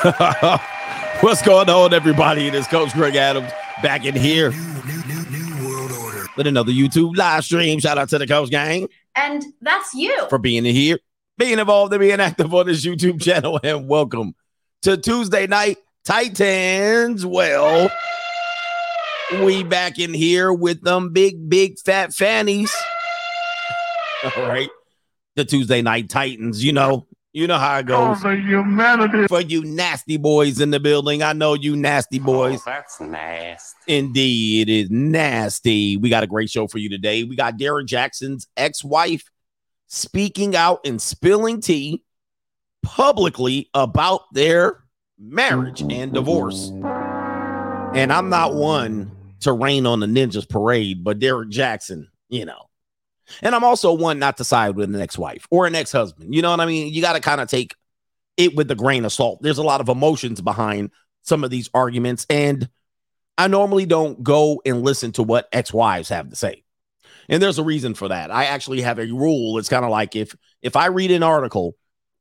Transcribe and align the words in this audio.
What's 1.20 1.42
going 1.42 1.68
on, 1.68 1.92
everybody? 1.92 2.46
It 2.46 2.54
is 2.54 2.66
Coach 2.66 2.94
Greg 2.94 3.16
Adams 3.16 3.52
back 3.82 4.06
in 4.06 4.16
here 4.16 4.50
with 6.38 6.46
another 6.46 6.72
YouTube 6.72 7.18
live 7.18 7.44
stream. 7.44 7.78
Shout 7.80 7.98
out 7.98 8.08
to 8.08 8.16
the 8.16 8.26
Coach 8.26 8.48
Gang. 8.48 8.88
And 9.14 9.44
that's 9.60 9.92
you. 9.92 10.16
For 10.30 10.38
being 10.38 10.64
here, 10.64 11.00
being 11.36 11.58
involved, 11.58 11.92
and 11.92 12.00
being 12.00 12.18
active 12.18 12.54
on 12.54 12.64
this 12.64 12.86
YouTube 12.86 13.20
channel. 13.20 13.60
And 13.62 13.88
welcome 13.88 14.34
to 14.82 14.96
Tuesday 14.96 15.46
night 15.46 15.76
Titans. 16.06 17.26
Well, 17.26 17.90
we 19.42 19.64
back 19.64 19.98
in 19.98 20.14
here 20.14 20.50
with 20.50 20.80
them 20.82 21.12
big, 21.12 21.50
big 21.50 21.78
fat 21.78 22.14
fannies. 22.14 22.74
All 24.34 24.48
right. 24.48 24.70
The 25.36 25.44
Tuesday 25.44 25.82
night 25.82 26.08
Titans, 26.08 26.64
you 26.64 26.72
know, 26.72 27.06
you 27.32 27.46
know 27.46 27.58
how 27.58 27.78
it 27.78 27.86
goes. 27.86 28.20
For 28.20 28.34
humanity. 28.34 29.28
For 29.28 29.40
you 29.40 29.64
nasty 29.64 30.16
boys 30.16 30.60
in 30.60 30.70
the 30.70 30.80
building. 30.80 31.22
I 31.22 31.32
know 31.32 31.54
you 31.54 31.76
nasty 31.76 32.18
oh, 32.20 32.24
boys. 32.24 32.60
Oh, 32.60 32.62
that's 32.66 33.00
nasty. 33.00 33.78
Indeed, 33.86 34.68
it 34.68 34.72
is 34.72 34.90
nasty. 34.90 35.96
We 35.96 36.10
got 36.10 36.24
a 36.24 36.26
great 36.26 36.50
show 36.50 36.66
for 36.66 36.78
you 36.78 36.88
today. 36.88 37.22
We 37.24 37.36
got 37.36 37.56
Derrick 37.56 37.86
Jaxn's 37.86 38.48
ex-wife 38.56 39.24
speaking 39.86 40.56
out 40.56 40.80
and 40.84 41.00
spilling 41.00 41.60
tea 41.60 42.02
publicly 42.82 43.70
about 43.74 44.22
their 44.32 44.82
marriage 45.18 45.82
and 45.82 46.12
divorce. 46.12 46.70
And 47.92 48.12
I'm 48.12 48.28
not 48.28 48.54
one 48.54 49.10
to 49.40 49.52
rain 49.52 49.86
on 49.86 50.00
the 50.00 50.06
ninjas 50.06 50.48
parade, 50.48 51.04
but 51.04 51.18
Derrick 51.18 51.50
Jaxn, 51.50 52.06
you 52.28 52.44
know. 52.44 52.69
And 53.42 53.54
I'm 53.54 53.64
also 53.64 53.92
one 53.92 54.18
not 54.18 54.36
to 54.38 54.44
side 54.44 54.76
with 54.76 54.94
an 54.94 55.00
ex-wife 55.00 55.46
or 55.50 55.66
an 55.66 55.74
ex-husband. 55.74 56.34
You 56.34 56.42
know 56.42 56.50
what 56.50 56.60
I 56.60 56.66
mean? 56.66 56.92
You 56.92 57.00
got 57.02 57.14
to 57.14 57.20
kind 57.20 57.40
of 57.40 57.48
take 57.48 57.74
it 58.36 58.54
with 58.54 58.70
a 58.70 58.74
grain 58.74 59.04
of 59.04 59.12
salt. 59.12 59.40
There's 59.42 59.58
a 59.58 59.62
lot 59.62 59.80
of 59.80 59.88
emotions 59.88 60.40
behind 60.40 60.90
some 61.22 61.44
of 61.44 61.50
these 61.50 61.68
arguments 61.74 62.26
and 62.30 62.68
I 63.40 63.48
normally 63.48 63.86
don't 63.86 64.22
go 64.22 64.60
and 64.66 64.82
listen 64.82 65.12
to 65.12 65.22
what 65.22 65.48
ex-wives 65.50 66.10
have 66.10 66.28
to 66.28 66.36
say. 66.36 66.62
And 67.26 67.42
there's 67.42 67.58
a 67.58 67.64
reason 67.64 67.94
for 67.94 68.08
that. 68.08 68.30
I 68.30 68.44
actually 68.44 68.82
have 68.82 68.98
a 68.98 69.06
rule. 69.06 69.56
It's 69.58 69.70
kind 69.70 69.84
of 69.84 69.90
like 69.90 70.14
if 70.14 70.36
if 70.60 70.76
I 70.76 70.86
read 70.86 71.10
an 71.10 71.22
article 71.22 71.76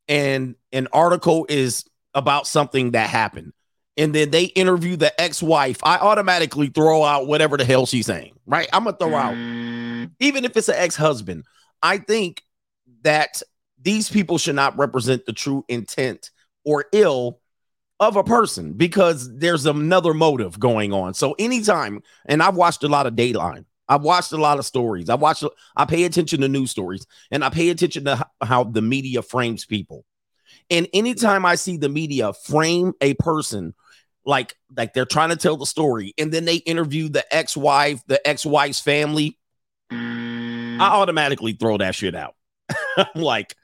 and 0.08 0.56
an 0.72 0.88
article 0.94 1.46
is 1.50 1.84
about 2.14 2.48
something 2.48 2.92
that 2.92 3.10
happened 3.10 3.52
and 4.00 4.16
then 4.16 4.32
they 4.32 4.46
interview 4.46 4.96
the 4.96 5.20
ex-wife, 5.22 5.78
I 5.84 5.98
automatically 5.98 6.68
throw 6.68 7.04
out 7.04 7.28
whatever 7.28 7.58
the 7.58 7.66
hell 7.66 7.86
she's 7.86 8.08
saying. 8.08 8.34
Right? 8.48 8.68
I'm 8.74 8.86
gonna 8.86 8.98
throw 8.98 9.14
out 9.14 9.36
mm. 9.36 10.10
even 10.20 10.46
if 10.46 10.58
it's 10.58 10.70
an 10.70 10.76
ex-husband. 10.78 11.44
I 11.84 12.00
think 12.00 12.42
that 13.04 13.44
these 13.82 14.10
people 14.10 14.38
should 14.38 14.56
not 14.56 14.78
represent 14.78 15.26
the 15.26 15.34
true 15.34 15.64
intent 15.68 16.32
or 16.66 16.86
ill 16.92 17.40
of 18.00 18.16
a 18.16 18.24
person 18.24 18.74
because 18.74 19.38
there's 19.38 19.66
another 19.66 20.14
motive 20.14 20.60
going 20.60 20.94
on. 20.94 21.14
So 21.14 21.36
anytime, 21.38 22.02
and 22.26 22.42
I've 22.42 22.56
watched 22.56 22.84
a 22.84 22.88
lot 22.88 23.06
of 23.06 23.14
Dateline, 23.14 23.66
I've 23.88 24.04
watched 24.04 24.32
a 24.32 24.38
lot 24.38 24.60
of 24.60 24.66
stories. 24.66 25.10
I 25.10 25.16
watch, 25.16 25.44
I 25.76 25.86
pay 25.86 26.04
attention 26.06 26.42
to 26.42 26.48
news 26.48 26.72
stories, 26.72 27.06
and 27.32 27.44
I 27.44 27.50
pay 27.50 27.70
attention 27.70 28.06
to 28.06 28.26
how 28.42 28.64
the 28.64 28.82
media 28.82 29.22
frames 29.22 29.66
people. 29.66 30.06
And 30.70 30.88
anytime 30.94 31.46
I 31.46 31.56
see 31.56 31.78
the 31.78 31.90
media 31.90 32.32
frame 32.34 32.94
a 33.02 33.16
person 33.16 33.74
like 34.30 34.56
like 34.78 34.94
they're 34.94 35.06
trying 35.06 35.30
to 35.30 35.36
tell 35.36 35.58
the 35.58 35.66
story, 35.66 36.14
and 36.18 36.32
then 36.32 36.46
they 36.46 36.58
interview 36.58 37.10
the 37.10 37.26
ex-wife, 37.36 38.02
the 38.08 38.26
ex-wife's 38.26 38.80
family, 38.80 39.38
I 39.92 40.78
automatically 40.80 41.54
throw 41.54 41.78
that 41.78 41.96
shit 41.96 42.16
out. 42.16 42.36
I'm 42.98 43.22
like, 43.22 43.56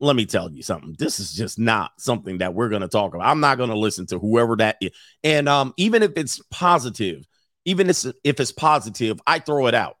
let 0.00 0.16
me 0.16 0.26
tell 0.26 0.50
you 0.50 0.62
something. 0.62 0.96
This 0.98 1.20
is 1.20 1.32
just 1.32 1.58
not 1.58 1.92
something 1.98 2.38
that 2.38 2.54
we're 2.54 2.68
going 2.68 2.82
to 2.82 2.88
talk 2.88 3.14
about. 3.14 3.26
I'm 3.26 3.40
not 3.40 3.58
going 3.58 3.70
to 3.70 3.78
listen 3.78 4.06
to 4.06 4.18
whoever 4.18 4.56
that 4.56 4.76
is. 4.80 4.90
And 5.22 5.48
um, 5.48 5.74
even 5.76 6.02
if 6.02 6.12
it's 6.16 6.40
positive, 6.50 7.26
even 7.64 7.90
if 7.90 8.40
it's 8.40 8.52
positive, 8.52 9.20
I 9.26 9.40
throw 9.40 9.66
it 9.66 9.74
out. 9.74 9.96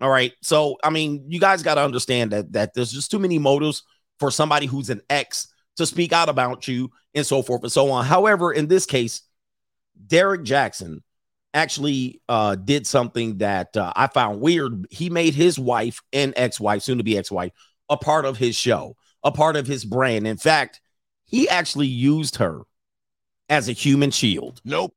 All 0.00 0.10
right. 0.10 0.32
So, 0.42 0.76
I 0.82 0.90
mean, 0.90 1.24
you 1.28 1.40
guys 1.40 1.62
got 1.62 1.74
to 1.74 1.84
understand 1.84 2.32
that 2.32 2.52
that 2.52 2.74
there's 2.74 2.92
just 2.92 3.10
too 3.10 3.18
many 3.18 3.38
motives 3.38 3.82
for 4.18 4.30
somebody 4.30 4.66
who's 4.66 4.90
an 4.90 5.00
ex 5.08 5.48
to 5.76 5.86
speak 5.86 6.12
out 6.12 6.28
about 6.28 6.68
you 6.68 6.90
and 7.14 7.24
so 7.24 7.42
forth 7.42 7.62
and 7.62 7.72
so 7.72 7.90
on. 7.90 8.04
However, 8.04 8.52
in 8.52 8.66
this 8.66 8.86
case, 8.86 9.22
Derrick 10.06 10.42
Jaxn 10.42 10.98
actually 11.52 12.20
uh, 12.28 12.54
did 12.54 12.86
something 12.86 13.38
that 13.38 13.76
uh, 13.76 13.92
I 13.96 14.06
found 14.06 14.40
weird. 14.40 14.86
He 14.90 15.10
made 15.10 15.34
his 15.34 15.58
wife 15.58 16.00
and 16.12 16.32
ex-wife, 16.36 16.82
soon 16.82 16.98
to 16.98 17.04
be 17.04 17.18
ex-wife, 17.18 17.52
a 17.88 17.96
part 17.96 18.24
of 18.24 18.36
his 18.38 18.54
show, 18.54 18.96
a 19.22 19.32
part 19.32 19.56
of 19.56 19.66
his 19.66 19.84
brand. 19.84 20.26
In 20.26 20.36
fact, 20.36 20.80
he 21.24 21.48
actually 21.48 21.88
used 21.88 22.36
her 22.36 22.62
as 23.48 23.68
a 23.68 23.72
human 23.72 24.10
shield. 24.10 24.60
Nope. 24.64 24.94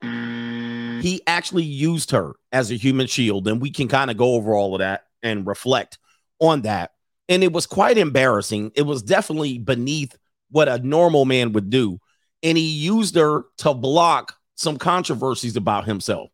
He 0.00 1.22
actually 1.26 1.64
used 1.64 2.10
her 2.12 2.34
as 2.52 2.70
a 2.70 2.76
human 2.76 3.06
shield, 3.06 3.48
and 3.48 3.60
we 3.60 3.70
can 3.70 3.88
kind 3.88 4.10
of 4.10 4.16
go 4.16 4.34
over 4.34 4.54
all 4.54 4.74
of 4.74 4.78
that 4.80 5.02
and 5.22 5.46
reflect 5.46 5.98
on 6.38 6.62
that. 6.62 6.92
And 7.28 7.42
it 7.42 7.52
was 7.52 7.66
quite 7.66 7.98
embarrassing. 7.98 8.72
It 8.76 8.82
was 8.82 9.02
definitely 9.02 9.58
beneath 9.58 10.16
what 10.50 10.68
a 10.68 10.78
normal 10.78 11.24
man 11.24 11.52
would 11.52 11.70
do. 11.70 11.98
And 12.42 12.56
he 12.56 12.68
used 12.68 13.16
her 13.16 13.44
to 13.58 13.74
block 13.74 14.36
some 14.56 14.76
controversies 14.76 15.56
about 15.56 15.84
himself, 15.84 16.30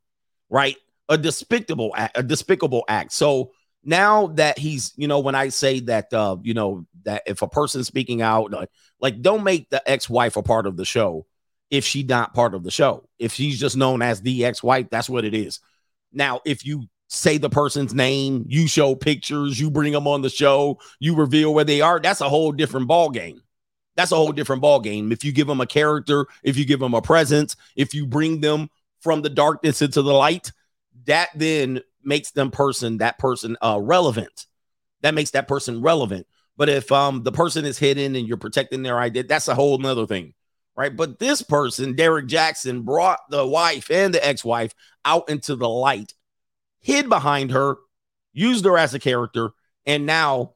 right? 0.49 0.77
A 1.09 1.19
despicable 1.19 1.93
act, 1.97 2.17
a 2.17 2.23
despicable 2.23 2.85
act. 2.89 3.13
So 3.13 3.53
now 3.85 4.29
that 4.29 4.59
he's, 4.59 4.93
you 4.97 5.09
know, 5.09 5.19
when 5.19 5.35
I 5.35 5.49
say 5.49 5.81
that, 5.81 6.13
uh, 6.15 6.37
you 6.43 6.55
know, 6.55 6.87
that 7.05 7.23
if 7.27 7.43
a 7.43 7.49
person's 7.49 7.89
speaking 7.89 8.23
out, 8.23 8.51
like, 8.53 8.71
like 9.01 9.21
don't 9.21 9.43
make 9.43 9.69
the 9.71 9.87
ex-wife 9.91 10.37
a 10.37 10.43
part 10.43 10.67
of 10.67 10.77
the 10.77 10.85
show 10.85 11.27
if 11.71 11.85
she's 11.85 12.07
not 12.07 12.33
part 12.33 12.55
of 12.55 12.63
the 12.63 12.71
show. 12.71 13.09
If 13.19 13.33
she's 13.33 13.59
just 13.59 13.77
known 13.77 14.03
as 14.03 14.23
the 14.23 14.45
ex-wife, 14.45 14.89
that's 14.91 15.11
what 15.11 15.25
it 15.25 15.35
is. 15.35 15.61
Now, 16.13 16.41
if 16.45 16.65
you 16.65 16.85
say 17.09 17.39
the 17.39 17.51
person's 17.51 17.93
name, 17.93 18.45
you 18.49 18.69
show 18.69 18.95
pictures, 18.95 19.59
you 19.59 19.71
bring 19.71 19.93
them 19.93 20.07
on 20.07 20.23
the 20.23 20.31
show, 20.31 20.79
you 21.01 21.15
reveal 21.15 21.53
where 21.53 21.65
they 21.65 21.81
are, 21.81 21.99
that's 21.99 22.21
a 22.21 22.29
whole 22.29 22.53
different 22.53 22.87
ball 22.87 23.11
game. 23.11 23.43
That's 23.97 24.13
a 24.13 24.17
whole 24.17 24.33
different 24.33 24.63
ball 24.63 24.81
game. 24.81 25.13
If 25.13 25.25
you 25.25 25.33
give 25.33 25.47
them 25.47 25.61
a 25.61 25.67
character, 25.67 26.27
if 26.43 26.57
you 26.57 26.65
give 26.65 26.81
them 26.81 26.95
a 26.95 27.03
presence, 27.03 27.57
if 27.77 27.95
you 27.95 28.07
bring 28.07 28.41
them 28.41 28.71
from 29.01 29.23
the 29.23 29.29
darkness 29.29 29.83
into 29.83 30.03
the 30.03 30.13
light, 30.15 30.53
that 31.05 31.29
then 31.35 31.83
makes 32.05 32.31
them 32.31 32.51
person 32.51 32.99
that 32.99 33.19
person 33.19 33.57
uh 33.63 33.79
relevant. 33.81 34.47
That 35.03 35.15
makes 35.15 35.31
that 35.33 35.49
person 35.49 35.83
relevant. 35.83 36.27
But 36.57 36.69
if 36.69 36.91
um 36.91 37.23
the 37.23 37.33
person 37.33 37.65
is 37.65 37.79
hidden 37.79 38.17
and 38.17 38.27
you're 38.27 38.37
protecting 38.37 38.83
their 38.83 38.99
identity, 38.99 39.29
that's 39.29 39.49
a 39.49 39.55
whole 39.55 39.79
nother 39.79 40.07
thing. 40.07 40.35
Right. 40.75 40.97
But 40.97 41.19
this 41.19 41.43
person, 41.43 41.97
Derrick 41.97 42.29
Jaxn, 42.29 42.83
brought 42.83 43.21
the 43.29 43.47
wife 43.47 43.91
and 43.91 44.15
the 44.15 44.27
ex-wife 44.27 44.75
out 45.05 45.29
into 45.29 45.55
the 45.55 45.69
light, 45.69 46.15
hid 46.81 47.11
behind 47.11 47.51
her, 47.51 47.77
used 48.33 48.65
her 48.65 48.79
as 48.79 48.95
a 48.95 48.99
character, 48.99 49.51
and 49.85 50.07
now 50.07 50.55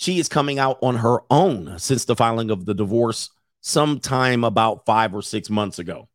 she 0.00 0.18
is 0.18 0.30
coming 0.30 0.58
out 0.58 0.78
on 0.80 0.96
her 0.96 1.18
own 1.28 1.78
since 1.78 2.06
the 2.06 2.16
filing 2.16 2.50
of 2.50 2.64
the 2.64 2.72
divorce 2.72 3.28
sometime 3.60 4.44
about 4.44 4.86
five 4.86 5.14
or 5.14 5.20
six 5.20 5.50
months 5.50 5.78
ago. 5.78 6.08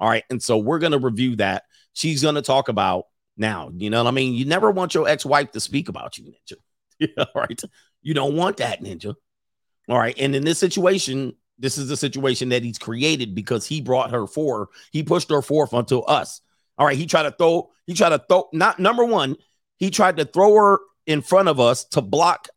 All 0.00 0.08
right. 0.08 0.24
And 0.28 0.42
so 0.42 0.58
we're 0.58 0.80
going 0.80 0.90
to 0.90 0.98
review 0.98 1.36
that. 1.36 1.62
She's 1.92 2.20
going 2.20 2.34
to 2.34 2.42
talk 2.42 2.68
about 2.68 3.04
now, 3.36 3.70
you 3.72 3.90
know 3.90 4.02
what 4.02 4.08
I 4.08 4.12
mean? 4.12 4.34
You 4.34 4.44
never 4.44 4.72
want 4.72 4.92
your 4.92 5.06
ex 5.06 5.24
wife 5.24 5.52
to 5.52 5.60
speak 5.60 5.88
about 5.88 6.18
you, 6.18 6.32
Ninja. 6.32 7.08
All 7.18 7.42
right. 7.42 7.62
You 8.02 8.12
don't 8.12 8.34
want 8.34 8.56
that, 8.56 8.82
Ninja. 8.82 9.14
All 9.88 9.98
right. 9.98 10.18
And 10.18 10.34
in 10.34 10.44
this 10.44 10.58
situation, 10.58 11.36
this 11.60 11.78
is 11.78 11.88
the 11.88 11.96
situation 11.96 12.48
that 12.48 12.64
he's 12.64 12.78
created 12.78 13.36
because 13.36 13.64
he 13.64 13.80
brought 13.80 14.10
her 14.10 14.26
for, 14.26 14.70
he 14.90 15.04
pushed 15.04 15.30
her 15.30 15.42
forth 15.42 15.72
unto 15.72 16.00
us. 16.00 16.40
All 16.76 16.86
right. 16.86 16.98
He 16.98 17.06
tried 17.06 17.22
to 17.22 17.30
throw, 17.30 17.70
he 17.86 17.94
tried 17.94 18.08
to 18.08 18.24
throw, 18.28 18.48
not 18.52 18.80
number 18.80 19.04
one, 19.04 19.36
he 19.76 19.90
tried 19.90 20.16
to 20.16 20.24
throw 20.24 20.56
her 20.56 20.80
in 21.06 21.22
front 21.22 21.48
of 21.48 21.60
us 21.60 21.84
to 21.84 22.00
block 22.00 22.48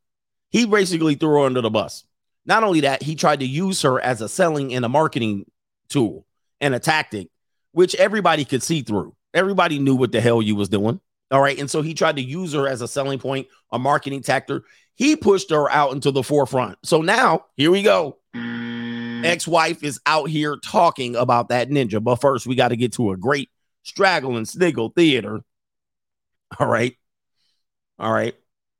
he 0.52 0.66
basically 0.66 1.16
threw 1.16 1.40
her 1.40 1.46
under 1.46 1.62
the 1.62 1.70
bus. 1.70 2.04
Not 2.46 2.64
only 2.64 2.82
that, 2.82 3.04
he 3.04 3.16
tried 3.16 3.40
to 3.40 3.46
use 3.46 3.82
her 3.82 4.00
as 4.00 4.22
a 4.22 4.30
selling 4.30 4.74
and 4.74 4.86
a 4.86 4.90
marketing 4.90 5.46
tool 5.90 6.26
and 6.60 6.76
a 6.76 6.80
tactic, 6.80 7.30
which 7.72 7.96
everybody 7.96 8.46
could 8.46 8.64
see 8.64 8.82
through. 8.82 9.16
Everybody 9.34 9.80
knew 9.80 9.96
what 9.96 10.12
the 10.12 10.22
hell 10.22 10.42
you 10.42 10.56
was 10.56 10.70
doing. 10.70 11.00
All 11.30 11.42
right. 11.42 11.58
And 11.58 11.70
so 11.70 11.82
he 11.82 11.94
tried 11.94 12.18
to 12.18 12.22
use 12.22 12.54
her 12.54 12.68
as 12.68 12.82
a 12.82 12.88
selling 12.88 13.20
point, 13.20 13.48
a 13.72 13.80
marketing 13.80 14.22
tactic. 14.22 14.64
He 14.96 15.16
pushed 15.16 15.50
her 15.52 15.72
out 15.72 15.94
into 15.94 16.12
the 16.12 16.24
forefront. 16.24 16.78
So 16.84 17.02
now 17.02 17.46
here 17.56 17.72
we 17.72 17.84
go. 17.84 18.18
Ex-wife 19.24 19.84
is 19.84 20.00
out 20.06 20.30
here 20.30 20.58
talking 20.58 21.16
about 21.16 21.50
that 21.50 21.70
ninja. 21.70 22.04
But 22.04 22.16
first, 22.16 22.48
we 22.48 22.56
got 22.56 22.70
to 22.70 22.76
get 22.76 22.94
to 22.94 23.12
a 23.12 23.18
great 23.18 23.50
straggle 23.84 24.36
and 24.36 24.48
sniggle 24.48 24.90
theater. 24.90 25.42
All 26.60 26.68
right. 26.68 26.98
All 27.98 28.12
right. 28.12 28.36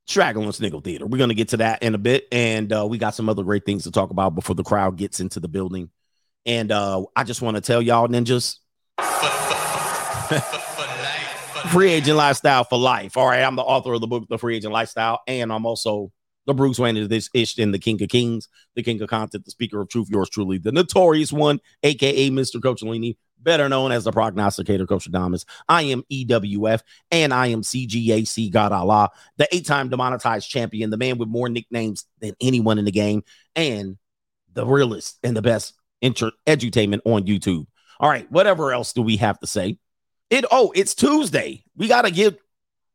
Straggle 0.06 0.42
and 0.42 0.54
Sniggle 0.54 0.80
Theater. 0.80 1.06
We're 1.06 1.18
going 1.18 1.30
to 1.30 1.34
get 1.34 1.50
to 1.50 1.58
that 1.58 1.82
in 1.82 1.94
a 1.94 1.98
bit. 1.98 2.26
And 2.32 2.72
uh, 2.72 2.86
we 2.88 2.98
got 2.98 3.14
some 3.14 3.28
other 3.28 3.42
great 3.42 3.64
things 3.64 3.84
to 3.84 3.90
talk 3.90 4.10
about 4.10 4.34
before 4.34 4.54
the 4.54 4.64
crowd 4.64 4.96
gets 4.96 5.20
into 5.20 5.40
the 5.40 5.48
building. 5.48 5.90
And 6.44 6.72
uh, 6.72 7.04
I 7.14 7.24
just 7.24 7.40
want 7.40 7.56
to 7.56 7.60
tell 7.60 7.80
y'all, 7.80 8.08
ninjas, 8.08 8.58
free 11.72 11.92
agent 11.92 12.16
lifestyle 12.16 12.64
for 12.64 12.78
life. 12.78 13.16
All 13.16 13.26
right. 13.26 13.42
I'm 13.42 13.56
the 13.56 13.62
author 13.62 13.92
of 13.92 14.00
the 14.00 14.06
book, 14.06 14.26
The 14.28 14.38
Free 14.38 14.56
Agent 14.56 14.72
Lifestyle. 14.72 15.20
And 15.26 15.52
I'm 15.52 15.64
also 15.64 16.10
the 16.46 16.54
Bruce 16.54 16.78
Wayne 16.78 16.96
of 16.96 17.08
this 17.08 17.30
ish 17.34 17.58
and 17.58 17.72
the 17.72 17.78
King 17.78 18.02
of 18.02 18.08
Kings, 18.08 18.48
the 18.74 18.82
King 18.82 19.00
of 19.00 19.08
Content, 19.08 19.44
the 19.44 19.50
Speaker 19.50 19.80
of 19.80 19.88
Truth, 19.88 20.08
yours 20.10 20.28
truly, 20.28 20.58
the 20.58 20.72
notorious 20.72 21.32
one, 21.32 21.60
aka 21.82 22.30
Mr. 22.30 22.60
Coach 22.60 22.82
Lini, 22.82 23.16
better 23.42 23.68
known 23.68 23.92
as 23.92 24.04
the 24.04 24.12
prognosticator, 24.12 24.86
Coach 24.86 25.10
Adamas. 25.10 25.44
I 25.68 25.82
am 25.82 26.04
EWF 26.10 26.80
and 27.10 27.32
I 27.32 27.48
am 27.48 27.62
CGAC 27.62 28.50
God 28.50 28.72
Allah, 28.72 29.10
the 29.36 29.48
eight 29.54 29.66
time 29.66 29.88
demonetized 29.88 30.48
champion, 30.48 30.90
the 30.90 30.96
man 30.96 31.18
with 31.18 31.28
more 31.28 31.48
nicknames 31.48 32.06
than 32.20 32.34
anyone 32.40 32.78
in 32.78 32.84
the 32.84 32.92
game, 32.92 33.24
and 33.56 33.96
the 34.52 34.66
realest 34.66 35.18
and 35.22 35.36
the 35.36 35.42
best 35.42 35.74
inter- 36.00 36.32
edutainment 36.46 37.00
on 37.04 37.24
YouTube. 37.24 37.66
All 38.00 38.08
right, 38.08 38.30
whatever 38.30 38.72
else 38.72 38.92
do 38.92 39.02
we 39.02 39.16
have 39.18 39.38
to 39.40 39.46
say? 39.46 39.78
It 40.30 40.44
oh, 40.50 40.72
it's 40.74 40.94
Tuesday. 40.94 41.64
We 41.76 41.88
gotta 41.88 42.10
give, 42.10 42.36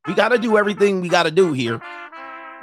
we 0.07 0.13
gotta 0.13 0.37
do 0.37 0.57
everything 0.57 1.01
we 1.01 1.09
gotta 1.09 1.31
do 1.31 1.53
here. 1.53 1.81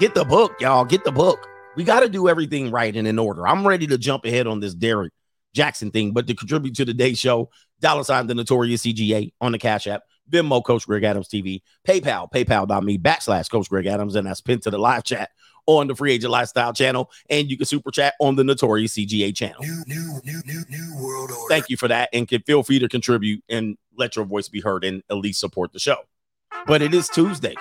Get 0.00 0.14
the 0.14 0.24
book, 0.24 0.60
y'all. 0.60 0.84
Get 0.84 1.04
the 1.04 1.12
book. 1.12 1.48
We 1.76 1.84
gotta 1.84 2.08
do 2.08 2.28
everything 2.28 2.70
right 2.70 2.94
and 2.94 3.06
in 3.06 3.18
order. 3.18 3.46
I'm 3.46 3.66
ready 3.66 3.86
to 3.88 3.98
jump 3.98 4.24
ahead 4.24 4.46
on 4.46 4.60
this 4.60 4.74
Derrick 4.74 5.12
Jaxn 5.54 5.92
thing, 5.92 6.12
but 6.12 6.26
to 6.26 6.34
contribute 6.34 6.74
to 6.76 6.84
the 6.84 6.94
day 6.94 7.14
show, 7.14 7.50
dollar 7.80 8.04
sign 8.04 8.26
the 8.26 8.34
notorious 8.34 8.82
CGA 8.82 9.32
on 9.40 9.52
the 9.52 9.58
Cash 9.58 9.86
App, 9.86 10.02
Venmo 10.30 10.64
Coach 10.64 10.86
Greg 10.86 11.04
Adams 11.04 11.28
TV, 11.28 11.62
PayPal, 11.86 12.30
PayPal.me 12.30 12.98
backslash 12.98 13.50
Coach 13.50 13.68
Greg 13.68 13.86
Adams, 13.86 14.14
and 14.14 14.26
that's 14.26 14.40
pinned 14.40 14.62
to 14.62 14.70
the 14.70 14.78
live 14.78 15.04
chat 15.04 15.30
on 15.66 15.86
the 15.86 15.94
Free 15.94 16.12
Agent 16.12 16.30
Lifestyle 16.30 16.72
channel, 16.72 17.10
and 17.30 17.50
you 17.50 17.56
can 17.56 17.66
super 17.66 17.90
chat 17.90 18.14
on 18.20 18.36
the 18.36 18.44
Notorious 18.44 18.94
CGA 18.94 19.34
channel. 19.34 19.62
New, 19.62 19.82
new, 19.86 20.20
new, 20.24 20.40
new, 20.44 20.62
new 20.68 21.02
world 21.02 21.30
order. 21.30 21.48
Thank 21.48 21.70
you 21.70 21.76
for 21.76 21.88
that, 21.88 22.10
and 22.12 22.28
can 22.28 22.42
feel 22.42 22.62
free 22.62 22.78
to 22.78 22.88
contribute 22.88 23.42
and 23.48 23.76
let 23.96 24.16
your 24.16 24.24
voice 24.24 24.48
be 24.48 24.60
heard 24.60 24.84
and 24.84 25.02
at 25.10 25.16
least 25.16 25.40
support 25.40 25.72
the 25.72 25.78
show. 25.78 25.96
But 26.66 26.82
it 26.82 26.94
is 26.94 27.08
Tuesday. 27.08 27.54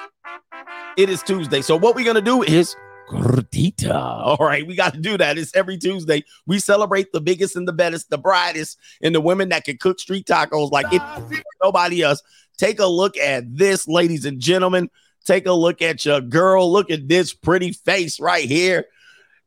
It 0.98 1.09
is 1.09 1.24
Tuesday. 1.24 1.62
So 1.62 1.75
what 1.75 1.95
we're 1.95 2.06
gonna 2.06 2.21
do 2.21 2.44
is 2.44 2.75
gordita. 3.09 3.94
All 3.94 4.38
right, 4.38 4.65
we 4.65 4.75
got 4.75 4.94
to 4.94 5.00
do 5.00 5.17
that. 5.17 5.38
It's 5.38 5.55
every 5.55 5.77
Tuesday. 5.77 6.23
We 6.45 6.59
celebrate 6.59 7.11
the 7.11 7.21
biggest 7.21 7.55
and 7.55 7.67
the 7.67 7.73
best, 7.73 8.09
the 8.09 8.17
brightest, 8.17 8.77
and 9.01 9.13
the 9.13 9.21
women 9.21 9.50
that 9.50 9.65
can 9.65 9.77
cook 9.77 10.00
street 10.00 10.25
tacos 10.25 10.71
like 10.71 10.88
it, 10.91 11.01
nobody 11.61 12.01
else. 12.01 12.21
Take 12.57 12.79
a 12.79 12.85
look 12.85 13.17
at 13.17 13.55
this, 13.55 13.88
ladies 13.88 14.25
and 14.25 14.39
gentlemen. 14.39 14.89
Take 15.25 15.45
a 15.45 15.53
look 15.53 15.81
at 15.81 16.05
your 16.05 16.21
girl. 16.21 16.71
Look 16.71 16.91
at 16.91 17.07
this 17.07 17.33
pretty 17.33 17.71
face 17.71 18.19
right 18.19 18.45
here. 18.45 18.85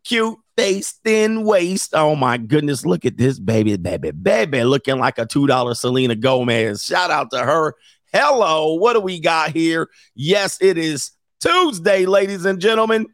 Cute 0.04 0.38
face, 0.56 0.92
thin 1.04 1.44
waist. 1.44 1.94
Oh 1.94 2.16
my 2.16 2.38
goodness. 2.38 2.86
Look 2.86 3.04
at 3.04 3.16
this 3.16 3.38
baby, 3.38 3.76
baby, 3.76 4.10
baby, 4.10 4.64
looking 4.64 4.98
like 4.98 5.18
a 5.18 5.26
$2 5.26 5.76
Selena 5.76 6.14
Gomez. 6.14 6.82
Shout 6.82 7.10
out 7.10 7.30
to 7.32 7.38
her. 7.38 7.74
Hello. 8.12 8.74
What 8.74 8.94
do 8.94 9.00
we 9.00 9.20
got 9.20 9.50
here? 9.50 9.90
Yes, 10.14 10.58
it 10.60 10.78
is 10.78 11.10
Tuesday, 11.40 12.06
ladies 12.06 12.44
and 12.44 12.60
gentlemen. 12.60 13.06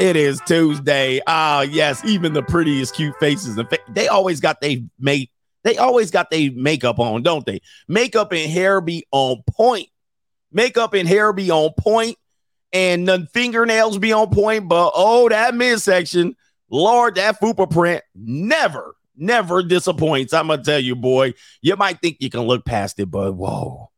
It 0.00 0.16
is 0.16 0.40
Tuesday. 0.46 1.20
Ah, 1.26 1.62
yes, 1.62 2.04
even 2.04 2.32
the 2.32 2.42
prettiest 2.42 2.94
cute 2.94 3.14
faces 3.20 3.58
and 3.58 3.68
fa- 3.68 3.78
they 3.88 4.08
always 4.08 4.40
got 4.40 4.60
they 4.60 4.84
make 4.98 5.30
they 5.62 5.76
always 5.76 6.10
got 6.10 6.30
their 6.30 6.50
makeup 6.54 6.98
on, 6.98 7.22
don't 7.22 7.44
they? 7.44 7.60
Makeup 7.86 8.32
and 8.32 8.50
hair 8.50 8.80
be 8.80 9.06
on 9.12 9.42
point 9.46 9.88
makeup 10.52 10.94
and 10.94 11.08
hair 11.08 11.32
be 11.32 11.50
on 11.50 11.70
point, 11.78 12.16
and 12.72 13.06
the 13.08 13.28
fingernails 13.32 13.98
be 13.98 14.12
on 14.12 14.30
point. 14.30 14.68
But 14.68 14.92
oh, 14.94 15.28
that 15.28 15.54
midsection, 15.54 16.36
Lord, 16.70 17.16
that 17.16 17.40
fupa 17.40 17.70
print 17.70 18.02
never, 18.14 18.94
never 19.16 19.62
disappoints. 19.62 20.32
I'm 20.32 20.48
gonna 20.48 20.62
tell 20.62 20.80
you, 20.80 20.96
boy. 20.96 21.34
You 21.62 21.76
might 21.76 22.00
think 22.00 22.18
you 22.20 22.30
can 22.30 22.42
look 22.42 22.64
past 22.64 22.98
it, 22.98 23.10
but 23.10 23.32
whoa. 23.32 23.90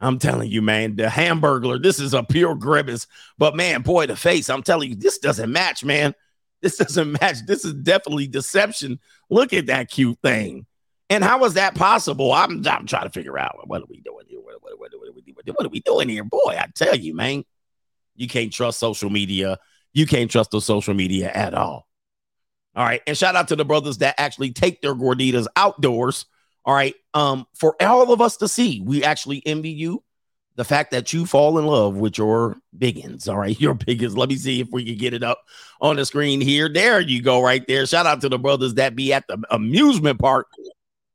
I'm 0.00 0.18
telling 0.18 0.50
you, 0.50 0.62
man, 0.62 0.96
the 0.96 1.04
hamburglar, 1.04 1.82
this 1.82 2.00
is 2.00 2.14
a 2.14 2.22
pure 2.22 2.54
grimace. 2.54 3.06
But 3.36 3.54
man, 3.54 3.82
boy, 3.82 4.06
the 4.06 4.16
face, 4.16 4.48
I'm 4.48 4.62
telling 4.62 4.90
you, 4.90 4.96
this 4.96 5.18
doesn't 5.18 5.50
match, 5.50 5.84
man. 5.84 6.14
This 6.62 6.76
doesn't 6.76 7.12
match. 7.12 7.46
This 7.46 7.64
is 7.64 7.72
definitely 7.72 8.26
deception. 8.26 9.00
Look 9.30 9.54
at 9.54 9.68
that 9.68 9.90
cute 9.90 10.18
thing. 10.22 10.66
And 11.08 11.24
how 11.24 11.42
is 11.46 11.54
that 11.54 11.74
possible? 11.74 12.34
I'm, 12.34 12.62
I'm 12.66 12.86
trying 12.86 13.04
to 13.04 13.10
figure 13.10 13.38
out 13.38 13.66
what 13.66 13.80
are 13.80 13.86
we 13.88 14.02
doing 14.02 14.26
here? 14.28 14.40
What, 14.40 14.56
what, 14.60 14.78
what, 14.78 14.92
what, 15.56 15.66
are 15.66 15.70
we 15.70 15.80
doing 15.80 16.10
here? 16.10 16.22
Boy, 16.22 16.58
I 16.58 16.66
tell 16.74 16.94
you, 16.94 17.14
man, 17.14 17.44
you 18.14 18.28
can't 18.28 18.52
trust 18.52 18.78
social 18.78 19.08
media. 19.08 19.58
You 19.94 20.04
can't 20.04 20.30
trust 20.30 20.50
the 20.50 20.60
social 20.60 20.92
media 20.92 21.30
at 21.32 21.54
all. 21.54 21.88
All 22.76 22.84
right. 22.84 23.00
And 23.06 23.16
shout 23.16 23.36
out 23.36 23.48
to 23.48 23.56
the 23.56 23.64
brothers 23.64 23.98
that 23.98 24.14
actually 24.18 24.52
take 24.52 24.82
their 24.82 24.94
gorditas 24.94 25.46
outdoors. 25.56 26.26
All 26.64 26.74
right. 26.74 26.94
Um, 27.14 27.46
for 27.54 27.74
all 27.82 28.12
of 28.12 28.20
us 28.20 28.36
to 28.38 28.48
see, 28.48 28.82
we 28.84 29.04
actually 29.04 29.42
envy 29.46 29.70
you. 29.70 30.02
The 30.56 30.64
fact 30.64 30.90
that 30.90 31.12
you 31.12 31.24
fall 31.24 31.58
in 31.58 31.64
love 31.64 31.96
with 31.96 32.18
your 32.18 32.56
biggins, 32.76 33.28
all 33.28 33.38
right, 33.38 33.58
your 33.60 33.74
biggins. 33.74 34.16
Let 34.16 34.28
me 34.28 34.36
see 34.36 34.60
if 34.60 34.68
we 34.70 34.84
can 34.84 34.96
get 34.96 35.14
it 35.14 35.22
up 35.22 35.40
on 35.80 35.96
the 35.96 36.04
screen 36.04 36.40
here. 36.40 36.68
There 36.68 37.00
you 37.00 37.22
go, 37.22 37.42
right 37.42 37.64
there. 37.66 37.86
Shout 37.86 38.04
out 38.04 38.20
to 38.22 38.28
the 38.28 38.38
brothers 38.38 38.74
that 38.74 38.94
be 38.94 39.12
at 39.12 39.26
the 39.26 39.42
amusement 39.50 40.18
park 40.18 40.48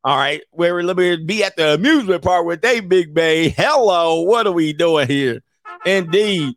all 0.06 0.16
right, 0.16 0.44
where 0.52 0.84
let 0.84 0.98
me 0.98 1.16
be 1.16 1.44
at 1.44 1.58
the 1.58 1.74
amusement 1.74 2.22
park 2.22 2.46
with 2.46 2.62
they 2.62 2.80
big 2.80 3.16
bay. 3.16 3.50
Hello, 3.50 4.22
what 4.22 4.46
are 4.46 4.52
we 4.52 4.72
doing 4.72 5.08
here? 5.08 5.42
Indeed. 5.84 6.54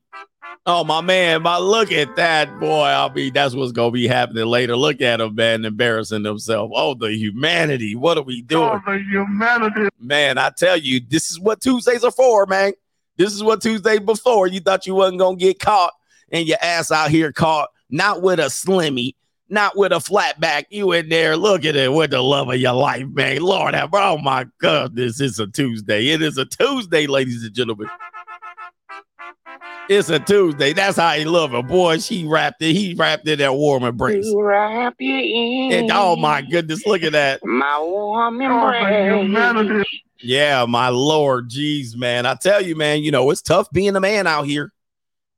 Oh 0.70 0.84
my 0.84 1.00
man, 1.00 1.40
my 1.40 1.56
look 1.56 1.90
at 1.92 2.14
that 2.16 2.60
boy. 2.60 2.84
I'll 2.84 3.08
be 3.08 3.30
that's 3.30 3.54
what's 3.54 3.72
gonna 3.72 3.90
be 3.90 4.06
happening 4.06 4.44
later. 4.44 4.76
Look 4.76 5.00
at 5.00 5.18
him, 5.18 5.34
man, 5.34 5.64
embarrassing 5.64 6.24
himself. 6.24 6.70
Oh, 6.74 6.92
the 6.92 7.10
humanity. 7.10 7.96
What 7.96 8.18
are 8.18 8.22
we 8.22 8.42
doing? 8.42 8.68
Oh, 8.68 8.82
the 8.84 8.98
humanity. 8.98 9.88
Man, 9.98 10.36
I 10.36 10.50
tell 10.50 10.76
you, 10.76 11.00
this 11.00 11.30
is 11.30 11.40
what 11.40 11.62
Tuesdays 11.62 12.04
are 12.04 12.10
for, 12.10 12.44
man. 12.44 12.74
This 13.16 13.32
is 13.32 13.42
what 13.42 13.62
Tuesday 13.62 13.98
before. 13.98 14.46
You 14.46 14.60
thought 14.60 14.86
you 14.86 14.94
wasn't 14.94 15.20
gonna 15.20 15.38
get 15.38 15.58
caught 15.58 15.94
and 16.30 16.46
your 16.46 16.58
ass 16.60 16.92
out 16.92 17.10
here 17.10 17.32
caught, 17.32 17.70
not 17.88 18.20
with 18.20 18.38
a 18.38 18.50
slimmy, 18.50 19.14
not 19.48 19.74
with 19.74 19.92
a 19.92 20.00
flat 20.00 20.38
back. 20.38 20.66
You 20.68 20.92
in 20.92 21.08
there, 21.08 21.38
look 21.38 21.64
at 21.64 21.76
it 21.76 21.90
with 21.90 22.10
the 22.10 22.20
love 22.20 22.50
of 22.50 22.56
your 22.56 22.74
life, 22.74 23.06
man. 23.06 23.40
Lord 23.40 23.72
have, 23.72 23.88
oh 23.94 24.18
my 24.18 24.44
goodness, 24.58 25.18
it's 25.18 25.38
a 25.38 25.46
Tuesday. 25.46 26.08
It 26.08 26.20
is 26.20 26.36
a 26.36 26.44
Tuesday, 26.44 27.06
ladies 27.06 27.42
and 27.42 27.54
gentlemen. 27.54 27.88
It's 29.88 30.10
a 30.10 30.18
Tuesday. 30.18 30.74
That's 30.74 30.98
how 30.98 31.12
he 31.12 31.24
love 31.24 31.54
it. 31.54 31.66
Boy, 31.66 31.98
she 31.98 32.26
wrapped 32.26 32.60
it. 32.60 32.74
He 32.74 32.94
wrapped 32.94 33.26
it 33.26 33.32
in 33.32 33.38
that 33.38 33.54
warm 33.54 33.84
embrace. 33.84 34.30
Wrap 34.36 34.94
you 34.98 35.14
in. 35.14 35.72
And, 35.72 35.90
oh 35.92 36.14
my 36.14 36.42
goodness, 36.42 36.86
look 36.86 37.02
at 37.02 37.12
that. 37.12 37.42
My 37.42 37.80
warm 37.80 38.40
embrace. 38.40 39.86
Yeah, 40.20 40.66
my 40.66 40.90
Lord. 40.90 41.48
Jeez, 41.48 41.96
man. 41.96 42.26
I 42.26 42.34
tell 42.34 42.60
you, 42.60 42.76
man, 42.76 43.02
you 43.02 43.10
know, 43.10 43.30
it's 43.30 43.40
tough 43.40 43.70
being 43.70 43.96
a 43.96 44.00
man 44.00 44.26
out 44.26 44.46
here. 44.46 44.72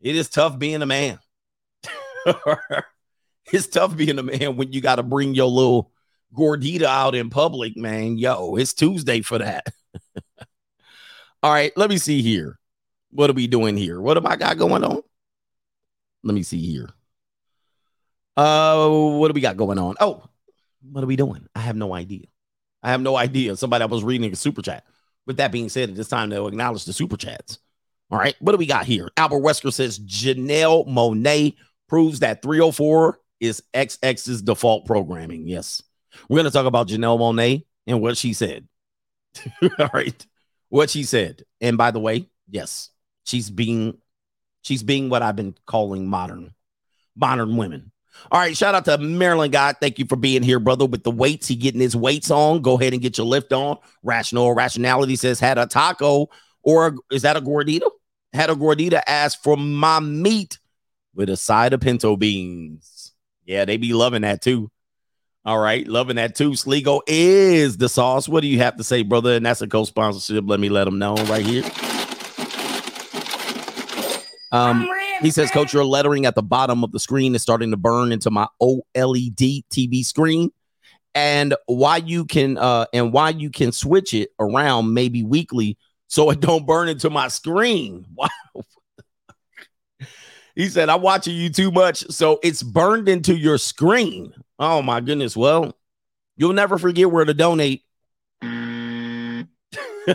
It 0.01 0.17
is 0.17 0.29
tough 0.29 0.59
being 0.59 0.83
a 0.83 0.87
man. 0.87 1.21
it's 3.53 3.69
tough 3.69 3.97
being 3.97 4.19
a 4.19 4.23
man 4.23 4.57
when 4.57 4.73
you 4.73 4.81
got 4.81 4.97
to 4.97 5.05
bring 5.05 5.35
your 5.35 5.49
little 5.49 5.93
gordita 6.37 6.85
out 6.85 7.15
in 7.15 7.31
public, 7.31 7.77
man. 7.77 8.19
Yo, 8.19 8.57
it's 8.57 8.73
Tuesday 8.73 9.21
for 9.21 9.39
that. 9.39 9.67
All 11.43 11.53
right, 11.53 11.73
let 11.77 11.89
me 11.89 11.99
see 11.99 12.21
here. 12.21 12.60
What 13.11 13.31
are 13.31 13.35
we 13.35 13.47
doing 13.47 13.77
here? 13.77 14.01
What 14.01 14.17
have 14.17 14.27
I 14.27 14.37
got 14.37 14.59
going 14.59 14.85
on? 14.85 15.03
Let 16.23 16.35
me 16.35 16.43
see 16.43 16.61
here. 16.61 16.91
Uh, 18.37 18.89
what 18.89 19.29
do 19.29 19.35
we 19.35 19.41
got 19.41 19.57
going 19.57 19.79
on? 19.79 19.97
Oh, 20.01 20.25
what 20.83 21.03
are 21.03 21.07
we 21.07 21.17
doing? 21.17 21.47
I 21.55 21.61
have 21.61 21.77
no 21.77 21.95
idea. 21.95 22.27
I 22.83 22.91
have 22.91 23.01
no 23.01 23.17
idea. 23.17 23.57
Somebody 23.57 23.83
I 23.83 23.87
was 23.87 24.05
reading 24.05 24.33
a 24.33 24.37
super 24.37 24.63
chat. 24.63 24.85
With 25.27 25.39
that 25.39 25.53
being 25.53 25.69
said, 25.69 25.91
it's 25.91 26.09
time 26.09 26.31
to 26.31 26.47
acknowledge 26.47 26.85
the 26.85 26.93
super 26.93 27.17
chats. 27.17 27.59
All 28.11 28.19
right, 28.19 28.35
what 28.41 28.53
do 28.53 28.59
we 28.59 28.67
got 28.67 28.87
here? 28.87 29.09
Albert 29.17 29.41
Wesker 29.41 29.73
says 29.73 29.99
Janelle 29.99 30.89
Monáe 30.89 31.55
proves 31.89 32.21
that 32.21 32.43
304 32.43 33.19
is 33.39 33.63
XX's 33.75 34.43
default 34.43 34.87
programming. 34.87 35.47
Yes. 35.47 35.83
We're 36.29 36.37
going 36.39 36.45
to 36.47 36.51
talk 36.51 36.67
about 36.67 36.89
Janelle 36.89 37.19
Monáe 37.19 37.65
and 37.87 38.01
what 38.01 38.17
she 38.17 38.33
said. 38.33 38.67
All 39.79 39.91
right. 39.95 40.27
What 40.69 40.91
she 40.91 41.05
said. 41.05 41.45
And 41.61 41.79
by 41.79 41.91
the 41.91 42.01
way, 42.01 42.29
yes, 42.49 42.90
she's 43.25 43.51
being 43.51 43.99
she's 44.63 44.83
being 44.83 45.09
what 45.09 45.23
I've 45.23 45.37
been 45.37 45.55
calling 45.67 46.07
modern 46.07 46.55
modern 47.17 47.57
women. 47.57 47.93
All 48.31 48.41
right, 48.41 48.57
shout 48.57 48.75
out 48.75 48.85
to 48.87 48.99
Maryland 48.99 49.53
guy. 49.53 49.73
Thank 49.73 49.99
you 49.99 50.05
for 50.05 50.17
being 50.17 50.43
here, 50.43 50.59
brother. 50.59 50.85
With 50.85 51.05
the 51.05 51.11
weights, 51.11 51.49
he 51.49 51.57
getting 51.57 51.81
his 51.81 51.97
weights 51.97 52.31
on. 52.31 52.61
Go 52.61 52.79
ahead 52.79 52.93
and 52.93 53.01
get 53.01 53.17
your 53.17 53.27
lift 53.27 53.53
on. 53.53 53.79
Rational 54.03 54.53
rationality 54.53 55.17
says 55.17 55.41
had 55.41 55.59
a 55.59 55.67
taco 55.67 56.29
or 56.63 56.89
a, 56.89 56.93
is 57.11 57.23
that 57.23 57.37
a 57.37 57.41
gordita? 57.41 57.89
Had 58.33 58.51
a 58.51 58.55
gordita 58.55 59.01
asked 59.07 59.43
for 59.43 59.57
my 59.57 60.01
meat 60.01 60.59
with 61.15 61.31
a 61.31 61.37
side 61.37 61.73
of 61.73 61.81
pinto 61.81 62.17
beans. 62.17 63.13
Yeah, 63.45 63.65
they 63.65 63.77
be 63.77 63.93
loving 63.93 64.23
that 64.23 64.43
too. 64.43 64.71
All 65.45 65.59
right, 65.59 65.87
loving 65.89 66.17
that 66.17 66.35
too. 66.35 66.55
Sligo 66.55 67.01
is 67.07 67.79
the 67.79 67.89
sauce. 67.89 68.29
What 68.29 68.43
do 68.43 68.47
you 68.47 68.59
have 68.59 68.77
to 68.77 68.85
say, 68.85 69.03
brother? 69.03 69.35
And 69.35 69.47
that's 69.47 69.63
a 69.63 69.67
co-sponsorship. 69.67 70.45
Let 70.47 70.61
me 70.61 70.69
let 70.69 70.85
them 70.85 70.99
know 70.99 71.15
right 71.15 71.45
here. 71.45 71.65
Um, 74.53 74.89
he 75.21 75.31
says, 75.31 75.51
Coach, 75.51 75.73
your 75.73 75.85
lettering 75.85 76.27
at 76.27 76.35
the 76.35 76.43
bottom 76.43 76.83
of 76.83 76.93
the 76.93 77.01
screen 77.01 77.35
is 77.35 77.43
starting 77.43 77.71
to 77.71 77.77
burn 77.77 78.13
into 78.13 78.31
my 78.31 78.47
OLED 78.61 79.65
TV 79.71 80.05
screen. 80.05 80.51
And 81.15 81.55
why 81.67 81.97
you 81.97 82.25
can 82.25 82.57
uh 82.57 82.87
and 82.93 83.13
why 83.13 83.31
you 83.31 83.51
can 83.51 83.73
switch 83.73 84.15
it 84.15 84.31
around 84.39 84.95
maybe 84.95 85.25
weekly 85.25 85.77
so 86.07 86.31
it 86.31 86.41
don't 86.41 86.67
burn 86.67 86.89
into 86.89 87.11
my 87.11 87.29
screen. 87.29 88.07
Wow. 88.17 88.65
he 90.55 90.69
said, 90.69 90.89
I'm 90.89 91.03
watching 91.03 91.35
you 91.35 91.51
too 91.51 91.71
much. 91.71 92.05
So 92.11 92.39
it's 92.43 92.63
burned 92.63 93.09
into 93.09 93.37
your 93.37 93.59
screen. 93.59 94.33
Oh 94.59 94.83
my 94.83 95.01
goodness. 95.01 95.37
Well, 95.37 95.77
you'll 96.37 96.53
never 96.53 96.79
forget 96.79 97.11
where 97.11 97.25
to 97.25 97.35
donate. 97.35 97.83
All 98.43 98.49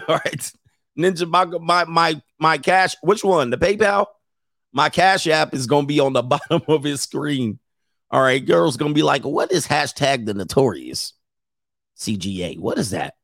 right. 0.07 0.51
Ninja, 0.97 1.27
my, 1.27 1.45
my 1.45 1.83
my 1.85 2.21
my 2.39 2.57
cash. 2.57 2.95
Which 3.01 3.23
one? 3.23 3.49
The 3.49 3.57
PayPal? 3.57 4.05
My 4.75 4.89
cash 4.89 5.25
app 5.25 5.53
is 5.53 5.67
gonna 5.67 5.87
be 5.87 6.01
on 6.01 6.11
the 6.11 6.21
bottom 6.21 6.61
of 6.67 6.83
his 6.83 7.01
screen. 7.01 7.59
All 8.11 8.21
right, 8.21 8.45
girls 8.45 8.75
gonna 8.75 8.93
be 8.93 9.03
like, 9.03 9.23
what 9.23 9.51
is 9.51 9.65
hashtag 9.65 10.25
the 10.25 10.33
notorious 10.33 11.13
CGA? 11.97 12.59
What 12.59 12.77
is 12.77 12.89
that? 12.89 13.15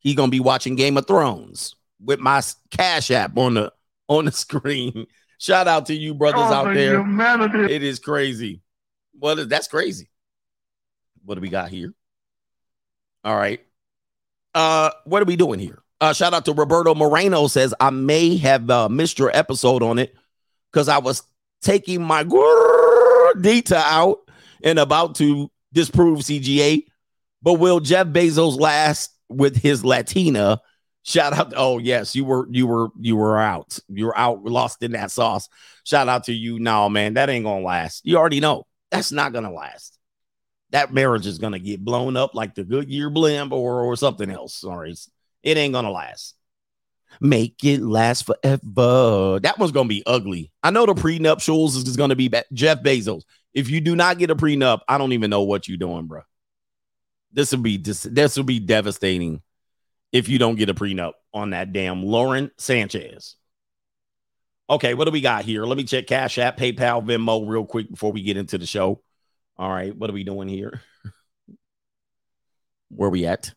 He 0.00 0.16
gonna 0.16 0.30
be 0.30 0.40
watching 0.40 0.74
Game 0.74 0.96
of 0.96 1.06
Thrones 1.06 1.76
with 2.04 2.18
my 2.18 2.42
cash 2.72 3.12
app 3.12 3.38
on 3.38 3.54
the 3.54 3.72
on 4.08 4.24
the 4.24 4.32
screen. 4.32 5.06
Shout 5.38 5.68
out 5.68 5.86
to 5.86 5.94
you 5.94 6.12
brothers 6.12 6.40
oh, 6.42 6.52
out 6.54 6.74
there. 6.74 6.98
Humanity. 6.98 7.72
It 7.72 7.84
is 7.84 8.00
crazy. 8.00 8.60
What 9.12 9.38
is 9.38 9.46
that's 9.46 9.68
crazy. 9.68 10.10
What 11.24 11.36
do 11.36 11.40
we 11.40 11.50
got 11.50 11.68
here? 11.68 11.94
All 13.22 13.36
right. 13.36 13.60
Uh, 14.56 14.90
what 15.04 15.22
are 15.22 15.26
we 15.26 15.36
doing 15.36 15.60
here? 15.60 15.82
Uh, 16.00 16.12
shout 16.12 16.34
out 16.34 16.46
to 16.46 16.52
Roberto 16.52 16.96
Moreno 16.96 17.46
says 17.46 17.74
I 17.78 17.90
may 17.90 18.38
have 18.38 18.68
uh, 18.68 18.88
missed 18.88 19.20
your 19.20 19.30
episode 19.32 19.84
on 19.84 20.00
it 20.00 20.16
because 20.72 20.88
I 20.88 20.98
was 20.98 21.22
taking 21.62 22.02
my 22.02 22.24
data 23.40 23.76
out 23.76 24.18
and 24.62 24.78
about 24.78 25.14
to 25.16 25.50
disprove 25.72 26.20
CGA. 26.20 26.84
But 27.42 27.54
will 27.54 27.80
Jeff 27.80 28.08
Bezos 28.08 28.58
last 28.58 29.14
with 29.28 29.56
his 29.56 29.84
Latina? 29.84 30.60
Shout 31.02 31.32
out! 31.32 31.54
Oh 31.56 31.78
yes, 31.78 32.14
you 32.14 32.24
were 32.24 32.46
you 32.50 32.66
were 32.66 32.88
you 32.98 33.16
were 33.16 33.38
out. 33.38 33.78
You 33.88 34.06
were 34.06 34.18
out, 34.18 34.44
lost 34.44 34.82
in 34.82 34.92
that 34.92 35.10
sauce. 35.10 35.48
Shout 35.84 36.08
out 36.08 36.24
to 36.24 36.32
you. 36.32 36.58
No 36.58 36.88
man, 36.90 37.14
that 37.14 37.30
ain't 37.30 37.46
gonna 37.46 37.64
last. 37.64 38.04
You 38.04 38.18
already 38.18 38.40
know 38.40 38.66
that's 38.90 39.10
not 39.10 39.32
gonna 39.32 39.52
last. 39.52 39.98
That 40.72 40.92
marriage 40.92 41.26
is 41.26 41.38
gonna 41.38 41.58
get 41.58 41.82
blown 41.82 42.16
up 42.16 42.34
like 42.34 42.54
the 42.54 42.64
Goodyear 42.64 43.08
blimp 43.08 43.52
or 43.52 43.82
or 43.82 43.96
something 43.96 44.30
else. 44.30 44.54
Sorry, 44.54 44.94
it 45.42 45.56
ain't 45.56 45.72
gonna 45.72 45.90
last. 45.90 46.34
Make 47.20 47.64
it 47.64 47.82
last 47.82 48.24
forever. 48.24 49.40
That 49.40 49.58
one's 49.58 49.72
gonna 49.72 49.88
be 49.88 50.02
ugly. 50.06 50.50
I 50.62 50.70
know 50.70 50.86
the 50.86 50.94
prenuptials 50.94 51.76
is 51.76 51.96
gonna 51.96 52.16
be 52.16 52.30
Jeff 52.52 52.82
Bezos. 52.82 53.22
If 53.52 53.68
you 53.68 53.80
do 53.80 53.94
not 53.94 54.18
get 54.18 54.30
a 54.30 54.36
prenup, 54.36 54.80
I 54.88 54.96
don't 54.96 55.12
even 55.12 55.30
know 55.30 55.42
what 55.42 55.68
you're 55.68 55.76
doing, 55.76 56.06
bro. 56.06 56.22
This 57.32 57.52
will 57.52 57.60
be 57.60 57.76
this 57.76 58.02
this 58.04 58.36
will 58.36 58.44
be 58.44 58.58
devastating 58.58 59.42
if 60.12 60.28
you 60.28 60.38
don't 60.38 60.56
get 60.56 60.70
a 60.70 60.74
prenup 60.74 61.12
on 61.34 61.50
that 61.50 61.72
damn 61.72 62.02
Lauren 62.02 62.50
Sanchez. 62.58 63.36
Okay, 64.68 64.94
what 64.94 65.04
do 65.04 65.10
we 65.10 65.20
got 65.20 65.44
here? 65.44 65.64
Let 65.64 65.76
me 65.76 65.84
check 65.84 66.06
Cash 66.06 66.38
App, 66.38 66.56
PayPal, 66.56 67.04
Venmo 67.04 67.46
real 67.46 67.66
quick 67.66 67.90
before 67.90 68.12
we 68.12 68.22
get 68.22 68.36
into 68.36 68.56
the 68.56 68.66
show. 68.66 69.02
All 69.58 69.68
right, 69.68 69.94
what 69.94 70.08
are 70.08 70.12
we 70.12 70.24
doing 70.24 70.48
here? 70.48 70.80
Where 72.88 73.10
we 73.10 73.26
at? 73.26 73.52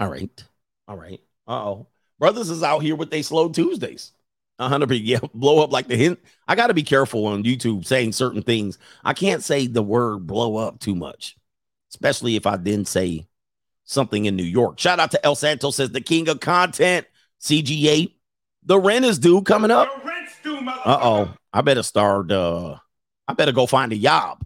All 0.00 0.08
right. 0.08 0.44
All 0.88 0.96
right. 0.96 1.20
Uh-oh. 1.46 1.86
Brothers 2.18 2.50
is 2.50 2.62
out 2.62 2.82
here 2.82 2.96
with 2.96 3.10
they 3.10 3.22
slow 3.22 3.48
Tuesdays. 3.48 4.12
100 4.56 4.92
yeah, 5.00 5.18
blow 5.34 5.62
up 5.62 5.72
like 5.72 5.88
the 5.88 5.96
hint. 5.96 6.20
I 6.46 6.54
got 6.54 6.68
to 6.68 6.74
be 6.74 6.82
careful 6.82 7.26
on 7.26 7.44
YouTube 7.44 7.84
saying 7.86 8.12
certain 8.12 8.42
things. 8.42 8.78
I 9.04 9.12
can't 9.12 9.42
say 9.42 9.66
the 9.66 9.82
word 9.82 10.26
blow 10.26 10.56
up 10.56 10.78
too 10.80 10.94
much, 10.94 11.36
especially 11.90 12.36
if 12.36 12.46
I 12.46 12.56
then 12.56 12.84
say 12.84 13.26
something 13.84 14.24
in 14.24 14.36
New 14.36 14.44
York. 14.44 14.78
Shout 14.78 15.00
out 15.00 15.10
to 15.12 15.24
El 15.24 15.34
santo 15.34 15.70
says 15.70 15.90
the 15.90 16.00
king 16.00 16.28
of 16.28 16.40
content, 16.40 17.06
CGA. 17.40 18.12
The 18.64 18.78
rent 18.78 19.04
is 19.04 19.18
due 19.18 19.42
coming 19.42 19.70
up. 19.70 19.88
Uh 20.46 20.98
oh. 21.02 21.34
I 21.52 21.60
better 21.60 21.84
start. 21.84 22.32
Uh, 22.32 22.76
I 23.28 23.34
better 23.34 23.52
go 23.52 23.66
find 23.66 23.92
a 23.92 23.96
job. 23.96 24.44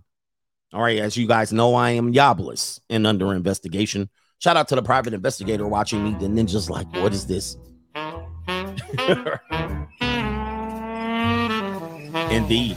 All 0.74 0.82
right. 0.82 0.98
As 0.98 1.16
you 1.16 1.26
guys 1.26 1.52
know, 1.52 1.74
I 1.74 1.92
am 1.92 2.12
jobless 2.12 2.80
and 2.90 3.06
under 3.06 3.32
investigation. 3.32 4.10
Shout 4.38 4.56
out 4.56 4.68
to 4.68 4.76
the 4.76 4.82
private 4.82 5.14
investigator 5.14 5.66
watching 5.66 6.04
me. 6.04 6.10
The 6.12 6.26
ninja's 6.26 6.70
like, 6.70 6.90
what 6.94 7.12
is 7.12 7.26
this? 7.26 7.56
Indeed. 12.30 12.76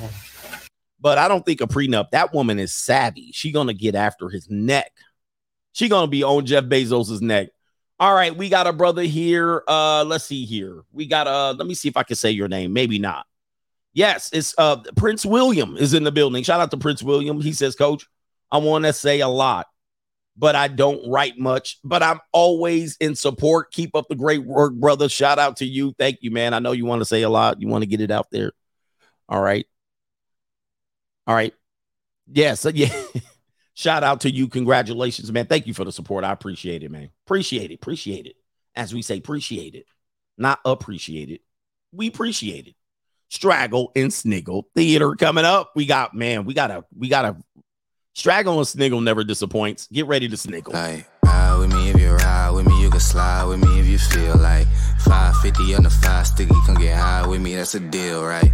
But 0.99 1.17
I 1.17 1.27
don't 1.27 1.45
think 1.45 1.61
a 1.61 1.67
prenup. 1.67 2.11
That 2.11 2.33
woman 2.33 2.59
is 2.59 2.73
savvy. 2.73 3.31
She 3.33 3.51
gonna 3.51 3.73
get 3.73 3.95
after 3.95 4.29
his 4.29 4.49
neck. 4.49 4.91
She 5.73 5.87
gonna 5.87 6.07
be 6.07 6.23
on 6.23 6.45
Jeff 6.45 6.65
Bezos's 6.65 7.21
neck. 7.21 7.49
All 7.99 8.13
right, 8.13 8.35
we 8.35 8.49
got 8.49 8.65
a 8.65 8.73
brother 8.73 9.03
here. 9.03 9.63
Uh, 9.67 10.03
let's 10.03 10.25
see 10.25 10.45
here. 10.45 10.83
We 10.91 11.05
got 11.05 11.27
uh, 11.27 11.53
let 11.57 11.67
me 11.67 11.75
see 11.75 11.87
if 11.87 11.97
I 11.97 12.03
can 12.03 12.15
say 12.15 12.31
your 12.31 12.47
name. 12.47 12.73
Maybe 12.73 12.97
not. 12.97 13.25
Yes, 13.93 14.29
it's 14.33 14.55
uh 14.57 14.77
Prince 14.95 15.25
William 15.25 15.77
is 15.77 15.93
in 15.93 16.03
the 16.03 16.11
building. 16.11 16.43
Shout 16.43 16.61
out 16.61 16.71
to 16.71 16.77
Prince 16.77 17.03
William. 17.03 17.41
He 17.41 17.53
says, 17.53 17.75
Coach, 17.75 18.07
I 18.51 18.57
want 18.57 18.85
to 18.85 18.93
say 18.93 19.19
a 19.19 19.27
lot, 19.27 19.67
but 20.37 20.55
I 20.55 20.67
don't 20.67 21.09
write 21.09 21.37
much. 21.37 21.79
But 21.83 22.03
I'm 22.03 22.19
always 22.31 22.97
in 22.97 23.15
support. 23.15 23.71
Keep 23.71 23.95
up 23.95 24.07
the 24.09 24.15
great 24.15 24.43
work, 24.43 24.73
brother. 24.73 25.09
Shout 25.09 25.39
out 25.39 25.57
to 25.57 25.65
you. 25.65 25.93
Thank 25.97 26.19
you, 26.21 26.31
man. 26.31 26.53
I 26.53 26.59
know 26.59 26.71
you 26.71 26.85
want 26.85 27.01
to 27.01 27.05
say 27.05 27.21
a 27.21 27.29
lot. 27.29 27.61
You 27.61 27.67
want 27.67 27.83
to 27.83 27.87
get 27.87 28.01
it 28.01 28.11
out 28.11 28.27
there. 28.31 28.51
All 29.29 29.41
right. 29.41 29.65
All 31.27 31.35
right. 31.35 31.53
Yes. 32.31 32.65
Yeah. 32.73 32.93
Shout 33.73 34.03
out 34.03 34.21
to 34.21 34.29
you. 34.29 34.47
Congratulations, 34.47 35.31
man. 35.31 35.47
Thank 35.47 35.65
you 35.65 35.73
for 35.73 35.85
the 35.85 35.91
support. 35.91 36.23
I 36.23 36.31
appreciate 36.31 36.83
it, 36.83 36.91
man. 36.91 37.09
Appreciate 37.25 37.71
it. 37.71 37.75
Appreciate 37.75 38.27
it. 38.27 38.35
As 38.75 38.93
we 38.93 39.01
say, 39.01 39.17
appreciate 39.17 39.75
it, 39.75 39.85
not 40.37 40.59
appreciate 40.65 41.29
it. 41.29 41.41
We 41.91 42.07
appreciate 42.07 42.67
it. 42.67 42.75
Straggle 43.29 43.91
and 43.95 44.13
Sniggle 44.13 44.67
Theater 44.75 45.15
coming 45.15 45.45
up. 45.45 45.71
We 45.75 45.85
got, 45.85 46.13
man, 46.13 46.45
we 46.45 46.53
got 46.53 46.69
a, 46.69 46.83
we 46.95 47.07
got 47.07 47.25
a 47.25 47.37
Straggle 48.13 48.57
and 48.57 48.67
Sniggle 48.67 48.99
never 48.99 49.23
disappoints. 49.23 49.87
Get 49.87 50.05
ready 50.05 50.27
to 50.27 50.35
sniggle. 50.35 50.73
Hey, 50.73 51.05
ride 51.23 51.57
with 51.59 51.73
me 51.73 51.89
if 51.91 51.99
you 51.99 52.11
ride 52.11 52.49
with 52.49 52.67
me. 52.67 52.81
You 52.81 52.89
can 52.89 52.99
slide 52.99 53.45
with 53.45 53.63
me 53.63 53.79
if 53.79 53.87
you 53.87 53.97
feel 53.97 54.37
like 54.37 54.67
550 55.05 55.75
on 55.75 55.83
the 55.83 55.89
five 55.89 56.27
sticky. 56.27 56.53
Come 56.65 56.75
get 56.75 56.97
high 56.97 57.25
with 57.25 57.39
me. 57.39 57.55
That's 57.55 57.73
a 57.75 57.79
deal, 57.79 58.23
right? 58.23 58.51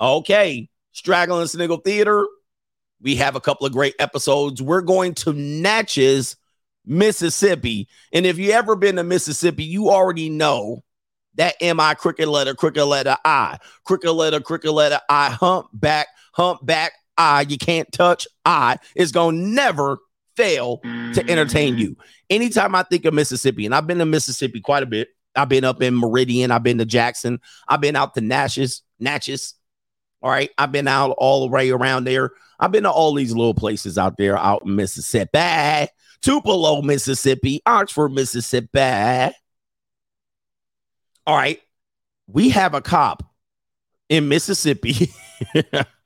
Okay. 0.00 0.68
Straggle 0.92 1.40
and 1.40 1.50
Sniggle 1.50 1.78
Theater. 1.78 2.26
We 3.00 3.16
have 3.16 3.34
a 3.34 3.40
couple 3.40 3.66
of 3.66 3.72
great 3.72 3.94
episodes. 3.98 4.62
We're 4.62 4.80
going 4.80 5.14
to 5.14 5.32
Natchez, 5.32 6.36
Mississippi. 6.86 7.88
And 8.12 8.26
if 8.26 8.38
you 8.38 8.52
ever 8.52 8.76
been 8.76 8.96
to 8.96 9.04
Mississippi, 9.04 9.64
you 9.64 9.90
already 9.90 10.30
know 10.30 10.84
that 11.34 11.56
M-I 11.60 11.94
cricket 11.94 12.28
letter, 12.28 12.54
cricket 12.54 12.86
letter 12.86 13.16
I, 13.24 13.58
cricket 13.84 14.12
letter, 14.12 14.40
cricket 14.40 14.72
letter 14.72 15.00
I, 15.08 15.30
hump 15.30 15.68
back, 15.72 16.08
hump 16.32 16.64
back 16.64 16.92
I, 17.18 17.42
you 17.42 17.58
can't 17.58 17.90
touch 17.92 18.26
I 18.44 18.78
is 18.94 19.12
to 19.12 19.32
never 19.32 19.98
fail 20.36 20.78
to 21.14 21.24
entertain 21.28 21.76
you. 21.76 21.96
Anytime 22.30 22.74
I 22.74 22.84
think 22.84 23.04
of 23.04 23.12
Mississippi, 23.12 23.66
and 23.66 23.74
I've 23.74 23.86
been 23.86 23.98
to 23.98 24.06
Mississippi 24.06 24.60
quite 24.60 24.84
a 24.84 24.86
bit, 24.86 25.08
I've 25.34 25.48
been 25.48 25.64
up 25.64 25.82
in 25.82 25.96
Meridian, 25.96 26.50
I've 26.50 26.62
been 26.62 26.78
to 26.78 26.84
Jackson, 26.84 27.40
I've 27.66 27.80
been 27.80 27.96
out 27.96 28.14
to 28.14 28.20
Natchez, 28.20 28.82
Natchez, 29.00 29.54
all 30.20 30.30
right. 30.30 30.50
I've 30.58 30.72
been 30.72 30.88
out 30.88 31.14
all 31.18 31.42
the 31.42 31.52
way 31.52 31.70
around 31.70 32.04
there. 32.04 32.32
I've 32.58 32.72
been 32.72 32.82
to 32.82 32.90
all 32.90 33.14
these 33.14 33.32
little 33.32 33.54
places 33.54 33.98
out 33.98 34.16
there 34.16 34.36
out 34.36 34.64
in 34.64 34.74
Mississippi, 34.74 35.88
Tupelo, 36.22 36.82
Mississippi, 36.82 37.62
Oxford, 37.64 38.10
Mississippi. 38.10 39.32
All 41.26 41.36
right. 41.36 41.60
We 42.26 42.48
have 42.50 42.74
a 42.74 42.80
cop 42.80 43.22
in 44.08 44.28
Mississippi. 44.28 45.12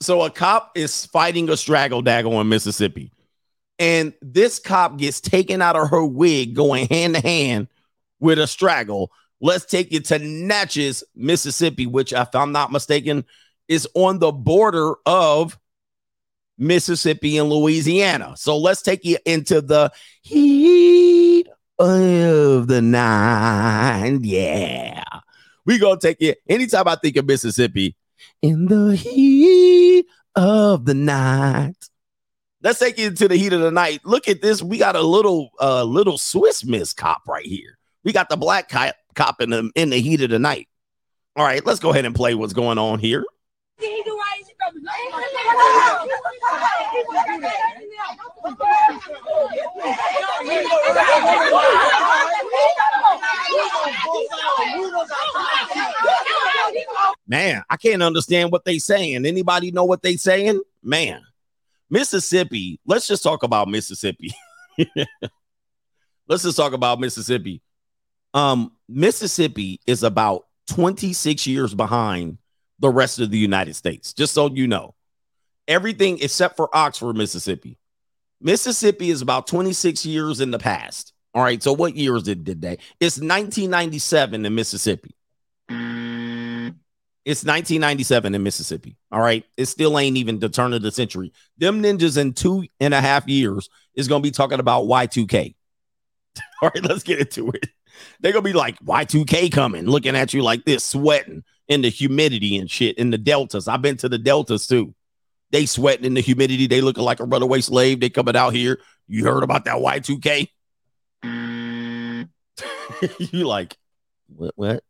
so 0.00 0.22
a 0.22 0.30
cop 0.30 0.72
is 0.74 1.06
fighting 1.06 1.48
a 1.48 1.56
straggle 1.56 2.02
daggle 2.02 2.40
in 2.40 2.48
Mississippi. 2.48 3.12
And 3.78 4.14
this 4.22 4.58
cop 4.58 4.96
gets 4.96 5.20
taken 5.20 5.60
out 5.60 5.76
of 5.76 5.90
her 5.90 6.04
wig 6.04 6.54
going 6.54 6.86
hand 6.88 7.14
to 7.14 7.20
hand 7.20 7.68
with 8.20 8.38
a 8.38 8.46
straggle 8.46 9.10
Let's 9.40 9.66
take 9.66 9.92
you 9.92 10.00
to 10.00 10.18
Natchez, 10.18 11.04
Mississippi, 11.14 11.86
which, 11.86 12.12
if 12.12 12.34
I'm 12.34 12.52
not 12.52 12.72
mistaken, 12.72 13.24
is 13.68 13.86
on 13.94 14.18
the 14.18 14.32
border 14.32 14.94
of 15.04 15.58
Mississippi 16.56 17.36
and 17.36 17.50
Louisiana. 17.50 18.34
So 18.36 18.56
let's 18.56 18.80
take 18.80 19.04
you 19.04 19.18
into 19.26 19.60
the 19.60 19.92
heat 20.22 21.48
of 21.78 22.68
the 22.68 22.80
night. 22.80 24.20
Yeah. 24.22 25.04
We 25.66 25.78
gonna 25.78 26.00
take 26.00 26.20
you 26.20 26.34
anytime 26.48 26.88
I 26.88 26.94
think 26.96 27.16
of 27.16 27.26
Mississippi 27.26 27.94
in 28.42 28.66
the 28.66 28.94
heat 28.96 30.06
of 30.34 30.84
the 30.84 30.94
night. 30.94 31.74
Let's 32.62 32.78
take 32.78 32.98
you 32.98 33.08
into 33.08 33.28
the 33.28 33.36
heat 33.36 33.52
of 33.52 33.60
the 33.60 33.70
night. 33.70 34.00
Look 34.04 34.28
at 34.28 34.42
this. 34.42 34.62
We 34.62 34.78
got 34.78 34.96
a 34.96 35.02
little 35.02 35.50
uh 35.60 35.84
little 35.84 36.18
Swiss 36.18 36.64
Miss 36.64 36.92
cop 36.92 37.22
right 37.28 37.44
here. 37.44 37.78
We 38.04 38.12
got 38.12 38.28
the 38.28 38.36
black 38.36 38.68
cop 38.68 38.94
cop 39.14 39.40
in 39.40 39.50
the 39.50 39.70
in 39.74 39.90
the 39.90 40.00
heat 40.00 40.22
of 40.22 40.30
the 40.30 40.38
night. 40.38 40.68
All 41.36 41.44
right, 41.44 41.64
let's 41.66 41.80
go 41.80 41.90
ahead 41.90 42.06
and 42.06 42.14
play 42.14 42.34
what's 42.34 42.54
going 42.54 42.78
on 42.78 42.98
here. 42.98 43.24
Man, 57.28 57.62
I 57.68 57.76
can't 57.76 58.02
understand 58.02 58.50
what 58.52 58.64
they 58.64 58.78
saying. 58.78 59.26
Anybody 59.26 59.70
know 59.70 59.84
what 59.84 60.02
they 60.02 60.16
saying? 60.16 60.60
Man, 60.82 61.22
Mississippi. 61.90 62.80
Let's 62.86 63.06
just 63.06 63.22
talk 63.22 63.42
about 63.42 63.68
Mississippi. 63.68 64.32
let's 66.28 66.42
just 66.42 66.56
talk 66.56 66.72
about 66.72 67.00
Mississippi. 67.00 67.62
Um, 68.34 68.72
Mississippi 68.88 69.80
is 69.86 70.02
about 70.02 70.46
26 70.68 71.46
years 71.46 71.74
behind 71.74 72.38
the 72.78 72.90
rest 72.90 73.18
of 73.18 73.30
the 73.30 73.38
United 73.38 73.74
States. 73.74 74.12
Just 74.12 74.34
so 74.34 74.48
you 74.48 74.66
know, 74.66 74.94
everything 75.68 76.18
except 76.20 76.56
for 76.56 76.74
Oxford, 76.74 77.16
Mississippi. 77.16 77.78
Mississippi 78.40 79.10
is 79.10 79.22
about 79.22 79.46
26 79.46 80.04
years 80.04 80.40
in 80.40 80.50
the 80.50 80.58
past. 80.58 81.12
All 81.34 81.42
right. 81.42 81.62
So 81.62 81.72
what 81.72 81.96
years 81.96 82.22
did, 82.22 82.44
did 82.44 82.60
they? 82.60 82.78
It's 83.00 83.18
1997 83.18 84.46
in 84.46 84.54
Mississippi. 84.54 85.14
It's 85.68 87.42
1997 87.42 88.34
in 88.34 88.42
Mississippi. 88.42 88.96
All 89.10 89.20
right. 89.20 89.44
It 89.56 89.66
still 89.66 89.98
ain't 89.98 90.16
even 90.16 90.38
the 90.38 90.48
turn 90.48 90.72
of 90.72 90.82
the 90.82 90.92
century. 90.92 91.32
Them 91.58 91.82
ninjas 91.82 92.16
in 92.16 92.34
two 92.34 92.66
and 92.78 92.94
a 92.94 93.00
half 93.00 93.28
years 93.28 93.68
is 93.94 94.06
going 94.06 94.22
to 94.22 94.26
be 94.26 94.30
talking 94.30 94.60
about 94.60 94.84
Y2K. 94.84 95.54
All 96.62 96.70
right. 96.72 96.84
Let's 96.84 97.02
get 97.02 97.18
into 97.18 97.50
it. 97.50 97.66
They're 98.20 98.32
going 98.32 98.44
to 98.44 98.48
be 98.48 98.56
like, 98.56 98.78
Y2K 98.80 99.50
coming, 99.50 99.86
looking 99.86 100.14
at 100.14 100.34
you 100.34 100.42
like 100.42 100.64
this, 100.64 100.84
sweating 100.84 101.42
in 101.68 101.82
the 101.82 101.88
humidity 101.88 102.56
and 102.56 102.70
shit 102.70 102.98
in 102.98 103.10
the 103.10 103.18
deltas. 103.18 103.68
I've 103.68 103.82
been 103.82 103.96
to 103.98 104.08
the 104.08 104.18
deltas 104.18 104.66
too. 104.66 104.94
They 105.50 105.66
sweating 105.66 106.04
in 106.04 106.14
the 106.14 106.20
humidity. 106.20 106.66
They 106.66 106.80
looking 106.80 107.04
like 107.04 107.20
a 107.20 107.24
runaway 107.24 107.60
slave. 107.60 108.00
They 108.00 108.10
coming 108.10 108.36
out 108.36 108.54
here. 108.54 108.80
You 109.06 109.24
heard 109.24 109.42
about 109.42 109.64
that 109.64 109.76
Y2K? 109.76 110.48
you 113.32 113.46
like, 113.46 113.76
what? 114.28 114.52
What? 114.56 114.82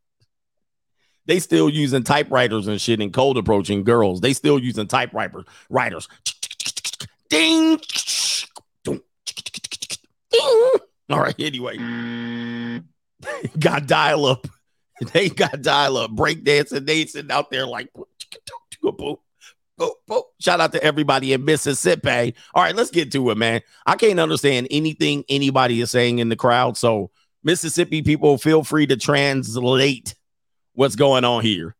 They 1.26 1.40
still 1.40 1.68
using 1.68 2.04
typewriters 2.04 2.68
and 2.68 2.80
shit 2.80 3.00
and 3.00 3.12
cold 3.12 3.36
approaching 3.36 3.82
girls. 3.82 4.20
They 4.20 4.32
still 4.32 4.58
using 4.58 4.86
typewriters. 4.86 5.44
Writers. 5.68 6.08
Ding. 7.28 7.80
Ding. 8.84 9.00
All 11.10 11.20
right. 11.20 11.34
Anyway, 11.38 11.78
got 13.58 13.86
dial 13.86 14.26
up. 14.26 14.46
They 15.12 15.28
got 15.28 15.62
dial 15.62 15.98
up 15.98 16.10
breakdancing. 16.10 16.86
They 16.86 17.06
sitting 17.06 17.30
out 17.30 17.50
there 17.50 17.66
like. 17.66 17.90
Shout 20.40 20.60
out 20.60 20.72
to 20.72 20.82
everybody 20.82 21.34
in 21.34 21.44
Mississippi. 21.44 22.34
All 22.54 22.62
right, 22.62 22.74
let's 22.74 22.90
get 22.90 23.12
to 23.12 23.30
it, 23.30 23.36
man. 23.36 23.60
I 23.84 23.96
can't 23.96 24.18
understand 24.18 24.68
anything 24.70 25.24
anybody 25.28 25.82
is 25.82 25.90
saying 25.90 26.18
in 26.18 26.30
the 26.30 26.36
crowd. 26.36 26.78
So, 26.78 27.10
Mississippi 27.44 28.00
people, 28.02 28.38
feel 28.38 28.64
free 28.64 28.86
to 28.86 28.96
translate 28.96 30.14
what's 30.72 30.96
going 30.96 31.24
on 31.24 31.42
here. 31.42 31.76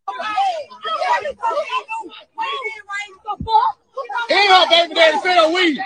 Ain't 4.31 4.51
her 4.51 4.69
baby 4.69 4.95
daddy 4.95 5.55
weed. 5.55 5.79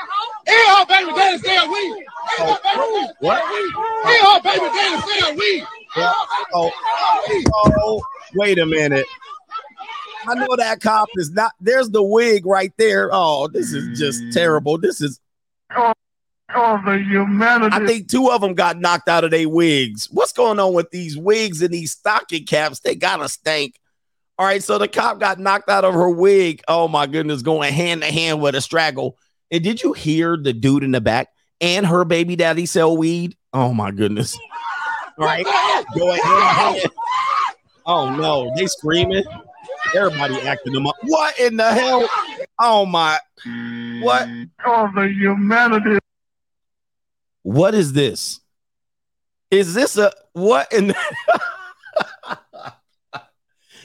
Ain't 0.49 0.69
her 0.69 0.87
baby 0.87 1.13
daddy 1.13 1.69
weed. 1.69 2.07
Ain't 2.41 4.25
her 4.27 4.41
baby 4.43 4.67
daddy 4.75 5.37
weed. 5.37 5.67
Oh, 5.97 6.71
oh, 7.35 8.03
wait 8.35 8.59
a 8.59 8.67
minute. 8.67 9.07
I 10.27 10.35
know 10.35 10.55
that 10.57 10.81
cop 10.81 11.09
is 11.17 11.31
not. 11.31 11.53
There's 11.61 11.91
the 11.91 12.03
wig 12.03 12.47
right 12.47 12.73
there. 12.77 13.09
Oh, 13.13 13.49
this 13.49 13.73
is 13.73 13.99
just 13.99 14.23
terrible. 14.33 14.79
This 14.79 15.01
is. 15.01 15.21
Oh, 16.53 16.81
the 16.85 16.99
humanity. 16.99 17.75
I 17.75 17.87
think 17.87 18.09
two 18.09 18.31
of 18.31 18.41
them 18.41 18.55
got 18.55 18.79
knocked 18.79 19.09
out 19.09 19.25
of 19.25 19.31
their 19.31 19.49
wigs. 19.49 20.09
What's 20.11 20.33
going 20.33 20.59
on 20.59 20.75
with 20.75 20.91
these 20.91 21.17
wigs 21.17 21.63
and 21.63 21.73
these 21.73 21.93
stocking 21.93 22.45
caps? 22.45 22.81
They 22.81 22.95
gotta 22.95 23.29
stink. 23.29 23.77
All 24.39 24.47
right, 24.47 24.63
so 24.63 24.79
the 24.79 24.89
cop 24.89 25.21
got 25.21 25.39
knocked 25.39 25.69
out 25.69 25.85
of 25.85 25.95
her 25.95 26.11
wig. 26.11 26.63
Oh 26.67 26.89
my 26.89 27.07
goodness, 27.07 27.43
going 27.43 27.73
hand 27.73 28.03
to 28.03 28.11
hand 28.11 28.41
with 28.41 28.55
a 28.55 28.61
straggle. 28.61 29.17
And 29.51 29.63
did 29.63 29.83
you 29.83 29.93
hear 29.93 30.37
the 30.37 30.53
dude 30.53 30.83
in 30.83 30.93
the 30.93 31.01
back 31.01 31.29
and 31.61 31.87
her 31.87 32.05
baby 32.05 32.37
daddy 32.37 32.67
sell 32.67 32.97
weed? 32.97 33.37
Oh 33.53 33.75
my 33.75 33.91
goodness. 33.91 34.39
All 35.19 35.27
right, 35.27 35.45
Go 35.97 36.13
ahead. 36.13 36.91
Oh 37.87 38.15
no, 38.15 38.53
they 38.57 38.67
screaming. 38.67 39.25
Everybody 39.95 40.37
acting 40.43 40.73
them 40.73 40.87
up. 40.87 40.95
What 41.03 41.39
in 41.39 41.57
the 41.57 41.73
hell? 41.73 42.09
Oh 42.59 42.87
my. 42.87 43.19
What? 44.03 44.29
Oh, 44.65 44.91
the 44.95 45.09
humanity. 45.09 45.99
What 47.43 47.75
is 47.75 47.93
this? 47.93 48.41
Is 49.51 49.75
this 49.75 49.97
a 49.97 50.13
what 50.33 50.73
in 50.73 50.89
the 50.89 50.95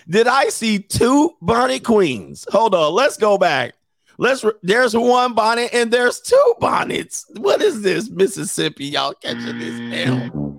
Did 0.07 0.27
I 0.27 0.49
see 0.49 0.79
two 0.79 1.31
bonnet 1.41 1.83
queens? 1.83 2.45
Hold 2.51 2.75
on, 2.75 2.93
let's 2.93 3.17
go 3.17 3.37
back. 3.39 3.73
Let's 4.17 4.43
re- 4.43 4.51
there's 4.61 4.95
one 4.95 5.33
bonnet 5.33 5.73
and 5.73 5.91
there's 5.91 6.21
two 6.21 6.53
bonnets. 6.59 7.25
What 7.37 7.61
is 7.61 7.81
this, 7.81 8.09
Mississippi? 8.09 8.85
Y'all 8.85 9.13
catching 9.15 9.57
this 9.59 9.79
now? 9.79 10.54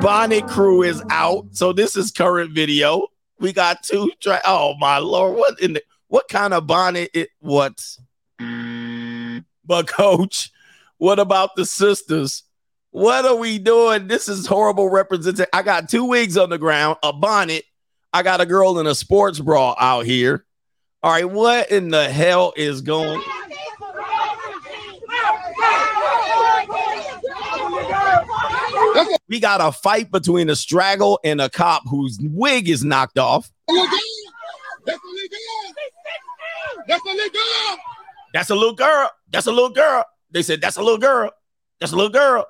Bonnet 0.00 0.48
crew 0.48 0.82
is 0.82 1.02
out. 1.10 1.48
So 1.52 1.74
this 1.74 1.94
is 1.94 2.10
current 2.10 2.52
video. 2.52 3.08
We 3.38 3.52
got 3.52 3.82
two 3.82 4.10
oh 4.46 4.74
my 4.78 4.96
lord, 4.96 5.36
what 5.36 5.60
in 5.60 5.74
the 5.74 5.82
what 6.08 6.26
kind 6.28 6.54
of 6.54 6.66
bonnet 6.66 7.10
it 7.12 7.28
what? 7.40 7.80
But 8.38 9.86
coach, 9.88 10.50
what 10.96 11.18
about 11.18 11.54
the 11.54 11.66
sisters? 11.66 12.44
What 12.92 13.26
are 13.26 13.36
we 13.36 13.58
doing? 13.58 14.08
This 14.08 14.28
is 14.28 14.46
horrible 14.46 14.88
representation. 14.88 15.50
I 15.52 15.62
got 15.62 15.88
two 15.88 16.04
wigs 16.04 16.36
on 16.36 16.48
the 16.48 16.58
ground, 16.58 16.96
a 17.02 17.12
bonnet. 17.12 17.64
I 18.12 18.22
got 18.22 18.40
a 18.40 18.46
girl 18.46 18.78
in 18.78 18.86
a 18.86 18.94
sports 18.94 19.38
bra 19.38 19.74
out 19.78 20.06
here. 20.06 20.44
All 21.02 21.12
right, 21.12 21.30
what 21.30 21.70
in 21.70 21.90
the 21.90 22.08
hell 22.08 22.52
is 22.56 22.80
going? 22.80 23.22
We 29.28 29.40
got 29.40 29.60
a 29.60 29.72
fight 29.72 30.10
between 30.10 30.50
a 30.50 30.56
straggle 30.56 31.20
and 31.24 31.40
a 31.40 31.48
cop 31.48 31.82
whose 31.88 32.18
wig 32.20 32.68
is 32.68 32.84
knocked 32.84 33.18
off. 33.18 33.50
That's 33.68 35.02
illegal. 35.04 35.38
That's 36.86 37.06
illegal. 37.06 37.40
That's 38.32 38.50
a 38.50 38.54
little 38.54 38.74
girl. 38.74 39.10
That's 39.30 39.46
a 39.46 39.52
little 39.52 39.70
girl. 39.70 40.04
They 40.30 40.42
said 40.42 40.60
that's 40.60 40.76
a 40.76 40.82
little 40.82 40.98
girl. 40.98 41.30
That's 41.80 41.92
a 41.92 41.96
little 41.96 42.12
girl. 42.12 42.46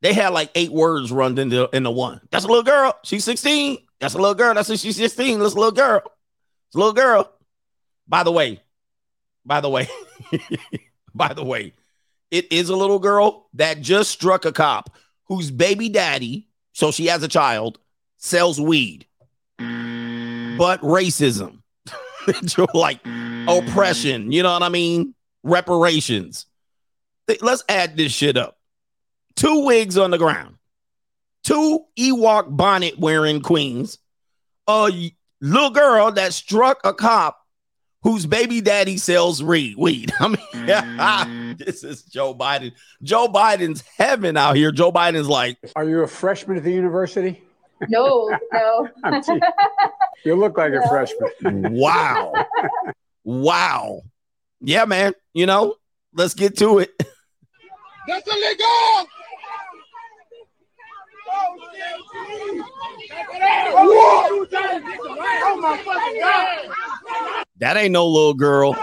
They 0.00 0.12
had 0.12 0.28
like 0.28 0.50
eight 0.54 0.70
words 0.70 1.10
run 1.10 1.36
into 1.38 1.68
into 1.74 1.90
one. 1.90 2.20
That's 2.30 2.44
a 2.44 2.48
little 2.48 2.62
girl. 2.62 2.96
She's 3.02 3.24
16. 3.24 3.78
That's 4.00 4.14
a 4.14 4.18
little 4.18 4.34
girl. 4.34 4.54
That's 4.54 4.70
a, 4.70 4.76
she's 4.76 4.96
16. 4.96 5.40
That's 5.40 5.54
a 5.54 5.56
little 5.56 5.72
girl. 5.72 6.02
It's 6.68 6.76
a 6.76 6.78
little 6.78 6.92
girl. 6.92 7.32
By 8.06 8.22
the 8.22 8.30
way, 8.32 8.62
by 9.44 9.60
the 9.60 9.68
way, 9.68 9.88
by 11.14 11.34
the 11.34 11.44
way, 11.44 11.72
it 12.30 12.52
is 12.52 12.68
a 12.68 12.76
little 12.76 12.98
girl 12.98 13.48
that 13.54 13.80
just 13.80 14.10
struck 14.10 14.44
a 14.44 14.52
cop 14.52 14.90
whose 15.26 15.50
baby 15.50 15.88
daddy, 15.88 16.48
so 16.72 16.90
she 16.90 17.06
has 17.06 17.22
a 17.22 17.28
child, 17.28 17.78
sells 18.18 18.60
weed. 18.60 19.06
But 19.58 20.80
racism, 20.80 21.62
like 22.74 23.00
oppression, 23.46 24.32
you 24.32 24.42
know 24.42 24.52
what 24.52 24.62
I 24.62 24.68
mean? 24.68 25.14
Reparations. 25.42 26.46
Let's 27.40 27.64
add 27.68 27.96
this 27.96 28.12
shit 28.12 28.36
up. 28.36 28.58
Two 29.36 29.66
wigs 29.66 29.96
on 29.96 30.10
the 30.10 30.18
ground, 30.18 30.56
two 31.44 31.84
Ewok 31.96 32.56
bonnet 32.56 32.98
wearing 32.98 33.40
queens, 33.40 33.98
a 34.66 35.12
little 35.40 35.70
girl 35.70 36.10
that 36.12 36.32
struck 36.32 36.80
a 36.84 36.92
cop 36.92 37.38
whose 38.02 38.26
baby 38.26 38.60
daddy 38.60 38.96
sells 38.96 39.42
weed. 39.42 40.12
I 40.20 40.28
mean, 40.28 40.38
mm. 40.54 41.37
this 41.58 41.84
is 41.84 42.02
Joe 42.02 42.34
Biden. 42.34 42.72
Joe 43.02 43.28
Biden's 43.28 43.82
heaven 43.96 44.36
out 44.36 44.56
here. 44.56 44.72
Joe 44.72 44.92
Biden's 44.92 45.28
like, 45.28 45.58
Are 45.76 45.84
you 45.84 46.00
a 46.02 46.06
freshman 46.06 46.56
at 46.56 46.64
the 46.64 46.72
university? 46.72 47.42
No, 47.88 48.36
no. 48.52 48.88
I'm. 49.04 49.22
You 50.24 50.34
look 50.34 50.58
like 50.58 50.72
a 50.72 50.86
freshman. 50.88 51.74
wow. 51.74 52.32
wow. 53.24 54.02
Yeah, 54.60 54.84
man. 54.84 55.14
You 55.32 55.46
know, 55.46 55.76
let's 56.12 56.34
get 56.34 56.56
to 56.58 56.80
it. 56.80 56.90
That's 58.08 58.26
illegal. 58.26 59.06
Oh 63.80 65.58
my. 65.60 67.44
That 67.60 67.76
ain't 67.76 67.92
no 67.92 68.06
little 68.06 68.34
girl. 68.34 68.76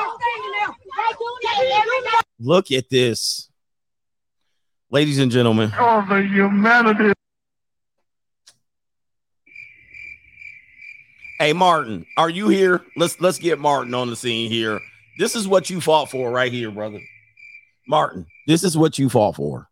Look 2.40 2.72
at 2.72 2.90
this. 2.90 3.50
Ladies 4.92 5.20
and 5.20 5.32
gentlemen, 5.32 5.72
Oh, 5.78 6.06
the 6.08 6.22
humanity. 6.22 7.14
hey 11.40 11.54
Martin, 11.54 12.06
are 12.18 12.30
you 12.30 12.48
here? 12.50 12.82
Let's 12.96 13.20
let's 13.20 13.40
get 13.40 13.60
Martin 13.60 13.94
on 13.94 14.10
the 14.10 14.16
scene 14.16 14.50
here. 14.50 14.80
This 15.18 15.36
is 15.36 15.48
what 15.48 15.70
you 15.70 15.82
fought 15.82 16.10
for 16.12 16.30
right 16.32 16.52
here, 16.52 16.72
brother. 16.72 17.00
Martin, 17.88 18.26
this 18.48 18.64
is 18.64 18.78
what 18.78 18.98
you 19.00 19.10
fought 19.10 19.36
for. 19.36 19.68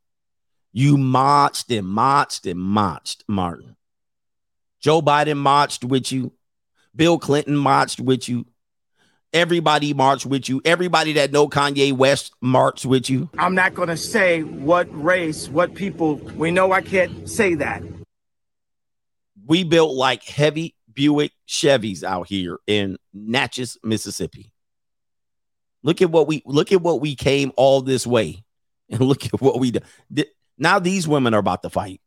You 0.72 0.98
marched 0.98 1.70
and 1.72 1.88
marched 1.88 2.46
and 2.48 2.60
marched, 2.60 3.24
Martin. 3.28 3.76
Joe 4.82 5.02
Biden 5.02 5.38
marched 5.38 5.84
with 5.86 6.12
you. 6.12 6.34
Bill 6.96 7.18
Clinton 7.20 7.56
marched 7.56 8.00
with 8.00 8.28
you. 8.28 8.46
Everybody 9.34 9.96
marched 9.96 10.28
with 10.28 10.48
you. 10.48 10.62
Everybody 10.64 11.14
that 11.14 11.32
know 11.32 11.50
Kanye 11.50 11.92
West 11.92 12.34
marched 12.40 12.86
with 12.86 13.10
you. 13.10 13.30
I'm 13.40 13.56
not 13.56 13.74
going 13.74 13.90
to 13.90 13.98
say 13.98 14.44
what 14.44 14.88
race, 14.92 15.50
what 15.50 15.74
people. 15.74 16.16
We 16.36 16.52
know 16.52 16.72
I 16.72 16.82
can't 16.82 17.28
say 17.28 17.56
that. 17.56 17.82
We 19.46 19.64
built 19.64 19.96
like 19.96 20.24
heavy 20.24 20.76
Buick 20.94 21.32
Chevys 21.48 22.04
out 22.04 22.28
here 22.28 22.60
in 22.68 22.98
Natchez, 23.14 23.78
Mississippi. 23.84 24.52
Look 25.82 26.02
at 26.02 26.12
what 26.12 26.28
we 26.28 26.44
look 26.46 26.72
at 26.72 26.82
what 26.82 27.02
we 27.02 27.16
came 27.16 27.52
all 27.58 27.82
this 27.82 28.08
way, 28.08 28.44
and 28.90 29.02
look 29.02 29.26
at 29.26 29.42
what 29.42 29.60
we 29.60 29.72
did. 29.72 30.28
Now 30.58 30.80
these 30.80 31.08
women 31.08 31.34
are 31.34 31.40
about 31.40 31.64
to 31.64 31.70
fight. 31.70 32.00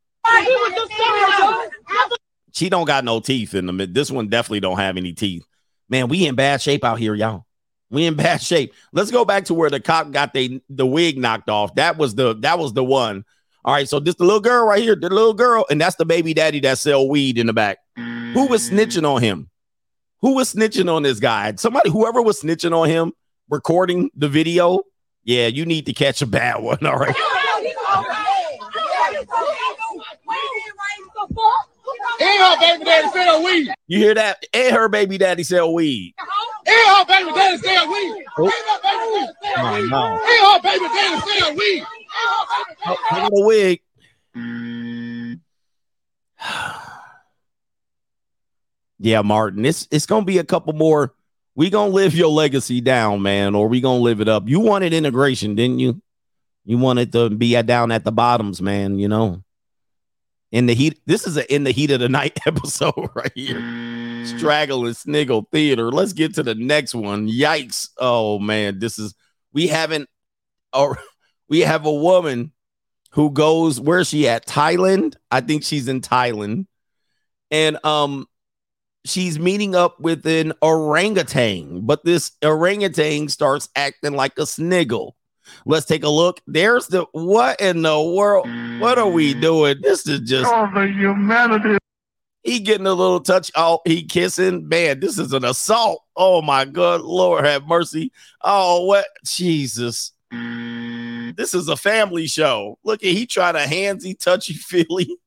She 2.53 2.69
don't 2.69 2.85
got 2.85 3.03
no 3.03 3.19
teeth 3.19 3.53
in 3.53 3.67
the 3.67 3.73
mid. 3.73 3.93
This 3.93 4.09
one 4.09 4.29
definitely 4.29 4.61
don't 4.61 4.79
have 4.79 4.97
any 4.97 5.13
teeth. 5.13 5.45
Man, 5.89 6.07
we 6.07 6.27
in 6.27 6.35
bad 6.35 6.61
shape 6.61 6.83
out 6.83 6.99
here, 6.99 7.15
y'all. 7.15 7.45
We 7.89 8.05
in 8.05 8.15
bad 8.15 8.41
shape. 8.41 8.73
Let's 8.91 9.11
go 9.11 9.25
back 9.25 9.45
to 9.45 9.53
where 9.53 9.69
the 9.69 9.79
cop 9.79 10.11
got 10.11 10.33
the 10.33 10.61
the 10.69 10.85
wig 10.85 11.17
knocked 11.17 11.49
off. 11.49 11.75
That 11.75 11.97
was 11.97 12.15
the 12.15 12.35
that 12.41 12.59
was 12.59 12.73
the 12.73 12.83
one. 12.83 13.23
All 13.63 13.73
right, 13.73 13.87
so 13.87 13.99
this 13.99 14.15
the 14.15 14.23
little 14.23 14.39
girl 14.39 14.65
right 14.65 14.81
here, 14.81 14.95
the 14.95 15.09
little 15.09 15.33
girl, 15.33 15.65
and 15.69 15.79
that's 15.79 15.97
the 15.97 16.05
baby 16.05 16.33
daddy 16.33 16.59
that 16.61 16.77
sell 16.77 17.07
weed 17.07 17.37
in 17.37 17.47
the 17.47 17.53
back. 17.53 17.79
Who 17.95 18.47
was 18.47 18.69
snitching 18.69 19.03
on 19.03 19.21
him? 19.21 19.49
Who 20.21 20.35
was 20.35 20.53
snitching 20.53 20.89
on 20.91 21.03
this 21.03 21.19
guy? 21.19 21.53
Somebody, 21.55 21.89
whoever 21.89 22.21
was 22.21 22.41
snitching 22.41 22.75
on 22.75 22.89
him, 22.89 23.11
recording 23.49 24.09
the 24.15 24.29
video. 24.29 24.83
Yeah, 25.23 25.47
you 25.47 25.65
need 25.65 25.85
to 25.87 25.93
catch 25.93 26.21
a 26.21 26.25
bad 26.25 26.61
one. 26.61 26.85
All 26.85 26.97
right. 26.97 27.15
And 32.19 32.39
her 32.39 32.57
baby 32.59 32.83
daddy 32.85 33.07
sell 33.09 33.43
weed. 33.43 33.73
You 33.87 33.97
hear 33.99 34.13
that? 34.15 34.43
And 34.53 34.75
her 34.75 34.89
baby 34.89 35.17
daddy 35.17 35.43
sell 35.43 35.73
weed. 35.73 36.13
And 36.65 36.97
her 36.97 37.05
baby 37.05 37.31
daddy 37.33 37.57
sell 37.57 37.87
weed. 37.91 38.25
And 38.37 38.47
her 38.47 38.79
baby 38.83 38.83
daddy 38.83 39.33
sell 39.41 39.55
Oh, 39.57 39.73
weed. 39.81 39.89
no. 39.89 40.03
And 40.13 40.41
her 40.45 40.59
baby 40.61 40.85
daddy 40.93 41.19
sell 41.39 41.55
weed. 41.55 41.83
Look 42.87 42.99
at 43.11 43.31
the 43.31 43.41
wig. 43.45 43.81
yeah, 48.99 49.21
Martin. 49.21 49.65
It's 49.65 49.87
it's 49.91 50.05
gonna 50.05 50.25
be 50.25 50.37
a 50.39 50.43
couple 50.43 50.73
more. 50.73 51.13
We 51.55 51.69
gonna 51.69 51.91
live 51.91 52.15
your 52.15 52.29
legacy 52.29 52.81
down, 52.81 53.21
man, 53.21 53.55
or 53.55 53.67
we 53.67 53.81
gonna 53.81 53.99
live 54.03 54.21
it 54.21 54.27
up. 54.27 54.47
You 54.47 54.59
wanted 54.59 54.93
integration, 54.93 55.55
didn't 55.55 55.79
you? 55.79 56.01
You 56.65 56.77
wanted 56.77 57.11
to 57.13 57.29
be 57.29 57.59
down 57.63 57.91
at 57.91 58.03
the 58.03 58.11
bottoms, 58.11 58.61
man. 58.61 58.99
You 58.99 59.07
know, 59.07 59.43
in 60.51 60.65
the 60.65 60.73
heat. 60.73 60.99
This 61.05 61.27
is 61.27 61.37
a 61.37 61.53
in 61.53 61.63
the 61.63 61.71
heat 61.71 61.91
of 61.91 61.99
the 61.99 62.09
night 62.09 62.39
episode 62.45 63.09
right 63.13 63.31
here. 63.35 64.25
Straggle 64.25 64.85
and 64.85 64.95
Sniggle 64.95 65.47
Theater. 65.51 65.91
Let's 65.91 66.13
get 66.13 66.35
to 66.35 66.43
the 66.43 66.55
next 66.55 66.93
one. 66.93 67.27
Yikes! 67.27 67.89
Oh 67.97 68.39
man, 68.39 68.79
this 68.79 68.99
is 68.99 69.15
we 69.53 69.67
haven't. 69.67 70.09
Or 70.73 70.97
we 71.49 71.61
have 71.61 71.85
a 71.85 71.93
woman 71.93 72.51
who 73.11 73.31
goes 73.31 73.79
where's 73.79 74.09
she 74.09 74.27
at 74.27 74.45
thailand 74.45 75.15
i 75.31 75.41
think 75.41 75.63
she's 75.63 75.87
in 75.87 76.01
thailand 76.01 76.67
and 77.51 77.83
um 77.83 78.27
she's 79.05 79.39
meeting 79.39 79.75
up 79.75 79.99
with 79.99 80.25
an 80.27 80.53
orangutan 80.61 81.81
but 81.81 82.03
this 82.03 82.33
orangutan 82.43 83.27
starts 83.27 83.69
acting 83.75 84.13
like 84.13 84.37
a 84.37 84.45
sniggle 84.45 85.15
let's 85.65 85.85
take 85.85 86.03
a 86.03 86.09
look. 86.09 86.41
There's 86.47 86.87
the 86.87 87.05
what 87.11 87.59
in 87.61 87.81
the 87.81 88.01
world? 88.01 88.47
What 88.79 88.97
are 88.97 89.09
we 89.09 89.33
mm. 89.33 89.41
doing? 89.41 89.77
This 89.81 90.07
is 90.07 90.21
just 90.21 90.51
Oh, 90.51 90.69
the 90.73 90.87
humanity. 90.87 91.77
he 92.43 92.59
getting 92.59 92.87
a 92.87 92.93
little 92.93 93.19
touch 93.19 93.51
oh 93.55 93.81
he 93.85 94.03
kissing. 94.03 94.67
Man 94.67 94.99
this 94.99 95.17
is 95.19 95.33
an 95.33 95.45
assault. 95.45 96.03
Oh 96.15 96.41
my 96.41 96.65
god 96.65 97.01
lord 97.01 97.45
have 97.45 97.67
mercy. 97.67 98.11
Oh 98.41 98.85
what? 98.85 99.05
Jesus. 99.25 100.13
Mm. 100.33 101.35
This 101.35 101.53
is 101.53 101.67
a 101.67 101.77
family 101.77 102.27
show. 102.27 102.77
Look 102.83 103.03
at 103.03 103.09
he 103.09 103.25
trying 103.25 103.53
to 103.53 103.59
handsy 103.61 104.17
touchy 104.17 104.53
feely. 104.53 105.17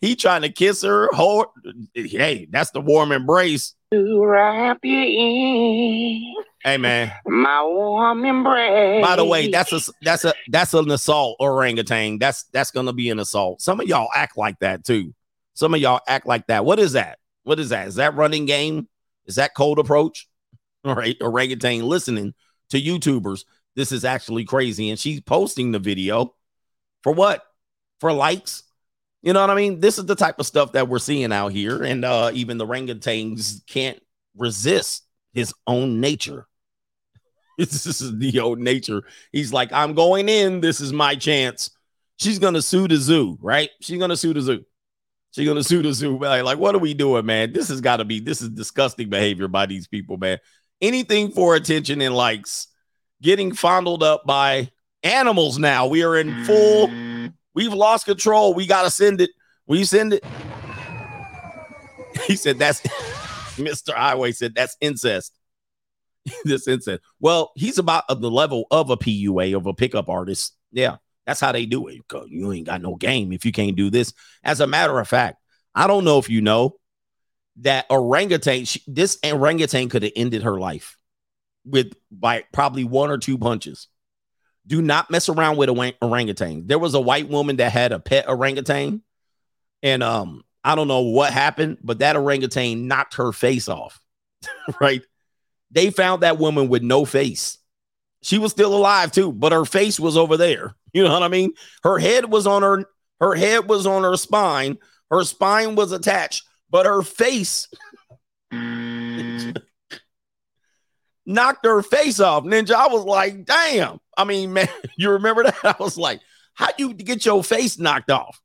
He 0.00 0.16
trying 0.16 0.42
to 0.42 0.50
kiss 0.50 0.82
her. 0.82 1.08
Hold 1.12 1.46
hey 1.94 2.46
that's 2.50 2.70
the 2.70 2.80
warm 2.80 3.12
embrace. 3.12 3.74
To 3.92 4.24
wrap 4.24 4.80
you 4.82 4.98
in 4.98 6.34
hey 6.64 6.78
man. 6.78 7.12
My 7.26 7.62
warm 7.62 8.24
embrace. 8.24 9.02
by 9.02 9.16
the 9.16 9.24
way 9.24 9.50
that's 9.50 9.72
a 9.72 9.92
that's 10.02 10.24
a 10.24 10.34
that's 10.48 10.74
an 10.74 10.90
assault 10.90 11.36
orangutan. 11.38 12.18
That's 12.18 12.44
that's 12.44 12.70
gonna 12.70 12.92
be 12.92 13.10
an 13.10 13.18
assault. 13.18 13.60
Some 13.60 13.80
of 13.80 13.86
y'all 13.86 14.08
act 14.14 14.36
like 14.36 14.58
that 14.60 14.84
too. 14.84 15.14
Some 15.54 15.74
of 15.74 15.80
y'all 15.80 16.00
act 16.08 16.26
like 16.26 16.46
that. 16.48 16.64
What 16.64 16.78
is 16.78 16.92
that? 16.92 17.18
What 17.44 17.60
is 17.60 17.68
that? 17.68 17.86
Is 17.86 17.96
that 17.96 18.16
running 18.16 18.46
game? 18.46 18.88
Is 19.26 19.36
that 19.36 19.54
cold 19.54 19.78
approach? 19.78 20.28
All 20.84 20.94
right 20.94 21.16
orangutan 21.20 21.84
listening 21.84 22.34
to 22.70 22.80
youtubers. 22.80 23.44
This 23.76 23.92
is 23.92 24.04
actually 24.04 24.44
crazy. 24.44 24.90
And 24.90 24.98
she's 24.98 25.20
posting 25.20 25.72
the 25.72 25.78
video. 25.78 26.34
For 27.02 27.12
what? 27.12 27.42
For 28.00 28.12
likes? 28.12 28.62
You 29.22 29.32
know 29.32 29.40
what 29.40 29.50
i 29.50 29.54
mean? 29.54 29.80
This 29.80 29.98
is 29.98 30.04
the 30.04 30.14
type 30.14 30.38
of 30.38 30.46
stuff 30.46 30.72
that 30.72 30.88
we're 30.88 30.98
seeing 30.98 31.32
out 31.32 31.52
here. 31.52 31.82
And 31.82 32.04
uh 32.04 32.30
even 32.34 32.58
the 32.58 32.66
orangutans 32.66 33.66
can't 33.66 33.98
resist 34.36 35.04
his 35.32 35.54
own 35.66 36.00
nature 36.00 36.46
this 37.58 37.86
is 37.86 38.18
the 38.18 38.40
old 38.40 38.58
nature. 38.58 39.02
He's 39.32 39.52
like 39.52 39.72
i'm 39.72 39.94
going 39.94 40.28
in. 40.28 40.60
This 40.60 40.80
is 40.80 40.92
my 40.92 41.14
chance. 41.14 41.70
She's 42.16 42.38
gonna 42.38 42.62
sue 42.62 42.88
the 42.88 42.96
zoo 42.96 43.38
right? 43.40 43.70
She's 43.80 43.98
gonna 43.98 44.16
sue 44.16 44.34
the 44.34 44.40
zoo. 44.40 44.64
She's 45.32 45.48
gonna 45.48 45.64
sue 45.64 45.82
the 45.82 45.92
zoo. 45.92 46.18
Like, 46.18 46.44
like 46.44 46.58
what 46.58 46.74
are 46.74 46.78
we 46.78 46.94
doing 46.94 47.26
man? 47.26 47.52
This 47.52 47.68
has 47.68 47.80
got 47.80 47.98
to 47.98 48.04
be 48.04 48.20
this 48.20 48.40
is 48.40 48.50
disgusting 48.50 49.08
behavior 49.08 49.48
by 49.48 49.66
these 49.66 49.86
people 49.86 50.16
man. 50.16 50.38
Anything 50.80 51.30
for 51.30 51.54
attention 51.54 52.00
and 52.02 52.14
likes. 52.14 52.68
Getting 53.22 53.54
fondled 53.54 54.02
up 54.02 54.24
by 54.26 54.70
animals 55.02 55.58
now. 55.58 55.86
We 55.86 56.02
are 56.02 56.16
in 56.16 56.44
full 56.44 56.90
we've 57.54 57.72
lost 57.72 58.06
control. 58.06 58.54
We 58.54 58.66
gotta 58.66 58.90
send 58.90 59.20
it. 59.20 59.30
We 59.66 59.84
send 59.84 60.14
it. 60.14 60.24
He 62.28 62.36
said 62.36 62.58
that's 62.58 62.80
mr 63.56 63.92
highway 63.92 64.30
said 64.30 64.54
that's 64.54 64.76
incest 64.80 65.32
this 66.44 66.66
incest 66.68 67.02
well 67.20 67.52
he's 67.54 67.78
about 67.78 68.04
the 68.08 68.30
level 68.30 68.66
of 68.70 68.90
a 68.90 68.96
pua 68.96 69.56
of 69.56 69.66
a 69.66 69.74
pickup 69.74 70.08
artist. 70.08 70.54
Yeah 70.72 70.96
that's 71.26 71.40
how 71.40 71.52
they 71.52 71.64
do 71.64 71.88
it. 71.88 72.02
you 72.28 72.52
ain't 72.52 72.66
got 72.66 72.82
no 72.82 72.96
game 72.96 73.32
if 73.32 73.46
you 73.46 73.52
can't 73.52 73.76
do 73.76 73.88
this. 73.88 74.12
As 74.42 74.60
a 74.60 74.66
matter 74.66 74.98
of 74.98 75.08
fact 75.08 75.38
i 75.74 75.86
don't 75.86 76.04
know 76.04 76.18
if 76.18 76.28
you 76.28 76.40
know 76.40 76.76
that 77.58 77.86
orangutan 77.90 78.64
she, 78.64 78.82
this 78.86 79.18
orangutan 79.24 79.88
could 79.88 80.02
have 80.02 80.12
ended 80.16 80.42
her 80.42 80.58
life 80.58 80.96
with 81.64 81.92
by 82.10 82.44
probably 82.52 82.84
one 82.84 83.10
or 83.10 83.18
two 83.18 83.38
punches. 83.38 83.88
Do 84.66 84.80
not 84.80 85.10
mess 85.10 85.28
around 85.28 85.58
with 85.58 85.68
a 85.68 85.74
wang- 85.74 85.92
orangutan. 86.00 86.66
There 86.66 86.78
was 86.78 86.94
a 86.94 87.00
white 87.00 87.28
woman 87.28 87.56
that 87.56 87.70
had 87.70 87.92
a 87.92 88.00
pet 88.00 88.28
orangutan 88.28 89.02
and 89.84 90.02
um 90.02 90.42
i 90.64 90.74
don't 90.74 90.88
know 90.88 91.02
what 91.02 91.32
happened 91.32 91.78
but 91.84 92.00
that 92.00 92.16
orangutan 92.16 92.88
knocked 92.88 93.14
her 93.14 93.30
face 93.30 93.68
off 93.68 94.00
right 94.80 95.02
they 95.74 95.90
found 95.90 96.22
that 96.22 96.38
woman 96.38 96.68
with 96.68 96.82
no 96.82 97.04
face. 97.04 97.58
She 98.22 98.38
was 98.38 98.52
still 98.52 98.74
alive 98.74 99.12
too 99.12 99.32
but 99.32 99.52
her 99.52 99.66
face 99.66 100.00
was 100.00 100.16
over 100.16 100.36
there. 100.38 100.74
You 100.94 101.02
know 101.02 101.12
what 101.12 101.24
i 101.24 101.28
mean? 101.28 101.54
Her 101.82 101.98
head 101.98 102.30
was 102.30 102.46
on 102.46 102.62
her 102.62 102.84
her 103.18 103.34
head 103.34 103.68
was 103.68 103.84
on 103.84 104.04
her 104.04 104.16
spine. 104.16 104.78
Her 105.10 105.24
spine 105.24 105.74
was 105.74 105.90
attached 105.90 106.44
but 106.70 106.86
her 106.86 107.02
face 107.02 107.66
knocked 111.26 111.66
her 111.66 111.82
face 111.82 112.20
off. 112.20 112.44
Ninja 112.44 112.74
i 112.74 112.86
was 112.86 113.04
like 113.04 113.44
damn. 113.44 113.98
I 114.16 114.22
mean 114.22 114.52
man 114.54 114.68
you 114.96 115.10
remember 115.10 115.42
that? 115.42 115.58
I 115.64 115.74
was 115.80 115.98
like 115.98 116.20
how 116.54 116.70
do 116.70 116.86
you 116.86 116.94
get 116.94 117.26
your 117.26 117.42
face 117.42 117.76
knocked 117.76 118.12
off? 118.12 118.40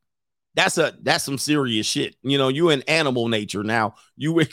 That's 0.55 0.79
a 0.79 0.95
that's 1.03 1.23
some 1.23 1.37
serious 1.37 1.85
shit. 1.85 2.15
You 2.23 2.39
know 2.39 2.47
you 2.47 2.71
in 2.71 2.81
animal 2.87 3.27
nature 3.27 3.63
now. 3.63 3.93
You 4.17 4.33
would 4.33 4.51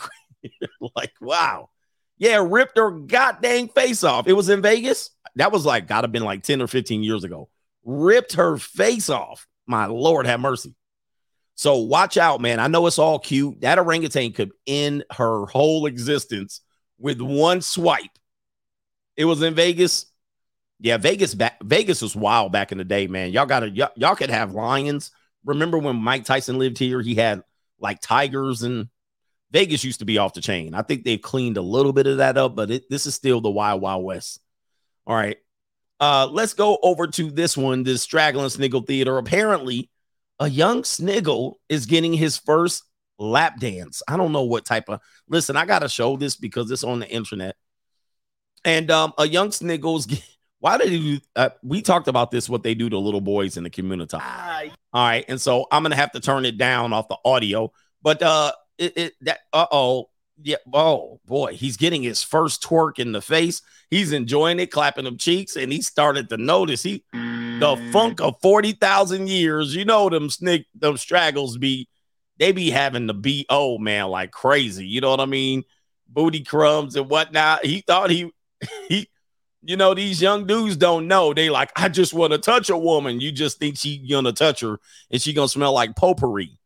like 0.95 1.15
wow 1.23 1.71
yeah 2.19 2.45
ripped 2.47 2.77
her 2.77 2.91
goddamn 2.91 3.69
face 3.69 4.05
off. 4.05 4.27
It 4.27 4.33
was 4.33 4.49
in 4.49 4.63
vegas? 4.63 5.11
That 5.37 5.53
was 5.53 5.67
like 5.67 5.87
gotta 5.87 6.09
been 6.09 6.25
like 6.25 6.43
10 6.43 6.63
or 6.63 6.67
15 6.67 7.03
years 7.03 7.25
ago. 7.25 7.49
Ripped 7.85 8.35
her 8.35 8.57
face 8.57 9.11
off. 9.11 9.47
My 9.67 9.87
lord 9.87 10.27
have 10.27 10.41
mercy. 10.41 10.75
So 11.55 11.77
watch 11.79 12.17
out 12.17 12.41
man. 12.41 12.61
I 12.61 12.69
know 12.69 12.87
it's 12.87 12.99
all 12.99 13.19
cute. 13.19 13.61
That 13.61 13.79
orangutan 13.79 14.33
could 14.33 14.53
end 14.67 15.05
her 15.13 15.47
whole 15.47 15.87
existence 15.87 16.61
with 16.99 17.21
one 17.21 17.61
swipe. 17.63 18.19
It 19.17 19.25
was 19.25 19.43
in 19.43 19.55
vegas. 19.55 20.07
Yeah 20.79 20.99
vegas 20.99 21.35
back 21.35 21.59
vegas 21.63 22.03
was 22.03 22.15
wild 22.15 22.53
back 22.53 22.73
in 22.73 22.79
the 22.79 22.85
day 22.85 23.07
man. 23.07 23.33
Y'all 23.33 23.47
gotta 23.47 23.71
y'all, 23.71 23.93
y'all 23.97 24.17
could 24.17 24.31
have 24.31 24.53
lions. 24.53 25.11
Remember 25.45 25.79
when 25.79 25.97
mike 25.97 26.25
tyson 26.25 26.59
lived 26.59 26.79
here? 26.79 27.01
He 27.01 27.15
had 27.15 27.43
like 27.79 28.01
tigers 28.01 28.63
and 28.63 28.89
Vegas 29.53 29.85
used 29.85 30.01
to 30.01 30.05
be 30.05 30.19
off 30.19 30.35
the 30.35 30.41
chain. 30.41 30.75
I 30.75 30.83
think 30.83 31.05
they've 31.05 31.21
cleaned 31.21 31.57
a 31.57 31.63
little 31.63 31.93
bit 31.93 32.07
of 32.07 32.19
that 32.19 32.37
up, 32.37 32.57
but 32.57 32.71
it, 32.71 32.91
this 32.91 33.07
is 33.07 33.15
still 33.15 33.41
the 33.41 33.51
Wild 33.51 33.81
Wild 33.81 34.05
West. 34.05 34.41
All 35.07 35.17
right. 35.17 35.37
Uh, 35.99 36.29
let's 36.31 36.53
go 36.53 36.79
over 36.83 37.07
to 37.07 37.31
this 37.31 37.57
one, 37.57 37.83
this 37.83 38.03
Straggling 38.03 38.51
Sniggle 38.51 38.83
Theater. 38.83 39.17
Apparently, 39.19 39.89
a 40.39 40.49
young 40.49 40.85
Sniggle 40.85 41.59
is 41.69 41.87
getting 41.87 42.13
his 42.13 42.37
first 42.37 42.83
lap 43.19 43.59
dance. 43.59 44.03
I 44.07 44.17
don't 44.17 44.33
know 44.33 44.43
what 44.43 44.65
type 44.65 44.89
of 44.89 45.01
listen, 45.29 45.57
I 45.57 45.65
gotta 45.65 45.89
show 45.89 46.17
this 46.17 46.37
because 46.37 46.71
it's 46.71 46.85
on 46.85 46.99
the 47.01 47.09
internet. 47.09 47.57
And 48.65 48.91
um, 48.91 49.15
a 49.17 49.27
young 49.27 49.51
Sniggles, 49.51 50.23
why 50.59 50.79
did 50.79 50.91
do 50.91 51.19
uh, 51.35 51.51
we 51.63 51.83
talked 51.83 52.09
about 52.09 52.31
this, 52.31 52.49
what 52.49 52.63
they 52.63 52.75
do 52.75 52.91
to 52.91 52.99
little 52.99 53.21
boys 53.21 53.57
in 53.57 53.65
the 53.65 53.71
community. 53.71 54.17
All 54.93 55.07
right, 55.07 55.25
and 55.29 55.41
so 55.41 55.67
I'm 55.71 55.83
gonna 55.83 55.97
have 55.97 56.13
to 56.13 56.21
turn 56.21 56.45
it 56.45 56.59
down 56.59 56.93
off 56.93 57.09
the 57.09 57.19
audio, 57.25 57.73
but 58.03 58.23
uh 58.23 58.53
it, 58.79 58.97
it 58.97 59.13
that 59.23 59.41
uh-oh. 59.53 60.11
Yeah, 60.43 60.57
oh 60.71 61.19
boy, 61.25 61.55
he's 61.55 61.79
getting 61.79 62.03
his 62.03 62.23
first 62.23 62.63
twerk 62.63 62.99
in 62.99 63.13
the 63.13 63.23
face. 63.23 63.63
He's 63.89 64.13
enjoying 64.13 64.61
it, 64.61 64.71
clapping 64.71 65.05
them 65.05 65.17
cheeks, 65.17 65.57
and 65.57 65.73
he 65.73 65.81
started 65.81 66.29
to 66.29 66.37
notice 66.37 66.83
he 66.83 67.05
the 67.59 67.91
funk 67.91 68.21
of 68.21 68.41
40,000 68.43 69.29
years. 69.29 69.75
You 69.75 69.85
know 69.85 70.11
them 70.11 70.29
snick 70.29 70.67
them 70.75 70.97
straggles 70.97 71.57
be 71.57 71.89
they 72.39 72.53
be 72.53 72.71
having 72.71 73.07
the 73.07 73.15
BO 73.49 73.79
man 73.79 74.09
like 74.09 74.31
crazy. 74.31 74.87
You 74.87 75.01
know 75.01 75.11
what 75.11 75.21
I 75.21 75.27
mean? 75.27 75.65
Booty 76.09 76.45
crumbs 76.45 76.97
and 76.97 77.09
whatnot. 77.09 77.65
He 77.65 77.81
thought 77.81 78.11
he 78.11 78.31
he 78.89 79.09
you 79.63 79.77
know, 79.77 79.95
these 79.95 80.23
young 80.23 80.47
dudes 80.47 80.77
don't 80.77 81.09
know. 81.09 81.35
They 81.35 81.51
like, 81.51 81.73
I 81.75 81.89
just 81.89 82.15
want 82.15 82.33
to 82.33 82.39
touch 82.39 82.71
a 82.71 82.77
woman. 82.77 83.21
You 83.21 83.33
just 83.33 83.59
think 83.59 83.77
she 83.77 83.99
gonna 83.99 84.33
touch 84.33 84.61
her 84.61 84.79
and 85.11 85.21
she 85.21 85.33
gonna 85.33 85.49
smell 85.49 85.73
like 85.73 85.97
potpourri. 85.97 86.59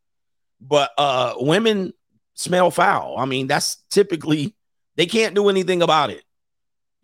But 0.61 0.91
uh 0.99 1.35
women 1.39 1.93
smell 2.41 2.71
foul. 2.71 3.17
I 3.19 3.27
mean, 3.27 3.47
that's 3.47 3.77
typically 3.91 4.55
they 4.97 5.07
can't 5.07 5.35
do 5.35 5.51
anything 5.51 5.83
about 5.83 6.11
it. 6.11 6.25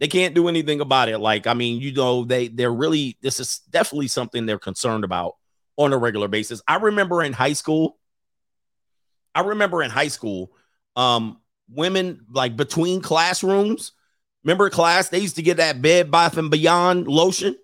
They 0.00 0.08
can't 0.08 0.34
do 0.34 0.48
anything 0.48 0.80
about 0.80 1.08
it. 1.08 1.18
Like, 1.18 1.46
I 1.46 1.54
mean, 1.54 1.80
you 1.80 1.92
know, 1.92 2.24
they 2.24 2.48
they're 2.48 2.72
really 2.72 3.18
this 3.20 3.38
is 3.38 3.60
definitely 3.70 4.08
something 4.08 4.46
they're 4.46 4.58
concerned 4.58 5.04
about 5.04 5.34
on 5.76 5.92
a 5.92 5.98
regular 5.98 6.28
basis. 6.28 6.62
I 6.66 6.76
remember 6.76 7.22
in 7.22 7.34
high 7.34 7.52
school, 7.52 7.98
I 9.34 9.40
remember 9.40 9.82
in 9.82 9.90
high 9.90 10.08
school, 10.08 10.52
um, 10.96 11.38
women 11.68 12.24
like 12.30 12.56
between 12.56 13.02
classrooms, 13.02 13.92
remember 14.42 14.70
class, 14.70 15.10
they 15.10 15.18
used 15.18 15.36
to 15.36 15.42
get 15.42 15.58
that 15.58 15.82
bed 15.82 16.10
bath 16.10 16.38
and 16.38 16.50
beyond 16.50 17.08
lotion. 17.08 17.56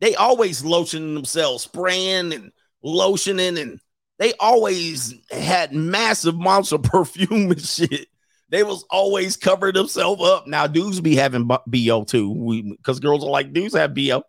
They 0.00 0.16
always 0.16 0.64
lotion 0.64 1.14
themselves, 1.14 1.62
spraying 1.62 2.32
and 2.32 2.50
lotioning 2.84 3.60
and 3.60 3.80
they 4.22 4.34
always 4.38 5.16
had 5.32 5.72
massive 5.72 6.36
amounts 6.36 6.70
of 6.70 6.82
perfume 6.84 7.50
and 7.50 7.60
shit. 7.60 8.06
They 8.50 8.62
was 8.62 8.84
always 8.88 9.36
covering 9.36 9.74
themselves 9.74 10.22
up. 10.22 10.46
Now 10.46 10.68
dudes 10.68 11.00
be 11.00 11.16
having 11.16 11.48
bo 11.48 12.04
too, 12.04 12.74
because 12.76 13.00
girls 13.00 13.24
are 13.24 13.30
like 13.30 13.52
dudes 13.52 13.74
have 13.74 13.94
bo. 13.94 14.22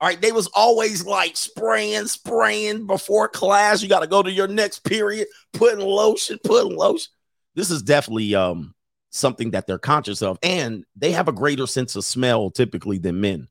All 0.00 0.08
right, 0.08 0.20
they 0.20 0.32
was 0.32 0.48
always 0.48 1.06
like 1.06 1.36
spraying, 1.36 2.06
spraying 2.06 2.88
before 2.88 3.28
class. 3.28 3.82
You 3.82 3.88
got 3.88 4.00
to 4.00 4.08
go 4.08 4.20
to 4.20 4.32
your 4.32 4.48
next 4.48 4.80
period, 4.80 5.28
putting 5.52 5.84
lotion, 5.84 6.38
putting 6.42 6.76
lotion. 6.76 7.12
This 7.54 7.70
is 7.70 7.82
definitely 7.82 8.34
um 8.34 8.74
something 9.10 9.52
that 9.52 9.68
they're 9.68 9.78
conscious 9.78 10.22
of, 10.22 10.40
and 10.42 10.84
they 10.96 11.12
have 11.12 11.28
a 11.28 11.32
greater 11.32 11.68
sense 11.68 11.94
of 11.94 12.04
smell 12.04 12.50
typically 12.50 12.98
than 12.98 13.20
men. 13.20 13.46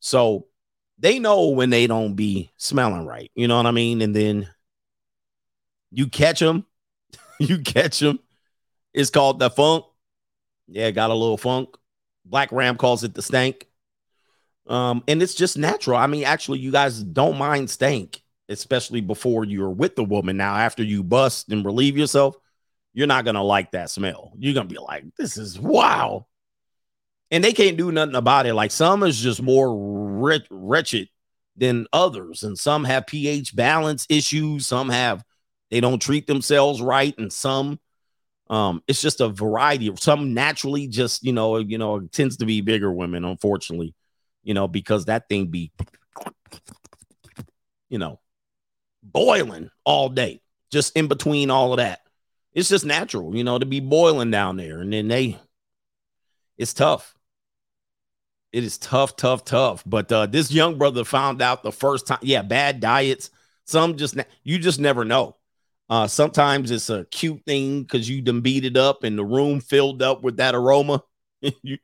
So 0.00 0.46
they 0.98 1.20
know 1.20 1.50
when 1.50 1.70
they 1.70 1.86
don't 1.86 2.14
be 2.14 2.50
smelling 2.56 3.06
right. 3.06 3.30
You 3.36 3.46
know 3.46 3.58
what 3.58 3.66
I 3.66 3.70
mean? 3.70 4.02
And 4.02 4.14
then 4.16 4.48
you 5.90 6.08
catch 6.08 6.40
them, 6.40 6.66
you 7.40 7.60
catch 7.60 7.98
them. 7.98 8.18
It's 8.94 9.10
called 9.10 9.38
the 9.38 9.50
funk. 9.50 9.84
Yeah, 10.66 10.90
got 10.90 11.10
a 11.10 11.14
little 11.14 11.38
funk. 11.38 11.76
Black 12.24 12.52
Ram 12.52 12.76
calls 12.76 13.04
it 13.04 13.14
the 13.14 13.22
stank. 13.22 13.66
Um, 14.66 15.02
and 15.08 15.22
it's 15.22 15.34
just 15.34 15.56
natural. 15.56 15.96
I 15.96 16.06
mean, 16.06 16.24
actually, 16.24 16.58
you 16.58 16.70
guys 16.70 17.02
don't 17.02 17.38
mind 17.38 17.70
stank, 17.70 18.22
especially 18.48 19.00
before 19.00 19.44
you're 19.44 19.70
with 19.70 19.96
the 19.96 20.04
woman. 20.04 20.36
Now, 20.36 20.56
after 20.56 20.82
you 20.82 21.02
bust 21.02 21.50
and 21.50 21.64
relieve 21.64 21.96
yourself, 21.96 22.36
you're 22.92 23.06
not 23.06 23.24
gonna 23.24 23.42
like 23.42 23.72
that 23.72 23.90
smell. 23.90 24.32
You're 24.36 24.54
gonna 24.54 24.68
be 24.68 24.78
like, 24.78 25.04
this 25.16 25.36
is 25.36 25.58
wow. 25.58 26.26
And 27.30 27.42
they 27.42 27.52
can't 27.52 27.76
do 27.76 27.92
nothing 27.92 28.14
about 28.14 28.46
it. 28.46 28.54
Like 28.54 28.70
some 28.70 29.02
is 29.02 29.20
just 29.20 29.42
more 29.42 30.44
wretched 30.50 31.08
than 31.56 31.86
others, 31.92 32.42
and 32.42 32.58
some 32.58 32.84
have 32.84 33.06
pH 33.06 33.56
balance 33.56 34.06
issues, 34.08 34.66
some 34.66 34.90
have 34.90 35.24
they 35.70 35.80
don't 35.80 36.02
treat 36.02 36.26
themselves 36.26 36.80
right, 36.82 37.16
and 37.18 37.32
some 37.32 37.78
um 38.50 38.82
it's 38.88 39.02
just 39.02 39.20
a 39.20 39.28
variety 39.28 39.88
of 39.88 40.00
some 40.00 40.32
naturally 40.32 40.88
just 40.88 41.22
you 41.22 41.32
know 41.32 41.58
you 41.58 41.76
know 41.76 42.00
tends 42.00 42.38
to 42.38 42.46
be 42.46 42.62
bigger 42.62 42.90
women 42.90 43.22
unfortunately 43.22 43.94
you 44.42 44.54
know 44.54 44.66
because 44.66 45.04
that 45.04 45.28
thing 45.28 45.48
be 45.48 45.70
you 47.88 47.98
know 47.98 48.20
boiling 49.02 49.70
all 49.84 50.08
day 50.08 50.40
just 50.70 50.96
in 50.96 51.08
between 51.08 51.50
all 51.50 51.72
of 51.72 51.78
that. 51.78 52.00
It's 52.52 52.68
just 52.68 52.84
natural 52.84 53.36
you 53.36 53.44
know 53.44 53.58
to 53.58 53.66
be 53.66 53.80
boiling 53.80 54.30
down 54.30 54.56
there 54.56 54.80
and 54.80 54.92
then 54.92 55.08
they 55.08 55.38
it's 56.56 56.74
tough. 56.74 57.14
It 58.52 58.64
is 58.64 58.78
tough 58.78 59.16
tough 59.16 59.44
tough 59.44 59.82
but 59.86 60.10
uh 60.10 60.26
this 60.26 60.50
young 60.50 60.78
brother 60.78 61.04
found 61.04 61.42
out 61.42 61.62
the 61.62 61.72
first 61.72 62.06
time 62.06 62.18
yeah 62.22 62.42
bad 62.42 62.80
diets. 62.80 63.30
Some 63.64 63.96
just 63.96 64.16
you 64.42 64.58
just 64.58 64.80
never 64.80 65.04
know 65.04 65.36
uh, 65.90 66.06
sometimes 66.06 66.70
it's 66.70 66.90
a 66.90 67.06
cute 67.06 67.42
thing 67.46 67.82
because 67.82 68.08
you 68.08 68.20
done 68.20 68.42
beat 68.42 68.64
it 68.64 68.76
up 68.76 69.04
and 69.04 69.18
the 69.18 69.24
room 69.24 69.60
filled 69.60 70.02
up 70.02 70.22
with 70.22 70.36
that 70.36 70.54
aroma. 70.54 71.02
you 71.62 71.78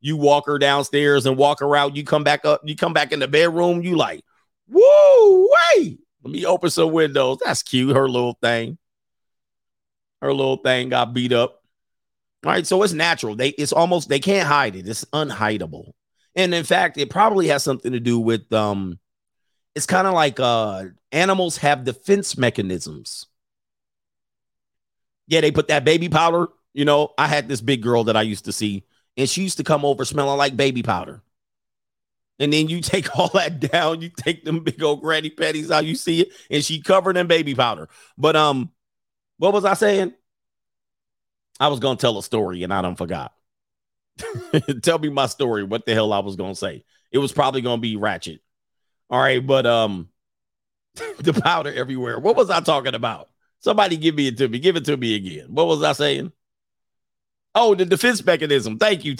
you 0.00 0.16
walk 0.16 0.46
her 0.46 0.58
downstairs 0.58 1.26
and 1.26 1.36
walk 1.36 1.60
around. 1.60 1.96
You 1.96 2.04
come 2.04 2.24
back 2.24 2.44
up. 2.46 2.62
You 2.64 2.74
come 2.74 2.94
back 2.94 3.12
in 3.12 3.20
the 3.20 3.28
bedroom. 3.28 3.82
You 3.82 3.96
like, 3.96 4.24
whoa, 4.66 5.48
wait. 5.74 5.98
Let 6.22 6.32
me 6.32 6.46
open 6.46 6.70
some 6.70 6.92
windows. 6.92 7.38
That's 7.44 7.62
cute. 7.62 7.94
Her 7.94 8.08
little 8.08 8.38
thing. 8.40 8.78
Her 10.22 10.32
little 10.32 10.56
thing 10.56 10.88
got 10.88 11.12
beat 11.12 11.32
up. 11.32 11.62
All 12.44 12.52
right, 12.52 12.66
so 12.66 12.82
it's 12.82 12.94
natural. 12.94 13.36
They 13.36 13.50
it's 13.50 13.72
almost 13.72 14.08
they 14.08 14.20
can't 14.20 14.48
hide 14.48 14.74
it. 14.74 14.88
It's 14.88 15.04
unhideable. 15.12 15.92
And 16.34 16.54
in 16.54 16.64
fact, 16.64 16.96
it 16.96 17.10
probably 17.10 17.48
has 17.48 17.62
something 17.62 17.92
to 17.92 18.00
do 18.00 18.18
with 18.18 18.50
um 18.54 18.98
it's 19.74 19.84
kind 19.84 20.06
of 20.06 20.14
like 20.14 20.40
uh 20.40 20.84
animals 21.12 21.58
have 21.58 21.84
defense 21.84 22.38
mechanisms 22.38 23.26
yeah, 25.30 25.40
they 25.40 25.52
put 25.52 25.68
that 25.68 25.84
baby 25.84 26.08
powder. 26.08 26.48
You 26.74 26.84
know, 26.84 27.14
I 27.16 27.28
had 27.28 27.48
this 27.48 27.60
big 27.60 27.82
girl 27.82 28.04
that 28.04 28.16
I 28.16 28.22
used 28.22 28.44
to 28.46 28.52
see, 28.52 28.84
and 29.16 29.28
she 29.28 29.42
used 29.42 29.58
to 29.58 29.64
come 29.64 29.84
over 29.84 30.04
smelling 30.04 30.36
like 30.36 30.56
baby 30.56 30.82
powder. 30.82 31.22
And 32.40 32.52
then 32.52 32.68
you 32.68 32.80
take 32.82 33.16
all 33.16 33.28
that 33.28 33.60
down, 33.60 34.02
you 34.02 34.10
take 34.10 34.44
them 34.44 34.60
big 34.60 34.82
old 34.82 35.00
granny 35.00 35.30
patties 35.30 35.70
how 35.70 35.78
you 35.78 35.94
see 35.94 36.22
it, 36.22 36.32
and 36.50 36.64
she 36.64 36.82
covered 36.82 37.16
in 37.16 37.28
baby 37.28 37.54
powder. 37.54 37.88
But 38.18 38.34
um, 38.34 38.72
what 39.38 39.52
was 39.52 39.64
I 39.64 39.74
saying? 39.74 40.14
I 41.60 41.68
was 41.68 41.78
gonna 41.78 41.96
tell 41.96 42.18
a 42.18 42.22
story 42.22 42.64
and 42.64 42.74
I 42.74 42.82
don't 42.82 42.96
forgot. 42.96 43.32
tell 44.82 44.98
me 44.98 45.10
my 45.10 45.26
story. 45.26 45.62
What 45.62 45.86
the 45.86 45.94
hell 45.94 46.12
I 46.12 46.18
was 46.18 46.34
gonna 46.34 46.54
say? 46.56 46.84
It 47.12 47.18
was 47.18 47.32
probably 47.32 47.60
gonna 47.60 47.80
be 47.80 47.96
ratchet. 47.96 48.40
All 49.08 49.20
right, 49.20 49.46
but 49.46 49.66
um, 49.66 50.08
the 51.18 51.34
powder 51.34 51.72
everywhere. 51.72 52.18
What 52.18 52.36
was 52.36 52.50
I 52.50 52.60
talking 52.60 52.94
about? 52.94 53.28
Somebody 53.60 53.96
give 53.96 54.14
me 54.14 54.28
it 54.28 54.38
to 54.38 54.48
me. 54.48 54.58
Give 54.58 54.76
it 54.76 54.84
to 54.86 54.96
me 54.96 55.14
again. 55.14 55.46
What 55.50 55.66
was 55.66 55.82
I 55.82 55.92
saying? 55.92 56.32
Oh, 57.54 57.74
the 57.74 57.84
defense 57.84 58.24
mechanism. 58.24 58.78
Thank 58.78 59.04
you. 59.04 59.16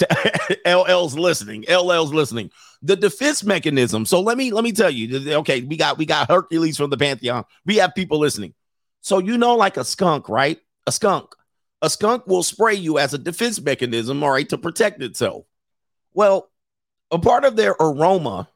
LL's 0.64 1.14
listening. 1.18 1.64
LL's 1.68 2.12
listening. 2.12 2.50
The 2.83 2.96
defense 2.96 3.44
mechanism. 3.44 4.07
So 4.07 4.20
let 4.20 4.38
me 4.38 4.53
let 4.53 4.64
me 4.64 4.72
tell 4.72 4.90
you. 4.90 5.35
Okay, 5.38 5.62
we 5.62 5.76
got 5.76 5.98
we 5.98 6.07
got 6.07 6.31
Hercules 6.31 6.76
from 6.76 6.90
the 6.90 6.96
Pantheon. 6.96 7.44
We 7.66 7.76
have 7.76 7.94
people 7.94 8.18
listening. 8.18 8.55
So 9.03 9.18
you 9.18 9.37
know, 9.37 9.57
like 9.57 9.76
a 9.76 9.85
skunk, 9.85 10.29
right? 10.29 10.59
A 10.87 10.92
skunk. 10.92 11.35
A 11.83 11.90
skunk 11.90 12.26
will 12.26 12.42
spray 12.42 12.74
you 12.74 12.98
as 12.98 13.14
a 13.14 13.18
defense 13.18 13.61
mechanism, 13.61 14.22
all 14.22 14.31
right, 14.31 14.48
to 14.50 14.59
protect 14.59 15.03
itself. 15.03 15.44
Well, 16.12 16.50
a 17.11 17.18
part 17.18 17.44
of 17.44 17.57
their 17.57 17.74
aroma 17.81 18.48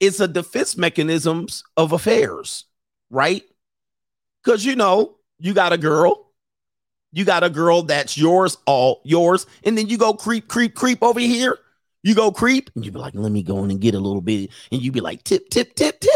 is 0.00 0.20
a 0.20 0.28
defense 0.28 0.76
mechanisms 0.76 1.64
of 1.76 1.92
affairs, 1.92 2.64
right? 3.10 3.42
Because 4.44 4.64
you 4.64 4.76
know, 4.76 5.16
you 5.38 5.54
got 5.54 5.72
a 5.72 5.78
girl, 5.78 6.30
you 7.12 7.24
got 7.24 7.44
a 7.44 7.50
girl 7.50 7.82
that's 7.82 8.18
yours, 8.18 8.58
all 8.66 9.00
yours, 9.04 9.46
and 9.64 9.78
then 9.78 9.88
you 9.88 9.96
go 9.96 10.12
creep, 10.14 10.48
creep, 10.48 10.74
creep 10.74 11.02
over 11.02 11.20
here. 11.20 11.58
You 12.02 12.14
go 12.14 12.30
creep, 12.30 12.70
and 12.74 12.84
you 12.84 12.92
be 12.92 12.98
like, 12.98 13.14
let 13.14 13.32
me 13.32 13.42
go 13.42 13.64
in 13.64 13.70
and 13.70 13.80
get 13.80 13.94
a 13.94 13.98
little 13.98 14.20
bit. 14.20 14.50
And 14.70 14.82
you 14.82 14.92
be 14.92 15.00
like, 15.00 15.24
tip, 15.24 15.48
tip, 15.48 15.74
tip, 15.74 16.00
tip. 16.00 16.12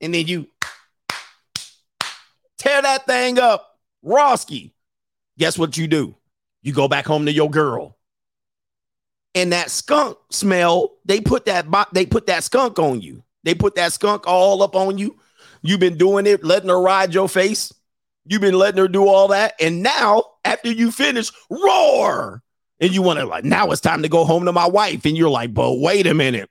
And 0.00 0.12
then 0.12 0.26
you 0.26 0.48
tear 2.58 2.82
that 2.82 3.06
thing 3.06 3.38
up. 3.38 3.78
Rosky. 4.04 4.72
Guess 5.38 5.56
what 5.56 5.76
you 5.76 5.86
do? 5.86 6.16
You 6.62 6.72
go 6.72 6.88
back 6.88 7.06
home 7.06 7.26
to 7.26 7.32
your 7.32 7.48
girl. 7.48 7.96
And 9.34 9.52
that 9.52 9.70
skunk 9.70 10.18
smell, 10.30 10.94
they 11.04 11.20
put 11.20 11.44
that 11.46 11.66
they 11.92 12.04
put 12.04 12.26
that 12.26 12.42
skunk 12.44 12.78
on 12.78 13.00
you. 13.00 13.22
They 13.44 13.54
put 13.54 13.76
that 13.76 13.92
skunk 13.92 14.26
all 14.26 14.62
up 14.62 14.74
on 14.74 14.98
you. 14.98 15.18
You've 15.62 15.80
been 15.80 15.96
doing 15.96 16.26
it, 16.26 16.44
letting 16.44 16.68
her 16.68 16.80
ride 16.80 17.14
your 17.14 17.28
face. 17.28 17.72
You've 18.26 18.40
been 18.40 18.58
letting 18.58 18.80
her 18.80 18.88
do 18.88 19.08
all 19.08 19.28
that, 19.28 19.54
and 19.60 19.82
now 19.82 20.22
after 20.44 20.70
you 20.70 20.92
finish, 20.92 21.32
roar, 21.50 22.42
and 22.78 22.92
you 22.92 23.02
want 23.02 23.18
to 23.18 23.26
like 23.26 23.44
now 23.44 23.70
it's 23.70 23.80
time 23.80 24.02
to 24.02 24.08
go 24.08 24.24
home 24.24 24.44
to 24.44 24.52
my 24.52 24.66
wife, 24.66 25.04
and 25.04 25.16
you're 25.16 25.30
like, 25.30 25.54
but 25.54 25.78
wait 25.78 26.06
a 26.06 26.14
minute. 26.14 26.50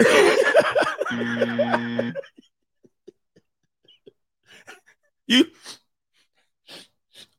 you 5.26 5.44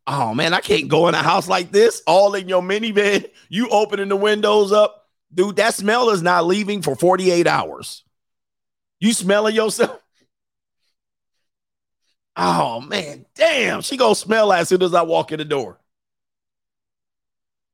oh 0.08 0.34
man, 0.34 0.54
I 0.54 0.60
can't 0.60 0.88
go 0.88 1.08
in 1.08 1.16
a 1.16 1.24
house 1.24 1.48
like 1.48 1.72
this, 1.72 2.02
all 2.06 2.36
in 2.36 2.50
your 2.50 2.62
minivan. 2.62 3.26
You 3.50 3.70
opening 3.70 4.10
the 4.10 4.16
windows 4.16 4.72
up, 4.72 5.08
dude. 5.34 5.56
That 5.56 5.74
smell 5.74 6.10
is 6.10 6.22
not 6.22 6.46
leaving 6.46 6.82
for 6.82 6.96
48 6.96 7.48
hours. 7.48 8.04
You 9.00 9.14
smelling 9.14 9.56
yourself? 9.56 10.00
Oh 12.36 12.82
man, 12.82 13.26
damn, 13.36 13.82
she 13.82 13.98
gonna 13.98 14.16
smell 14.16 14.54
as 14.54 14.70
soon 14.70 14.82
as 14.82 14.94
I 14.94 15.02
walk 15.02 15.32
in 15.32 15.38
the 15.38 15.46
door. 15.46 15.80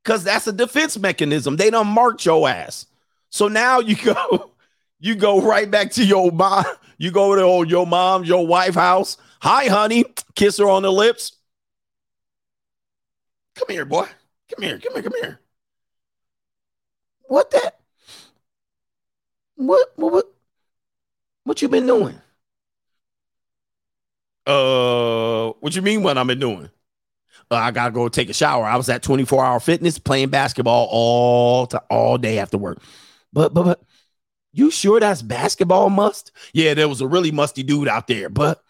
Cause 0.04 0.24
that's 0.24 0.48
a 0.48 0.54
defense 0.54 0.98
mechanism. 0.98 1.58
They 1.58 1.70
don't 1.70 1.88
mark 1.88 2.24
your 2.24 2.48
ass. 2.48 2.86
So 3.30 3.48
now 3.48 3.80
you 3.80 3.96
go, 4.14 4.52
you 5.00 5.16
go 5.16 5.42
right 5.42 5.70
back 5.70 5.92
to 5.92 6.04
your 6.04 6.32
mom. 6.32 6.66
You 6.98 7.12
go 7.12 7.36
to 7.36 7.70
your 7.70 7.86
mom, 7.86 8.24
your 8.24 8.48
wife 8.48 8.74
house. 8.74 9.18
Hi, 9.42 9.68
honey. 9.68 10.06
Kiss 10.36 10.58
her 10.58 10.68
on 10.68 10.82
the 10.82 10.92
lips. 10.92 11.34
Come 13.56 13.68
here, 13.70 13.86
boy. 13.86 14.08
Come 14.50 14.64
here. 14.64 14.80
Come 14.80 14.94
here. 14.94 15.04
Come 15.04 15.14
here. 15.22 15.40
What 17.24 17.52
that? 17.52 17.80
What? 19.56 19.90
What? 19.96 20.14
What? 20.14 20.26
What 21.44 21.62
you 21.62 21.70
been 21.70 21.86
doing? 21.86 22.20
Uh, 24.48 25.52
what 25.60 25.76
you 25.76 25.82
mean? 25.82 26.04
What 26.04 26.18
I've 26.18 26.28
been 26.28 26.40
doing? 26.40 26.70
Uh, 27.52 27.56
I 27.56 27.72
gotta 27.72 27.92
go 27.92 28.08
take 28.10 28.30
a 28.30 28.34
shower. 28.34 28.66
I 28.66 28.78
was 28.78 28.90
at 28.90 29.04
24 29.04 29.44
hour 29.44 29.60
fitness 29.60 30.00
playing 30.00 30.30
basketball 30.30 30.88
all 30.90 31.68
to 31.68 31.80
all 31.90 32.18
day 32.18 32.40
after 32.40 32.58
work. 32.58 32.82
But 33.34 33.54
but 33.54 33.64
but 33.64 33.82
you 34.54 34.72
sure 34.72 35.00
that's 35.00 35.22
basketball 35.22 35.90
must? 35.90 36.32
Yeah, 36.54 36.74
there 36.74 36.90
was 36.90 37.02
a 37.02 37.08
really 37.08 37.32
musty 37.32 37.64
dude 37.64 37.88
out 37.88 38.08
there, 38.08 38.30
but 38.30 38.62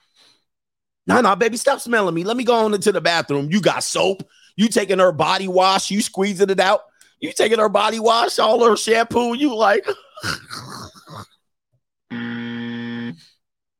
no, 1.07 1.21
no, 1.21 1.35
baby, 1.35 1.55
stop 1.57 1.79
smelling 1.79 2.13
me. 2.13 2.25
Let 2.25 2.35
me 2.35 2.43
go 2.43 2.53
on 2.65 2.73
into 2.73 2.91
the 2.91 2.99
bathroom. 2.99 3.49
You 3.49 3.61
got 3.61 3.83
soap. 3.83 4.23
You 4.57 4.67
taking 4.67 4.99
her 4.99 5.11
body 5.13 5.47
wash, 5.47 5.89
you 5.89 6.01
squeezing 6.01 6.49
it 6.49 6.59
out. 6.59 6.81
You 7.21 7.31
taking 7.31 7.59
her 7.59 7.69
body 7.69 7.99
wash, 7.99 8.39
all 8.39 8.67
her 8.67 8.75
shampoo. 8.75 9.35
You 9.35 9.55
like, 9.55 9.87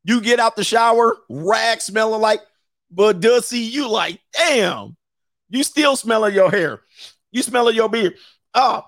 you 0.08 0.22
get 0.22 0.40
out 0.40 0.56
the 0.56 0.64
shower, 0.64 1.18
rag 1.30 1.82
smelling 1.82 2.22
like 2.22 2.42
but 2.90 3.20
Dussy, 3.20 3.60
you 3.60 3.90
like, 3.90 4.20
damn, 4.34 4.96
you 5.50 5.64
still 5.64 5.96
smelling 5.96 6.34
your 6.34 6.50
hair. 6.50 6.82
You 7.32 7.44
smelling 7.44 7.76
your 7.76 7.90
beard. 7.90 8.16
Oh, 8.54 8.84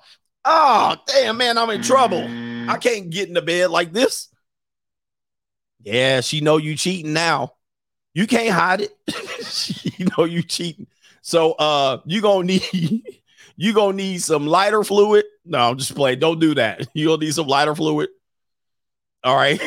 oh, 0.45 0.95
damn, 1.05 1.38
man, 1.38 1.58
I'm 1.58 1.69
in 1.69 1.82
trouble. 1.82 2.25
I 2.69 2.77
can't 2.77 3.10
get 3.10 3.27
in 3.27 3.34
the 3.34 3.41
bed 3.41 3.69
like 3.69 3.91
this. 3.91 4.29
Yeah, 5.82 6.21
she 6.21 6.41
know 6.41 6.58
you 6.58 6.75
cheating 6.75 7.13
now. 7.13 7.53
You 8.13 8.27
can't 8.27 8.49
hide 8.49 8.82
it. 8.82 8.97
you 9.97 10.08
know 10.17 10.25
you 10.25 10.41
cheating. 10.43 10.88
So 11.21 11.53
uh 11.53 12.01
you 12.05 12.21
gonna 12.21 12.45
need 12.45 13.21
you 13.55 13.73
gonna 13.73 13.95
need 13.95 14.21
some 14.21 14.47
lighter 14.47 14.84
fluid. 14.84 15.25
No, 15.45 15.60
I'm 15.60 15.77
just 15.77 15.95
playing. 15.95 16.19
Don't 16.19 16.39
do 16.39 16.55
that. 16.55 16.88
You 16.93 17.08
gonna 17.08 17.23
need 17.25 17.34
some 17.34 17.47
lighter 17.47 17.75
fluid. 17.75 18.10
All 19.23 19.36
right. 19.36 19.62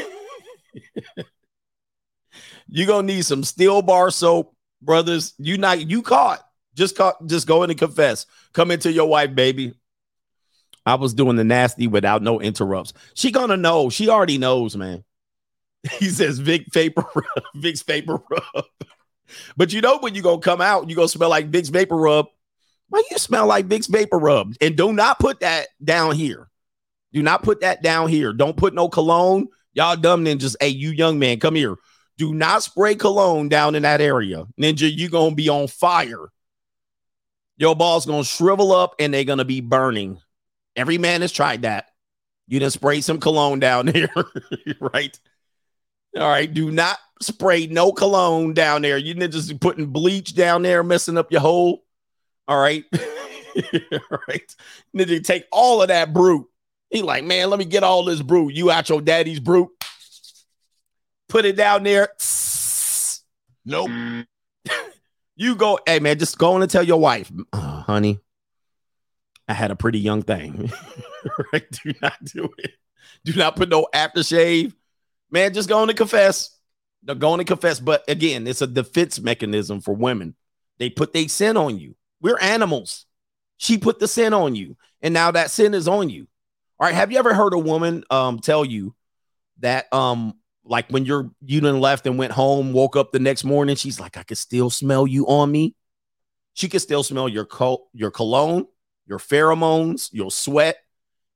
You 2.74 2.86
gonna 2.86 3.06
need 3.06 3.26
some 3.26 3.44
steel 3.44 3.82
bar 3.82 4.10
soap, 4.10 4.56
brothers. 4.80 5.34
You 5.36 5.58
not 5.58 5.90
you 5.90 6.00
caught. 6.00 6.42
Just 6.74 6.96
caught, 6.96 7.26
just 7.26 7.46
go 7.46 7.62
in 7.62 7.68
and 7.68 7.78
confess. 7.78 8.24
Come 8.54 8.70
into 8.70 8.90
your 8.90 9.06
wife, 9.06 9.34
baby. 9.34 9.74
I 10.86 10.94
was 10.94 11.12
doing 11.12 11.36
the 11.36 11.44
nasty 11.44 11.86
without 11.86 12.22
no 12.22 12.40
interrupts. 12.40 12.94
She 13.12 13.30
gonna 13.30 13.58
know. 13.58 13.90
She 13.90 14.08
already 14.08 14.38
knows, 14.38 14.74
man. 14.74 15.04
He 15.98 16.08
says 16.08 16.38
Vic 16.38 16.64
Vapor 16.72 17.04
Rub, 17.14 17.44
Vicks 17.56 17.84
VapoRub. 17.84 18.64
But 19.56 19.72
you 19.72 19.80
know 19.80 19.98
when 19.98 20.14
you 20.14 20.22
gonna 20.22 20.40
come 20.40 20.60
out, 20.60 20.88
you 20.88 20.96
gonna 20.96 21.08
smell 21.08 21.30
like 21.30 21.50
Vicks 21.50 21.70
VapoRub. 21.70 22.26
Why 22.88 23.02
you 23.10 23.18
smell 23.18 23.46
like 23.46 23.66
Vicks 23.66 23.88
VapoRub? 23.88 24.56
And 24.60 24.76
do 24.76 24.92
not 24.92 25.18
put 25.18 25.40
that 25.40 25.68
down 25.82 26.14
here. 26.14 26.48
Do 27.12 27.22
not 27.22 27.42
put 27.42 27.60
that 27.62 27.82
down 27.82 28.08
here. 28.08 28.32
Don't 28.32 28.56
put 28.56 28.74
no 28.74 28.88
cologne. 28.88 29.48
Y'all 29.74 29.96
dumb 29.96 30.24
ninjas. 30.24 30.56
Hey, 30.60 30.68
you 30.68 30.90
young 30.90 31.18
man, 31.18 31.40
come 31.40 31.54
here. 31.54 31.76
Do 32.22 32.32
not 32.32 32.62
spray 32.62 32.94
cologne 32.94 33.48
down 33.48 33.74
in 33.74 33.82
that 33.82 34.00
area. 34.00 34.46
Ninja, 34.56 34.88
you're 34.88 35.10
gonna 35.10 35.34
be 35.34 35.48
on 35.48 35.66
fire. 35.66 36.28
Your 37.56 37.74
balls 37.74 38.06
gonna 38.06 38.22
shrivel 38.22 38.70
up 38.70 38.94
and 39.00 39.12
they're 39.12 39.24
gonna 39.24 39.44
be 39.44 39.60
burning. 39.60 40.20
Every 40.76 40.98
man 40.98 41.22
has 41.22 41.32
tried 41.32 41.62
that. 41.62 41.86
You 42.46 42.60
didn't 42.60 42.74
spray 42.74 43.00
some 43.00 43.18
cologne 43.18 43.58
down 43.58 43.86
there, 43.86 44.14
right? 44.78 45.18
All 46.16 46.28
right. 46.28 46.54
Do 46.54 46.70
not 46.70 46.96
spray 47.20 47.66
no 47.66 47.90
cologne 47.90 48.54
down 48.54 48.82
there. 48.82 48.98
You 48.98 49.14
just 49.26 49.58
putting 49.58 49.86
bleach 49.86 50.36
down 50.36 50.62
there, 50.62 50.84
messing 50.84 51.18
up 51.18 51.32
your 51.32 51.40
hole. 51.40 51.82
All 52.46 52.60
right. 52.60 52.84
all 52.94 54.18
right. 54.28 54.54
To 54.96 55.18
take 55.18 55.46
all 55.50 55.82
of 55.82 55.88
that 55.88 56.12
brute. 56.12 56.46
He 56.88 57.02
like, 57.02 57.24
man, 57.24 57.50
let 57.50 57.58
me 57.58 57.64
get 57.64 57.82
all 57.82 58.04
this 58.04 58.22
brute. 58.22 58.54
You 58.54 58.70
out 58.70 58.90
your 58.90 59.00
daddy's 59.00 59.40
brute. 59.40 59.70
Put 61.32 61.44
it 61.44 61.56
down 61.56 61.82
there. 61.82 62.08
Nope. 63.64 63.90
you 65.36 65.54
go, 65.56 65.78
hey 65.86 65.98
man, 65.98 66.18
just 66.18 66.38
go 66.38 66.52
on 66.52 66.62
and 66.62 66.70
tell 66.70 66.82
your 66.82 67.00
wife, 67.00 67.30
oh, 67.52 67.84
honey, 67.86 68.20
I 69.48 69.54
had 69.54 69.70
a 69.70 69.76
pretty 69.76 69.98
young 69.98 70.22
thing. 70.22 70.70
right? 71.52 71.64
Do 71.70 71.94
not 72.00 72.22
do 72.24 72.48
it. 72.58 72.72
Do 73.24 73.34
not 73.34 73.56
put 73.56 73.68
no 73.68 73.86
aftershave 73.94 74.72
man, 75.32 75.54
just 75.54 75.68
go 75.68 75.78
on 75.78 75.88
and 75.88 75.98
confess. 75.98 76.56
They're 77.02 77.16
going 77.16 77.38
to 77.38 77.44
confess. 77.44 77.80
But 77.80 78.04
again, 78.06 78.46
it's 78.46 78.62
a 78.62 78.66
defense 78.66 79.18
mechanism 79.18 79.80
for 79.80 79.94
women. 79.94 80.36
They 80.78 80.90
put 80.90 81.12
their 81.12 81.28
sin 81.28 81.56
on 81.56 81.78
you. 81.78 81.96
We're 82.20 82.38
animals. 82.38 83.06
She 83.56 83.78
put 83.78 83.98
the 83.98 84.06
sin 84.06 84.32
on 84.32 84.54
you. 84.54 84.76
And 85.00 85.12
now 85.12 85.32
that 85.32 85.50
sin 85.50 85.74
is 85.74 85.88
on 85.88 86.10
you. 86.10 86.28
All 86.78 86.86
right. 86.86 86.94
Have 86.94 87.10
you 87.10 87.18
ever 87.18 87.34
heard 87.34 87.54
a 87.54 87.58
woman 87.58 88.04
um 88.10 88.38
tell 88.38 88.64
you 88.64 88.94
that 89.60 89.92
um 89.92 90.34
like 90.72 90.88
when 90.88 91.04
you're 91.04 91.30
you 91.44 91.60
done 91.60 91.80
left 91.80 92.06
and 92.06 92.16
went 92.16 92.32
home, 92.32 92.72
woke 92.72 92.96
up 92.96 93.12
the 93.12 93.18
next 93.18 93.44
morning, 93.44 93.76
she's 93.76 94.00
like, 94.00 94.16
I 94.16 94.22
could 94.22 94.38
still 94.38 94.70
smell 94.70 95.06
you 95.06 95.26
on 95.26 95.52
me. 95.52 95.74
She 96.54 96.66
could 96.66 96.80
still 96.80 97.02
smell 97.02 97.28
your 97.28 97.44
col- 97.44 97.90
your 97.92 98.10
cologne, 98.10 98.66
your 99.06 99.18
pheromones, 99.18 100.08
your 100.14 100.30
sweat, 100.30 100.78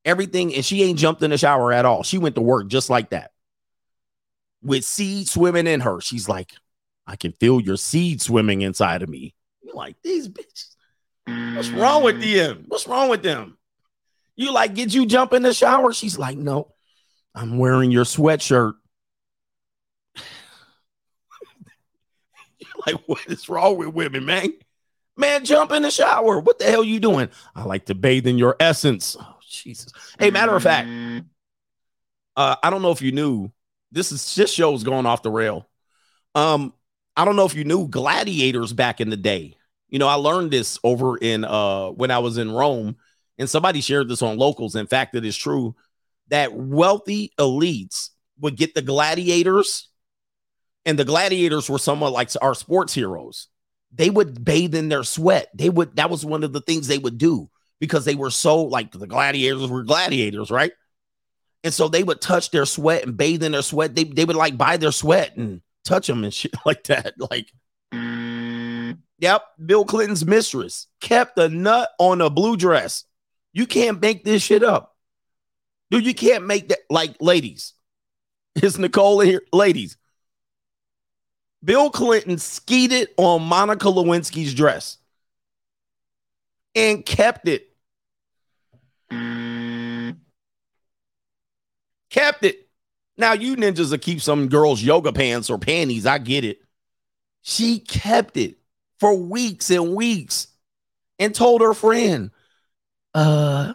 everything. 0.06 0.54
And 0.54 0.64
she 0.64 0.82
ain't 0.84 0.98
jumped 0.98 1.22
in 1.22 1.32
the 1.32 1.36
shower 1.36 1.70
at 1.70 1.84
all. 1.84 2.02
She 2.02 2.16
went 2.16 2.34
to 2.36 2.40
work 2.40 2.68
just 2.68 2.88
like 2.88 3.10
that 3.10 3.32
with 4.62 4.86
seed 4.86 5.28
swimming 5.28 5.66
in 5.66 5.80
her. 5.80 6.00
She's 6.00 6.30
like, 6.30 6.52
I 7.06 7.16
can 7.16 7.32
feel 7.32 7.60
your 7.60 7.76
seed 7.76 8.22
swimming 8.22 8.62
inside 8.62 9.02
of 9.02 9.10
me. 9.10 9.34
You're 9.62 9.74
like, 9.74 9.96
these 10.02 10.30
bitches. 10.30 10.76
What's 11.54 11.68
wrong 11.68 12.02
with 12.02 12.22
mm. 12.22 12.34
them? 12.34 12.64
What's 12.68 12.88
wrong 12.88 13.10
with 13.10 13.22
them? 13.22 13.58
You 14.34 14.50
like, 14.50 14.72
did 14.72 14.94
you 14.94 15.04
jump 15.04 15.34
in 15.34 15.42
the 15.42 15.52
shower? 15.52 15.92
She's 15.92 16.18
like, 16.18 16.38
no, 16.38 16.72
I'm 17.34 17.58
wearing 17.58 17.90
your 17.90 18.04
sweatshirt. 18.04 18.76
Like, 22.86 23.02
what 23.06 23.26
is 23.26 23.48
wrong 23.48 23.76
with 23.76 23.88
women, 23.88 24.24
man? 24.24 24.52
Man, 25.16 25.44
jump 25.44 25.72
in 25.72 25.82
the 25.82 25.90
shower. 25.90 26.40
What 26.40 26.58
the 26.58 26.66
hell 26.66 26.84
you 26.84 27.00
doing? 27.00 27.28
I 27.54 27.64
like 27.64 27.86
to 27.86 27.94
bathe 27.94 28.26
in 28.26 28.38
your 28.38 28.56
essence. 28.60 29.16
Oh, 29.18 29.36
Jesus. 29.48 29.92
Hey, 30.18 30.30
matter 30.30 30.54
of 30.54 30.62
fact, 30.62 30.88
uh, 32.36 32.56
I 32.62 32.70
don't 32.70 32.82
know 32.82 32.90
if 32.90 33.00
you 33.00 33.12
knew, 33.12 33.50
this 33.90 34.12
is 34.12 34.34
this 34.34 34.52
show's 34.52 34.84
going 34.84 35.06
off 35.06 35.22
the 35.22 35.30
rail. 35.30 35.68
Um, 36.34 36.74
I 37.16 37.24
don't 37.24 37.36
know 37.36 37.46
if 37.46 37.54
you 37.54 37.64
knew 37.64 37.88
gladiators 37.88 38.74
back 38.74 39.00
in 39.00 39.08
the 39.08 39.16
day. 39.16 39.56
You 39.88 39.98
know, 39.98 40.08
I 40.08 40.14
learned 40.14 40.50
this 40.50 40.78
over 40.84 41.16
in 41.16 41.44
uh 41.44 41.88
when 41.90 42.10
I 42.10 42.18
was 42.18 42.36
in 42.36 42.50
Rome, 42.50 42.96
and 43.38 43.48
somebody 43.48 43.80
shared 43.80 44.08
this 44.08 44.20
on 44.20 44.36
locals. 44.36 44.76
In 44.76 44.86
fact, 44.86 45.14
it 45.14 45.24
is 45.24 45.36
true 45.36 45.74
that 46.28 46.52
wealthy 46.52 47.32
elites 47.38 48.10
would 48.40 48.56
get 48.56 48.74
the 48.74 48.82
gladiators, 48.82 49.88
and 50.86 50.98
the 50.98 51.04
gladiators 51.04 51.68
were 51.68 51.78
somewhat 51.78 52.12
like 52.12 52.30
our 52.40 52.54
sports 52.54 52.94
heroes. 52.94 53.48
They 53.92 54.08
would 54.08 54.44
bathe 54.44 54.74
in 54.74 54.88
their 54.88 55.04
sweat. 55.04 55.50
They 55.54 55.68
would 55.68 55.96
that 55.96 56.08
was 56.08 56.24
one 56.24 56.44
of 56.44 56.52
the 56.52 56.60
things 56.60 56.86
they 56.86 56.98
would 56.98 57.18
do 57.18 57.50
because 57.80 58.04
they 58.04 58.14
were 58.14 58.30
so 58.30 58.62
like 58.62 58.92
the 58.92 59.06
gladiators 59.06 59.68
were 59.68 59.82
gladiators, 59.82 60.50
right? 60.50 60.72
And 61.64 61.74
so 61.74 61.88
they 61.88 62.04
would 62.04 62.20
touch 62.20 62.52
their 62.52 62.64
sweat 62.64 63.04
and 63.04 63.16
bathe 63.16 63.42
in 63.42 63.52
their 63.52 63.62
sweat. 63.62 63.94
They, 63.96 64.04
they 64.04 64.24
would 64.24 64.36
like 64.36 64.56
buy 64.56 64.76
their 64.76 64.92
sweat 64.92 65.36
and 65.36 65.62
touch 65.84 66.06
them 66.06 66.22
and 66.22 66.32
shit 66.32 66.54
like 66.64 66.84
that. 66.84 67.14
Like, 67.18 67.50
yep, 69.18 69.42
Bill 69.64 69.84
Clinton's 69.84 70.24
mistress 70.24 70.86
kept 71.00 71.38
a 71.38 71.48
nut 71.48 71.90
on 71.98 72.20
a 72.20 72.30
blue 72.30 72.56
dress. 72.56 73.04
You 73.52 73.66
can't 73.66 74.00
make 74.00 74.24
this 74.24 74.42
shit 74.42 74.62
up. 74.62 74.94
Dude, 75.90 76.06
you 76.06 76.14
can't 76.14 76.46
make 76.46 76.68
that. 76.68 76.78
Like, 76.88 77.16
ladies, 77.20 77.72
is 78.54 78.78
Nicole 78.78 79.20
here? 79.20 79.42
Ladies, 79.52 79.96
Bill 81.66 81.90
Clinton 81.90 82.38
skeeted 82.38 83.08
on 83.16 83.42
Monica 83.42 83.88
Lewinsky's 83.88 84.54
dress 84.54 84.98
and 86.76 87.04
kept 87.04 87.48
it. 87.48 87.68
Kept 92.10 92.44
it. 92.44 92.68
Now, 93.18 93.32
you 93.32 93.56
ninjas 93.56 93.90
will 93.90 93.98
keep 93.98 94.20
some 94.22 94.48
girls' 94.48 94.80
yoga 94.80 95.12
pants 95.12 95.50
or 95.50 95.58
panties. 95.58 96.06
I 96.06 96.18
get 96.18 96.44
it. 96.44 96.60
She 97.42 97.80
kept 97.80 98.36
it 98.36 98.58
for 99.00 99.16
weeks 99.16 99.68
and 99.70 99.96
weeks 99.96 100.46
and 101.18 101.34
told 101.34 101.62
her 101.62 101.74
friend, 101.74 102.30
uh, 103.12 103.74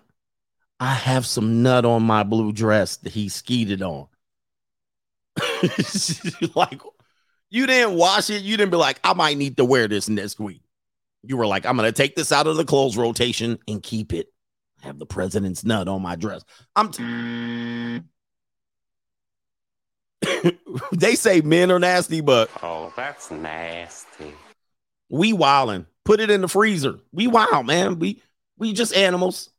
I 0.79 0.93
have 0.93 1.25
some 1.25 1.61
nut 1.61 1.83
on 1.83 2.03
my 2.03 2.23
blue 2.23 2.53
dress 2.53 2.95
that 2.97 3.11
he 3.11 3.27
skeeted 3.27 3.81
on. 3.81 4.07
like, 6.55 6.81
you 7.51 7.67
didn't 7.67 7.95
wash 7.95 8.29
it. 8.29 8.41
You 8.41 8.57
didn't 8.57 8.71
be 8.71 8.77
like, 8.77 8.99
I 9.03 9.13
might 9.13 9.37
need 9.37 9.57
to 9.57 9.65
wear 9.65 9.87
this 9.87 10.09
next 10.09 10.39
week. 10.39 10.61
You 11.21 11.37
were 11.37 11.45
like, 11.45 11.65
I'm 11.65 11.77
going 11.77 11.87
to 11.87 11.95
take 11.95 12.15
this 12.15 12.31
out 12.31 12.47
of 12.47 12.55
the 12.55 12.65
clothes 12.65 12.97
rotation 12.97 13.59
and 13.67 13.83
keep 13.83 14.13
it. 14.13 14.33
have 14.81 14.97
the 14.97 15.05
president's 15.05 15.63
nut 15.63 15.87
on 15.87 16.01
my 16.01 16.15
dress. 16.15 16.43
I'm. 16.75 16.91
T- 16.91 18.01
they 20.93 21.15
say 21.15 21.41
men 21.41 21.71
are 21.71 21.79
nasty, 21.79 22.21
but 22.21 22.49
oh, 22.63 22.93
that's 22.95 23.29
nasty. 23.29 24.33
We 25.09 25.33
wildin'. 25.33 25.85
Put 26.05 26.19
it 26.19 26.31
in 26.31 26.41
the 26.41 26.47
freezer. 26.47 26.99
We 27.11 27.27
wild, 27.27 27.65
man. 27.67 27.99
We 27.99 28.23
we 28.57 28.73
just 28.73 28.95
animals. 28.95 29.49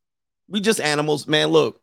We 0.49 0.61
just 0.61 0.80
animals, 0.80 1.26
man. 1.26 1.49
Look. 1.49 1.80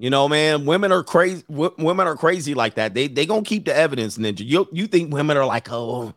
You 0.00 0.08
know, 0.08 0.30
man, 0.30 0.64
women 0.64 0.92
are 0.92 1.04
crazy. 1.04 1.44
W- 1.50 1.74
women 1.76 2.06
are 2.06 2.16
crazy 2.16 2.54
like 2.54 2.76
that. 2.76 2.94
They 2.94 3.06
they 3.06 3.26
gonna 3.26 3.42
keep 3.42 3.66
the 3.66 3.76
evidence, 3.76 4.16
ninja. 4.16 4.40
You 4.46 4.66
you 4.72 4.86
think 4.86 5.12
women 5.12 5.36
are 5.36 5.44
like, 5.44 5.70
oh, 5.70 6.14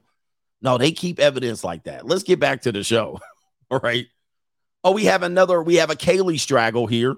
no, 0.62 0.78
they 0.78 0.94
keep 0.94 1.20
evidence 1.20 1.66
like 1.66 1.84
that. 1.84 2.06
Let's 2.06 2.24
get 2.24 2.40
back 2.40 2.62
to 2.62 2.72
the 2.72 2.82
show. 2.82 3.20
All 3.70 3.82
right. 3.84 4.08
Oh, 4.86 4.94
we 4.94 5.04
have 5.04 5.22
another. 5.22 5.62
We 5.62 5.76
have 5.76 5.90
a 5.90 5.96
Kaylee 5.96 6.40
straggle 6.40 6.88
here, 6.88 7.18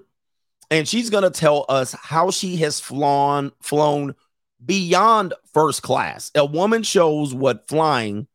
and 0.68 0.88
she's 0.88 1.08
gonna 1.08 1.30
tell 1.30 1.66
us 1.68 1.92
how 1.92 2.32
she 2.32 2.56
has 2.56 2.80
flown 2.80 3.52
flown 3.60 4.16
beyond 4.64 5.34
first 5.54 5.82
class. 5.82 6.32
A 6.34 6.44
woman 6.44 6.82
shows 6.82 7.32
what 7.32 7.68
flying 7.68 8.26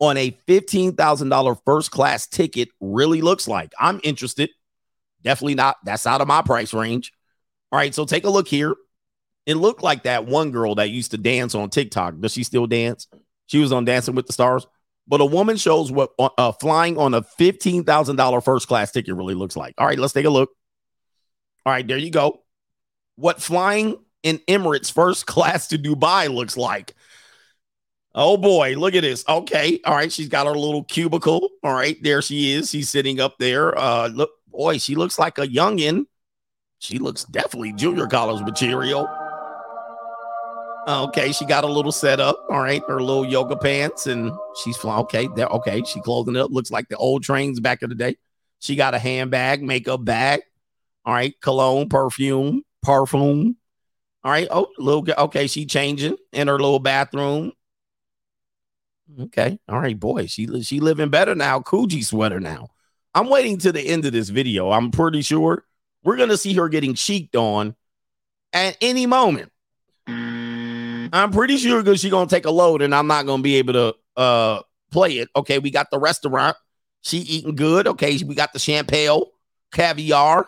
on 0.00 0.18
a 0.18 0.32
$15,000 0.46 1.60
first 1.64 1.90
class 1.90 2.26
ticket 2.26 2.68
really 2.78 3.22
looks 3.22 3.48
like. 3.48 3.72
I'm 3.80 4.00
interested. 4.04 4.50
Definitely 5.22 5.54
not. 5.54 5.76
That's 5.84 6.06
out 6.06 6.20
of 6.20 6.28
my 6.28 6.42
price 6.42 6.74
range. 6.74 7.14
All 7.72 7.76
right. 7.78 7.94
So 7.94 8.04
take 8.04 8.24
a 8.24 8.30
look 8.30 8.48
here. 8.48 8.74
It 9.46 9.56
looked 9.56 9.82
like 9.82 10.04
that 10.04 10.26
one 10.26 10.50
girl 10.50 10.74
that 10.76 10.90
used 10.90 11.12
to 11.12 11.18
dance 11.18 11.54
on 11.54 11.70
TikTok. 11.70 12.20
Does 12.20 12.32
she 12.32 12.44
still 12.44 12.66
dance? 12.66 13.08
She 13.46 13.58
was 13.58 13.72
on 13.72 13.84
Dancing 13.84 14.14
with 14.14 14.26
the 14.26 14.32
Stars. 14.32 14.66
But 15.08 15.20
a 15.20 15.24
woman 15.24 15.56
shows 15.56 15.90
what 15.90 16.10
uh, 16.18 16.52
flying 16.52 16.96
on 16.96 17.14
a 17.14 17.22
$15,000 17.22 18.44
first 18.44 18.68
class 18.68 18.92
ticket 18.92 19.14
really 19.14 19.34
looks 19.34 19.56
like. 19.56 19.74
All 19.78 19.86
right. 19.86 19.98
Let's 19.98 20.12
take 20.12 20.26
a 20.26 20.30
look. 20.30 20.50
All 21.66 21.72
right. 21.72 21.86
There 21.86 21.96
you 21.96 22.10
go. 22.10 22.42
What 23.16 23.42
flying 23.42 23.96
in 24.22 24.38
Emirates 24.48 24.92
first 24.92 25.26
class 25.26 25.68
to 25.68 25.78
Dubai 25.78 26.32
looks 26.32 26.56
like. 26.56 26.94
Oh 28.14 28.36
boy, 28.36 28.74
look 28.76 28.94
at 28.94 29.02
this. 29.02 29.24
Okay, 29.28 29.80
all 29.84 29.94
right, 29.94 30.10
she's 30.10 30.28
got 30.28 30.46
her 30.46 30.54
little 30.54 30.82
cubicle. 30.82 31.48
All 31.62 31.72
right, 31.72 31.96
there 32.02 32.20
she 32.20 32.52
is. 32.52 32.68
She's 32.70 32.88
sitting 32.88 33.20
up 33.20 33.38
there. 33.38 33.76
Uh 33.78 34.08
look, 34.08 34.30
boy, 34.48 34.78
she 34.78 34.96
looks 34.96 35.18
like 35.18 35.38
a 35.38 35.46
youngin. 35.46 36.06
She 36.80 36.98
looks 36.98 37.24
definitely 37.24 37.74
junior 37.74 38.06
college 38.06 38.42
material. 38.42 39.06
Okay, 40.88 41.30
she 41.30 41.44
got 41.44 41.62
a 41.62 41.66
little 41.66 41.92
setup. 41.92 42.42
All 42.48 42.58
right, 42.58 42.82
her 42.88 43.00
little 43.00 43.26
yoga 43.26 43.54
pants, 43.54 44.06
and 44.06 44.32
she's 44.62 44.78
flying. 44.78 45.02
Okay, 45.02 45.28
there. 45.36 45.46
Okay, 45.46 45.82
she 45.84 46.00
clothing 46.00 46.36
up. 46.36 46.50
Looks 46.50 46.70
like 46.70 46.88
the 46.88 46.96
old 46.96 47.22
trains 47.22 47.60
back 47.60 47.82
in 47.82 47.90
the 47.90 47.94
day. 47.94 48.16
She 48.60 48.76
got 48.76 48.94
a 48.94 48.98
handbag, 48.98 49.62
makeup 49.62 50.04
bag. 50.04 50.40
All 51.04 51.12
right, 51.12 51.38
cologne, 51.40 51.90
perfume, 51.90 52.62
perfume. 52.82 53.56
All 54.24 54.32
right. 54.32 54.48
Oh, 54.50 54.68
little 54.78 55.06
okay, 55.24 55.46
she 55.46 55.66
changing 55.66 56.16
in 56.32 56.48
her 56.48 56.58
little 56.58 56.78
bathroom. 56.78 57.52
Okay. 59.20 59.58
All 59.68 59.80
right, 59.80 59.98
boy. 59.98 60.26
She 60.26 60.62
she 60.62 60.80
living 60.80 61.10
better 61.10 61.34
now. 61.34 61.60
Coogi 61.60 62.04
sweater 62.04 62.40
now. 62.40 62.68
I'm 63.14 63.28
waiting 63.28 63.58
to 63.58 63.72
the 63.72 63.82
end 63.82 64.06
of 64.06 64.12
this 64.12 64.30
video. 64.30 64.70
I'm 64.70 64.90
pretty 64.90 65.20
sure 65.22 65.64
we're 66.02 66.16
gonna 66.16 66.36
see 66.36 66.54
her 66.54 66.68
getting 66.68 66.94
cheeked 66.94 67.36
on 67.36 67.74
at 68.52 68.76
any 68.80 69.06
moment. 69.06 69.52
I'm 71.12 71.30
pretty 71.32 71.56
sure 71.56 71.82
because 71.82 72.00
she's 72.00 72.10
gonna 72.10 72.28
take 72.28 72.46
a 72.46 72.50
load 72.50 72.82
and 72.82 72.94
I'm 72.94 73.06
not 73.06 73.26
gonna 73.26 73.42
be 73.42 73.56
able 73.56 73.72
to 73.74 73.94
uh 74.16 74.60
play 74.90 75.18
it. 75.18 75.28
Okay, 75.34 75.58
we 75.58 75.70
got 75.70 75.90
the 75.90 75.98
restaurant. 75.98 76.56
She 77.02 77.18
eating 77.18 77.56
good. 77.56 77.86
Okay, 77.86 78.22
we 78.22 78.34
got 78.34 78.52
the 78.52 78.58
champagne, 78.58 79.22
caviar. 79.72 80.46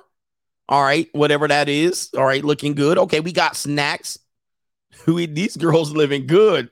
All 0.68 0.82
right, 0.82 1.08
whatever 1.12 1.48
that 1.48 1.68
is. 1.68 2.10
All 2.16 2.24
right, 2.24 2.44
looking 2.44 2.74
good. 2.74 2.98
Okay, 2.98 3.20
we 3.20 3.32
got 3.32 3.56
snacks. 3.56 4.18
We 5.06 5.26
these 5.26 5.56
girls 5.56 5.92
living 5.92 6.26
good. 6.26 6.70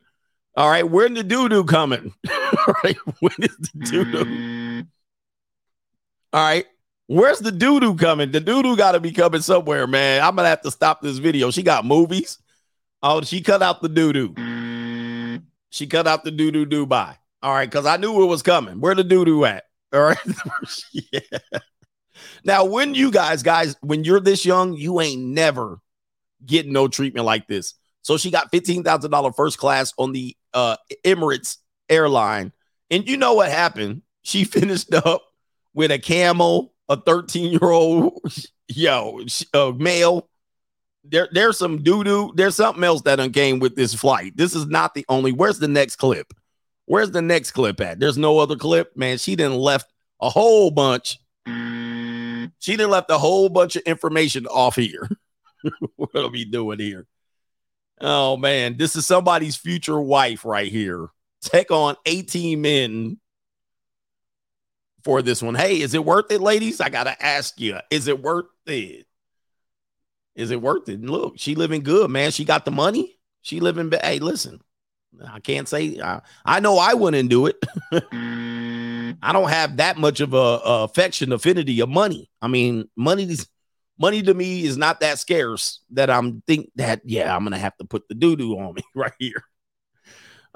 All 0.54 0.68
right, 0.68 0.88
when 0.88 1.14
the 1.14 1.24
doo 1.24 1.48
doo 1.48 1.64
coming? 1.64 2.12
All 2.30 2.74
right, 2.84 2.96
when 3.20 3.32
is 3.38 3.56
the 3.56 3.70
doo 3.78 4.04
doo? 4.04 4.84
All 6.32 6.44
right, 6.44 6.66
where's 7.10 7.40
the 7.40 7.50
doo 7.50 7.80
doo 7.80 7.96
coming? 7.96 8.30
The 8.30 8.40
doo 8.40 8.62
doo 8.62 8.76
got 8.76 8.92
to 8.92 9.00
be 9.00 9.10
coming 9.10 9.42
somewhere, 9.42 9.86
man. 9.86 10.22
I'm 10.22 10.36
gonna 10.36 10.48
have 10.48 10.62
to 10.62 10.70
stop 10.70 11.02
this 11.02 11.18
video. 11.18 11.50
She 11.50 11.62
got 11.62 11.84
movies. 11.84 12.38
Oh, 13.02 13.20
she 13.22 13.40
cut 13.40 13.62
out 13.62 13.82
the 13.82 13.88
doo 13.88 14.12
doo. 14.12 15.40
She 15.70 15.86
cut 15.86 16.06
out 16.06 16.24
the 16.24 16.30
doo 16.30 16.50
doo 16.50 16.66
Dubai. 16.66 17.16
All 17.42 17.52
right, 17.52 17.68
because 17.68 17.86
I 17.86 17.96
knew 17.96 18.22
it 18.22 18.26
was 18.26 18.42
coming. 18.42 18.80
Where 18.80 18.94
the 18.94 19.04
doo 19.04 19.24
doo 19.24 19.44
at? 19.44 19.64
All 19.92 20.02
right, 20.02 20.18
yeah. 20.92 21.38
Now, 22.44 22.64
when 22.64 22.94
you 22.94 23.10
guys, 23.10 23.42
guys, 23.42 23.74
when 23.80 24.04
you're 24.04 24.20
this 24.20 24.44
young, 24.44 24.74
you 24.74 25.00
ain't 25.00 25.22
never 25.22 25.80
getting 26.44 26.72
no 26.72 26.86
treatment 26.86 27.26
like 27.26 27.48
this. 27.48 27.74
So 28.02 28.16
she 28.16 28.30
got 28.30 28.52
$15,000 28.52 29.34
first 29.34 29.58
class 29.58 29.92
on 29.98 30.12
the 30.12 30.36
uh, 30.54 30.76
Emirates 31.04 31.56
airline. 31.88 32.52
And 32.90 33.08
you 33.08 33.16
know 33.16 33.34
what 33.34 33.50
happened? 33.50 34.02
She 34.22 34.44
finished 34.44 34.94
up 34.94 35.22
with 35.74 35.90
a 35.90 35.98
camel, 35.98 36.72
a 36.90 36.96
13 36.96 37.52
year 37.52 37.70
old, 37.70 38.20
yo, 38.68 39.24
uh, 39.54 39.72
male. 39.76 40.28
There, 41.02 41.28
there's 41.32 41.56
some 41.56 41.82
doo 41.82 42.04
doo. 42.04 42.32
There's 42.36 42.56
something 42.56 42.84
else 42.84 43.00
that 43.02 43.32
came 43.32 43.58
with 43.58 43.74
this 43.74 43.94
flight. 43.94 44.36
This 44.36 44.54
is 44.54 44.66
not 44.66 44.92
the 44.92 45.06
only. 45.08 45.32
Where's 45.32 45.58
the 45.58 45.68
next 45.68 45.96
clip? 45.96 46.34
Where's 46.84 47.10
the 47.10 47.22
next 47.22 47.52
clip 47.52 47.80
at? 47.80 48.00
There's 48.00 48.18
no 48.18 48.38
other 48.38 48.56
clip, 48.56 48.94
man. 48.94 49.16
She 49.16 49.34
didn't 49.34 49.56
left 49.56 49.90
a 50.20 50.28
whole 50.28 50.70
bunch 50.70 51.18
she 52.60 52.76
didn't 52.76 52.90
left 52.90 53.10
a 53.10 53.18
whole 53.18 53.48
bunch 53.48 53.76
of 53.76 53.82
information 53.82 54.46
off 54.46 54.76
here. 54.76 55.08
what 55.96 56.14
are 56.14 56.28
we 56.28 56.44
doing 56.44 56.78
here? 56.78 57.06
Oh 58.00 58.36
man, 58.36 58.76
this 58.76 58.96
is 58.96 59.06
somebody's 59.06 59.56
future 59.56 60.00
wife 60.00 60.44
right 60.44 60.70
here. 60.70 61.08
Take 61.42 61.70
on 61.70 61.96
18 62.06 62.60
men 62.60 63.18
for 65.04 65.22
this 65.22 65.42
one. 65.42 65.54
Hey, 65.54 65.80
is 65.80 65.94
it 65.94 66.04
worth 66.04 66.30
it, 66.30 66.40
ladies? 66.40 66.80
I 66.80 66.88
gotta 66.88 67.20
ask 67.24 67.60
you, 67.60 67.78
is 67.90 68.08
it 68.08 68.22
worth 68.22 68.46
it? 68.66 69.06
Is 70.34 70.50
it 70.50 70.62
worth 70.62 70.88
it? 70.88 71.02
Look, 71.02 71.34
she 71.36 71.54
living 71.54 71.82
good, 71.82 72.10
man. 72.10 72.30
She 72.30 72.44
got 72.44 72.64
the 72.64 72.70
money. 72.70 73.18
She 73.42 73.60
living. 73.60 73.92
Hey, 74.02 74.18
listen, 74.18 74.60
I 75.26 75.40
can't 75.40 75.68
say. 75.68 76.00
I, 76.00 76.20
I 76.44 76.60
know 76.60 76.78
I 76.78 76.94
wouldn't 76.94 77.30
do 77.30 77.46
it. 77.46 77.56
I 79.22 79.32
don't 79.32 79.50
have 79.50 79.78
that 79.78 79.98
much 79.98 80.20
of 80.20 80.34
a, 80.34 80.36
a 80.36 80.84
affection, 80.84 81.32
affinity 81.32 81.80
of 81.80 81.88
money. 81.88 82.30
I 82.40 82.48
mean, 82.48 82.88
money 82.96 83.24
is 83.24 83.46
money 83.98 84.22
to 84.22 84.34
me 84.34 84.64
is 84.64 84.76
not 84.76 85.00
that 85.00 85.18
scarce 85.18 85.80
that 85.90 86.10
I'm 86.10 86.42
think 86.46 86.70
that 86.76 87.02
yeah, 87.04 87.34
I'm 87.34 87.44
gonna 87.44 87.58
have 87.58 87.76
to 87.78 87.84
put 87.84 88.08
the 88.08 88.14
doo 88.14 88.36
doo 88.36 88.58
on 88.58 88.74
me 88.74 88.82
right 88.94 89.12
here. 89.18 89.44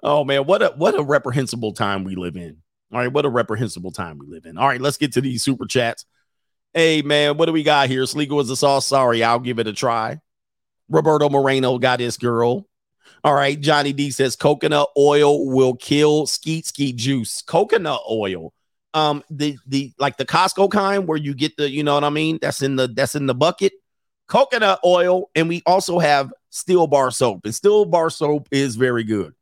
Oh 0.02 0.24
man, 0.24 0.44
what 0.44 0.62
a 0.62 0.68
what 0.76 0.98
a 0.98 1.02
reprehensible 1.02 1.72
time 1.72 2.04
we 2.04 2.14
live 2.16 2.36
in. 2.36 2.58
All 2.92 2.98
right, 2.98 3.12
what 3.12 3.24
a 3.24 3.30
reprehensible 3.30 3.92
time 3.92 4.18
we 4.18 4.26
live 4.26 4.46
in. 4.46 4.56
All 4.56 4.68
right, 4.68 4.80
let's 4.80 4.96
get 4.98 5.12
to 5.14 5.20
these 5.20 5.42
super 5.42 5.66
chats. 5.66 6.04
Hey 6.72 7.02
man, 7.02 7.36
what 7.36 7.46
do 7.46 7.52
we 7.52 7.62
got 7.62 7.88
here? 7.88 8.02
Sleegle 8.02 8.40
is 8.40 8.50
a 8.50 8.56
sauce. 8.56 8.86
Sorry, 8.86 9.22
I'll 9.22 9.38
give 9.38 9.58
it 9.58 9.66
a 9.66 9.72
try. 9.72 10.20
Roberto 10.88 11.28
Moreno 11.28 11.78
got 11.78 12.00
his 12.00 12.16
girl. 12.16 12.66
All 13.22 13.34
right. 13.34 13.58
Johnny 13.58 13.92
D 13.92 14.10
says 14.10 14.36
coconut 14.36 14.88
oil 14.98 15.46
will 15.46 15.74
kill 15.74 16.26
skeet 16.26 16.66
skeet 16.66 16.96
juice. 16.96 17.42
Coconut 17.42 18.00
oil. 18.10 18.52
Um, 18.92 19.24
the 19.30 19.56
the 19.66 19.92
like 19.98 20.16
the 20.16 20.26
Costco 20.26 20.70
kind 20.70 21.08
where 21.08 21.18
you 21.18 21.34
get 21.34 21.56
the, 21.56 21.70
you 21.70 21.82
know 21.82 21.94
what 21.94 22.04
I 22.04 22.10
mean? 22.10 22.38
That's 22.40 22.62
in 22.62 22.76
the 22.76 22.86
that's 22.86 23.14
in 23.14 23.26
the 23.26 23.34
bucket. 23.34 23.72
Coconut 24.26 24.80
oil, 24.84 25.30
and 25.34 25.48
we 25.48 25.62
also 25.66 25.98
have 25.98 26.32
steel 26.50 26.86
bar 26.86 27.10
soap. 27.10 27.44
And 27.44 27.54
steel 27.54 27.84
bar 27.84 28.10
soap 28.10 28.48
is 28.50 28.76
very 28.76 29.04
good. 29.04 29.34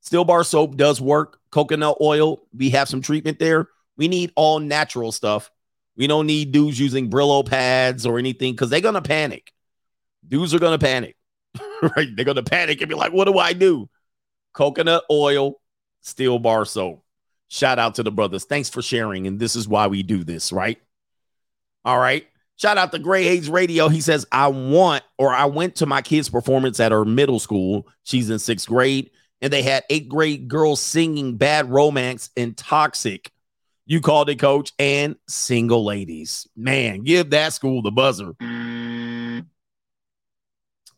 Steel 0.00 0.24
bar 0.24 0.44
soap 0.44 0.76
does 0.76 1.00
work. 1.00 1.38
Coconut 1.50 1.96
oil, 2.00 2.42
we 2.56 2.70
have 2.70 2.88
some 2.88 3.02
treatment 3.02 3.38
there. 3.38 3.68
We 3.96 4.08
need 4.08 4.32
all 4.36 4.60
natural 4.60 5.12
stuff. 5.12 5.50
We 5.96 6.06
don't 6.06 6.26
need 6.26 6.52
dudes 6.52 6.78
using 6.78 7.10
Brillo 7.10 7.44
pads 7.44 8.06
or 8.06 8.18
anything 8.18 8.52
because 8.52 8.70
they're 8.70 8.80
gonna 8.80 9.02
panic. 9.02 9.52
Dudes 10.26 10.54
are 10.54 10.58
gonna 10.58 10.78
panic. 10.78 11.16
right? 11.96 12.08
They're 12.14 12.24
gonna 12.24 12.42
panic 12.42 12.80
and 12.80 12.88
be 12.88 12.94
like, 12.94 13.12
what 13.12 13.24
do 13.24 13.38
I 13.38 13.52
do? 13.52 13.88
Coconut 14.52 15.04
oil, 15.10 15.60
steel 16.02 16.38
bar 16.38 16.64
soap. 16.64 17.04
Shout 17.48 17.78
out 17.78 17.96
to 17.96 18.02
the 18.02 18.12
brothers. 18.12 18.44
Thanks 18.44 18.68
for 18.68 18.82
sharing. 18.82 19.26
And 19.26 19.40
this 19.40 19.56
is 19.56 19.66
why 19.66 19.86
we 19.86 20.02
do 20.02 20.22
this, 20.22 20.52
right? 20.52 20.78
All 21.84 21.98
right. 21.98 22.26
Shout 22.56 22.76
out 22.76 22.92
to 22.92 22.98
Gray 22.98 23.26
Age 23.26 23.48
Radio. 23.48 23.88
He 23.88 24.00
says, 24.00 24.26
I 24.30 24.48
want 24.48 25.02
or 25.16 25.32
I 25.32 25.46
went 25.46 25.76
to 25.76 25.86
my 25.86 26.02
kid's 26.02 26.28
performance 26.28 26.80
at 26.80 26.92
her 26.92 27.04
middle 27.04 27.38
school. 27.38 27.86
She's 28.02 28.30
in 28.30 28.38
sixth 28.38 28.68
grade, 28.68 29.10
and 29.40 29.52
they 29.52 29.62
had 29.62 29.84
eighth 29.90 30.08
grade 30.08 30.48
girls 30.48 30.80
singing 30.80 31.36
Bad 31.36 31.70
Romance 31.70 32.30
and 32.36 32.56
Toxic. 32.56 33.30
You 33.86 34.00
called 34.00 34.28
it, 34.28 34.38
coach, 34.38 34.72
and 34.78 35.16
single 35.28 35.84
ladies. 35.84 36.46
Man, 36.56 37.04
give 37.04 37.30
that 37.30 37.54
school 37.54 37.80
the 37.80 37.90
buzzer. 37.90 38.34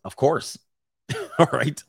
Of 0.05 0.17
course. 0.17 0.59
All 1.39 1.49
right. 1.53 1.83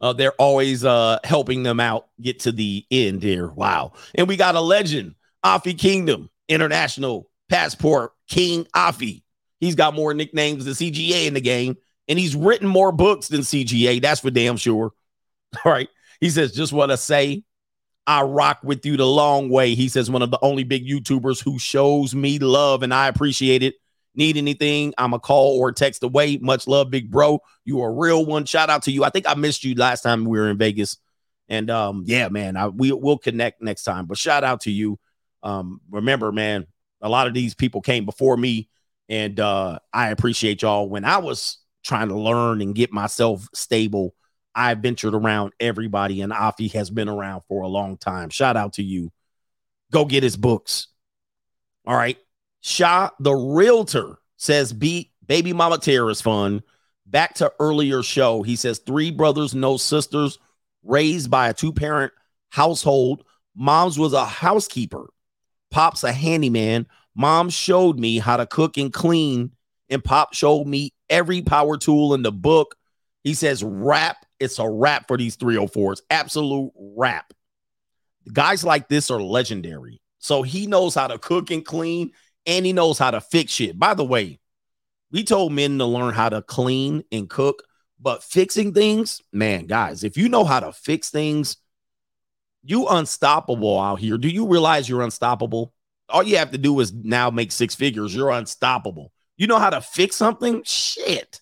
Uh, 0.00 0.12
they're 0.12 0.32
always 0.32 0.84
uh, 0.84 1.18
helping 1.24 1.62
them 1.62 1.80
out 1.80 2.08
get 2.20 2.40
to 2.40 2.52
the 2.52 2.84
end 2.90 3.22
here. 3.22 3.48
Wow. 3.48 3.92
And 4.14 4.28
we 4.28 4.36
got 4.36 4.54
a 4.54 4.60
legend, 4.60 5.14
Afi 5.44 5.76
Kingdom, 5.78 6.28
International 6.48 7.30
Passport 7.48 8.12
King 8.28 8.66
Afi. 8.74 9.22
He's 9.58 9.74
got 9.74 9.94
more 9.94 10.12
nicknames 10.12 10.64
than 10.66 10.74
CGA 10.74 11.26
in 11.26 11.34
the 11.34 11.40
game, 11.40 11.76
and 12.08 12.18
he's 12.18 12.36
written 12.36 12.68
more 12.68 12.92
books 12.92 13.28
than 13.28 13.40
CGA. 13.40 14.02
That's 14.02 14.20
for 14.20 14.30
damn 14.30 14.58
sure. 14.58 14.92
All 15.64 15.72
right. 15.72 15.88
He 16.20 16.30
says, 16.30 16.52
just 16.52 16.72
want 16.72 16.90
to 16.90 16.96
say, 16.96 17.44
I 18.06 18.22
rock 18.22 18.60
with 18.62 18.86
you 18.86 18.96
the 18.96 19.06
long 19.06 19.48
way. 19.48 19.74
He 19.74 19.88
says, 19.88 20.10
one 20.10 20.22
of 20.22 20.30
the 20.30 20.38
only 20.40 20.64
big 20.64 20.86
YouTubers 20.86 21.42
who 21.42 21.58
shows 21.58 22.14
me 22.14 22.38
love, 22.38 22.82
and 22.82 22.94
I 22.94 23.08
appreciate 23.08 23.62
it. 23.62 23.74
Need 24.14 24.38
anything? 24.38 24.94
I'm 24.96 25.12
a 25.12 25.18
call 25.18 25.58
or 25.58 25.72
text 25.72 26.02
away. 26.02 26.38
Much 26.38 26.66
love, 26.66 26.90
big 26.90 27.10
bro. 27.10 27.40
You 27.64 27.82
are 27.82 27.90
a 27.90 27.92
real 27.92 28.24
one. 28.24 28.46
Shout 28.46 28.70
out 28.70 28.84
to 28.84 28.90
you. 28.90 29.04
I 29.04 29.10
think 29.10 29.28
I 29.28 29.34
missed 29.34 29.62
you 29.62 29.74
last 29.74 30.02
time 30.02 30.24
we 30.24 30.38
were 30.38 30.48
in 30.48 30.56
Vegas. 30.56 30.96
And 31.48 31.70
um, 31.70 32.04
yeah, 32.06 32.28
man, 32.28 32.56
I 32.56 32.68
we 32.68 32.92
will 32.92 33.18
connect 33.18 33.60
next 33.60 33.84
time. 33.84 34.06
But 34.06 34.18
shout 34.18 34.42
out 34.42 34.62
to 34.62 34.70
you. 34.70 34.98
Um, 35.42 35.80
remember, 35.90 36.32
man, 36.32 36.66
a 37.02 37.08
lot 37.08 37.26
of 37.26 37.34
these 37.34 37.54
people 37.54 37.82
came 37.82 38.04
before 38.06 38.36
me, 38.36 38.68
and 39.08 39.38
uh, 39.38 39.78
I 39.92 40.08
appreciate 40.10 40.62
y'all. 40.62 40.88
When 40.88 41.04
I 41.04 41.18
was 41.18 41.58
trying 41.84 42.08
to 42.08 42.18
learn 42.18 42.62
and 42.62 42.74
get 42.74 42.92
myself 42.92 43.46
stable, 43.54 44.14
I 44.56 44.72
ventured 44.74 45.14
around 45.14 45.52
everybody, 45.60 46.22
and 46.22 46.32
Afi 46.32 46.72
has 46.72 46.88
been 46.88 47.10
around 47.10 47.42
for 47.46 47.62
a 47.62 47.68
long 47.68 47.98
time. 47.98 48.30
Shout 48.30 48.56
out 48.56 48.72
to 48.74 48.82
you. 48.82 49.12
Go 49.92 50.06
get 50.06 50.22
his 50.22 50.36
books. 50.36 50.88
All 51.86 51.94
right. 51.94 52.16
Shah, 52.62 53.10
the 53.20 53.34
realtor, 53.34 54.16
says 54.38 54.72
Be 54.72 55.12
Baby 55.26 55.52
Mama 55.52 55.78
Terror 55.78 56.10
is 56.10 56.22
fun. 56.22 56.62
Back 57.04 57.34
to 57.34 57.52
earlier 57.60 58.02
show. 58.02 58.42
He 58.42 58.56
says 58.56 58.78
three 58.78 59.10
brothers, 59.10 59.54
no 59.54 59.76
sisters, 59.76 60.38
raised 60.82 61.30
by 61.30 61.50
a 61.50 61.54
two-parent 61.54 62.12
household. 62.48 63.24
Mom's 63.54 63.98
was 63.98 64.12
a 64.12 64.24
housekeeper. 64.24 65.10
Pop's 65.70 66.02
a 66.02 66.12
handyman. 66.12 66.86
Mom 67.14 67.50
showed 67.50 67.98
me 67.98 68.18
how 68.18 68.36
to 68.36 68.46
cook 68.46 68.76
and 68.78 68.92
clean, 68.92 69.52
and 69.88 70.02
Pop 70.02 70.34
showed 70.34 70.66
me 70.66 70.92
every 71.08 71.42
power 71.42 71.76
tool 71.76 72.14
in 72.14 72.22
the 72.22 72.32
book. 72.32 72.74
He 73.22 73.34
says 73.34 73.62
rap. 73.62 74.25
It's 74.38 74.58
a 74.58 74.68
wrap 74.68 75.08
for 75.08 75.16
these 75.16 75.36
304s. 75.36 76.00
Absolute 76.10 76.72
wrap. 76.76 77.32
Guys 78.32 78.64
like 78.64 78.88
this 78.88 79.10
are 79.10 79.22
legendary. 79.22 80.00
So 80.18 80.42
he 80.42 80.66
knows 80.66 80.94
how 80.94 81.06
to 81.06 81.18
cook 81.18 81.50
and 81.50 81.64
clean 81.64 82.12
and 82.46 82.66
he 82.66 82.72
knows 82.72 82.98
how 82.98 83.10
to 83.10 83.20
fix 83.20 83.52
shit. 83.52 83.78
By 83.78 83.94
the 83.94 84.04
way, 84.04 84.40
we 85.10 85.24
told 85.24 85.52
men 85.52 85.78
to 85.78 85.84
learn 85.84 86.14
how 86.14 86.28
to 86.28 86.42
clean 86.42 87.04
and 87.12 87.30
cook, 87.30 87.62
but 88.00 88.22
fixing 88.22 88.74
things, 88.74 89.22
man, 89.32 89.66
guys, 89.66 90.04
if 90.04 90.16
you 90.16 90.28
know 90.28 90.44
how 90.44 90.60
to 90.60 90.72
fix 90.72 91.10
things, 91.10 91.56
you 92.64 92.88
unstoppable 92.88 93.78
out 93.78 94.00
here. 94.00 94.18
Do 94.18 94.28
you 94.28 94.48
realize 94.48 94.88
you're 94.88 95.02
unstoppable? 95.02 95.72
All 96.08 96.22
you 96.22 96.36
have 96.38 96.50
to 96.50 96.58
do 96.58 96.78
is 96.80 96.92
now 96.92 97.30
make 97.30 97.52
six 97.52 97.74
figures. 97.74 98.14
You're 98.14 98.30
unstoppable. 98.30 99.12
You 99.36 99.46
know 99.46 99.58
how 99.58 99.70
to 99.70 99.80
fix 99.80 100.16
something? 100.16 100.62
Shit. 100.64 101.40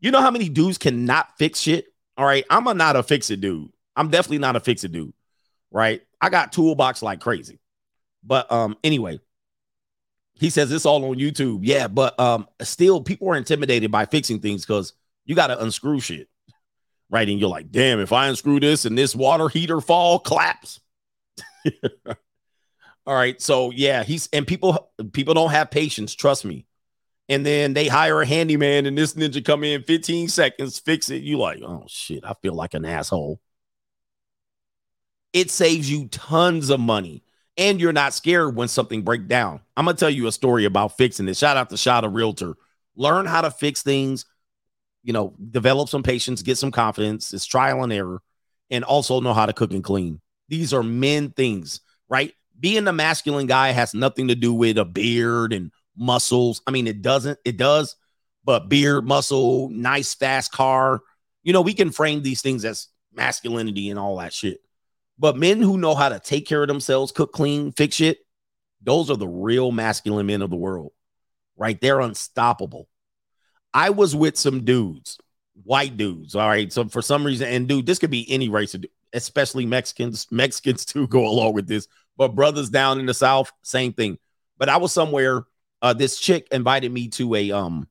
You 0.00 0.10
know 0.10 0.20
how 0.20 0.30
many 0.30 0.48
dudes 0.48 0.78
cannot 0.78 1.36
fix 1.38 1.60
shit? 1.60 1.86
All 2.16 2.24
right. 2.24 2.44
I'm 2.50 2.66
a 2.66 2.74
not 2.74 2.96
a 2.96 3.02
fix 3.02 3.30
it 3.30 3.40
dude. 3.40 3.70
I'm 3.96 4.08
definitely 4.08 4.38
not 4.38 4.56
a 4.56 4.60
fix 4.60 4.84
it 4.84 4.92
dude. 4.92 5.12
Right. 5.70 6.02
I 6.20 6.30
got 6.30 6.52
toolbox 6.52 7.02
like 7.02 7.20
crazy. 7.20 7.60
But 8.24 8.50
um, 8.50 8.76
anyway, 8.84 9.20
he 10.34 10.50
says 10.50 10.72
it's 10.72 10.86
all 10.86 11.04
on 11.04 11.16
YouTube. 11.16 11.60
Yeah, 11.62 11.88
but 11.88 12.18
um, 12.18 12.48
still 12.62 13.02
people 13.02 13.28
are 13.30 13.36
intimidated 13.36 13.90
by 13.90 14.06
fixing 14.06 14.40
things 14.40 14.64
because 14.64 14.94
you 15.24 15.34
got 15.34 15.48
to 15.48 15.62
unscrew 15.62 16.00
shit. 16.00 16.28
Right. 17.10 17.28
And 17.28 17.40
you're 17.40 17.48
like, 17.48 17.70
damn, 17.70 18.00
if 18.00 18.12
I 18.12 18.28
unscrew 18.28 18.60
this 18.60 18.84
and 18.84 18.96
this 18.96 19.14
water 19.14 19.48
heater 19.48 19.80
fall 19.80 20.18
claps. 20.18 20.80
all 23.06 23.14
right. 23.14 23.40
So 23.40 23.70
yeah, 23.70 24.02
he's 24.02 24.28
and 24.32 24.46
people 24.46 24.90
people 25.12 25.34
don't 25.34 25.50
have 25.50 25.70
patience, 25.70 26.14
trust 26.14 26.44
me. 26.44 26.66
And 27.30 27.46
then 27.46 27.74
they 27.74 27.86
hire 27.86 28.20
a 28.20 28.26
handyman 28.26 28.86
and 28.86 28.98
this 28.98 29.14
ninja 29.14 29.42
come 29.42 29.62
in 29.62 29.84
15 29.84 30.26
seconds, 30.26 30.80
fix 30.80 31.10
it. 31.10 31.22
You 31.22 31.38
like, 31.38 31.62
oh 31.62 31.84
shit, 31.86 32.24
I 32.24 32.34
feel 32.42 32.54
like 32.54 32.74
an 32.74 32.84
asshole. 32.84 33.40
It 35.32 35.48
saves 35.52 35.88
you 35.88 36.08
tons 36.08 36.70
of 36.70 36.80
money 36.80 37.22
and 37.56 37.80
you're 37.80 37.92
not 37.92 38.14
scared 38.14 38.56
when 38.56 38.66
something 38.66 39.02
break 39.02 39.28
down. 39.28 39.60
I'm 39.76 39.84
gonna 39.84 39.96
tell 39.96 40.10
you 40.10 40.26
a 40.26 40.32
story 40.32 40.64
about 40.64 40.96
fixing 40.96 41.28
it. 41.28 41.36
Shout 41.36 41.56
out 41.56 41.70
to 41.70 41.76
Shot 41.76 42.04
a 42.04 42.08
Realtor. 42.08 42.54
Learn 42.96 43.26
how 43.26 43.42
to 43.42 43.52
fix 43.52 43.80
things. 43.84 44.24
You 45.04 45.12
know, 45.12 45.34
develop 45.52 45.88
some 45.88 46.02
patience, 46.02 46.42
get 46.42 46.58
some 46.58 46.72
confidence. 46.72 47.32
It's 47.32 47.46
trial 47.46 47.84
and 47.84 47.92
error, 47.92 48.22
and 48.70 48.82
also 48.82 49.20
know 49.20 49.34
how 49.34 49.46
to 49.46 49.52
cook 49.52 49.72
and 49.72 49.84
clean. 49.84 50.20
These 50.48 50.74
are 50.74 50.82
men 50.82 51.30
things, 51.30 51.80
right? 52.08 52.34
Being 52.58 52.88
a 52.88 52.92
masculine 52.92 53.46
guy 53.46 53.70
has 53.70 53.94
nothing 53.94 54.28
to 54.28 54.34
do 54.34 54.52
with 54.52 54.78
a 54.78 54.84
beard 54.84 55.52
and 55.52 55.70
muscles. 56.00 56.62
I 56.66 56.72
mean, 56.72 56.86
it 56.86 57.02
doesn't. 57.02 57.38
It 57.44 57.56
does, 57.56 57.94
but 58.44 58.68
beard, 58.68 59.06
muscle, 59.06 59.68
nice, 59.68 60.14
fast 60.14 60.50
car. 60.50 61.02
You 61.42 61.52
know, 61.52 61.60
we 61.60 61.74
can 61.74 61.90
frame 61.90 62.22
these 62.22 62.42
things 62.42 62.64
as 62.64 62.88
masculinity 63.12 63.90
and 63.90 63.98
all 63.98 64.16
that 64.16 64.32
shit. 64.32 64.60
But 65.18 65.36
men 65.36 65.60
who 65.60 65.78
know 65.78 65.94
how 65.94 66.08
to 66.08 66.18
take 66.18 66.46
care 66.46 66.62
of 66.62 66.68
themselves, 66.68 67.12
cook 67.12 67.32
clean, 67.32 67.72
fix 67.72 67.96
shit, 67.96 68.18
those 68.82 69.10
are 69.10 69.16
the 69.16 69.28
real 69.28 69.70
masculine 69.70 70.26
men 70.26 70.42
of 70.42 70.50
the 70.50 70.56
world, 70.56 70.92
right? 71.56 71.78
They're 71.80 72.00
unstoppable. 72.00 72.88
I 73.74 73.90
was 73.90 74.16
with 74.16 74.36
some 74.36 74.64
dudes, 74.64 75.18
white 75.62 75.96
dudes. 75.96 76.34
All 76.34 76.48
right. 76.48 76.72
So 76.72 76.88
for 76.88 77.02
some 77.02 77.24
reason, 77.24 77.48
and 77.48 77.68
dude, 77.68 77.86
this 77.86 77.98
could 77.98 78.10
be 78.10 78.30
any 78.30 78.48
race, 78.48 78.74
especially 79.12 79.66
Mexicans. 79.66 80.26
Mexicans 80.30 80.84
too 80.86 81.06
go 81.06 81.26
along 81.26 81.52
with 81.52 81.68
this, 81.68 81.86
but 82.16 82.34
brothers 82.34 82.70
down 82.70 82.98
in 82.98 83.06
the 83.06 83.14
South, 83.14 83.52
same 83.62 83.92
thing. 83.92 84.18
But 84.58 84.68
I 84.68 84.78
was 84.78 84.92
somewhere. 84.92 85.44
Uh, 85.82 85.92
this 85.92 86.18
chick 86.18 86.48
invited 86.52 86.92
me 86.92 87.08
to 87.08 87.34
a 87.34 87.50
um, 87.52 87.88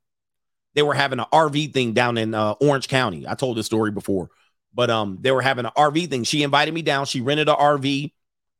they 0.75 0.83
were 0.83 0.93
having 0.93 1.19
an 1.19 1.25
RV 1.33 1.73
thing 1.73 1.93
down 1.93 2.17
in 2.17 2.33
uh, 2.33 2.53
Orange 2.61 2.87
County. 2.87 3.27
I 3.27 3.35
told 3.35 3.57
this 3.57 3.65
story 3.65 3.91
before. 3.91 4.29
But 4.73 4.89
um, 4.89 5.17
they 5.21 5.31
were 5.31 5.41
having 5.41 5.65
an 5.65 5.71
RV 5.75 6.09
thing. 6.09 6.23
She 6.23 6.43
invited 6.43 6.73
me 6.73 6.81
down. 6.81 7.05
She 7.05 7.21
rented 7.21 7.49
an 7.49 7.55
RV. 7.55 8.13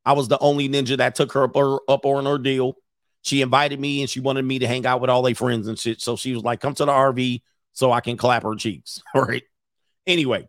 I 0.05 0.13
was 0.13 0.27
the 0.27 0.39
only 0.39 0.67
ninja 0.67 0.97
that 0.97 1.15
took 1.15 1.32
her 1.34 1.43
up, 1.43 1.55
her, 1.55 1.77
up 1.88 2.05
on 2.05 2.25
her 2.25 2.38
deal. 2.38 2.75
She 3.21 3.41
invited 3.41 3.80
me 3.80 4.01
and 4.01 4.09
she 4.09 4.19
wanted 4.19 4.43
me 4.43 4.59
to 4.59 4.67
hang 4.67 4.86
out 4.86 5.01
with 5.01 5.09
all 5.09 5.21
their 5.21 5.36
friends 5.36 5.67
and 5.67 5.77
shit. 5.77 6.01
So 6.01 6.15
she 6.15 6.34
was 6.34 6.43
like, 6.43 6.61
come 6.61 6.73
to 6.75 6.86
the 6.86 6.91
RV 6.91 7.41
so 7.73 7.91
I 7.91 8.01
can 8.01 8.17
clap 8.17 8.43
her 8.43 8.55
cheeks. 8.55 9.01
All 9.13 9.21
right. 9.25 9.43
Anyway, 10.07 10.47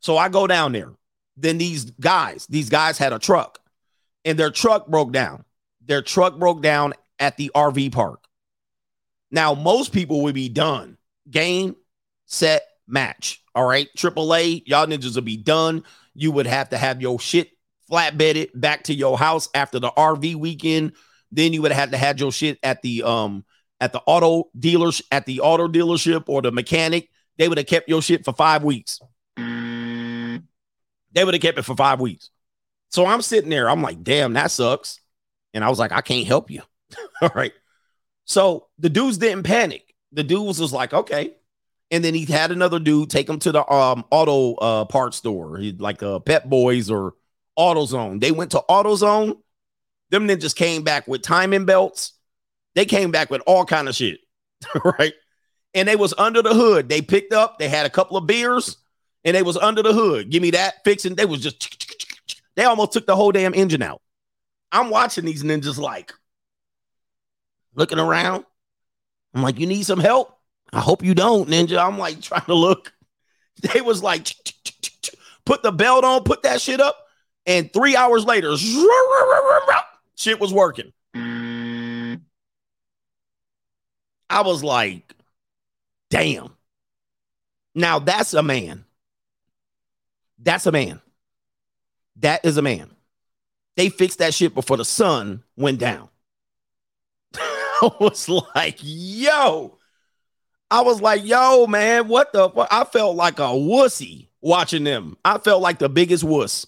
so 0.00 0.16
I 0.16 0.28
go 0.28 0.46
down 0.46 0.72
there. 0.72 0.92
Then 1.36 1.58
these 1.58 1.90
guys, 1.92 2.46
these 2.48 2.68
guys 2.68 2.98
had 2.98 3.12
a 3.12 3.18
truck 3.18 3.60
and 4.24 4.38
their 4.38 4.50
truck 4.50 4.88
broke 4.88 5.12
down. 5.12 5.44
Their 5.84 6.02
truck 6.02 6.38
broke 6.38 6.60
down 6.60 6.94
at 7.22 7.36
the 7.36 7.50
RV 7.54 7.92
park. 7.92 8.24
Now, 9.30 9.54
most 9.54 9.92
people 9.92 10.22
would 10.24 10.34
be 10.34 10.50
done. 10.50 10.98
Game, 11.30 11.76
set, 12.26 12.62
match. 12.86 13.42
All 13.54 13.64
right. 13.64 13.88
AAA, 13.96 14.64
y'all 14.66 14.86
ninjas 14.86 15.14
will 15.14 15.22
be 15.22 15.36
done. 15.36 15.84
You 16.14 16.32
would 16.32 16.46
have 16.46 16.70
to 16.70 16.78
have 16.78 17.00
your 17.00 17.18
shit 17.18 17.50
flatbedded 17.90 18.48
back 18.54 18.84
to 18.84 18.94
your 18.94 19.16
house 19.16 19.48
after 19.54 19.78
the 19.78 19.90
RV 19.90 20.34
weekend. 20.34 20.92
Then 21.30 21.52
you 21.52 21.62
would 21.62 21.72
have 21.72 21.92
to 21.92 21.96
have 21.96 22.18
your 22.18 22.32
shit 22.32 22.58
at 22.62 22.82
the 22.82 23.04
um 23.04 23.44
at 23.80 23.92
the 23.92 24.02
auto 24.04 24.50
dealers 24.58 25.00
at 25.10 25.24
the 25.24 25.40
auto 25.40 25.68
dealership 25.68 26.24
or 26.26 26.42
the 26.42 26.52
mechanic. 26.52 27.08
They 27.38 27.48
would 27.48 27.58
have 27.58 27.66
kept 27.66 27.88
your 27.88 28.02
shit 28.02 28.24
for 28.24 28.34
five 28.34 28.64
weeks. 28.64 29.00
They 29.36 31.24
would 31.24 31.34
have 31.34 31.40
kept 31.42 31.58
it 31.58 31.62
for 31.62 31.76
five 31.76 32.00
weeks. 32.00 32.30
So 32.90 33.06
I'm 33.06 33.22
sitting 33.22 33.50
there. 33.50 33.70
I'm 33.70 33.80
like, 33.80 34.02
damn, 34.02 34.34
that 34.34 34.50
sucks. 34.50 35.00
And 35.54 35.64
I 35.64 35.70
was 35.70 35.78
like, 35.78 35.92
I 35.92 36.00
can't 36.02 36.26
help 36.26 36.50
you. 36.50 36.62
All 37.22 37.30
right. 37.34 37.52
So 38.24 38.68
the 38.78 38.88
dudes 38.88 39.18
didn't 39.18 39.44
panic. 39.44 39.94
The 40.12 40.22
dudes 40.22 40.60
was 40.60 40.72
like, 40.72 40.92
okay, 40.92 41.34
and 41.90 42.04
then 42.04 42.14
he 42.14 42.24
had 42.24 42.50
another 42.50 42.78
dude 42.78 43.10
take 43.10 43.28
him 43.28 43.38
to 43.40 43.52
the 43.52 43.72
um 43.72 44.04
auto 44.10 44.54
uh 44.56 44.84
parts 44.84 45.16
store, 45.16 45.58
he, 45.58 45.72
like 45.72 46.02
uh 46.02 46.18
Pep 46.18 46.44
Boys 46.44 46.90
or 46.90 47.14
AutoZone. 47.58 48.20
They 48.20 48.32
went 48.32 48.52
to 48.52 48.62
AutoZone. 48.68 49.38
Them 50.10 50.28
ninjas 50.28 50.54
came 50.54 50.82
back 50.82 51.08
with 51.08 51.22
timing 51.22 51.64
belts. 51.64 52.12
They 52.74 52.84
came 52.84 53.10
back 53.10 53.30
with 53.30 53.42
all 53.46 53.64
kind 53.64 53.88
of 53.88 53.94
shit, 53.94 54.20
right? 54.84 55.14
and 55.74 55.88
they 55.88 55.96
was 55.96 56.14
under 56.18 56.42
the 56.42 56.54
hood. 56.54 56.88
They 56.88 57.02
picked 57.02 57.32
up, 57.32 57.58
they 57.58 57.68
had 57.68 57.86
a 57.86 57.90
couple 57.90 58.16
of 58.16 58.26
beers, 58.26 58.76
and 59.24 59.36
they 59.36 59.42
was 59.42 59.56
under 59.56 59.82
the 59.82 59.92
hood. 59.92 60.30
Give 60.30 60.42
me 60.42 60.50
that 60.50 60.84
fixing. 60.84 61.14
They 61.14 61.24
was 61.24 61.40
just 61.40 62.36
they 62.56 62.64
almost 62.64 62.92
took 62.92 63.06
the 63.06 63.16
whole 63.16 63.32
damn 63.32 63.54
engine 63.54 63.82
out. 63.82 64.02
I'm 64.70 64.90
watching 64.90 65.24
these 65.24 65.42
ninjas 65.42 65.78
like 65.78 66.12
looking 67.74 67.98
around. 67.98 68.44
I'm 69.34 69.42
like, 69.42 69.58
you 69.58 69.66
need 69.66 69.84
some 69.84 70.00
help? 70.00 70.36
I 70.72 70.80
hope 70.80 71.04
you 71.04 71.14
don't, 71.14 71.48
ninja. 71.48 71.78
I'm 71.78 71.98
like 71.98 72.20
trying 72.20 72.44
to 72.46 72.54
look. 72.54 72.92
They 73.74 73.82
was 73.82 74.02
like, 74.02 74.26
put 75.44 75.62
the 75.62 75.70
belt 75.70 76.04
on, 76.04 76.24
put 76.24 76.42
that 76.42 76.60
shit 76.60 76.80
up, 76.80 76.96
and 77.46 77.72
three 77.72 77.94
hours 77.94 78.24
later, 78.24 78.56
shit 80.16 80.40
was 80.40 80.52
working. 80.52 80.92
I 84.32 84.40
was 84.40 84.64
like, 84.64 85.14
damn. 86.10 86.56
Now 87.74 87.98
that's 87.98 88.32
a 88.34 88.42
man. 88.42 88.84
That's 90.38 90.66
a 90.66 90.72
man. 90.72 91.00
That 92.16 92.44
is 92.44 92.56
a 92.56 92.62
man. 92.62 92.90
They 93.76 93.90
fixed 93.90 94.18
that 94.18 94.34
shit 94.34 94.54
before 94.54 94.78
the 94.78 94.84
sun 94.84 95.42
went 95.56 95.78
down. 95.78 96.08
I 97.82 97.90
was 98.00 98.28
like, 98.28 98.78
yo. 98.80 99.78
I 100.70 100.80
was 100.80 101.02
like, 101.02 101.24
yo, 101.24 101.66
man, 101.66 102.08
what 102.08 102.32
the 102.32 102.48
fuck? 102.48 102.68
I 102.70 102.84
felt 102.84 103.16
like 103.16 103.38
a 103.38 103.42
wussy 103.42 104.28
watching 104.40 104.84
them. 104.84 105.16
I 105.24 105.38
felt 105.38 105.60
like 105.60 105.78
the 105.78 105.88
biggest 105.88 106.24
wuss 106.24 106.66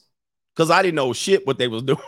because 0.55 0.71
I 0.71 0.83
didn't 0.83 0.97
know 0.97 1.12
shit 1.12 1.47
what 1.47 1.59
they 1.59 1.69
was 1.69 1.83
doing. 1.85 1.99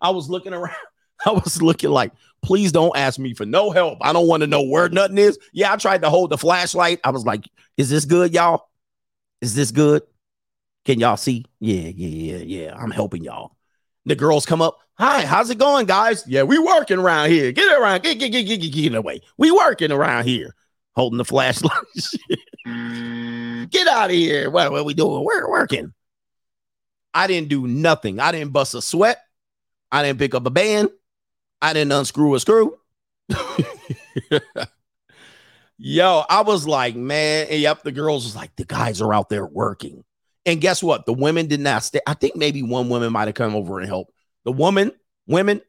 I 0.00 0.10
was 0.10 0.28
looking 0.28 0.54
around. 0.54 0.76
I 1.26 1.30
was 1.30 1.62
looking 1.62 1.90
like, 1.90 2.12
please 2.42 2.72
don't 2.72 2.96
ask 2.96 3.18
me 3.18 3.34
for 3.34 3.46
no 3.46 3.70
help. 3.70 3.98
I 4.02 4.12
don't 4.12 4.28
want 4.28 4.42
to 4.42 4.46
know 4.46 4.62
where 4.62 4.88
nothing 4.88 5.18
is. 5.18 5.38
Yeah, 5.52 5.72
I 5.72 5.76
tried 5.76 6.02
to 6.02 6.10
hold 6.10 6.30
the 6.30 6.38
flashlight. 6.38 7.00
I 7.04 7.10
was 7.10 7.24
like, 7.24 7.48
is 7.76 7.88
this 7.88 8.04
good, 8.04 8.34
y'all? 8.34 8.68
Is 9.40 9.54
this 9.54 9.70
good? 9.70 10.02
Can 10.84 11.00
y'all 11.00 11.16
see? 11.16 11.46
Yeah, 11.58 11.88
yeah, 11.88 12.36
yeah, 12.36 12.44
yeah. 12.44 12.76
I'm 12.76 12.90
helping 12.90 13.24
y'all. 13.24 13.55
The 14.06 14.14
girls 14.14 14.46
come 14.46 14.62
up. 14.62 14.78
Hi, 14.94 15.26
how's 15.26 15.50
it 15.50 15.58
going, 15.58 15.86
guys? 15.86 16.24
Yeah, 16.26 16.44
we 16.44 16.58
working 16.58 16.98
around 16.98 17.30
here. 17.30 17.52
Get 17.52 17.70
around. 17.78 18.02
Get, 18.02 18.18
get, 18.18 18.30
get, 18.30 18.44
get, 18.44 18.60
get, 18.60 18.72
get 18.72 18.94
away. 18.94 19.20
We 19.36 19.50
working 19.50 19.92
around 19.92 20.24
here. 20.24 20.54
Holding 20.94 21.18
the 21.18 21.24
flashlight. 21.24 21.72
Mm. 22.66 23.70
get 23.70 23.86
out 23.86 24.10
of 24.10 24.16
here. 24.16 24.50
What, 24.50 24.72
what 24.72 24.80
are 24.80 24.84
we 24.84 24.94
doing? 24.94 25.24
We're 25.24 25.48
working. 25.48 25.92
I 27.14 27.26
didn't 27.26 27.48
do 27.48 27.66
nothing. 27.66 28.18
I 28.18 28.32
didn't 28.32 28.52
bust 28.52 28.74
a 28.74 28.82
sweat. 28.82 29.18
I 29.92 30.02
didn't 30.02 30.18
pick 30.18 30.34
up 30.34 30.46
a 30.46 30.50
band. 30.50 30.90
I 31.62 31.72
didn't 31.72 31.92
unscrew 31.92 32.34
a 32.34 32.40
screw. 32.40 32.76
Yo, 35.78 36.24
I 36.28 36.40
was 36.42 36.66
like, 36.66 36.96
man, 36.96 37.48
yep, 37.50 37.82
the 37.82 37.92
girls 37.92 38.24
was 38.24 38.34
like, 38.34 38.54
the 38.56 38.64
guys 38.64 39.00
are 39.00 39.12
out 39.12 39.28
there 39.28 39.46
working. 39.46 40.04
And 40.46 40.60
guess 40.60 40.82
what? 40.82 41.04
The 41.04 41.12
women 41.12 41.48
did 41.48 41.60
not 41.60 41.82
stay. 41.82 42.00
I 42.06 42.14
think 42.14 42.36
maybe 42.36 42.62
one 42.62 42.88
woman 42.88 43.12
might 43.12 43.26
have 43.26 43.34
come 43.34 43.54
over 43.54 43.80
and 43.80 43.88
helped. 43.88 44.12
The 44.44 44.52
woman, 44.52 44.92
women, 45.26 45.60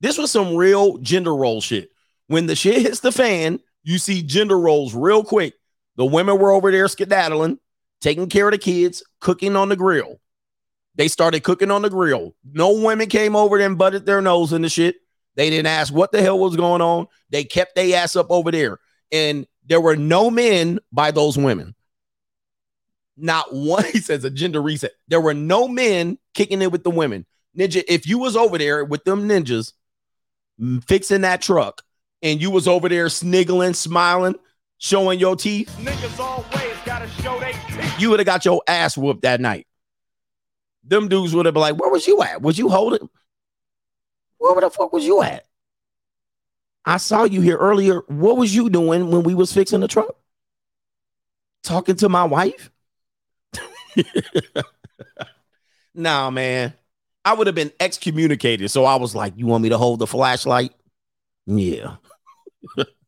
this 0.00 0.18
was 0.18 0.32
some 0.32 0.56
real 0.56 0.98
gender 0.98 1.34
role 1.34 1.60
shit. 1.60 1.90
When 2.26 2.46
the 2.46 2.56
shit 2.56 2.82
hits 2.82 3.00
the 3.00 3.12
fan, 3.12 3.60
you 3.84 3.98
see 3.98 4.22
gender 4.22 4.58
roles 4.58 4.94
real 4.94 5.22
quick. 5.22 5.54
The 5.96 6.04
women 6.04 6.38
were 6.38 6.50
over 6.50 6.72
there 6.72 6.88
skedaddling, 6.88 7.58
taking 8.00 8.28
care 8.28 8.48
of 8.48 8.52
the 8.52 8.58
kids, 8.58 9.04
cooking 9.20 9.54
on 9.54 9.68
the 9.68 9.76
grill. 9.76 10.20
They 10.96 11.08
started 11.08 11.44
cooking 11.44 11.70
on 11.70 11.82
the 11.82 11.90
grill. 11.90 12.34
No 12.44 12.72
women 12.72 13.08
came 13.08 13.36
over 13.36 13.58
there 13.58 13.66
and 13.68 13.78
butted 13.78 14.04
their 14.04 14.20
nose 14.20 14.52
in 14.52 14.62
the 14.62 14.68
shit. 14.68 14.96
They 15.36 15.50
didn't 15.50 15.66
ask 15.66 15.92
what 15.92 16.12
the 16.12 16.22
hell 16.22 16.38
was 16.38 16.56
going 16.56 16.80
on. 16.80 17.06
They 17.30 17.44
kept 17.44 17.74
their 17.74 17.96
ass 17.96 18.16
up 18.16 18.30
over 18.30 18.50
there. 18.50 18.78
And 19.12 19.46
there 19.66 19.80
were 19.80 19.96
no 19.96 20.30
men 20.30 20.80
by 20.92 21.10
those 21.10 21.36
women. 21.36 21.74
Not 23.16 23.52
one, 23.54 23.84
he 23.92 24.00
says 24.00 24.24
a 24.24 24.30
gender 24.30 24.60
reset. 24.62 24.92
There 25.08 25.20
were 25.20 25.34
no 25.34 25.68
men 25.68 26.18
kicking 26.34 26.62
it 26.62 26.72
with 26.72 26.84
the 26.84 26.90
women. 26.90 27.26
Ninja, 27.56 27.84
if 27.86 28.06
you 28.06 28.18
was 28.18 28.36
over 28.36 28.58
there 28.58 28.84
with 28.84 29.04
them 29.04 29.28
ninjas 29.28 29.72
mm, 30.60 30.82
fixing 30.84 31.20
that 31.20 31.40
truck 31.40 31.82
and 32.22 32.40
you 32.42 32.50
was 32.50 32.66
over 32.66 32.88
there 32.88 33.08
sniggling, 33.08 33.74
smiling, 33.74 34.34
showing 34.78 35.20
your 35.20 35.36
teeth, 35.36 35.72
Niggas 35.80 36.18
always 36.18 36.76
gotta 36.84 37.08
show 37.22 37.38
they 37.38 37.52
teeth. 37.52 38.00
you 38.00 38.10
would 38.10 38.18
have 38.18 38.26
got 38.26 38.44
your 38.44 38.60
ass 38.66 38.96
whooped 38.96 39.22
that 39.22 39.40
night. 39.40 39.66
Them 40.82 41.08
dudes 41.08 41.32
would 41.34 41.46
have 41.46 41.54
been 41.54 41.60
like, 41.60 41.78
Where 41.78 41.90
was 41.90 42.06
you 42.08 42.20
at? 42.22 42.42
Was 42.42 42.58
you 42.58 42.68
holding? 42.68 43.08
Where 44.38 44.60
the 44.60 44.68
fuck 44.68 44.92
was 44.92 45.04
you 45.04 45.22
at? 45.22 45.46
I 46.84 46.98
saw 46.98 47.24
you 47.24 47.40
here 47.40 47.56
earlier. 47.56 48.00
What 48.08 48.36
was 48.36 48.54
you 48.54 48.68
doing 48.68 49.10
when 49.10 49.22
we 49.22 49.34
was 49.34 49.52
fixing 49.52 49.80
the 49.80 49.88
truck? 49.88 50.14
Talking 51.62 51.96
to 51.96 52.08
my 52.10 52.24
wife? 52.24 52.70
nah, 55.94 56.30
man. 56.30 56.74
I 57.24 57.34
would 57.34 57.46
have 57.46 57.56
been 57.56 57.72
excommunicated. 57.80 58.70
So 58.70 58.84
I 58.84 58.96
was 58.96 59.14
like, 59.14 59.34
You 59.36 59.46
want 59.46 59.62
me 59.62 59.70
to 59.70 59.78
hold 59.78 59.98
the 59.98 60.06
flashlight? 60.06 60.72
Yeah. 61.46 61.96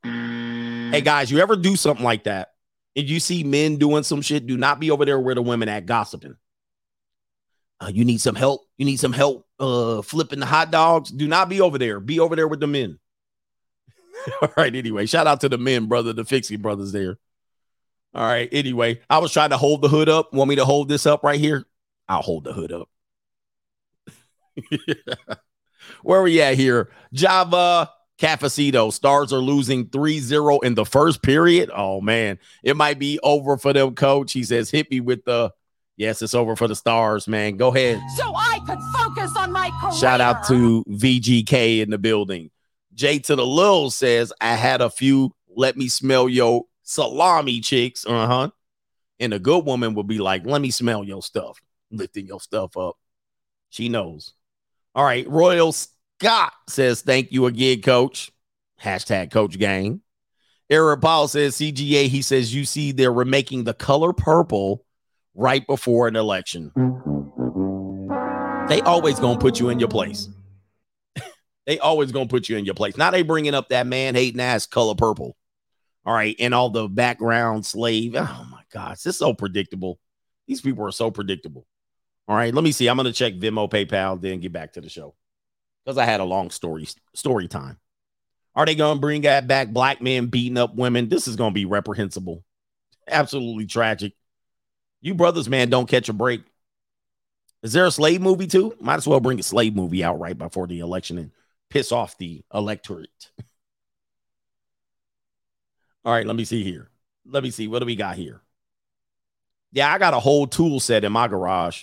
hey 0.03 1.01
guys, 1.01 1.31
you 1.31 1.39
ever 1.39 1.57
do 1.57 1.77
something 1.77 2.05
like 2.05 2.25
that? 2.25 2.53
And 2.95 3.09
you 3.09 3.21
see 3.21 3.45
men 3.45 3.77
doing 3.77 4.03
some 4.03 4.23
shit, 4.23 4.47
do 4.47 4.57
not 4.57 4.81
be 4.81 4.91
over 4.91 5.05
there 5.05 5.21
where 5.21 5.35
the 5.35 5.43
women 5.43 5.69
at 5.69 5.87
gossiping. 5.87 6.37
Uh, 7.79 7.91
you 7.93 8.07
need 8.07 8.23
some 8.23 8.35
help. 8.35 8.63
You 8.79 8.87
need 8.87 8.99
some 8.99 9.13
help 9.13 9.47
uh 9.59 10.03
flipping 10.03 10.41
the 10.41 10.47
hot 10.47 10.71
dogs. 10.71 11.11
Do 11.11 11.29
not 11.29 11.49
be 11.49 11.61
over 11.61 11.79
there. 11.79 12.01
Be 12.01 12.21
over 12.21 12.37
there 12.37 12.49
with 12.49 12.61
the 12.61 12.67
men. 12.67 12.99
All 14.43 14.53
right. 14.57 14.75
Anyway, 14.75 15.07
shout 15.07 15.27
out 15.27 15.41
to 15.43 15.49
the 15.49 15.59
men, 15.59 15.87
brother, 15.87 16.13
the 16.13 16.25
Fixie 16.25 16.57
brothers 16.57 16.93
there. 16.93 17.19
All 18.17 18.25
right. 18.27 18.49
Anyway, 18.51 19.01
I 19.11 19.19
was 19.19 19.31
trying 19.31 19.51
to 19.51 19.59
hold 19.59 19.83
the 19.83 19.89
hood 19.89 20.09
up. 20.09 20.33
Want 20.33 20.49
me 20.49 20.57
to 20.57 20.65
hold 20.65 20.89
this 20.89 21.05
up 21.05 21.23
right 21.23 21.39
here? 21.39 21.67
I'll 22.09 22.23
hold 22.23 22.45
the 22.45 22.55
hood 22.55 22.73
up. 22.73 22.89
Where 26.03 26.21
are 26.21 26.23
we 26.23 26.41
at 26.41 26.55
here? 26.55 26.89
Java 27.13 27.91
Cafecito. 28.19 28.91
Stars 28.91 29.35
are 29.35 29.39
losing 29.39 29.89
3-0 29.89 30.65
in 30.65 30.75
the 30.75 30.87
first 30.87 31.23
period. 31.23 31.71
Oh 31.75 32.01
man, 32.01 32.39
it 32.65 32.75
might 32.75 32.99
be 32.99 33.21
over 33.23 33.59
for 33.59 33.75
them, 33.75 33.95
coach. 33.95 34.33
He 34.33 34.45
says, 34.45 34.71
hit 34.71 34.91
me 34.91 35.01
with 35.01 35.27
the 35.27 35.53
yes, 35.99 36.23
it's 36.23 36.33
over 36.33 36.57
for 36.57 36.69
the 36.69 36.75
stars, 36.75 37.29
man. 37.29 37.59
Go 37.59 37.69
ahead. 37.69 38.01
So 38.17 38.33
I 38.35 38.61
could 38.67 38.79
focus 38.97 39.37
on 39.37 39.53
my 39.53 39.71
career. 39.79 39.93
Shout 39.93 40.23
out 40.23 40.47
to 40.47 40.83
VGK 40.89 41.83
in 41.83 41.91
the 41.91 41.99
building. 41.99 42.51
Jay 42.95 43.19
to 43.19 43.37
the 43.37 43.47
Lil 43.47 43.91
says, 43.91 44.33
I 44.41 44.55
had 44.55 44.81
a 44.81 44.89
few 44.89 45.35
let 45.55 45.77
me 45.77 45.89
smell 45.89 46.29
your 46.29 46.65
salami 46.87 47.61
chicks. 47.61 48.07
Uh-huh. 48.07 48.51
And 49.21 49.35
a 49.35 49.39
good 49.39 49.67
woman 49.67 49.95
would 49.95 50.07
be 50.07 50.19
like, 50.19 50.47
let 50.47 50.63
me 50.63 50.71
smell 50.71 51.05
your 51.05 51.23
stuff, 51.23 51.61
lifting 51.91 52.27
your 52.27 52.41
stuff 52.41 52.77
up. 52.77 52.97
She 53.69 53.89
knows. 53.89 54.33
All 54.95 55.05
right. 55.05 55.29
Royal 55.29 55.73
Scott 55.73 56.53
says, 56.69 57.03
thank 57.03 57.33
you 57.33 57.47
again, 57.47 57.83
coach. 57.83 58.31
Hashtag 58.83 59.31
coach 59.31 59.59
gang. 59.59 60.01
Eric 60.69 61.01
Paul 61.01 61.29
says, 61.29 61.57
CGA, 61.57 62.09
he 62.09 62.23
says, 62.23 62.55
you 62.55 62.65
see, 62.65 62.93
they're 62.93 63.13
remaking 63.13 63.65
the 63.65 63.75
color 63.75 64.13
purple 64.13 64.85
right 65.35 65.67
before 65.67 66.09
an 66.09 66.17
election. 66.17 66.73
They 68.69 68.81
always 68.81 69.21
gonna 69.21 69.39
put 69.39 69.61
you 69.61 69.69
in 69.69 69.79
your 69.79 69.89
place. 69.89 70.29
they 71.67 71.79
always 71.79 72.11
gonna 72.11 72.27
put 72.27 72.49
you 72.49 72.57
in 72.57 72.65
your 72.65 72.75
place. 72.75 72.97
Now 72.97 73.13
they 73.13 73.23
bringing 73.23 73.55
up 73.55 73.69
that 73.69 73.87
man 73.87 74.15
hating 74.15 74.41
ass 74.41 74.67
color 74.67 74.97
purple. 74.97 75.37
All 76.07 76.15
right, 76.15 76.37
and 76.39 76.55
all 76.55 76.71
the 76.71 76.87
background 76.89 77.67
slave. 77.67 78.15
Oh 78.17 78.47
my 78.51 78.63
gosh, 78.73 79.03
this 79.03 79.15
is 79.15 79.19
so 79.19 79.35
predictable. 79.35 79.99
These 80.47 80.61
people 80.61 80.87
are 80.87 80.93
so 80.93 81.11
predictable. 81.11 81.67
All 82.29 82.37
right, 82.37 82.55
let 82.55 82.63
me 82.63 82.71
see. 82.71 82.87
I'm 82.87 82.97
gonna 82.97 83.13
check 83.13 83.35
Venmo, 83.35 83.69
PayPal, 83.69 84.21
then 84.21 84.39
get 84.39 84.53
back 84.53 84.75
to 84.75 84.81
the 84.81 84.89
show 84.89 85.17
because 85.85 85.99
I 85.99 86.05
had 86.05 86.21
a 86.21 86.25
long 86.25 86.51
story 86.51 86.87
story 87.15 87.49
time. 87.49 87.79
Are 88.55 88.65
they 88.65 88.77
gonna 88.77 89.01
bring 89.01 89.23
that 89.23 89.49
back? 89.49 89.69
Black 89.69 90.01
men 90.01 90.27
beating 90.27 90.57
up 90.57 90.77
women. 90.77 91.09
This 91.09 91.27
is 91.27 91.35
gonna 91.35 91.51
be 91.51 91.65
reprehensible. 91.65 92.45
Absolutely 93.09 93.67
tragic. 93.67 94.13
You 95.01 95.15
brothers, 95.15 95.49
man, 95.49 95.71
don't 95.71 95.89
catch 95.89 96.09
a 96.09 96.13
break. 96.13 96.43
Is 97.65 97.73
there 97.73 97.87
a 97.87 97.91
slave 97.91 98.21
movie 98.21 98.47
too? 98.47 98.77
Might 98.81 98.97
as 98.97 99.09
well 99.09 99.19
bring 99.19 99.41
a 99.41 99.43
slave 99.43 99.75
movie 99.75 100.05
out 100.05 100.21
right 100.21 100.39
before 100.39 100.69
the 100.69 100.79
election 100.79 101.19
and 101.19 101.33
piss 101.69 101.91
off 101.91 102.17
the 102.17 102.43
electorate. 102.55 103.31
All 106.07 106.13
right, 106.13 106.25
let 106.25 106.37
me 106.37 106.45
see 106.45 106.63
here. 106.63 106.89
Let 107.29 107.43
me 107.43 107.51
see. 107.51 107.67
What 107.67 107.81
do 107.81 107.87
we 107.87 107.97
got 107.97 108.15
here? 108.15 108.41
Yeah, 109.73 109.93
I 109.93 109.99
got 109.99 110.15
a 110.15 110.21
whole 110.21 110.47
tool 110.47 110.79
set 110.79 111.03
in 111.03 111.11
my 111.11 111.27
garage, 111.27 111.83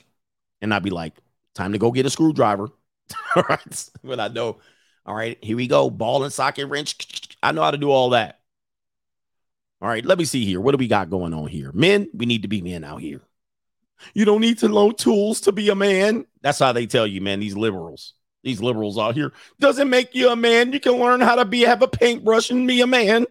and 0.62 0.74
I'd 0.74 0.82
be 0.82 0.92
like, 0.92 1.14
time 1.54 1.74
to 1.74 1.78
go 1.78 1.92
get 1.92 2.06
a 2.06 2.10
screwdriver. 2.10 2.70
all 3.36 3.44
right. 3.50 3.90
When 4.02 4.22
I 4.22 4.30
know, 4.30 4.60
all 5.06 5.14
right, 5.14 5.38
here 5.44 5.58
we 5.58 5.68
go. 5.68 5.90
Ball 5.90 6.24
and 6.24 6.32
socket 6.32 6.70
wrench. 6.70 7.36
I 7.44 7.52
know 7.52 7.64
how 7.64 7.72
to 7.72 7.78
do 7.78 7.92
all 7.92 8.12
that. 8.12 8.40
All 9.82 9.90
right, 9.90 10.06
let 10.06 10.18
me 10.18 10.24
see 10.24 10.46
here. 10.46 10.62
What 10.62 10.72
do 10.72 10.78
we 10.78 10.88
got 10.88 11.10
going 11.10 11.34
on 11.34 11.48
here? 11.48 11.74
Men, 11.74 12.08
we 12.14 12.26
need 12.26 12.44
to 12.44 12.48
be 12.48 12.62
men 12.62 12.86
out 12.86 13.02
here. 13.02 13.20
You 14.14 14.24
don't 14.24 14.40
need 14.40 14.60
to 14.60 14.70
know 14.70 14.92
tools 14.92 15.42
to 15.42 15.52
be 15.52 15.68
a 15.68 15.76
man. 15.76 16.26
That's 16.42 16.60
how 16.60 16.72
they 16.72 16.86
tell 16.86 17.06
you, 17.06 17.20
man. 17.20 17.42
These 17.42 17.58
liberals, 17.58 18.14
these 18.42 18.62
liberals 18.62 18.98
out 18.98 19.16
here, 19.16 19.34
doesn't 19.60 19.90
make 19.90 20.16
you 20.16 20.30
a 20.30 20.36
man. 20.38 20.72
You 20.72 20.80
can 20.80 20.94
learn 20.94 21.20
how 21.20 21.36
to 21.36 21.44
be, 21.44 21.64
have 21.64 21.82
a 21.82 21.90
paintbrush 21.90 22.50
and 22.50 22.66
be 22.66 22.80
a 22.80 22.88
man. 22.88 23.26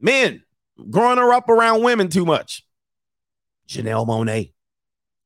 Men 0.00 0.42
growing 0.90 1.18
her 1.18 1.32
up 1.32 1.48
around 1.48 1.82
women 1.82 2.08
too 2.08 2.24
much. 2.24 2.64
Janelle 3.68 4.06
Monáe. 4.06 4.52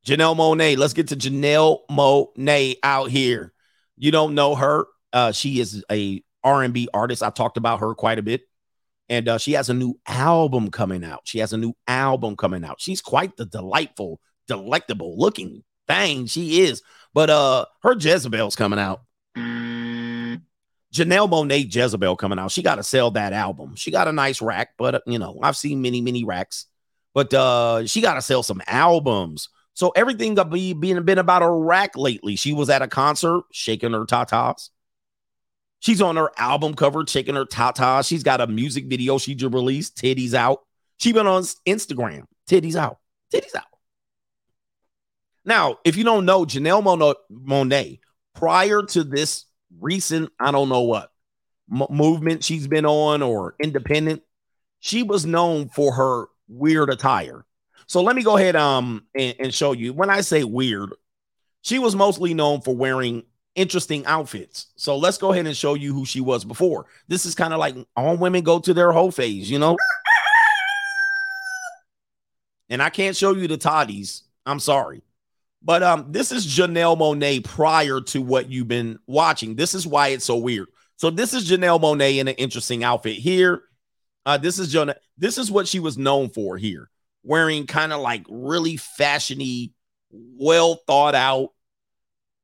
Janelle 0.07 0.37
Monáe. 0.37 0.77
Let's 0.77 0.93
get 0.93 1.09
to 1.09 1.17
Janelle 1.17 1.81
Monáe 1.91 2.77
out 2.83 3.11
here. 3.11 3.53
You 3.97 4.11
don't 4.11 4.35
know 4.35 4.55
her. 4.55 4.87
Uh, 5.13 5.33
she 5.33 5.61
is 5.61 5.85
a 5.91 6.23
R&B 6.43 6.89
artist. 6.93 7.23
I 7.23 7.31
talked 7.31 7.57
about 7.57 7.81
her 7.81 7.95
quite 7.95 8.19
a 8.19 8.23
bit. 8.23 8.43
And 9.09 9.29
uh, 9.29 9.39
she 9.39 9.53
has 9.53 9.69
a 9.69 9.75
new 9.75 9.99
album 10.07 10.71
coming 10.71 11.05
out. 11.05 11.21
She 11.25 11.39
has 11.39 11.53
a 11.53 11.59
new 11.59 11.75
album 11.87 12.37
coming 12.37 12.65
out. 12.65 12.81
She's 12.81 13.01
quite 13.03 13.37
the 13.37 13.45
delightful, 13.45 14.19
delectable 14.49 15.19
looking 15.19 15.63
thing. 15.87 16.27
She 16.27 16.63
is. 16.63 16.83
But 17.13 17.31
uh 17.31 17.67
her 17.83 17.95
Jezebel's 17.99 18.57
coming 18.57 18.79
out. 18.79 19.03
Janelle 20.95 21.29
Monáe 21.29 21.75
Jezebel 21.75 22.17
coming 22.17 22.39
out. 22.39 22.53
She 22.53 22.63
got 22.63 22.77
to 22.77 22.85
sell 22.85 23.11
that 23.13 23.33
album. 23.33 23.75
She 23.75 23.91
got 23.91 24.07
a 24.07 24.13
nice 24.13 24.41
rack, 24.41 24.75
but 24.79 24.95
uh, 24.95 25.01
you 25.07 25.19
know, 25.19 25.41
I've 25.43 25.57
seen 25.57 25.83
many, 25.83 26.01
many 26.01 26.25
racks. 26.25 26.67
But 27.13 27.35
uh 27.35 27.87
she 27.87 28.01
got 28.01 28.15
to 28.15 28.23
sell 28.23 28.43
some 28.43 28.63
albums. 28.67 29.49
So 29.75 29.91
everything 29.91 30.37
got 30.37 30.51
be 30.51 30.73
being 30.73 31.03
been 31.05 31.19
about 31.19 31.43
a 31.43 31.51
rack 31.51 31.97
lately. 31.97 32.37
She 32.37 32.53
was 32.53 32.71
at 32.71 32.83
a 32.83 32.89
concert 32.89 33.43
shaking 33.53 33.93
her 33.93 34.05
tatas. 34.05 34.71
She's 35.81 36.01
on 36.01 36.17
her 36.17 36.31
album 36.39 36.75
cover 36.75 37.05
shaking 37.07 37.35
her 37.35 37.45
tatas. 37.45 38.07
She's 38.07 38.23
got 38.23 38.41
a 38.41 38.47
music 38.47 38.87
video 38.87 39.19
she 39.19 39.35
just 39.35 39.53
released, 39.53 39.97
titties 39.97 40.33
out. 40.33 40.61
She 40.99 41.13
been 41.13 41.27
on 41.27 41.43
Instagram, 41.67 42.23
titties 42.49 42.77
out, 42.77 42.99
titties 43.33 43.55
out. 43.55 43.65
Now, 45.45 45.79
if 45.85 45.97
you 45.97 46.05
don't 46.05 46.25
know 46.25 46.45
Janelle 46.45 47.17
Monáe, 47.31 47.99
prior 48.35 48.83
to 48.83 49.05
this 49.05 49.45
recent, 49.81 50.33
I 50.39 50.51
don't 50.51 50.69
know 50.69 50.83
what 50.83 51.11
m- 51.73 51.87
movement 51.91 52.45
she's 52.45 52.67
been 52.67 52.87
on 52.87 53.23
or 53.23 53.55
independent, 53.61 54.23
she 54.81 55.03
was 55.03 55.25
known 55.25 55.69
for 55.69 55.93
her 55.93 56.27
weird 56.49 56.91
attire. 56.91 57.45
So 57.87 58.03
let 58.03 58.17
me 58.17 58.23
go 58.23 58.37
ahead 58.37 58.57
um 58.57 59.07
and, 59.15 59.35
and 59.39 59.55
show 59.55 59.73
you. 59.73 59.93
When 59.93 60.11
I 60.11 60.21
say 60.21 60.45
weird, 60.45 60.91
she 61.63 61.79
was 61.79 61.95
mostly 61.95 62.35
known 62.35 62.61
for 62.61 62.75
wearing 62.75 63.25
interesting 63.55 64.05
outfits. 64.07 64.67
So 64.77 64.97
let's 64.97 65.19
go 65.19 65.33
ahead 65.33 65.47
and 65.47 65.57
show 65.57 65.75
you 65.75 65.95
who 65.95 66.05
she 66.05 66.21
was 66.21 66.45
before. 66.45 66.87
This 67.09 67.25
is 67.25 67.35
kind 67.35 67.53
of 67.53 67.61
like 67.61 67.77
all 67.97 68.17
women 68.17 68.43
go 68.43 68.59
to 68.59 68.75
their 68.75 68.93
whole 68.93 69.11
phase, 69.11 69.51
you 69.51 69.59
know. 69.59 69.77
And 72.69 72.83
I 72.83 72.91
can't 72.91 73.17
show 73.17 73.35
you 73.35 73.47
the 73.47 73.57
toddies. 73.57 74.23
I'm 74.47 74.59
sorry. 74.61 75.03
But 75.65 75.83
um, 75.83 76.13
this 76.13 76.31
is 76.31 76.47
Janelle 76.47 76.99
Monáe 76.99 77.43
prior 77.43 78.01
to 78.03 78.21
what 78.21 78.51
you've 78.51 78.69
been 78.69 78.99
watching. 79.07 79.57
This 79.57 79.75
is 79.75 79.87
why 79.87 80.09
it's 80.09 80.25
so 80.25 80.37
weird. 80.37 80.69
So 80.97 81.11
this 81.11 81.33
is 81.33 81.51
Janelle 81.51 81.81
Monáe 81.81 82.19
in 82.19 82.29
an 82.29 82.35
interesting 82.35 82.85
outfit 82.85 83.17
here. 83.17 83.63
Uh, 84.27 84.37
this 84.37 84.59
is 84.59 84.71
Jonah. 84.71 84.97
This 85.17 85.39
is 85.39 85.51
what 85.51 85.67
she 85.67 85.81
was 85.81 85.97
known 85.97 86.29
for 86.29 86.59
here, 86.59 86.91
wearing 87.23 87.67
kind 87.67 87.93
of 87.93 88.01
like 88.01 88.25
really 88.29 88.77
fashiony, 88.77 89.73
well 90.11 90.81
thought 90.87 91.15
out 91.15 91.51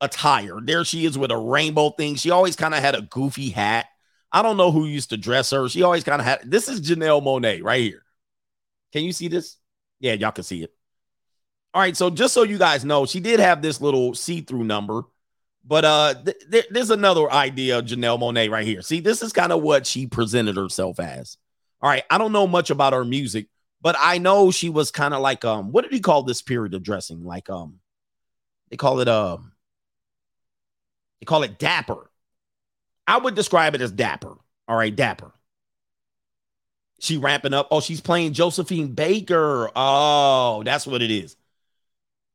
attire. 0.01 0.59
There 0.63 0.85
she 0.85 1.05
is 1.05 1.19
with 1.19 1.31
a 1.31 1.37
rainbow 1.37 1.91
thing. 1.91 2.15
She 2.17 2.31
always 2.31 2.57
kind 2.57 2.75
of 2.75 2.81
had 2.81 2.95
a 2.95 3.03
goofy 3.03 3.51
hat. 3.51 3.87
I 4.33 4.43
don't 4.43 4.57
know 4.57 4.71
who 4.71 4.87
used 4.87 5.11
to 5.11 5.17
dress 5.17 5.51
her. 5.51 5.69
She 5.69 5.83
always 5.83 6.05
kind 6.05 6.21
of 6.21 6.27
had. 6.27 6.51
This 6.51 6.69
is 6.69 6.81
Janelle 6.81 7.23
Monáe 7.23 7.63
right 7.63 7.83
here. 7.83 8.03
Can 8.93 9.05
you 9.05 9.13
see 9.13 9.29
this? 9.29 9.57
Yeah, 9.99 10.15
y'all 10.15 10.33
can 10.33 10.45
see 10.45 10.63
it. 10.63 10.73
All 11.73 11.81
right, 11.81 11.97
so 11.97 12.11
just 12.11 12.35
so 12.35 12.43
you 12.43 12.59
guys 12.59 12.85
know, 12.85 13.07
she 13.07 13.21
did 13.21 13.39
have 13.39 13.63
this 13.63 13.81
little 13.81 14.13
see-through 14.15 14.65
number, 14.65 15.03
but 15.65 15.85
uh, 15.85 16.15
th- 16.25 16.51
th- 16.51 16.67
there's 16.71 16.91
another 16.91 17.31
idea 17.31 17.79
of 17.79 17.85
Janelle 17.85 18.19
Monáe 18.19 18.51
right 18.51 18.67
here. 18.67 18.83
See, 18.83 18.99
this 18.99 19.23
is 19.23 19.33
kind 19.33 19.53
of 19.53 19.63
what 19.63 19.87
she 19.87 20.09
presented 20.09 20.57
herself 20.57 20.99
as. 20.99 21.37
All 21.81 21.89
right, 21.89 22.03
I 22.11 22.19
don't 22.19 22.33
know 22.33 22.49
much 22.49 22.71
about 22.71 22.93
her 22.93 23.05
music, 23.05 23.47
but 23.81 23.95
I 23.99 24.19
know 24.19 24.51
she 24.51 24.69
was 24.69 24.91
kind 24.91 25.15
of 25.15 25.21
like 25.21 25.45
um, 25.45 25.71
what 25.71 25.83
did 25.83 25.93
he 25.93 26.01
call 26.01 26.25
this 26.25 26.43
period 26.43 26.75
of 26.75 26.83
dressing? 26.83 27.25
Like 27.25 27.49
um, 27.49 27.79
they 28.69 28.77
call 28.77 29.01
it 29.01 29.09
um, 29.09 29.53
they 31.21 31.25
call 31.27 31.45
it 31.45 31.59
dapper. 31.59 32.11
I 33.07 33.19
would 33.19 33.35
describe 33.35 33.75
it 33.75 33.81
as 33.81 33.93
dapper. 33.93 34.37
All 34.69 34.77
right, 34.77 34.95
dapper. 34.95 35.33
She 36.99 37.17
ramping 37.17 37.55
up. 37.55 37.69
Oh, 37.71 37.81
she's 37.81 38.01
playing 38.01 38.35
Josephine 38.35 38.89
Baker. 38.93 39.71
Oh, 39.75 40.63
that's 40.65 40.87
what 40.87 41.01
it 41.01 41.11
is. 41.11 41.37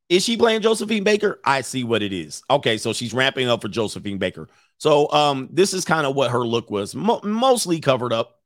Is 0.08 0.24
she 0.24 0.36
playing 0.36 0.60
Josephine 0.60 1.04
Baker? 1.04 1.40
I 1.44 1.62
see 1.62 1.82
what 1.82 2.02
it 2.02 2.12
is. 2.12 2.42
Okay, 2.48 2.78
so 2.78 2.92
she's 2.92 3.12
ramping 3.12 3.48
up 3.48 3.62
for 3.62 3.68
Josephine 3.68 4.18
Baker. 4.18 4.48
So 4.78 5.10
um, 5.10 5.48
this 5.50 5.74
is 5.74 5.84
kind 5.84 6.06
of 6.06 6.14
what 6.14 6.30
her 6.30 6.46
look 6.46 6.70
was, 6.70 6.94
Mo- 6.94 7.20
mostly 7.24 7.80
covered 7.80 8.12
up, 8.12 8.40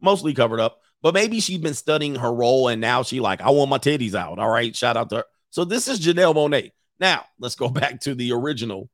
mostly 0.00 0.34
covered 0.34 0.60
up. 0.60 0.80
But 1.02 1.14
maybe 1.14 1.40
she's 1.40 1.58
been 1.58 1.74
studying 1.74 2.16
her 2.16 2.32
role, 2.32 2.68
and 2.68 2.80
now 2.80 3.02
she 3.02 3.20
like, 3.20 3.40
I 3.40 3.50
want 3.50 3.70
my 3.70 3.78
titties 3.78 4.14
out. 4.14 4.38
All 4.38 4.48
right, 4.48 4.74
shout 4.74 4.96
out 4.96 5.10
to 5.10 5.16
her. 5.16 5.24
So 5.50 5.64
this 5.64 5.86
is 5.86 6.00
Janelle 6.00 6.34
Monáe. 6.34 6.72
Now 6.98 7.24
let's 7.38 7.54
go 7.54 7.68
back 7.70 8.00
to 8.00 8.14
the 8.14 8.32
original, 8.32 8.90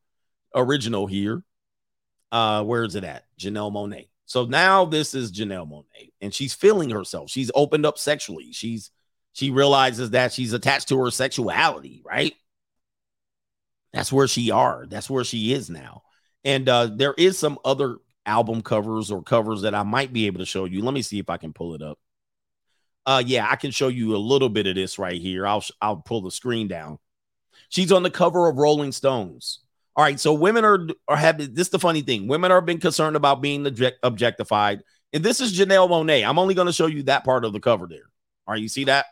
original 0.54 1.06
here. 1.06 1.42
Uh, 2.30 2.64
where 2.64 2.82
is 2.82 2.94
it 2.94 3.04
at? 3.04 3.24
Janelle 3.38 3.72
Monáe. 3.72 4.08
So 4.26 4.44
now 4.44 4.84
this 4.84 5.14
is 5.14 5.32
Janelle 5.32 5.70
Monáe, 5.70 6.12
and 6.20 6.34
she's 6.34 6.52
feeling 6.52 6.90
herself. 6.90 7.30
She's 7.30 7.50
opened 7.54 7.86
up 7.86 7.98
sexually. 7.98 8.52
She's 8.52 8.90
she 9.32 9.50
realizes 9.50 10.10
that 10.10 10.32
she's 10.32 10.52
attached 10.52 10.88
to 10.88 10.98
her 11.02 11.10
sexuality, 11.10 12.02
right? 12.04 12.34
That's 13.92 14.12
where 14.12 14.28
she 14.28 14.50
are. 14.50 14.86
That's 14.88 15.10
where 15.10 15.24
she 15.24 15.52
is 15.52 15.68
now. 15.70 16.02
And 16.44 16.68
uh, 16.68 16.86
there 16.86 17.14
is 17.16 17.38
some 17.38 17.58
other 17.64 17.98
album 18.26 18.62
covers 18.62 19.10
or 19.10 19.22
covers 19.22 19.62
that 19.62 19.74
I 19.74 19.82
might 19.82 20.12
be 20.12 20.26
able 20.26 20.40
to 20.40 20.46
show 20.46 20.64
you. 20.64 20.82
Let 20.82 20.94
me 20.94 21.02
see 21.02 21.18
if 21.18 21.30
I 21.30 21.36
can 21.36 21.52
pull 21.52 21.74
it 21.74 21.82
up. 21.82 21.98
Uh, 23.04 23.22
yeah, 23.24 23.48
I 23.50 23.56
can 23.56 23.70
show 23.70 23.88
you 23.88 24.14
a 24.14 24.18
little 24.18 24.48
bit 24.48 24.66
of 24.66 24.74
this 24.74 24.98
right 24.98 25.20
here. 25.20 25.46
I'll 25.46 25.64
I'll 25.80 25.96
pull 25.96 26.22
the 26.22 26.30
screen 26.30 26.68
down. 26.68 26.98
She's 27.68 27.90
on 27.90 28.02
the 28.02 28.10
cover 28.10 28.48
of 28.48 28.58
Rolling 28.58 28.92
Stones. 28.92 29.60
All 29.96 30.04
right, 30.04 30.20
so 30.20 30.32
women 30.32 30.64
are 30.64 30.86
are 31.08 31.16
having 31.16 31.52
this. 31.52 31.66
Is 31.66 31.70
the 31.70 31.78
funny 31.80 32.02
thing: 32.02 32.28
women 32.28 32.52
are 32.52 32.60
been 32.60 32.78
concerned 32.78 33.16
about 33.16 33.42
being 33.42 33.66
object, 33.66 33.98
objectified, 34.04 34.82
and 35.12 35.24
this 35.24 35.40
is 35.40 35.58
Janelle 35.58 35.90
Monáe. 35.90 36.26
I'm 36.26 36.38
only 36.38 36.54
going 36.54 36.66
to 36.66 36.72
show 36.72 36.86
you 36.86 37.02
that 37.04 37.24
part 37.24 37.44
of 37.44 37.52
the 37.52 37.60
cover 37.60 37.88
there. 37.88 38.08
All 38.46 38.54
right, 38.54 38.62
you 38.62 38.68
see 38.68 38.84
that? 38.84 39.06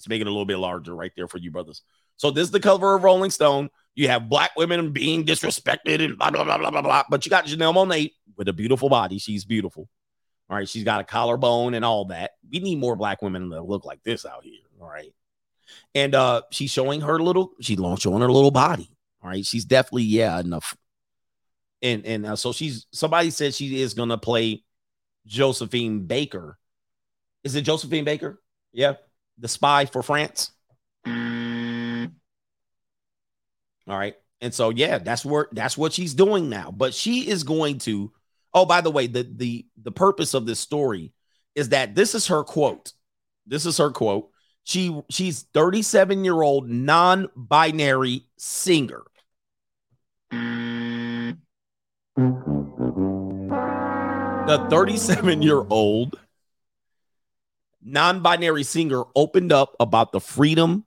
Let's 0.00 0.08
make 0.08 0.22
it 0.22 0.26
a 0.26 0.30
little 0.30 0.46
bit 0.46 0.56
larger 0.56 0.96
right 0.96 1.12
there 1.14 1.28
for 1.28 1.36
you 1.36 1.50
brothers. 1.50 1.82
So 2.16 2.30
this 2.30 2.44
is 2.44 2.50
the 2.50 2.58
cover 2.58 2.94
of 2.94 3.04
Rolling 3.04 3.30
Stone. 3.30 3.68
You 3.94 4.08
have 4.08 4.30
black 4.30 4.52
women 4.56 4.92
being 4.92 5.26
disrespected 5.26 6.02
and 6.02 6.16
blah 6.16 6.30
blah 6.30 6.42
blah 6.42 6.56
blah 6.56 6.70
blah 6.70 6.80
blah. 6.80 7.02
But 7.10 7.26
you 7.26 7.30
got 7.30 7.44
Janelle 7.44 7.74
Monae 7.74 8.12
with 8.34 8.48
a 8.48 8.54
beautiful 8.54 8.88
body. 8.88 9.18
She's 9.18 9.44
beautiful. 9.44 9.90
All 10.48 10.56
right, 10.56 10.66
she's 10.66 10.84
got 10.84 11.02
a 11.02 11.04
collarbone 11.04 11.74
and 11.74 11.84
all 11.84 12.06
that. 12.06 12.30
We 12.50 12.60
need 12.60 12.78
more 12.78 12.96
black 12.96 13.20
women 13.20 13.50
that 13.50 13.60
look 13.60 13.84
like 13.84 14.02
this 14.02 14.24
out 14.24 14.42
here. 14.42 14.54
All 14.80 14.88
right, 14.88 15.12
and 15.94 16.14
uh 16.14 16.40
she's 16.50 16.70
showing 16.70 17.02
her 17.02 17.18
little. 17.18 17.50
She's 17.60 17.78
showing 17.98 18.22
her 18.22 18.32
little 18.32 18.50
body. 18.50 18.90
All 19.22 19.28
right, 19.28 19.44
she's 19.44 19.66
definitely 19.66 20.04
yeah 20.04 20.40
enough. 20.40 20.74
And 21.82 22.06
and 22.06 22.24
uh, 22.24 22.36
so 22.36 22.54
she's 22.54 22.86
somebody 22.90 23.28
said 23.28 23.52
she 23.52 23.82
is 23.82 23.92
gonna 23.92 24.16
play 24.16 24.64
Josephine 25.26 26.06
Baker. 26.06 26.56
Is 27.44 27.54
it 27.54 27.62
Josephine 27.62 28.04
Baker? 28.04 28.40
Yeah 28.72 28.94
the 29.40 29.48
spy 29.48 29.86
for 29.86 30.02
France. 30.02 30.52
Mm. 31.06 32.12
All 33.88 33.98
right. 33.98 34.14
And 34.40 34.54
so 34.54 34.70
yeah, 34.70 34.98
that's 34.98 35.24
where 35.24 35.48
that's 35.52 35.76
what 35.76 35.92
she's 35.92 36.14
doing 36.14 36.48
now. 36.48 36.70
But 36.70 36.94
she 36.94 37.28
is 37.28 37.42
going 37.42 37.78
to 37.80 38.12
Oh, 38.52 38.66
by 38.66 38.80
the 38.80 38.90
way, 38.90 39.06
the 39.06 39.22
the 39.22 39.66
the 39.80 39.92
purpose 39.92 40.34
of 40.34 40.46
this 40.46 40.58
story 40.60 41.12
is 41.54 41.68
that 41.70 41.94
this 41.94 42.14
is 42.14 42.26
her 42.26 42.42
quote. 42.42 42.92
This 43.46 43.64
is 43.66 43.78
her 43.78 43.90
quote. 43.90 44.30
She 44.64 45.00
she's 45.08 45.42
37 45.54 46.24
year 46.24 46.42
old 46.42 46.68
non-binary 46.68 48.26
singer. 48.36 49.02
Mm. 50.32 51.38
The 54.46 54.66
37 54.68 55.42
year 55.42 55.64
old 55.70 56.18
non 57.82 58.20
binary 58.20 58.62
singer 58.62 59.04
opened 59.14 59.52
up 59.52 59.74
about 59.80 60.12
the 60.12 60.20
freedom 60.20 60.84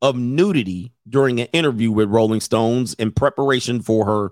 of 0.00 0.16
nudity 0.16 0.92
during 1.08 1.40
an 1.40 1.48
interview 1.52 1.90
with 1.90 2.10
Rolling 2.10 2.40
Stones 2.40 2.94
in 2.94 3.12
preparation 3.12 3.82
for 3.82 4.06
her 4.06 4.30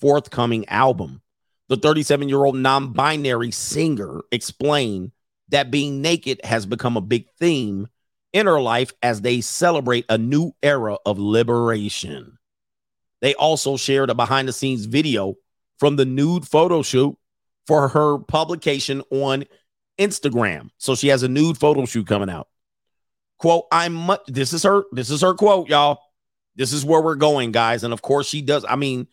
forthcoming 0.00 0.68
album. 0.68 1.22
The 1.68 1.76
37 1.76 2.28
year 2.28 2.44
old 2.44 2.56
non 2.56 2.92
binary 2.92 3.50
singer 3.50 4.22
explained 4.32 5.12
that 5.48 5.70
being 5.70 6.02
naked 6.02 6.40
has 6.44 6.66
become 6.66 6.96
a 6.96 7.02
big 7.02 7.26
theme 7.38 7.88
in 8.32 8.46
her 8.46 8.60
life 8.60 8.92
as 9.02 9.20
they 9.20 9.40
celebrate 9.40 10.04
a 10.08 10.18
new 10.18 10.52
era 10.62 10.96
of 11.06 11.18
liberation. 11.18 12.38
They 13.20 13.34
also 13.34 13.76
shared 13.76 14.10
a 14.10 14.14
behind 14.14 14.48
the 14.48 14.52
scenes 14.52 14.84
video 14.86 15.36
from 15.78 15.96
the 15.96 16.04
nude 16.04 16.46
photo 16.46 16.82
shoot 16.82 17.16
for 17.66 17.88
her 17.88 18.18
publication 18.18 19.02
on 19.10 19.44
Instagram. 19.98 20.70
So 20.78 20.94
she 20.94 21.08
has 21.08 21.22
a 21.22 21.28
nude 21.28 21.58
photo 21.58 21.84
shoot 21.84 22.06
coming 22.06 22.30
out. 22.30 22.48
Quote, 23.38 23.66
I'm 23.72 23.94
much 23.94 24.20
this 24.26 24.52
is 24.52 24.62
her, 24.62 24.84
this 24.92 25.10
is 25.10 25.20
her 25.22 25.34
quote, 25.34 25.68
y'all. 25.68 26.00
This 26.56 26.72
is 26.72 26.84
where 26.84 27.00
we're 27.00 27.16
going, 27.16 27.52
guys. 27.52 27.82
And 27.84 27.92
of 27.92 28.00
course, 28.00 28.28
she 28.28 28.40
does. 28.42 28.64
I 28.68 28.76
mean, 28.76 29.08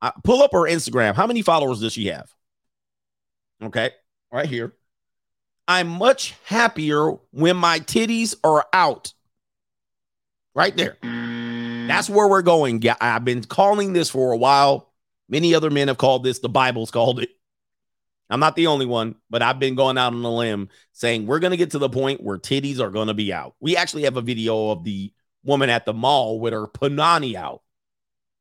I, 0.00 0.12
pull 0.24 0.42
up 0.42 0.52
her 0.52 0.68
Instagram. 0.68 1.14
How 1.14 1.26
many 1.26 1.42
followers 1.42 1.80
does 1.80 1.92
she 1.94 2.06
have? 2.06 2.30
Okay, 3.62 3.90
right 4.30 4.48
here. 4.48 4.74
I'm 5.68 5.88
much 5.88 6.34
happier 6.44 7.12
when 7.30 7.56
my 7.56 7.80
titties 7.80 8.34
are 8.44 8.66
out. 8.72 9.14
Right 10.54 10.76
there. 10.76 10.98
That's 11.88 12.10
where 12.10 12.28
we're 12.28 12.42
going. 12.42 12.82
Yeah, 12.82 12.96
I've 13.00 13.24
been 13.24 13.42
calling 13.42 13.94
this 13.94 14.10
for 14.10 14.32
a 14.32 14.36
while. 14.36 14.92
Many 15.28 15.54
other 15.54 15.70
men 15.70 15.88
have 15.88 15.98
called 15.98 16.24
this. 16.24 16.40
The 16.40 16.48
Bible's 16.48 16.90
called 16.90 17.20
it. 17.20 17.30
I'm 18.32 18.40
not 18.40 18.56
the 18.56 18.68
only 18.68 18.86
one, 18.86 19.16
but 19.28 19.42
I've 19.42 19.58
been 19.58 19.74
going 19.74 19.98
out 19.98 20.14
on 20.14 20.24
a 20.24 20.34
limb 20.34 20.70
saying 20.92 21.26
we're 21.26 21.38
going 21.38 21.50
to 21.50 21.56
get 21.58 21.72
to 21.72 21.78
the 21.78 21.90
point 21.90 22.22
where 22.22 22.38
titties 22.38 22.80
are 22.80 22.88
going 22.88 23.08
to 23.08 23.14
be 23.14 23.30
out. 23.30 23.54
We 23.60 23.76
actually 23.76 24.04
have 24.04 24.16
a 24.16 24.22
video 24.22 24.70
of 24.70 24.84
the 24.84 25.12
woman 25.44 25.68
at 25.68 25.84
the 25.84 25.92
mall 25.92 26.40
with 26.40 26.54
her 26.54 26.66
panani 26.66 27.34
out. 27.34 27.60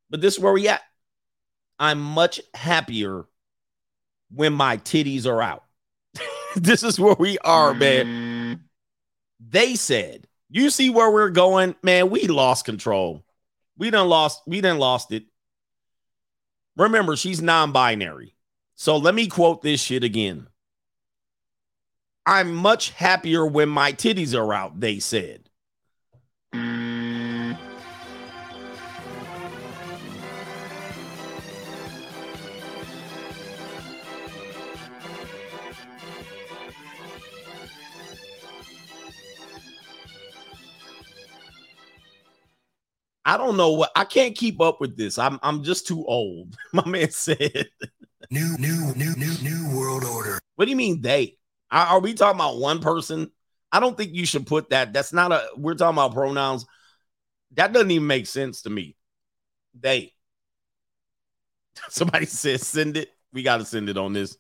But 0.10 0.22
this 0.22 0.36
is 0.36 0.40
where 0.40 0.54
we 0.54 0.70
at. 0.70 0.82
I'm 1.78 2.00
much 2.00 2.40
happier 2.54 3.26
when 4.34 4.54
my 4.54 4.78
titties 4.78 5.26
are 5.26 5.42
out. 5.42 5.66
this 6.56 6.84
is 6.84 6.98
where 6.98 7.18
we 7.20 7.38
are, 7.40 7.74
man. 7.74 8.64
They 9.46 9.76
said, 9.76 10.26
you 10.50 10.70
see 10.70 10.90
where 10.90 11.12
we're 11.12 11.32
going, 11.32 11.76
man. 11.84 12.10
We 12.10 12.28
lost 12.28 12.64
control. 12.64 13.26
We 13.78 13.90
done 13.90 14.08
lost, 14.08 14.42
we 14.48 14.62
done 14.62 14.78
lost 14.78 15.12
it. 15.12 15.26
Remember, 16.78 17.18
she's 17.18 17.42
non-binary. 17.42 18.36
So 18.82 18.98
let 18.98 19.14
me 19.14 19.28
quote 19.28 19.62
this 19.62 19.80
shit 19.80 20.04
again. 20.04 20.48
I'm 22.26 22.52
much 22.52 22.90
happier 22.90 23.46
when 23.46 23.70
my 23.70 23.94
titties 23.94 24.36
are 24.36 24.52
out, 24.52 24.80
they 24.80 24.98
said. 24.98 25.48
I 43.24 43.38
don't 43.38 43.58
know 43.58 43.74
what 43.74 43.92
I 43.96 44.06
can't 44.06 44.36
keep 44.36 44.60
up 44.60 44.82
with 44.82 44.98
this. 44.98 45.20
I'm 45.20 45.40
I'm 45.44 45.64
just 45.64 45.86
too 45.86 46.04
old. 46.08 46.58
My 46.74 46.88
man 46.88 47.12
said. 47.12 47.70
New, 48.30 48.58
new, 48.58 48.94
new, 48.96 49.16
new, 49.16 49.34
new 49.42 49.78
world 49.78 50.04
order. 50.06 50.40
What 50.56 50.66
do 50.66 50.72
you 50.72 50.78
mean 50.78 51.02
they? 51.02 51.38
Are, 51.72 52.00
we 52.00 52.14
talking 52.14 52.40
about 52.40 52.58
one 52.58 52.80
person? 52.80 53.32
I 53.72 53.80
don't 53.80 53.98
think 53.98 54.14
you 54.14 54.26
should 54.26 54.46
put 54.46 54.70
that. 54.70 54.94
That's 54.94 55.14
not 55.14 55.32
a. 55.32 55.48
We're 55.56 55.76
talking 55.76 55.96
about 55.96 56.14
pronouns. 56.14 56.66
That 57.54 57.74
doesn't 57.74 57.92
even 57.92 58.08
make 58.08 58.28
sense 58.28 58.64
to 58.64 58.70
me. 58.70 58.96
They. 59.80 60.14
Somebody 61.90 62.26
says 62.26 62.68
send 62.68 62.98
it. 62.98 63.10
We 63.34 63.44
got 63.44 63.58
to 63.58 63.66
send 63.66 63.90
it 63.90 63.98
on 63.98 64.14
this. 64.14 64.38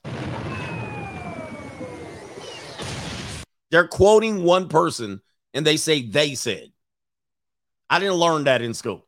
They're 3.71 3.87
quoting 3.87 4.43
one 4.43 4.67
person 4.67 5.21
and 5.53 5.65
they 5.65 5.77
say 5.77 6.01
they 6.01 6.35
said. 6.35 6.71
I 7.89 7.99
didn't 7.99 8.15
learn 8.15 8.43
that 8.43 8.61
in 8.61 8.73
school. 8.73 9.05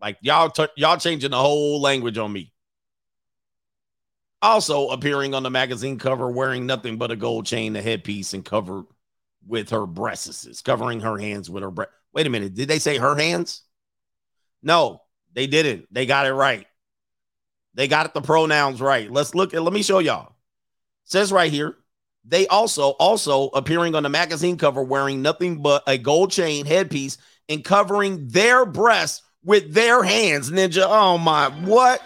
Like 0.00 0.18
y'all, 0.20 0.50
t- 0.50 0.66
y'all 0.76 0.96
changing 0.96 1.32
the 1.32 1.38
whole 1.38 1.80
language 1.80 2.18
on 2.18 2.32
me. 2.32 2.52
Also 4.42 4.88
appearing 4.88 5.34
on 5.34 5.42
the 5.42 5.50
magazine 5.50 5.98
cover 5.98 6.30
wearing 6.30 6.66
nothing 6.66 6.98
but 6.98 7.10
a 7.10 7.16
gold 7.16 7.46
chain, 7.46 7.74
a 7.74 7.82
headpiece, 7.82 8.34
and 8.34 8.44
covered 8.44 8.84
with 9.46 9.70
her 9.70 9.86
breasts, 9.86 10.62
covering 10.62 11.00
her 11.00 11.16
hands 11.18 11.48
with 11.48 11.62
her 11.62 11.70
breast. 11.70 11.90
Wait 12.12 12.26
a 12.26 12.30
minute, 12.30 12.54
did 12.54 12.68
they 12.68 12.78
say 12.78 12.98
her 12.98 13.16
hands? 13.16 13.62
No, 14.62 15.02
they 15.32 15.46
didn't. 15.46 15.86
They 15.92 16.06
got 16.06 16.26
it 16.26 16.32
right. 16.32 16.66
They 17.74 17.88
got 17.88 18.14
the 18.14 18.22
pronouns 18.22 18.80
right. 18.80 19.10
Let's 19.10 19.34
look 19.34 19.54
at. 19.54 19.62
Let 19.62 19.72
me 19.72 19.82
show 19.82 19.98
y'all. 19.98 20.34
says 21.04 21.30
right 21.30 21.52
here. 21.52 21.76
They 22.24 22.48
also 22.48 22.90
also 22.90 23.48
appearing 23.48 23.94
on 23.94 24.02
the 24.02 24.08
magazine 24.08 24.56
cover 24.56 24.82
wearing 24.82 25.22
nothing 25.22 25.62
but 25.62 25.84
a 25.86 25.96
gold 25.96 26.32
chain 26.32 26.66
headpiece 26.66 27.18
and 27.48 27.64
covering 27.64 28.26
their 28.28 28.66
breasts 28.66 29.22
with 29.44 29.72
their 29.72 30.02
hands. 30.02 30.50
Ninja, 30.50 30.84
oh 30.84 31.18
my, 31.18 31.50
what? 31.64 32.02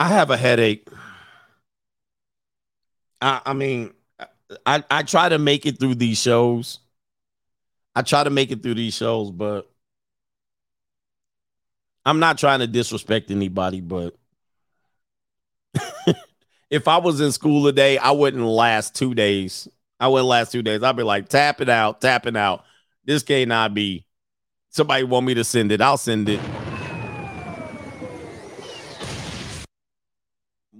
I 0.00 0.08
have 0.08 0.30
a 0.30 0.36
headache. 0.36 0.88
I, 3.20 3.42
I 3.44 3.52
mean, 3.52 3.92
I, 4.64 4.82
I 4.90 5.02
try 5.02 5.28
to 5.28 5.38
make 5.38 5.66
it 5.66 5.78
through 5.78 5.96
these 5.96 6.18
shows. 6.18 6.78
I 7.94 8.00
try 8.00 8.24
to 8.24 8.30
make 8.30 8.50
it 8.50 8.62
through 8.62 8.76
these 8.76 8.94
shows, 8.94 9.30
but 9.30 9.70
I'm 12.06 12.18
not 12.18 12.38
trying 12.38 12.60
to 12.60 12.66
disrespect 12.66 13.30
anybody, 13.30 13.82
but 13.82 14.16
if 16.70 16.88
I 16.88 16.96
was 16.96 17.20
in 17.20 17.30
school 17.30 17.66
today, 17.66 17.98
I 17.98 18.12
wouldn't 18.12 18.42
last 18.42 18.94
two 18.94 19.14
days. 19.14 19.68
I 20.00 20.08
wouldn't 20.08 20.28
last 20.28 20.50
two 20.50 20.62
days. 20.62 20.82
I'd 20.82 20.96
be 20.96 21.02
like, 21.02 21.28
tapping 21.28 21.68
out, 21.68 22.00
tapping 22.00 22.38
out. 22.38 22.64
This 23.04 23.22
cannot 23.22 23.74
be. 23.74 24.06
Somebody 24.70 25.04
want 25.04 25.26
me 25.26 25.34
to 25.34 25.44
send 25.44 25.72
it. 25.72 25.82
I'll 25.82 25.98
send 25.98 26.30
it. 26.30 26.40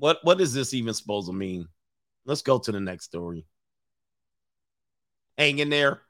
What 0.01 0.19
what 0.23 0.41
is 0.41 0.55
this 0.55 0.73
even 0.73 0.95
supposed 0.95 1.29
to 1.29 1.33
mean? 1.35 1.69
Let's 2.25 2.41
go 2.41 2.59
to 2.59 2.73
the 2.73 2.81
next 2.81 3.05
story. 3.05 3.45
Hang 5.37 5.59
in 5.59 5.69
there. 5.69 6.01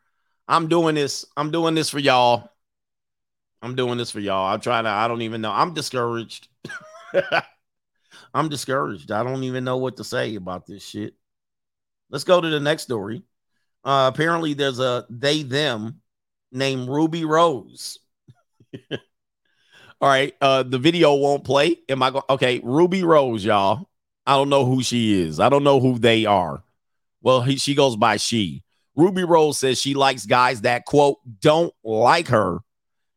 I'm 0.46 0.68
doing 0.68 0.94
this. 0.94 1.24
I'm 1.36 1.50
doing 1.50 1.74
this 1.74 1.90
for 1.90 1.98
y'all. 1.98 2.50
I'm 3.62 3.74
doing 3.74 3.98
this 3.98 4.12
for 4.12 4.20
y'all. 4.20 4.46
I'm 4.46 4.60
trying 4.60 4.84
to, 4.84 4.90
I 4.90 5.06
don't 5.06 5.22
even 5.22 5.40
know. 5.40 5.50
I'm 5.50 5.74
discouraged. 5.74 6.48
I'm 8.34 8.48
discouraged. 8.48 9.10
I 9.10 9.24
don't 9.24 9.42
even 9.42 9.64
know 9.64 9.76
what 9.76 9.96
to 9.96 10.04
say 10.04 10.36
about 10.36 10.66
this 10.66 10.84
shit. 10.86 11.14
Let's 12.10 12.24
go 12.24 12.40
to 12.40 12.48
the 12.48 12.60
next 12.60 12.84
story. 12.84 13.22
Uh, 13.84 14.10
apparently, 14.12 14.54
there's 14.54 14.78
a 14.78 15.04
they 15.10 15.42
them 15.42 16.00
named 16.52 16.88
Ruby 16.88 17.24
Rose. 17.24 17.98
All 20.00 20.08
right. 20.08 20.34
Uh, 20.40 20.62
the 20.62 20.78
video 20.78 21.14
won't 21.14 21.44
play. 21.44 21.78
Am 21.88 22.02
I 22.02 22.10
going? 22.10 22.24
Okay. 22.30 22.60
Ruby 22.62 23.02
Rose, 23.04 23.44
y'all. 23.44 23.88
I 24.26 24.34
don't 24.34 24.48
know 24.48 24.64
who 24.64 24.82
she 24.82 25.20
is. 25.20 25.40
I 25.40 25.48
don't 25.48 25.64
know 25.64 25.80
who 25.80 25.98
they 25.98 26.24
are. 26.24 26.62
Well, 27.22 27.42
he, 27.42 27.56
she 27.56 27.74
goes 27.74 27.96
by 27.96 28.16
she. 28.16 28.62
Ruby 28.96 29.24
Rose 29.24 29.58
says 29.58 29.80
she 29.80 29.94
likes 29.94 30.26
guys 30.26 30.62
that, 30.62 30.84
quote, 30.84 31.18
don't 31.40 31.72
like 31.84 32.28
her. 32.28 32.58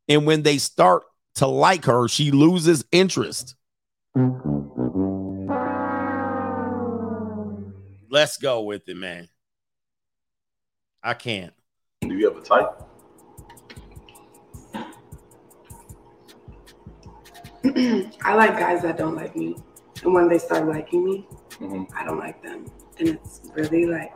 And 0.08 0.26
when 0.26 0.44
they 0.44 0.58
start 0.58 1.04
to 1.36 1.48
like 1.48 1.86
her, 1.86 2.08
she 2.08 2.32
loses 2.32 2.84
interest. 2.92 3.56
Let's 8.10 8.38
go 8.38 8.62
with 8.62 8.88
it, 8.88 8.98
man. 8.98 9.30
I 11.02 11.14
can't. 11.16 11.54
Do 12.02 12.14
you 12.16 12.30
have 12.30 12.38
a 12.38 12.42
type? 12.42 12.70
I 18.24 18.34
like 18.36 18.58
guys 18.60 18.82
that 18.82 18.98
don't 18.98 19.16
like 19.16 19.36
me. 19.36 19.56
And 20.04 20.14
when 20.14 20.28
they 20.28 20.38
start 20.38 20.68
liking 20.68 21.06
me, 21.06 21.28
Mhm. 21.60 21.88
I 21.96 22.04
don't 22.04 22.18
like 22.20 22.42
them. 22.44 22.66
And 23.00 23.10
it's 23.10 23.42
really 23.56 23.86
like, 23.86 24.12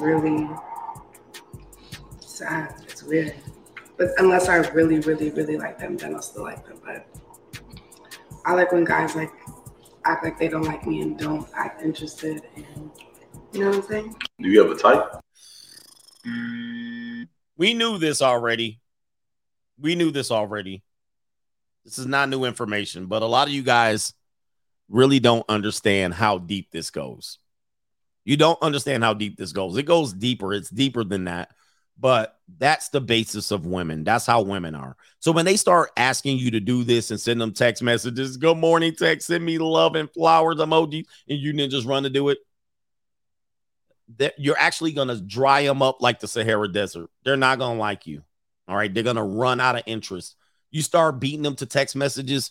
really 0.00 0.48
sad. 2.20 2.74
It's 2.88 3.02
weird. 3.02 3.34
But 3.96 4.08
unless 4.18 4.48
I 4.48 4.56
really, 4.70 4.98
really, 5.00 5.30
really 5.30 5.58
like 5.58 5.78
them, 5.78 5.96
then 5.96 6.14
I'll 6.14 6.22
still 6.22 6.42
like 6.44 6.66
them. 6.66 6.80
But 6.84 7.06
I 8.44 8.54
like 8.54 8.72
when 8.72 8.84
guys 8.84 9.14
like 9.14 9.30
act 10.04 10.24
like 10.24 10.38
they 10.38 10.48
don't 10.48 10.64
like 10.64 10.86
me 10.86 11.02
and 11.02 11.16
don't 11.18 11.46
act 11.54 11.82
interested 11.82 12.42
in, 12.56 12.90
you 13.52 13.60
know 13.60 13.68
what 13.68 13.76
I'm 13.76 13.82
saying? 13.82 14.16
Do 14.40 14.48
you 14.48 14.60
have 14.60 14.70
a 14.70 14.74
type? 14.74 15.20
We 17.56 17.74
knew 17.74 17.98
this 17.98 18.22
already. 18.22 18.80
We 19.78 19.94
knew 19.94 20.10
this 20.10 20.30
already. 20.30 20.82
This 21.84 21.98
is 21.98 22.06
not 22.06 22.28
new 22.28 22.44
information, 22.44 23.06
but 23.06 23.22
a 23.22 23.26
lot 23.26 23.48
of 23.48 23.54
you 23.54 23.62
guys 23.62 24.14
really 24.88 25.20
don't 25.20 25.44
understand 25.48 26.14
how 26.14 26.38
deep 26.38 26.70
this 26.70 26.90
goes. 26.90 27.38
You 28.24 28.36
don't 28.36 28.62
understand 28.62 29.02
how 29.02 29.14
deep 29.14 29.36
this 29.36 29.52
goes. 29.52 29.76
It 29.76 29.84
goes 29.84 30.12
deeper. 30.12 30.54
It's 30.54 30.70
deeper 30.70 31.02
than 31.02 31.24
that. 31.24 31.50
But 31.98 32.36
that's 32.58 32.88
the 32.88 33.00
basis 33.00 33.50
of 33.50 33.66
women. 33.66 34.04
That's 34.04 34.26
how 34.26 34.42
women 34.42 34.74
are. 34.74 34.96
So 35.18 35.32
when 35.32 35.44
they 35.44 35.56
start 35.56 35.90
asking 35.96 36.38
you 36.38 36.52
to 36.52 36.60
do 36.60 36.84
this 36.84 37.10
and 37.10 37.20
send 37.20 37.40
them 37.40 37.52
text 37.52 37.82
messages, 37.82 38.36
good 38.36 38.56
morning 38.56 38.94
text, 38.94 39.26
send 39.26 39.44
me 39.44 39.58
love 39.58 39.94
and 39.94 40.10
flowers 40.10 40.56
emoji, 40.56 41.04
and 41.28 41.38
you 41.38 41.52
then 41.52 41.70
just 41.70 41.86
run 41.86 42.04
to 42.04 42.10
do 42.10 42.28
it, 42.28 42.38
that 44.18 44.34
you're 44.38 44.58
actually 44.58 44.92
going 44.92 45.08
to 45.08 45.20
dry 45.20 45.62
them 45.64 45.82
up 45.82 46.00
like 46.00 46.20
the 46.20 46.28
Sahara 46.28 46.68
Desert. 46.68 47.10
They're 47.24 47.36
not 47.36 47.58
going 47.58 47.76
to 47.76 47.80
like 47.80 48.06
you. 48.06 48.22
All 48.68 48.76
right. 48.76 48.92
They're 48.92 49.02
going 49.02 49.16
to 49.16 49.22
run 49.22 49.60
out 49.60 49.76
of 49.76 49.82
interest. 49.86 50.36
You 50.72 50.82
start 50.82 51.20
beating 51.20 51.42
them 51.42 51.54
to 51.56 51.66
text 51.66 51.94
messages, 51.94 52.50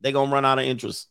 they're 0.00 0.12
going 0.12 0.28
to 0.28 0.34
run 0.34 0.44
out 0.44 0.60
of 0.60 0.64
interest. 0.64 1.08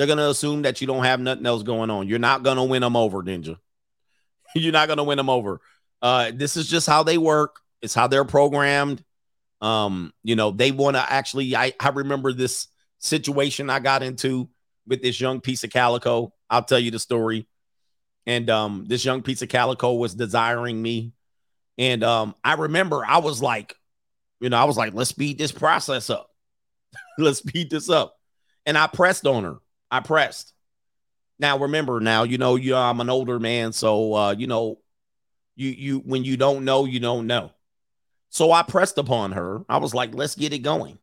They're 0.00 0.06
gonna 0.06 0.30
assume 0.30 0.62
that 0.62 0.80
you 0.80 0.86
don't 0.86 1.04
have 1.04 1.20
nothing 1.20 1.44
else 1.44 1.62
going 1.62 1.90
on. 1.90 2.08
You're 2.08 2.18
not 2.18 2.42
gonna 2.42 2.64
win 2.64 2.80
them 2.80 2.96
over, 2.96 3.22
Ninja. 3.22 3.58
You're 4.54 4.72
not 4.72 4.88
gonna 4.88 5.04
win 5.04 5.18
them 5.18 5.28
over. 5.28 5.60
Uh, 6.00 6.32
this 6.34 6.56
is 6.56 6.66
just 6.66 6.86
how 6.86 7.02
they 7.02 7.18
work. 7.18 7.60
It's 7.82 7.92
how 7.92 8.06
they're 8.06 8.24
programmed. 8.24 9.04
Um, 9.60 10.14
you 10.22 10.36
know, 10.36 10.52
they 10.52 10.70
want 10.70 10.96
to 10.96 11.12
actually. 11.12 11.54
I 11.54 11.74
I 11.78 11.90
remember 11.90 12.32
this 12.32 12.68
situation 12.98 13.68
I 13.68 13.78
got 13.78 14.02
into 14.02 14.48
with 14.86 15.02
this 15.02 15.20
young 15.20 15.42
piece 15.42 15.64
of 15.64 15.70
calico. 15.70 16.32
I'll 16.48 16.64
tell 16.64 16.78
you 16.78 16.90
the 16.90 16.98
story. 16.98 17.46
And 18.24 18.48
um, 18.48 18.86
this 18.88 19.04
young 19.04 19.20
piece 19.20 19.42
of 19.42 19.50
calico 19.50 19.92
was 19.92 20.14
desiring 20.14 20.80
me. 20.80 21.12
And 21.76 22.02
um, 22.02 22.34
I 22.42 22.54
remember 22.54 23.04
I 23.04 23.18
was 23.18 23.42
like, 23.42 23.76
you 24.40 24.48
know, 24.48 24.56
I 24.56 24.64
was 24.64 24.76
like, 24.76 24.94
let's 24.94 25.10
speed 25.10 25.38
this 25.38 25.52
process 25.52 26.10
up. 26.10 26.30
let's 27.18 27.38
speed 27.38 27.70
this 27.70 27.88
up. 27.88 28.16
And 28.66 28.76
I 28.76 28.86
pressed 28.86 29.26
on 29.26 29.44
her. 29.44 29.56
I 29.90 30.00
pressed. 30.00 30.52
Now 31.38 31.58
remember, 31.58 32.00
now 32.00 32.24
you 32.24 32.38
know, 32.38 32.56
you 32.56 32.76
I'm 32.76 33.00
an 33.00 33.08
older 33.08 33.38
man, 33.38 33.72
so 33.72 34.14
uh, 34.14 34.34
you 34.36 34.46
know, 34.46 34.78
you 35.56 35.70
you 35.70 35.98
when 36.00 36.22
you 36.22 36.36
don't 36.36 36.64
know, 36.64 36.84
you 36.84 37.00
don't 37.00 37.26
know. 37.26 37.52
So 38.28 38.52
I 38.52 38.62
pressed 38.62 38.98
upon 38.98 39.32
her. 39.32 39.64
I 39.68 39.78
was 39.78 39.94
like, 39.94 40.14
let's 40.14 40.34
get 40.36 40.52
it 40.52 40.58
going. 40.58 40.98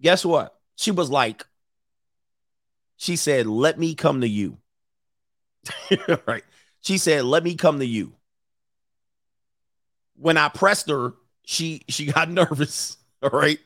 Guess 0.00 0.24
what? 0.24 0.54
She 0.76 0.90
was 0.90 1.10
like, 1.10 1.44
she 2.96 3.16
said, 3.16 3.46
let 3.46 3.78
me 3.78 3.94
come 3.94 4.22
to 4.22 4.28
you. 4.28 4.58
right. 6.26 6.44
She 6.80 6.98
said, 6.98 7.24
let 7.24 7.44
me 7.44 7.54
come 7.54 7.78
to 7.80 7.86
you. 7.86 8.14
When 10.16 10.36
I 10.36 10.48
pressed 10.48 10.88
her, 10.88 11.14
she 11.44 11.82
she 11.88 12.06
got 12.06 12.30
nervous. 12.30 12.96
All 13.22 13.30
right. 13.30 13.58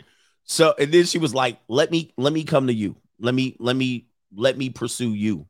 So 0.45 0.75
and 0.79 0.93
then 0.93 1.05
she 1.05 1.19
was 1.19 1.35
like, 1.35 1.59
let 1.69 1.91
me 1.91 2.13
let 2.17 2.33
me 2.33 2.45
come 2.45 2.67
to 2.67 2.75
you. 2.75 2.97
Let 3.21 3.35
me 3.35 3.57
let 3.59 3.77
me 3.77 4.07
let 4.35 4.57
me 4.57 4.71
pursue 4.71 5.15
you. 5.15 5.47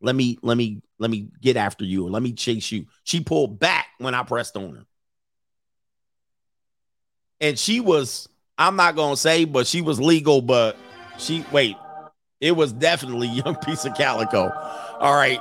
Let 0.00 0.14
me 0.14 0.38
let 0.42 0.56
me 0.56 0.82
let 0.98 1.10
me 1.10 1.28
get 1.40 1.56
after 1.56 1.84
you 1.84 2.06
let 2.08 2.22
me 2.22 2.32
chase 2.32 2.70
you. 2.70 2.86
She 3.04 3.20
pulled 3.20 3.58
back 3.58 3.86
when 3.98 4.14
I 4.14 4.22
pressed 4.22 4.56
on 4.56 4.74
her. 4.74 4.84
And 7.40 7.58
she 7.58 7.80
was, 7.80 8.28
I'm 8.56 8.76
not 8.76 8.96
gonna 8.96 9.16
say, 9.16 9.44
but 9.44 9.66
she 9.66 9.80
was 9.80 10.00
legal, 10.00 10.42
but 10.42 10.76
she 11.18 11.44
wait, 11.52 11.76
it 12.40 12.52
was 12.52 12.72
definitely 12.72 13.28
young 13.44 13.56
piece 13.56 13.84
of 13.84 13.94
calico. 13.94 14.50
All 15.00 15.14
right. 15.14 15.40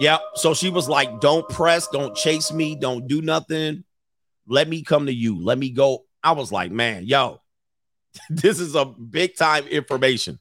Yep. 0.00 0.20
So 0.34 0.54
she 0.54 0.70
was 0.70 0.88
like, 0.88 1.20
don't 1.20 1.48
press, 1.48 1.88
don't 1.88 2.16
chase 2.16 2.52
me, 2.52 2.76
don't 2.76 3.06
do 3.06 3.20
nothing. 3.22 3.84
Let 4.46 4.68
me 4.68 4.82
come 4.82 5.06
to 5.06 5.12
you. 5.12 5.42
Let 5.42 5.58
me 5.58 5.70
go. 5.70 6.04
I 6.22 6.32
was 6.32 6.50
like, 6.52 6.70
man, 6.70 7.04
yo, 7.04 7.40
this 8.30 8.60
is 8.60 8.74
a 8.74 8.84
big 8.84 9.36
time 9.36 9.66
information. 9.66 10.38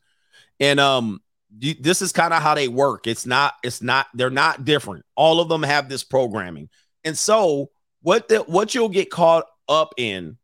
And 0.59 0.79
um 0.79 1.21
this 1.49 2.01
is 2.01 2.11
kind 2.11 2.33
of 2.33 2.41
how 2.41 2.55
they 2.55 2.67
work. 2.67 3.07
It's 3.07 3.25
not, 3.25 3.53
it's 3.63 3.81
not, 3.81 4.07
they're 4.13 4.29
not 4.29 4.65
different. 4.65 5.05
All 5.15 5.39
of 5.39 5.47
them 5.47 5.63
have 5.63 5.87
this 5.87 6.03
programming. 6.03 6.69
And 7.03 7.17
so 7.17 7.69
what 8.01 8.27
the 8.27 8.39
what 8.39 8.75
you'll 8.75 8.89
get 8.89 9.09
caught 9.09 9.45
up 9.67 9.93
in, 9.97 10.37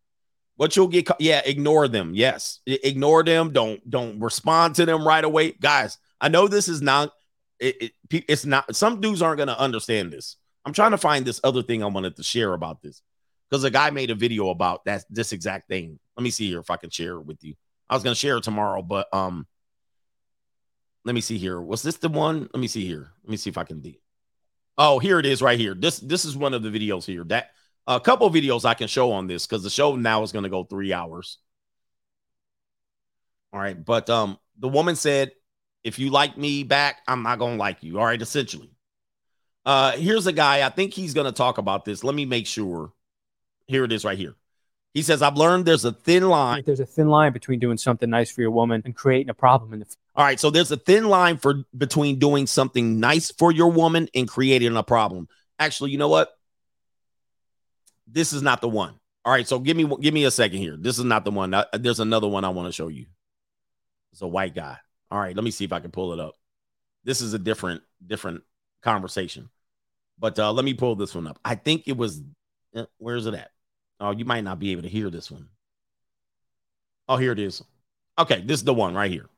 what 0.55 0.75
you'll 0.75 0.87
get, 0.87 1.09
yeah, 1.19 1.41
ignore 1.45 1.87
them. 1.87 2.13
Yes, 2.15 2.61
ignore 2.65 3.23
them. 3.23 3.51
Don't 3.51 3.87
don't 3.89 4.19
respond 4.19 4.75
to 4.75 4.85
them 4.85 5.07
right 5.07 5.23
away, 5.23 5.51
guys. 5.51 5.97
I 6.21 6.29
know 6.29 6.47
this 6.47 6.67
is 6.69 6.81
not, 6.81 7.11
it, 7.63 7.93
it 8.09 8.25
it's 8.27 8.45
not. 8.45 8.75
Some 8.75 9.01
dudes 9.01 9.21
aren't 9.21 9.37
gonna 9.37 9.53
understand 9.53 10.11
this. 10.11 10.37
I'm 10.65 10.73
trying 10.73 10.91
to 10.91 10.97
find 10.97 11.25
this 11.25 11.41
other 11.43 11.63
thing 11.63 11.83
I 11.83 11.87
wanted 11.87 12.15
to 12.17 12.23
share 12.23 12.53
about 12.53 12.81
this 12.81 13.01
because 13.49 13.63
a 13.63 13.69
guy 13.69 13.89
made 13.89 14.11
a 14.11 14.15
video 14.15 14.49
about 14.49 14.85
that 14.85 15.03
this 15.09 15.31
exact 15.31 15.67
thing. 15.67 15.99
Let 16.17 16.23
me 16.23 16.31
see 16.31 16.47
here 16.47 16.59
if 16.59 16.69
I 16.69 16.77
can 16.77 16.89
share 16.89 17.15
it 17.15 17.25
with 17.25 17.43
you. 17.43 17.55
I 17.89 17.95
was 17.95 18.03
gonna 18.03 18.15
share 18.15 18.37
it 18.37 18.43
tomorrow, 18.43 18.81
but 18.81 19.13
um, 19.13 19.47
let 21.05 21.15
me 21.15 21.21
see 21.21 21.37
here. 21.37 21.61
Was 21.61 21.81
this 21.81 21.97
the 21.97 22.09
one? 22.09 22.49
Let 22.53 22.59
me 22.59 22.67
see 22.67 22.85
here. 22.85 23.11
Let 23.23 23.31
me 23.31 23.37
see 23.37 23.49
if 23.49 23.57
I 23.57 23.63
can 23.63 23.81
do. 23.81 23.93
Oh, 24.77 24.99
here 24.99 25.19
it 25.19 25.25
is 25.25 25.41
right 25.41 25.59
here. 25.59 25.75
This 25.75 25.99
this 25.99 26.25
is 26.25 26.35
one 26.35 26.53
of 26.53 26.63
the 26.63 26.69
videos 26.69 27.05
here. 27.05 27.23
That 27.25 27.51
a 27.87 27.99
couple 27.99 28.29
videos 28.29 28.65
I 28.65 28.73
can 28.73 28.87
show 28.87 29.11
on 29.11 29.27
this 29.27 29.45
because 29.45 29.63
the 29.63 29.69
show 29.69 29.95
now 29.95 30.23
is 30.23 30.31
to 30.31 30.49
go 30.49 30.63
three 30.63 30.93
hours. 30.93 31.37
All 33.51 33.59
right, 33.59 33.83
but 33.83 34.09
um, 34.09 34.39
the 34.57 34.67
woman 34.67 34.95
said, 34.95 35.31
"If 35.83 35.99
you 35.99 36.09
like 36.09 36.37
me 36.37 36.63
back, 36.63 37.01
I'm 37.07 37.23
not 37.23 37.39
going 37.39 37.53
to 37.53 37.59
like 37.59 37.83
you." 37.83 37.99
All 37.99 38.05
right, 38.05 38.21
essentially. 38.21 38.71
Uh, 39.65 39.91
here's 39.93 40.27
a 40.27 40.33
guy. 40.33 40.65
I 40.65 40.69
think 40.69 40.93
he's 40.93 41.13
going 41.13 41.25
to 41.25 41.31
talk 41.31 41.57
about 41.57 41.85
this. 41.85 42.03
Let 42.03 42.15
me 42.15 42.25
make 42.25 42.47
sure. 42.47 42.91
Here 43.67 43.85
it 43.85 43.91
is, 43.93 44.03
right 44.03 44.17
here. 44.17 44.35
He 44.93 45.01
says, 45.01 45.21
"I've 45.21 45.37
learned 45.37 45.65
there's 45.65 45.85
a 45.85 45.91
thin 45.91 46.29
line." 46.29 46.63
There's 46.65 46.79
a 46.79 46.85
thin 46.85 47.07
line 47.07 47.33
between 47.33 47.59
doing 47.59 47.77
something 47.77 48.09
nice 48.09 48.29
for 48.29 48.41
your 48.41 48.51
woman 48.51 48.81
and 48.85 48.95
creating 48.95 49.29
a 49.29 49.33
problem 49.33 49.73
in 49.73 49.79
the 49.79 49.87
All 50.15 50.23
right, 50.23 50.39
so 50.39 50.49
there's 50.49 50.71
a 50.71 50.77
thin 50.77 51.05
line 51.05 51.37
for 51.37 51.63
between 51.75 52.19
doing 52.19 52.45
something 52.45 52.99
nice 52.99 53.31
for 53.31 53.51
your 53.51 53.71
woman 53.71 54.09
and 54.13 54.27
creating 54.27 54.75
a 54.77 54.83
problem. 54.83 55.27
Actually, 55.57 55.91
you 55.91 55.97
know 55.97 56.09
what? 56.09 56.37
This 58.05 58.33
is 58.33 58.43
not 58.43 58.61
the 58.61 58.69
one. 58.69 58.99
All 59.25 59.31
right, 59.31 59.47
so 59.47 59.57
give 59.57 59.77
me 59.77 59.89
give 60.01 60.13
me 60.13 60.25
a 60.25 60.31
second 60.31 60.59
here. 60.59 60.75
This 60.77 60.99
is 60.99 61.05
not 61.05 61.25
the 61.25 61.31
one. 61.31 61.55
There's 61.73 61.99
another 61.99 62.27
one 62.27 62.43
I 62.43 62.49
want 62.49 62.67
to 62.67 62.73
show 62.73 62.89
you. 62.89 63.05
It's 64.11 64.21
a 64.21 64.27
white 64.27 64.53
guy. 64.53 64.77
All 65.13 65.19
right, 65.19 65.35
let 65.35 65.43
me 65.43 65.51
see 65.51 65.63
if 65.63 65.71
I 65.71 65.79
can 65.79 65.91
pull 65.91 66.11
it 66.13 66.19
up. 66.19 66.33
This 67.03 67.21
is 67.21 67.35
a 67.35 67.39
different 67.39 67.83
different 68.03 68.41
conversation. 68.81 69.47
But 70.17 70.39
uh 70.39 70.51
let 70.51 70.65
me 70.65 70.73
pull 70.73 70.95
this 70.95 71.13
one 71.13 71.27
up. 71.27 71.37
I 71.45 71.53
think 71.53 71.83
it 71.85 71.95
was 71.95 72.23
uh, 72.75 72.85
where's 72.97 73.27
it 73.27 73.35
at? 73.35 73.51
Oh, 73.99 74.09
you 74.09 74.25
might 74.25 74.43
not 74.43 74.57
be 74.57 74.71
able 74.71 74.81
to 74.81 74.89
hear 74.89 75.11
this 75.11 75.29
one. 75.29 75.49
Oh, 77.07 77.17
here 77.17 77.31
it 77.31 77.37
is. 77.37 77.63
Okay, 78.17 78.41
this 78.41 78.61
is 78.61 78.63
the 78.63 78.73
one 78.73 78.95
right 78.95 79.11
here. 79.11 79.29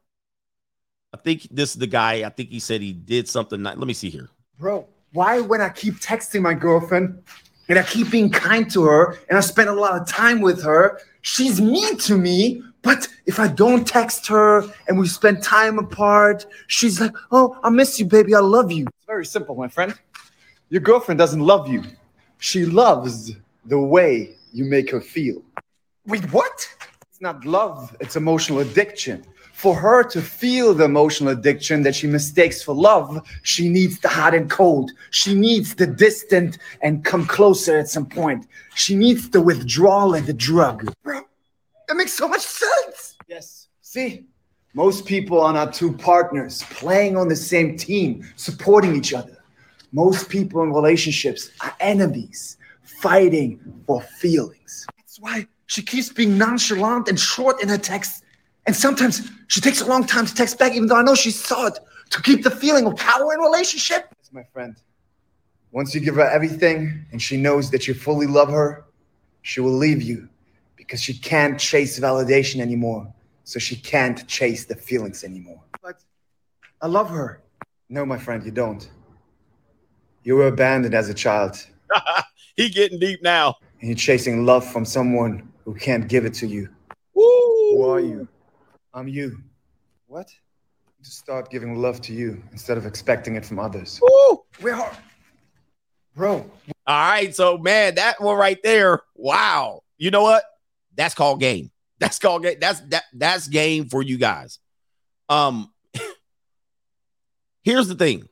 I 1.13 1.17
think 1.17 1.49
this 1.51 1.71
is 1.71 1.76
the 1.76 1.88
guy. 1.88 2.26
I 2.26 2.30
think 2.30 2.51
he 2.51 2.59
said 2.61 2.80
he 2.80 2.93
did 2.93 3.28
something. 3.28 3.61
Not, 3.61 3.78
let 3.78 3.86
me 3.86 3.93
see 3.93 4.09
here. 4.09 4.30
Bro, 4.57 4.88
why 5.11 5.41
when 5.41 5.59
I 5.59 5.67
keep 5.67 5.95
texting 5.95 6.41
my 6.41 6.53
girlfriend 6.53 7.21
and 7.67 7.78
I 7.78 7.84
keep 7.84 8.11
being 8.11 8.30
kind 8.30 8.71
to 8.71 8.84
her 8.84 9.17
and 9.28 9.38
I 9.38 9.41
spend 9.41 9.67
a 9.67 9.73
lot 9.73 9.99
of 9.99 10.07
time 10.07 10.39
with 10.39 10.63
her, 10.63 11.01
she's 11.21 11.59
mean 11.59 11.97
to 11.97 12.17
me. 12.17 12.63
But 12.86 13.07
if 13.25 13.39
I 13.39 13.47
don't 13.47 13.86
text 13.86 14.27
her 14.27 14.63
and 14.88 14.99
we 14.99 15.07
spend 15.07 15.41
time 15.41 15.79
apart, 15.79 16.45
she's 16.67 17.01
like, 17.01 17.15
oh, 17.31 17.57
I 17.63 17.71
miss 17.71 17.99
you, 17.99 18.05
baby. 18.05 18.36
I 18.36 18.39
love 18.39 18.71
you. 18.71 18.86
It's 18.86 19.07
very 19.07 19.25
simple, 19.25 19.55
my 19.55 19.67
friend. 19.67 19.97
Your 20.69 20.81
girlfriend 20.81 21.17
doesn't 21.17 21.41
love 21.41 21.67
you. 21.67 21.81
She 22.38 22.63
loves 22.63 23.31
the 23.65 23.79
way 23.79 24.36
you 24.53 24.65
make 24.65 24.91
her 24.91 25.01
feel. 25.01 25.41
Wait, 26.05 26.31
what? 26.31 26.69
It's 27.09 27.21
not 27.21 27.43
love, 27.43 27.95
it's 27.99 28.15
emotional 28.15 28.59
addiction. 28.59 29.25
For 29.53 29.73
her 29.73 30.03
to 30.03 30.21
feel 30.21 30.75
the 30.75 30.83
emotional 30.83 31.31
addiction 31.31 31.81
that 31.83 31.95
she 31.95 32.05
mistakes 32.05 32.61
for 32.61 32.75
love, 32.75 33.25
she 33.41 33.67
needs 33.67 33.99
the 33.99 34.09
hot 34.09 34.36
and 34.36 34.47
cold. 34.49 34.91
She 35.09 35.33
needs 35.33 35.73
the 35.73 35.88
distant 35.88 36.59
and 36.81 37.03
come 37.03 37.25
closer 37.25 37.77
at 37.77 37.88
some 37.89 38.05
point. 38.05 38.45
She 38.75 38.95
needs 38.95 39.29
the 39.29 39.41
withdrawal 39.41 40.13
and 40.13 40.27
the 40.27 40.33
drug. 40.33 40.93
Bro, 41.03 41.21
that 41.88 41.95
makes 41.95 42.13
so 42.13 42.27
much 42.27 42.41
sense. 42.41 43.17
Yes. 43.27 43.67
See, 43.81 44.25
most 44.73 45.05
people 45.05 45.39
are 45.41 45.53
not 45.53 45.73
two 45.73 45.93
partners 45.93 46.63
playing 46.69 47.15
on 47.15 47.27
the 47.27 47.36
same 47.36 47.77
team, 47.77 48.27
supporting 48.36 48.95
each 48.95 49.13
other. 49.13 49.38
Most 49.91 50.27
people 50.27 50.61
in 50.63 50.73
relationships 50.73 51.51
are 51.61 51.73
enemies, 51.79 52.57
fighting 52.83 53.59
for 53.88 54.01
feelings. 54.01 54.86
That's 54.97 55.19
why 55.19 55.47
she 55.67 55.81
keeps 55.81 56.11
being 56.11 56.38
nonchalant 56.38 57.07
and 57.07 57.17
short 57.17 57.61
in 57.63 57.69
her 57.69 57.77
texts. 57.77 58.21
And 58.67 58.75
sometimes 58.75 59.29
she 59.47 59.61
takes 59.61 59.81
a 59.81 59.86
long 59.86 60.05
time 60.05 60.25
to 60.25 60.33
text 60.33 60.59
back, 60.59 60.73
even 60.73 60.88
though 60.88 60.97
I 60.97 61.03
know 61.03 61.15
she 61.15 61.31
saw 61.31 61.67
it, 61.67 61.79
to 62.09 62.21
keep 62.21 62.43
the 62.43 62.51
feeling 62.51 62.86
of 62.86 62.97
power 62.97 63.33
in 63.33 63.39
relationship. 63.39 64.07
Yes, 64.19 64.29
my 64.33 64.43
friend. 64.43 64.75
Once 65.71 65.93
you 65.95 66.01
give 66.01 66.15
her 66.15 66.29
everything 66.29 67.05
and 67.11 67.21
she 67.21 67.38
knows 67.38 67.69
that 67.71 67.88
you 67.88 67.93
fully 67.93 68.27
love 68.27 68.49
her, 68.49 68.86
she 69.41 69.61
will 69.61 69.77
leave 69.77 70.01
you 70.01 70.27
because 70.86 71.01
she 71.01 71.13
can't 71.13 71.59
chase 71.59 71.99
validation 71.99 72.59
anymore. 72.59 73.11
So 73.43 73.59
she 73.59 73.75
can't 73.75 74.27
chase 74.27 74.65
the 74.65 74.75
feelings 74.75 75.23
anymore. 75.23 75.61
But 75.81 76.03
I 76.81 76.88
love 76.88 77.09
her. 77.09 77.41
No, 77.89 78.05
my 78.05 78.17
friend, 78.17 78.43
you 78.43 78.51
don't. 78.51 78.89
You 80.23 80.36
were 80.36 80.47
abandoned 80.47 80.95
as 80.95 81.09
a 81.09 81.13
child. 81.13 81.65
he 82.55 82.69
getting 82.69 82.99
deep 82.99 83.21
now. 83.21 83.55
And 83.79 83.89
you're 83.89 83.95
chasing 83.95 84.45
love 84.45 84.65
from 84.65 84.86
someone 84.86 85.51
who 85.63 85.75
can't 85.75 86.07
give 86.07 86.25
it 86.25 86.33
to 86.36 86.47
you. 86.47 86.69
Who 87.13 87.83
are 87.88 87.99
you? 87.99 88.27
I'm 88.93 89.07
you. 89.07 89.38
What? 90.07 90.27
To 91.03 91.11
start 91.11 91.51
giving 91.51 91.75
love 91.75 92.01
to 92.01 92.13
you 92.13 92.41
instead 92.51 92.77
of 92.77 92.86
expecting 92.88 93.36
it 93.36 93.45
from 93.45 93.59
others. 93.59 93.99
Woo! 94.01 94.43
Where 94.59 94.75
are 94.75 94.91
Bro. 96.15 96.49
All 96.88 97.09
right, 97.09 97.36
so 97.36 97.57
man, 97.57 97.95
that 97.95 98.21
one 98.21 98.38
right 98.38 98.57
there. 98.63 99.01
Wow. 99.15 99.83
You 99.97 100.11
know 100.11 100.23
what? 100.23 100.43
That's 100.96 101.16
called 101.16 101.39
game. 101.39 101.72
That's 102.00 102.20
called 102.20 102.43
game. 102.43 102.58
That's 102.60 102.80
that 102.89 103.04
that's 103.14 103.48
game 103.48 103.89
for 103.89 104.02
you 104.02 104.18
guys. 104.18 104.60
Um 105.30 105.72
here's 107.64 107.88
the 107.88 107.96
thing. 107.96 108.28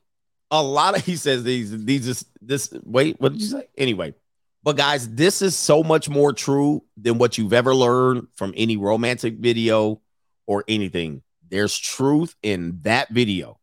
A 0.50 0.62
lot 0.62 0.96
of 0.96 1.04
he 1.06 1.16
says 1.16 1.44
these 1.44 1.84
these 1.84 2.08
is 2.08 2.24
this 2.40 2.72
wait, 2.82 3.20
what 3.20 3.32
did 3.32 3.42
you 3.42 3.48
say? 3.48 3.66
Anyway, 3.76 4.14
but 4.62 4.76
guys, 4.78 5.08
this 5.14 5.42
is 5.42 5.54
so 5.54 5.82
much 5.82 6.08
more 6.08 6.32
true 6.32 6.82
than 6.96 7.18
what 7.18 7.36
you've 7.36 7.52
ever 7.52 7.74
learned 7.74 8.28
from 8.34 8.54
any 8.56 8.78
romantic 8.78 9.34
video 9.38 10.00
or 10.46 10.64
anything. 10.68 11.22
There's 11.50 11.76
truth 11.78 12.34
in 12.42 12.80
that 12.82 13.10
video. 13.10 13.60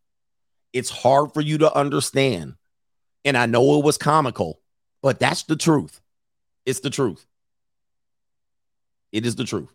It's 0.73 0.89
hard 0.89 1.33
for 1.33 1.41
you 1.41 1.57
to 1.59 1.75
understand. 1.75 2.53
And 3.25 3.35
I 3.35 3.47
know 3.47 3.79
it 3.79 3.85
was 3.85 3.97
comical, 3.97 4.61
but 5.01 5.19
that's 5.19 5.43
the 5.43 5.55
truth. 5.55 6.01
It's 6.65 6.79
the 6.79 6.89
truth. 6.89 7.25
It 9.11 9.25
is 9.25 9.35
the 9.35 9.43
truth. 9.43 9.73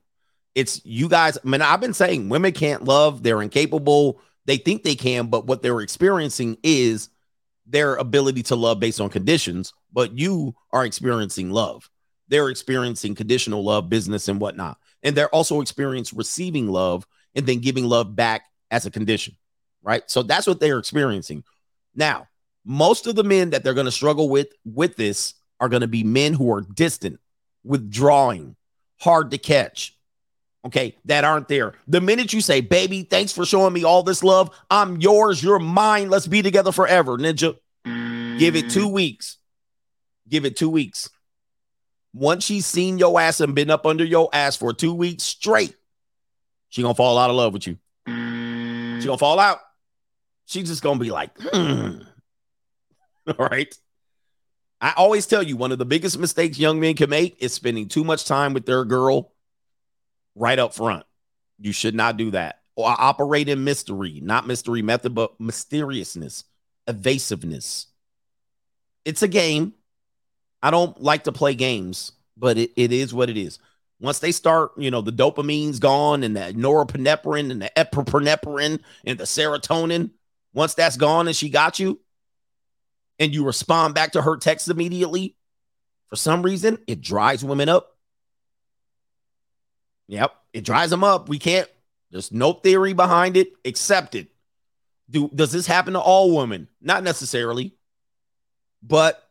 It's 0.54 0.80
you 0.84 1.08
guys. 1.08 1.36
I 1.36 1.48
mean, 1.48 1.62
I've 1.62 1.80
been 1.80 1.94
saying 1.94 2.28
women 2.28 2.52
can't 2.52 2.84
love, 2.84 3.22
they're 3.22 3.42
incapable. 3.42 4.20
They 4.46 4.56
think 4.58 4.84
they 4.84 4.94
can, 4.94 5.26
but 5.26 5.46
what 5.46 5.62
they're 5.62 5.80
experiencing 5.80 6.56
is 6.62 7.08
their 7.66 7.96
ability 7.96 8.44
to 8.44 8.56
love 8.56 8.78
based 8.78 9.00
on 9.00 9.10
conditions. 9.10 9.74
But 9.92 10.16
you 10.16 10.54
are 10.72 10.84
experiencing 10.84 11.50
love. 11.50 11.90
They're 12.28 12.48
experiencing 12.48 13.14
conditional 13.14 13.64
love, 13.64 13.88
business, 13.88 14.28
and 14.28 14.40
whatnot. 14.40 14.78
And 15.02 15.16
they're 15.16 15.34
also 15.34 15.60
experiencing 15.60 16.16
receiving 16.16 16.68
love 16.68 17.06
and 17.34 17.46
then 17.46 17.58
giving 17.58 17.84
love 17.84 18.16
back 18.16 18.44
as 18.70 18.86
a 18.86 18.90
condition, 18.90 19.36
right? 19.82 20.02
So 20.10 20.22
that's 20.22 20.46
what 20.46 20.60
they're 20.60 20.78
experiencing. 20.78 21.44
Now, 21.94 22.28
most 22.64 23.06
of 23.06 23.14
the 23.14 23.24
men 23.24 23.50
that 23.50 23.62
they're 23.62 23.74
going 23.74 23.86
to 23.86 23.92
struggle 23.92 24.28
with 24.28 24.48
with 24.64 24.96
this 24.96 25.34
are 25.60 25.68
going 25.68 25.82
to 25.82 25.88
be 25.88 26.02
men 26.02 26.34
who 26.34 26.52
are 26.52 26.62
distant, 26.62 27.20
withdrawing, 27.64 28.56
hard 29.00 29.30
to 29.32 29.38
catch. 29.38 29.94
Okay, 30.64 30.96
that 31.04 31.22
aren't 31.22 31.46
there. 31.46 31.74
The 31.86 32.00
minute 32.00 32.32
you 32.32 32.40
say, 32.40 32.60
"Baby, 32.60 33.04
thanks 33.04 33.32
for 33.32 33.44
showing 33.46 33.72
me 33.72 33.84
all 33.84 34.02
this 34.02 34.24
love. 34.24 34.50
I'm 34.68 34.96
yours. 35.00 35.42
You're 35.42 35.60
mine. 35.60 36.10
Let's 36.10 36.26
be 36.26 36.42
together 36.42 36.72
forever." 36.72 37.16
Ninja, 37.16 37.56
give 38.38 38.56
it 38.56 38.70
2 38.70 38.88
weeks. 38.88 39.38
Give 40.28 40.44
it 40.44 40.56
2 40.56 40.68
weeks. 40.68 41.08
Once 42.12 42.44
she's 42.44 42.66
seen 42.66 42.98
your 42.98 43.20
ass 43.20 43.40
and 43.40 43.54
been 43.54 43.70
up 43.70 43.86
under 43.86 44.04
your 44.04 44.28
ass 44.32 44.56
for 44.56 44.72
2 44.72 44.92
weeks 44.92 45.22
straight, 45.22 45.76
she 46.68 46.82
to 46.94 46.96
fall 46.96 47.16
out 47.16 47.30
of 47.30 47.36
love 47.36 47.52
with 47.52 47.66
you. 47.68 47.78
She 48.06 49.06
going 49.06 49.18
to 49.18 49.18
fall 49.18 49.38
out. 49.38 49.60
She's 50.46 50.68
just 50.68 50.82
to 50.98 51.04
be 51.04 51.10
like, 51.10 51.30
"Hmm." 51.38 51.98
All 53.38 53.46
right. 53.46 53.72
I 54.86 54.92
always 54.92 55.26
tell 55.26 55.42
you 55.42 55.56
one 55.56 55.72
of 55.72 55.78
the 55.78 55.84
biggest 55.84 56.16
mistakes 56.16 56.60
young 56.60 56.78
men 56.78 56.94
can 56.94 57.10
make 57.10 57.42
is 57.42 57.52
spending 57.52 57.88
too 57.88 58.04
much 58.04 58.24
time 58.24 58.54
with 58.54 58.66
their 58.66 58.84
girl 58.84 59.32
right 60.36 60.60
up 60.60 60.74
front. 60.74 61.04
You 61.58 61.72
should 61.72 61.96
not 61.96 62.16
do 62.16 62.30
that. 62.30 62.60
Or 62.76 62.94
operate 62.96 63.48
in 63.48 63.64
mystery, 63.64 64.20
not 64.22 64.46
mystery 64.46 64.82
method, 64.82 65.12
but 65.12 65.40
mysteriousness, 65.40 66.44
evasiveness. 66.86 67.88
It's 69.04 69.24
a 69.24 69.28
game. 69.28 69.74
I 70.62 70.70
don't 70.70 71.02
like 71.02 71.24
to 71.24 71.32
play 71.32 71.56
games, 71.56 72.12
but 72.36 72.56
it, 72.56 72.70
it 72.76 72.92
is 72.92 73.12
what 73.12 73.28
it 73.28 73.36
is. 73.36 73.58
Once 74.00 74.20
they 74.20 74.30
start, 74.30 74.70
you 74.76 74.92
know, 74.92 75.00
the 75.00 75.10
dopamine's 75.10 75.80
gone 75.80 76.22
and 76.22 76.36
the 76.36 76.54
norepinephrine 76.54 77.50
and 77.50 77.60
the 77.60 77.72
epinephrine 77.76 78.78
and 79.04 79.18
the 79.18 79.24
serotonin, 79.24 80.10
once 80.54 80.74
that's 80.74 80.96
gone 80.96 81.26
and 81.26 81.34
she 81.34 81.48
got 81.48 81.80
you, 81.80 81.98
and 83.18 83.34
you 83.34 83.44
respond 83.44 83.94
back 83.94 84.12
to 84.12 84.22
her 84.22 84.36
text 84.36 84.68
immediately, 84.68 85.36
for 86.08 86.16
some 86.16 86.42
reason, 86.42 86.78
it 86.86 87.00
dries 87.00 87.44
women 87.44 87.68
up. 87.68 87.96
Yep, 90.08 90.32
it 90.52 90.64
dries 90.64 90.90
them 90.90 91.02
up. 91.02 91.28
We 91.28 91.38
can't, 91.38 91.68
there's 92.10 92.30
no 92.30 92.52
theory 92.52 92.92
behind 92.92 93.36
it. 93.36 93.52
Accept 93.64 94.14
it. 94.14 94.28
Do 95.10 95.28
does 95.34 95.52
this 95.52 95.66
happen 95.66 95.94
to 95.94 96.00
all 96.00 96.36
women? 96.36 96.68
Not 96.80 97.02
necessarily. 97.02 97.74
But 98.82 99.22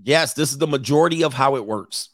yes, 0.00 0.34
this 0.34 0.50
is 0.52 0.58
the 0.58 0.66
majority 0.66 1.24
of 1.24 1.34
how 1.34 1.56
it 1.56 1.66
works. 1.66 2.10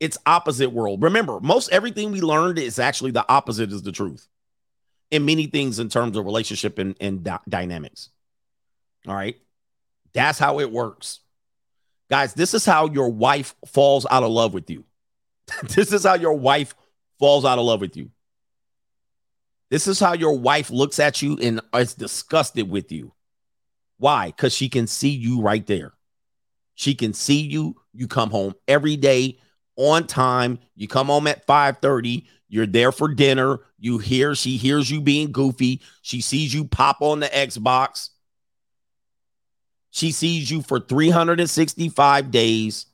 It's 0.00 0.18
opposite 0.26 0.70
world. 0.70 1.02
Remember, 1.02 1.40
most 1.40 1.72
everything 1.72 2.12
we 2.12 2.20
learned 2.20 2.58
is 2.58 2.78
actually 2.78 3.10
the 3.10 3.28
opposite 3.28 3.72
is 3.72 3.82
the 3.82 3.92
truth. 3.92 4.28
In 5.10 5.24
many 5.24 5.46
things 5.46 5.78
in 5.78 5.88
terms 5.88 6.16
of 6.16 6.26
relationship 6.26 6.78
and, 6.78 6.94
and 7.00 7.24
dy- 7.24 7.38
dynamics. 7.48 8.10
All 9.06 9.14
right. 9.14 9.36
That's 10.12 10.38
how 10.38 10.60
it 10.60 10.70
works. 10.70 11.20
Guys, 12.10 12.34
this 12.34 12.54
is 12.54 12.64
how 12.64 12.86
your 12.86 13.10
wife 13.10 13.54
falls 13.66 14.06
out 14.10 14.22
of 14.22 14.30
love 14.30 14.54
with 14.54 14.70
you. 14.70 14.84
this 15.74 15.92
is 15.92 16.04
how 16.04 16.14
your 16.14 16.34
wife 16.34 16.74
falls 17.18 17.44
out 17.44 17.58
of 17.58 17.64
love 17.64 17.80
with 17.80 17.96
you. 17.96 18.10
This 19.70 19.86
is 19.86 20.00
how 20.00 20.14
your 20.14 20.38
wife 20.38 20.70
looks 20.70 20.98
at 20.98 21.20
you 21.20 21.38
and 21.42 21.60
is 21.74 21.94
disgusted 21.94 22.70
with 22.70 22.90
you. 22.90 23.12
Why? 23.98 24.28
Because 24.28 24.54
she 24.54 24.68
can 24.68 24.86
see 24.86 25.10
you 25.10 25.42
right 25.42 25.66
there. 25.66 25.92
She 26.74 26.94
can 26.94 27.12
see 27.12 27.40
you. 27.40 27.76
You 27.92 28.06
come 28.06 28.30
home 28.30 28.54
every 28.66 28.96
day 28.96 29.38
on 29.76 30.06
time. 30.06 30.58
You 30.74 30.88
come 30.88 31.08
home 31.08 31.26
at 31.26 31.46
5:30. 31.46 32.26
You're 32.48 32.66
there 32.66 32.92
for 32.92 33.12
dinner. 33.12 33.60
You 33.78 33.98
hear, 33.98 34.34
she 34.34 34.56
hears 34.56 34.90
you 34.90 35.02
being 35.02 35.32
goofy. 35.32 35.82
She 36.00 36.22
sees 36.22 36.54
you 36.54 36.64
pop 36.64 37.02
on 37.02 37.20
the 37.20 37.26
Xbox. 37.26 38.10
She 39.90 40.12
sees 40.12 40.50
you 40.50 40.62
for 40.62 40.80
365 40.80 42.30
days, 42.30 42.86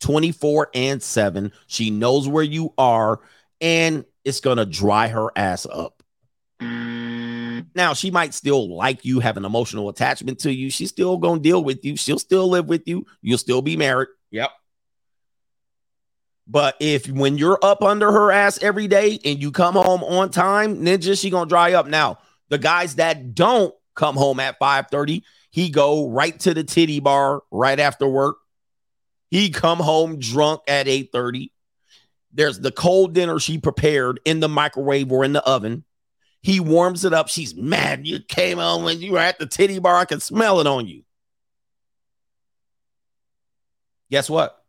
24 0.00 0.70
and 0.74 1.02
7. 1.02 1.52
She 1.66 1.90
knows 1.90 2.28
where 2.28 2.44
you 2.44 2.74
are, 2.76 3.20
and 3.60 4.04
it's 4.24 4.40
going 4.40 4.58
to 4.58 4.66
dry 4.66 5.08
her 5.08 5.30
ass 5.36 5.66
up. 5.66 6.02
Now, 6.60 7.92
she 7.94 8.10
might 8.10 8.32
still 8.32 8.74
like 8.74 9.04
you, 9.04 9.20
have 9.20 9.36
an 9.36 9.44
emotional 9.44 9.88
attachment 9.88 10.38
to 10.40 10.52
you. 10.52 10.70
She's 10.70 10.88
still 10.88 11.18
going 11.18 11.42
to 11.42 11.48
deal 11.48 11.62
with 11.62 11.84
you. 11.84 11.96
She'll 11.96 12.18
still 12.18 12.48
live 12.48 12.66
with 12.66 12.86
you. 12.86 13.06
You'll 13.20 13.38
still 13.38 13.62
be 13.62 13.76
married. 13.76 14.08
Yep. 14.30 14.50
But 16.46 16.76
if 16.80 17.08
when 17.08 17.38
you're 17.38 17.58
up 17.62 17.82
under 17.82 18.10
her 18.12 18.30
ass 18.30 18.62
every 18.62 18.86
day 18.86 19.18
and 19.24 19.42
you 19.42 19.50
come 19.50 19.74
home 19.74 20.04
on 20.04 20.30
time, 20.30 20.78
ninja, 20.84 21.20
she 21.20 21.28
gonna 21.28 21.48
dry 21.48 21.72
up. 21.72 21.86
Now, 21.86 22.18
the 22.48 22.58
guys 22.58 22.94
that 22.96 23.34
don't 23.34 23.74
come 23.94 24.14
home 24.16 24.38
at 24.38 24.58
5:30, 24.60 25.22
he 25.56 25.70
go 25.70 26.10
right 26.10 26.38
to 26.40 26.52
the 26.52 26.64
titty 26.64 27.00
bar 27.00 27.42
right 27.50 27.80
after 27.80 28.06
work. 28.06 28.36
He 29.30 29.48
come 29.48 29.78
home 29.78 30.18
drunk 30.18 30.60
at 30.68 30.86
8:30. 30.86 31.50
There's 32.30 32.60
the 32.60 32.70
cold 32.70 33.14
dinner 33.14 33.38
she 33.38 33.56
prepared 33.56 34.20
in 34.26 34.40
the 34.40 34.50
microwave 34.50 35.10
or 35.10 35.24
in 35.24 35.32
the 35.32 35.42
oven. 35.44 35.84
He 36.42 36.60
warms 36.60 37.06
it 37.06 37.14
up. 37.14 37.28
She's 37.28 37.54
mad. 37.54 38.06
You 38.06 38.20
came 38.20 38.58
home 38.58 38.84
when 38.84 39.00
you 39.00 39.12
were 39.12 39.18
at 39.18 39.38
the 39.38 39.46
titty 39.46 39.78
bar. 39.78 39.96
I 39.96 40.04
can 40.04 40.20
smell 40.20 40.60
it 40.60 40.66
on 40.66 40.86
you. 40.86 41.04
Guess 44.10 44.28
what? 44.28 44.62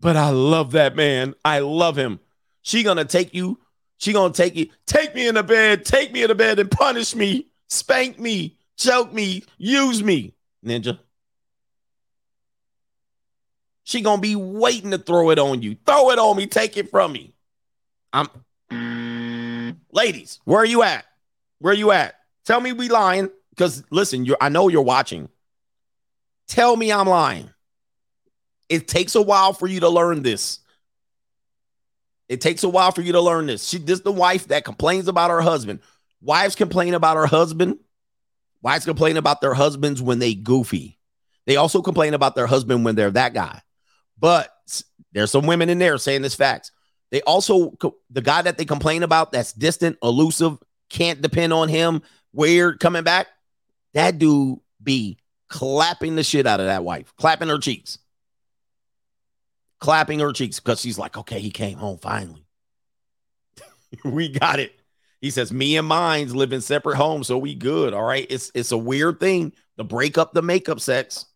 But 0.00 0.16
I 0.16 0.30
love 0.30 0.72
that 0.72 0.96
man. 0.96 1.34
I 1.44 1.60
love 1.60 1.94
him. 1.94 2.18
She 2.62 2.82
gonna 2.82 3.04
take 3.04 3.34
you. 3.34 3.60
She 3.98 4.12
gonna 4.12 4.34
take 4.34 4.56
you. 4.56 4.66
Take 4.84 5.14
me 5.14 5.28
in 5.28 5.36
the 5.36 5.44
bed. 5.44 5.84
Take 5.84 6.10
me 6.10 6.24
in 6.24 6.28
the 6.28 6.34
bed 6.34 6.58
and 6.58 6.68
punish 6.68 7.14
me. 7.14 7.46
Spank 7.68 8.18
me. 8.18 8.58
Choke 8.82 9.12
me. 9.12 9.44
Use 9.58 10.02
me. 10.02 10.34
Ninja. 10.64 10.98
She 13.84 14.00
gonna 14.00 14.20
be 14.20 14.36
waiting 14.36 14.90
to 14.90 14.98
throw 14.98 15.30
it 15.30 15.38
on 15.38 15.62
you. 15.62 15.76
Throw 15.86 16.10
it 16.10 16.18
on 16.18 16.36
me. 16.36 16.46
Take 16.46 16.76
it 16.76 16.90
from 16.90 17.12
me. 17.12 17.34
I'm. 18.12 18.28
Ladies, 19.92 20.40
where 20.44 20.60
are 20.60 20.64
you 20.64 20.82
at? 20.82 21.04
Where 21.58 21.72
are 21.72 21.76
you 21.76 21.92
at? 21.92 22.14
Tell 22.44 22.60
me 22.60 22.72
we 22.72 22.88
lying. 22.88 23.30
Because 23.50 23.84
listen, 23.90 24.24
you 24.24 24.36
I 24.40 24.48
know 24.48 24.68
you're 24.68 24.82
watching. 24.82 25.28
Tell 26.48 26.76
me 26.76 26.90
I'm 26.90 27.06
lying. 27.06 27.50
It 28.68 28.88
takes 28.88 29.14
a 29.14 29.22
while 29.22 29.52
for 29.52 29.66
you 29.66 29.80
to 29.80 29.88
learn 29.88 30.22
this. 30.22 30.60
It 32.28 32.40
takes 32.40 32.64
a 32.64 32.68
while 32.68 32.92
for 32.92 33.02
you 33.02 33.12
to 33.12 33.20
learn 33.20 33.46
this. 33.46 33.68
She 33.68 33.78
this 33.78 34.00
the 34.00 34.10
wife 34.10 34.48
that 34.48 34.64
complains 34.64 35.06
about 35.06 35.30
her 35.30 35.40
husband. 35.40 35.80
Wives 36.20 36.56
complain 36.56 36.94
about 36.94 37.16
her 37.16 37.26
husband. 37.26 37.78
Wives 38.62 38.84
complain 38.84 39.16
about 39.16 39.40
their 39.40 39.54
husbands 39.54 40.00
when 40.00 40.18
they 40.18 40.34
goofy. 40.34 40.98
They 41.46 41.56
also 41.56 41.82
complain 41.82 42.14
about 42.14 42.36
their 42.36 42.46
husband 42.46 42.84
when 42.84 42.94
they're 42.94 43.10
that 43.10 43.34
guy. 43.34 43.60
But 44.18 44.50
there's 45.12 45.30
some 45.30 45.46
women 45.46 45.68
in 45.68 45.78
there 45.78 45.98
saying 45.98 46.22
this 46.22 46.34
facts. 46.34 46.70
They 47.10 47.20
also 47.22 47.76
the 48.10 48.22
guy 48.22 48.42
that 48.42 48.56
they 48.56 48.64
complain 48.64 49.02
about 49.02 49.32
that's 49.32 49.52
distant, 49.52 49.98
elusive, 50.02 50.58
can't 50.88 51.20
depend 51.20 51.52
on 51.52 51.68
him, 51.68 52.02
weird 52.32 52.80
coming 52.80 53.02
back. 53.02 53.26
That 53.94 54.18
dude 54.18 54.60
be 54.82 55.18
clapping 55.48 56.16
the 56.16 56.22
shit 56.22 56.46
out 56.46 56.60
of 56.60 56.66
that 56.66 56.84
wife, 56.84 57.12
clapping 57.16 57.48
her 57.48 57.58
cheeks 57.58 57.98
clapping 59.82 60.20
her 60.20 60.32
cheeks 60.32 60.60
because 60.60 60.80
she's 60.80 60.96
like, 60.96 61.18
okay, 61.18 61.40
he 61.40 61.50
came 61.50 61.76
home 61.76 61.98
finally. 61.98 62.46
we 64.04 64.28
got 64.28 64.60
it. 64.60 64.72
He 65.22 65.30
says, 65.30 65.52
me 65.52 65.76
and 65.76 65.86
mine's 65.86 66.34
live 66.34 66.52
in 66.52 66.60
separate 66.60 66.96
homes, 66.96 67.28
so 67.28 67.38
we 67.38 67.54
good. 67.54 67.94
All 67.94 68.02
right. 68.02 68.26
It's 68.28 68.50
it's 68.56 68.72
a 68.72 68.76
weird 68.76 69.20
thing 69.20 69.52
to 69.78 69.84
break 69.84 70.18
up 70.18 70.34
the 70.34 70.42
makeup 70.42 70.80
sex. 70.80 71.26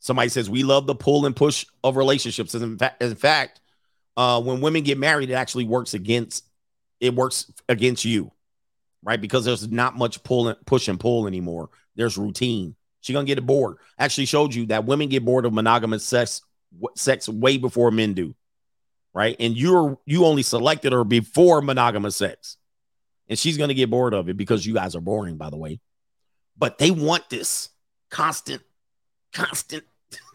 Somebody 0.00 0.28
says 0.28 0.50
we 0.50 0.64
love 0.64 0.86
the 0.86 0.94
pull 0.96 1.24
and 1.24 1.36
push 1.36 1.64
of 1.84 1.96
relationships. 1.96 2.54
And 2.54 2.64
in 2.64 2.76
fact, 2.76 3.00
in 3.00 3.14
fact, 3.14 3.60
uh, 4.16 4.42
when 4.42 4.60
women 4.60 4.82
get 4.82 4.98
married, 4.98 5.30
it 5.30 5.34
actually 5.34 5.66
works 5.66 5.94
against 5.94 6.44
it 6.98 7.14
works 7.14 7.50
against 7.68 8.04
you, 8.04 8.32
right? 9.04 9.20
Because 9.20 9.44
there's 9.44 9.70
not 9.70 9.96
much 9.96 10.24
pull 10.24 10.48
and 10.48 10.58
push 10.66 10.88
and 10.88 10.98
pull 10.98 11.28
anymore. 11.28 11.70
There's 11.94 12.18
routine. 12.18 12.74
She 13.02 13.12
gonna 13.12 13.24
get 13.24 13.46
bored. 13.46 13.76
Actually, 14.00 14.26
showed 14.26 14.52
you 14.52 14.66
that 14.66 14.84
women 14.84 15.08
get 15.08 15.24
bored 15.24 15.46
of 15.46 15.52
monogamous 15.52 16.04
sex 16.04 16.42
sex 16.96 17.28
way 17.28 17.56
before 17.56 17.92
men 17.92 18.14
do. 18.14 18.34
Right? 19.18 19.34
And 19.40 19.56
you're 19.56 19.98
you 20.06 20.24
only 20.24 20.44
selected 20.44 20.92
her 20.92 21.02
before 21.02 21.60
monogamous 21.60 22.14
sex. 22.14 22.56
And 23.28 23.36
she's 23.36 23.58
gonna 23.58 23.74
get 23.74 23.90
bored 23.90 24.14
of 24.14 24.28
it 24.28 24.36
because 24.36 24.64
you 24.64 24.72
guys 24.72 24.94
are 24.94 25.00
boring, 25.00 25.36
by 25.36 25.50
the 25.50 25.56
way. 25.56 25.80
But 26.56 26.78
they 26.78 26.92
want 26.92 27.28
this 27.28 27.68
constant, 28.10 28.62
constant. 29.32 29.84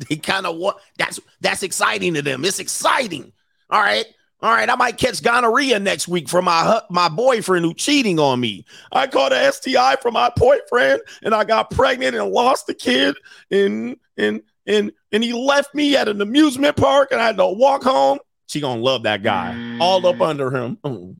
They 0.08 0.18
kind 0.18 0.46
of 0.46 0.58
want 0.58 0.78
that's 0.98 1.20
that's 1.42 1.64
exciting 1.64 2.14
to 2.14 2.22
them. 2.22 2.46
It's 2.46 2.60
exciting. 2.60 3.32
All 3.72 3.82
right. 3.82 4.06
All 4.42 4.52
right, 4.52 4.70
I 4.70 4.76
might 4.76 4.98
catch 4.98 5.24
gonorrhea 5.24 5.80
next 5.80 6.10
week 6.10 6.28
from 6.28 6.46
my 6.46 6.82
my 6.90 7.08
boyfriend 7.08 7.64
who 7.64 7.74
cheating 7.74 8.20
on 8.20 8.42
me. 8.42 8.66
I 8.92 9.08
caught 9.08 9.32
a 9.32 9.52
STI 9.52 9.96
from 9.96 10.16
my 10.16 10.32
boyfriend, 10.36 11.02
and 11.22 11.34
I 11.34 11.46
got 11.46 11.72
pregnant 11.72 12.14
and 12.16 12.30
lost 12.30 12.68
the 12.68 12.74
kid, 12.74 13.16
and 13.50 13.96
and 14.18 14.42
and 14.68 14.92
and 15.14 15.24
he 15.24 15.32
left 15.32 15.74
me 15.74 15.96
at 15.96 16.10
an 16.10 16.22
amusement 16.22 16.76
park, 16.76 17.14
and 17.14 17.22
I 17.22 17.26
had 17.28 17.38
to 17.38 17.48
walk 17.48 17.84
home. 17.84 18.20
She 18.54 18.62
gonna 18.62 18.82
love 18.82 19.02
that 19.02 19.24
guy, 19.24 19.80
all 19.80 20.06
up 20.06 20.18
mm. 20.18 20.28
under 20.28 20.52
him. 20.52 20.78
Oh, 20.84 21.16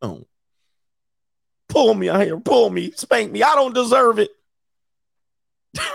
oh, 0.00 0.26
pull 1.68 1.92
me 1.92 2.08
out 2.08 2.22
here, 2.22 2.40
pull 2.40 2.70
me, 2.70 2.92
spank 2.92 3.30
me. 3.30 3.42
I 3.42 3.54
don't 3.56 3.74
deserve 3.74 4.18
it. 4.18 4.30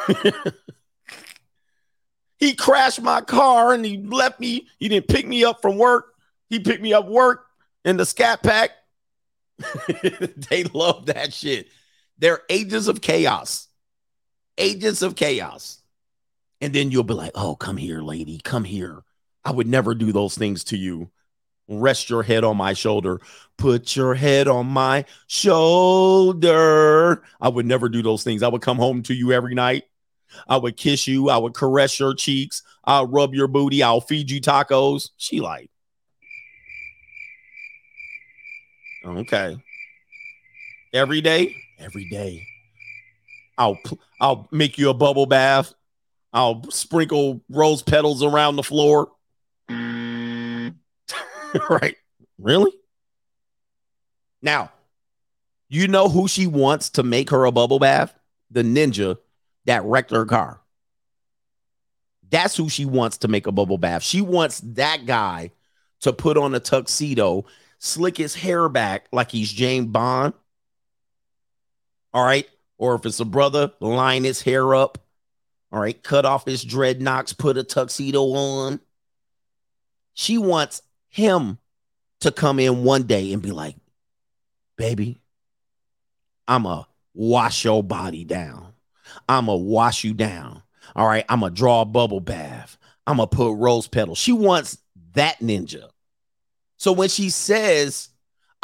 he 2.37 2.53
crashed 2.53 3.01
my 3.01 3.21
car 3.21 3.73
and 3.73 3.83
he 3.83 3.97
left 3.97 4.39
me. 4.39 4.67
He 4.77 4.87
didn't 4.87 5.07
pick 5.07 5.27
me 5.27 5.43
up 5.43 5.63
from 5.63 5.79
work. 5.79 6.13
He 6.51 6.59
picked 6.59 6.83
me 6.83 6.93
up 6.93 7.07
work 7.07 7.47
in 7.83 7.97
the 7.97 8.05
scat 8.05 8.43
pack. 8.43 8.69
they 10.51 10.65
love 10.65 11.07
that 11.07 11.33
shit. 11.33 11.69
They're 12.19 12.43
agents 12.51 12.87
of 12.87 13.01
chaos. 13.01 13.67
Agents 14.59 15.01
of 15.01 15.15
chaos. 15.15 15.81
And 16.61 16.71
then 16.71 16.91
you'll 16.91 17.01
be 17.01 17.15
like, 17.15 17.31
oh, 17.33 17.55
come 17.55 17.77
here, 17.77 18.03
lady. 18.03 18.39
Come 18.43 18.63
here. 18.63 19.01
I 19.45 19.51
would 19.51 19.67
never 19.67 19.93
do 19.95 20.11
those 20.11 20.35
things 20.37 20.63
to 20.65 20.77
you. 20.77 21.09
Rest 21.67 22.09
your 22.09 22.23
head 22.23 22.43
on 22.43 22.57
my 22.57 22.73
shoulder. 22.73 23.19
Put 23.57 23.95
your 23.95 24.13
head 24.15 24.47
on 24.47 24.65
my 24.67 25.05
shoulder. 25.27 27.23
I 27.39 27.49
would 27.49 27.65
never 27.65 27.89
do 27.89 28.01
those 28.01 28.23
things. 28.23 28.43
I 28.43 28.49
would 28.49 28.61
come 28.61 28.77
home 28.77 29.01
to 29.03 29.13
you 29.13 29.31
every 29.31 29.55
night. 29.55 29.83
I 30.47 30.57
would 30.57 30.77
kiss 30.77 31.07
you. 31.07 31.29
I 31.29 31.37
would 31.37 31.53
caress 31.53 31.99
your 31.99 32.13
cheeks. 32.15 32.63
I'll 32.83 33.07
rub 33.07 33.33
your 33.33 33.47
booty. 33.47 33.81
I'll 33.83 34.01
feed 34.01 34.29
you 34.29 34.41
tacos. 34.41 35.11
She 35.17 35.39
like, 35.39 35.69
Okay. 39.05 39.57
Every 40.93 41.21
day, 41.21 41.55
every 41.77 42.07
day. 42.09 42.45
I'll 43.57 43.77
I'll 44.21 44.47
make 44.51 44.77
you 44.77 44.89
a 44.89 44.93
bubble 44.93 45.25
bath. 45.25 45.73
I'll 46.31 46.63
sprinkle 46.71 47.41
rose 47.49 47.81
petals 47.81 48.23
around 48.23 48.55
the 48.55 48.63
floor. 48.63 49.11
right. 51.69 51.95
Really? 52.37 52.71
Now, 54.41 54.71
you 55.69 55.87
know 55.87 56.09
who 56.09 56.27
she 56.27 56.47
wants 56.47 56.89
to 56.91 57.03
make 57.03 57.29
her 57.29 57.45
a 57.45 57.51
bubble 57.51 57.79
bath? 57.79 58.13
The 58.51 58.63
ninja 58.63 59.17
that 59.65 59.83
wrecked 59.83 60.11
her 60.11 60.25
car. 60.25 60.61
That's 62.29 62.55
who 62.55 62.69
she 62.69 62.85
wants 62.85 63.19
to 63.19 63.27
make 63.27 63.47
a 63.47 63.51
bubble 63.51 63.77
bath. 63.77 64.03
She 64.03 64.21
wants 64.21 64.59
that 64.61 65.05
guy 65.05 65.51
to 66.01 66.11
put 66.11 66.37
on 66.37 66.53
a 66.53 66.59
tuxedo 66.59 67.45
slick 67.79 68.17
his 68.17 68.33
hair 68.33 68.69
back 68.69 69.07
like 69.11 69.31
he's 69.31 69.51
James 69.51 69.87
Bond. 69.87 70.33
All 72.13 72.23
right. 72.23 72.47
Or 72.77 72.95
if 72.95 73.05
it's 73.05 73.19
a 73.19 73.25
brother, 73.25 73.71
line 73.79 74.23
his 74.23 74.41
hair 74.41 74.73
up. 74.73 74.97
All 75.71 75.79
right. 75.79 76.01
Cut 76.01 76.25
off 76.25 76.45
his 76.45 76.63
dreadlocks, 76.63 77.37
put 77.37 77.57
a 77.57 77.63
tuxedo 77.63 78.23
on. 78.33 78.79
She 80.13 80.37
wants 80.37 80.81
him 81.13 81.59
to 82.21 82.31
come 82.31 82.59
in 82.59 82.83
one 82.83 83.03
day 83.03 83.33
and 83.33 83.41
be 83.41 83.51
like, 83.51 83.75
baby, 84.77 85.21
I'm 86.47 86.65
a 86.65 86.87
wash 87.13 87.63
your 87.63 87.83
body 87.83 88.25
down. 88.25 88.73
I'm 89.29 89.47
a 89.47 89.55
wash 89.55 90.03
you 90.03 90.15
down. 90.15 90.63
All 90.95 91.07
right. 91.07 91.23
I'm 91.29 91.43
a 91.43 91.51
draw 91.51 91.81
a 91.81 91.85
bubble 91.85 92.19
bath. 92.19 92.79
I'm 93.05 93.19
a 93.19 93.27
put 93.27 93.53
rose 93.53 93.87
petals. 93.87 94.17
She 94.17 94.31
wants 94.31 94.79
that 95.13 95.37
ninja. 95.39 95.89
So 96.77 96.91
when 96.91 97.09
she 97.09 97.29
says, 97.29 98.09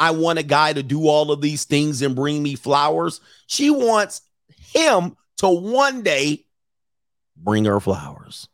I 0.00 0.10
want 0.10 0.40
a 0.40 0.42
guy 0.42 0.72
to 0.72 0.82
do 0.82 1.06
all 1.06 1.30
of 1.30 1.40
these 1.40 1.66
things 1.66 2.02
and 2.02 2.16
bring 2.16 2.42
me 2.42 2.56
flowers, 2.56 3.20
she 3.46 3.70
wants 3.70 4.22
him 4.74 5.16
to 5.36 5.48
one 5.48 6.02
day 6.02 6.46
bring 7.36 7.64
her 7.66 7.78
flowers, 7.78 8.48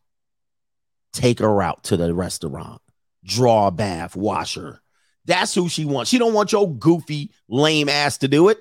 take 1.14 1.38
her 1.38 1.62
out 1.62 1.84
to 1.84 1.96
the 1.96 2.12
restaurant, 2.12 2.82
draw 3.26 3.70
bath, 3.70 4.16
washer. 4.16 4.80
That's 5.26 5.54
who 5.54 5.68
she 5.68 5.84
wants. 5.84 6.10
She 6.10 6.18
don't 6.18 6.32
want 6.32 6.52
your 6.52 6.72
goofy, 6.72 7.32
lame 7.48 7.88
ass 7.88 8.18
to 8.18 8.28
do 8.28 8.48
it. 8.48 8.58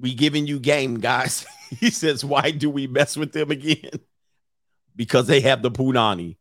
We 0.00 0.14
giving 0.14 0.46
you 0.46 0.58
game, 0.58 0.98
guys. 0.98 1.46
he 1.70 1.90
says, 1.90 2.24
why 2.24 2.50
do 2.50 2.70
we 2.70 2.86
mess 2.86 3.16
with 3.16 3.32
them 3.32 3.50
again? 3.50 3.90
because 4.96 5.26
they 5.26 5.40
have 5.40 5.62
the 5.62 5.70
punani. 5.70 6.36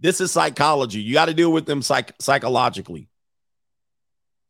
This 0.00 0.20
is 0.20 0.32
psychology. 0.32 1.00
You 1.00 1.14
got 1.14 1.26
to 1.26 1.34
deal 1.34 1.52
with 1.52 1.66
them 1.66 1.82
psych- 1.82 2.14
psychologically. 2.20 3.08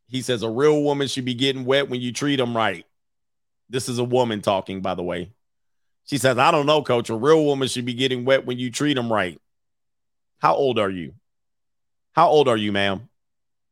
He 0.08 0.22
says 0.22 0.42
a 0.42 0.50
real 0.50 0.82
woman 0.82 1.06
should 1.06 1.24
be 1.24 1.34
getting 1.34 1.64
wet 1.64 1.88
when 1.88 2.00
you 2.00 2.12
treat 2.12 2.36
them 2.36 2.56
right. 2.56 2.84
This 3.68 3.88
is 3.88 3.98
a 3.98 4.04
woman 4.04 4.40
talking, 4.40 4.80
by 4.80 4.94
the 4.94 5.02
way. 5.02 5.30
She 6.04 6.18
says, 6.18 6.38
I 6.38 6.50
don't 6.50 6.66
know, 6.66 6.82
coach. 6.82 7.10
A 7.10 7.14
real 7.14 7.44
woman 7.44 7.68
should 7.68 7.84
be 7.84 7.94
getting 7.94 8.24
wet 8.24 8.46
when 8.46 8.58
you 8.58 8.70
treat 8.70 8.94
them 8.94 9.12
right. 9.12 9.40
How 10.40 10.54
old 10.54 10.78
are 10.78 10.90
you? 10.90 11.14
How 12.12 12.28
old 12.28 12.48
are 12.48 12.56
you, 12.56 12.72
ma'am? 12.72 13.08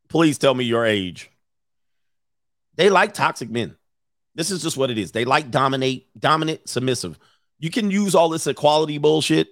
Please 0.08 0.38
tell 0.38 0.54
me 0.54 0.64
your 0.64 0.84
age. 0.84 1.30
They 2.76 2.90
like 2.90 3.14
toxic 3.14 3.50
men. 3.50 3.76
This 4.34 4.50
is 4.50 4.62
just 4.62 4.76
what 4.76 4.90
it 4.90 4.98
is. 4.98 5.10
They 5.10 5.24
like 5.24 5.50
dominate, 5.50 6.08
dominant, 6.18 6.68
submissive. 6.68 7.18
You 7.58 7.70
can 7.70 7.90
use 7.90 8.14
all 8.14 8.28
this 8.28 8.46
equality 8.46 8.98
bullshit. 8.98 9.48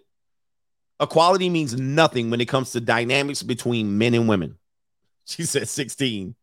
Equality 1.00 1.50
means 1.50 1.74
nothing 1.74 2.30
when 2.30 2.40
it 2.40 2.48
comes 2.48 2.70
to 2.72 2.80
dynamics 2.80 3.42
between 3.42 3.98
men 3.98 4.14
and 4.14 4.28
women. 4.28 4.56
She 5.28 5.44
said 5.44 5.68
16. 5.68 6.36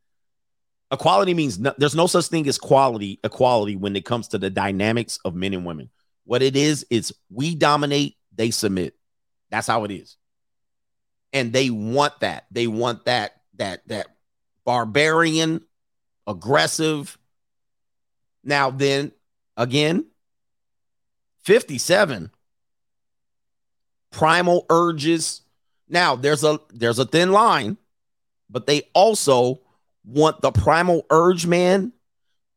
Equality 0.91 1.33
means 1.33 1.57
no, 1.57 1.73
there's 1.77 1.95
no 1.95 2.05
such 2.05 2.27
thing 2.27 2.45
as 2.49 2.57
quality 2.57 3.17
equality 3.23 3.77
when 3.77 3.95
it 3.95 4.03
comes 4.03 4.27
to 4.27 4.37
the 4.37 4.49
dynamics 4.49 5.17
of 5.23 5.35
men 5.35 5.53
and 5.53 5.65
women. 5.65 5.89
What 6.25 6.41
it 6.41 6.57
is 6.57 6.85
is 6.89 7.13
we 7.31 7.55
dominate, 7.55 8.17
they 8.35 8.51
submit. 8.51 8.93
That's 9.49 9.67
how 9.67 9.85
it 9.85 9.91
is. 9.91 10.17
And 11.33 11.51
they 11.51 11.69
want 11.69 12.19
that. 12.21 12.45
They 12.51 12.67
want 12.67 13.05
that 13.05 13.41
that 13.55 13.87
that 13.87 14.07
barbarian, 14.63 15.61
aggressive. 16.27 17.17
Now 18.43 18.69
then 18.69 19.11
again 19.57 20.05
57 21.43 22.31
primal 24.11 24.65
urges. 24.69 25.41
Now 25.89 26.15
there's 26.15 26.45
a 26.45 26.59
there's 26.69 26.99
a 26.99 27.05
thin 27.05 27.31
line, 27.31 27.77
but 28.49 28.67
they 28.67 28.83
also 28.93 29.59
want 30.05 30.41
the 30.41 30.51
primal 30.51 31.05
urge, 31.09 31.45
man. 31.45 31.91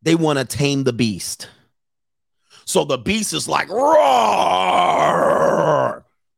They 0.03 0.15
want 0.15 0.39
to 0.39 0.45
tame 0.45 0.85
the 0.85 0.93
beast. 0.93 1.49
So 2.65 2.85
the 2.85 2.99
beast 2.99 3.33
is 3.33 3.49
like 3.49 3.69
roar, 3.69 3.97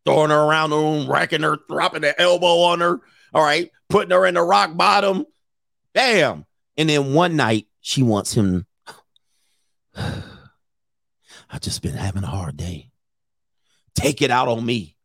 throwing 0.09 0.31
her 0.31 0.41
around 0.41 0.71
the 0.71 0.77
room, 0.77 1.11
wrecking 1.11 1.43
her, 1.43 1.59
dropping 1.69 2.03
the 2.03 2.21
elbow 2.21 2.63
on 2.63 2.81
her. 2.81 3.01
All 3.35 3.43
right, 3.43 3.71
putting 3.89 4.11
her 4.11 4.27
in 4.27 4.35
the 4.35 4.43
rock 4.43 4.77
bottom. 4.77 5.27
Bam. 5.93 6.47
And 6.77 6.89
then 6.89 7.13
one 7.13 7.37
night 7.37 7.67
she 7.81 8.03
wants 8.03 8.33
him. 8.33 8.67
I've 9.97 11.61
just 11.61 11.83
been 11.83 11.95
having 11.95 12.25
a 12.25 12.29
hard 12.29 12.57
day. 12.57 12.91
Take 13.95 14.23
it 14.23 14.31
out 14.31 14.49
on 14.49 14.65
me 14.65 14.97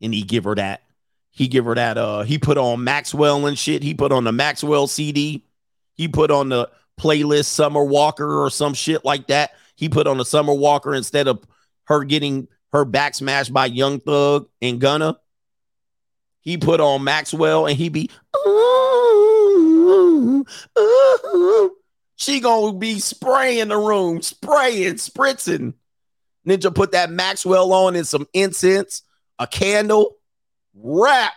and 0.00 0.12
he 0.12 0.22
give 0.22 0.44
her 0.44 0.54
that. 0.54 0.82
He 1.30 1.48
give 1.48 1.64
her 1.64 1.74
that. 1.74 1.96
Uh, 1.96 2.22
he 2.22 2.38
put 2.38 2.58
on 2.58 2.84
Maxwell 2.84 3.46
and 3.46 3.58
shit. 3.58 3.82
He 3.82 3.94
put 3.94 4.12
on 4.12 4.24
the 4.24 4.32
Maxwell 4.32 4.86
CD. 4.86 5.46
He 5.94 6.08
put 6.08 6.30
on 6.30 6.48
the 6.48 6.70
playlist 7.00 7.46
Summer 7.46 7.82
Walker 7.82 8.42
or 8.42 8.50
some 8.50 8.74
shit 8.74 9.04
like 9.04 9.28
that. 9.28 9.52
He 9.76 9.88
put 9.88 10.06
on 10.06 10.18
the 10.18 10.24
Summer 10.24 10.52
Walker 10.52 10.94
instead 10.94 11.28
of 11.28 11.42
her 11.84 12.04
getting 12.04 12.48
her 12.72 12.84
back 12.84 13.14
smashed 13.14 13.52
by 13.52 13.66
Young 13.66 14.00
Thug 14.00 14.48
and 14.60 14.80
Gunna. 14.80 15.18
He 16.40 16.56
put 16.56 16.80
on 16.80 17.04
Maxwell 17.04 17.66
and 17.66 17.76
he 17.76 17.88
be, 17.88 18.10
ooh, 18.46 20.44
ooh. 20.78 21.76
she 22.16 22.40
gonna 22.40 22.76
be 22.76 22.98
spraying 22.98 23.68
the 23.68 23.76
room, 23.76 24.22
spraying, 24.22 24.94
spritzing. 24.94 25.74
Ninja 26.46 26.74
put 26.74 26.92
that 26.92 27.10
Maxwell 27.10 27.72
on 27.72 27.94
and 27.94 28.06
some 28.06 28.26
incense 28.32 29.02
a 29.38 29.46
candle, 29.46 30.16
rap. 30.74 31.32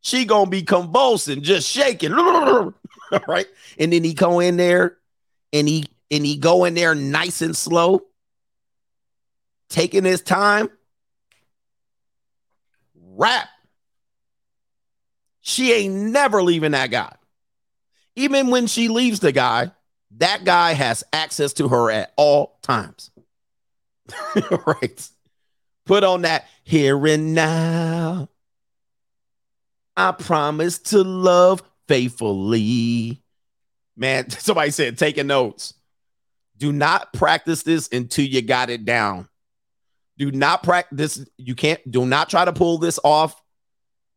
She 0.00 0.26
gonna 0.26 0.50
be 0.50 0.62
convulsing, 0.62 1.42
just 1.42 1.68
shaking. 1.70 2.14
Right. 3.28 3.46
And 3.78 3.92
then 3.92 4.02
he 4.02 4.12
go 4.12 4.40
in 4.40 4.56
there 4.56 4.96
and 5.52 5.68
he 5.68 5.84
and 6.10 6.26
he 6.26 6.36
go 6.36 6.64
in 6.64 6.74
there 6.74 6.96
nice 6.96 7.42
and 7.42 7.56
slow, 7.56 8.02
taking 9.68 10.04
his 10.04 10.20
time. 10.20 10.68
Rap. 12.94 13.48
She 15.40 15.72
ain't 15.72 15.94
never 15.94 16.42
leaving 16.42 16.72
that 16.72 16.90
guy. 16.90 17.14
Even 18.16 18.48
when 18.48 18.66
she 18.66 18.88
leaves 18.88 19.20
the 19.20 19.32
guy, 19.32 19.70
that 20.18 20.44
guy 20.44 20.72
has 20.72 21.04
access 21.12 21.52
to 21.54 21.68
her 21.68 21.90
at 21.90 22.12
all 22.16 22.58
times. 22.62 23.10
right. 24.66 25.08
Put 25.86 26.04
on 26.04 26.22
that 26.22 26.46
here 26.62 27.06
and 27.06 27.34
now. 27.34 28.28
I 29.96 30.12
promise 30.12 30.78
to 30.78 31.02
love 31.02 31.62
faithfully. 31.88 33.22
Man, 33.96 34.30
somebody 34.30 34.70
said 34.70 34.98
taking 34.98 35.26
notes. 35.26 35.74
Do 36.56 36.72
not 36.72 37.12
practice 37.12 37.62
this 37.62 37.88
until 37.92 38.24
you 38.24 38.42
got 38.42 38.70
it 38.70 38.84
down. 38.84 39.28
Do 40.16 40.30
not 40.30 40.62
practice. 40.62 41.24
You 41.36 41.54
can't, 41.54 41.80
do 41.90 42.06
not 42.06 42.30
try 42.30 42.44
to 42.44 42.52
pull 42.52 42.78
this 42.78 42.98
off. 43.02 43.40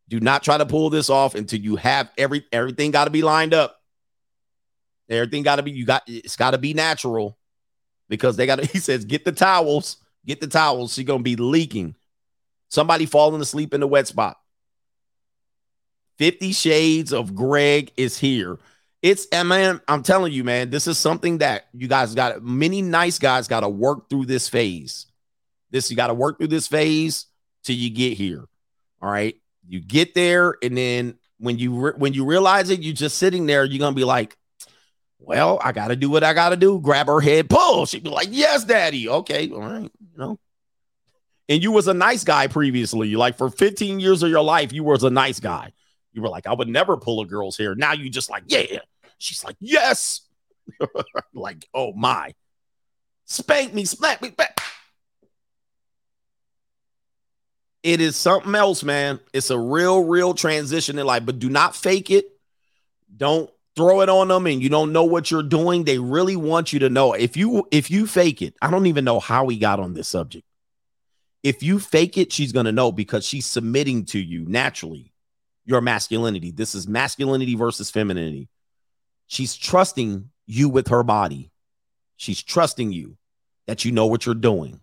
Do 0.09 0.19
not 0.19 0.43
try 0.43 0.57
to 0.57 0.65
pull 0.65 0.89
this 0.89 1.09
off 1.09 1.35
until 1.35 1.59
you 1.59 1.75
have 1.75 2.09
every 2.17 2.45
everything 2.51 2.91
got 2.91 3.05
to 3.05 3.11
be 3.11 3.23
lined 3.23 3.53
up. 3.53 3.77
Everything 5.09 5.43
got 5.43 5.57
to 5.57 5.63
be, 5.63 5.71
you 5.71 5.85
got 5.85 6.03
it's 6.07 6.35
got 6.35 6.51
to 6.51 6.57
be 6.57 6.73
natural 6.73 7.37
because 8.09 8.37
they 8.37 8.45
got 8.45 8.63
he 8.65 8.79
says, 8.79 9.05
get 9.05 9.25
the 9.25 9.31
towels, 9.31 9.97
get 10.25 10.39
the 10.39 10.47
towels. 10.47 10.93
She's 10.93 11.05
gonna 11.05 11.23
be 11.23 11.35
leaking. 11.35 11.95
Somebody 12.69 13.05
falling 13.05 13.41
asleep 13.41 13.73
in 13.73 13.81
the 13.81 13.87
wet 13.87 14.07
spot. 14.07 14.37
50 16.17 16.51
Shades 16.51 17.13
of 17.13 17.35
Greg 17.35 17.91
is 17.95 18.17
here. 18.17 18.59
It's 19.01 19.27
and 19.31 19.49
man, 19.49 19.81
I'm 19.87 20.03
telling 20.03 20.33
you, 20.33 20.43
man, 20.43 20.69
this 20.69 20.87
is 20.87 20.97
something 20.97 21.39
that 21.39 21.67
you 21.73 21.87
guys 21.87 22.15
got 22.15 22.41
many 22.41 22.81
nice 22.81 23.19
guys 23.19 23.47
got 23.47 23.61
to 23.61 23.69
work 23.69 24.09
through 24.09 24.25
this 24.25 24.49
phase. 24.49 25.05
This 25.71 25.89
you 25.89 25.97
got 25.97 26.07
to 26.07 26.13
work 26.13 26.37
through 26.37 26.47
this 26.47 26.67
phase 26.67 27.27
till 27.63 27.75
you 27.75 27.89
get 27.89 28.17
here. 28.17 28.45
All 29.01 29.09
right. 29.11 29.35
You 29.67 29.81
get 29.81 30.13
there, 30.13 30.55
and 30.63 30.77
then 30.77 31.17
when 31.39 31.57
you 31.57 31.75
re- 31.75 31.93
when 31.97 32.13
you 32.13 32.25
realize 32.25 32.69
it, 32.69 32.81
you're 32.81 32.93
just 32.93 33.17
sitting 33.17 33.45
there, 33.45 33.65
you're 33.65 33.79
gonna 33.79 33.95
be 33.95 34.05
like, 34.05 34.37
Well, 35.19 35.59
I 35.63 35.71
gotta 35.71 35.95
do 35.95 36.09
what 36.09 36.23
I 36.23 36.33
gotta 36.33 36.55
do. 36.55 36.79
Grab 36.79 37.07
her 37.07 37.19
head, 37.19 37.49
pull. 37.49 37.85
She'd 37.85 38.03
be 38.03 38.09
like, 38.09 38.29
Yes, 38.31 38.63
daddy. 38.63 39.09
Okay, 39.09 39.49
all 39.51 39.59
right, 39.59 39.81
you 39.81 40.17
know. 40.17 40.39
And 41.49 41.63
you 41.63 41.71
was 41.71 41.87
a 41.87 41.93
nice 41.93 42.23
guy 42.23 42.47
previously. 42.47 43.07
You 43.07 43.17
like 43.17 43.37
for 43.37 43.49
15 43.49 43.99
years 43.99 44.21
of 44.23 44.29
your 44.29 44.43
life, 44.43 44.73
you 44.73 44.83
was 44.83 45.03
a 45.03 45.09
nice 45.09 45.39
guy. 45.39 45.71
You 46.11 46.21
were 46.21 46.29
like, 46.29 46.47
I 46.47 46.53
would 46.53 46.67
never 46.67 46.97
pull 46.97 47.21
a 47.21 47.25
girl's 47.25 47.57
hair. 47.57 47.73
Now 47.75 47.93
you 47.93 48.09
just 48.09 48.29
like, 48.29 48.43
yeah. 48.47 48.79
She's 49.17 49.43
like, 49.43 49.55
yes. 49.59 50.21
like, 51.33 51.65
oh 51.73 51.93
my. 51.93 52.33
Spank 53.25 53.73
me, 53.73 53.85
smack 53.85 54.21
me 54.21 54.29
back. 54.29 54.59
It 57.87 58.01
is 58.01 58.17
something 58.17 58.53
else, 58.53 58.83
man. 58.83 59.21
It's 59.31 59.49
a 59.49 59.57
real, 59.57 60.03
real 60.03 60.33
transition 60.33 60.99
in 60.99 61.05
life, 61.05 61.25
but 61.25 61.39
do 61.39 61.49
not 61.49 61.73
fake 61.73 62.11
it. 62.11 62.25
Don't 63.15 63.49
throw 63.77 64.01
it 64.01 64.09
on 64.09 64.27
them 64.27 64.45
and 64.45 64.61
you 64.61 64.67
don't 64.67 64.91
know 64.91 65.05
what 65.05 65.31
you're 65.31 65.41
doing. 65.41 65.85
They 65.85 65.97
really 65.97 66.35
want 66.35 66.73
you 66.73 66.79
to 66.79 66.89
know. 66.89 67.13
If 67.13 67.37
you 67.37 67.65
if 67.71 67.89
you 67.89 68.05
fake 68.05 68.41
it, 68.41 68.55
I 68.61 68.71
don't 68.71 68.87
even 68.87 69.05
know 69.05 69.21
how 69.21 69.45
we 69.45 69.57
got 69.57 69.79
on 69.79 69.93
this 69.93 70.09
subject. 70.09 70.45
If 71.43 71.63
you 71.63 71.79
fake 71.79 72.17
it, 72.17 72.33
she's 72.33 72.51
gonna 72.51 72.73
know 72.73 72.91
because 72.91 73.25
she's 73.25 73.45
submitting 73.45 74.03
to 74.07 74.19
you 74.19 74.43
naturally 74.45 75.13
your 75.63 75.79
masculinity. 75.79 76.51
This 76.51 76.75
is 76.75 76.89
masculinity 76.89 77.55
versus 77.55 77.89
femininity. 77.89 78.49
She's 79.27 79.55
trusting 79.55 80.29
you 80.45 80.67
with 80.67 80.89
her 80.89 81.03
body. 81.03 81.51
She's 82.17 82.43
trusting 82.43 82.91
you 82.91 83.17
that 83.65 83.85
you 83.85 83.93
know 83.93 84.07
what 84.07 84.25
you're 84.25 84.35
doing. 84.35 84.81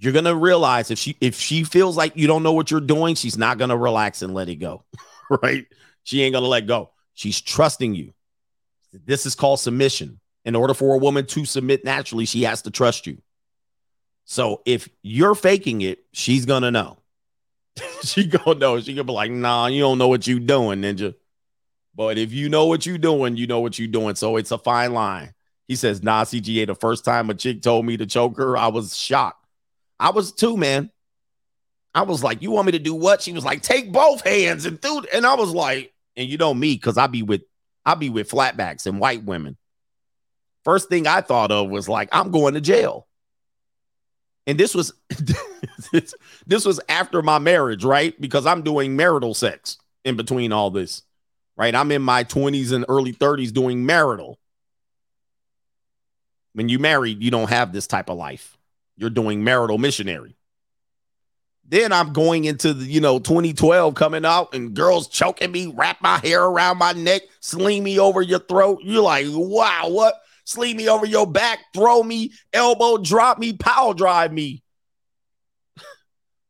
You're 0.00 0.14
gonna 0.14 0.34
realize 0.34 0.90
if 0.90 0.98
she 0.98 1.14
if 1.20 1.38
she 1.38 1.62
feels 1.62 1.94
like 1.94 2.16
you 2.16 2.26
don't 2.26 2.42
know 2.42 2.54
what 2.54 2.70
you're 2.70 2.80
doing, 2.80 3.14
she's 3.14 3.36
not 3.36 3.58
gonna 3.58 3.76
relax 3.76 4.22
and 4.22 4.32
let 4.32 4.48
it 4.48 4.56
go. 4.56 4.82
right? 5.42 5.66
She 6.04 6.22
ain't 6.22 6.32
gonna 6.32 6.46
let 6.46 6.66
go. 6.66 6.90
She's 7.12 7.38
trusting 7.38 7.94
you. 7.94 8.14
This 8.92 9.26
is 9.26 9.34
called 9.34 9.60
submission. 9.60 10.18
In 10.46 10.56
order 10.56 10.72
for 10.72 10.94
a 10.94 10.98
woman 10.98 11.26
to 11.26 11.44
submit 11.44 11.84
naturally, 11.84 12.24
she 12.24 12.44
has 12.44 12.62
to 12.62 12.70
trust 12.70 13.06
you. 13.06 13.18
So 14.24 14.62
if 14.64 14.88
you're 15.02 15.34
faking 15.34 15.82
it, 15.82 15.98
she's 16.14 16.46
gonna 16.46 16.70
know. 16.70 16.96
she 18.02 18.26
gonna 18.26 18.58
know. 18.58 18.80
She 18.80 18.94
gonna 18.94 19.04
be 19.04 19.12
like, 19.12 19.30
nah, 19.30 19.66
you 19.66 19.82
don't 19.82 19.98
know 19.98 20.08
what 20.08 20.26
you 20.26 20.40
doing, 20.40 20.80
ninja. 20.80 21.14
But 21.94 22.16
if 22.16 22.32
you 22.32 22.48
know 22.48 22.64
what 22.64 22.86
you 22.86 22.96
doing, 22.96 23.36
you 23.36 23.46
know 23.46 23.60
what 23.60 23.78
you 23.78 23.86
doing. 23.86 24.14
So 24.14 24.38
it's 24.38 24.50
a 24.50 24.56
fine 24.56 24.94
line. 24.94 25.34
He 25.68 25.76
says, 25.76 26.02
nah, 26.02 26.24
CGA, 26.24 26.66
the 26.66 26.74
first 26.74 27.04
time 27.04 27.28
a 27.28 27.34
chick 27.34 27.60
told 27.60 27.84
me 27.84 27.98
to 27.98 28.06
choke 28.06 28.38
her, 28.38 28.56
I 28.56 28.68
was 28.68 28.96
shocked. 28.96 29.39
I 30.00 30.10
was 30.10 30.32
too, 30.32 30.56
man. 30.56 30.90
I 31.94 32.02
was 32.02 32.24
like, 32.24 32.42
you 32.42 32.50
want 32.50 32.66
me 32.66 32.72
to 32.72 32.78
do 32.78 32.94
what? 32.94 33.20
She 33.20 33.32
was 33.32 33.44
like, 33.44 33.62
take 33.62 33.92
both 33.92 34.22
hands 34.22 34.64
and 34.64 34.80
do 34.80 35.04
and 35.12 35.26
I 35.26 35.34
was 35.34 35.50
like, 35.50 35.92
and 36.16 36.28
you 36.28 36.38
know 36.38 36.54
me, 36.54 36.74
because 36.74 36.96
I 36.96 37.06
be 37.06 37.22
with 37.22 37.42
I 37.84 37.94
be 37.94 38.10
with 38.10 38.30
flatbacks 38.30 38.86
and 38.86 38.98
white 38.98 39.24
women. 39.24 39.56
First 40.64 40.88
thing 40.88 41.06
I 41.06 41.20
thought 41.20 41.50
of 41.52 41.70
was 41.70 41.88
like, 41.88 42.08
I'm 42.12 42.30
going 42.30 42.54
to 42.54 42.60
jail. 42.60 43.06
And 44.46 44.58
this 44.58 44.74
was 44.74 44.92
this 46.46 46.64
was 46.64 46.80
after 46.88 47.22
my 47.22 47.38
marriage, 47.38 47.84
right? 47.84 48.18
Because 48.20 48.46
I'm 48.46 48.62
doing 48.62 48.96
marital 48.96 49.34
sex 49.34 49.76
in 50.04 50.16
between 50.16 50.52
all 50.52 50.70
this, 50.70 51.02
right? 51.56 51.74
I'm 51.74 51.92
in 51.92 52.02
my 52.02 52.24
20s 52.24 52.72
and 52.72 52.84
early 52.88 53.12
30s 53.12 53.52
doing 53.52 53.84
marital. 53.84 54.38
When 56.54 56.68
you 56.68 56.78
married, 56.78 57.22
you 57.22 57.30
don't 57.30 57.50
have 57.50 57.72
this 57.72 57.86
type 57.86 58.08
of 58.08 58.16
life. 58.16 58.56
You're 59.00 59.08
doing 59.08 59.42
marital 59.42 59.78
missionary. 59.78 60.36
Then 61.66 61.90
I'm 61.90 62.12
going 62.12 62.44
into 62.44 62.74
the, 62.74 62.84
you 62.84 63.00
know, 63.00 63.18
2012 63.18 63.94
coming 63.94 64.26
out 64.26 64.52
and 64.54 64.74
girls 64.74 65.08
choking 65.08 65.50
me, 65.50 65.68
wrap 65.68 66.02
my 66.02 66.18
hair 66.18 66.44
around 66.44 66.76
my 66.76 66.92
neck, 66.92 67.22
sling 67.40 67.82
me 67.82 67.98
over 67.98 68.20
your 68.20 68.40
throat. 68.40 68.80
You're 68.82 69.02
like, 69.02 69.26
wow, 69.30 69.88
what? 69.88 70.20
Sling 70.44 70.76
me 70.76 70.88
over 70.88 71.06
your 71.06 71.26
back, 71.26 71.60
throw 71.72 72.02
me, 72.02 72.32
elbow 72.52 72.98
drop 72.98 73.38
me, 73.38 73.54
power 73.54 73.94
drive 73.94 74.32
me. 74.32 74.62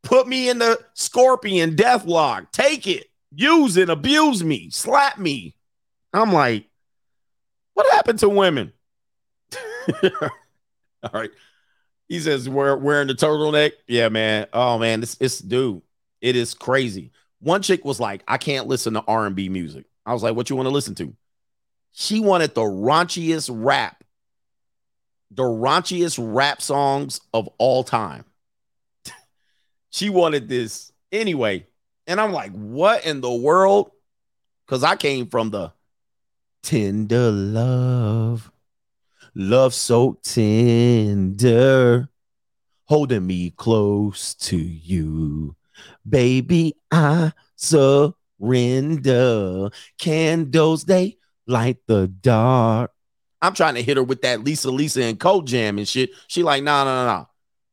Put 0.02 0.26
me 0.26 0.48
in 0.48 0.58
the 0.58 0.80
scorpion 0.94 1.76
death 1.76 2.04
lock. 2.04 2.50
Take 2.50 2.88
it. 2.88 3.06
Use 3.32 3.76
it. 3.76 3.90
Abuse 3.90 4.42
me. 4.42 4.70
Slap 4.70 5.18
me. 5.18 5.54
I'm 6.12 6.32
like, 6.32 6.66
what 7.74 7.92
happened 7.92 8.18
to 8.20 8.28
women? 8.28 8.72
All 10.02 11.10
right. 11.12 11.30
He 12.10 12.18
says 12.18 12.48
we're 12.48 12.76
wearing 12.76 13.06
the 13.06 13.14
turtleneck. 13.14 13.70
Yeah, 13.86 14.08
man. 14.08 14.48
Oh 14.52 14.78
man, 14.78 15.00
this 15.00 15.16
it's 15.20 15.38
dude. 15.38 15.80
It 16.20 16.34
is 16.34 16.54
crazy. 16.54 17.12
One 17.38 17.62
chick 17.62 17.84
was 17.84 18.00
like, 18.00 18.24
I 18.26 18.36
can't 18.36 18.66
listen 18.66 18.94
to 18.94 19.04
R&B 19.06 19.48
music. 19.48 19.86
I 20.04 20.12
was 20.12 20.22
like, 20.22 20.34
what 20.34 20.50
you 20.50 20.56
want 20.56 20.66
to 20.66 20.72
listen 20.72 20.96
to? 20.96 21.14
She 21.92 22.18
wanted 22.18 22.54
the 22.54 22.62
raunchiest 22.62 23.48
rap, 23.52 24.02
the 25.30 25.44
raunchiest 25.44 26.18
rap 26.20 26.60
songs 26.60 27.20
of 27.32 27.48
all 27.58 27.84
time. 27.84 28.24
she 29.90 30.10
wanted 30.10 30.48
this 30.48 30.92
anyway. 31.12 31.64
And 32.08 32.20
I'm 32.20 32.32
like, 32.32 32.50
what 32.52 33.06
in 33.06 33.20
the 33.20 33.32
world? 33.32 33.92
Because 34.66 34.82
I 34.82 34.96
came 34.96 35.28
from 35.28 35.50
the 35.50 35.72
tender 36.64 37.30
love, 37.30 38.49
love 39.34 39.74
so 39.74 40.18
tender, 40.22 42.08
holding 42.84 43.26
me 43.26 43.50
close 43.50 44.34
to 44.34 44.56
you. 44.56 45.56
Baby, 46.08 46.76
I 46.90 47.32
surrender. 47.56 48.00
Candles, 49.98 50.84
they 50.84 51.18
light 51.46 51.78
the 51.86 52.08
dark. 52.08 52.90
I'm 53.42 53.54
trying 53.54 53.76
to 53.76 53.82
hit 53.82 53.96
her 53.96 54.02
with 54.02 54.22
that 54.22 54.44
Lisa 54.44 54.70
Lisa 54.70 55.02
and 55.02 55.18
Cult 55.18 55.46
Jam 55.46 55.78
and 55.78 55.88
shit. 55.88 56.10
She 56.26 56.42
like, 56.42 56.62
no, 56.62 56.84
no, 56.84 57.06
no. 57.06 57.26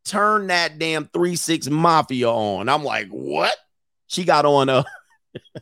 Turn 0.05 0.47
that 0.47 0.79
damn 0.79 1.05
3-6 1.07 1.69
Mafia 1.69 2.29
on. 2.29 2.69
I'm 2.69 2.83
like, 2.83 3.09
what? 3.09 3.53
She 4.07 4.23
got 4.23 4.45
on 4.45 4.69
uh, 4.69 4.83
a 5.35 5.59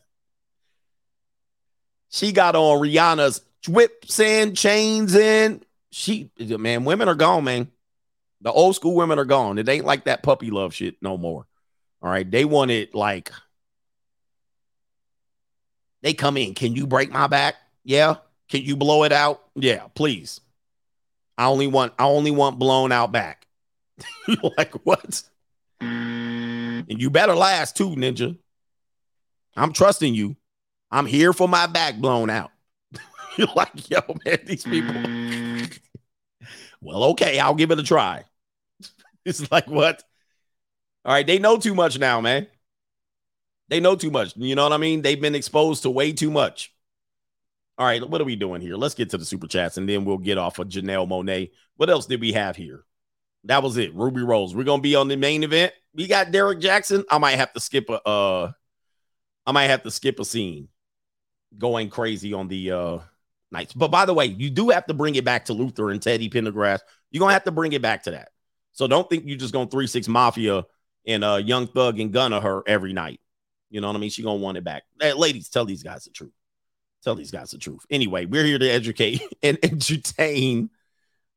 she 2.09 2.31
got 2.31 2.55
on 2.55 2.79
Rihanna's 2.79 3.41
whips 3.67 4.19
and 4.19 4.55
chains 4.55 5.15
and 5.15 5.64
she 5.95 6.29
man, 6.37 6.83
women 6.83 7.07
are 7.07 7.15
gone, 7.15 7.45
man. 7.45 7.71
The 8.41 8.51
old 8.51 8.75
school 8.75 8.95
women 8.95 9.17
are 9.17 9.23
gone. 9.23 9.57
It 9.57 9.69
ain't 9.69 9.85
like 9.85 10.03
that 10.03 10.23
puppy 10.23 10.51
love 10.51 10.73
shit 10.73 10.97
no 11.01 11.17
more. 11.17 11.47
All 12.01 12.09
right. 12.09 12.29
They 12.29 12.43
want 12.43 12.69
it 12.69 12.93
like 12.93 13.31
they 16.03 16.13
come 16.13 16.35
in. 16.35 16.53
Can 16.53 16.75
you 16.75 16.85
break 16.85 17.11
my 17.11 17.27
back? 17.27 17.55
Yeah. 17.85 18.17
Can 18.49 18.63
you 18.63 18.75
blow 18.75 19.03
it 19.05 19.13
out? 19.13 19.41
Yeah, 19.55 19.87
please. 19.95 20.41
I 21.37 21.45
only 21.45 21.67
want 21.67 21.93
I 21.97 22.03
only 22.03 22.31
want 22.31 22.59
blown 22.59 22.91
out 22.91 23.13
back. 23.13 23.47
Like, 24.57 24.73
what? 24.85 25.23
And 25.79 26.85
you 26.89 27.09
better 27.09 27.35
last 27.35 27.77
too, 27.77 27.91
ninja. 27.91 28.37
I'm 29.55 29.71
trusting 29.71 30.13
you. 30.13 30.35
I'm 30.91 31.05
here 31.05 31.31
for 31.31 31.47
my 31.47 31.67
back 31.67 31.95
blown 31.95 32.29
out. 32.29 32.51
You're 33.37 33.47
like, 33.55 33.89
yo, 33.89 34.01
man, 34.25 34.39
these 34.45 34.65
people. 34.65 35.54
Well, 36.85 37.03
okay, 37.05 37.39
I'll 37.39 37.55
give 37.55 37.71
it 37.71 37.79
a 37.79 37.83
try. 37.83 38.25
it's 39.25 39.51
like, 39.51 39.67
what? 39.67 40.03
All 41.03 41.13
right, 41.13 41.25
they 41.25 41.39
know 41.39 41.57
too 41.57 41.73
much 41.73 41.97
now, 41.97 42.21
man. 42.21 42.45
They 43.69 43.79
know 43.79 43.95
too 43.95 44.11
much. 44.11 44.37
You 44.37 44.53
know 44.53 44.63
what 44.63 44.73
I 44.73 44.77
mean? 44.77 45.01
They've 45.01 45.19
been 45.19 45.33
exposed 45.33 45.81
to 45.83 45.89
way 45.89 46.13
too 46.13 46.29
much. 46.29 46.71
All 47.79 47.87
right, 47.87 48.07
what 48.07 48.21
are 48.21 48.25
we 48.25 48.35
doing 48.35 48.61
here? 48.61 48.75
Let's 48.75 48.93
get 48.93 49.09
to 49.09 49.17
the 49.17 49.25
super 49.25 49.47
chats 49.47 49.77
and 49.77 49.89
then 49.89 50.05
we'll 50.05 50.19
get 50.19 50.37
off 50.37 50.59
of 50.59 50.67
Janelle 50.67 51.09
Monáe. 51.09 51.49
What 51.75 51.89
else 51.89 52.05
did 52.05 52.21
we 52.21 52.33
have 52.33 52.55
here? 52.55 52.85
That 53.45 53.63
was 53.63 53.77
it. 53.77 53.93
Ruby 53.95 54.21
Rose. 54.21 54.55
We're 54.55 54.63
gonna 54.63 54.81
be 54.81 54.95
on 54.95 55.07
the 55.07 55.17
main 55.17 55.43
event. 55.43 55.73
We 55.93 56.07
got 56.07 56.31
Derrick 56.31 56.59
Jaxn. 56.59 57.03
I 57.09 57.17
might 57.17 57.35
have 57.35 57.51
to 57.53 57.59
skip 57.59 57.89
a 57.89 58.01
uh 58.07 58.51
I 59.45 59.51
might 59.51 59.65
have 59.65 59.83
to 59.83 59.91
skip 59.91 60.19
a 60.19 60.25
scene 60.25 60.69
going 61.57 61.89
crazy 61.89 62.33
on 62.33 62.47
the 62.47 62.71
uh 62.71 62.99
nights. 63.51 63.73
But 63.73 63.91
by 63.91 64.05
the 64.05 64.13
way, 64.13 64.25
you 64.25 64.49
do 64.49 64.69
have 64.69 64.85
to 64.87 64.93
bring 64.93 65.15
it 65.15 65.25
back 65.25 65.45
to 65.45 65.53
Luther 65.53 65.89
and 65.89 66.01
Teddy 66.01 66.29
Pendergrass. 66.29 66.79
You're 67.11 67.19
gonna 67.19 67.33
have 67.33 67.43
to 67.45 67.51
bring 67.51 67.73
it 67.73 67.81
back 67.81 68.03
to 68.03 68.11
that. 68.11 68.29
So 68.73 68.87
don't 68.87 69.09
think 69.09 69.23
you're 69.25 69.37
just 69.37 69.53
gonna 69.53 69.69
three 69.69 69.87
six 69.87 70.07
mafia 70.07 70.65
and 71.07 71.23
uh 71.23 71.41
young 71.43 71.67
thug 71.67 71.99
and 71.99 72.11
Gunna 72.11 72.41
her 72.41 72.63
every 72.67 72.93
night. 72.93 73.19
You 73.69 73.81
know 73.81 73.87
what 73.87 73.95
I 73.95 73.99
mean? 73.99 74.09
She 74.09 74.23
gonna 74.23 74.39
want 74.39 74.57
it 74.57 74.63
back. 74.63 74.83
Hey, 74.99 75.13
ladies, 75.13 75.49
tell 75.49 75.65
these 75.65 75.83
guys 75.83 76.05
the 76.05 76.11
truth. 76.11 76.33
Tell 77.03 77.15
these 77.15 77.31
guys 77.31 77.51
the 77.51 77.57
truth. 77.57 77.85
Anyway, 77.89 78.25
we're 78.25 78.45
here 78.45 78.59
to 78.59 78.69
educate 78.69 79.21
and 79.43 79.57
entertain. 79.63 80.69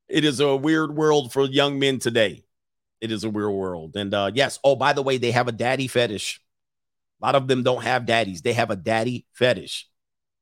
It 0.09 0.25
is 0.25 0.41
a 0.41 0.57
weird 0.57 0.97
world 0.97 1.33
for 1.33 1.45
young 1.45 1.79
men 1.79 1.99
today. 1.99 2.45
It 3.01 3.13
is 3.13 3.25
a 3.25 3.31
weird 3.31 3.53
world. 3.53 3.97
And 3.97 4.13
uh 4.13 4.31
yes, 4.35 4.59
oh, 4.65 4.77
by 4.77 4.93
the 4.93 5.03
way, 5.03 5.19
they 5.19 5.31
have 5.31 5.49
a 5.49 5.53
daddy 5.53 5.89
fetish. 5.89 6.41
A 7.21 7.27
lot 7.27 7.35
of 7.35 7.49
them 7.49 7.63
don't 7.63 7.83
have 7.83 8.07
daddies. 8.07 8.43
They 8.43 8.53
have 8.53 8.71
a 8.71 8.77
daddy 8.77 9.27
fetish. 9.33 9.88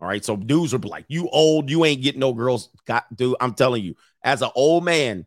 All 0.01 0.09
right. 0.09 0.25
So 0.25 0.37
dudes 0.37 0.75
are 0.75 0.79
like, 0.79 1.07
you 1.09 1.29
old, 1.29 1.71
you 1.71 1.85
ain't 1.85 2.03
getting 2.03 2.21
no 2.21 2.33
girls. 2.33 2.69
Got 2.87 3.15
dude, 3.15 3.37
I'm 3.41 3.55
telling 3.55 3.83
you, 3.83 3.97
as 4.23 4.43
an 4.43 4.51
old 4.55 4.85
man, 4.85 5.27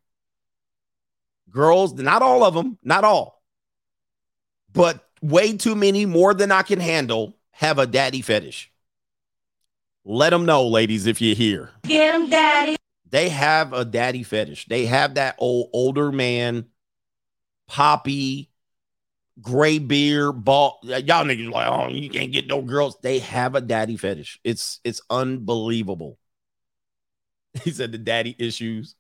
girls, 1.50 1.94
not 1.94 2.22
all 2.22 2.44
of 2.44 2.54
them, 2.54 2.78
not 2.84 3.04
all, 3.04 3.42
but 4.72 5.04
way 5.22 5.58
too 5.58 5.76
many, 5.76 6.06
more 6.06 6.34
than 6.34 6.52
I 6.52 6.62
can 6.62 6.80
handle, 6.80 7.38
have 7.52 7.80
a 7.80 7.88
daddy 7.88 8.22
fetish. 8.22 8.72
Let 10.06 10.30
them 10.30 10.46
know, 10.46 10.68
ladies, 10.68 11.08
if 11.08 11.22
you're 11.22 11.36
here. 11.36 11.72
Get 11.84 12.16
him, 12.16 12.30
daddy. 12.30 12.78
They 13.10 13.30
have 13.30 13.74
a 13.74 13.84
daddy 13.84 14.24
fetish. 14.24 14.68
They 14.68 14.86
have 14.86 15.16
that 15.16 15.36
old 15.40 15.70
older 15.74 16.12
man, 16.12 16.68
poppy, 17.68 18.49
gray 19.42 19.80
beard, 19.80 20.44
bald. 20.44 20.76
Y'all 20.84 21.26
niggas 21.26 21.52
like, 21.52 21.68
oh, 21.68 21.88
you 21.90 22.10
can't 22.10 22.32
get 22.32 22.48
no 22.48 22.62
girls. 22.62 22.98
They 23.02 23.20
have 23.20 23.56
a 23.56 23.62
daddy 23.62 23.98
fetish. 23.98 24.40
It's 24.44 24.80
it's 24.84 25.02
unbelievable. 25.10 26.18
He 27.64 27.72
said 27.72 27.92
the 27.92 27.98
daddy 27.98 28.36
issues. 28.38 28.96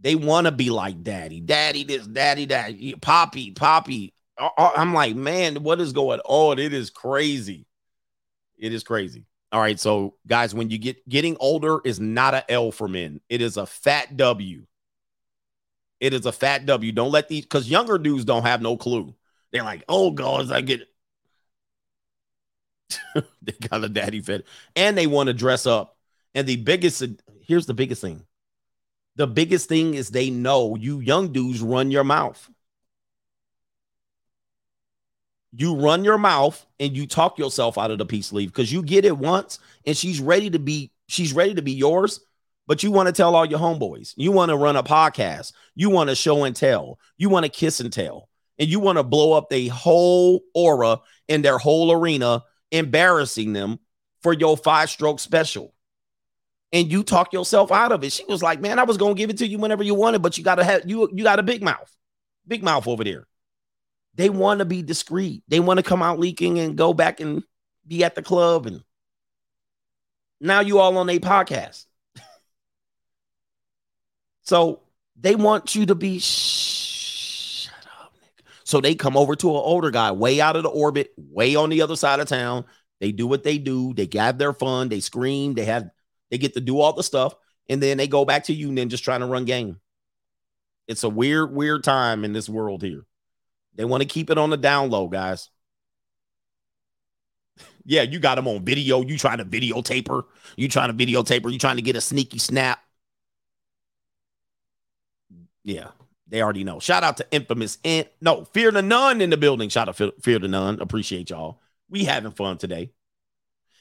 They 0.00 0.16
want 0.16 0.46
to 0.46 0.52
be 0.52 0.70
like 0.70 1.02
daddy, 1.02 1.40
daddy, 1.40 1.84
this, 1.84 2.06
daddy, 2.06 2.46
that, 2.46 2.74
poppy, 3.00 3.52
poppy. 3.52 4.12
I- 4.38 4.50
I- 4.58 4.72
I'm 4.76 4.92
like, 4.92 5.14
man, 5.16 5.62
what 5.62 5.80
is 5.80 5.92
going 5.92 6.20
on? 6.24 6.58
It 6.58 6.72
is 6.74 6.90
crazy. 6.90 7.66
It 8.58 8.72
is 8.72 8.82
crazy. 8.82 9.24
All 9.52 9.60
right, 9.60 9.78
so 9.78 10.16
guys, 10.26 10.52
when 10.54 10.68
you 10.70 10.78
get 10.78 11.08
getting 11.08 11.36
older 11.38 11.80
is 11.84 12.00
not 12.00 12.34
a 12.34 12.50
L 12.50 12.72
for 12.72 12.88
men. 12.88 13.20
It 13.28 13.40
is 13.40 13.56
a 13.56 13.66
fat 13.66 14.16
W. 14.16 14.66
It 16.00 16.12
is 16.12 16.26
a 16.26 16.32
fat 16.32 16.66
W. 16.66 16.92
Don't 16.92 17.12
let 17.12 17.28
these 17.28 17.44
because 17.44 17.70
younger 17.70 17.96
dudes 17.98 18.24
don't 18.24 18.42
have 18.42 18.60
no 18.60 18.76
clue. 18.76 19.14
They're 19.54 19.62
like, 19.62 19.84
oh 19.88 20.40
as 20.40 20.50
I 20.50 20.62
get 20.62 20.88
they 23.14 23.52
got 23.68 23.84
a 23.84 23.88
daddy 23.88 24.20
fit 24.20 24.44
and 24.74 24.98
they 24.98 25.06
want 25.06 25.28
to 25.28 25.32
dress 25.32 25.64
up. 25.64 25.96
And 26.34 26.46
the 26.46 26.56
biggest 26.56 27.04
here's 27.40 27.66
the 27.66 27.72
biggest 27.72 28.02
thing. 28.02 28.24
The 29.14 29.28
biggest 29.28 29.68
thing 29.68 29.94
is 29.94 30.10
they 30.10 30.28
know 30.28 30.74
you 30.74 30.98
young 30.98 31.32
dudes 31.32 31.62
run 31.62 31.92
your 31.92 32.02
mouth. 32.02 32.50
You 35.52 35.76
run 35.76 36.02
your 36.02 36.18
mouth 36.18 36.66
and 36.80 36.96
you 36.96 37.06
talk 37.06 37.38
yourself 37.38 37.78
out 37.78 37.92
of 37.92 37.98
the 37.98 38.06
peace 38.06 38.32
leave 38.32 38.52
because 38.52 38.72
you 38.72 38.82
get 38.82 39.04
it 39.04 39.16
once 39.16 39.60
and 39.86 39.96
she's 39.96 40.20
ready 40.20 40.50
to 40.50 40.58
be 40.58 40.90
she's 41.06 41.32
ready 41.32 41.54
to 41.54 41.62
be 41.62 41.72
yours 41.72 42.18
but 42.66 42.82
you 42.82 42.90
want 42.90 43.06
to 43.06 43.12
tell 43.12 43.36
all 43.36 43.44
your 43.44 43.58
homeboys. 43.58 44.14
You 44.16 44.32
want 44.32 44.48
to 44.48 44.56
run 44.56 44.74
a 44.74 44.82
podcast. 44.82 45.52
You 45.74 45.90
want 45.90 46.08
to 46.08 46.16
show 46.16 46.44
and 46.44 46.56
tell. 46.56 46.98
You 47.18 47.28
want 47.28 47.44
to 47.44 47.50
kiss 47.50 47.78
and 47.78 47.92
tell. 47.92 48.28
And 48.58 48.68
you 48.68 48.80
want 48.80 48.98
to 48.98 49.02
blow 49.02 49.32
up 49.32 49.48
the 49.48 49.68
whole 49.68 50.42
aura 50.54 51.00
in 51.28 51.42
their 51.42 51.58
whole 51.58 51.90
arena, 51.90 52.44
embarrassing 52.70 53.52
them 53.52 53.80
for 54.22 54.32
your 54.32 54.56
five 54.56 54.90
stroke 54.90 55.20
special. 55.20 55.74
And 56.72 56.90
you 56.90 57.02
talk 57.02 57.32
yourself 57.32 57.70
out 57.70 57.92
of 57.92 58.02
it. 58.04 58.12
She 58.12 58.24
was 58.24 58.42
like, 58.42 58.60
Man, 58.60 58.78
I 58.78 58.84
was 58.84 58.96
gonna 58.96 59.14
give 59.14 59.30
it 59.30 59.38
to 59.38 59.46
you 59.46 59.58
whenever 59.58 59.82
you 59.82 59.94
wanted, 59.94 60.22
but 60.22 60.38
you 60.38 60.44
gotta 60.44 60.64
have 60.64 60.88
you 60.88 61.08
you 61.12 61.22
got 61.22 61.38
a 61.38 61.42
big 61.42 61.62
mouth, 61.62 61.94
big 62.46 62.62
mouth 62.62 62.88
over 62.88 63.04
there. 63.04 63.26
They 64.16 64.28
want 64.30 64.60
to 64.60 64.64
be 64.64 64.82
discreet. 64.82 65.42
They 65.48 65.60
want 65.60 65.78
to 65.78 65.82
come 65.82 66.02
out 66.02 66.18
leaking 66.18 66.58
and 66.58 66.76
go 66.76 66.94
back 66.94 67.20
and 67.20 67.42
be 67.86 68.04
at 68.04 68.14
the 68.14 68.22
club. 68.22 68.66
And 68.66 68.82
now 70.40 70.60
you 70.60 70.78
all 70.78 70.96
on 70.98 71.10
a 71.10 71.18
podcast. 71.18 71.86
So 74.46 74.82
they 75.16 75.36
want 75.36 75.74
you 75.74 75.86
to 75.86 75.94
be 75.94 76.18
Nick. 76.18 76.83
So 78.64 78.80
they 78.80 78.94
come 78.94 79.16
over 79.16 79.36
to 79.36 79.50
an 79.50 79.56
older 79.56 79.90
guy, 79.90 80.12
way 80.12 80.40
out 80.40 80.56
of 80.56 80.62
the 80.62 80.70
orbit, 80.70 81.12
way 81.16 81.54
on 81.54 81.68
the 81.68 81.82
other 81.82 81.96
side 81.96 82.20
of 82.20 82.28
town. 82.28 82.64
They 83.00 83.12
do 83.12 83.26
what 83.26 83.44
they 83.44 83.58
do. 83.58 83.92
They 83.92 84.08
have 84.14 84.38
their 84.38 84.54
fun. 84.54 84.88
They 84.88 85.00
scream. 85.00 85.54
They 85.54 85.66
have. 85.66 85.90
They 86.30 86.38
get 86.38 86.54
to 86.54 86.60
do 86.60 86.80
all 86.80 86.94
the 86.94 87.02
stuff, 87.02 87.34
and 87.68 87.82
then 87.82 87.98
they 87.98 88.08
go 88.08 88.24
back 88.24 88.44
to 88.44 88.54
you 88.54 88.68
and 88.68 88.78
then 88.78 88.88
just 88.88 89.04
trying 89.04 89.20
to 89.20 89.26
run 89.26 89.44
game. 89.44 89.78
It's 90.88 91.04
a 91.04 91.08
weird, 91.08 91.52
weird 91.52 91.84
time 91.84 92.24
in 92.24 92.32
this 92.32 92.48
world 92.48 92.82
here. 92.82 93.04
They 93.74 93.84
want 93.84 94.02
to 94.02 94.08
keep 94.08 94.30
it 94.30 94.38
on 94.38 94.50
the 94.50 94.56
down 94.56 94.90
low, 94.90 95.08
guys. 95.08 95.50
yeah, 97.84 98.02
you 98.02 98.18
got 98.18 98.36
them 98.36 98.48
on 98.48 98.64
video. 98.64 99.02
You 99.02 99.18
trying 99.18 99.38
to 99.38 99.44
videotape 99.44 100.08
her. 100.08 100.22
You 100.56 100.68
trying 100.68 100.96
to 100.96 101.06
videotape 101.06 101.44
her. 101.44 101.50
You 101.50 101.58
trying 101.58 101.76
to 101.76 101.82
get 101.82 101.96
a 101.96 102.00
sneaky 102.00 102.38
snap. 102.38 102.80
Yeah, 105.64 105.88
they 106.28 106.42
already 106.42 106.64
know. 106.64 106.80
Shout 106.80 107.04
out 107.04 107.18
to 107.18 107.26
infamous 107.30 107.78
and 107.84 108.08
no 108.20 108.44
fear 108.44 108.70
the 108.70 108.82
nun 108.82 109.20
in 109.20 109.30
the 109.30 109.36
building. 109.36 109.68
Shout 109.68 109.88
out 109.88 109.96
to 109.98 110.14
fear 110.22 110.38
the 110.38 110.48
nun. 110.48 110.80
Appreciate 110.80 111.30
y'all. 111.30 111.60
We 111.88 112.04
having 112.04 112.32
fun 112.32 112.58
today. 112.58 112.92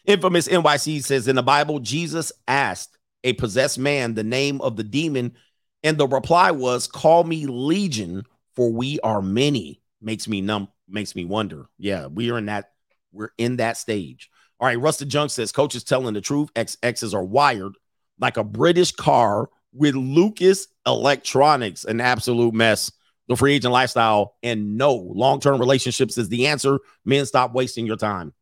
Infamous 0.06 0.48
NYC 0.48 1.04
says 1.04 1.28
in 1.28 1.38
the 1.38 1.44
Bible, 1.44 1.80
Jesus 1.80 2.32
asked 2.48 2.98
a 3.24 3.34
possessed 3.34 3.80
man 3.80 4.14
the 4.14 4.24
name 4.24 4.60
of 4.60 4.76
the 4.76 4.84
demon, 4.84 5.34
and 5.82 5.98
the 5.98 6.08
reply 6.08 6.52
was, 6.52 6.88
"Call 6.88 7.24
me 7.24 7.46
Legion, 7.46 8.24
for 8.56 8.72
we 8.72 9.00
are 9.00 9.22
many." 9.22 9.82
Makes 10.02 10.28
me 10.28 10.42
numb. 10.42 10.68
Makes 10.90 11.16
me 11.16 11.24
wonder. 11.24 11.68
Yeah, 11.78 12.08
we 12.08 12.30
are 12.30 12.38
in 12.38 12.48
that. 12.48 12.74
We're 13.14 13.32
in 13.38 13.58
that 13.58 13.78
stage. 13.78 14.30
All 14.60 14.68
right, 14.68 14.80
Rusted 14.80 15.08
Junk 15.08 15.32
says, 15.32 15.54
"Coach 15.54 15.76
is 15.76 15.86
telling 15.86 16.14
the 16.14 16.22
truth. 16.22 16.50
XXs 16.56 17.14
are 17.14 17.24
wired 17.24 17.76
like 18.20 18.36
a 18.36 18.44
British 18.44 18.92
car 18.92 19.50
with 19.72 19.96
Lucas 19.96 20.68
Electronics, 20.86 21.86
an 21.86 22.02
absolute 22.02 22.54
mess. 22.54 22.92
The 23.30 23.38
free 23.38 23.54
agent 23.54 23.72
lifestyle 23.72 24.36
and 24.44 24.78
no 24.78 24.96
long 24.96 25.40
term 25.40 25.60
relationships 25.60 26.18
is 26.18 26.28
the 26.28 26.48
answer. 26.48 26.80
Men, 27.06 27.26
stop 27.26 27.54
wasting 27.54 27.86
your 27.86 27.96
time. 27.96 28.34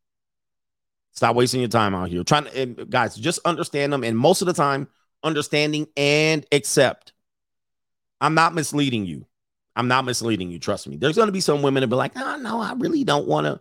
Stop 1.13 1.35
wasting 1.35 1.59
your 1.59 1.69
time 1.69 1.93
out 1.93 2.09
here. 2.09 2.23
Trying 2.23 2.45
to, 2.45 2.85
guys, 2.85 3.15
just 3.15 3.39
understand 3.45 3.93
them. 3.93 4.03
And 4.03 4.17
most 4.17 4.41
of 4.41 4.47
the 4.47 4.53
time, 4.53 4.87
understanding 5.23 5.87
and 5.95 6.45
accept. 6.51 7.13
I'm 8.19 8.33
not 8.33 8.55
misleading 8.55 9.05
you. 9.05 9.25
I'm 9.75 9.87
not 9.87 10.05
misleading 10.05 10.51
you. 10.51 10.59
Trust 10.59 10.87
me. 10.87 10.97
There's 10.97 11.15
going 11.15 11.27
to 11.27 11.31
be 11.31 11.41
some 11.41 11.61
women 11.61 11.81
that 11.81 11.87
be 11.87 11.95
like, 11.95 12.13
oh, 12.15 12.37
no, 12.37 12.59
I 12.59 12.73
really 12.73 13.03
don't 13.03 13.27
want 13.27 13.45
to. 13.45 13.59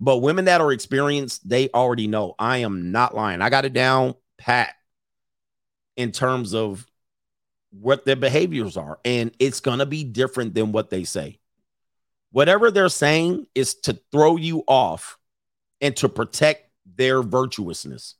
But 0.00 0.18
women 0.18 0.46
that 0.46 0.60
are 0.60 0.72
experienced, 0.72 1.48
they 1.48 1.68
already 1.70 2.06
know. 2.06 2.34
I 2.38 2.58
am 2.58 2.92
not 2.92 3.14
lying. 3.14 3.40
I 3.40 3.50
got 3.50 3.64
it 3.64 3.72
down 3.72 4.14
pat 4.36 4.74
in 5.96 6.12
terms 6.12 6.54
of 6.54 6.86
what 7.70 8.04
their 8.04 8.16
behaviors 8.16 8.76
are. 8.76 8.98
And 9.04 9.32
it's 9.38 9.60
going 9.60 9.78
to 9.78 9.86
be 9.86 10.04
different 10.04 10.54
than 10.54 10.72
what 10.72 10.90
they 10.90 11.04
say. 11.04 11.38
Whatever 12.30 12.70
they're 12.70 12.88
saying 12.88 13.46
is 13.54 13.74
to 13.74 13.98
throw 14.12 14.36
you 14.36 14.62
off 14.66 15.18
and 15.80 15.96
to 15.96 16.08
protect 16.08 16.70
their 16.96 17.22
virtuousness. 17.22 18.14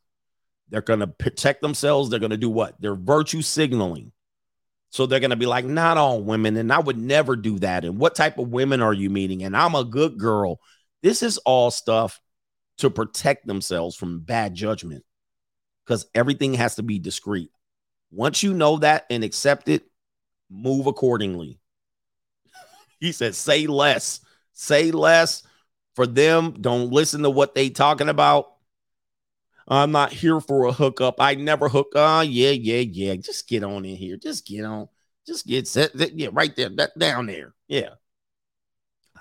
They're 0.70 0.82
going 0.82 1.00
to 1.00 1.06
protect 1.06 1.62
themselves. 1.62 2.10
They're 2.10 2.20
going 2.20 2.30
to 2.30 2.36
do 2.36 2.50
what? 2.50 2.80
They're 2.80 2.94
virtue 2.94 3.42
signaling. 3.42 4.12
So 4.90 5.06
they're 5.06 5.20
going 5.20 5.30
to 5.30 5.36
be 5.36 5.46
like, 5.46 5.64
not 5.64 5.98
all 5.98 6.22
women. 6.22 6.56
And 6.56 6.72
I 6.72 6.78
would 6.78 6.96
never 6.96 7.36
do 7.36 7.58
that. 7.58 7.84
And 7.84 7.98
what 7.98 8.14
type 8.14 8.38
of 8.38 8.48
women 8.48 8.80
are 8.80 8.94
you 8.94 9.10
meeting? 9.10 9.42
And 9.44 9.56
I'm 9.56 9.74
a 9.74 9.84
good 9.84 10.18
girl. 10.18 10.60
This 11.02 11.22
is 11.22 11.38
all 11.38 11.70
stuff 11.70 12.20
to 12.78 12.90
protect 12.90 13.46
themselves 13.46 13.96
from 13.96 14.20
bad 14.20 14.54
judgment 14.54 15.04
because 15.84 16.06
everything 16.14 16.54
has 16.54 16.76
to 16.76 16.82
be 16.82 16.98
discreet. 16.98 17.50
Once 18.10 18.43
you 18.43 18.55
know 18.55 18.78
that 18.78 19.06
and 19.10 19.22
accept 19.24 19.68
it, 19.68 19.85
move 20.51 20.86
accordingly. 20.86 21.59
he 23.01 23.12
said, 23.12 23.35
say 23.35 23.66
less. 23.66 24.20
Say 24.52 24.90
less 24.90 25.43
for 25.94 26.06
them. 26.06 26.56
Don't 26.60 26.90
listen 26.90 27.22
to 27.22 27.30
what 27.30 27.55
they 27.55 27.70
talking 27.70 28.09
about. 28.09 28.52
I'm 29.66 29.93
not 29.93 30.12
here 30.12 30.40
for 30.40 30.64
a 30.64 30.72
hookup. 30.72 31.16
I 31.20 31.35
never 31.35 31.68
hook. 31.68 31.93
Oh, 31.94 32.22
yeah, 32.22 32.51
yeah, 32.51 32.78
yeah. 32.78 33.16
Just 33.16 33.48
get 33.48 33.62
on 33.62 33.85
in 33.85 33.97
here. 33.97 34.16
Just 34.16 34.47
get 34.47 34.64
on. 34.64 34.89
Just 35.26 35.47
get 35.47 35.68
set. 35.68 35.90
Yeah, 35.94 36.28
right 36.32 36.55
there. 36.56 36.70
That 36.70 36.98
down 36.98 37.26
there. 37.26 37.55
Yeah. 37.68 37.90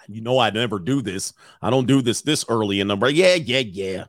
You 0.07 0.21
know 0.21 0.39
I 0.39 0.49
never 0.51 0.79
do 0.79 1.01
this. 1.01 1.33
I 1.61 1.69
don't 1.69 1.85
do 1.85 2.01
this 2.01 2.21
this 2.21 2.45
early 2.47 2.79
in 2.79 2.87
the 2.87 2.95
break. 2.95 3.15
Yeah, 3.15 3.35
yeah, 3.35 3.59
yeah. 3.59 4.05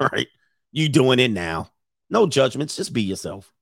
All 0.00 0.08
right. 0.12 0.26
You 0.72 0.88
doing 0.88 1.20
it 1.20 1.30
now. 1.30 1.70
No 2.08 2.26
judgments, 2.26 2.76
just 2.76 2.92
be 2.92 3.02
yourself. 3.02 3.52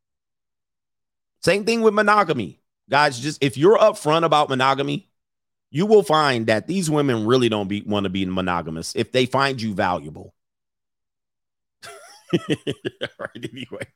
Same 1.42 1.64
thing 1.64 1.82
with 1.82 1.94
monogamy. 1.94 2.60
Guys, 2.90 3.18
just 3.18 3.42
if 3.42 3.56
you're 3.56 3.78
upfront 3.78 4.24
about 4.24 4.48
monogamy, 4.48 5.08
you 5.70 5.86
will 5.86 6.02
find 6.02 6.46
that 6.46 6.66
these 6.66 6.88
women 6.88 7.26
really 7.26 7.48
don't 7.48 7.68
be, 7.68 7.82
want 7.82 8.04
to 8.04 8.10
be 8.10 8.24
monogamous 8.24 8.94
if 8.96 9.12
they 9.12 9.26
find 9.26 9.60
you 9.60 9.74
valuable. 9.74 10.34
right, 12.48 13.30
anyway. 13.36 13.86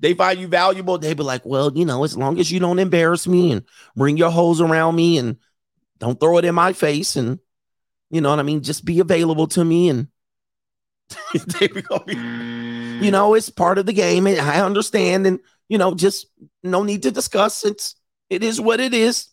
They 0.00 0.14
find 0.14 0.38
you 0.38 0.46
valuable, 0.46 0.98
they 0.98 1.14
be 1.14 1.22
like, 1.22 1.44
well, 1.44 1.72
you 1.74 1.84
know, 1.84 2.04
as 2.04 2.16
long 2.16 2.38
as 2.38 2.52
you 2.52 2.60
don't 2.60 2.78
embarrass 2.78 3.26
me 3.26 3.50
and 3.52 3.64
bring 3.96 4.16
your 4.16 4.30
hoes 4.30 4.60
around 4.60 4.94
me 4.94 5.18
and 5.18 5.38
don't 5.98 6.20
throw 6.20 6.38
it 6.38 6.44
in 6.44 6.54
my 6.54 6.72
face 6.72 7.16
and 7.16 7.40
you 8.10 8.20
know 8.20 8.30
what 8.30 8.38
I 8.38 8.42
mean, 8.42 8.62
just 8.62 8.84
be 8.84 9.00
available 9.00 9.48
to 9.48 9.64
me 9.64 9.88
and 9.88 10.08
you 13.02 13.10
know, 13.10 13.34
it's 13.34 13.50
part 13.50 13.78
of 13.78 13.86
the 13.86 13.92
game. 13.92 14.26
and 14.26 14.40
I 14.40 14.60
understand, 14.60 15.26
and 15.26 15.40
you 15.68 15.78
know, 15.78 15.94
just 15.94 16.26
no 16.62 16.82
need 16.82 17.02
to 17.04 17.10
discuss. 17.10 17.64
It's 17.64 17.94
it 18.30 18.42
is 18.42 18.60
what 18.60 18.80
it 18.80 18.94
is. 18.94 19.28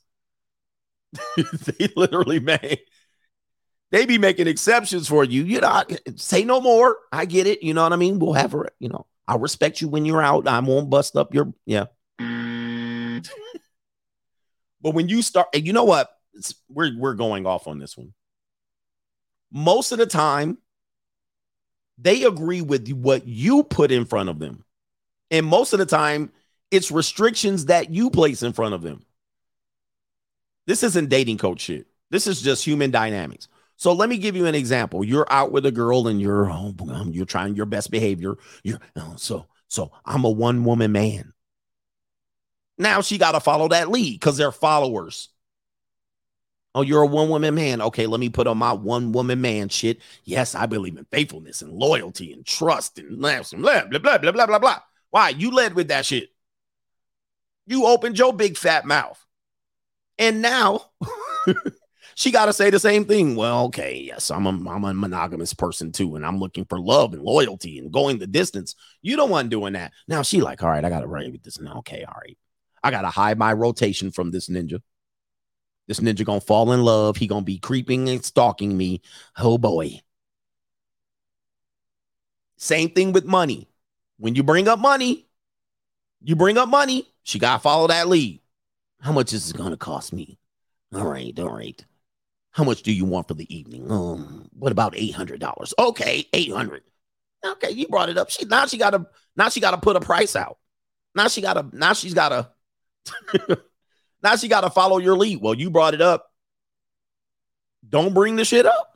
they 1.37 1.89
literally 1.95 2.39
may 2.39 2.79
they 3.91 4.05
be 4.05 4.17
making 4.17 4.47
exceptions 4.47 5.07
for 5.07 5.23
you. 5.23 5.43
You 5.43 5.61
know, 5.61 5.83
say 6.15 6.43
no 6.43 6.59
more. 6.59 6.97
I 7.11 7.25
get 7.25 7.47
it. 7.47 7.63
You 7.63 7.73
know 7.73 7.83
what 7.83 7.93
I 7.93 7.97
mean? 7.97 8.19
We'll 8.19 8.33
have 8.33 8.51
her, 8.51 8.69
you 8.79 8.89
know, 8.89 9.05
I'll 9.27 9.39
respect 9.39 9.79
you 9.81 9.87
when 9.87 10.05
you're 10.05 10.21
out. 10.21 10.47
I 10.47 10.59
won't 10.59 10.89
bust 10.89 11.15
up 11.15 11.33
your 11.33 11.53
yeah. 11.65 11.85
but 12.19 13.21
when 14.81 15.07
you 15.07 15.21
start, 15.21 15.47
and 15.53 15.65
you 15.65 15.73
know 15.73 15.85
what? 15.85 16.09
It's, 16.33 16.55
we're 16.69 16.91
we're 16.97 17.13
going 17.13 17.45
off 17.45 17.67
on 17.67 17.79
this 17.79 17.97
one. 17.97 18.13
Most 19.51 19.91
of 19.93 19.97
the 19.97 20.05
time, 20.05 20.57
they 21.97 22.23
agree 22.23 22.61
with 22.61 22.89
what 22.91 23.25
you 23.25 23.63
put 23.63 23.91
in 23.91 24.05
front 24.05 24.29
of 24.29 24.39
them. 24.39 24.65
And 25.31 25.45
most 25.45 25.73
of 25.73 25.79
the 25.79 25.85
time, 25.85 26.31
it's 26.71 26.91
restrictions 26.91 27.65
that 27.65 27.89
you 27.89 28.09
place 28.09 28.43
in 28.43 28.53
front 28.53 28.73
of 28.73 28.81
them. 28.81 29.03
This 30.67 30.83
isn't 30.83 31.09
dating 31.09 31.37
coach 31.37 31.61
shit. 31.61 31.87
This 32.09 32.27
is 32.27 32.41
just 32.41 32.65
human 32.65 32.91
dynamics. 32.91 33.47
So 33.77 33.93
let 33.93 34.09
me 34.09 34.17
give 34.17 34.35
you 34.35 34.45
an 34.45 34.55
example. 34.55 35.03
You're 35.03 35.27
out 35.29 35.51
with 35.51 35.65
a 35.65 35.71
girl 35.71 36.07
and 36.07 36.21
you're 36.21 36.49
oh, 36.49 36.73
um, 36.89 37.11
you're 37.11 37.25
trying 37.25 37.55
your 37.55 37.65
best 37.65 37.91
behavior. 37.91 38.35
You're 38.63 38.79
oh, 38.95 39.15
so 39.17 39.47
so 39.67 39.91
I'm 40.05 40.23
a 40.23 40.29
one 40.29 40.63
woman 40.63 40.91
man. 40.91 41.33
Now 42.77 43.01
she 43.01 43.17
got 43.17 43.33
to 43.33 43.39
follow 43.39 43.67
that 43.69 43.89
lead 43.89 44.19
because 44.19 44.37
they're 44.37 44.51
followers. 44.51 45.29
Oh, 46.73 46.81
you're 46.81 47.03
a 47.03 47.07
one 47.07 47.29
woman 47.29 47.55
man. 47.55 47.81
Okay, 47.81 48.05
let 48.05 48.19
me 48.19 48.29
put 48.29 48.47
on 48.47 48.57
my 48.57 48.73
one 48.73 49.13
woman 49.13 49.39
man 49.39 49.69
shit. 49.69 50.01
Yes, 50.25 50.55
I 50.55 50.65
believe 50.65 50.97
in 50.97 51.05
faithfulness 51.05 51.61
and 51.61 51.71
loyalty 51.71 52.33
and 52.33 52.45
trust 52.45 52.99
and 52.99 53.17
blah, 53.19 53.41
blah, 53.41 53.99
blah, 53.99 54.17
blah, 54.17 54.31
blah, 54.31 54.45
blah, 54.45 54.59
blah. 54.59 54.79
Why? 55.15 55.29
You 55.29 55.51
led 55.51 55.75
with 55.75 55.87
that 55.87 56.05
shit. 56.05 56.27
You 57.67 57.85
opened 57.85 58.19
your 58.19 58.33
big 58.33 58.57
fat 58.57 58.83
mouth. 58.83 59.25
And 60.17 60.41
now 60.41 60.87
she 62.15 62.31
got 62.31 62.47
to 62.47 62.53
say 62.53 62.69
the 62.69 62.81
same 62.81 63.05
thing. 63.05 63.37
Well, 63.37 63.63
okay, 63.67 63.95
yes, 64.07 64.29
I'm 64.29 64.45
a, 64.45 64.69
I'm 64.69 64.83
a 64.83 64.93
monogamous 64.93 65.53
person 65.53 65.93
too, 65.93 66.17
and 66.17 66.25
I'm 66.25 66.37
looking 66.37 66.65
for 66.65 66.81
love 66.81 67.13
and 67.13 67.23
loyalty 67.23 67.79
and 67.79 67.93
going 67.93 68.19
the 68.19 68.27
distance. 68.27 68.75
You 69.01 69.15
don't 69.15 69.29
want 69.29 69.49
doing 69.49 69.71
that. 69.71 69.93
Now 70.09 70.21
she 70.21 70.41
like, 70.41 70.61
all 70.61 70.69
right, 70.69 70.83
I 70.83 70.89
got 70.89 70.99
to 70.99 71.07
write 71.07 71.31
with 71.31 71.43
this. 71.43 71.61
Now, 71.61 71.77
okay, 71.77 72.03
all 72.03 72.19
right, 72.21 72.37
I 72.83 72.91
got 72.91 73.03
to 73.03 73.09
hide 73.09 73.39
my 73.39 73.53
rotation 73.53 74.11
from 74.11 74.31
this 74.31 74.49
ninja. 74.49 74.81
This 75.87 76.01
ninja 76.01 76.25
gonna 76.25 76.41
fall 76.41 76.73
in 76.73 76.83
love. 76.83 77.15
He 77.15 77.27
gonna 77.27 77.41
be 77.45 77.57
creeping 77.57 78.09
and 78.09 78.25
stalking 78.25 78.75
me. 78.75 79.01
Oh 79.37 79.57
boy. 79.57 80.01
Same 82.57 82.89
thing 82.89 83.13
with 83.13 83.23
money. 83.23 83.69
When 84.17 84.35
you 84.35 84.43
bring 84.43 84.67
up 84.67 84.79
money, 84.79 85.27
you 86.21 86.35
bring 86.35 86.57
up 86.57 86.69
money. 86.69 87.07
She 87.23 87.39
gotta 87.39 87.61
follow 87.61 87.87
that 87.87 88.07
lead. 88.07 88.41
How 89.01 89.11
much 89.11 89.33
is 89.33 89.49
it 89.49 89.57
gonna 89.57 89.77
cost 89.77 90.13
me? 90.13 90.37
All 90.93 91.05
right, 91.05 91.37
all 91.39 91.55
right. 91.55 91.83
How 92.51 92.63
much 92.63 92.83
do 92.83 92.91
you 92.93 93.05
want 93.05 93.27
for 93.27 93.33
the 93.33 93.53
evening? 93.53 93.91
Um, 93.91 94.47
what 94.53 94.71
about 94.71 94.93
eight 94.95 95.13
hundred 95.13 95.39
dollars? 95.39 95.73
Okay, 95.77 96.25
eight 96.33 96.51
hundred. 96.51 96.83
Okay, 97.45 97.71
you 97.71 97.87
brought 97.87 98.09
it 98.09 98.17
up. 98.17 98.29
She 98.29 98.45
now 98.45 98.65
she 98.65 98.77
gotta 98.77 99.05
now 99.35 99.49
she 99.49 99.59
gotta 99.59 99.77
put 99.77 99.97
a 99.97 99.99
price 99.99 100.35
out. 100.35 100.57
Now 101.13 101.27
she 101.27 101.41
gotta 101.41 101.67
now 101.73 101.93
she's 101.93 102.13
gotta 102.13 102.49
now 104.23 104.35
she 104.35 104.47
gotta 104.47 104.69
follow 104.69 104.97
your 104.97 105.17
lead. 105.17 105.41
Well, 105.41 105.53
you 105.53 105.69
brought 105.69 105.93
it 105.93 106.01
up. 106.01 106.31
Don't 107.87 108.13
bring 108.13 108.35
the 108.35 108.45
shit 108.45 108.65
up. 108.65 108.94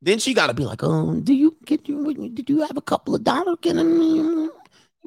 Then 0.00 0.18
she 0.18 0.34
gotta 0.34 0.54
be 0.54 0.64
like, 0.64 0.82
um, 0.82 1.22
do 1.22 1.34
you 1.34 1.56
get 1.64 1.88
you 1.88 2.30
did 2.30 2.48
you 2.48 2.60
have 2.60 2.76
a 2.76 2.82
couple 2.82 3.14
of 3.14 3.24
dollars? 3.24 3.56
Can 3.62 3.78
I, 3.78 4.48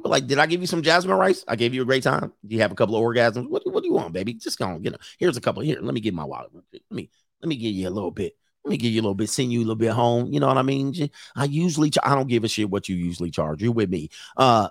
like, 0.04 0.26
did 0.26 0.38
I 0.38 0.46
give 0.46 0.60
you 0.60 0.66
some 0.66 0.82
jasmine 0.82 1.16
rice? 1.16 1.44
I 1.48 1.56
gave 1.56 1.72
you 1.72 1.82
a 1.82 1.84
great 1.84 2.02
time. 2.02 2.32
Do 2.46 2.54
you 2.54 2.60
have 2.60 2.72
a 2.72 2.74
couple 2.74 2.96
of 2.96 3.02
orgasms? 3.02 3.48
What, 3.48 3.62
what 3.64 3.82
do 3.82 3.88
you 3.88 3.94
want, 3.94 4.12
baby? 4.12 4.34
Just 4.34 4.58
go 4.58 4.66
on, 4.66 4.82
get 4.82 5.00
Here's 5.18 5.36
a 5.36 5.40
couple. 5.40 5.62
Here, 5.62 5.78
let 5.80 5.94
me 5.94 6.00
get 6.00 6.12
my 6.12 6.24
wallet. 6.24 6.50
Let 6.52 6.82
me 6.90 7.10
let 7.40 7.48
me 7.48 7.56
give 7.56 7.72
you 7.72 7.88
a 7.88 7.90
little 7.90 8.10
bit. 8.10 8.36
Let 8.64 8.70
me 8.70 8.76
give 8.76 8.92
you 8.92 9.00
a 9.00 9.02
little 9.02 9.14
bit, 9.14 9.28
send 9.28 9.52
you 9.52 9.58
a 9.58 9.62
little 9.62 9.74
bit 9.74 9.90
home. 9.90 10.32
You 10.32 10.38
know 10.38 10.46
what 10.46 10.58
I 10.58 10.62
mean? 10.62 11.10
I 11.34 11.44
usually, 11.44 11.90
I 12.02 12.14
don't 12.14 12.28
give 12.28 12.44
a 12.44 12.48
shit 12.48 12.70
what 12.70 12.88
you 12.88 12.94
usually 12.94 13.32
charge. 13.32 13.60
You're 13.60 13.72
with 13.72 13.90
me. 13.90 14.08
Uh, 14.36 14.68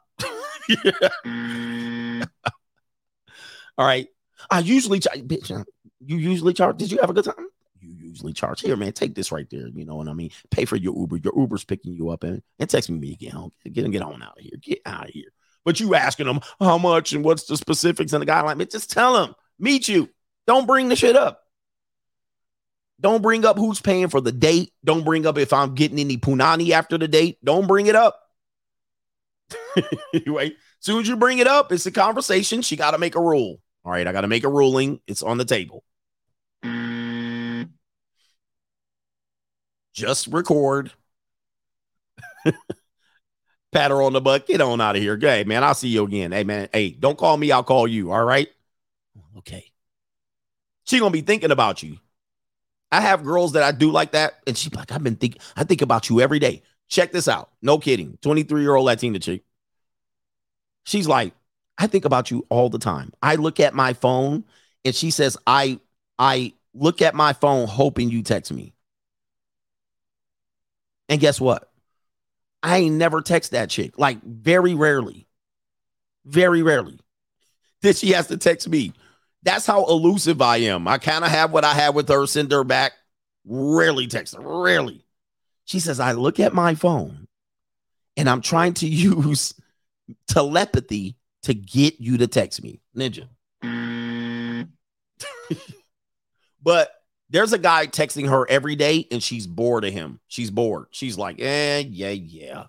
all 3.78 3.86
right. 3.86 4.08
I 4.50 4.60
usually, 4.60 5.00
bitch, 5.02 5.66
you 6.06 6.18
usually 6.18 6.54
charge. 6.54 6.78
Did 6.78 6.92
you 6.92 7.00
have 7.02 7.10
a 7.10 7.14
good 7.14 7.26
time? 7.26 7.51
Usually 8.12 8.34
charge. 8.34 8.60
Here, 8.60 8.76
man, 8.76 8.92
take 8.92 9.16
this 9.16 9.32
right 9.32 9.50
there. 9.50 9.68
You 9.70 9.86
know 9.86 9.96
what 9.96 10.10
I 10.10 10.14
mean? 10.14 10.32
Pay 10.50 10.66
for 10.66 10.76
your 10.76 10.98
Uber. 10.98 11.18
Your 11.18 11.34
Uber's 11.38 11.64
picking 11.64 11.94
you 11.94 12.10
up 12.10 12.24
and, 12.24 12.42
and 12.60 12.70
text 12.70 12.90
me 12.90 13.00
when 13.00 13.08
you 13.08 13.16
get 13.16 13.32
home. 13.32 13.54
Get, 13.72 13.90
get 13.90 14.02
on 14.02 14.22
out 14.22 14.38
of 14.38 14.44
here. 14.44 14.58
Get 14.62 14.82
out 14.86 15.06
of 15.06 15.12
here. 15.12 15.32
But 15.64 15.80
you 15.80 15.96
asking 15.96 16.26
them 16.26 16.42
how 16.60 16.78
much 16.78 17.14
and 17.14 17.24
what's 17.24 17.46
the 17.46 17.56
specifics 17.56 18.12
and 18.12 18.22
the 18.22 18.26
guy 18.26 18.42
like 18.42 18.58
me, 18.58 18.66
just 18.66 18.92
tell 18.92 19.14
them, 19.14 19.34
meet 19.58 19.88
you. 19.88 20.10
Don't 20.46 20.68
bring 20.68 20.90
the 20.90 20.96
shit 20.98 21.16
up. 21.16 21.42
Don't 23.00 23.22
bring 23.22 23.46
up 23.46 23.58
who's 23.58 23.80
paying 23.80 24.10
for 24.10 24.20
the 24.20 24.32
date. 24.32 24.74
Don't 24.84 25.06
bring 25.06 25.26
up 25.26 25.38
if 25.38 25.54
I'm 25.54 25.74
getting 25.74 26.00
any 26.00 26.18
punani 26.18 26.72
after 26.72 26.98
the 26.98 27.08
date. 27.08 27.38
Don't 27.44 27.68
bring 27.68 27.86
it 27.86 27.96
up. 27.96 28.20
anyway, 30.14 30.54
soon 30.80 31.02
as 31.02 31.08
you 31.08 31.16
bring 31.16 31.40
it 31.40 31.48
up, 31.48 31.72
it's 31.72 31.86
a 31.86 31.92
conversation. 31.92 32.62
She 32.62 32.76
got 32.76 32.92
to 32.92 32.98
make 32.98 33.16
a 33.16 33.22
rule. 33.22 33.60
All 33.86 33.92
right, 33.92 34.06
I 34.06 34.12
got 34.12 34.22
to 34.22 34.28
make 34.28 34.44
a 34.44 34.50
ruling. 34.50 35.00
It's 35.08 35.24
on 35.24 35.38
the 35.38 35.46
table. 35.46 35.84
Just 39.94 40.28
record. 40.28 40.92
Pat 43.72 43.92
her 43.92 44.02
on 44.02 44.14
the 44.14 44.22
butt. 44.22 44.48
Get 44.48 44.62
on 44.62 44.82
out 44.82 44.96
of 44.96 45.02
here. 45.02 45.18
Hey, 45.18 45.44
man, 45.44 45.64
I'll 45.64 45.74
see 45.74 45.90
you 45.90 46.04
again. 46.04 46.32
Hey, 46.32 46.44
man. 46.44 46.70
Hey, 46.74 46.90
don't 46.92 47.18
call 47.18 47.38
me. 47.38 47.52
I'll 47.52 47.64
call 47.64 47.88
you. 47.88 48.12
All 48.12 48.24
right. 48.24 48.50
Okay. 49.38 49.72
She 50.86 51.00
gonna 51.00 51.12
be 51.12 51.22
thinking 51.22 51.52
about 51.52 51.84
you. 51.84 51.98
I 52.92 53.00
have 53.02 53.24
girls 53.24 53.54
that 53.54 53.64
I 53.64 53.72
do 53.72 53.92
like 53.92 54.12
that, 54.12 54.40
and 54.46 54.58
she's 54.58 54.74
like, 54.74 54.92
I've 54.92 55.04
been 55.04 55.16
thinking, 55.16 55.42
I 55.56 55.64
think 55.64 55.82
about 55.82 56.10
you 56.10 56.20
every 56.20 56.40
day. 56.40 56.64
Check 56.90 57.14
this 57.14 57.30
out. 57.30 57.52
No 57.62 57.78
kidding. 57.78 58.18
23 58.22 58.62
year 58.62 58.76
old 58.76 58.86
Latina 58.86 59.20
chick. 59.20 59.44
She's 60.84 61.08
like, 61.08 61.34
I 61.78 61.88
think 61.88 62.06
about 62.06 62.32
you 62.32 62.46
all 62.50 62.70
the 62.70 62.80
time. 62.80 63.14
I 63.22 63.36
look 63.36 63.60
at 63.60 63.74
my 63.74 63.94
phone 63.94 64.44
and 64.84 64.94
she 64.94 65.12
says, 65.12 65.38
I 65.48 65.80
I 66.20 66.54
look 66.74 67.02
at 67.02 67.16
my 67.16 67.34
phone 67.34 67.68
hoping 67.68 68.10
you 68.10 68.24
text 68.24 68.52
me. 68.52 68.74
And 71.12 71.20
guess 71.20 71.42
what? 71.42 71.70
I 72.64 72.78
ain't 72.78 72.96
never 72.96 73.22
text 73.22 73.52
that 73.52 73.70
chick. 73.70 74.00
Like 74.00 74.24
very 74.24 74.74
rarely. 74.74 75.28
Very 76.26 76.64
rarely. 76.64 77.00
Then 77.82 77.96
she 77.96 78.12
has 78.12 78.28
to 78.28 78.38
text 78.38 78.70
me. 78.70 78.94
That's 79.42 79.66
how 79.66 79.86
elusive 79.86 80.40
I 80.40 80.58
am. 80.58 80.88
I 80.88 81.00
kind 81.00 81.26
of 81.26 81.32
have 81.32 81.52
what 81.52 81.66
I 81.66 81.74
have 81.74 81.96
with 81.96 82.08
her, 82.10 82.28
send 82.28 82.52
her 82.52 82.64
back. 82.64 82.92
Rarely 83.44 84.06
text 84.06 84.36
her. 84.36 84.42
Rarely. 84.42 85.04
She 85.66 85.80
says, 85.80 86.00
I 86.00 86.12
look 86.12 86.40
at 86.40 86.54
my 86.54 86.76
phone 86.76 87.28
and 88.16 88.30
I'm 88.30 88.42
trying 88.42 88.76
to 88.76 88.88
use 88.88 89.56
telepathy 90.28 91.18
to 91.42 91.56
get 91.56 92.00
you 92.00 92.18
to 92.18 92.28
text 92.28 92.62
me. 92.62 92.82
Ninja. 92.96 93.28
Mm. 93.64 94.68
but 96.62 97.01
there's 97.32 97.54
a 97.54 97.58
guy 97.58 97.88
texting 97.88 98.30
her 98.30 98.46
every 98.50 98.76
day 98.76 99.08
and 99.10 99.24
she's 99.24 99.48
bored 99.48 99.86
of 99.86 99.94
him. 99.94 100.20
She's 100.28 100.52
bored. 100.52 100.88
She's 100.92 101.18
like, 101.18 101.40
eh, 101.40 101.80
yeah, 101.90 102.10
yeah. 102.10 102.66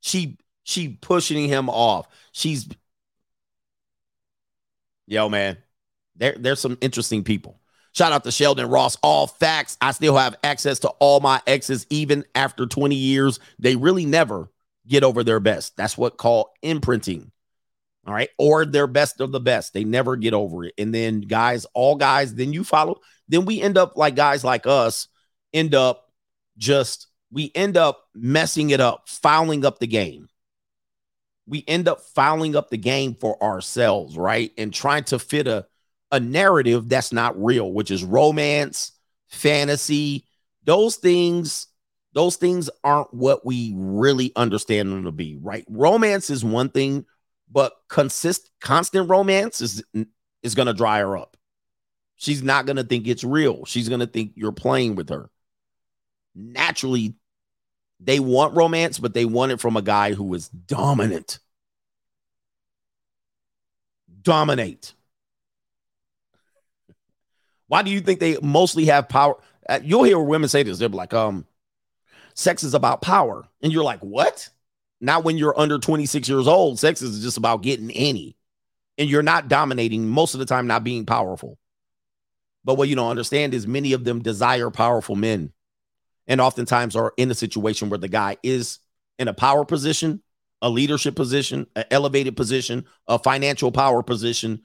She 0.00 0.38
she 0.62 0.88
pushing 0.88 1.48
him 1.48 1.68
off. 1.68 2.08
She's 2.32 2.68
yo, 5.06 5.28
man. 5.28 5.58
There, 6.14 6.36
there's 6.38 6.60
some 6.60 6.78
interesting 6.80 7.24
people. 7.24 7.60
Shout 7.92 8.12
out 8.12 8.24
to 8.24 8.30
Sheldon 8.30 8.68
Ross. 8.68 8.96
All 9.02 9.26
facts. 9.26 9.76
I 9.80 9.90
still 9.90 10.16
have 10.16 10.36
access 10.44 10.78
to 10.80 10.88
all 11.00 11.20
my 11.20 11.40
exes, 11.46 11.86
even 11.90 12.24
after 12.34 12.66
20 12.66 12.94
years. 12.94 13.40
They 13.58 13.76
really 13.76 14.06
never 14.06 14.50
get 14.86 15.02
over 15.02 15.24
their 15.24 15.40
best. 15.40 15.76
That's 15.76 15.98
what 15.98 16.16
called 16.16 16.48
imprinting. 16.62 17.32
All 18.06 18.14
right. 18.14 18.30
Or 18.38 18.64
they're 18.64 18.86
best 18.86 19.20
of 19.20 19.32
the 19.32 19.40
best. 19.40 19.74
They 19.74 19.84
never 19.84 20.16
get 20.16 20.32
over 20.32 20.64
it. 20.64 20.74
And 20.78 20.94
then 20.94 21.22
guys, 21.22 21.66
all 21.74 21.96
guys, 21.96 22.34
then 22.34 22.52
you 22.52 22.62
follow. 22.62 23.00
Then 23.28 23.44
we 23.44 23.60
end 23.60 23.76
up 23.76 23.96
like 23.96 24.14
guys 24.14 24.44
like 24.44 24.66
us 24.66 25.08
end 25.52 25.74
up 25.74 26.12
just, 26.56 27.08
we 27.32 27.50
end 27.54 27.76
up 27.76 28.04
messing 28.14 28.70
it 28.70 28.80
up, 28.80 29.08
fouling 29.08 29.64
up 29.64 29.78
the 29.78 29.86
game. 29.86 30.28
We 31.48 31.64
end 31.66 31.88
up 31.88 32.00
fouling 32.00 32.54
up 32.54 32.70
the 32.70 32.78
game 32.78 33.16
for 33.20 33.42
ourselves, 33.42 34.16
right? 34.16 34.52
And 34.56 34.72
trying 34.72 35.04
to 35.04 35.18
fit 35.18 35.46
a, 35.46 35.66
a 36.12 36.20
narrative 36.20 36.88
that's 36.88 37.12
not 37.12 37.42
real, 37.42 37.72
which 37.72 37.90
is 37.90 38.04
romance, 38.04 38.92
fantasy, 39.28 40.26
those 40.64 40.96
things 40.96 41.66
those 42.16 42.36
things 42.36 42.70
aren't 42.82 43.12
what 43.12 43.44
we 43.44 43.74
really 43.76 44.32
understand 44.36 44.90
them 44.90 45.04
to 45.04 45.12
be, 45.12 45.36
right? 45.38 45.66
Romance 45.68 46.30
is 46.30 46.42
one 46.42 46.70
thing, 46.70 47.04
but 47.50 47.72
consist 47.88 48.50
constant 48.60 49.08
romance 49.08 49.60
is 49.60 49.82
is 50.42 50.54
going 50.54 50.66
to 50.66 50.74
dry 50.74 50.98
her 51.00 51.16
up. 51.16 51.36
She's 52.16 52.42
not 52.42 52.66
going 52.66 52.76
to 52.76 52.84
think 52.84 53.06
it's 53.06 53.24
real. 53.24 53.64
She's 53.64 53.88
going 53.88 54.00
to 54.00 54.06
think 54.06 54.32
you're 54.36 54.52
playing 54.52 54.94
with 54.94 55.10
her. 55.10 55.30
Naturally, 56.34 57.14
they 58.00 58.20
want 58.20 58.56
romance, 58.56 58.98
but 58.98 59.14
they 59.14 59.24
want 59.24 59.52
it 59.52 59.60
from 59.60 59.76
a 59.76 59.82
guy 59.82 60.12
who 60.12 60.32
is 60.34 60.48
dominant. 60.48 61.38
Dominate. 64.22 64.94
Why 67.68 67.82
do 67.82 67.90
you 67.90 68.00
think 68.00 68.20
they 68.20 68.38
mostly 68.42 68.86
have 68.86 69.08
power? 69.08 69.36
Uh, 69.68 69.80
you'll 69.82 70.04
hear 70.04 70.18
women 70.18 70.48
say 70.48 70.62
this. 70.62 70.78
They're 70.78 70.88
like, 70.88 71.12
um, 71.14 71.46
sex 72.34 72.62
is 72.62 72.74
about 72.74 73.02
power. 73.02 73.46
And 73.62 73.72
you're 73.72 73.84
like, 73.84 74.00
what? 74.00 74.48
Not 75.00 75.24
when 75.24 75.36
you're 75.36 75.58
under 75.58 75.78
26 75.78 76.28
years 76.28 76.48
old. 76.48 76.78
Sex 76.78 77.02
is 77.02 77.22
just 77.22 77.36
about 77.36 77.62
getting 77.62 77.90
any. 77.90 78.36
And 78.98 79.10
you're 79.10 79.22
not 79.22 79.48
dominating 79.48 80.08
most 80.08 80.34
of 80.34 80.40
the 80.40 80.46
time, 80.46 80.66
not 80.66 80.84
being 80.84 81.04
powerful. 81.04 81.58
But 82.64 82.76
what 82.76 82.88
you 82.88 82.96
don't 82.96 83.10
understand 83.10 83.54
is 83.54 83.66
many 83.66 83.92
of 83.92 84.04
them 84.04 84.22
desire 84.22 84.70
powerful 84.70 85.14
men 85.14 85.52
and 86.26 86.40
oftentimes 86.40 86.96
are 86.96 87.12
in 87.16 87.30
a 87.30 87.34
situation 87.34 87.90
where 87.90 87.98
the 87.98 88.08
guy 88.08 88.36
is 88.42 88.80
in 89.18 89.28
a 89.28 89.34
power 89.34 89.64
position, 89.64 90.22
a 90.62 90.68
leadership 90.68 91.14
position, 91.14 91.66
an 91.76 91.84
elevated 91.90 92.36
position, 92.36 92.84
a 93.06 93.18
financial 93.18 93.70
power 93.70 94.02
position. 94.02 94.62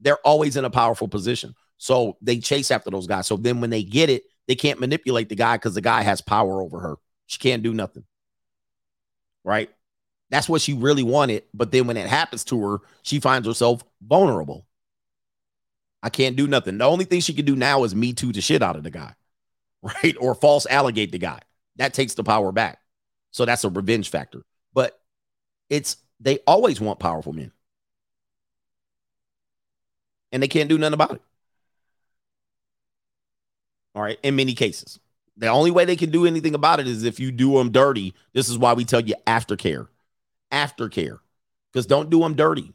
They're 0.00 0.24
always 0.24 0.56
in 0.56 0.64
a 0.64 0.70
powerful 0.70 1.08
position. 1.08 1.54
So 1.76 2.16
they 2.22 2.38
chase 2.38 2.70
after 2.70 2.90
those 2.90 3.06
guys. 3.06 3.26
So 3.26 3.36
then 3.36 3.60
when 3.60 3.70
they 3.70 3.82
get 3.82 4.08
it, 4.08 4.22
they 4.48 4.54
can't 4.54 4.80
manipulate 4.80 5.28
the 5.28 5.34
guy 5.34 5.56
because 5.56 5.74
the 5.74 5.80
guy 5.80 6.02
has 6.02 6.20
power 6.20 6.62
over 6.62 6.80
her. 6.80 6.96
She 7.26 7.38
can't 7.38 7.62
do 7.62 7.74
nothing. 7.74 8.04
Right? 9.44 9.70
That's 10.30 10.48
what 10.48 10.62
she 10.62 10.72
really 10.72 11.02
wanted. 11.02 11.44
But 11.52 11.72
then 11.72 11.86
when 11.86 11.96
it 11.96 12.06
happens 12.06 12.44
to 12.44 12.60
her, 12.62 12.78
she 13.02 13.20
finds 13.20 13.46
herself 13.46 13.84
vulnerable. 14.00 14.66
I 16.02 16.10
can't 16.10 16.36
do 16.36 16.46
nothing. 16.46 16.78
The 16.78 16.84
only 16.84 17.04
thing 17.04 17.20
she 17.20 17.34
can 17.34 17.44
do 17.44 17.54
now 17.54 17.84
is 17.84 17.94
me 17.94 18.12
too 18.12 18.32
the 18.32 18.40
shit 18.40 18.62
out 18.62 18.76
of 18.76 18.82
the 18.82 18.90
guy, 18.90 19.14
right? 19.82 20.16
Or 20.18 20.34
false 20.34 20.66
allegate 20.66 21.12
the 21.12 21.18
guy. 21.18 21.40
That 21.76 21.94
takes 21.94 22.14
the 22.14 22.24
power 22.24 22.50
back. 22.50 22.80
So 23.30 23.44
that's 23.44 23.64
a 23.64 23.68
revenge 23.68 24.10
factor. 24.10 24.42
But 24.74 24.98
it's 25.70 25.96
they 26.20 26.38
always 26.46 26.80
want 26.80 26.98
powerful 26.98 27.32
men. 27.32 27.52
And 30.30 30.42
they 30.42 30.48
can't 30.48 30.68
do 30.68 30.78
nothing 30.78 30.94
about 30.94 31.12
it. 31.12 31.22
All 33.94 34.02
right. 34.02 34.18
In 34.22 34.36
many 34.36 34.54
cases, 34.54 34.98
the 35.36 35.48
only 35.48 35.70
way 35.70 35.84
they 35.84 35.96
can 35.96 36.10
do 36.10 36.26
anything 36.26 36.54
about 36.54 36.80
it 36.80 36.86
is 36.86 37.04
if 37.04 37.18
you 37.18 37.32
do 37.32 37.54
them 37.54 37.70
dirty. 37.72 38.14
This 38.32 38.48
is 38.48 38.58
why 38.58 38.74
we 38.74 38.84
tell 38.84 39.00
you 39.00 39.14
aftercare, 39.26 39.88
aftercare, 40.52 41.18
because 41.72 41.86
don't 41.86 42.10
do 42.10 42.20
them 42.20 42.34
dirty. 42.34 42.72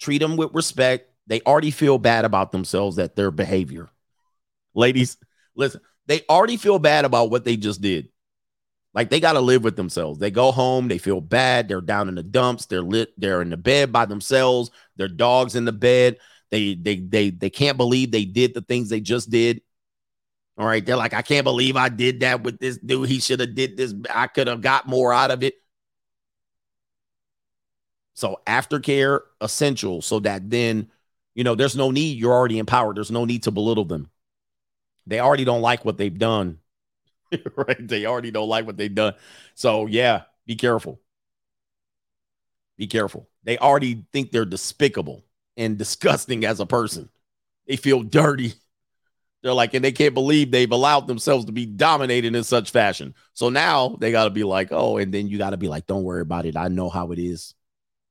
Treat 0.00 0.18
them 0.18 0.36
with 0.36 0.52
respect. 0.52 1.10
They 1.28 1.40
already 1.42 1.70
feel 1.70 1.98
bad 1.98 2.24
about 2.24 2.50
themselves 2.50 2.98
at 2.98 3.14
their 3.14 3.30
behavior. 3.30 3.88
Ladies, 4.74 5.16
listen, 5.54 5.80
they 6.06 6.22
already 6.28 6.56
feel 6.56 6.78
bad 6.78 7.04
about 7.04 7.30
what 7.30 7.44
they 7.44 7.56
just 7.56 7.80
did. 7.80 8.08
Like 8.94 9.08
they 9.08 9.20
got 9.20 9.34
to 9.34 9.40
live 9.40 9.64
with 9.64 9.76
themselves. 9.76 10.18
They 10.18 10.30
go 10.30 10.52
home, 10.52 10.88
they 10.88 10.98
feel 10.98 11.20
bad. 11.20 11.68
They're 11.68 11.80
down 11.80 12.08
in 12.08 12.14
the 12.14 12.22
dumps. 12.22 12.66
They're 12.66 12.82
lit. 12.82 13.18
They're 13.18 13.40
in 13.40 13.50
the 13.50 13.56
bed 13.56 13.92
by 13.92 14.04
themselves. 14.04 14.70
Their 14.96 15.08
dogs 15.08 15.54
in 15.54 15.64
the 15.64 15.72
bed. 15.72 16.18
They 16.50 16.74
they 16.74 16.96
they 16.96 17.30
they 17.30 17.48
can't 17.48 17.78
believe 17.78 18.10
they 18.10 18.26
did 18.26 18.52
the 18.52 18.60
things 18.60 18.90
they 18.90 19.00
just 19.00 19.30
did. 19.30 19.62
All 20.58 20.66
right. 20.66 20.84
They're 20.84 20.96
like, 20.96 21.14
I 21.14 21.22
can't 21.22 21.44
believe 21.44 21.76
I 21.76 21.88
did 21.88 22.20
that 22.20 22.42
with 22.42 22.58
this 22.58 22.76
dude. 22.78 23.08
He 23.08 23.20
should 23.20 23.40
have 23.40 23.54
did 23.54 23.76
this. 23.76 23.94
I 24.10 24.26
could 24.26 24.46
have 24.48 24.60
got 24.60 24.86
more 24.86 25.12
out 25.12 25.30
of 25.30 25.42
it. 25.42 25.54
So 28.14 28.40
aftercare 28.46 29.20
essential 29.40 30.02
so 30.02 30.20
that 30.20 30.50
then, 30.50 30.90
you 31.34 31.44
know, 31.44 31.54
there's 31.54 31.76
no 31.76 31.90
need. 31.90 32.18
You're 32.18 32.32
already 32.32 32.58
empowered. 32.58 32.96
There's 32.96 33.10
no 33.10 33.24
need 33.24 33.44
to 33.44 33.50
belittle 33.50 33.86
them. 33.86 34.10
They 35.06 35.18
already 35.20 35.44
don't 35.44 35.62
like 35.62 35.84
what 35.84 35.96
they've 35.96 36.16
done. 36.16 36.58
right. 37.56 37.88
They 37.88 38.06
already 38.06 38.30
don't 38.30 38.48
like 38.48 38.66
what 38.66 38.76
they've 38.76 38.94
done. 38.94 39.14
So 39.54 39.86
yeah, 39.86 40.22
be 40.46 40.56
careful. 40.56 41.00
Be 42.76 42.86
careful. 42.86 43.28
They 43.44 43.58
already 43.58 44.04
think 44.12 44.30
they're 44.30 44.44
despicable 44.44 45.24
and 45.56 45.78
disgusting 45.78 46.44
as 46.44 46.60
a 46.60 46.66
person. 46.66 47.08
They 47.66 47.76
feel 47.76 48.02
dirty 48.02 48.54
they're 49.42 49.52
like, 49.52 49.74
and 49.74 49.84
they 49.84 49.92
can't 49.92 50.14
believe 50.14 50.50
they've 50.50 50.70
allowed 50.70 51.08
themselves 51.08 51.46
to 51.46 51.52
be 51.52 51.66
dominated 51.66 52.34
in 52.34 52.44
such 52.44 52.70
fashion. 52.70 53.14
So 53.34 53.48
now 53.48 53.96
they 54.00 54.12
got 54.12 54.24
to 54.24 54.30
be 54.30 54.44
like, 54.44 54.68
oh, 54.70 54.98
and 54.98 55.12
then 55.12 55.26
you 55.26 55.36
got 55.36 55.50
to 55.50 55.56
be 55.56 55.68
like, 55.68 55.86
don't 55.86 56.04
worry 56.04 56.22
about 56.22 56.46
it. 56.46 56.56
I 56.56 56.68
know 56.68 56.88
how 56.88 57.10
it 57.10 57.18
is. 57.18 57.54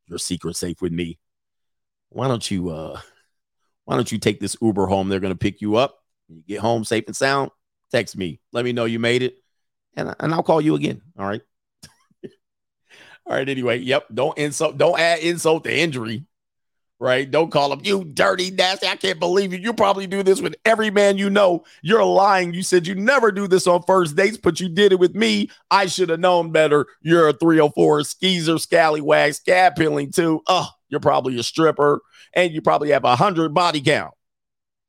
Your 0.07 0.17
secret 0.17 0.57
safe 0.57 0.81
with 0.81 0.91
me. 0.91 1.19
Why 2.09 2.27
don't 2.27 2.51
you, 2.51 2.69
uh, 2.69 2.99
why 3.85 3.95
don't 3.95 4.11
you 4.11 4.17
take 4.17 4.41
this 4.41 4.57
Uber 4.61 4.87
home? 4.87 5.07
They're 5.07 5.21
going 5.21 5.33
to 5.33 5.37
pick 5.37 5.61
you 5.61 5.77
up. 5.77 6.03
You 6.27 6.43
get 6.45 6.59
home 6.59 6.83
safe 6.83 7.05
and 7.07 7.15
sound. 7.15 7.51
Text 7.91 8.17
me. 8.17 8.41
Let 8.51 8.65
me 8.65 8.73
know 8.73 8.85
you 8.85 8.99
made 8.99 9.23
it. 9.23 9.37
And, 9.95 10.13
and 10.19 10.33
I'll 10.33 10.43
call 10.43 10.59
you 10.59 10.75
again. 10.75 11.01
All 11.17 11.27
right. 11.27 11.41
All 13.25 13.33
right. 13.33 13.47
Anyway, 13.47 13.77
yep. 13.79 14.05
Don't 14.13 14.37
insult, 14.37 14.77
don't 14.77 14.99
add 14.99 15.19
insult 15.19 15.63
to 15.63 15.73
injury 15.73 16.25
right? 17.01 17.29
Don't 17.29 17.51
call 17.51 17.73
him, 17.73 17.81
you 17.83 18.03
dirty, 18.05 18.51
nasty. 18.51 18.87
I 18.87 18.95
can't 18.95 19.19
believe 19.19 19.51
you. 19.51 19.59
You 19.59 19.73
probably 19.73 20.05
do 20.05 20.21
this 20.21 20.39
with 20.39 20.55
every 20.65 20.91
man 20.91 21.17
you 21.17 21.31
know. 21.31 21.63
You're 21.81 22.05
lying. 22.05 22.53
You 22.53 22.61
said 22.61 22.85
you 22.85 22.93
never 22.93 23.31
do 23.31 23.47
this 23.47 23.65
on 23.65 23.81
first 23.87 24.15
dates, 24.15 24.37
but 24.37 24.59
you 24.59 24.69
did 24.69 24.91
it 24.91 24.99
with 24.99 25.15
me. 25.15 25.49
I 25.71 25.87
should 25.87 26.09
have 26.09 26.19
known 26.19 26.51
better. 26.51 26.85
You're 27.01 27.27
a 27.27 27.33
304 27.33 28.03
skeezer, 28.03 28.59
scallywag, 28.59 29.33
scab 29.33 29.75
peeling 29.75 30.11
too. 30.11 30.41
Oh, 30.45 30.69
you're 30.89 30.99
probably 30.99 31.39
a 31.39 31.43
stripper, 31.43 32.01
and 32.35 32.51
you 32.51 32.61
probably 32.61 32.91
have 32.91 33.03
a 33.03 33.15
hundred 33.15 33.51
body 33.53 33.81
count. 33.81 34.13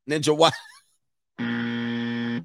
Ninja 0.08 0.36
what? 0.36 0.52
Mm. 1.40 2.44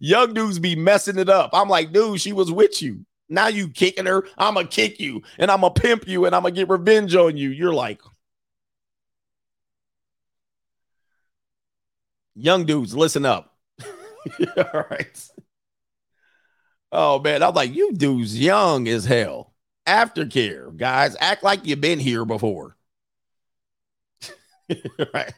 Young 0.00 0.34
dudes 0.34 0.58
be 0.58 0.74
messing 0.74 1.18
it 1.18 1.28
up. 1.28 1.50
I'm 1.54 1.68
like, 1.68 1.92
dude, 1.92 2.20
she 2.20 2.32
was 2.32 2.50
with 2.50 2.82
you. 2.82 3.06
Now 3.34 3.48
you 3.48 3.68
kicking 3.68 4.06
her. 4.06 4.24
I'm 4.38 4.54
gonna 4.54 4.66
kick 4.68 5.00
you 5.00 5.22
and 5.38 5.50
I'm 5.50 5.60
gonna 5.60 5.74
pimp 5.74 6.08
you 6.08 6.24
and 6.26 6.34
I'm 6.34 6.42
gonna 6.42 6.54
get 6.54 6.68
revenge 6.68 7.14
on 7.14 7.36
you. 7.36 7.50
You're 7.50 7.74
like, 7.74 8.00
young 12.34 12.64
dudes, 12.66 12.94
listen 12.94 13.24
up. 13.24 13.56
All 14.56 14.84
right. 14.90 15.28
Oh 16.92 17.18
man, 17.18 17.42
I'm 17.42 17.54
like, 17.54 17.74
you 17.74 17.92
dudes 17.92 18.38
young 18.38 18.88
as 18.88 19.04
hell. 19.04 19.52
Aftercare, 19.86 20.74
guys, 20.76 21.16
act 21.20 21.42
like 21.42 21.66
you've 21.66 21.80
been 21.80 21.98
here 21.98 22.24
before. 22.24 22.76
right. 25.14 25.34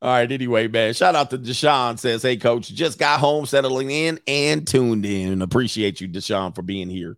All 0.00 0.10
right. 0.10 0.30
Anyway, 0.30 0.68
man, 0.68 0.94
shout 0.94 1.16
out 1.16 1.30
to 1.30 1.38
Deshaun 1.38 1.98
says, 1.98 2.22
Hey, 2.22 2.36
coach, 2.36 2.68
just 2.68 2.98
got 2.98 3.20
home 3.20 3.46
settling 3.46 3.90
in 3.90 4.20
and 4.26 4.66
tuned 4.66 5.04
in. 5.04 5.42
Appreciate 5.42 6.00
you, 6.00 6.08
Deshaun, 6.08 6.54
for 6.54 6.62
being 6.62 6.88
here. 6.88 7.16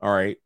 All 0.00 0.12
right. 0.12 0.38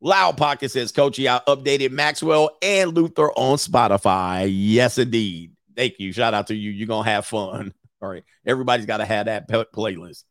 Loud 0.00 0.36
Pocket 0.36 0.70
says, 0.70 0.92
Coachy, 0.92 1.28
I 1.28 1.40
updated 1.46 1.90
Maxwell 1.90 2.50
and 2.62 2.94
Luther 2.94 3.30
on 3.32 3.58
Spotify. 3.58 4.48
Yes, 4.50 4.98
indeed. 4.98 5.52
Thank 5.76 5.98
you. 5.98 6.12
Shout 6.12 6.34
out 6.34 6.48
to 6.48 6.54
you. 6.54 6.70
You're 6.70 6.86
going 6.86 7.04
to 7.04 7.10
have 7.10 7.26
fun. 7.26 7.74
All 8.00 8.08
right. 8.08 8.24
Everybody's 8.46 8.86
got 8.86 8.98
to 8.98 9.04
have 9.04 9.26
that 9.26 9.48
playlist. 9.48 10.24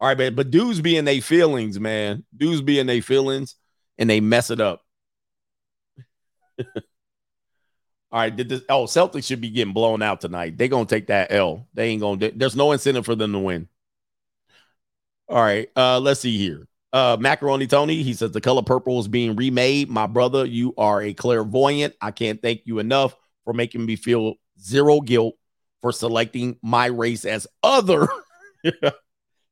All 0.00 0.08
right, 0.08 0.18
man. 0.18 0.34
But 0.34 0.50
dudes 0.50 0.80
be 0.80 0.96
in 0.96 1.04
their 1.04 1.20
feelings, 1.20 1.78
man. 1.78 2.24
Dudes 2.36 2.60
be 2.60 2.78
in 2.78 2.86
their 2.86 3.02
feelings 3.02 3.54
and 3.96 4.10
they 4.10 4.20
mess 4.20 4.50
it 4.50 4.60
up. 4.60 4.82
All 8.14 8.20
right, 8.20 8.34
did 8.34 8.48
this? 8.48 8.62
Oh, 8.68 8.84
Celtics 8.84 9.24
should 9.24 9.40
be 9.40 9.50
getting 9.50 9.74
blown 9.74 10.00
out 10.00 10.20
tonight. 10.20 10.56
They're 10.56 10.68
gonna 10.68 10.86
take 10.86 11.08
that 11.08 11.32
L. 11.32 11.66
They 11.74 11.88
ain't 11.88 12.00
gonna. 12.00 12.30
There's 12.32 12.54
no 12.54 12.70
incentive 12.70 13.04
for 13.04 13.16
them 13.16 13.32
to 13.32 13.40
win. 13.40 13.68
All 15.28 15.42
right, 15.42 15.68
uh, 15.74 15.98
let's 15.98 16.20
see 16.20 16.38
here. 16.38 16.68
Uh, 16.92 17.16
Macaroni 17.18 17.66
Tony, 17.66 18.04
he 18.04 18.14
says 18.14 18.30
the 18.30 18.40
color 18.40 18.62
purple 18.62 19.00
is 19.00 19.08
being 19.08 19.34
remade. 19.34 19.90
My 19.90 20.06
brother, 20.06 20.44
you 20.44 20.74
are 20.78 21.02
a 21.02 21.12
clairvoyant. 21.12 21.94
I 22.00 22.12
can't 22.12 22.40
thank 22.40 22.60
you 22.66 22.78
enough 22.78 23.16
for 23.42 23.52
making 23.52 23.84
me 23.84 23.96
feel 23.96 24.34
zero 24.60 25.00
guilt 25.00 25.34
for 25.82 25.90
selecting 25.90 26.56
my 26.62 26.86
race 26.86 27.24
as 27.24 27.48
other 27.64 28.06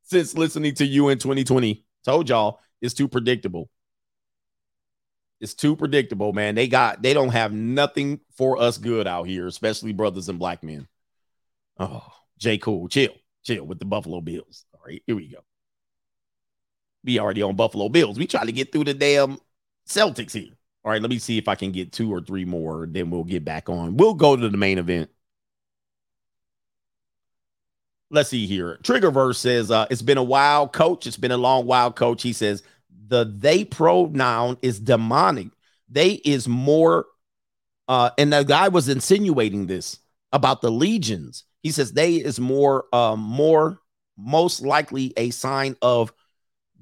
since 0.05 0.37
listening 0.37 0.77
to 0.77 0.87
you 0.87 1.09
in 1.09 1.19
2020. 1.19 1.85
Told 2.05 2.29
y'all 2.29 2.61
it's 2.81 2.95
too 2.95 3.09
predictable. 3.09 3.71
It's 5.43 5.55
too 5.55 5.75
predictable, 5.75 6.33
man. 6.33 6.55
They 6.55 6.69
got 6.69 7.03
they 7.03 7.13
don't 7.13 7.31
have 7.31 7.53
nothing 7.53 8.21
for 8.37 8.63
us 8.63 8.79
good 8.79 9.09
out 9.09 9.27
here, 9.27 9.49
especially 9.49 9.93
brothers 9.93 10.29
and 10.29 10.39
black 10.39 10.63
men. 10.63 10.87
Oh, 11.81 12.07
J. 12.39 12.59
Cool, 12.59 12.87
chill, 12.87 13.11
chill 13.43 13.67
with 13.67 13.81
the 13.81 13.85
Buffalo 13.85 14.21
Bills. 14.21 14.65
All 14.73 14.81
right, 14.87 15.03
here 15.05 15.17
we 15.17 15.27
go. 15.27 15.39
We 17.03 17.19
already 17.19 17.43
on 17.43 17.57
Buffalo 17.57 17.89
Bills. 17.89 18.21
We 18.21 18.29
try 18.29 18.45
to 18.45 18.53
get 18.53 18.71
through 18.71 18.85
the 18.85 18.95
damn 18.95 19.37
Celtics 19.89 20.33
here. 20.33 20.57
All 20.85 20.93
right, 20.93 21.03
let 21.03 21.11
me 21.11 21.19
see 21.19 21.39
if 21.39 21.49
I 21.49 21.57
can 21.57 21.73
get 21.73 21.93
two 21.93 22.15
or 22.15 22.21
three 22.21 22.45
more. 22.45 22.87
Then 22.89 23.11
we'll 23.11 23.25
get 23.25 23.45
back 23.45 23.69
on. 23.69 23.97
We'll 23.97 24.15
go 24.15 24.37
to 24.37 24.49
the 24.49 24.57
main 24.57 24.79
event. 24.79 25.11
Let's 28.11 28.29
see 28.29 28.47
here. 28.47 28.79
Triggerverse 28.85 29.37
says 29.37 29.73
uh, 29.73 29.87
it's 29.91 30.03
been 30.03 30.19
a 30.19 30.23
while, 30.23 30.69
coach. 30.69 31.09
It's 31.09 31.17
been 31.17 31.33
a 31.33 31.37
long 31.37 31.67
while, 31.67 31.91
coach. 31.91 32.23
He 32.23 32.33
says 32.33 32.63
the 33.13 33.31
they 33.37 33.63
pronoun 33.63 34.57
is 34.63 34.81
demonic. 34.81 35.49
They 35.91 36.13
is 36.13 36.49
more, 36.49 37.05
uh, 37.87 38.11
and 38.17 38.33
the 38.33 38.43
guy 38.43 38.69
was 38.69 38.89
insinuating 38.89 39.67
this 39.67 39.99
about 40.33 40.63
the 40.63 40.71
legions. 40.71 41.45
He 41.63 41.73
says 41.73 41.93
they 41.93 42.15
is 42.15 42.41
more, 42.41 42.87
um, 42.95 43.21
more 43.21 43.79
most 44.17 44.63
likely 44.63 45.13
a 45.19 45.29
sign 45.29 45.77
of 45.83 46.11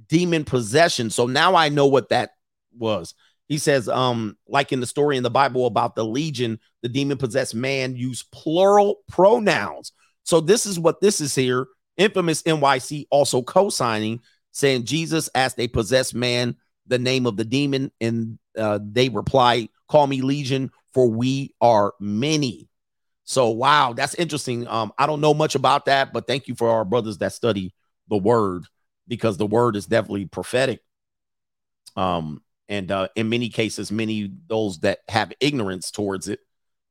demon 0.06 0.44
possession. 0.44 1.10
So 1.10 1.26
now 1.26 1.56
I 1.56 1.68
know 1.68 1.86
what 1.86 2.10
that 2.10 2.30
was. 2.78 3.14
He 3.48 3.58
says, 3.58 3.88
um, 3.88 4.36
like 4.46 4.70
in 4.70 4.78
the 4.78 4.86
story 4.86 5.16
in 5.16 5.24
the 5.24 5.30
Bible 5.30 5.66
about 5.66 5.96
the 5.96 6.04
legion, 6.04 6.60
the 6.82 6.88
demon 6.88 7.18
possessed 7.18 7.56
man 7.56 7.96
used 7.96 8.30
plural 8.30 9.00
pronouns. 9.08 9.90
So 10.22 10.40
this 10.40 10.64
is 10.64 10.78
what 10.78 11.00
this 11.00 11.20
is 11.20 11.34
here. 11.34 11.66
Infamous 11.96 12.42
NYC 12.44 13.08
also 13.10 13.42
co-signing, 13.42 14.20
saying 14.52 14.84
Jesus 14.84 15.28
asked 15.34 15.58
a 15.58 15.68
possessed 15.68 16.14
man 16.14 16.56
the 16.86 16.98
name 16.98 17.26
of 17.26 17.36
the 17.36 17.44
demon, 17.44 17.92
and 18.00 18.38
uh, 18.56 18.78
they 18.82 19.08
reply, 19.08 19.68
"Call 19.88 20.06
me 20.06 20.22
Legion, 20.22 20.70
for 20.92 21.08
we 21.08 21.54
are 21.60 21.94
many." 22.00 22.68
So 23.24 23.50
wow, 23.50 23.92
that's 23.92 24.14
interesting. 24.14 24.66
Um, 24.66 24.92
I 24.98 25.06
don't 25.06 25.20
know 25.20 25.34
much 25.34 25.54
about 25.54 25.84
that, 25.86 26.12
but 26.12 26.26
thank 26.26 26.48
you 26.48 26.54
for 26.54 26.68
our 26.68 26.84
brothers 26.84 27.18
that 27.18 27.32
study 27.32 27.72
the 28.08 28.16
word 28.16 28.64
because 29.06 29.36
the 29.36 29.46
word 29.46 29.76
is 29.76 29.86
definitely 29.86 30.26
prophetic. 30.26 30.80
Um, 31.96 32.42
and 32.68 32.90
uh, 32.90 33.08
in 33.16 33.28
many 33.28 33.48
cases, 33.48 33.90
many 33.90 34.32
those 34.46 34.80
that 34.80 35.00
have 35.08 35.32
ignorance 35.40 35.90
towards 35.90 36.28
it, 36.28 36.40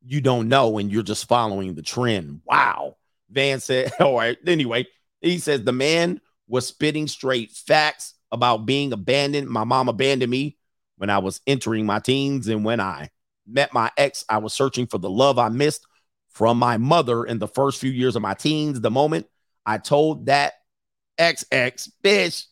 you 0.06 0.22
don't 0.22 0.50
know, 0.50 0.78
and 0.78 0.92
you're 0.92 1.04
just 1.04 1.28
following 1.28 1.74
the 1.74 1.82
trend. 1.82 2.42
Wow. 2.46 2.98
Van 3.30 3.60
said, 3.60 3.92
all 4.00 4.16
right. 4.16 4.38
Anyway, 4.46 4.88
he 5.22 5.40
says 5.40 5.64
the 5.64 5.72
man 5.72 6.22
was 6.50 6.68
spitting 6.68 7.08
straight 7.08 7.52
facts 7.52 8.16
about 8.32 8.66
being 8.66 8.92
abandoned. 8.92 9.48
My 9.48 9.64
mom 9.64 9.88
abandoned 9.88 10.32
me 10.32 10.58
when 10.98 11.10
I 11.10 11.20
was 11.20 11.40
entering 11.48 11.86
my 11.86 12.00
teens. 12.00 12.48
And 12.48 12.66
when 12.66 12.82
I 12.82 13.10
met 13.48 13.74
my 13.74 13.90
ex, 13.98 14.26
I 14.28 14.40
was 14.40 14.54
searching 14.54 14.88
for 14.88 14.98
the 14.98 15.10
love 15.10 15.40
I 15.40 15.50
missed 15.50 15.86
from 16.28 16.58
my 16.58 16.78
mother 16.78 17.24
in 17.24 17.40
the 17.40 17.48
first 17.48 17.80
few 17.80 17.92
years 17.92 18.16
of 18.16 18.22
my 18.22 18.34
teens. 18.34 18.82
The 18.82 18.92
moment 18.92 19.28
I 19.66 19.78
told 19.78 20.26
that 20.26 20.54
ex 21.18 21.46
ex 21.52 21.90
bitch, 22.04 22.46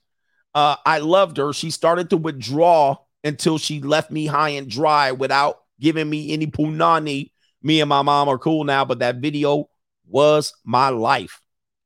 uh, 0.53 0.75
I 0.85 0.99
loved 0.99 1.37
her, 1.37 1.51
she 1.53 1.71
started 1.71 2.09
to 2.11 2.17
withdraw 2.17 2.97
until 3.23 3.57
she 3.57 3.81
left 3.81 4.11
me 4.11 4.25
high 4.25 4.49
and 4.49 4.69
dry 4.69 5.11
without 5.11 5.59
giving 5.79 6.09
me 6.09 6.33
any 6.33 6.47
punani. 6.47 7.31
Me 7.61 7.81
and 7.81 7.89
my 7.89 8.01
mom 8.01 8.29
are 8.29 8.37
cool 8.37 8.63
now, 8.63 8.85
but 8.85 8.99
that 8.99 9.17
video 9.17 9.69
was 10.07 10.53
my 10.63 10.89
life 10.89 11.41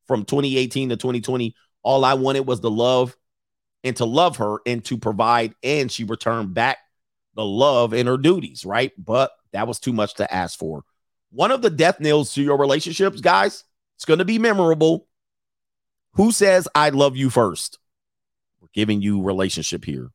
from 0.07 0.25
2018 0.25 0.89
to 0.89 0.97
2020. 0.97 1.55
All 1.83 2.05
I 2.05 2.13
wanted 2.15 2.41
was 2.41 2.61
the 2.61 2.71
love 2.71 3.15
and 3.83 3.95
to 3.97 4.05
love 4.05 4.37
her 4.37 4.57
and 4.65 4.83
to 4.85 4.97
provide, 4.97 5.55
and 5.63 5.91
she 5.91 6.03
returned 6.03 6.53
back 6.53 6.77
the 7.35 7.45
love 7.45 7.93
and 7.93 8.07
her 8.07 8.17
duties, 8.17 8.65
right? 8.65 8.91
But 8.97 9.31
that 9.53 9.67
was 9.67 9.79
too 9.79 9.93
much 9.93 10.15
to 10.15 10.33
ask 10.33 10.57
for. 10.57 10.83
One 11.31 11.51
of 11.51 11.61
the 11.61 11.69
death 11.69 11.99
nails 11.99 12.33
to 12.33 12.41
your 12.41 12.57
relationships, 12.57 13.21
guys, 13.21 13.63
it's 13.95 14.05
going 14.05 14.19
to 14.19 14.25
be 14.25 14.37
memorable. 14.37 15.07
Who 16.13 16.31
says 16.31 16.67
I 16.75 16.89
love 16.89 17.15
you 17.15 17.29
first? 17.29 17.79
We're 18.59 18.67
giving 18.73 19.01
you 19.01 19.23
relationship 19.23 19.85
here. 19.85 20.11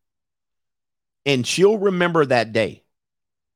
And 1.25 1.47
she'll 1.47 1.79
remember 1.79 2.27
that 2.27 2.53
day. 2.53 2.85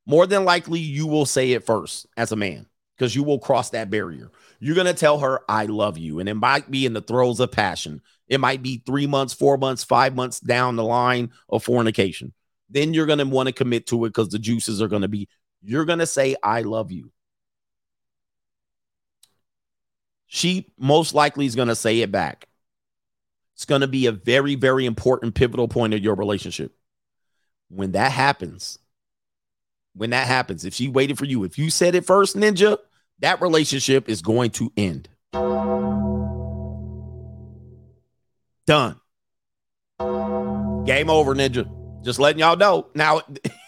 More 0.06 0.26
than 0.26 0.44
likely, 0.44 0.80
you 0.80 1.06
will 1.06 1.26
say 1.26 1.52
it 1.52 1.66
first 1.66 2.06
as 2.16 2.32
a 2.32 2.36
man 2.36 2.66
because 3.00 3.16
you 3.16 3.22
will 3.22 3.38
cross 3.38 3.70
that 3.70 3.88
barrier. 3.88 4.30
You're 4.58 4.74
going 4.74 4.86
to 4.86 4.92
tell 4.92 5.20
her, 5.20 5.40
I 5.48 5.64
love 5.64 5.96
you. 5.96 6.20
And 6.20 6.28
it 6.28 6.34
might 6.34 6.70
be 6.70 6.84
in 6.84 6.92
the 6.92 7.00
throes 7.00 7.40
of 7.40 7.50
passion. 7.50 8.02
It 8.28 8.40
might 8.40 8.62
be 8.62 8.82
three 8.84 9.06
months, 9.06 9.32
four 9.32 9.56
months, 9.56 9.82
five 9.82 10.14
months 10.14 10.38
down 10.38 10.76
the 10.76 10.84
line 10.84 11.30
of 11.48 11.64
fornication. 11.64 12.34
Then 12.68 12.92
you're 12.92 13.06
going 13.06 13.20
to 13.20 13.24
want 13.24 13.46
to 13.46 13.54
commit 13.54 13.86
to 13.86 14.04
it 14.04 14.10
because 14.10 14.28
the 14.28 14.38
juices 14.38 14.82
are 14.82 14.86
going 14.88 15.00
to 15.00 15.08
be, 15.08 15.30
you're 15.62 15.86
going 15.86 16.00
to 16.00 16.06
say, 16.06 16.36
I 16.42 16.60
love 16.60 16.92
you. 16.92 17.10
She 20.26 20.70
most 20.76 21.14
likely 21.14 21.46
is 21.46 21.56
going 21.56 21.68
to 21.68 21.74
say 21.74 22.00
it 22.00 22.12
back. 22.12 22.48
It's 23.54 23.64
going 23.64 23.80
to 23.80 23.88
be 23.88 24.08
a 24.08 24.12
very, 24.12 24.56
very 24.56 24.84
important 24.84 25.34
pivotal 25.34 25.68
point 25.68 25.94
of 25.94 26.04
your 26.04 26.16
relationship. 26.16 26.76
When 27.70 27.92
that 27.92 28.12
happens, 28.12 28.78
when 29.94 30.10
that 30.10 30.26
happens, 30.26 30.66
if 30.66 30.74
she 30.74 30.88
waited 30.88 31.16
for 31.16 31.24
you, 31.24 31.44
if 31.44 31.58
you 31.58 31.70
said 31.70 31.94
it 31.94 32.04
first, 32.04 32.36
Ninja, 32.36 32.78
that 33.20 33.40
relationship 33.40 34.08
is 34.08 34.22
going 34.22 34.50
to 34.52 34.72
end. 34.76 35.08
Done. 38.66 39.00
Game 40.86 41.10
over, 41.10 41.34
Ninja. 41.34 41.70
Just 42.02 42.18
letting 42.18 42.40
y'all 42.40 42.56
know. 42.56 42.88
Now, 42.94 43.22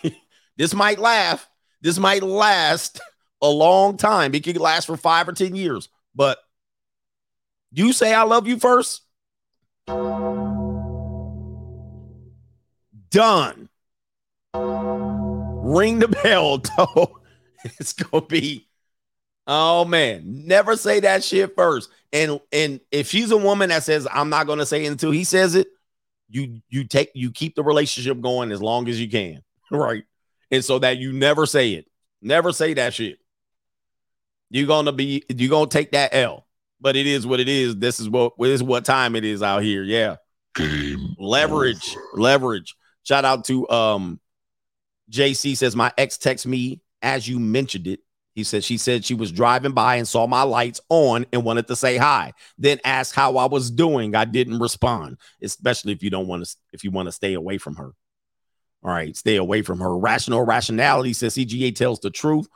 this 0.57 0.75
might 0.75 0.99
laugh. 0.99 1.49
This 1.81 1.99
might 1.99 2.23
last 2.23 3.01
a 3.43 3.49
long 3.49 3.97
time. 3.97 4.35
It 4.35 4.45
could 4.45 4.57
last 4.57 4.87
for 4.87 4.97
five 4.97 5.29
or 5.29 5.33
10 5.33 5.55
years. 5.55 5.89
But 6.15 6.39
you 7.73 7.93
say 7.93 8.15
I 8.15 8.23
love 8.23 8.47
you 8.47 8.59
first. 8.59 9.03
Done. 13.11 13.69
Ring 14.55 15.99
the 15.99 16.09
bell, 16.23 16.59
though. 16.77 17.21
It's 17.65 17.93
gonna 17.93 18.27
be 18.27 18.69
oh 19.47 19.85
man, 19.85 20.47
never 20.47 20.77
say 20.77 21.01
that 21.01 21.25
shit 21.25 21.55
first. 21.55 21.91
And 22.13 22.41
and 22.53 22.81
if 22.91 23.09
she's 23.09 23.31
a 23.31 23.37
woman 23.37 23.71
that 23.71 23.83
says 23.83 24.07
I'm 24.11 24.29
not 24.29 24.47
gonna 24.47 24.67
say 24.67 24.85
it 24.85 24.89
until 24.89 25.11
he 25.11 25.25
says 25.25 25.55
it, 25.55 25.69
you 26.29 26.61
you 26.69 26.85
take 26.85 27.11
you 27.15 27.31
keep 27.31 27.55
the 27.55 27.63
relationship 27.63 28.21
going 28.21 28.53
as 28.53 28.63
long 28.63 28.89
as 28.89 29.01
you 29.01 29.09
can, 29.09 29.43
right? 29.71 30.05
And 30.51 30.65
so 30.65 30.79
that 30.81 30.99
you 30.99 31.13
never 31.13 31.47
say 31.47 31.73
it, 31.73 31.87
never 32.21 32.53
say 32.53 32.75
that 32.75 32.95
shit. 32.95 33.19
You're 34.51 34.67
gonna 34.67 34.93
be 34.93 35.25
you're 35.29 35.51
gonna 35.51 35.69
take 35.69 35.93
that 35.93 36.15
L 36.15 36.47
but 36.83 36.97
it 36.97 37.07
is 37.07 37.27
what 37.27 37.41
it 37.41 37.49
is. 37.49 37.77
This 37.77 38.01
is 38.01 38.11
what 38.11 38.35
this 38.39 38.57
is 38.57 38.63
what 38.63 38.85
time 38.85 39.15
it 39.17 39.25
is 39.25 39.43
out 39.43 39.63
here. 39.63 39.85
Yeah. 39.85 40.17
Game 40.55 41.15
leverage, 41.19 41.97
over. 41.97 42.21
leverage. 42.21 42.75
Shout 43.05 43.25
out 43.25 43.45
to 43.47 43.69
um 43.71 44.21
JC 45.11 45.57
says 45.57 45.75
my 45.75 45.93
ex 45.97 46.19
text 46.19 46.47
me 46.47 46.83
as 47.01 47.27
you 47.27 47.39
mentioned 47.39 47.87
it. 47.87 48.01
He 48.35 48.45
said 48.45 48.65
she 48.65 48.79
said 48.79 49.05
she 49.05 49.15
was 49.15 49.31
driving 49.31 49.73
by 49.73 49.97
and 49.97 50.09
saw 50.09 50.27
my 50.27 50.43
lights 50.43 50.81
on 50.89 51.27
and 51.33 51.45
wanted 51.45 51.67
to 51.67 51.77
say 51.77 51.99
hi. 51.99 52.33
Then 52.57 52.81
asked 52.85 53.15
how 53.15 53.37
I 53.37 53.47
was 53.47 53.71
doing. 53.71 54.15
I 54.15 54.25
didn't 54.25 54.59
respond, 54.59 55.19
especially 55.43 55.93
if 55.93 56.03
you 56.03 56.11
don't 56.11 56.27
want 56.27 56.45
to 56.45 56.57
if 56.73 56.83
you 56.83 56.91
want 56.91 57.09
to 57.09 57.13
stay 57.13 57.35
away 57.35 57.59
from 57.59 57.77
her. 57.77 57.93
All 58.85 58.91
right, 58.91 59.17
stay 59.17 59.37
away 59.37 59.63
from 59.63 59.81
her. 59.81 59.97
Rational 59.97 60.45
rationality 60.45 61.13
says 61.13 61.35
CGA 61.35 61.75
tells 61.75 62.01
the 62.01 62.11
truth. 62.11 62.49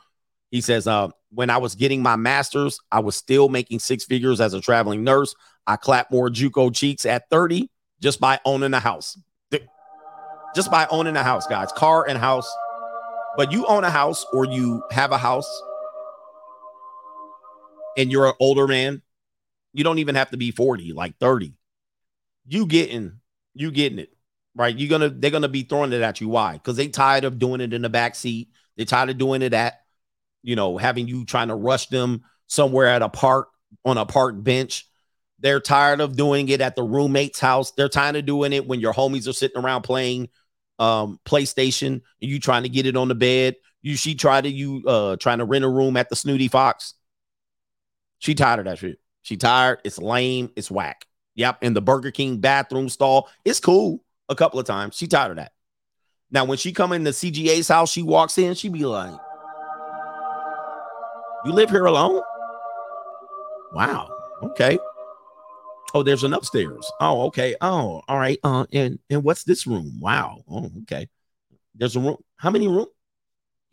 He 0.51 0.61
says, 0.61 0.87
uh, 0.87 1.09
when 1.29 1.49
I 1.49 1.57
was 1.57 1.75
getting 1.75 2.01
my 2.01 2.15
master's, 2.15 2.79
I 2.91 2.99
was 2.99 3.15
still 3.15 3.49
making 3.49 3.79
six 3.79 4.05
figures 4.05 4.41
as 4.41 4.53
a 4.53 4.61
traveling 4.61 5.03
nurse. 5.03 5.35
I 5.65 5.75
clapped 5.75 6.11
more 6.11 6.29
Juco 6.29 6.73
cheeks 6.73 7.05
at 7.05 7.29
30 7.29 7.69
just 8.01 8.19
by 8.19 8.39
owning 8.45 8.73
a 8.73 8.79
house. 8.79 9.17
Just 10.55 10.71
by 10.71 10.87
owning 10.89 11.15
a 11.15 11.23
house, 11.23 11.45
guys, 11.45 11.71
car 11.73 12.07
and 12.07 12.17
house. 12.17 12.49
But 13.37 13.51
you 13.51 13.65
own 13.67 13.83
a 13.83 13.89
house 13.89 14.25
or 14.33 14.45
you 14.45 14.83
have 14.91 15.11
a 15.11 15.17
house 15.17 15.49
and 17.97 18.11
you're 18.11 18.27
an 18.27 18.33
older 18.39 18.67
man, 18.67 19.01
you 19.73 19.83
don't 19.83 19.99
even 19.99 20.15
have 20.15 20.31
to 20.31 20.37
be 20.37 20.51
40, 20.51 20.93
like 20.93 21.17
30. 21.19 21.53
You 22.47 22.65
getting, 22.65 23.19
you 23.53 23.71
getting 23.71 23.99
it, 23.99 24.09
right? 24.55 24.75
You're 24.75 24.89
gonna, 24.89 25.09
they're 25.09 25.31
gonna 25.31 25.47
be 25.47 25.63
throwing 25.63 25.93
it 25.93 26.01
at 26.01 26.19
you. 26.19 26.29
Why? 26.29 26.53
Because 26.53 26.75
they 26.75 26.87
tired 26.87 27.23
of 27.23 27.39
doing 27.39 27.61
it 27.61 27.73
in 27.73 27.83
the 27.83 27.89
back 27.89 28.15
seat. 28.15 28.49
They 28.75 28.85
tired 28.85 29.09
of 29.09 29.17
doing 29.17 29.41
it 29.41 29.53
at 29.53 29.81
you 30.47 30.55
know, 30.55 30.77
having 30.77 31.07
you 31.09 31.25
trying 31.25 31.49
to 31.49 31.55
rush 31.55 31.87
them 31.87 32.23
somewhere 32.47 32.87
at 32.87 33.01
a 33.01 33.09
park 33.09 33.49
on 33.83 33.97
a 33.97 34.05
park 34.05 34.41
bench. 34.41 34.87
They're 35.39 35.59
tired 35.59 35.99
of 35.99 36.15
doing 36.15 36.47
it 36.47 36.61
at 36.61 36.77
the 36.77 36.83
roommate's 36.83 37.39
house. 37.39 37.71
They're 37.71 37.89
tired 37.89 38.15
of 38.15 38.25
doing 38.25 38.53
it 38.53 38.65
when 38.65 38.79
your 38.79 38.93
homies 38.93 39.27
are 39.27 39.33
sitting 39.33 39.61
around 39.61 39.81
playing 39.81 40.29
um 40.79 41.19
PlayStation 41.25 42.01
you 42.19 42.39
trying 42.39 42.63
to 42.63 42.69
get 42.69 42.85
it 42.85 42.95
on 42.95 43.07
the 43.07 43.15
bed. 43.15 43.55
You 43.81 43.95
she 43.95 44.15
tried 44.15 44.45
to 44.45 44.49
you 44.49 44.83
uh 44.85 45.15
trying 45.17 45.39
to 45.39 45.45
rent 45.45 45.65
a 45.65 45.69
room 45.69 45.97
at 45.97 46.09
the 46.09 46.15
Snooty 46.15 46.47
Fox. 46.47 46.93
She 48.19 48.35
tired 48.35 48.59
of 48.59 48.65
that 48.65 48.79
shit. 48.79 48.99
She 49.21 49.37
tired. 49.37 49.79
It's 49.83 49.99
lame. 49.99 50.51
It's 50.55 50.71
whack. 50.71 51.05
Yep. 51.35 51.63
In 51.63 51.73
the 51.73 51.81
Burger 51.81 52.11
King 52.11 52.37
bathroom 52.37 52.89
stall. 52.89 53.29
It's 53.45 53.59
cool 53.59 54.03
a 54.29 54.35
couple 54.35 54.59
of 54.59 54.65
times. 54.65 54.95
She 54.95 55.07
tired 55.07 55.31
of 55.31 55.37
that. 55.37 55.51
Now, 56.29 56.45
when 56.45 56.57
she 56.57 56.73
come 56.73 56.91
in 56.91 57.03
the 57.03 57.11
CGA's 57.11 57.69
house, 57.69 57.91
she 57.91 58.01
walks 58.01 58.37
in, 58.37 58.53
she 58.53 58.67
be 58.67 58.85
like, 58.85 59.17
"You 61.45 61.53
live 61.53 61.69
here 61.69 61.85
alone? 61.85 62.21
Wow. 63.71 64.09
Okay. 64.43 64.77
Oh, 65.93 66.03
there's 66.03 66.23
an 66.23 66.33
upstairs. 66.33 66.89
Oh, 66.99 67.27
okay. 67.27 67.55
Oh, 67.61 68.01
all 68.07 68.17
right. 68.17 68.39
Uh, 68.43 68.65
and 68.73 68.99
and 69.09 69.23
what's 69.23 69.43
this 69.43 69.65
room? 69.65 69.99
Wow. 69.99 70.43
Oh, 70.49 70.69
okay. 70.83 71.07
There's 71.75 71.95
a 71.95 71.99
room. 71.99 72.17
How 72.37 72.49
many 72.49 72.67
room? 72.67 72.87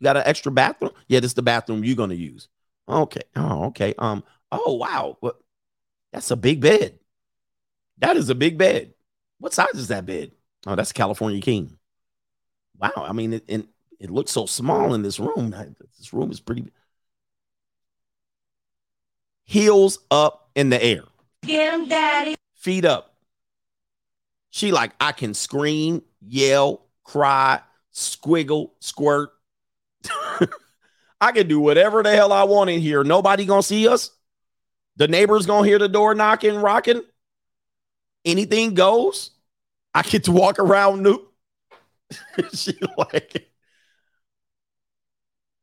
Got 0.01 0.17
an 0.17 0.23
extra 0.25 0.51
bathroom? 0.51 0.91
Yeah, 1.07 1.19
this 1.19 1.31
is 1.31 1.35
the 1.35 1.41
bathroom 1.41 1.83
you're 1.83 1.95
gonna 1.95 2.15
use. 2.15 2.47
Okay. 2.87 3.21
Oh, 3.35 3.65
okay. 3.65 3.93
Um. 3.97 4.23
Oh, 4.51 4.75
wow. 4.75 5.17
What? 5.19 5.37
That's 6.13 6.31
a 6.31 6.35
big 6.35 6.61
bed. 6.61 6.99
That 7.97 8.17
is 8.17 8.29
a 8.29 8.35
big 8.35 8.57
bed. 8.57 8.93
What 9.39 9.53
size 9.53 9.75
is 9.75 9.89
that 9.89 10.05
bed? 10.05 10.31
Oh, 10.65 10.75
that's 10.75 10.91
California 10.91 11.41
King. 11.41 11.77
Wow. 12.77 12.91
I 12.95 13.11
mean, 13.11 13.33
it, 13.33 13.43
it, 13.47 13.65
it 13.99 14.09
looks 14.09 14.31
so 14.31 14.45
small 14.45 14.93
in 14.93 15.01
this 15.01 15.19
room. 15.19 15.51
This 15.97 16.13
room 16.13 16.31
is 16.31 16.39
pretty. 16.39 16.71
Heels 19.43 19.99
up 20.09 20.49
in 20.55 20.69
the 20.69 20.83
air. 20.83 21.03
Get 21.45 21.73
him, 21.73 21.87
daddy. 21.87 22.35
Feet 22.55 22.85
up. 22.85 23.15
She 24.49 24.71
like, 24.71 24.93
I 24.99 25.11
can 25.11 25.33
scream, 25.33 26.01
yell, 26.21 26.85
cry, 27.03 27.59
squiggle, 27.93 28.71
squirt. 28.79 29.29
I 31.21 31.31
can 31.31 31.47
do 31.47 31.59
whatever 31.59 32.03
the 32.03 32.11
hell 32.11 32.31
I 32.31 32.43
want 32.43 32.69
in 32.69 32.81
here. 32.81 33.03
Nobody 33.03 33.45
gonna 33.45 33.63
see 33.63 33.87
us. 33.87 34.11
The 34.97 35.07
neighbors 35.07 35.45
gonna 35.45 35.67
hear 35.67 35.79
the 35.79 35.89
door 35.89 36.15
knocking, 36.15 36.55
rocking. 36.55 37.01
Anything 38.23 38.73
goes. 38.73 39.31
I 39.93 40.01
get 40.01 40.25
to 40.25 40.31
walk 40.31 40.59
around 40.59 41.03
new. 41.03 41.19
she 42.53 42.77
like 42.97 43.49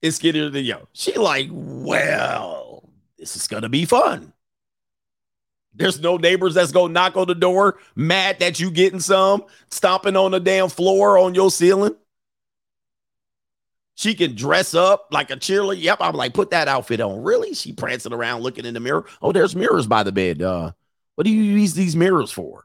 it's 0.03 0.19
getting 0.19 0.51
the 0.51 0.61
yo. 0.61 0.89
She 0.93 1.15
like, 1.15 1.49
well, 1.53 2.89
this 3.17 3.37
is 3.37 3.47
gonna 3.47 3.69
be 3.69 3.85
fun. 3.85 4.33
There's 5.75 6.01
no 6.01 6.17
neighbors 6.17 6.55
that's 6.55 6.73
gonna 6.73 6.93
knock 6.93 7.17
on 7.17 7.27
the 7.27 7.35
door, 7.35 7.79
mad 7.95 8.41
that 8.41 8.61
you 8.61 8.71
getting 8.71 9.01
some, 9.01 9.45
stomping 9.71 10.17
on 10.17 10.33
the 10.33 10.41
damn 10.41 10.69
floor 10.69 11.19
on 11.19 11.35
your 11.35 11.51
ceiling. 11.51 11.97
She 13.95 14.15
can 14.15 14.35
dress 14.35 14.75
up 14.75 15.09
like 15.11 15.31
a 15.31 15.37
cheerleader. 15.37 15.81
Yep, 15.83 15.99
I'm 16.01 16.15
like, 16.15 16.35
put 16.35 16.51
that 16.51 16.69
outfit 16.69 17.01
on. 17.01 17.23
Really? 17.23 17.55
She 17.55 17.73
prancing 17.73 18.13
around 18.13 18.43
looking 18.43 18.65
in 18.65 18.75
the 18.75 18.81
mirror. 18.81 19.07
Oh, 19.21 19.33
there's 19.33 19.55
mirrors 19.55 19.87
by 19.87 20.03
the 20.03 20.13
bed. 20.13 20.43
Uh, 20.43 20.73
what 21.15 21.25
do 21.25 21.31
you 21.31 21.43
use 21.43 21.75
these 21.75 21.95
mirrors 21.95 22.33
for? 22.33 22.65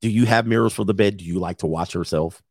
Do 0.00 0.08
you 0.08 0.26
have 0.26 0.46
mirrors 0.46 0.72
for 0.72 0.84
the 0.84 0.94
bed? 0.94 1.18
Do 1.18 1.24
you 1.24 1.38
like 1.38 1.58
to 1.58 1.66
watch 1.66 1.94
yourself? 1.94 2.42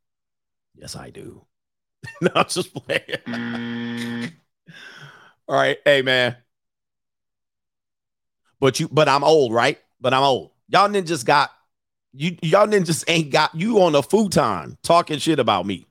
Yes, 0.76 0.95
I 0.95 1.10
do. 1.10 1.45
no, 2.22 2.30
I'm 2.35 2.47
just 2.47 2.73
playing. 2.73 4.31
All 5.47 5.56
right, 5.56 5.77
hey 5.84 6.01
man. 6.03 6.38
But 8.60 8.80
you, 8.80 8.88
but 8.90 9.07
I'm 9.07 9.23
old, 9.23 9.53
right? 9.53 9.80
But 10.02 10.14
I'm 10.14 10.23
old. 10.23 10.52
Y'all 10.68 10.90
ninjas 10.90 11.26
got 11.26 11.52
you. 12.14 12.38
Y'all 12.41 12.68
ninjas 12.68 13.03
ain't 13.07 13.31
got 13.31 13.56
you 13.56 13.81
on 13.81 13.95
a 13.95 14.03
futon 14.03 14.77
talking 14.84 15.19
shit 15.19 15.40
about 15.40 15.65
me. 15.65 15.86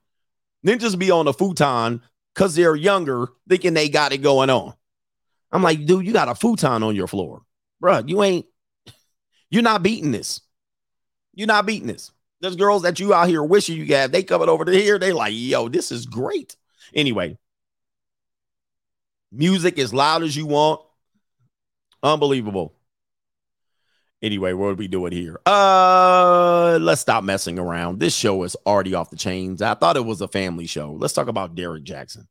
Ninjas 0.66 0.98
be 0.98 1.10
on 1.10 1.26
a 1.28 1.32
futon 1.32 2.02
because 2.34 2.54
they're 2.54 2.76
younger, 2.76 3.28
thinking 3.48 3.74
they 3.74 3.88
got 3.88 4.12
it 4.12 4.18
going 4.18 4.50
on. 4.50 4.74
I'm 5.50 5.62
like, 5.62 5.86
dude, 5.86 6.06
you 6.06 6.12
got 6.12 6.28
a 6.28 6.34
futon 6.34 6.82
on 6.82 6.94
your 6.94 7.06
floor, 7.06 7.42
bruh. 7.82 8.08
You 8.08 8.22
ain't. 8.22 8.46
You're 9.50 9.62
not 9.62 9.82
beating 9.82 10.12
this. 10.12 10.42
You're 11.34 11.46
not 11.46 11.64
beating 11.64 11.88
this. 11.88 12.10
There's 12.40 12.56
girls 12.56 12.82
that 12.82 13.00
you 13.00 13.14
out 13.14 13.28
here 13.28 13.42
wishing 13.42 13.76
you 13.76 13.86
have. 13.94 14.12
They 14.12 14.22
coming 14.22 14.48
over 14.48 14.64
to 14.64 14.72
here. 14.72 14.98
They 14.98 15.12
like, 15.12 15.32
yo, 15.34 15.68
this 15.68 15.90
is 15.90 16.06
great. 16.06 16.56
Anyway, 16.94 17.38
music 19.32 19.78
as 19.78 19.92
loud 19.92 20.22
as 20.22 20.36
you 20.36 20.46
want. 20.46 20.82
Unbelievable. 22.02 22.74
Anyway, 24.20 24.52
what 24.52 24.66
are 24.66 24.74
we 24.74 24.88
doing 24.88 25.12
here? 25.12 25.38
Uh, 25.46 26.78
let's 26.80 27.00
stop 27.00 27.22
messing 27.22 27.58
around. 27.58 28.00
This 28.00 28.14
show 28.14 28.42
is 28.42 28.56
already 28.66 28.94
off 28.94 29.10
the 29.10 29.16
chains. 29.16 29.62
I 29.62 29.74
thought 29.74 29.96
it 29.96 30.04
was 30.04 30.20
a 30.20 30.28
family 30.28 30.66
show. 30.66 30.92
Let's 30.92 31.12
talk 31.12 31.28
about 31.28 31.54
Derrick 31.54 31.84
Jaxn. 31.84 32.26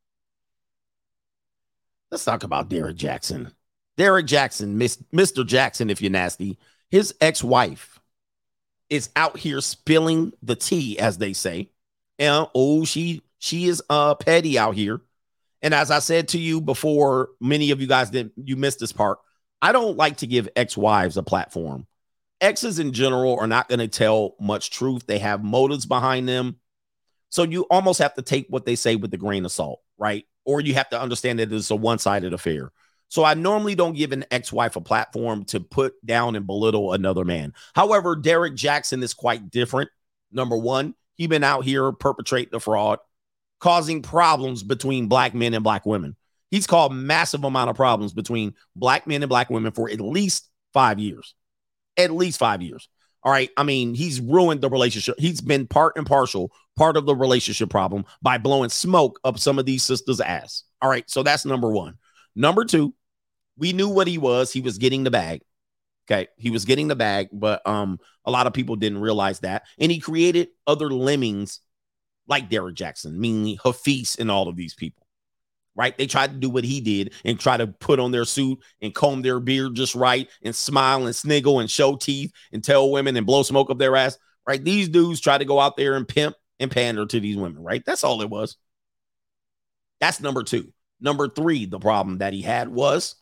Let's 2.11 2.25
talk 2.25 2.43
about 2.43 2.69
Derrick 2.69 2.97
Jaxn. 2.97 3.53
Derrick 3.95 4.25
Jaxn, 4.25 4.73
Miss, 4.73 4.97
Mr. 5.13 5.45
Jackson, 5.45 5.89
if 5.89 6.01
you're 6.01 6.11
nasty, 6.11 6.57
his 6.89 7.15
ex-wife 7.19 7.99
is 8.89 9.09
out 9.15 9.37
here 9.37 9.61
spilling 9.61 10.33
the 10.41 10.55
tea, 10.55 10.99
as 10.99 11.17
they 11.17 11.33
say. 11.33 11.71
And 12.19 12.47
oh, 12.55 12.85
she 12.85 13.21
she 13.39 13.65
is 13.65 13.83
uh 13.89 14.15
petty 14.15 14.57
out 14.57 14.75
here. 14.75 15.01
And 15.61 15.73
as 15.73 15.91
I 15.91 15.99
said 15.99 16.29
to 16.29 16.39
you 16.39 16.61
before, 16.61 17.29
many 17.41 17.71
of 17.71 17.81
you 17.81 17.87
guys 17.87 18.09
didn't 18.09 18.33
you 18.37 18.55
missed 18.55 18.79
this 18.79 18.93
part. 18.93 19.19
I 19.61 19.71
don't 19.71 19.97
like 19.97 20.17
to 20.17 20.27
give 20.27 20.49
ex-wives 20.55 21.17
a 21.17 21.23
platform. 21.23 21.87
Exes 22.39 22.77
in 22.77 22.93
general 22.93 23.39
are 23.39 23.47
not 23.47 23.67
going 23.67 23.79
to 23.79 23.87
tell 23.87 24.35
much 24.39 24.69
truth. 24.69 25.07
They 25.07 25.19
have 25.19 25.43
motives 25.43 25.85
behind 25.85 26.29
them. 26.29 26.57
So 27.29 27.43
you 27.43 27.63
almost 27.63 27.99
have 27.99 28.13
to 28.13 28.21
take 28.21 28.47
what 28.49 28.65
they 28.65 28.75
say 28.75 28.95
with 28.95 29.13
a 29.13 29.17
grain 29.17 29.43
of 29.45 29.51
salt, 29.51 29.81
right? 29.97 30.25
Or 30.45 30.61
you 30.61 30.75
have 30.75 30.89
to 30.89 31.01
understand 31.01 31.39
that 31.39 31.51
it's 31.51 31.71
a 31.71 31.75
one-sided 31.75 32.33
affair. 32.33 32.71
So 33.09 33.23
I 33.23 33.33
normally 33.33 33.73
don't 33.73 33.95
give 33.97 34.11
an 34.11 34.25
ex-wife 34.31 34.75
a 34.75 34.81
platform 34.81 35.45
to 35.45 35.59
put 35.59 35.93
down 36.05 36.35
and 36.35 36.45
belittle 36.45 36.93
another 36.93 37.25
man. 37.25 37.53
However, 37.73 38.15
Derrick 38.15 38.53
Jaxn 38.53 39.01
is 39.01 39.13
quite 39.13 39.49
different. 39.49 39.89
Number 40.31 40.57
one, 40.57 40.93
he 41.15 41.27
been 41.27 41.43
out 41.43 41.63
here 41.63 41.91
perpetrating 41.91 42.51
the 42.51 42.59
fraud, 42.59 42.99
causing 43.59 44.01
problems 44.01 44.61
between 44.61 45.07
black 45.07 45.33
men 45.33 45.53
and 45.53 45.63
black 45.63 45.85
women. 45.85 46.15
He's 46.51 46.67
caused 46.67 46.93
massive 46.93 47.43
amount 47.43 47.69
of 47.69 47.75
problems 47.75 48.13
between 48.13 48.53
black 48.75 49.07
men 49.07 49.21
and 49.23 49.29
black 49.29 49.49
women 49.49 49.71
for 49.71 49.89
at 49.89 49.99
least 49.99 50.49
five 50.73 50.99
years. 50.99 51.35
At 51.97 52.11
least 52.11 52.39
five 52.39 52.61
years. 52.61 52.87
All 53.23 53.31
right. 53.31 53.49
I 53.57 53.63
mean, 53.63 53.93
he's 53.93 54.21
ruined 54.21 54.61
the 54.61 54.69
relationship. 54.69 55.15
He's 55.17 55.41
been 55.41 55.67
part 55.67 55.97
and 55.97 56.05
partial, 56.05 56.51
part 56.77 56.95
of 56.95 57.05
the 57.05 57.15
relationship 57.15 57.69
problem 57.69 58.05
by 58.21 58.37
blowing 58.37 58.69
smoke 58.69 59.19
up 59.23 59.39
some 59.39 59.59
of 59.59 59.65
these 59.65 59.83
sisters' 59.83 60.21
ass. 60.21 60.63
All 60.81 60.89
right. 60.89 61.09
So 61.09 61.23
that's 61.23 61.43
number 61.43 61.69
one. 61.69 61.95
Number 62.35 62.63
two, 62.63 62.93
we 63.57 63.73
knew 63.73 63.89
what 63.89 64.07
he 64.07 64.17
was. 64.17 64.53
He 64.53 64.61
was 64.61 64.77
getting 64.77 65.03
the 65.03 65.11
bag. 65.11 65.41
Okay. 66.09 66.27
He 66.37 66.51
was 66.51 66.63
getting 66.63 66.87
the 66.87 66.95
bag, 66.95 67.29
but 67.33 67.67
um, 67.67 67.99
a 68.23 68.31
lot 68.31 68.47
of 68.47 68.53
people 68.53 68.75
didn't 68.75 69.01
realize 69.01 69.39
that. 69.39 69.63
And 69.79 69.91
he 69.91 69.99
created 69.99 70.49
other 70.65 70.89
lemmings 70.89 71.59
like 72.27 72.49
Derrick 72.49 72.75
Jaxn, 72.75 73.13
meaning 73.17 73.57
Hafiz 73.63 74.15
and 74.17 74.29
all 74.29 74.47
of 74.47 74.55
these 74.55 74.75
people. 74.75 75.06
Right? 75.77 75.95
They 75.97 76.07
tried 76.07 76.31
to 76.31 76.37
do 76.37 76.49
what 76.49 76.63
he 76.63 76.81
did 76.81 77.13
and 77.23 77.39
try 77.39 77.55
to 77.55 77.67
put 77.67 77.99
on 77.99 78.11
their 78.11 78.25
suit 78.25 78.59
and 78.81 78.95
comb 78.95 79.21
their 79.21 79.39
beard 79.39 79.75
just 79.75 79.93
right 79.93 80.27
and 80.43 80.55
smile 80.55 81.05
and 81.05 81.15
sniggle 81.15 81.59
and 81.59 81.69
show 81.69 81.95
teeth 81.95 82.31
and 82.51 82.63
tell 82.63 82.89
women 82.89 83.15
and 83.15 83.27
blow 83.27 83.43
smoke 83.43 83.69
up 83.69 83.77
their 83.77 83.95
ass. 83.95 84.17
Right? 84.47 84.63
These 84.63 84.89
dudes 84.89 85.21
try 85.21 85.37
to 85.37 85.45
go 85.45 85.59
out 85.59 85.77
there 85.77 85.95
and 85.95 86.07
pimp 86.07 86.35
and 86.59 86.71
pander 86.71 87.05
to 87.05 87.19
these 87.19 87.37
women. 87.37 87.61
Right? 87.61 87.83
That's 87.85 88.03
all 88.03 88.21
it 88.21 88.29
was. 88.29 88.57
That's 90.01 90.19
number 90.19 90.43
two. 90.43 90.73
Number 90.99 91.29
three, 91.29 91.65
the 91.67 91.79
problem 91.79 92.17
that 92.19 92.33
he 92.33 92.41
had 92.41 92.69
was 92.69 93.15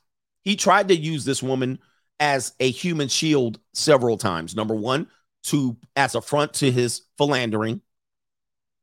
he 0.43 0.55
tried 0.55 0.87
to 0.87 0.95
use 0.95 1.25
this 1.25 1.43
woman 1.43 1.79
as 2.19 2.53
a 2.61 2.71
human 2.71 3.09
shield 3.09 3.59
several 3.73 4.17
times. 4.17 4.55
Number 4.55 4.75
one, 4.75 5.07
to 5.45 5.77
as 5.95 6.15
a 6.15 6.21
front 6.21 6.53
to 6.53 6.71
his 6.71 7.01
philandering. 7.17 7.81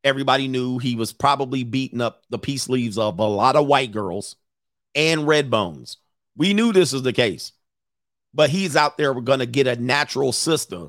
Everybody 0.03 0.47
knew 0.47 0.79
he 0.79 0.95
was 0.95 1.13
probably 1.13 1.63
beating 1.63 2.01
up 2.01 2.23
the 2.29 2.39
peace 2.39 2.67
leaves 2.67 2.97
of 2.97 3.19
a 3.19 3.23
lot 3.23 3.55
of 3.55 3.67
white 3.67 3.91
girls 3.91 4.35
and 4.95 5.27
red 5.27 5.49
bones. 5.49 5.97
We 6.35 6.53
knew 6.53 6.73
this 6.73 6.93
was 6.93 7.03
the 7.03 7.13
case, 7.13 7.53
but 8.33 8.49
he's 8.49 8.75
out 8.75 8.97
there 8.97 9.13
we're 9.13 9.21
going 9.21 9.39
to 9.39 9.45
get 9.45 9.67
a 9.67 9.75
natural 9.75 10.31
sister, 10.31 10.87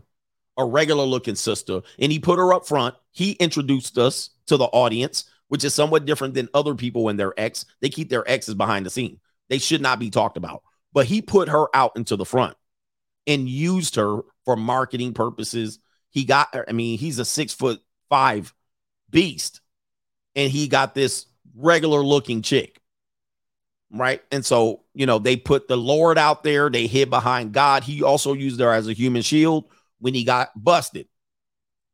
a 0.56 0.64
regular 0.64 1.04
looking 1.04 1.34
sister, 1.34 1.82
and 1.98 2.10
he 2.10 2.18
put 2.18 2.38
her 2.38 2.52
up 2.52 2.66
front. 2.66 2.94
He 3.12 3.32
introduced 3.32 3.98
us 3.98 4.30
to 4.46 4.56
the 4.56 4.64
audience, 4.64 5.24
which 5.48 5.64
is 5.64 5.74
somewhat 5.74 6.06
different 6.06 6.34
than 6.34 6.48
other 6.54 6.74
people 6.74 7.04
when 7.04 7.16
they're 7.16 7.38
ex. 7.38 7.66
They 7.80 7.90
keep 7.90 8.08
their 8.08 8.28
exes 8.28 8.54
behind 8.54 8.86
the 8.86 8.90
scene. 8.90 9.20
They 9.48 9.58
should 9.58 9.82
not 9.82 9.98
be 9.98 10.10
talked 10.10 10.36
about. 10.36 10.62
But 10.92 11.06
he 11.06 11.22
put 11.22 11.48
her 11.48 11.66
out 11.74 11.92
into 11.96 12.16
the 12.16 12.24
front 12.24 12.56
and 13.26 13.48
used 13.48 13.96
her 13.96 14.20
for 14.44 14.56
marketing 14.56 15.12
purposes. 15.12 15.78
He 16.10 16.24
got, 16.24 16.54
I 16.68 16.72
mean, 16.72 16.98
he's 16.98 17.18
a 17.18 17.24
six 17.24 17.52
foot 17.52 17.80
five 18.08 18.54
beast, 19.14 19.60
and 20.34 20.50
he 20.50 20.68
got 20.68 20.94
this 20.94 21.26
regular 21.56 22.00
looking 22.00 22.42
chick. 22.42 22.80
Right. 23.90 24.22
And 24.32 24.44
so, 24.44 24.82
you 24.92 25.06
know, 25.06 25.20
they 25.20 25.36
put 25.36 25.68
the 25.68 25.76
Lord 25.76 26.18
out 26.18 26.42
there, 26.42 26.68
they 26.68 26.88
hid 26.88 27.10
behind 27.10 27.52
God. 27.52 27.84
He 27.84 28.02
also 28.02 28.32
used 28.32 28.60
her 28.60 28.72
as 28.72 28.88
a 28.88 28.92
human 28.92 29.22
shield 29.22 29.66
when 30.00 30.14
he 30.14 30.24
got 30.24 30.50
busted 30.56 31.06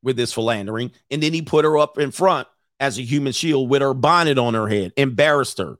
with 0.03 0.17
this 0.17 0.33
philandering. 0.33 0.93
And 1.11 1.23
then 1.23 1.35
he 1.35 1.43
put 1.43 1.67
her 1.67 1.77
up 1.77 1.99
in 1.99 2.11
front 2.11 2.49
as 2.79 2.99
a 2.99 3.03
human 3.03 3.33
shield 3.33 3.69
with 3.69 3.83
her 3.83 3.93
bonnet 3.93 4.39
on 4.39 4.55
her 4.55 4.67
head, 4.67 4.93
embarrassed 4.97 5.59
her. 5.59 5.77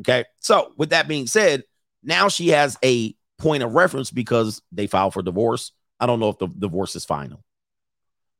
Okay. 0.00 0.24
So, 0.40 0.72
with 0.78 0.90
that 0.90 1.08
being 1.08 1.26
said, 1.26 1.64
now 2.02 2.28
she 2.28 2.48
has 2.48 2.78
a 2.82 3.14
point 3.38 3.62
of 3.62 3.74
reference 3.74 4.10
because 4.10 4.62
they 4.72 4.86
filed 4.86 5.12
for 5.12 5.22
divorce. 5.22 5.72
I 6.00 6.06
don't 6.06 6.20
know 6.20 6.30
if 6.30 6.38
the 6.38 6.46
divorce 6.46 6.96
is 6.96 7.04
final. 7.04 7.44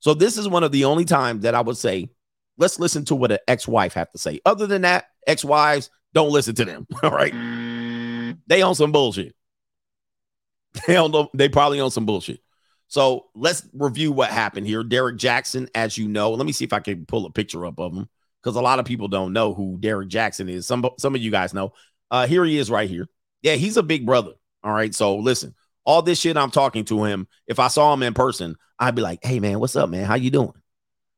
So, 0.01 0.14
this 0.14 0.38
is 0.38 0.48
one 0.48 0.64
of 0.64 0.72
the 0.72 0.86
only 0.86 1.05
times 1.05 1.42
that 1.42 1.55
I 1.55 1.60
would 1.60 1.76
say 1.76 2.10
let's 2.56 2.78
listen 2.78 3.05
to 3.06 3.14
what 3.14 3.32
an 3.32 3.39
ex-wife 3.48 3.94
have 3.94 4.10
to 4.12 4.18
say. 4.18 4.40
Other 4.44 4.66
than 4.66 4.82
that, 4.82 5.06
ex-wives, 5.26 5.90
don't 6.12 6.31
listen 6.31 6.55
to 6.56 6.64
them. 6.64 6.86
All 7.02 7.10
right. 7.10 7.32
They 8.47 8.62
own 8.62 8.74
some 8.74 8.93
bullshit. 8.93 9.35
They 10.89 10.94
don't. 10.94 11.31
They 11.36 11.48
probably 11.48 11.81
own 11.81 11.93
some 11.93 12.05
bullshit. 12.05 12.40
So 12.89 13.26
let's 13.35 13.66
review 13.72 14.10
what 14.12 14.31
happened 14.31 14.66
here. 14.66 14.82
Derrick 14.82 15.16
Jaxn, 15.16 15.68
as 15.74 15.97
you 15.97 16.09
know, 16.09 16.32
let 16.32 16.47
me 16.47 16.52
see 16.52 16.64
if 16.64 16.72
I 16.72 16.81
can 16.81 17.06
pull 17.06 17.26
a 17.26 17.31
picture 17.31 17.64
up 17.64 17.78
of 17.78 17.93
him 17.93 18.09
because 18.43 18.56
a 18.56 18.60
lot 18.60 18.78
of 18.78 18.85
people 18.85 19.09
don't 19.09 19.32
know 19.32 19.55
who 19.55 19.78
Derrick 19.78 20.09
Jaxn 20.09 20.51
is. 20.51 20.66
Some 20.66 20.85
some 20.98 21.14
of 21.14 21.22
you 21.22 21.31
guys 21.31 21.55
know. 21.55 21.72
Uh, 22.10 22.26
here 22.26 22.44
he 22.44 22.59
is 22.59 22.70
right 22.70 22.90
here. 22.90 23.09
Yeah, 23.43 23.55
he's 23.55 23.76
a 23.76 23.82
big 23.82 24.05
brother. 24.05 24.32
All 24.62 24.72
right. 24.72 24.94
So 24.94 25.16
listen, 25.16 25.55
all 25.85 26.02
this 26.02 26.20
shit 26.20 26.36
I'm 26.36 26.51
talking 26.51 26.85
to 26.86 27.05
him. 27.05 27.28
If 27.47 27.59
I 27.59 27.68
saw 27.68 27.93
him 27.93 28.02
in 28.02 28.14
person, 28.14 28.56
I'd 28.78 28.94
be 28.94 29.02
like, 29.02 29.20
"Hey 29.24 29.40
man, 29.40 29.60
what's 29.60 29.76
up, 29.76 29.90
man? 29.90 30.05
How 30.05 30.16
you 30.16 30.31
doing?" 30.31 30.55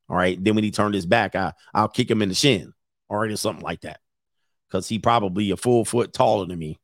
All 0.08 0.16
right. 0.16 0.42
Then 0.42 0.54
when 0.54 0.64
he 0.64 0.70
turned 0.70 0.94
his 0.94 1.06
back, 1.06 1.34
I 1.34 1.52
I'll 1.74 1.88
kick 1.88 2.10
him 2.10 2.22
in 2.22 2.28
the 2.28 2.34
shin, 2.34 2.72
all 3.08 3.18
right, 3.18 3.30
or 3.30 3.36
something 3.36 3.64
like 3.64 3.82
that, 3.82 4.00
because 4.68 4.88
he 4.88 4.98
probably 4.98 5.50
a 5.50 5.56
full 5.56 5.84
foot 5.84 6.12
taller 6.12 6.46
than 6.46 6.58
me. 6.58 6.78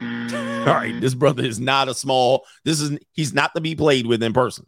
All 0.00 0.74
right, 0.74 0.94
this 1.00 1.14
brother 1.14 1.44
is 1.44 1.60
not 1.60 1.88
a 1.88 1.94
small. 1.94 2.44
This 2.64 2.80
is 2.80 2.98
he's 3.12 3.34
not 3.34 3.54
to 3.54 3.60
be 3.60 3.74
played 3.74 4.06
with 4.06 4.22
in 4.22 4.32
person. 4.32 4.66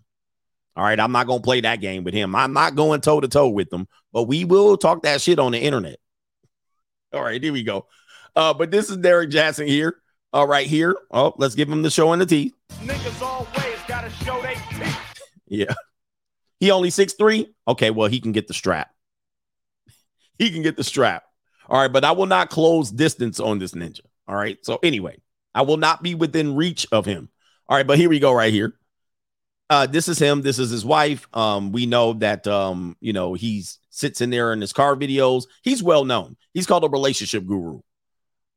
All 0.77 0.85
right, 0.85 0.99
I'm 0.99 1.13
not 1.13 1.27
gonna 1.27 1.41
play 1.41 1.61
that 1.61 1.81
game 1.81 2.05
with 2.05 2.15
him. 2.15 2.35
I'm 2.35 2.53
not 2.53 2.75
going 2.75 3.01
toe 3.01 3.21
to 3.21 3.29
toe 3.29 3.49
with 3.49 3.73
him, 3.73 3.87
but 4.13 4.25
we 4.25 4.45
will 4.45 4.77
talk 4.77 5.03
that 5.03 5.21
shit 5.21 5.39
on 5.39 5.53
the 5.53 5.59
internet. 5.59 5.99
All 7.13 7.23
right, 7.23 7.43
here 7.43 7.53
we 7.53 7.63
go. 7.63 7.87
Uh, 8.35 8.55
but 8.55 8.71
this 8.73 8.91
is 8.91 8.97
Derrick 8.97 9.31
Jaxn 9.31 9.69
here. 9.69 9.97
All 10.33 10.49
right, 10.49 10.67
here. 10.67 10.97
Oh, 11.13 11.33
let's 11.39 11.55
give 11.55 11.69
him 11.69 11.83
the 11.83 11.91
show 11.91 12.13
and 12.13 12.21
the 12.21 12.27
teeth. 12.27 12.53
Niggas 12.81 13.23
always 13.23 13.79
gotta 13.87 14.11
show 14.11 14.41
they 14.43 14.55
teeth. 14.71 14.99
Yeah. 15.47 15.75
He 16.61 16.71
only 16.71 16.91
six 16.91 17.15
three. 17.15 17.55
Okay, 17.67 17.91
well, 17.91 18.09
he 18.09 18.21
can 18.21 18.33
get 18.33 18.49
the 18.49 18.55
strap. 18.55 18.91
He 20.37 20.51
can 20.51 20.63
get 20.63 20.77
the 20.77 20.83
strap. 20.83 21.23
All 21.69 21.81
right, 21.81 21.93
but 21.93 22.05
I 22.05 22.11
will 22.11 22.27
not 22.27 22.51
close 22.51 22.91
distance 22.91 23.39
on 23.39 23.61
this 23.61 23.71
ninja. 23.71 24.01
All 24.27 24.35
right. 24.35 24.59
So 24.63 24.79
anyway, 24.83 25.19
I 25.55 25.63
will 25.63 25.77
not 25.77 26.03
be 26.03 26.15
within 26.15 26.57
reach 26.57 26.87
of 26.91 27.07
him. 27.07 27.29
All 27.69 27.77
right, 27.77 27.87
but 27.87 27.99
here 27.99 28.09
we 28.09 28.19
go 28.19 28.33
right 28.33 28.53
here. 28.53 28.75
Uh, 29.71 29.87
this 29.87 30.09
is 30.09 30.19
him. 30.19 30.43
This 30.43 30.59
is 30.59 30.71
his 30.71 30.85
wife. 30.85 31.27
Um, 31.33 31.73
we 31.73 31.87
know 31.87 32.13
that 32.15 32.47
um, 32.47 32.97
you 33.01 33.13
know, 33.13 33.35
he's 33.35 33.79
sits 33.91 34.21
in 34.21 34.31
there 34.31 34.53
in 34.53 34.61
his 34.61 34.73
car 34.73 34.97
videos. 34.97 35.45
He's 35.63 35.83
well 35.83 36.05
known. 36.05 36.37
He's 36.53 36.67
called 36.67 36.85
a 36.85 36.89
relationship 36.89 37.47
guru. 37.47 37.81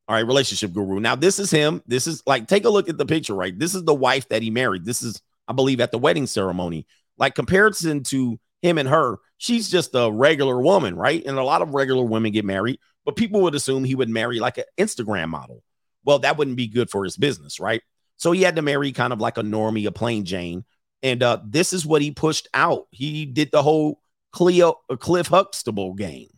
All 0.09 0.15
right, 0.15 0.25
relationship 0.25 0.73
guru. 0.73 0.99
Now, 0.99 1.15
this 1.15 1.37
is 1.37 1.51
him. 1.51 1.81
This 1.85 2.07
is 2.07 2.23
like, 2.25 2.47
take 2.47 2.65
a 2.65 2.69
look 2.69 2.89
at 2.89 2.97
the 2.97 3.05
picture, 3.05 3.35
right? 3.35 3.57
This 3.57 3.75
is 3.75 3.83
the 3.83 3.93
wife 3.93 4.27
that 4.29 4.41
he 4.41 4.49
married. 4.49 4.85
This 4.85 5.01
is, 5.01 5.21
I 5.47 5.53
believe, 5.53 5.81
at 5.81 5.91
the 5.91 5.97
wedding 5.97 6.27
ceremony. 6.27 6.87
Like, 7.17 7.35
comparison 7.35 8.03
to 8.05 8.39
him 8.61 8.77
and 8.77 8.89
her, 8.89 9.17
she's 9.37 9.69
just 9.69 9.91
a 9.93 10.11
regular 10.11 10.59
woman, 10.59 10.95
right? 10.95 11.23
And 11.25 11.37
a 11.37 11.43
lot 11.43 11.61
of 11.61 11.73
regular 11.73 12.03
women 12.03 12.31
get 12.31 12.45
married, 12.45 12.79
but 13.05 13.15
people 13.15 13.41
would 13.41 13.55
assume 13.55 13.83
he 13.83 13.95
would 13.95 14.09
marry 14.09 14.39
like 14.39 14.57
an 14.57 14.65
Instagram 14.77 15.29
model. 15.29 15.63
Well, 16.03 16.19
that 16.19 16.37
wouldn't 16.37 16.57
be 16.57 16.67
good 16.67 16.89
for 16.89 17.03
his 17.03 17.17
business, 17.17 17.59
right? 17.59 17.81
So 18.17 18.31
he 18.31 18.41
had 18.41 18.55
to 18.55 18.61
marry 18.61 18.91
kind 18.91 19.13
of 19.13 19.19
like 19.19 19.37
a 19.37 19.43
normie, 19.43 19.87
a 19.87 19.91
plain 19.91 20.25
Jane. 20.25 20.65
And 21.03 21.21
uh, 21.21 21.39
this 21.45 21.73
is 21.73 21.85
what 21.85 22.01
he 22.01 22.11
pushed 22.11 22.47
out. 22.53 22.87
He 22.91 23.25
did 23.25 23.51
the 23.51 23.61
whole 23.61 24.01
Cleo, 24.31 24.75
uh, 24.89 24.95
Cliff 24.95 25.27
Huxtable 25.27 25.93
game, 25.93 26.29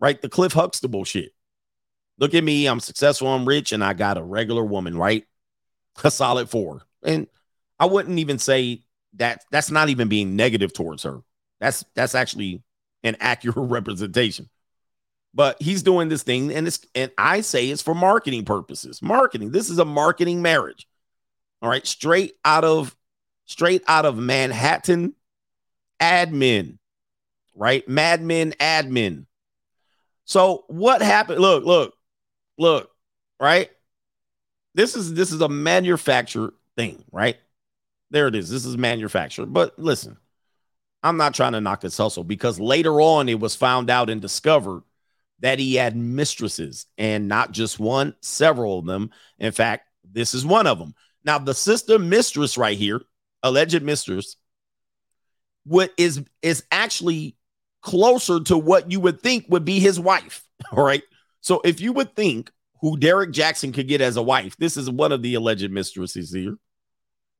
right? 0.00 0.20
The 0.20 0.28
Cliff 0.28 0.52
Huxtable 0.52 1.04
shit. 1.04 1.32
Look 2.18 2.34
at 2.34 2.44
me. 2.44 2.66
I'm 2.66 2.80
successful. 2.80 3.28
I'm 3.28 3.48
rich. 3.48 3.72
And 3.72 3.82
I 3.82 3.94
got 3.94 4.18
a 4.18 4.22
regular 4.22 4.64
woman, 4.64 4.96
right? 4.96 5.24
A 6.04 6.10
solid 6.10 6.50
four. 6.50 6.82
And 7.02 7.26
I 7.78 7.86
wouldn't 7.86 8.18
even 8.18 8.38
say 8.38 8.82
that 9.14 9.44
that's 9.50 9.70
not 9.70 9.88
even 9.88 10.08
being 10.08 10.36
negative 10.36 10.72
towards 10.72 11.02
her. 11.02 11.20
That's 11.60 11.84
that's 11.94 12.14
actually 12.14 12.62
an 13.02 13.16
accurate 13.20 13.56
representation. 13.56 14.48
But 15.34 15.60
he's 15.62 15.82
doing 15.82 16.08
this 16.08 16.22
thing, 16.22 16.52
and 16.52 16.66
it's 16.66 16.80
and 16.94 17.10
I 17.16 17.40
say 17.40 17.68
it's 17.68 17.82
for 17.82 17.94
marketing 17.94 18.44
purposes. 18.44 19.00
Marketing. 19.00 19.50
This 19.50 19.70
is 19.70 19.78
a 19.78 19.84
marketing 19.84 20.42
marriage. 20.42 20.86
All 21.62 21.70
right, 21.70 21.86
straight 21.86 22.34
out 22.44 22.64
of 22.64 22.94
straight 23.46 23.82
out 23.86 24.04
of 24.04 24.16
Manhattan 24.16 25.14
admin, 26.00 26.78
right? 27.54 27.86
Madmen 27.88 28.52
admin. 28.60 29.26
So 30.24 30.64
what 30.68 31.02
happened? 31.02 31.40
Look, 31.40 31.64
look, 31.64 31.94
look, 32.58 32.90
right? 33.40 33.70
This 34.74 34.96
is 34.96 35.14
this 35.14 35.32
is 35.32 35.40
a 35.40 35.48
manufactured 35.48 36.52
thing, 36.76 37.04
right? 37.10 37.36
There 38.12 38.28
it 38.28 38.34
is. 38.34 38.50
This 38.50 38.66
is 38.66 38.76
manufactured. 38.76 39.46
But 39.46 39.78
listen, 39.78 40.18
I'm 41.02 41.16
not 41.16 41.32
trying 41.34 41.52
to 41.52 41.62
knock 41.62 41.80
his 41.80 41.96
hustle 41.96 42.24
because 42.24 42.60
later 42.60 43.00
on 43.00 43.28
it 43.30 43.40
was 43.40 43.56
found 43.56 43.88
out 43.88 44.10
and 44.10 44.20
discovered 44.20 44.82
that 45.40 45.58
he 45.58 45.74
had 45.74 45.96
mistresses 45.96 46.86
and 46.98 47.26
not 47.26 47.52
just 47.52 47.80
one, 47.80 48.14
several 48.20 48.78
of 48.78 48.84
them. 48.84 49.10
In 49.38 49.50
fact, 49.50 49.88
this 50.04 50.34
is 50.34 50.44
one 50.44 50.66
of 50.66 50.78
them. 50.78 50.94
Now, 51.24 51.38
the 51.38 51.54
sister 51.54 51.98
mistress 51.98 52.58
right 52.58 52.76
here, 52.76 53.00
alleged 53.42 53.82
mistress, 53.82 54.36
what 55.64 55.90
is 55.96 56.22
is 56.42 56.64
actually 56.70 57.36
closer 57.80 58.40
to 58.40 58.58
what 58.58 58.92
you 58.92 59.00
would 59.00 59.22
think 59.22 59.46
would 59.48 59.64
be 59.64 59.80
his 59.80 59.98
wife. 59.98 60.44
All 60.72 60.84
right. 60.84 61.02
So 61.40 61.62
if 61.64 61.80
you 61.80 61.94
would 61.94 62.14
think 62.14 62.50
who 62.82 62.98
Derrick 62.98 63.30
Jaxn 63.30 63.72
could 63.72 63.88
get 63.88 64.02
as 64.02 64.18
a 64.18 64.22
wife, 64.22 64.54
this 64.58 64.76
is 64.76 64.90
one 64.90 65.12
of 65.12 65.22
the 65.22 65.34
alleged 65.34 65.70
mistresses 65.70 66.30
here. 66.30 66.58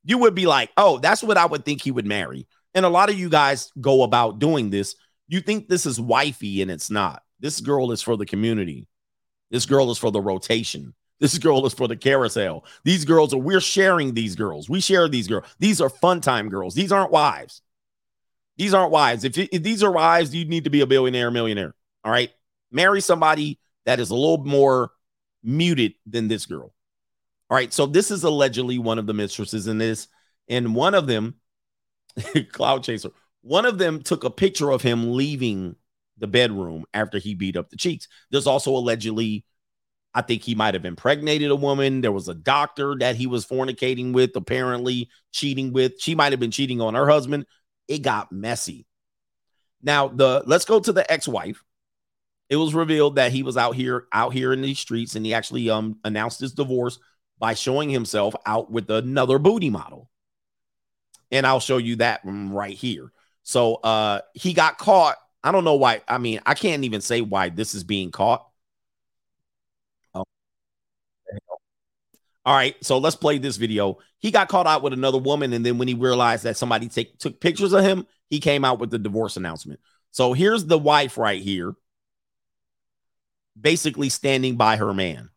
You 0.05 0.19
would 0.19 0.35
be 0.35 0.47
like, 0.47 0.71
oh, 0.77 0.99
that's 0.99 1.23
what 1.23 1.37
I 1.37 1.47
would 1.47 1.65
think 1.65 1.83
he 1.83 1.91
would 1.91 2.07
marry. 2.07 2.47
And 2.75 2.85
a 2.85 2.91
lot 2.91 3.11
of 3.11 3.19
you 3.19 3.29
guys 3.29 3.71
go 3.81 4.03
about 4.03 4.39
doing 4.39 4.71
this. 4.71 4.97
You 5.29 5.41
think 5.41 5.69
this 5.69 5.87
is 5.87 6.01
wifey, 6.01 6.63
and 6.63 6.71
it's 6.71 6.91
not. 6.91 7.23
This 7.41 7.61
girl 7.61 7.93
is 7.93 8.03
for 8.03 8.17
the 8.17 8.27
community. 8.27 8.87
This 9.51 9.67
girl 9.67 9.91
is 9.91 9.99
for 9.99 10.11
the 10.11 10.21
rotation. 10.21 10.95
This 11.21 11.39
girl 11.39 11.65
is 11.67 11.73
for 11.73 11.87
the 11.87 11.95
carousel. 11.95 12.65
These 12.83 13.05
girls 13.05 13.33
are, 13.33 13.39
we're 13.39 13.61
sharing 13.61 14.13
these 14.13 14.35
girls. 14.35 14.69
We 14.69 14.81
share 14.81 15.07
these 15.07 15.29
girls. 15.29 15.45
These 15.61 15.81
are 15.81 15.89
fun 15.89 16.21
time 16.21 16.49
girls. 16.49 16.75
These 16.75 16.91
aren't 16.91 17.13
wives. 17.13 17.63
These 18.57 18.75
aren't 18.75 18.91
wives. 18.91 19.23
If, 19.23 19.39
if 19.39 19.63
these 19.63 19.85
are 19.85 19.93
wives, 19.93 20.35
you 20.35 20.45
need 20.47 20.65
to 20.65 20.71
be 20.71 20.81
a 20.81 20.87
billionaire, 20.87 21.31
millionaire. 21.31 21.77
All 22.03 22.11
right. 22.11 22.33
Marry 22.73 23.01
somebody 23.01 23.61
that 23.87 24.01
is 24.01 24.11
a 24.11 24.17
little 24.17 24.45
more 24.45 24.91
muted 25.45 25.95
than 26.07 26.27
this 26.27 26.47
girl. 26.47 26.75
All 27.53 27.57
right. 27.57 27.71
So 27.71 27.85
this 27.85 28.11
is 28.11 28.25
allegedly 28.25 28.79
one 28.79 28.99
of 28.99 29.05
the 29.05 29.13
mistresses 29.13 29.67
in 29.67 29.77
this. 29.77 30.09
And 30.49 30.75
one 30.75 30.95
of 30.95 31.07
them, 31.07 31.35
Cloud 32.53 32.83
Chaser, 32.83 33.11
one 33.43 33.67
of 33.67 33.77
them 33.77 34.03
took 34.03 34.25
a 34.25 34.31
picture 34.31 34.71
of 34.71 34.81
him 34.81 35.13
leaving 35.13 35.77
the 36.17 36.27
bedroom 36.27 36.87
after 36.95 37.19
he 37.19 37.35
beat 37.35 37.59
up 37.59 37.69
the 37.69 37.77
cheeks. 37.77 38.09
There's 38.31 38.47
also 38.47 38.71
allegedly, 38.71 39.45
I 40.15 40.23
think 40.23 40.45
he 40.45 40.55
might 40.55 40.73
have 40.73 40.87
impregnated 40.87 41.51
a 41.51 41.55
woman. 41.55 42.01
There 42.01 42.11
was 42.11 42.27
a 42.27 42.35
doctor 42.35 42.97
that 43.01 43.17
he 43.17 43.27
was 43.27 43.45
fornicating 43.45 44.15
with, 44.15 44.35
apparently 44.35 45.11
cheating 45.31 45.75
with. 45.75 46.01
She 46.01 46.15
might 46.15 46.33
have 46.33 46.41
been 46.41 46.53
cheating 46.53 46.81
on 46.81 46.95
her 46.95 47.07
husband. 47.07 47.45
It 47.87 47.99
got 47.99 48.33
messy. 48.33 48.87
Now, 49.83 50.09
the 50.09 50.43
let's 50.47 50.65
go 50.65 50.81
to 50.81 50.93
the 50.95 51.13
ex-wife. 51.13 51.63
It 52.49 52.57
was 52.57 52.75
revealed 52.75 53.17
that 53.17 53.31
he 53.31 53.43
was 53.43 53.59
out 53.59 53.75
here 53.75 54.07
out 54.11 54.33
here 54.33 54.55
in 54.55 54.63
these 54.63 54.79
streets 54.79 55.17
and 55.17 55.27
he 55.27 55.35
actually 55.35 55.69
um 55.69 55.99
announced 56.03 56.41
his 56.41 56.53
divorce 56.55 56.99
by 57.43 57.55
showing 57.55 57.91
himself 57.91 58.37
out 58.47 58.71
with 58.71 58.89
another 58.89 59.37
booty 59.37 59.69
model. 59.69 60.09
And 61.33 61.45
I'll 61.45 61.59
show 61.59 61.77
you 61.77 61.97
that 61.97 62.21
right 62.23 62.73
here. 62.73 63.11
So 63.43 63.75
uh 63.75 64.21
he 64.33 64.53
got 64.53 64.79
caught. 64.79 65.17
I 65.43 65.51
don't 65.51 65.65
know 65.65 65.75
why. 65.75 66.03
I 66.07 66.19
mean, 66.19 66.41
I 66.47 66.55
can't 66.55 66.85
even 66.85 67.01
say 67.01 67.21
why 67.21 67.49
this 67.49 67.75
is 67.75 67.83
being 67.83 68.13
caught. 68.13 68.47
Oh. 70.15 70.23
All 72.47 72.55
right, 72.55 72.77
so 72.81 72.99
let's 72.99 73.17
play 73.17 73.39
this 73.39 73.57
video. 73.57 73.99
He 74.21 74.31
got 74.31 74.49
caught 74.49 74.69
out 74.69 74.85
with 74.85 74.93
another 74.93 75.19
woman, 75.19 75.53
and 75.53 75.67
then 75.67 75.79
when 75.79 75.89
he 75.89 75.95
realized 75.95 76.45
that 76.45 76.57
somebody 76.57 76.89
take, 76.89 77.19
took 77.19 77.41
pictures 77.41 77.73
of 77.73 77.83
him, 77.83 78.07
he 78.31 78.39
came 78.39 78.65
out 78.65 78.79
with 78.79 78.91
the 78.91 79.01
divorce 79.01 79.37
announcement. 79.37 79.81
So 80.13 80.33
here's 80.33 80.65
the 80.65 80.79
wife 80.79 81.19
right 81.19 81.43
here, 81.43 81.75
basically 83.61 84.11
standing 84.11 84.55
by 84.55 84.77
her 84.77 84.95
man 84.95 85.31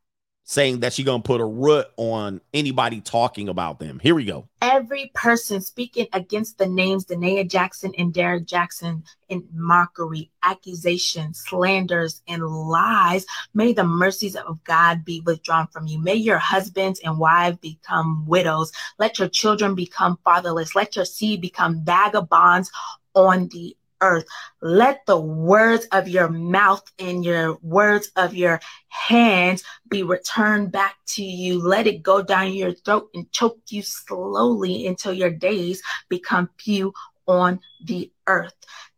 saying 0.45 0.79
that 0.81 0.93
she's 0.93 1.05
gonna 1.05 1.23
put 1.23 1.41
a 1.41 1.45
root 1.45 1.87
on 1.97 2.39
anybody 2.53 3.01
talking 3.01 3.49
about 3.49 3.79
them. 3.79 3.99
Here 3.99 4.13
we 4.13 4.25
go. 4.25 4.47
Every 4.61 5.11
person 5.15 5.59
speaking 5.59 6.07
against 6.13 6.59
the 6.59 6.67
names 6.67 7.05
Da'Naia 7.05 7.49
Jaxn 7.49 7.93
and 7.97 8.13
Derrick 8.13 8.45
Jaxn 8.45 9.03
in 9.27 9.47
mockery, 9.51 10.29
accusations, 10.43 11.39
slanders, 11.39 12.21
and 12.27 12.45
lies, 12.45 13.25
may 13.55 13.73
the 13.73 13.83
mercies 13.83 14.35
of 14.35 14.63
God 14.63 15.03
be 15.03 15.19
withdrawn 15.21 15.67
from 15.67 15.87
you. 15.87 15.99
May 15.99 16.15
your 16.15 16.37
husbands 16.37 16.99
and 17.03 17.17
wives 17.17 17.57
become 17.57 18.25
widows. 18.27 18.71
Let 18.99 19.17
your 19.17 19.29
children 19.29 19.73
become 19.73 20.19
fatherless. 20.23 20.75
Let 20.75 20.95
your 20.95 21.05
seed 21.05 21.41
become 21.41 21.83
vagabonds 21.83 22.71
on 23.15 23.47
the 23.47 23.75
earth. 24.01 24.25
Let 24.61 25.05
the 25.05 25.19
words 25.19 25.87
of 25.91 26.07
your 26.07 26.29
mouth 26.29 26.83
and 26.99 27.23
your 27.23 27.57
words 27.61 28.11
of 28.15 28.33
your 28.33 28.59
hands 28.87 29.63
be 29.89 30.03
returned 30.03 30.71
back 30.71 30.95
to 31.07 31.23
you. 31.23 31.61
Let 31.61 31.87
it 31.87 32.03
go 32.03 32.21
down 32.21 32.53
your 32.53 32.73
throat 32.73 33.09
and 33.13 33.31
choke 33.31 33.59
you 33.69 33.81
slowly 33.81 34.87
until 34.87 35.13
your 35.13 35.31
days 35.31 35.81
become 36.09 36.49
few 36.59 36.93
on 37.27 37.59
the 37.83 38.11
earth. 38.27 38.53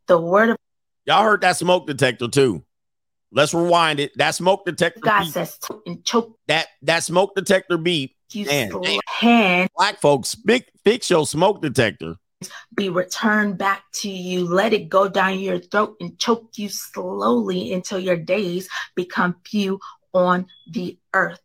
The 0.07 0.19
word 0.19 0.49
of 0.49 0.57
Y'all 1.05 1.23
heard 1.23 1.41
that 1.41 1.55
smoke 1.55 1.87
detector 1.87 2.27
too. 2.27 2.63
Let's 3.31 3.53
rewind 3.53 3.99
it. 3.99 4.11
That 4.17 4.35
smoke 4.35 4.65
detector. 4.65 5.01
God 5.01 5.23
beep, 5.23 5.33
says 5.33 5.57
and 5.85 6.03
choke 6.03 6.37
that 6.47 6.67
that 6.83 7.03
smoke 7.03 7.35
detector 7.35 7.77
beep. 7.77 8.15
you 8.31 8.45
Man, 8.45 8.71
hand 9.07 9.69
Black 9.75 9.99
folks, 10.01 10.35
big 10.35 10.65
fix 10.83 11.09
your 11.09 11.25
smoke 11.25 11.61
detector. 11.61 12.15
Be 12.75 12.89
returned 12.89 13.57
back 13.57 13.83
to 13.91 14.09
you. 14.09 14.45
Let 14.45 14.73
it 14.73 14.89
go 14.89 15.07
down 15.07 15.39
your 15.39 15.59
throat 15.59 15.97
and 15.99 16.17
choke 16.19 16.51
you 16.57 16.69
slowly 16.69 17.73
until 17.73 17.99
your 17.99 18.17
days 18.17 18.69
become 18.95 19.35
few 19.45 19.79
on 20.13 20.47
the 20.71 20.97
earth. 21.13 21.41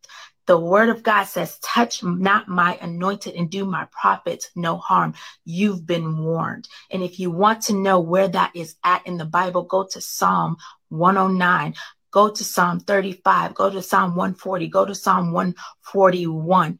The 0.46 0.58
word 0.58 0.88
of 0.88 1.02
God 1.02 1.24
says, 1.24 1.58
Touch 1.60 2.02
not 2.02 2.48
my 2.48 2.76
anointed 2.82 3.34
and 3.34 3.48
do 3.48 3.64
my 3.64 3.86
prophets 3.92 4.50
no 4.56 4.76
harm. 4.76 5.14
You've 5.44 5.86
been 5.86 6.18
warned. 6.18 6.68
And 6.90 7.02
if 7.02 7.20
you 7.20 7.30
want 7.30 7.62
to 7.64 7.74
know 7.74 8.00
where 8.00 8.28
that 8.28 8.50
is 8.54 8.74
at 8.84 9.06
in 9.06 9.18
the 9.18 9.24
Bible, 9.24 9.62
go 9.62 9.86
to 9.92 10.00
Psalm 10.00 10.56
109, 10.88 11.74
go 12.10 12.28
to 12.28 12.44
Psalm 12.44 12.80
35, 12.80 13.54
go 13.54 13.70
to 13.70 13.80
Psalm 13.80 14.16
140, 14.16 14.66
go 14.66 14.84
to 14.84 14.94
Psalm 14.94 15.32
141, 15.32 16.78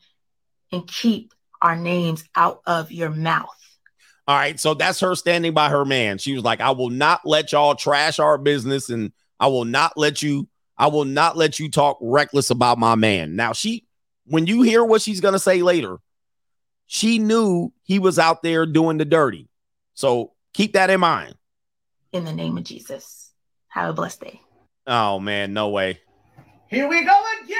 and 0.72 0.88
keep 0.88 1.32
our 1.62 1.76
names 1.76 2.24
out 2.34 2.62
of 2.66 2.90
your 2.90 3.10
mouth. 3.10 3.61
All 4.28 4.36
right, 4.36 4.58
so 4.58 4.74
that's 4.74 5.00
her 5.00 5.14
standing 5.16 5.52
by 5.52 5.68
her 5.68 5.84
man. 5.84 6.18
She 6.18 6.34
was 6.34 6.44
like, 6.44 6.60
"I 6.60 6.70
will 6.70 6.90
not 6.90 7.22
let 7.24 7.50
y'all 7.50 7.74
trash 7.74 8.18
our 8.18 8.38
business, 8.38 8.88
and 8.88 9.12
I 9.40 9.48
will 9.48 9.64
not 9.64 9.94
let 9.96 10.22
you. 10.22 10.48
I 10.78 10.86
will 10.86 11.04
not 11.04 11.36
let 11.36 11.58
you 11.58 11.70
talk 11.70 11.98
reckless 12.00 12.50
about 12.50 12.78
my 12.78 12.94
man." 12.94 13.34
Now, 13.34 13.52
she, 13.52 13.86
when 14.26 14.46
you 14.46 14.62
hear 14.62 14.84
what 14.84 15.02
she's 15.02 15.20
gonna 15.20 15.40
say 15.40 15.62
later, 15.62 15.98
she 16.86 17.18
knew 17.18 17.72
he 17.82 17.98
was 17.98 18.18
out 18.18 18.42
there 18.42 18.64
doing 18.64 18.98
the 18.98 19.04
dirty. 19.04 19.48
So 19.94 20.32
keep 20.54 20.74
that 20.74 20.90
in 20.90 21.00
mind. 21.00 21.34
In 22.12 22.24
the 22.24 22.32
name 22.32 22.56
of 22.58 22.64
Jesus. 22.64 23.32
Have 23.68 23.90
a 23.90 23.92
blessed 23.92 24.20
day. 24.20 24.40
Oh 24.86 25.18
man, 25.18 25.52
no 25.52 25.70
way. 25.70 25.98
Here 26.68 26.86
we 26.88 27.04
go 27.04 27.24
again. 27.42 27.58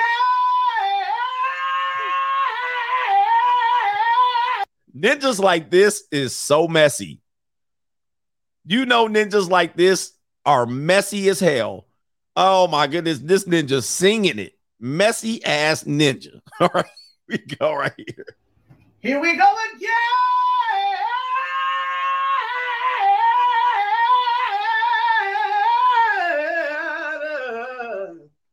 Ninjas 4.96 5.38
like 5.38 5.70
this 5.70 6.04
is 6.10 6.36
so 6.36 6.68
messy. 6.68 7.20
You 8.64 8.86
know, 8.86 9.08
ninjas 9.08 9.48
like 9.48 9.76
this 9.76 10.12
are 10.44 10.66
messy 10.66 11.28
as 11.28 11.40
hell. 11.40 11.86
Oh 12.36 12.66
my 12.68 12.86
goodness, 12.86 13.18
this 13.18 13.44
ninja 13.44 13.82
singing 13.82 14.38
it. 14.38 14.52
Messy 14.80 15.44
ass 15.44 15.84
ninja. 15.84 16.40
All 16.60 16.70
right, 16.74 16.84
we 17.28 17.38
go 17.38 17.74
right 17.74 17.92
here. 17.96 18.26
Here 19.00 19.20
we 19.20 19.36
go 19.36 19.56
again. 19.76 19.90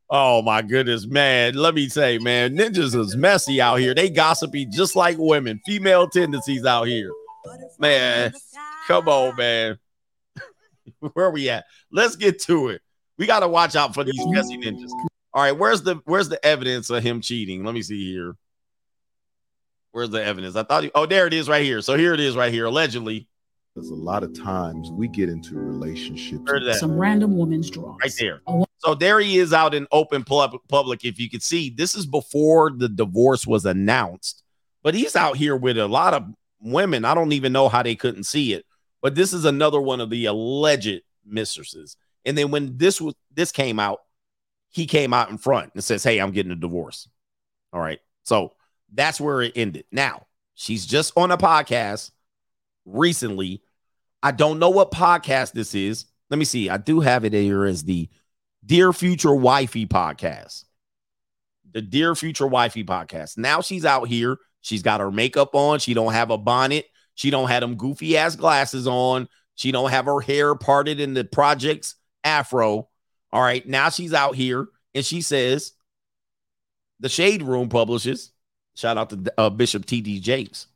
Oh 0.10 0.42
my 0.42 0.62
goodness, 0.64 1.06
man. 1.06 1.54
Let 1.54 1.76
me 1.76 1.88
say, 1.88 2.18
man, 2.18 2.58
ninjas 2.58 2.96
is 2.96 3.16
messy 3.16 3.62
out 3.62 3.76
here. 3.76 3.94
They 3.94 4.10
gossipy 4.10 4.66
just 4.66 4.96
like 4.96 5.18
women, 5.20 5.62
female 5.66 6.10
tendencies 6.10 6.66
out 6.66 6.88
here. 6.88 7.12
Man, 7.78 8.34
come 8.88 9.08
on, 9.08 9.36
man. 9.36 9.78
Where 11.14 11.30
we 11.30 11.50
at? 11.50 11.66
Let's 11.92 12.16
get 12.16 12.42
to 12.44 12.70
it. 12.70 12.82
We 13.18 13.28
got 13.28 13.42
to 13.42 13.48
watch 13.48 13.76
out 13.76 13.94
for 13.94 14.04
these 14.04 14.26
messy 14.28 14.58
ninjas. 14.58 14.90
All 15.32 15.44
right, 15.44 15.52
where's 15.52 15.84
the 15.84 16.02
where's 16.06 16.28
the 16.28 16.44
evidence 16.44 16.90
of 16.90 17.04
him 17.04 17.22
cheating? 17.22 17.64
Let 17.64 17.76
me 17.76 17.84
see 17.84 18.12
here. 18.12 18.36
Where's 19.92 20.10
the 20.10 20.24
evidence? 20.24 20.56
I 20.56 20.64
thought 20.64 20.84
he, 20.84 20.92
oh, 20.96 21.06
there 21.06 21.28
it 21.28 21.34
is 21.34 21.48
right 21.48 21.64
here. 21.64 21.82
So 21.82 21.96
here 21.98 22.14
it 22.14 22.20
is 22.20 22.36
right 22.36 22.52
here. 22.52 22.66
Allegedly. 22.66 23.28
Because 23.76 23.90
a 23.92 23.96
lot 23.96 24.24
of 24.24 24.34
times 24.34 24.90
we 24.92 25.08
get 25.08 25.30
into 25.30 25.56
relationships. 25.56 26.52
Some 26.80 26.98
random 26.98 27.38
woman's 27.38 27.70
drawers. 27.70 27.98
right 28.02 28.14
there. 28.20 28.42
So 28.80 28.96
there 28.96 29.20
he 29.20 29.38
is 29.38 29.54
out 29.54 29.74
in 29.74 29.88
open 29.92 30.24
pub- 30.24 30.58
public. 30.70 31.04
If 31.04 31.20
you 31.20 31.30
could 31.30 31.44
see, 31.44 31.70
this 31.70 31.96
is 31.96 32.06
before 32.06 32.72
the 32.72 32.90
divorce 32.90 33.46
was 33.46 33.66
announced, 33.66 34.44
but 34.84 34.96
he's 34.96 35.16
out 35.16 35.38
here 35.38 35.56
with 35.56 35.78
a 35.78 35.88
lot 35.88 36.14
of 36.14 36.26
women. 36.62 37.06
I 37.06 37.14
don't 37.14 37.34
even 37.34 37.52
know 37.52 37.70
how 37.70 37.84
they 37.84 37.96
couldn't 37.96 38.24
see 38.24 38.54
it, 38.54 38.66
but 39.02 39.16
this 39.16 39.34
is 39.34 39.46
another 39.46 39.82
one 39.82 40.00
of 40.00 40.10
the 40.10 40.26
alleged 40.26 41.02
mistresses. 41.26 41.98
And 42.26 42.38
then 42.38 42.52
when 42.52 42.78
this 42.78 43.02
was 43.02 43.16
this 43.34 43.52
came 43.52 43.80
out, 43.80 44.00
he 44.70 44.86
came 44.86 45.14
out 45.14 45.30
in 45.30 45.38
front 45.38 45.72
and 45.74 45.84
says, 45.84 46.04
"Hey, 46.04 46.20
I'm 46.20 46.32
getting 46.32 46.52
a 46.52 46.56
divorce." 46.56 47.08
All 47.74 47.82
right, 47.82 48.00
so 48.24 48.54
that's 48.94 49.20
where 49.20 49.42
it 49.42 49.54
ended. 49.56 49.86
Now 49.92 50.28
she's 50.54 50.86
just 50.86 51.14
on 51.18 51.32
a 51.32 51.38
podcast 51.38 52.12
recently. 52.86 53.62
I 54.24 54.32
don't 54.32 54.60
know 54.60 54.70
what 54.70 54.92
podcast 54.92 55.52
this 55.54 55.76
is. 55.76 56.06
Let 56.30 56.38
me 56.38 56.46
see. 56.46 56.70
I 56.70 56.78
do 56.78 57.00
have 57.00 57.26
it 57.26 57.34
here 57.34 57.66
as 57.66 57.84
the 57.84 58.10
Dear 58.70 58.94
Future 58.94 59.34
Wifey 59.34 59.88
podcast. 59.88 60.66
The 61.72 61.82
Dear 61.82 62.14
Future 62.14 62.46
Wifey 62.46 62.84
podcast. 62.84 63.36
Now 63.36 63.62
she's 63.62 63.84
out 63.84 64.08
here. 64.08 64.38
She's 64.62 64.84
got 64.84 65.00
her 65.00 65.10
makeup 65.10 65.56
on. 65.56 65.80
She 65.80 65.96
don't 65.96 66.14
have 66.14 66.30
a 66.30 66.38
bonnet. 66.38 66.86
She 67.16 67.32
don't 67.32 67.50
have 67.50 67.62
them 67.62 67.78
goofy 67.78 68.16
ass 68.16 68.36
glasses 68.36 68.86
on. 68.86 69.28
She 69.56 69.72
don't 69.72 69.90
have 69.90 70.06
her 70.06 70.22
hair 70.22 70.54
parted 70.54 71.00
in 71.00 71.16
the 71.16 71.24
projects 71.24 71.96
afro. 72.24 72.88
All 73.32 73.42
right. 73.42 73.68
Now 73.68 73.90
she's 73.90 74.14
out 74.14 74.36
here 74.36 74.68
and 74.94 75.04
she 75.04 75.24
says 75.24 75.74
the 77.00 77.10
Shade 77.10 77.42
Room 77.42 77.70
publishes. 77.70 78.34
Shout 78.76 79.00
out 79.00 79.10
to 79.10 79.34
uh, 79.36 79.50
Bishop 79.50 79.88
T.D. 79.88 80.20
Jakes. 80.20 80.68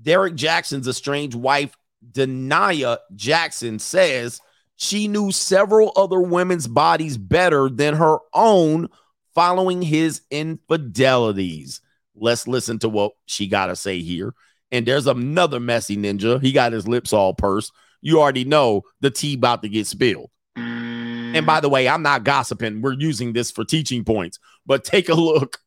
Derrick 0.00 0.36
Jaxn's 0.36 0.86
estranged 0.86 1.34
wife, 1.34 1.76
Da'Naia 2.08 2.98
Jaxn, 3.16 3.80
says 3.80 4.40
she 4.76 5.08
knew 5.08 5.32
several 5.32 5.92
other 5.96 6.20
women's 6.20 6.68
bodies 6.68 7.16
better 7.16 7.68
than 7.68 7.94
her 7.94 8.18
own 8.34 8.88
following 9.34 9.82
his 9.82 10.22
infidelities. 10.30 11.80
Let's 12.14 12.46
listen 12.46 12.78
to 12.80 12.88
what 12.88 13.12
she 13.26 13.48
got 13.48 13.66
to 13.66 13.76
say 13.76 14.00
here. 14.00 14.34
And 14.72 14.86
there's 14.86 15.06
another 15.06 15.60
messy 15.60 15.96
ninja. 15.96 16.40
He 16.42 16.52
got 16.52 16.72
his 16.72 16.88
lips 16.88 17.12
all 17.12 17.34
pursed. 17.34 17.72
You 18.00 18.20
already 18.20 18.44
know 18.44 18.82
the 19.00 19.10
tea 19.10 19.34
about 19.34 19.62
to 19.62 19.68
get 19.68 19.86
spilled. 19.86 20.30
And 20.56 21.44
by 21.44 21.60
the 21.60 21.68
way, 21.68 21.88
I'm 21.88 22.02
not 22.02 22.24
gossiping. 22.24 22.80
We're 22.80 22.94
using 22.94 23.32
this 23.32 23.50
for 23.50 23.64
teaching 23.64 24.04
points. 24.04 24.38
But 24.64 24.84
take 24.84 25.08
a 25.08 25.14
look. 25.14 25.58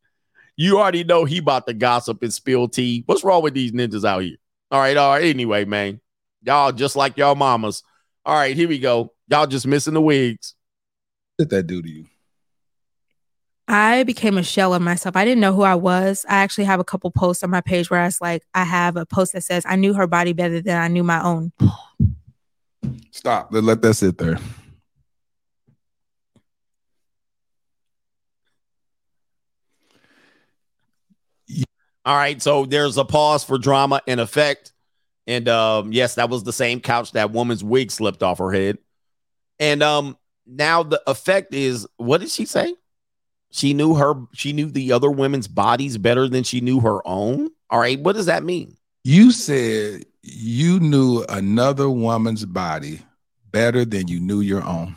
You 0.56 0.80
already 0.80 1.03
know 1.03 1.26
he 1.26 1.38
about 1.38 1.68
to 1.68 1.73
gossip 1.73 2.23
and 2.23 2.34
spill 2.34 2.68
tea. 2.68 3.03
What's 3.06 3.23
wrong 3.23 3.44
with 3.44 3.53
these 3.53 3.72
ninjas 3.72 4.03
out 4.03 4.23
here? 4.23 4.38
All 4.72 4.80
right, 4.80 4.98
all 4.98 5.14
right. 5.14 5.23
Anyway, 5.23 5.65
man, 5.65 6.02
y'all 6.41 6.72
just 6.72 6.95
like 6.95 7.18
y'all 7.18 7.36
mamas. 7.36 7.84
All 8.30 8.35
right, 8.35 8.56
here 8.56 8.69
we 8.69 8.77
go. 8.77 9.11
Y'all 9.27 9.47
just 9.47 9.65
missing 9.65 9.95
the 9.95 10.01
wigs. 10.01 10.53
What 11.35 11.49
did 11.49 11.57
that 11.57 11.64
do 11.64 11.81
to 11.81 11.89
you? 11.89 12.06
I 13.68 14.03
became 14.03 14.38
a 14.38 14.43
shell 14.43 14.72
of 14.76 14.84
myself. 14.84 15.15
I 15.15 15.26
didn't 15.26 15.41
know 15.41 15.51
who 15.51 15.64
I 15.64 15.73
was. 15.73 16.27
I 16.30 16.35
actually 16.35 16.65
have 16.65 16.80
a 16.80 16.84
couple 16.84 17.10
posts 17.10 17.43
on 17.43 17.49
my 17.49 17.61
page 17.61 17.89
where 17.89 17.99
I 17.99 18.06
was 18.06 18.22
like, 18.22 18.43
I 18.53 18.65
have 18.65 18.97
a 18.97 19.06
post 19.07 19.34
that 19.34 19.43
says, 19.45 19.64
I 19.68 19.77
knew 19.77 19.95
her 19.95 20.06
body 20.06 20.34
better 20.34 20.61
than 20.61 20.80
I 20.80 20.89
knew 20.89 21.03
my 21.03 21.23
own. 21.23 21.53
Stop. 23.10 23.47
Let, 23.51 23.64
let 23.64 23.81
that 23.81 23.95
sit 23.95 24.19
there. 24.19 24.38
All 32.06 32.15
right, 32.15 32.39
so 32.39 32.68
there's 32.68 32.99
a 32.99 33.06
pause 33.06 33.43
for 33.43 33.57
drama 33.57 34.01
and 34.06 34.19
effect. 34.19 34.72
And 35.30 35.47
um, 35.47 35.93
yes, 35.93 36.15
that 36.15 36.27
was 36.27 36.43
the 36.43 36.51
same 36.51 36.81
couch 36.81 37.11
that 37.11 37.30
woman's 37.30 37.64
wig 37.64 37.91
slipped 37.91 38.23
off 38.23 38.39
her 38.39 38.51
head. 38.51 38.80
And 39.60 39.84
um, 39.84 40.18
now 40.47 40.81
the 40.81 40.99
effect 41.06 41.53
is 41.53 41.88
what 41.97 42.22
did 42.22 42.31
she 42.31 42.45
say? 42.45 42.73
She 43.51 43.76
knew 43.76 43.93
her, 43.93 44.15
she 44.34 44.53
knew 44.53 44.72
the 44.72 44.91
other 44.91 45.11
women's 45.11 45.47
bodies 45.47 45.99
better 45.99 46.27
than 46.27 46.43
she 46.43 46.61
knew 46.61 46.80
her 46.80 47.07
own. 47.07 47.51
All 47.69 47.80
right, 47.80 47.99
what 47.99 48.15
does 48.15 48.26
that 48.26 48.43
mean? 48.43 48.76
You 49.03 49.31
said 49.31 50.03
you 50.23 50.80
knew 50.80 51.23
another 51.30 51.91
woman's 51.91 52.45
body 52.45 52.99
better 53.51 53.85
than 53.85 54.07
you 54.07 54.19
knew 54.19 54.41
your 54.41 54.64
own. 54.64 54.95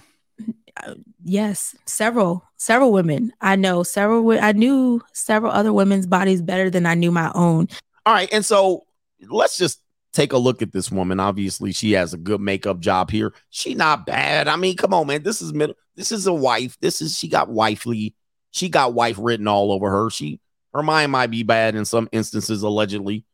Yes, 1.23 1.77
several, 1.85 2.43
several 2.57 2.91
women. 2.91 3.35
I 3.43 3.57
know 3.57 3.83
several. 3.83 4.31
I 4.41 4.53
knew 4.53 5.03
several 5.13 5.53
other 5.53 5.75
women's 5.75 6.07
bodies 6.07 6.41
better 6.41 6.71
than 6.71 6.87
I 6.87 6.95
knew 6.95 7.11
my 7.11 7.31
own. 7.35 7.69
All 8.07 8.15
right, 8.15 8.31
and 8.33 8.45
so 8.45 8.85
let's 9.29 9.59
just 9.59 9.82
take 10.13 10.33
a 10.33 10.39
look 10.39 10.63
at 10.63 10.73
this 10.73 10.91
woman. 10.91 11.21
Obviously, 11.21 11.73
she 11.73 11.93
has 11.93 12.15
a 12.15 12.19
good 12.19 12.41
makeup 12.41 12.81
job 12.81 13.11
here. 13.11 13.33
She 13.51 13.75
not 13.75 14.07
bad. 14.07 14.49
I 14.49 14.57
mean, 14.57 14.77
come 14.77 14.95
on, 14.95 15.07
man. 15.07 15.23
This 15.23 15.43
is 15.43 15.53
middle. 15.53 15.77
This 15.97 16.13
is 16.13 16.27
a 16.27 16.33
wife. 16.33 16.79
This 16.81 17.03
is 17.03 17.17
she 17.17 17.29
got 17.29 17.49
wifely. 17.49 18.15
She 18.51 18.69
got 18.69 18.95
wife 18.95 19.17
written 19.19 19.49
all 19.49 19.73
over 19.73 19.91
her. 19.91 20.11
She 20.11 20.41
her 20.75 20.83
mind 20.83 21.13
might 21.13 21.29
be 21.29 21.43
bad 21.43 21.75
in 21.75 21.85
some 21.85 22.09
instances, 22.13 22.63
allegedly, 22.63 23.25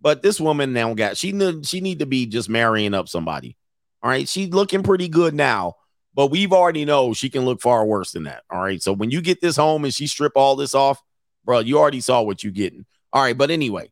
but 0.00 0.22
this 0.22 0.40
woman 0.40 0.72
now 0.72 0.94
got 0.94 1.16
she 1.16 1.32
need 1.32 1.66
she 1.66 1.80
need 1.80 1.98
to 1.98 2.06
be 2.06 2.26
just 2.26 2.48
marrying 2.48 2.94
up 2.94 3.08
somebody. 3.08 3.56
All 4.02 4.10
right, 4.10 4.28
she's 4.28 4.50
looking 4.50 4.82
pretty 4.82 5.08
good 5.08 5.34
now, 5.34 5.74
but 6.14 6.30
we've 6.30 6.52
already 6.52 6.84
know 6.84 7.12
she 7.12 7.28
can 7.28 7.44
look 7.44 7.60
far 7.60 7.84
worse 7.84 8.12
than 8.12 8.24
that. 8.24 8.44
All 8.50 8.60
right, 8.60 8.82
so 8.82 8.92
when 8.92 9.10
you 9.10 9.20
get 9.20 9.40
this 9.40 9.56
home 9.56 9.84
and 9.84 9.92
she 9.92 10.06
strip 10.06 10.32
all 10.36 10.56
this 10.56 10.74
off, 10.74 11.02
bro, 11.44 11.60
you 11.60 11.78
already 11.78 12.00
saw 12.00 12.22
what 12.22 12.44
you 12.44 12.50
getting. 12.50 12.86
All 13.12 13.22
right, 13.22 13.36
but 13.36 13.50
anyway, 13.50 13.90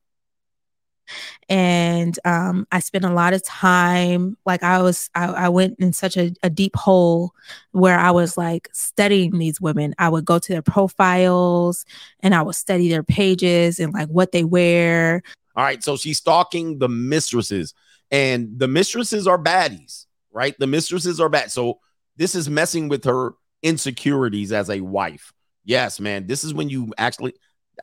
and 1.49 2.19
um, 2.25 2.67
I 2.73 2.81
spent 2.81 3.05
a 3.05 3.13
lot 3.13 3.33
of 3.33 3.43
time. 3.43 4.37
Like 4.47 4.63
I 4.63 4.83
was, 4.83 5.11
I, 5.15 5.27
I 5.27 5.49
went 5.49 5.79
in 5.79 5.93
such 5.93 6.17
a, 6.17 6.33
a 6.43 6.51
deep 6.51 6.77
hole 6.77 7.33
where 7.73 7.99
I 7.99 8.11
was 8.11 8.37
like 8.37 8.69
studying 8.73 9.39
these 9.39 9.61
women. 9.61 9.95
I 9.99 10.09
would 10.09 10.25
go 10.25 10.39
to 10.39 10.53
their 10.53 10.63
profiles 10.63 11.85
and 12.21 12.35
I 12.35 12.43
would 12.43 12.55
study 12.55 12.89
their 12.89 13.03
pages 13.03 13.81
and 13.81 13.93
like 13.93 14.09
what 14.09 14.33
they 14.33 14.45
wear. 14.45 15.23
All 15.57 15.65
right, 15.65 15.83
so 15.85 15.97
she's 15.97 16.19
stalking 16.19 16.79
the 16.79 16.89
mistresses, 16.89 17.75
and 18.11 18.59
the 18.59 18.67
mistresses 18.67 19.29
are 19.29 19.39
baddies, 19.39 20.07
right? 20.33 20.55
The 20.59 20.67
mistresses 20.67 21.21
are 21.21 21.29
bad. 21.29 21.53
So 21.53 21.79
this 22.17 22.35
is 22.35 22.51
messing 22.51 22.89
with 22.89 23.05
her 23.05 23.35
insecurities 23.63 24.51
as 24.53 24.69
a 24.69 24.81
wife. 24.81 25.33
Yes, 25.65 26.01
man. 26.01 26.27
This 26.27 26.43
is 26.45 26.53
when 26.53 26.69
you 26.69 26.93
actually 26.99 27.35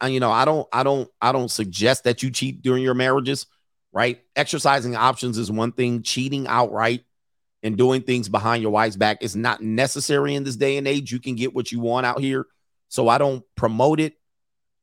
you 0.08 0.20
know, 0.20 0.32
I 0.32 0.46
don't, 0.46 0.68
I 0.72 0.84
don't, 0.84 1.10
I 1.22 1.32
don't 1.32 1.52
suggest 1.52 2.04
that 2.06 2.24
you 2.24 2.32
cheat 2.32 2.62
during 2.62 2.84
your 2.84 2.94
marriages, 2.94 3.48
right? 3.92 4.22
Exercising 4.36 4.96
options 4.96 5.38
is 5.38 5.52
one 5.52 5.72
thing, 5.72 6.04
cheating 6.04 6.48
outright 6.48 7.04
and 7.64 7.78
doing 7.78 8.02
things 8.02 8.30
behind 8.30 8.62
your 8.62 8.72
wife's 8.72 8.96
back 8.96 9.22
is 9.22 9.36
not 9.36 9.62
necessary 9.62 10.36
in 10.36 10.44
this 10.44 10.56
day 10.56 10.78
and 10.78 10.88
age. 10.88 11.12
You 11.12 11.20
can 11.20 11.36
get 11.36 11.54
what 11.54 11.72
you 11.72 11.80
want 11.80 12.06
out 12.06 12.20
here. 12.20 12.46
So 12.90 13.08
I 13.08 13.18
don't 13.18 13.44
promote 13.56 14.00
it. 14.00 14.16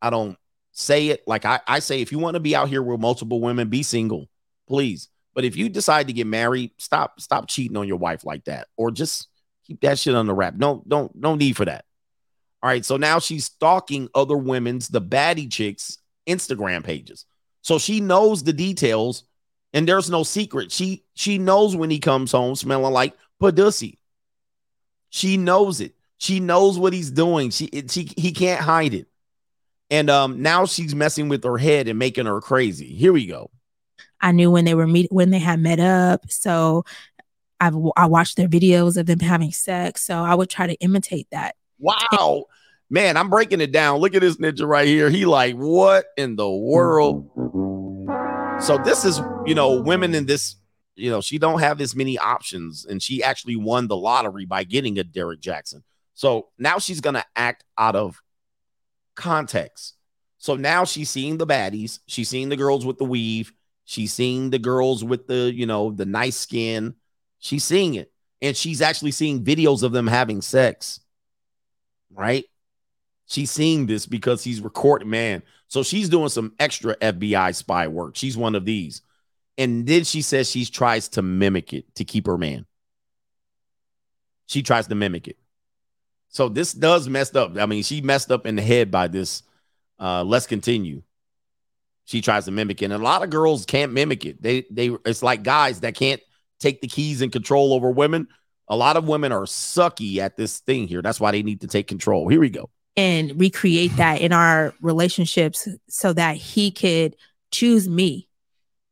I 0.01 0.10
don't 0.10 0.36
say 0.72 1.09
it. 1.09 1.22
Like 1.26 1.44
I, 1.44 1.60
I 1.66 1.80
say, 1.80 2.01
if 2.01 2.12
you 2.12 2.18
want 2.18 2.35
to 2.35 2.40
be 2.40 2.55
out 2.55 2.68
here 2.68 2.82
with 2.82 3.01
multiple 3.01 3.40
women, 3.40 3.68
be 3.68 3.82
single, 3.82 4.28
please. 4.68 5.09
But 5.35 5.44
if 5.44 5.56
you 5.56 5.68
decide 5.68 6.06
to 6.06 6.12
get 6.12 6.26
married, 6.26 6.72
stop, 6.78 7.20
stop 7.20 7.48
cheating 7.48 7.76
on 7.76 7.86
your 7.86 7.98
wife 7.98 8.24
like 8.24 8.44
that, 8.44 8.68
or 8.76 8.90
just 8.90 9.28
keep 9.66 9.80
that 9.82 9.98
shit 9.98 10.14
on 10.14 10.26
the 10.26 10.35
wrap. 10.35 10.55
No, 10.55 10.82
don't, 10.86 11.14
no 11.14 11.35
need 11.35 11.56
for 11.56 11.64
that. 11.64 11.85
All 12.62 12.68
right. 12.68 12.85
So 12.85 12.97
now 12.97 13.18
she's 13.18 13.47
stalking 13.47 14.09
other 14.14 14.36
women's, 14.36 14.89
the 14.89 15.01
baddie 15.01 15.51
chicks, 15.51 15.98
Instagram 16.26 16.85
pages. 16.85 17.24
So 17.62 17.78
she 17.78 18.01
knows 18.01 18.43
the 18.43 18.52
details 18.52 19.24
and 19.72 19.86
there's 19.86 20.10
no 20.10 20.22
secret. 20.22 20.72
She 20.72 21.05
she 21.14 21.39
knows 21.39 21.76
when 21.76 21.90
he 21.90 21.98
comes 21.98 22.32
home 22.32 22.55
smelling 22.55 22.93
like 22.93 23.14
pussy. 23.39 23.98
She 25.10 25.36
knows 25.36 25.80
it. 25.80 25.94
She 26.18 26.40
knows 26.40 26.78
what 26.78 26.93
he's 26.93 27.10
doing. 27.10 27.51
She 27.51 27.68
she 27.89 28.10
he 28.16 28.32
can't 28.32 28.60
hide 28.60 28.94
it. 28.94 29.06
And 29.90 30.10
um 30.10 30.43
now 30.43 30.64
she's 30.64 30.94
messing 30.94 31.28
with 31.28 31.44
her 31.44 31.59
head 31.59 31.89
and 31.89 31.98
making 31.98 32.26
her 32.26 32.40
crazy. 32.40 32.94
Here 32.94 33.12
we 33.12 33.26
go. 33.26 33.51
I 34.20 34.32
knew 34.32 34.51
when 34.51 34.64
they 34.64 34.74
were 34.74 34.86
meet 34.86 35.12
when 35.12 35.30
they 35.30 35.39
had 35.39 35.60
met 35.60 35.80
up. 35.80 36.30
So 36.30 36.85
I've 37.60 37.76
I 37.97 38.06
watched 38.06 38.36
their 38.36 38.48
videos 38.48 38.97
of 38.97 39.06
them 39.06 39.20
having 39.20 39.52
sex. 39.52 40.02
So 40.02 40.22
I 40.22 40.35
would 40.35 40.48
try 40.48 40.66
to 40.66 40.74
imitate 40.74 41.28
that. 41.30 41.56
Wow. 41.78 42.46
Man, 42.90 43.16
I'm 43.16 43.28
breaking 43.28 43.60
it 43.60 43.72
down. 43.72 44.00
Look 44.00 44.14
at 44.14 44.22
this 44.22 44.36
ninja 44.36 44.66
right 44.66 44.86
here. 44.86 45.10
He 45.10 45.26
like, 45.26 45.55
what 45.56 46.06
in 46.16 46.36
the 46.36 46.48
world? 46.48 47.30
So 48.60 48.78
this 48.78 49.05
is, 49.05 49.20
you 49.46 49.55
know, 49.55 49.80
women 49.80 50.14
in 50.14 50.26
this, 50.26 50.56
you 50.96 51.10
know, 51.10 51.20
she 51.20 51.38
don't 51.38 51.60
have 51.60 51.80
as 51.80 51.94
many 51.94 52.18
options 52.18 52.86
and 52.86 53.02
she 53.02 53.22
actually 53.22 53.56
won 53.56 53.88
the 53.88 53.96
lottery 53.96 54.46
by 54.46 54.64
getting 54.64 54.98
a 54.98 55.05
Derrick 55.05 55.40
Jaxn. 55.40 55.82
So 56.14 56.48
now 56.59 56.78
she's 56.78 57.00
to 57.00 57.24
act 57.36 57.64
out 57.76 57.94
of 57.94 58.20
context. 59.14 59.94
So 60.38 60.56
now 60.56 60.84
she's 60.84 61.10
seeing 61.10 61.36
the 61.36 61.46
baddies, 61.46 61.98
she's 62.06 62.28
seeing 62.28 62.48
the 62.48 62.56
girls 62.56 62.86
with 62.86 62.98
the 62.98 63.05
weave, 63.05 63.52
she's 63.84 64.12
seeing 64.12 64.50
the 64.50 64.59
girls 64.59 65.05
with 65.05 65.26
the, 65.26 65.52
you 65.52 65.66
know, 65.66 65.90
the 65.90 66.06
nice 66.06 66.36
skin. 66.36 66.94
She's 67.38 67.64
seeing 67.64 67.94
it 67.94 68.10
and 68.40 68.56
she's 68.56 68.80
actually 68.80 69.10
seeing 69.10 69.44
videos 69.44 69.82
of 69.82 69.92
them 69.92 70.06
having 70.06 70.40
sex 70.40 71.00
right? 72.12 72.44
She's 73.26 73.51
seeing 73.51 73.86
this 73.86 74.06
because 74.06 74.43
he's 74.43 74.60
recording, 74.60 75.10
man. 75.10 75.43
So 75.68 75.82
she's 75.82 76.09
doing 76.09 76.30
some 76.30 76.55
extra 76.59 76.97
FBI 76.97 77.55
spy 77.55 77.89
work. 77.89 78.16
She's 78.16 78.36
one 78.36 78.55
of 78.55 78.64
these. 78.64 79.02
And 79.59 79.86
then 79.86 80.05
she 80.05 80.22
says 80.22 80.51
she 80.51 80.64
tries 80.64 81.09
to 81.10 81.22
mimic 81.22 81.72
it 81.74 81.94
to 81.97 82.05
keep 82.05 82.26
her 82.26 82.39
man. 82.39 82.64
She 84.47 84.62
tries 84.62 84.86
to 84.86 84.94
mimic 84.94 85.28
it. 85.28 85.36
So 86.30 86.48
this 86.48 86.72
does 86.72 87.09
messed 87.09 87.36
up. 87.36 87.59
I 87.59 87.66
mean, 87.66 87.82
she 87.82 88.01
messed 88.01 88.30
up 88.30 88.47
in 88.47 88.56
the 88.56 88.62
head 88.62 88.90
by 88.90 89.09
this. 89.09 89.43
Uh, 89.98 90.24
let's 90.24 90.47
continue. 90.47 91.02
She 92.05 92.22
tries 92.22 92.47
to 92.47 92.51
mimic 92.51 92.80
it. 92.80 92.86
And 92.86 92.94
a 92.94 92.98
lot 92.98 93.22
of 93.22 93.30
girls 93.30 93.66
can't 93.66 93.93
mimic 93.93 94.24
it. 94.24 94.40
They 94.40 94.64
they 94.70 94.90
it's 95.05 95.22
like 95.22 95.43
guys 95.43 95.80
that 95.80 95.94
can't 95.94 96.22
take 96.60 96.80
the 96.80 96.89
keys 96.89 97.20
and 97.20 97.30
control 97.32 97.74
over 97.74 97.90
women. 97.90 98.28
A 98.68 98.76
lot 98.76 98.96
of 98.96 99.08
women 99.08 99.32
are 99.32 99.42
sucky 99.42 100.18
at 100.18 100.36
this 100.36 100.60
thing 100.60 100.86
here. 100.86 101.02
That's 101.02 101.20
why 101.20 101.32
they 101.32 101.42
need 101.42 101.62
to 101.62 101.66
take 101.66 101.86
control. 101.86 102.28
Here 102.28 102.40
we 102.40 102.50
go. 102.50 102.70
And 102.96 103.38
recreate 103.38 103.96
that 103.96 104.20
in 104.20 104.32
our 104.32 104.74
relationships 104.82 105.68
so 105.88 106.12
that 106.12 106.36
he 106.36 106.70
could 106.70 107.16
choose 107.50 107.88
me 107.88 108.28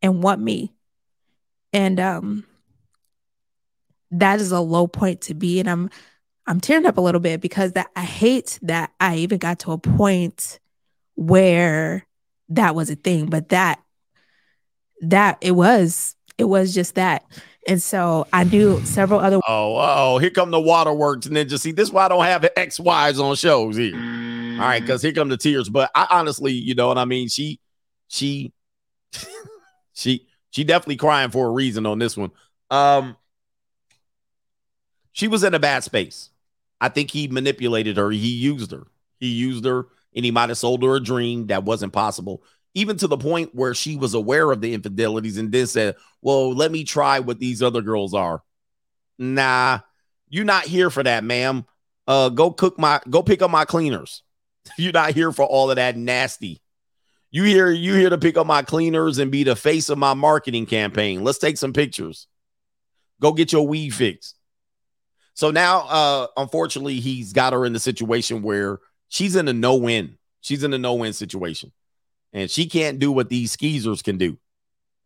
and 0.00 0.22
want 0.22 0.40
me. 0.40 0.72
And 1.72 1.98
um 2.00 2.44
that 4.12 4.40
is 4.40 4.52
a 4.52 4.60
low 4.60 4.86
point 4.86 5.22
to 5.22 5.34
be. 5.34 5.60
And 5.60 5.68
I'm 5.68 5.90
I'm 6.46 6.60
tearing 6.60 6.86
up 6.86 6.96
a 6.96 7.00
little 7.00 7.20
bit 7.20 7.40
because 7.40 7.72
that 7.72 7.90
I 7.96 8.02
hate 8.02 8.58
that 8.62 8.92
I 9.00 9.16
even 9.16 9.38
got 9.38 9.58
to 9.60 9.72
a 9.72 9.78
point 9.78 10.60
where 11.16 12.06
that 12.50 12.74
was 12.74 12.88
a 12.90 12.94
thing, 12.94 13.26
but 13.26 13.48
that 13.48 13.80
that 15.02 15.38
it 15.40 15.52
was 15.52 16.14
it 16.38 16.44
was 16.44 16.74
just 16.74 16.94
that 16.94 17.24
and 17.66 17.82
so 17.82 18.26
I 18.32 18.44
do 18.44 18.80
several 18.84 19.20
other. 19.20 19.40
Oh, 19.46 19.76
oh, 19.78 20.18
here 20.18 20.30
come 20.30 20.50
the 20.50 20.60
waterworks 20.60 21.26
ninja. 21.26 21.58
See, 21.58 21.72
this 21.72 21.88
is 21.88 21.92
why 21.92 22.06
I 22.06 22.08
don't 22.08 22.24
have 22.24 22.48
X 22.56 22.78
Ys 22.78 23.20
on 23.20 23.34
shows 23.36 23.76
here. 23.76 23.94
All 23.96 24.62
right, 24.62 24.80
because 24.80 25.02
here 25.02 25.12
come 25.12 25.28
the 25.28 25.36
tears. 25.36 25.68
But 25.68 25.90
I 25.94 26.06
honestly, 26.10 26.52
you 26.52 26.74
know 26.74 26.88
what 26.88 26.98
I 26.98 27.04
mean. 27.04 27.28
She, 27.28 27.60
she, 28.08 28.52
she, 29.92 30.26
she 30.50 30.64
definitely 30.64 30.96
crying 30.96 31.30
for 31.30 31.46
a 31.46 31.50
reason 31.50 31.84
on 31.86 31.98
this 31.98 32.16
one. 32.16 32.30
Um, 32.70 33.16
she 35.12 35.28
was 35.28 35.44
in 35.44 35.54
a 35.54 35.58
bad 35.58 35.84
space. 35.84 36.30
I 36.80 36.88
think 36.88 37.10
he 37.10 37.28
manipulated 37.28 37.96
her. 37.96 38.10
He 38.10 38.28
used 38.28 38.70
her. 38.70 38.86
He 39.18 39.28
used 39.28 39.64
her, 39.64 39.86
and 40.14 40.24
he 40.24 40.30
might 40.30 40.50
have 40.50 40.58
sold 40.58 40.82
her 40.82 40.96
a 40.96 41.00
dream 41.00 41.46
that 41.48 41.64
wasn't 41.64 41.92
possible 41.92 42.42
even 42.76 42.98
to 42.98 43.06
the 43.06 43.16
point 43.16 43.54
where 43.54 43.72
she 43.74 43.96
was 43.96 44.12
aware 44.12 44.52
of 44.52 44.60
the 44.60 44.74
infidelities 44.74 45.38
and 45.38 45.50
then 45.50 45.66
said, 45.66 45.96
Well, 46.20 46.54
let 46.54 46.70
me 46.70 46.84
try 46.84 47.20
what 47.20 47.38
these 47.38 47.62
other 47.62 47.80
girls 47.80 48.12
are. 48.12 48.42
Nah, 49.18 49.80
you're 50.28 50.44
not 50.44 50.64
here 50.64 50.90
for 50.90 51.02
that, 51.02 51.24
ma'am. 51.24 51.64
Uh, 52.06 52.28
go 52.28 52.50
cook 52.50 52.78
my 52.78 53.00
go 53.08 53.22
pick 53.22 53.40
up 53.40 53.50
my 53.50 53.64
cleaners. 53.64 54.22
you're 54.78 54.92
not 54.92 55.14
here 55.14 55.32
for 55.32 55.46
all 55.46 55.70
of 55.70 55.76
that 55.76 55.96
nasty. 55.96 56.60
You 57.30 57.44
here, 57.44 57.70
you 57.70 57.94
here 57.94 58.10
to 58.10 58.18
pick 58.18 58.36
up 58.36 58.46
my 58.46 58.62
cleaners 58.62 59.18
and 59.18 59.32
be 59.32 59.42
the 59.42 59.56
face 59.56 59.88
of 59.88 59.96
my 59.96 60.12
marketing 60.12 60.66
campaign. 60.66 61.24
Let's 61.24 61.38
take 61.38 61.56
some 61.56 61.72
pictures. 61.72 62.26
Go 63.20 63.32
get 63.32 63.52
your 63.52 63.66
weed 63.66 63.90
fixed. 63.90 64.36
So 65.32 65.50
now, 65.50 65.80
uh, 65.88 66.26
unfortunately, 66.36 67.00
he's 67.00 67.32
got 67.32 67.52
her 67.54 67.64
in 67.64 67.72
the 67.72 67.80
situation 67.80 68.42
where 68.42 68.80
she's 69.08 69.34
in 69.34 69.48
a 69.48 69.52
no-win. 69.52 70.18
She's 70.40 70.62
in 70.62 70.72
a 70.72 70.78
no-win 70.78 71.14
situation 71.14 71.72
and 72.36 72.50
she 72.50 72.66
can't 72.66 72.98
do 72.98 73.10
what 73.10 73.30
these 73.30 73.50
skeezers 73.56 74.02
can 74.02 74.18
do. 74.18 74.38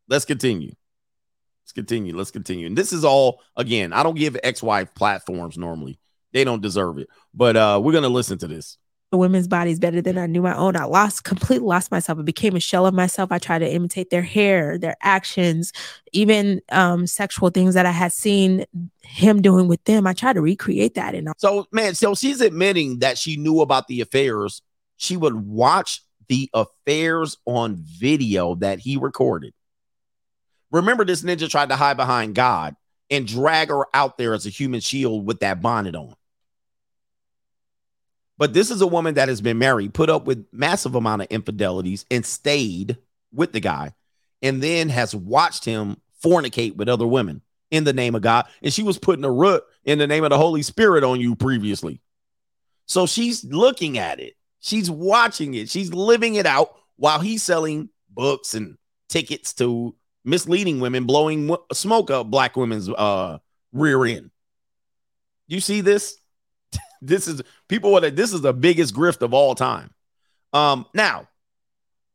Let's 0.08 0.24
continue. 0.24 0.72
Let's 1.62 1.72
continue. 1.72 2.16
Let's 2.16 2.32
continue. 2.32 2.66
And 2.66 2.76
this 2.76 2.92
is 2.92 3.04
all 3.04 3.40
again, 3.56 3.92
I 3.92 4.02
don't 4.02 4.16
give 4.16 4.36
ex-wife 4.42 4.92
platforms 4.96 5.56
normally. 5.56 6.00
They 6.32 6.42
don't 6.42 6.60
deserve 6.60 6.98
it. 6.98 7.08
But 7.32 7.56
uh 7.56 7.80
we're 7.82 7.92
gonna 7.92 8.08
listen 8.08 8.36
to 8.38 8.48
this. 8.48 8.76
The 9.12 9.16
women's 9.16 9.46
body 9.46 9.70
is 9.70 9.78
better 9.78 10.00
than 10.00 10.18
I 10.18 10.26
knew 10.26 10.42
my 10.42 10.56
own. 10.56 10.76
I 10.76 10.84
lost 10.84 11.22
completely 11.22 11.66
lost 11.66 11.92
myself. 11.92 12.18
I 12.18 12.22
became 12.22 12.56
a 12.56 12.60
shell 12.60 12.86
of 12.86 12.94
myself. 12.94 13.30
I 13.30 13.38
tried 13.38 13.60
to 13.60 13.72
imitate 13.72 14.10
their 14.10 14.22
hair, 14.22 14.76
their 14.76 14.96
actions, 15.00 15.72
even 16.12 16.60
um 16.72 17.06
sexual 17.06 17.50
things 17.50 17.74
that 17.74 17.86
I 17.86 17.92
had 17.92 18.12
seen 18.12 18.64
him 19.02 19.40
doing 19.40 19.68
with 19.68 19.84
them. 19.84 20.04
I 20.04 20.14
tried 20.14 20.32
to 20.32 20.40
recreate 20.42 20.94
that. 20.94 21.14
And 21.14 21.28
so 21.38 21.68
man, 21.70 21.94
so 21.94 22.16
she's 22.16 22.40
admitting 22.40 22.98
that 22.98 23.18
she 23.18 23.36
knew 23.36 23.60
about 23.60 23.86
the 23.86 24.00
affairs. 24.00 24.62
She 24.96 25.16
would 25.16 25.34
watch 25.34 26.02
the 26.30 26.48
affairs 26.54 27.36
on 27.44 27.74
video 27.74 28.54
that 28.54 28.78
he 28.78 28.96
recorded. 28.96 29.52
Remember, 30.70 31.04
this 31.04 31.22
ninja 31.22 31.50
tried 31.50 31.70
to 31.70 31.76
hide 31.76 31.96
behind 31.96 32.36
God 32.36 32.76
and 33.10 33.26
drag 33.26 33.68
her 33.68 33.84
out 33.92 34.16
there 34.16 34.32
as 34.32 34.46
a 34.46 34.50
human 34.50 34.78
shield 34.78 35.26
with 35.26 35.40
that 35.40 35.60
bonnet 35.60 35.96
on. 35.96 36.14
But 38.38 38.54
this 38.54 38.70
is 38.70 38.80
a 38.80 38.86
woman 38.86 39.14
that 39.14 39.28
has 39.28 39.40
been 39.40 39.58
married, 39.58 39.92
put 39.92 40.08
up 40.08 40.24
with 40.24 40.46
massive 40.52 40.94
amount 40.94 41.22
of 41.22 41.28
infidelities, 41.30 42.06
and 42.12 42.24
stayed 42.24 42.96
with 43.34 43.52
the 43.52 43.60
guy, 43.60 43.92
and 44.40 44.62
then 44.62 44.88
has 44.88 45.12
watched 45.12 45.64
him 45.64 45.96
fornicate 46.24 46.76
with 46.76 46.88
other 46.88 47.08
women 47.08 47.42
in 47.72 47.82
the 47.82 47.92
name 47.92 48.14
of 48.14 48.22
God. 48.22 48.46
And 48.62 48.72
she 48.72 48.84
was 48.84 48.98
putting 48.98 49.24
a 49.24 49.32
root 49.32 49.64
in 49.84 49.98
the 49.98 50.06
name 50.06 50.22
of 50.22 50.30
the 50.30 50.38
Holy 50.38 50.62
Spirit 50.62 51.02
on 51.02 51.20
you 51.20 51.34
previously. 51.34 52.00
So 52.86 53.06
she's 53.06 53.42
looking 53.42 53.98
at 53.98 54.20
it 54.20 54.36
She's 54.60 54.90
watching 54.90 55.54
it. 55.54 55.68
She's 55.70 55.92
living 55.92 56.36
it 56.36 56.46
out 56.46 56.74
while 56.96 57.20
he's 57.20 57.42
selling 57.42 57.88
books 58.10 58.54
and 58.54 58.76
tickets 59.08 59.54
to 59.54 59.94
misleading 60.24 60.80
women, 60.80 61.04
blowing 61.06 61.56
smoke 61.72 62.10
up 62.10 62.30
black 62.30 62.56
women's 62.56 62.88
uh, 62.88 63.38
rear 63.72 64.04
end. 64.04 64.30
You 65.48 65.60
see 65.60 65.80
this? 65.80 66.16
this 67.02 67.26
is 67.28 67.42
people. 67.68 67.92
What 67.92 68.16
this 68.16 68.32
is 68.32 68.42
the 68.42 68.52
biggest 68.52 68.94
grift 68.94 69.22
of 69.22 69.34
all 69.34 69.54
time. 69.54 69.90
Um, 70.52 70.86
now, 70.94 71.28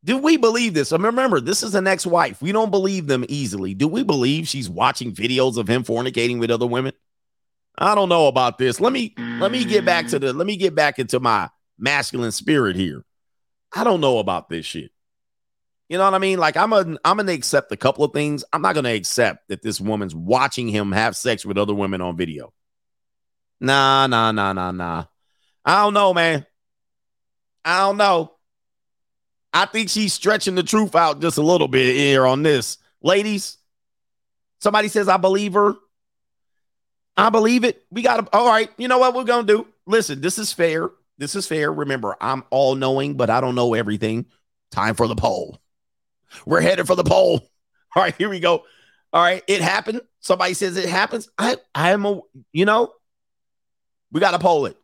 Do 0.04 0.18
we 0.18 0.36
believe 0.36 0.72
this? 0.74 0.92
I 0.92 0.98
mean, 0.98 1.06
remember, 1.06 1.40
this 1.40 1.64
is 1.64 1.74
an 1.74 1.86
ex-wife. 1.88 2.40
We 2.40 2.52
don't 2.52 2.70
believe 2.70 3.08
them 3.08 3.24
easily. 3.28 3.74
Do 3.74 3.88
we 3.88 4.04
believe 4.04 4.46
she's 4.46 4.70
watching 4.70 5.12
videos 5.12 5.56
of 5.56 5.68
him 5.68 5.82
fornicating 5.82 6.38
with 6.38 6.50
other 6.50 6.66
women? 6.66 6.92
I 7.76 7.94
don't 7.96 8.08
know 8.08 8.28
about 8.28 8.56
this. 8.58 8.80
Let 8.80 8.92
me 8.92 9.14
let 9.40 9.50
me 9.50 9.64
get 9.64 9.84
back 9.84 10.06
to 10.08 10.18
the 10.18 10.32
let 10.32 10.46
me 10.46 10.56
get 10.56 10.74
back 10.76 10.98
into 11.00 11.18
my 11.20 11.50
masculine 11.78 12.32
spirit 12.32 12.76
here. 12.76 13.04
I 13.74 13.84
don't 13.84 14.00
know 14.00 14.18
about 14.18 14.48
this 14.48 14.66
shit. 14.66 14.90
You 15.88 15.98
know 15.98 16.04
what 16.04 16.14
I 16.14 16.18
mean? 16.18 16.38
Like 16.38 16.56
I'm 16.56 16.72
a 16.72 16.98
I'm 17.04 17.16
gonna 17.16 17.32
accept 17.32 17.70
a 17.72 17.76
couple 17.76 18.04
of 18.04 18.12
things. 18.12 18.44
I'm 18.52 18.62
not 18.62 18.74
gonna 18.74 18.94
accept 18.94 19.48
that 19.48 19.62
this 19.62 19.80
woman's 19.80 20.14
watching 20.14 20.68
him 20.68 20.92
have 20.92 21.16
sex 21.16 21.44
with 21.44 21.58
other 21.58 21.74
women 21.74 22.00
on 22.00 22.16
video. 22.16 22.52
Nah, 23.60 24.06
nah, 24.06 24.32
nah, 24.32 24.52
nah, 24.52 24.70
nah. 24.72 25.04
I 25.64 25.82
don't 25.82 25.94
know, 25.94 26.12
man. 26.12 26.46
I 27.64 27.80
don't 27.80 27.96
know. 27.96 28.32
I 29.52 29.66
think 29.66 29.88
she's 29.88 30.12
stretching 30.12 30.54
the 30.54 30.62
truth 30.62 30.94
out 30.94 31.20
just 31.20 31.38
a 31.38 31.42
little 31.42 31.68
bit 31.68 31.94
here 31.96 32.26
on 32.26 32.42
this. 32.42 32.78
Ladies, 33.02 33.58
somebody 34.60 34.88
says 34.88 35.08
I 35.08 35.16
believe 35.16 35.54
her. 35.54 35.74
I 37.16 37.30
believe 37.30 37.64
it. 37.64 37.82
We 37.90 38.02
got 38.02 38.18
to, 38.18 38.36
all 38.36 38.46
right. 38.46 38.70
You 38.76 38.88
know 38.88 38.98
what 38.98 39.14
we're 39.14 39.24
going 39.24 39.46
to 39.46 39.52
do? 39.52 39.66
Listen, 39.86 40.20
this 40.20 40.38
is 40.38 40.52
fair. 40.52 40.90
This 41.18 41.34
is 41.34 41.46
fair. 41.46 41.72
Remember, 41.72 42.16
I'm 42.20 42.44
all 42.50 42.74
knowing, 42.74 43.14
but 43.14 43.30
I 43.30 43.40
don't 43.40 43.54
know 43.54 43.74
everything. 43.74 44.26
Time 44.70 44.94
for 44.94 45.08
the 45.08 45.16
poll. 45.16 45.60
We're 46.44 46.60
headed 46.60 46.86
for 46.86 46.94
the 46.96 47.04
poll. 47.04 47.48
All 47.96 48.02
right, 48.02 48.14
here 48.16 48.28
we 48.28 48.40
go. 48.40 48.64
All 49.12 49.22
right, 49.22 49.42
it 49.46 49.62
happened. 49.62 50.02
Somebody 50.20 50.54
says 50.54 50.76
it 50.76 50.88
happens. 50.88 51.28
I, 51.38 51.56
I 51.74 51.92
am 51.92 52.04
a, 52.04 52.20
you 52.52 52.66
know, 52.66 52.92
we 54.12 54.20
got 54.20 54.32
to 54.32 54.38
poll 54.38 54.66
it. 54.66 54.76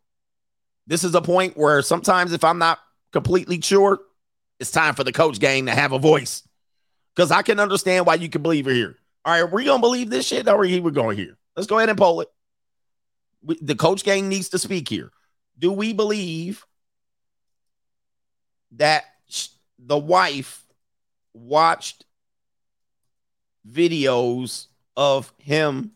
This 0.86 1.04
is 1.04 1.14
a 1.14 1.20
point 1.20 1.56
where 1.56 1.82
sometimes 1.82 2.32
if 2.32 2.44
I'm 2.44 2.58
not 2.58 2.78
completely 3.12 3.60
sure, 3.60 4.00
it's 4.58 4.70
time 4.70 4.94
for 4.94 5.04
the 5.04 5.12
coach 5.12 5.38
gang 5.38 5.66
to 5.66 5.72
have 5.72 5.92
a 5.92 5.98
voice 5.98 6.46
because 7.14 7.30
I 7.30 7.42
can 7.42 7.60
understand 7.60 8.06
why 8.06 8.14
you 8.14 8.28
can 8.28 8.42
believe 8.42 8.66
it 8.66 8.74
here. 8.74 8.96
All 9.24 9.42
right, 9.42 9.52
we 9.52 9.64
gonna 9.64 9.80
believe 9.80 10.10
this 10.10 10.26
shit, 10.26 10.48
or 10.48 10.54
are 10.54 10.58
we 10.58 10.80
going 10.90 11.16
here? 11.16 11.36
Let's 11.56 11.66
go 11.66 11.78
ahead 11.78 11.88
and 11.88 11.98
poll 11.98 12.22
it. 12.22 12.28
We, 13.42 13.58
the 13.60 13.74
coach 13.74 14.04
gang 14.04 14.28
needs 14.28 14.48
to 14.50 14.58
speak 14.58 14.88
here. 14.88 15.10
Do 15.58 15.72
we 15.72 15.92
believe 15.92 16.64
that 18.72 19.04
the 19.78 19.98
wife 19.98 20.64
watched 21.34 22.04
videos 23.68 24.66
of 24.96 25.32
him 25.38 25.92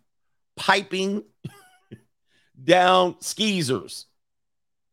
piping 0.57 1.25
down 2.65 3.17
skeezers? 3.21 4.07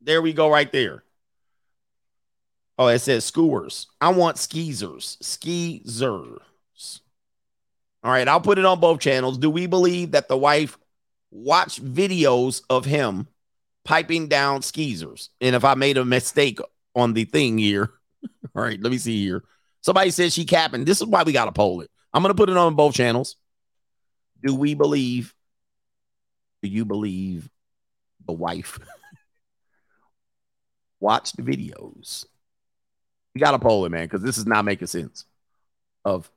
There 0.02 0.22
we 0.22 0.34
go, 0.34 0.50
right 0.50 0.72
there. 0.72 1.04
Oh, 2.78 2.88
it 2.88 3.00
says 3.00 3.26
skewers. 3.26 3.88
I 4.02 4.10
want 4.10 4.38
skeezers. 4.38 5.18
Skeezers. 5.22 6.42
All 8.04 8.12
right, 8.12 8.28
I'll 8.28 8.42
put 8.42 8.58
it 8.58 8.66
on 8.66 8.80
both 8.80 9.00
channels. 9.00 9.38
Do 9.38 9.50
we 9.50 9.66
believe 9.66 10.12
that 10.12 10.28
the 10.28 10.36
wife 10.36 10.78
watched 11.32 11.84
videos 11.84 12.62
of 12.70 12.86
him 12.86 13.28
piping 13.86 14.28
down 14.28 14.62
skeezers? 14.62 15.30
And 15.42 15.56
if 15.56 15.66
I 15.66 15.76
made 15.76 15.98
a 15.98 16.06
mistake 16.06 16.60
on 16.96 17.14
the 17.14 17.26
thing 17.26 17.58
here, 17.58 17.92
all 18.56 18.64
right, 18.64 18.82
let 18.82 18.92
me 18.92 18.98
see 18.98 19.24
here. 19.24 19.44
Somebody 19.82 20.12
says 20.12 20.34
she 20.34 20.46
capping. 20.46 20.86
This 20.86 21.02
is 21.02 21.08
why 21.08 21.24
we 21.24 21.34
got 21.34 21.46
to 21.46 21.52
poll 21.52 21.82
it. 21.82 21.92
I'm 22.14 22.22
going 22.22 22.34
to 22.34 22.38
put 22.38 22.50
it 22.50 22.58
on 22.58 22.76
both 22.76 22.94
channels. 22.94 23.36
Do 24.44 24.56
we 24.56 24.76
believe? 24.76 25.34
Do 26.62 26.70
you 26.70 26.86
believe 26.86 27.50
the 28.26 28.34
wife 28.34 28.80
watched 31.00 31.36
the 31.36 31.44
videos? 31.44 32.26
We 33.34 33.42
got 33.42 33.52
to 33.52 33.60
poll 33.60 33.86
it, 33.86 33.90
man, 33.90 34.06
because 34.06 34.22
this 34.22 34.38
is 34.38 34.46
not 34.46 34.64
making 34.64 34.88
sense. 34.88 35.26
Of 36.06 36.30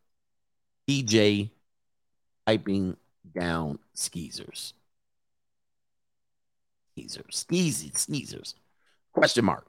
DJ 0.89 1.51
piping 2.47 2.97
down 3.39 3.79
skeezers. 3.95 4.73
Skeezers, 6.97 7.45
skeezy, 7.45 7.93
sneezers. 7.93 8.55
Question 9.13 9.45
mark. 9.45 9.67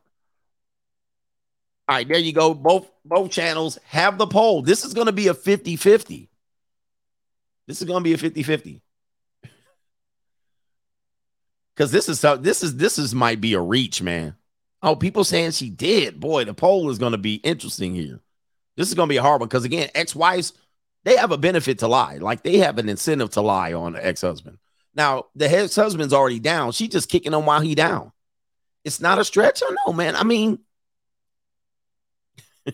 All 1.89 1.95
right, 1.95 2.07
there 2.07 2.17
you 2.17 2.33
go. 2.33 2.53
Both 2.53 2.91
both 3.05 3.31
channels 3.31 3.79
have 3.85 4.17
the 4.17 4.27
poll. 4.27 4.61
This 4.61 4.83
is 4.83 4.93
going 4.93 5.07
to 5.07 5.13
be 5.13 5.27
a 5.29 5.33
50-50. 5.33 6.27
This 7.65 7.81
is 7.81 7.87
going 7.87 8.03
to 8.03 8.03
be 8.03 8.13
a 8.13 8.17
50-50. 8.17 8.81
Cuz 11.77 11.91
this 11.91 12.09
is 12.09 12.19
so 12.19 12.35
this 12.35 12.63
is 12.63 12.75
this 12.75 12.97
is 12.97 13.15
might 13.15 13.39
be 13.39 13.53
a 13.53 13.61
reach, 13.61 14.01
man. 14.01 14.35
Oh, 14.81 14.95
people 14.95 15.23
saying 15.23 15.51
she 15.51 15.69
did. 15.69 16.19
Boy, 16.19 16.43
the 16.43 16.53
poll 16.53 16.89
is 16.89 16.97
going 16.97 17.13
to 17.13 17.17
be 17.17 17.35
interesting 17.35 17.95
here. 17.95 18.19
This 18.75 18.89
is 18.89 18.93
going 18.93 19.07
to 19.07 19.13
be 19.13 19.17
a 19.17 19.21
hard 19.23 19.39
one 19.39 19.47
because 19.47 19.65
again, 19.65 19.89
ex-wives 19.95 20.53
they 21.03 21.15
have 21.15 21.31
a 21.31 21.37
benefit 21.37 21.79
to 21.79 21.87
lie. 21.87 22.17
Like 22.17 22.43
they 22.43 22.57
have 22.57 22.77
an 22.77 22.89
incentive 22.89 23.29
to 23.31 23.41
lie 23.41 23.71
on 23.71 23.93
the 23.93 24.05
ex-husband. 24.05 24.57
Now, 24.97 25.27
the 25.35 25.47
ex-husband's 25.47 26.11
already 26.11 26.39
down. 26.39 26.71
She's 26.71 26.89
just 26.89 27.07
kicking 27.07 27.31
him 27.33 27.45
while 27.45 27.61
he 27.61 27.75
down. 27.75 28.11
It's 28.83 28.99
not 28.99 29.19
a 29.19 29.23
stretch. 29.23 29.61
I 29.63 29.75
know, 29.85 29.93
man. 29.93 30.15
I 30.15 30.23
mean, 30.23 30.57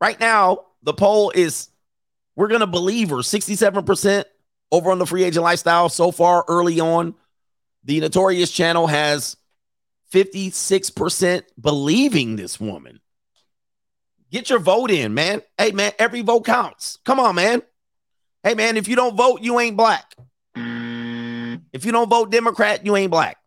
right 0.00 0.18
now, 0.18 0.64
the 0.82 0.92
poll 0.92 1.30
is 1.30 1.68
we're 2.34 2.48
gonna 2.48 2.66
believe 2.66 3.10
her 3.10 3.18
67% 3.18 4.24
over 4.72 4.90
on 4.90 4.98
the 4.98 5.06
free 5.06 5.22
agent 5.22 5.44
lifestyle 5.44 5.88
so 5.88 6.10
far 6.10 6.44
early 6.48 6.80
on. 6.80 7.14
The 7.84 8.00
notorious 8.00 8.50
channel 8.50 8.88
has 8.88 9.36
56% 10.12 11.42
believing 11.60 12.34
this 12.34 12.58
woman. 12.58 13.00
Get 14.32 14.50
your 14.50 14.58
vote 14.58 14.90
in, 14.90 15.14
man. 15.14 15.42
Hey, 15.56 15.70
man, 15.70 15.92
every 15.96 16.22
vote 16.22 16.44
counts. 16.44 16.98
Come 17.04 17.20
on, 17.20 17.36
man. 17.36 17.62
Hey, 18.44 18.54
man, 18.54 18.76
if 18.76 18.86
you 18.88 18.94
don't 18.94 19.16
vote, 19.16 19.40
you 19.40 19.58
ain't 19.58 19.76
black. 19.76 20.14
If 20.54 21.84
you 21.84 21.92
don't 21.92 22.10
vote 22.10 22.30
Democrat, 22.30 22.84
you 22.86 22.94
ain't 22.94 23.10
black. 23.10 23.38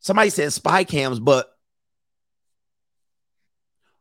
Somebody 0.00 0.30
said 0.30 0.52
spy 0.52 0.82
cams, 0.82 1.20
but 1.20 1.54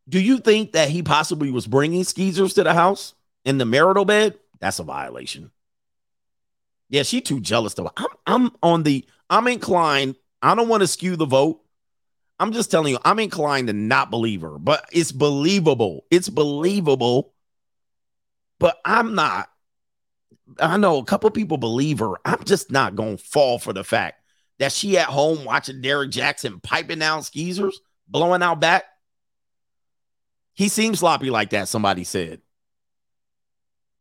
do 0.09 0.19
you 0.19 0.39
think 0.39 0.71
that 0.71 0.89
he 0.89 1.03
possibly 1.03 1.51
was 1.51 1.67
bringing 1.67 2.03
skeezers 2.03 2.55
to 2.55 2.63
the 2.63 2.73
house 2.73 3.13
in 3.45 3.59
the 3.59 3.65
marital 3.65 4.05
bed? 4.05 4.39
That's 4.59 4.79
a 4.79 4.83
violation. 4.83 5.51
Yeah, 6.89 7.03
she 7.03 7.21
too 7.21 7.39
jealous 7.39 7.73
to. 7.75 7.91
I'm 7.97 8.07
I'm 8.25 8.51
on 8.63 8.83
the 8.83 9.05
I'm 9.29 9.47
inclined. 9.47 10.15
I 10.41 10.55
don't 10.55 10.67
want 10.69 10.81
to 10.81 10.87
skew 10.87 11.15
the 11.15 11.25
vote. 11.25 11.61
I'm 12.39 12.51
just 12.53 12.71
telling 12.71 12.93
you, 12.93 12.99
I'm 13.05 13.19
inclined 13.19 13.67
to 13.67 13.73
not 13.73 14.09
believe 14.09 14.41
her, 14.41 14.57
but 14.57 14.85
it's 14.91 15.11
believable. 15.11 16.05
It's 16.09 16.29
believable, 16.29 17.33
but 18.61 18.79
I'm 18.85 19.15
not. 19.15 19.49
I 20.59 20.77
know 20.77 20.99
a 20.99 21.03
couple 21.03 21.29
people 21.31 21.57
believe 21.57 21.99
her. 21.99 22.13
I'm 22.23 22.43
just 22.43 22.71
not 22.71 22.95
going 22.95 23.17
to 23.17 23.23
fall 23.23 23.57
for 23.57 23.73
the 23.73 23.83
fact 23.83 24.21
that 24.59 24.71
she 24.71 24.97
at 24.99 25.07
home 25.07 25.43
watching 25.43 25.81
Derrick 25.81 26.11
Jaxn 26.11 26.61
piping 26.61 26.99
down 26.99 27.23
skeezers, 27.23 27.81
blowing 28.07 28.43
out 28.43 28.61
back. 28.61 28.83
He 30.53 30.67
seems 30.67 30.99
sloppy 30.99 31.31
like 31.31 31.49
that, 31.49 31.67
somebody 31.67 32.05
said. 32.05 32.41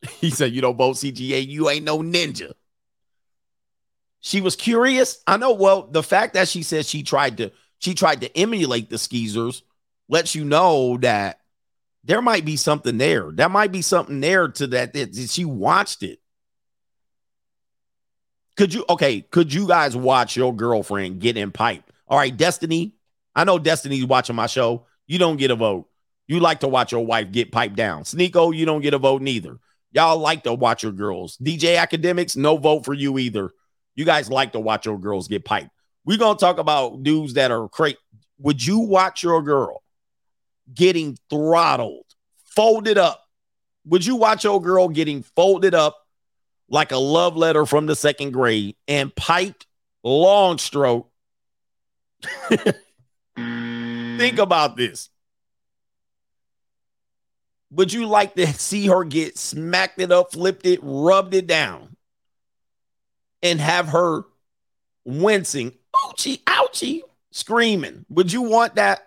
He 0.20 0.30
said, 0.30 0.52
You 0.52 0.60
don't 0.60 0.76
vote 0.76 0.96
CGA, 0.96 1.46
you 1.46 1.70
ain't 1.70 1.84
no 1.84 1.98
ninja. 1.98 2.52
She 4.20 4.42
was 4.42 4.56
curious. 4.56 5.22
I 5.26 5.38
know. 5.38 5.52
Well, 5.52 5.88
the 5.90 6.02
fact 6.02 6.34
that 6.34 6.48
she 6.48 6.62
said 6.62 6.84
she 6.84 7.02
tried 7.02 7.38
to 7.38 7.52
she 7.78 7.94
tried 7.94 8.20
to 8.20 8.38
emulate 8.38 8.90
the 8.90 8.98
skeezers 8.98 9.62
lets 10.08 10.34
you 10.34 10.44
know 10.44 10.98
that 10.98 11.39
there 12.04 12.22
might 12.22 12.44
be 12.44 12.56
something 12.56 12.98
there. 12.98 13.30
That 13.32 13.50
might 13.50 13.72
be 13.72 13.82
something 13.82 14.20
there 14.20 14.48
to 14.48 14.66
that, 14.68 14.94
that, 14.94 15.12
that 15.12 15.30
she 15.30 15.44
watched 15.44 16.02
it. 16.02 16.18
Could 18.56 18.74
you 18.74 18.84
okay? 18.88 19.22
Could 19.22 19.52
you 19.52 19.66
guys 19.66 19.96
watch 19.96 20.36
your 20.36 20.54
girlfriend 20.54 21.20
get 21.20 21.36
in 21.36 21.50
pipe? 21.50 21.84
All 22.08 22.18
right, 22.18 22.36
Destiny. 22.36 22.94
I 23.34 23.44
know 23.44 23.58
Destiny's 23.58 24.04
watching 24.04 24.36
my 24.36 24.46
show. 24.46 24.86
You 25.06 25.18
don't 25.18 25.36
get 25.36 25.50
a 25.50 25.56
vote. 25.56 25.88
You 26.26 26.40
like 26.40 26.60
to 26.60 26.68
watch 26.68 26.92
your 26.92 27.04
wife 27.04 27.32
get 27.32 27.52
piped 27.52 27.76
down. 27.76 28.02
Sneako, 28.02 28.54
you 28.54 28.66
don't 28.66 28.82
get 28.82 28.94
a 28.94 28.98
vote 28.98 29.22
neither. 29.22 29.58
Y'all 29.92 30.18
like 30.18 30.44
to 30.44 30.54
watch 30.54 30.82
your 30.82 30.92
girls. 30.92 31.36
DJ 31.38 31.76
Akademiks, 31.76 32.36
no 32.36 32.56
vote 32.56 32.84
for 32.84 32.94
you 32.94 33.18
either. 33.18 33.50
You 33.94 34.04
guys 34.04 34.30
like 34.30 34.52
to 34.52 34.60
watch 34.60 34.86
your 34.86 34.98
girls 34.98 35.26
get 35.26 35.44
piped. 35.44 35.70
We're 36.04 36.18
gonna 36.18 36.38
talk 36.38 36.58
about 36.58 37.02
dudes 37.02 37.34
that 37.34 37.50
are 37.50 37.68
crazy. 37.68 37.98
Would 38.38 38.64
you 38.64 38.80
watch 38.80 39.22
your 39.22 39.42
girl 39.42 39.82
getting 40.72 41.16
throttled, 41.28 42.06
folded 42.54 42.98
up? 42.98 43.24
Would 43.86 44.04
you 44.04 44.16
watch 44.16 44.44
your 44.44 44.60
girl 44.60 44.88
getting 44.88 45.22
folded 45.22 45.74
up 45.74 46.06
like 46.68 46.92
a 46.92 46.98
love 46.98 47.36
letter 47.36 47.66
from 47.66 47.86
the 47.86 47.96
second 47.96 48.32
grade 48.32 48.76
and 48.86 49.14
piped 49.14 49.66
long 50.02 50.58
stroke? 50.58 51.10
Think 53.36 54.38
about 54.38 54.76
this. 54.76 55.08
Would 57.72 57.92
you 57.92 58.06
like 58.06 58.34
to 58.34 58.46
see 58.52 58.88
her 58.88 59.04
get 59.04 59.38
smacked 59.38 60.00
it 60.00 60.10
up, 60.10 60.32
flipped 60.32 60.66
it, 60.66 60.80
rubbed 60.82 61.34
it 61.34 61.46
down, 61.46 61.96
and 63.42 63.60
have 63.60 63.88
her 63.88 64.24
wincing, 65.04 65.72
ouchie, 65.94 66.42
ouchie, 66.44 67.02
screaming? 67.30 68.04
Would 68.08 68.32
you 68.32 68.42
want 68.42 68.74
that? 68.74 69.06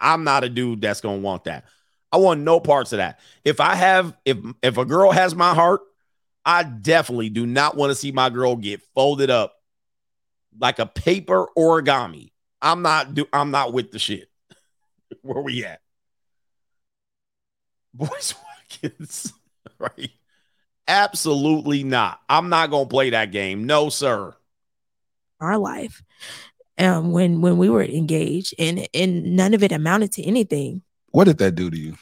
I'm 0.00 0.24
not 0.24 0.44
a 0.44 0.48
dude 0.48 0.80
that's 0.80 1.00
gonna 1.00 1.18
want 1.18 1.44
that. 1.44 1.64
I 2.10 2.16
want 2.16 2.40
no 2.40 2.60
parts 2.60 2.92
of 2.92 2.98
that. 2.98 3.20
If 3.44 3.60
I 3.60 3.74
have, 3.74 4.16
if 4.24 4.38
if 4.62 4.78
a 4.78 4.84
girl 4.84 5.10
has 5.10 5.34
my 5.34 5.54
heart, 5.54 5.80
I 6.44 6.62
definitely 6.62 7.28
do 7.28 7.46
not 7.46 7.76
want 7.76 7.90
to 7.90 7.94
see 7.94 8.12
my 8.12 8.30
girl 8.30 8.56
get 8.56 8.82
folded 8.94 9.30
up 9.30 9.54
like 10.58 10.78
a 10.78 10.86
paper 10.86 11.46
origami. 11.56 12.32
I'm 12.60 12.82
not 12.82 13.14
do 13.14 13.26
I'm 13.32 13.50
not 13.50 13.72
with 13.72 13.90
the 13.92 13.98
shit. 13.98 14.28
Where 15.22 15.42
we 15.42 15.64
at? 15.64 15.80
Boyce 17.94 18.34
Watkins, 18.82 19.32
right? 19.78 20.10
Absolutely 20.86 21.84
not. 21.84 22.20
I'm 22.28 22.48
not 22.48 22.70
gonna 22.70 22.86
play 22.86 23.10
that 23.10 23.30
game. 23.30 23.66
No, 23.66 23.88
sir. 23.88 24.34
Our 25.40 25.58
life, 25.58 26.02
um, 26.78 27.12
when 27.12 27.40
when 27.40 27.58
we 27.58 27.68
were 27.68 27.82
engaged, 27.82 28.54
and 28.58 28.86
and 28.94 29.36
none 29.36 29.54
of 29.54 29.62
it 29.62 29.72
amounted 29.72 30.12
to 30.12 30.22
anything. 30.22 30.82
What 31.10 31.24
did 31.24 31.38
that 31.38 31.54
do 31.54 31.70
to 31.70 31.76
you? 31.76 31.96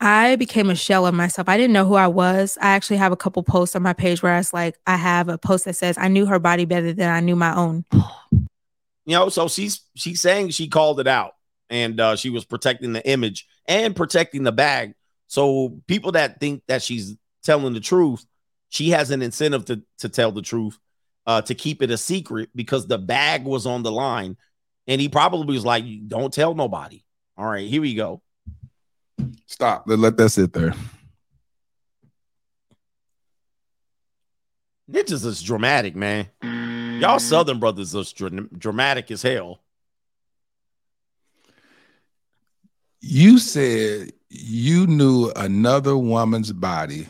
I 0.00 0.34
became 0.34 0.68
a 0.68 0.74
shell 0.74 1.06
of 1.06 1.14
myself. 1.14 1.48
I 1.48 1.56
didn't 1.56 1.74
know 1.74 1.86
who 1.86 1.94
I 1.94 2.08
was. 2.08 2.58
I 2.60 2.70
actually 2.70 2.96
have 2.96 3.12
a 3.12 3.16
couple 3.16 3.40
posts 3.44 3.76
on 3.76 3.82
my 3.82 3.92
page 3.92 4.20
where 4.20 4.32
I 4.32 4.38
was 4.38 4.52
like, 4.52 4.76
I 4.84 4.96
have 4.96 5.28
a 5.28 5.38
post 5.38 5.64
that 5.66 5.76
says, 5.76 5.96
I 5.96 6.08
knew 6.08 6.26
her 6.26 6.40
body 6.40 6.64
better 6.64 6.92
than 6.92 7.08
I 7.08 7.20
knew 7.20 7.36
my 7.36 7.54
own. 7.54 7.84
You 9.04 9.16
know, 9.16 9.30
so 9.30 9.48
she's 9.48 9.80
she's 9.96 10.20
saying 10.20 10.50
she 10.50 10.68
called 10.68 11.00
it 11.00 11.08
out 11.08 11.32
and 11.68 11.98
uh, 11.98 12.14
she 12.14 12.30
was 12.30 12.44
protecting 12.44 12.92
the 12.92 13.04
image 13.04 13.48
and 13.66 13.96
protecting 13.96 14.44
the 14.44 14.52
bag. 14.52 14.94
So 15.26 15.80
people 15.88 16.12
that 16.12 16.38
think 16.38 16.62
that 16.68 16.82
she's 16.82 17.16
telling 17.42 17.74
the 17.74 17.80
truth, 17.80 18.24
she 18.68 18.90
has 18.90 19.10
an 19.10 19.20
incentive 19.20 19.64
to 19.64 19.82
to 19.98 20.08
tell 20.08 20.30
the 20.30 20.40
truth, 20.40 20.78
uh, 21.26 21.42
to 21.42 21.54
keep 21.54 21.82
it 21.82 21.90
a 21.90 21.98
secret 21.98 22.50
because 22.54 22.86
the 22.86 22.98
bag 22.98 23.44
was 23.44 23.66
on 23.66 23.82
the 23.82 23.92
line, 23.92 24.36
and 24.86 25.00
he 25.00 25.08
probably 25.08 25.54
was 25.54 25.64
like, 25.64 25.84
"Don't 26.08 26.32
tell 26.32 26.54
nobody." 26.54 27.02
All 27.36 27.46
right, 27.46 27.68
here 27.68 27.82
we 27.82 27.94
go. 27.94 28.22
Stop. 29.46 29.84
Let, 29.86 29.98
let 29.98 30.16
that 30.16 30.30
sit 30.30 30.52
there. 30.52 30.74
Ninjas 34.90 35.24
is 35.24 35.42
dramatic, 35.42 35.96
man. 35.96 36.28
Y'all 37.00 37.18
Southern 37.18 37.58
brothers 37.58 37.94
are 37.94 38.04
dra- 38.14 38.48
dramatic 38.58 39.10
as 39.10 39.22
hell. 39.22 39.60
You 43.00 43.38
said 43.38 44.12
you 44.28 44.86
knew 44.86 45.30
another 45.34 45.96
woman's 45.96 46.52
body 46.52 47.08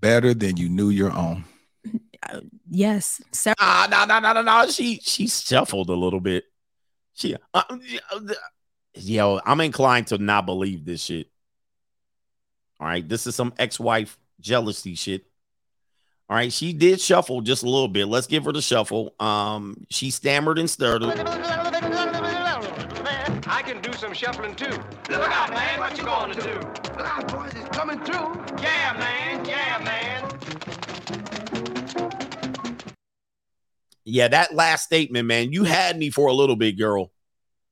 better 0.00 0.32
than 0.32 0.56
you 0.56 0.68
knew 0.68 0.90
your 0.90 1.12
own. 1.12 1.44
Yes. 2.74 3.22
So- 3.32 3.52
Ah, 3.60 3.86
no, 3.90 4.04
no, 4.04 4.18
no, 4.18 4.32
no, 4.32 4.42
no. 4.42 4.68
She 4.70 4.98
she 5.02 5.28
shuffled 5.28 5.90
a 5.90 5.94
little 5.94 6.20
bit. 6.20 6.44
She, 7.14 7.36
uh, 7.54 7.62
yo, 8.96 9.40
I'm 9.46 9.60
inclined 9.60 10.08
to 10.08 10.18
not 10.18 10.44
believe 10.46 10.84
this 10.84 11.00
shit. 11.02 11.28
All 12.80 12.88
right, 12.88 13.08
this 13.08 13.28
is 13.28 13.36
some 13.36 13.54
ex-wife 13.56 14.18
jealousy 14.40 14.96
shit. 14.96 15.24
All 16.28 16.36
right, 16.36 16.52
she 16.52 16.72
did 16.72 17.00
shuffle 17.00 17.40
just 17.42 17.62
a 17.62 17.68
little 17.68 17.86
bit. 17.86 18.08
Let's 18.08 18.26
give 18.26 18.44
her 18.46 18.52
the 18.52 18.60
shuffle. 18.60 19.14
Um, 19.20 19.84
she 19.90 20.10
stammered 20.10 20.58
and 20.58 20.68
stuttered. 20.68 21.12
I 23.46 23.62
can 23.64 23.80
do 23.80 23.92
some 23.92 24.12
shuffling 24.12 24.56
too. 24.56 24.70
Look 25.10 25.30
out, 25.30 25.50
man. 25.50 25.78
What 25.78 25.96
you 25.96 26.02
going 26.04 26.32
to 26.32 26.40
do? 26.40 26.54
Look 26.96 27.06
out, 27.06 27.32
boys. 27.32 27.52
It's 27.54 27.68
coming 27.76 28.00
through. 28.00 28.34
Yeah, 28.60 28.96
man. 28.98 29.44
Yeah, 29.44 29.78
man. 29.84 30.23
Yeah, 34.04 34.28
that 34.28 34.54
last 34.54 34.84
statement, 34.84 35.26
man, 35.26 35.52
you 35.52 35.64
had 35.64 35.98
me 35.98 36.10
for 36.10 36.28
a 36.28 36.32
little 36.32 36.56
bit, 36.56 36.72
girl. 36.72 37.10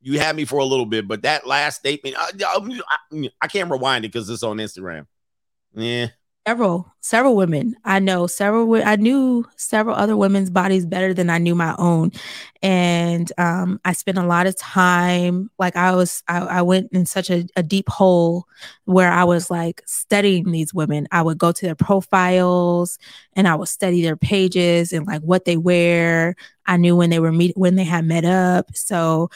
You 0.01 0.19
had 0.19 0.35
me 0.35 0.45
for 0.45 0.59
a 0.59 0.65
little 0.65 0.87
bit, 0.87 1.07
but 1.07 1.23
that 1.23 1.47
last 1.47 1.77
statement, 1.77 2.17
I, 2.19 2.31
I, 2.45 3.31
I 3.41 3.47
can't 3.49 3.71
rewind 3.71 4.05
it 4.05 4.13
because 4.13 4.29
it's 4.29 4.43
on 4.43 4.57
Instagram. 4.57 5.07
Yeah, 5.75 6.09
several 6.47 6.93
several 7.01 7.37
women 7.37 7.75
i 7.85 8.01
know 8.01 8.27
several 8.27 8.75
i 8.83 8.97
knew 8.97 9.45
several 9.57 9.95
other 9.95 10.17
women's 10.17 10.51
bodies 10.51 10.85
better 10.85 11.15
than 11.15 11.31
i 11.31 11.39
knew 11.39 11.55
my 11.55 11.75
own. 11.79 12.11
And 12.63 13.31
um 13.39 13.81
i 13.85 13.93
spent 13.93 14.19
a 14.19 14.27
lot 14.27 14.47
of 14.49 14.57
time 14.57 15.51
like 15.59 15.77
i 15.77 15.95
was 15.95 16.23
i, 16.27 16.39
I 16.39 16.63
went 16.63 16.91
in 16.93 17.07
such 17.07 17.31
a, 17.31 17.47
a 17.57 17.63
deep 17.63 17.89
hole 17.89 18.47
where 18.87 19.13
i 19.13 19.23
was 19.23 19.51
like 19.51 19.83
studying 19.87 20.51
these 20.51 20.75
women. 20.75 21.07
I 21.13 21.23
would 21.23 21.39
go 21.39 21.53
to 21.53 21.67
their 21.67 21.77
profiles 21.77 22.99
and 23.35 23.47
i 23.47 23.55
would 23.55 23.69
study 23.69 24.03
their 24.03 24.17
pages 24.17 24.93
and 24.93 25.07
like 25.07 25.23
what 25.23 25.45
they 25.45 25.57
wear. 25.57 26.35
I 26.67 26.77
knew 26.77 26.97
when 26.97 27.11
they 27.11 27.21
were 27.21 27.33
meet 27.33 27.57
when 27.57 27.77
they 27.77 27.85
had 27.85 28.05
met 28.05 28.25
up. 28.25 28.75
So 28.75 29.31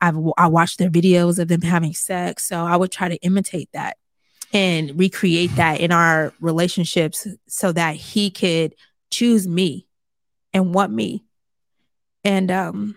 I've, 0.00 0.16
I 0.36 0.46
watched 0.46 0.78
their 0.78 0.90
videos 0.90 1.40
of 1.40 1.48
them 1.48 1.62
having 1.62 1.92
sex. 1.94 2.44
So 2.44 2.64
I 2.64 2.76
would 2.76 2.92
try 2.92 3.08
to 3.08 3.16
imitate 3.16 3.68
that 3.72 3.96
and 4.52 4.98
recreate 4.98 5.54
that 5.56 5.80
in 5.80 5.92
our 5.92 6.32
relationships 6.40 7.26
so 7.46 7.72
that 7.72 7.96
he 7.96 8.30
could 8.30 8.74
choose 9.10 9.46
me 9.46 9.86
and 10.52 10.74
want 10.74 10.92
me. 10.92 11.24
And 12.24 12.50
um 12.50 12.96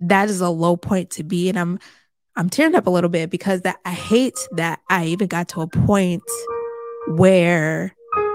that 0.00 0.28
is 0.28 0.40
a 0.40 0.50
low 0.50 0.76
point 0.76 1.10
to 1.10 1.24
be 1.24 1.48
and 1.48 1.58
I'm 1.58 1.78
I'm 2.36 2.50
tearing 2.50 2.74
up 2.74 2.86
a 2.86 2.90
little 2.90 3.08
bit 3.08 3.30
because 3.30 3.62
that 3.62 3.78
I 3.84 3.92
hate 3.92 4.36
that 4.52 4.80
I 4.90 5.06
even 5.06 5.26
got 5.26 5.48
to 5.50 5.62
a 5.62 5.66
point 5.66 6.22
where 7.08 7.94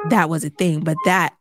that 0.09 0.29
was 0.29 0.43
a 0.43 0.49
thing, 0.49 0.83
but 0.83 0.97
that 1.05 1.35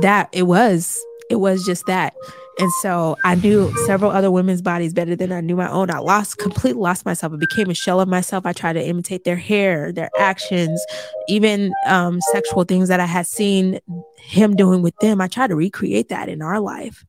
that 0.00 0.28
it 0.32 0.44
was 0.44 1.00
it 1.30 1.36
was 1.36 1.64
just 1.64 1.86
that. 1.86 2.14
And 2.58 2.72
so 2.72 3.16
I 3.24 3.36
knew 3.36 3.72
several 3.86 4.10
other 4.10 4.32
women's 4.32 4.62
bodies 4.62 4.92
better 4.92 5.14
than 5.14 5.30
I 5.30 5.40
knew 5.40 5.54
my 5.54 5.70
own. 5.70 5.90
I 5.90 5.98
lost 5.98 6.38
completely 6.38 6.80
lost 6.80 7.06
myself. 7.06 7.32
I 7.32 7.36
became 7.36 7.70
a 7.70 7.74
shell 7.74 8.00
of 8.00 8.08
myself. 8.08 8.44
I 8.46 8.52
tried 8.52 8.72
to 8.72 8.84
imitate 8.84 9.22
their 9.22 9.36
hair, 9.36 9.92
their 9.92 10.10
actions, 10.18 10.84
even 11.28 11.72
um, 11.86 12.20
sexual 12.32 12.64
things 12.64 12.88
that 12.88 12.98
I 12.98 13.06
had 13.06 13.28
seen 13.28 13.78
him 14.18 14.56
doing 14.56 14.82
with 14.82 14.96
them. 15.00 15.20
I 15.20 15.28
tried 15.28 15.48
to 15.48 15.54
recreate 15.54 16.08
that 16.08 16.28
in 16.28 16.42
our 16.42 16.58
life. 16.58 17.04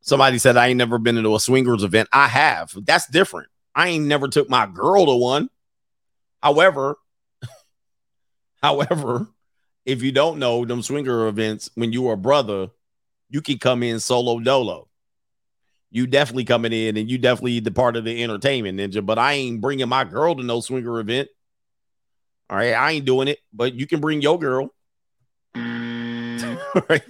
Somebody 0.00 0.38
said 0.38 0.56
I 0.56 0.68
ain't 0.68 0.78
never 0.78 0.98
been 0.98 1.16
into 1.16 1.36
a 1.36 1.40
swingers 1.40 1.84
event. 1.84 2.08
I 2.12 2.26
have. 2.26 2.74
That's 2.84 3.06
different. 3.06 3.48
I 3.76 3.88
ain't 3.88 4.06
never 4.06 4.26
took 4.26 4.50
my 4.50 4.66
girl 4.66 5.06
to 5.06 5.14
one. 5.14 5.48
However, 6.42 6.96
however, 8.62 9.28
if 9.86 10.02
you 10.02 10.10
don't 10.10 10.40
know 10.40 10.64
them 10.64 10.82
swinger 10.82 11.28
events, 11.28 11.70
when 11.76 11.92
you 11.92 12.08
are 12.08 12.14
a 12.14 12.18
brother, 12.18 12.70
you 13.32 13.40
can 13.40 13.58
come 13.58 13.82
in 13.82 13.98
solo 13.98 14.38
dolo. 14.38 14.88
You 15.90 16.06
definitely 16.06 16.44
coming 16.44 16.72
in 16.72 16.96
and 16.98 17.10
you 17.10 17.16
definitely 17.16 17.60
the 17.60 17.70
part 17.70 17.96
of 17.96 18.04
the 18.04 18.22
entertainment 18.22 18.78
ninja, 18.78 19.04
but 19.04 19.18
I 19.18 19.32
ain't 19.32 19.60
bringing 19.60 19.88
my 19.88 20.04
girl 20.04 20.36
to 20.36 20.42
no 20.42 20.60
swinger 20.60 21.00
event. 21.00 21.28
All 22.50 22.58
right, 22.58 22.74
I 22.74 22.92
ain't 22.92 23.06
doing 23.06 23.28
it, 23.28 23.38
but 23.52 23.74
you 23.74 23.86
can 23.86 24.00
bring 24.00 24.20
your 24.20 24.38
girl. 24.38 24.74
All 25.56 25.62
right, 26.88 27.02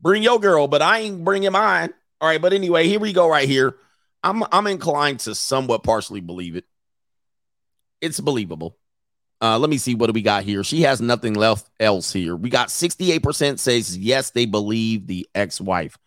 bring 0.00 0.22
your 0.22 0.38
girl, 0.38 0.68
but 0.68 0.82
I 0.82 1.00
ain't 1.00 1.24
bringing 1.24 1.52
mine. 1.52 1.92
All 2.20 2.28
right, 2.28 2.40
but 2.40 2.52
anyway, 2.52 2.86
here 2.86 3.00
we 3.00 3.14
go. 3.14 3.28
Right 3.28 3.48
here, 3.48 3.76
I'm 4.22 4.44
I'm 4.52 4.66
inclined 4.66 5.20
to 5.20 5.34
somewhat 5.34 5.82
partially 5.82 6.20
believe 6.20 6.56
it. 6.56 6.64
It's 8.02 8.20
believable. 8.20 8.76
Uh, 9.42 9.58
let 9.58 9.68
me 9.68 9.76
see 9.76 9.96
what 9.96 10.06
do 10.06 10.12
we 10.12 10.22
got 10.22 10.44
here. 10.44 10.62
She 10.62 10.82
has 10.82 11.00
nothing 11.00 11.34
left 11.34 11.68
else 11.80 12.12
here. 12.12 12.36
We 12.36 12.48
got 12.48 12.68
68% 12.68 13.58
says 13.58 13.98
yes, 13.98 14.30
they 14.30 14.46
believe 14.46 15.08
the 15.08 15.28
ex-wife. 15.34 15.98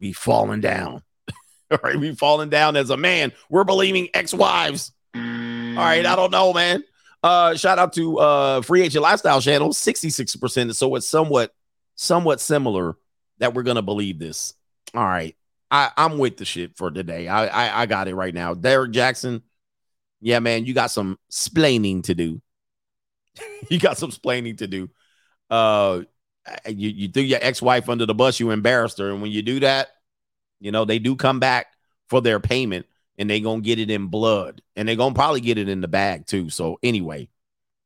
We 0.00 0.12
falling 0.12 0.60
down. 0.60 1.02
All 1.70 1.78
right, 1.84 1.96
we 1.96 2.16
falling 2.16 2.50
down 2.50 2.74
as 2.74 2.90
a 2.90 2.96
man. 2.96 3.32
We're 3.48 3.62
believing 3.62 4.08
ex-wives. 4.12 4.92
All 5.14 5.20
right, 5.20 6.04
I 6.04 6.16
don't 6.16 6.32
know, 6.32 6.52
man. 6.52 6.82
Uh, 7.22 7.54
shout 7.54 7.78
out 7.78 7.92
to 7.94 8.18
uh 8.18 8.60
Free 8.60 8.82
Agent 8.82 9.02
Lifestyle 9.02 9.40
Channel, 9.40 9.70
66%. 9.70 10.74
So 10.74 10.96
it's 10.96 11.08
somewhat, 11.08 11.54
somewhat 11.94 12.40
similar 12.40 12.96
that 13.38 13.54
we're 13.54 13.62
gonna 13.62 13.82
believe 13.82 14.18
this. 14.18 14.52
All 14.94 15.04
right. 15.04 15.36
I, 15.70 15.90
I'm 15.96 16.18
with 16.18 16.36
the 16.36 16.44
shit 16.44 16.76
for 16.76 16.90
today. 16.90 17.26
I, 17.28 17.46
I 17.46 17.82
I 17.82 17.86
got 17.86 18.08
it 18.08 18.14
right 18.14 18.34
now. 18.34 18.54
Derrick 18.54 18.92
Jaxn. 18.92 19.42
Yeah, 20.20 20.38
man, 20.40 20.66
you 20.66 20.74
got 20.74 20.90
some 20.90 21.18
splaining 21.30 22.04
to 22.04 22.14
do. 22.14 22.40
you 23.70 23.78
got 23.78 23.98
some 23.98 24.10
splaining 24.10 24.58
to 24.58 24.66
do. 24.66 24.90
Uh, 25.50 26.02
you, 26.66 26.90
you 26.90 27.08
threw 27.08 27.22
your 27.22 27.38
ex-wife 27.42 27.88
under 27.88 28.06
the 28.06 28.14
bus, 28.14 28.40
you 28.40 28.50
embarrassed 28.50 28.98
her. 28.98 29.10
And 29.10 29.22
when 29.22 29.30
you 29.30 29.42
do 29.42 29.60
that, 29.60 29.88
you 30.60 30.72
know, 30.72 30.84
they 30.84 30.98
do 30.98 31.16
come 31.16 31.40
back 31.40 31.66
for 32.08 32.20
their 32.20 32.40
payment 32.40 32.86
and 33.18 33.28
they 33.30 33.40
gonna 33.40 33.60
get 33.60 33.78
it 33.78 33.90
in 33.90 34.06
blood 34.06 34.62
and 34.76 34.88
they 34.88 34.96
gonna 34.96 35.14
probably 35.14 35.40
get 35.40 35.58
it 35.58 35.68
in 35.68 35.80
the 35.80 35.88
bag 35.88 36.26
too. 36.26 36.50
So 36.50 36.78
anyway, 36.82 37.28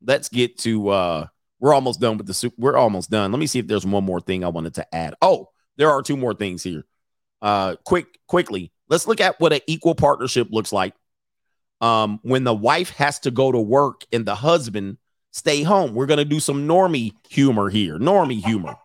let's 0.05 0.29
get 0.29 0.59
to 0.59 0.89
uh 0.89 1.27
we're 1.61 1.75
almost 1.75 2.01
done 2.01 2.19
with 2.19 2.27
the 2.27 2.35
soup. 2.35 2.55
We're 2.57 2.77
almost 2.77 3.11
done. 3.11 3.33
Let 3.33 3.39
me 3.39 3.47
see 3.47 3.59
if 3.59 3.67
there's 3.67 3.87
one 3.87 4.05
more 4.05 4.21
thing 4.21 4.45
I 4.45 4.49
wanted 4.49 4.75
to 4.75 4.95
add. 4.95 5.15
Oh, 5.21 5.49
there 5.77 5.91
are 5.91 6.03
two 6.03 6.17
more 6.17 6.35
things 6.35 6.63
here. 6.63 6.85
Uh 7.43 7.77
quick, 7.85 8.07
quickly, 8.27 8.73
let's 8.89 9.07
look 9.07 9.21
at 9.21 9.39
what 9.41 9.53
an 9.53 9.61
equal 9.67 9.95
partnership 9.95 10.49
looks 10.51 10.73
like. 10.73 10.95
Um, 11.81 12.19
when 12.23 12.43
the 12.43 12.55
wife 12.55 12.91
has 12.91 13.21
to 13.21 13.31
go 13.31 13.53
to 13.53 13.61
work 13.61 14.05
and 14.13 14.27
the 14.27 14.35
husband 14.35 14.99
stay 15.31 15.63
home. 15.63 15.95
We're 15.95 16.07
gonna 16.07 16.25
do 16.25 16.41
some 16.41 16.67
normie 16.67 17.13
humor 17.29 17.69
here. 17.71 17.99
Normie 17.99 18.45
humor. 18.45 18.77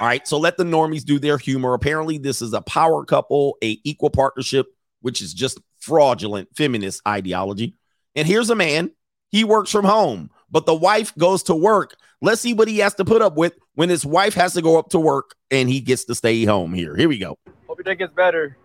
All 0.00 0.08
right, 0.08 0.26
so 0.26 0.36
let 0.38 0.56
the 0.56 0.64
normies 0.64 1.04
do 1.04 1.18
their 1.18 1.38
humor. 1.38 1.74
Apparently, 1.74 2.18
this 2.18 2.42
is 2.42 2.52
a 2.52 2.60
power 2.62 3.04
couple, 3.04 3.56
a 3.62 3.78
equal 3.84 4.10
partnership 4.10 4.66
which 5.02 5.20
is 5.20 5.34
just 5.34 5.60
fraudulent 5.78 6.48
feminist 6.56 7.02
ideology. 7.06 7.76
And 8.16 8.26
here's 8.26 8.50
a 8.50 8.54
man, 8.54 8.90
he 9.30 9.44
works 9.44 9.70
from 9.70 9.84
home, 9.84 10.30
but 10.50 10.64
the 10.64 10.74
wife 10.74 11.14
goes 11.16 11.42
to 11.44 11.54
work. 11.54 11.96
Let's 12.20 12.40
see 12.40 12.54
what 12.54 12.68
he 12.68 12.78
has 12.78 12.94
to 12.94 13.04
put 13.04 13.20
up 13.20 13.36
with 13.36 13.54
when 13.74 13.88
his 13.88 14.06
wife 14.06 14.34
has 14.34 14.54
to 14.54 14.62
go 14.62 14.78
up 14.78 14.90
to 14.90 15.00
work 15.00 15.34
and 15.50 15.68
he 15.68 15.80
gets 15.80 16.04
to 16.04 16.14
stay 16.14 16.44
home 16.44 16.72
here. 16.72 16.96
Here 16.96 17.08
we 17.08 17.18
go. 17.18 17.36
Hope 17.66 17.78
your 17.78 17.84
day 17.84 17.96
gets 17.96 18.14
better. 18.14 18.56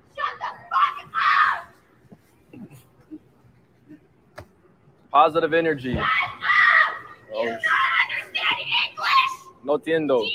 Positive 5.11 5.53
energy. 5.53 5.97
Oh, 7.33 7.57
no 9.63 9.77
entiendo. 9.77 10.27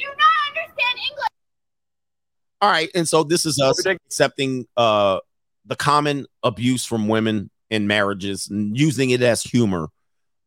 All 2.60 2.70
right, 2.70 2.90
and 2.94 3.08
so 3.08 3.24
this 3.24 3.44
is 3.44 3.60
us 3.60 3.84
accepting 3.86 4.66
uh 4.76 5.18
the 5.64 5.76
common 5.76 6.26
abuse 6.42 6.84
from 6.84 7.08
women 7.08 7.50
in 7.70 7.86
marriages 7.86 8.48
and 8.50 8.76
using 8.76 9.10
it 9.10 9.22
as 9.22 9.42
humor, 9.42 9.88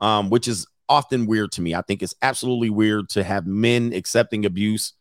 um, 0.01 0.29
which 0.29 0.47
is 0.47 0.67
often 0.89 1.25
weird 1.25 1.51
to 1.53 1.61
me. 1.61 1.73
I 1.73 1.81
think 1.81 2.03
it's 2.03 2.13
absolutely 2.21 2.69
weird 2.69 3.09
to 3.09 3.23
have 3.23 3.47
men 3.47 3.93
accepting 3.93 4.45
abuse. 4.45 4.93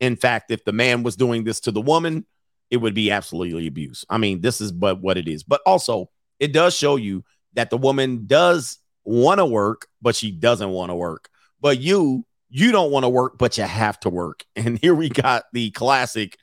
In 0.00 0.16
fact, 0.16 0.50
if 0.50 0.64
the 0.64 0.72
man 0.72 1.02
was 1.02 1.16
doing 1.16 1.44
this 1.44 1.60
to 1.60 1.72
the 1.72 1.80
woman, 1.80 2.26
it 2.70 2.78
would 2.78 2.94
be 2.94 3.10
absolutely 3.10 3.66
abuse. 3.66 4.04
I 4.08 4.18
mean, 4.18 4.40
this 4.40 4.60
is 4.60 4.72
but 4.72 5.00
what 5.00 5.18
it 5.18 5.28
is. 5.28 5.42
But 5.42 5.60
also, 5.66 6.08
it 6.38 6.52
does 6.52 6.74
show 6.74 6.96
you 6.96 7.24
that 7.54 7.70
the 7.70 7.76
woman 7.76 8.26
does 8.26 8.78
want 9.04 9.38
to 9.38 9.46
work, 9.46 9.88
but 10.00 10.14
she 10.16 10.30
doesn't 10.30 10.70
want 10.70 10.90
to 10.90 10.94
work. 10.94 11.28
But 11.60 11.78
you, 11.78 12.24
you 12.48 12.72
don't 12.72 12.90
want 12.90 13.04
to 13.04 13.08
work, 13.08 13.38
but 13.38 13.56
you 13.58 13.64
have 13.64 13.98
to 14.00 14.10
work. 14.10 14.44
And 14.56 14.78
here 14.78 14.94
we 14.94 15.08
got 15.08 15.44
the 15.52 15.70
classic 15.70 16.36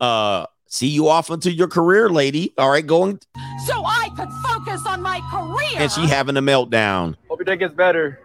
uh 0.00 0.46
see 0.66 0.88
you 0.88 1.08
off 1.08 1.30
into 1.30 1.52
your 1.52 1.68
career, 1.68 2.08
lady. 2.08 2.52
All 2.58 2.70
right, 2.70 2.84
going 2.86 3.20
So 3.66 3.84
I 3.84 4.08
could 4.16 4.28
focus 4.48 4.84
on 4.86 5.02
my 5.02 5.20
career. 5.30 5.80
and 5.82 5.90
she 5.92 6.06
having 6.06 6.36
a 6.36 6.42
meltdown. 6.42 7.14
Hope 7.28 7.38
your 7.38 7.44
day 7.44 7.56
gets 7.56 7.74
better. 7.74 8.20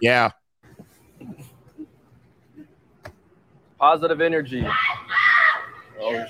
Yeah. 0.00 0.30
Positive 3.78 4.20
energy. 4.20 4.66
Oh, 6.00 6.24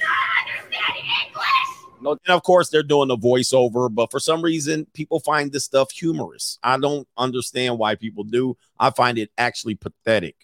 No, 2.05 2.11
and 2.11 2.37
of 2.37 2.43
course 2.43 2.69
they're 2.69 2.83
doing 2.83 3.09
the 3.09 3.17
voiceover, 3.17 3.93
but 3.93 4.11
for 4.11 4.21
some 4.21 4.43
reason 4.43 4.87
people 4.93 5.21
find 5.21 5.51
this 5.51 5.65
stuff 5.65 5.91
humorous. 5.91 6.59
I 6.63 6.77
don't 6.77 7.09
understand 7.17 7.79
why 7.79 7.95
people 7.95 8.25
do. 8.25 8.59
I 8.79 8.91
find 8.91 9.17
it 9.17 9.31
actually 9.39 9.77
pathetic 9.77 10.37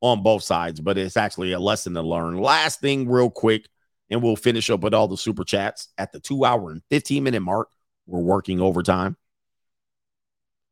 on 0.00 0.22
both 0.22 0.42
sides, 0.42 0.80
but 0.80 0.96
it's 0.96 1.18
actually 1.18 1.52
a 1.52 1.60
lesson 1.60 1.92
to 1.92 2.00
learn. 2.00 2.40
Last 2.40 2.80
thing, 2.80 3.06
real 3.06 3.28
quick, 3.28 3.68
and 4.08 4.22
we'll 4.22 4.34
finish 4.34 4.70
up 4.70 4.80
with 4.80 4.94
all 4.94 5.08
the 5.08 5.18
super 5.18 5.44
chats 5.44 5.88
at 5.98 6.10
the 6.10 6.20
two 6.20 6.46
hour 6.46 6.70
and 6.70 6.80
15 6.88 7.22
minute 7.22 7.40
mark. 7.40 7.68
We're 8.06 8.20
working 8.20 8.58
overtime. 8.58 9.18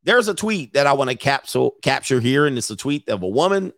There's 0.01 0.27
a 0.29 0.33
tweet 0.33 0.73
that 0.73 0.87
I 0.87 0.93
want 0.93 1.11
to 1.11 1.15
capsule 1.15 1.75
capture 1.83 2.19
here, 2.19 2.47
and 2.47 2.57
it's 2.57 2.71
a 2.71 2.75
tweet 2.75 3.07
of 3.07 3.21
a 3.21 3.27
woman 3.27 3.71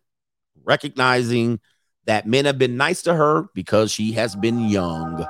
recognizing 0.64 1.60
that 2.06 2.26
men 2.26 2.46
have 2.46 2.58
been 2.58 2.78
nice 2.78 3.02
to 3.02 3.14
her 3.14 3.50
because 3.54 3.92
she 3.92 4.14
has 4.14 4.38
been 4.38 4.70
young. 4.70 5.28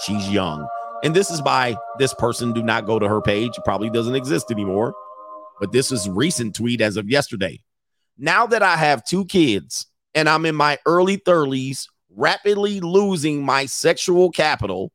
She's 0.00 0.28
young. 0.30 0.66
And 1.02 1.14
this 1.14 1.30
is 1.30 1.40
by 1.40 1.76
this 1.98 2.14
person. 2.14 2.52
Do 2.52 2.62
not 2.62 2.86
go 2.86 2.98
to 2.98 3.08
her 3.08 3.20
page. 3.20 3.52
Probably 3.64 3.90
doesn't 3.90 4.14
exist 4.14 4.50
anymore. 4.50 4.94
But 5.60 5.72
this 5.72 5.92
is 5.92 6.08
recent 6.08 6.54
tweet 6.54 6.80
as 6.80 6.96
of 6.96 7.08
yesterday. 7.08 7.60
Now 8.16 8.46
that 8.46 8.62
I 8.62 8.76
have 8.76 9.04
two 9.04 9.24
kids 9.24 9.86
and 10.14 10.28
I'm 10.28 10.44
in 10.44 10.54
my 10.54 10.78
early 10.86 11.18
30s, 11.18 11.86
rapidly 12.10 12.80
losing 12.80 13.44
my 13.44 13.66
sexual 13.66 14.30
capital, 14.30 14.92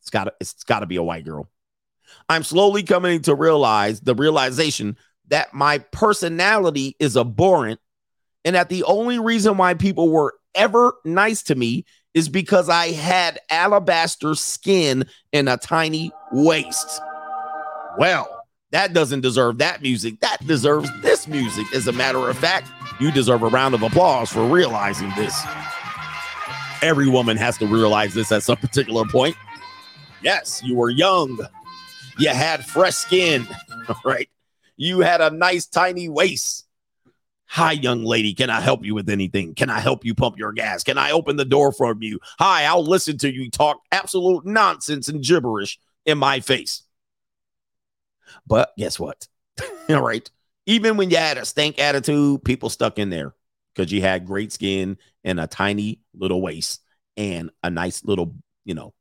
it's 0.00 0.10
got 0.10 0.24
to. 0.24 0.32
it's 0.40 0.64
got 0.64 0.80
to 0.80 0.86
be 0.86 0.96
a 0.96 1.02
white 1.02 1.24
girl. 1.24 1.48
I'm 2.28 2.42
slowly 2.42 2.82
coming 2.82 3.22
to 3.22 3.34
realize 3.34 4.00
the 4.00 4.14
realization 4.14 4.96
that 5.28 5.52
my 5.52 5.78
personality 5.78 6.96
is 6.98 7.16
abhorrent 7.16 7.80
and 8.44 8.56
that 8.56 8.68
the 8.68 8.84
only 8.84 9.18
reason 9.18 9.56
why 9.56 9.74
people 9.74 10.10
were 10.10 10.34
ever 10.54 10.94
nice 11.04 11.42
to 11.44 11.54
me 11.54 11.84
is 12.14 12.28
because 12.28 12.68
I 12.68 12.92
had 12.92 13.38
alabaster 13.50 14.34
skin 14.34 15.06
and 15.32 15.48
a 15.48 15.56
tiny 15.56 16.10
waist. 16.32 17.00
Well, 17.98 18.28
that 18.70 18.92
doesn't 18.92 19.22
deserve 19.22 19.58
that 19.58 19.82
music. 19.82 20.20
That 20.20 20.38
deserves 20.46 20.90
this 21.00 21.26
music. 21.26 21.66
As 21.74 21.86
a 21.86 21.92
matter 21.92 22.28
of 22.28 22.36
fact, 22.36 22.70
you 23.00 23.10
deserve 23.10 23.42
a 23.42 23.48
round 23.48 23.74
of 23.74 23.82
applause 23.82 24.30
for 24.30 24.44
realizing 24.44 25.10
this. 25.16 25.42
Every 26.82 27.08
woman 27.08 27.36
has 27.36 27.58
to 27.58 27.66
realize 27.66 28.14
this 28.14 28.30
at 28.30 28.42
some 28.42 28.56
particular 28.56 29.04
point. 29.06 29.36
Yes, 30.22 30.62
you 30.64 30.76
were 30.76 30.90
young. 30.90 31.38
You 32.18 32.28
had 32.30 32.64
fresh 32.64 32.94
skin, 32.94 33.46
right? 34.04 34.28
You 34.76 35.00
had 35.00 35.20
a 35.20 35.30
nice 35.30 35.66
tiny 35.66 36.08
waist. 36.08 36.67
Hi, 37.50 37.72
young 37.72 38.04
lady. 38.04 38.34
Can 38.34 38.50
I 38.50 38.60
help 38.60 38.84
you 38.84 38.94
with 38.94 39.08
anything? 39.08 39.54
Can 39.54 39.70
I 39.70 39.80
help 39.80 40.04
you 40.04 40.14
pump 40.14 40.38
your 40.38 40.52
gas? 40.52 40.84
Can 40.84 40.98
I 40.98 41.12
open 41.12 41.36
the 41.36 41.44
door 41.44 41.72
for 41.72 41.96
you? 41.98 42.20
Hi, 42.38 42.64
I'll 42.64 42.84
listen 42.84 43.16
to 43.18 43.32
you 43.32 43.50
talk 43.50 43.80
absolute 43.90 44.44
nonsense 44.44 45.08
and 45.08 45.22
gibberish 45.22 45.78
in 46.04 46.18
my 46.18 46.40
face. 46.40 46.82
But 48.46 48.72
guess 48.76 48.98
what? 48.98 49.26
All 49.88 50.02
right. 50.02 50.28
Even 50.66 50.96
when 50.96 51.10
you 51.10 51.16
had 51.16 51.38
a 51.38 51.44
stank 51.44 51.78
attitude, 51.78 52.44
people 52.44 52.68
stuck 52.68 52.98
in 52.98 53.08
there 53.08 53.34
because 53.74 53.90
you 53.90 54.02
had 54.02 54.26
great 54.26 54.52
skin 54.52 54.98
and 55.24 55.40
a 55.40 55.46
tiny 55.46 56.00
little 56.14 56.42
waist 56.42 56.82
and 57.16 57.50
a 57.62 57.70
nice 57.70 58.04
little, 58.04 58.34
you 58.64 58.74
know, 58.74 58.92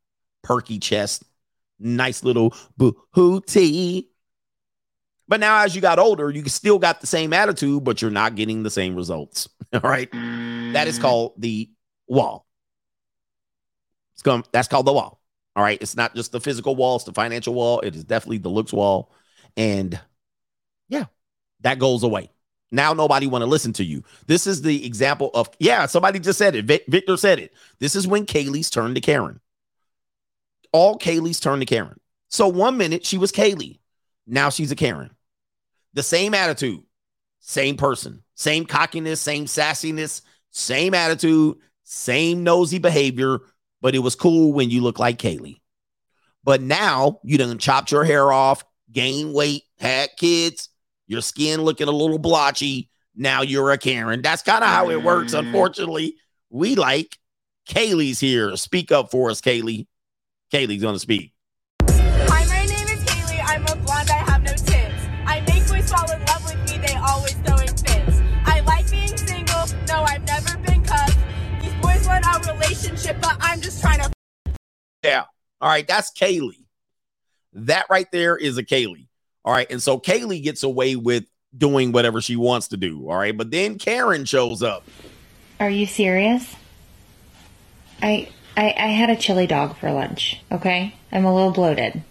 perky 0.44 0.80
chest, 0.80 1.26
nice 1.80 2.24
little 2.24 2.56
booty. 2.78 4.10
But 5.28 5.40
now, 5.40 5.64
as 5.64 5.76
you 5.76 5.82
got 5.82 6.00
older, 6.00 6.30
you 6.30 6.48
still 6.48 6.80
got 6.80 7.02
the 7.02 7.08
same 7.08 7.34
attitude, 7.34 7.84
but 7.84 8.02
you're 8.02 8.12
not 8.12 8.36
getting 8.36 8.64
the 8.64 8.70
same 8.70 8.96
results. 8.96 9.50
All 9.74 9.82
right. 9.82 10.10
That 10.12 10.88
is 10.88 10.98
mm. 10.98 11.02
called 11.02 11.34
the 11.38 11.70
wall. 12.08 12.46
It's 14.14 14.24
come, 14.24 14.44
that's 14.52 14.68
called 14.68 14.86
the 14.86 14.94
wall. 14.94 15.22
All 15.56 15.64
right. 15.64 15.82
It's 15.82 15.96
not 15.96 16.16
just 16.16 16.32
the 16.32 16.40
physical 16.40 16.76
wall, 16.76 16.96
it's 16.96 17.06
the 17.06 17.14
financial 17.14 17.54
wall. 17.54 17.82
It 17.82 17.96
is 17.96 18.04
definitely 18.04 18.38
the 18.38 18.50
looks 18.50 18.72
wall. 18.72 19.12
And 19.58 20.00
yeah, 20.88 21.06
that 21.62 21.80
goes 21.80 22.04
away. 22.04 22.30
Now 22.72 22.94
nobody 22.94 23.28
want 23.28 23.42
to 23.42 23.48
listen 23.48 23.74
to 23.74 23.84
you. 23.84 24.04
This 24.28 24.46
is 24.46 24.62
the 24.62 24.86
example 24.86 25.32
of 25.34 25.50
yeah, 25.60 25.86
somebody 25.86 26.20
just 26.20 26.38
said 26.38 26.56
it. 26.56 26.66
Vic- 26.66 26.86
Victor 26.88 27.18
said 27.18 27.40
it. 27.40 27.54
This 27.80 27.96
is 27.96 28.08
when 28.08 28.26
Kaylee's 28.26 28.70
turn 28.70 28.94
to 28.96 29.02
Karen. 29.02 29.40
All 30.72 30.98
Kaylee's 30.98 31.40
turn 31.40 31.60
to 31.60 31.66
Karen. 31.66 32.00
So 32.30 32.48
one 32.48 32.78
minute 32.78 33.06
she 33.06 33.18
was 33.18 33.32
Kaylee. 33.32 33.80
Now 34.26 34.50
she's 34.50 34.72
a 34.72 34.76
Karen. 34.76 35.12
The 35.98 36.04
same 36.04 36.36
attitude, 36.36 36.84
same 37.40 37.76
person, 37.76 38.22
same 38.36 38.68
cockiness, 38.68 39.20
same 39.20 39.46
sassiness, 39.46 40.22
same 40.52 40.94
attitude, 40.94 41.58
same 41.86 42.44
nosy 42.44 42.78
behavior, 42.78 43.40
but 43.82 43.96
it 43.96 44.00
was 44.00 44.14
cool 44.14 44.54
when 44.54 44.70
you 44.70 44.82
look 44.82 45.00
like 45.00 45.18
Kaylee. 45.18 45.60
But 46.44 46.62
now 46.62 47.20
you 47.24 47.40
done 47.40 47.58
chopped 47.58 47.92
your 47.92 48.04
hair 48.04 48.32
off, 48.32 48.64
gained 48.92 49.34
weight, 49.34 49.64
had 49.80 50.12
kids, 50.20 50.70
your 51.08 51.22
skin 51.22 51.64
looking 51.64 51.88
a 51.88 51.92
little 51.92 52.20
blotchy. 52.20 52.92
Now 53.16 53.42
you're 53.42 53.72
a 53.72 53.78
Karen. 53.80 54.22
That's 54.22 54.44
kind 54.44 54.64
of 54.64 54.70
how 54.70 54.92
it 54.92 55.02
works. 55.02 55.34
Mm. 55.34 55.48
Unfortunately, 55.48 56.14
we 56.52 56.76
like 56.76 57.18
Kaylee's 57.68 58.20
here. 58.20 58.56
Speak 58.56 58.92
up 58.92 59.10
for 59.10 59.32
us, 59.32 59.42
Kaylee. 59.42 59.88
Kaylee's 60.54 60.84
gonna 60.84 61.00
speak. 61.00 61.34
Relationship, 73.08 73.22
but 73.22 73.38
I'm 73.42 73.62
just 73.62 73.82
trying 73.82 74.00
to. 74.00 74.12
Yeah. 75.04 75.24
All 75.62 75.70
right. 75.70 75.88
That's 75.88 76.12
Kaylee. 76.12 76.66
That 77.54 77.86
right 77.90 78.08
there 78.12 78.38
is 78.38 78.58
a 78.58 78.64
Kaylee. 78.64 79.08
All 79.44 79.54
right. 79.54 79.70
And 79.70 79.82
so 79.82 80.00
Kaylee 80.00 80.44
gets 80.44 80.64
away 80.64 80.96
with 80.96 81.26
doing 81.58 81.92
whatever 81.92 82.22
she 82.22 82.36
wants 82.36 82.70
to 82.70 82.78
do. 82.78 83.10
All 83.10 83.18
right. 83.18 83.36
But 83.36 83.52
then 83.52 83.78
Karen 83.78 84.26
shows 84.26 84.62
up. 84.62 84.84
Are 85.60 85.70
you 85.70 85.86
serious? 85.86 86.56
I, 88.02 88.30
I 88.56 88.76
I 88.78 88.88
had 88.90 89.10
a 89.10 89.16
chili 89.16 89.48
dog 89.48 89.76
for 89.78 89.92
lunch. 89.92 90.40
Okay, 90.52 90.94
I'm 91.12 91.26
a 91.26 91.34
little 91.34 91.50
bloated. 91.52 92.04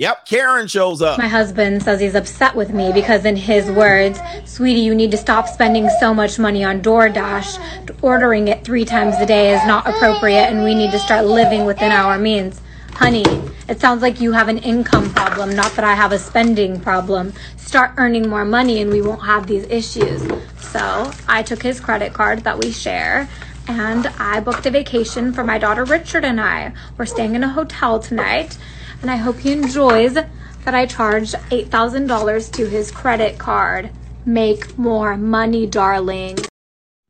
Yep. 0.00 0.24
Karen 0.24 0.66
shows 0.66 1.02
up. 1.02 1.18
My 1.18 1.28
husband 1.28 1.82
says 1.82 2.00
he's 2.00 2.14
upset 2.14 2.56
with 2.56 2.72
me 2.72 2.90
because, 2.90 3.26
in 3.26 3.36
his 3.36 3.70
words, 3.70 4.18
sweetie, 4.46 4.80
you 4.80 4.94
need 4.94 5.10
to 5.10 5.18
stop 5.18 5.46
spending 5.46 5.90
so 6.00 6.14
much 6.14 6.38
money 6.38 6.64
on 6.64 6.80
DoorDash. 6.80 8.00
Ordering 8.00 8.48
it 8.48 8.64
three 8.64 8.86
times 8.86 9.16
a 9.16 9.26
day 9.26 9.54
is 9.54 9.62
not 9.66 9.86
appropriate, 9.86 10.46
and 10.46 10.64
we 10.64 10.74
need 10.74 10.90
to 10.92 10.98
start 10.98 11.26
living 11.26 11.66
within 11.66 11.92
our 11.92 12.16
means. 12.16 12.62
Honey, 12.92 13.26
it 13.68 13.78
sounds 13.78 14.00
like 14.00 14.22
you 14.22 14.32
have 14.32 14.48
an 14.48 14.56
income 14.56 15.12
problem, 15.12 15.54
not 15.54 15.72
that 15.72 15.84
I 15.84 15.92
have 15.92 16.12
a 16.12 16.18
spending 16.18 16.80
problem. 16.80 17.34
Start 17.58 17.92
earning 17.98 18.26
more 18.26 18.46
money, 18.46 18.80
and 18.80 18.90
we 18.90 19.02
won't 19.02 19.26
have 19.26 19.46
these 19.46 19.64
issues. 19.64 20.22
So 20.60 21.10
I 21.28 21.42
took 21.42 21.62
his 21.62 21.78
credit 21.78 22.14
card 22.14 22.44
that 22.44 22.58
we 22.58 22.72
share 22.72 23.28
and 23.68 24.08
I 24.18 24.40
booked 24.40 24.66
a 24.66 24.70
vacation 24.70 25.32
for 25.32 25.44
my 25.44 25.56
daughter 25.58 25.84
Richard 25.84 26.24
and 26.24 26.40
I. 26.40 26.72
We're 26.96 27.06
staying 27.06 27.36
in 27.36 27.44
a 27.44 27.48
hotel 27.48 28.00
tonight, 28.00 28.58
and 29.02 29.10
I 29.10 29.16
hope 29.16 29.38
he 29.38 29.52
enjoys 29.52 30.14
that 30.14 30.74
I 30.74 30.86
charged 30.86 31.34
$8,000 31.50 32.52
to 32.52 32.68
his 32.68 32.90
credit 32.90 33.38
card. 33.38 33.90
Make 34.26 34.76
more 34.78 35.16
money, 35.16 35.66
darling. 35.66 36.38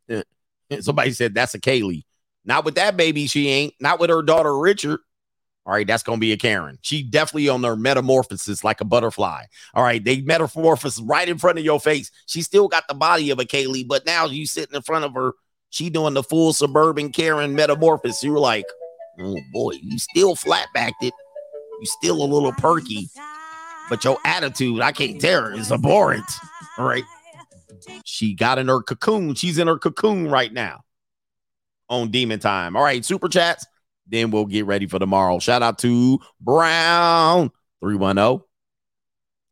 Uh, 0.08 0.22
somebody 0.80 1.12
said 1.12 1.34
that's 1.34 1.54
a 1.54 1.60
Kaylee. 1.60 2.04
Not 2.44 2.64
with 2.64 2.76
that 2.76 2.96
baby, 2.96 3.26
she 3.26 3.48
ain't. 3.48 3.74
Not 3.80 4.00
with 4.00 4.10
her 4.10 4.22
daughter 4.22 4.56
Richard. 4.56 5.00
All 5.66 5.74
right, 5.74 5.86
that's 5.86 6.02
gonna 6.02 6.18
be 6.18 6.32
a 6.32 6.36
Karen. 6.36 6.78
She 6.80 7.02
definitely 7.02 7.48
on 7.48 7.62
her 7.62 7.76
metamorphosis 7.76 8.64
like 8.64 8.80
a 8.80 8.84
butterfly. 8.84 9.44
All 9.74 9.84
right, 9.84 10.02
they 10.02 10.22
metamorphosis 10.22 11.00
right 11.00 11.28
in 11.28 11.38
front 11.38 11.58
of 11.58 11.64
your 11.64 11.78
face. 11.78 12.10
She 12.26 12.42
still 12.42 12.66
got 12.66 12.88
the 12.88 12.94
body 12.94 13.30
of 13.30 13.38
a 13.38 13.44
Kaylee, 13.44 13.86
but 13.86 14.06
now 14.06 14.26
you 14.26 14.46
sitting 14.46 14.74
in 14.74 14.82
front 14.82 15.04
of 15.04 15.14
her. 15.14 15.34
She 15.68 15.90
doing 15.90 16.14
the 16.14 16.22
full 16.22 16.52
suburban 16.52 17.12
Karen 17.12 17.54
metamorphosis. 17.54 18.24
You're 18.24 18.38
like, 18.38 18.64
oh 19.20 19.36
boy, 19.52 19.74
you 19.82 19.98
still 19.98 20.34
flat 20.34 20.66
backed 20.72 21.04
it. 21.04 21.12
You 21.80 21.86
still 21.86 22.22
a 22.22 22.26
little 22.26 22.52
perky, 22.52 23.08
but 23.88 24.04
your 24.04 24.18
attitude, 24.24 24.80
I 24.82 24.92
can't 24.92 25.20
tell 25.20 25.44
her, 25.44 25.52
is 25.54 25.72
abhorrent. 25.72 26.30
All 26.76 26.86
right. 26.86 27.04
She 28.04 28.34
got 28.34 28.58
in 28.58 28.68
her 28.68 28.82
cocoon. 28.82 29.34
She's 29.34 29.56
in 29.56 29.66
her 29.66 29.78
cocoon 29.78 30.28
right 30.30 30.52
now 30.52 30.84
on 31.88 32.10
Demon 32.10 32.38
Time. 32.38 32.76
All 32.76 32.82
right, 32.82 33.04
super 33.04 33.28
chats. 33.28 33.66
Then 34.06 34.30
we'll 34.30 34.44
get 34.44 34.66
ready 34.66 34.86
for 34.86 34.98
tomorrow. 34.98 35.38
Shout 35.38 35.62
out 35.62 35.78
to 35.78 36.18
Brown 36.40 37.50
310. 37.80 38.44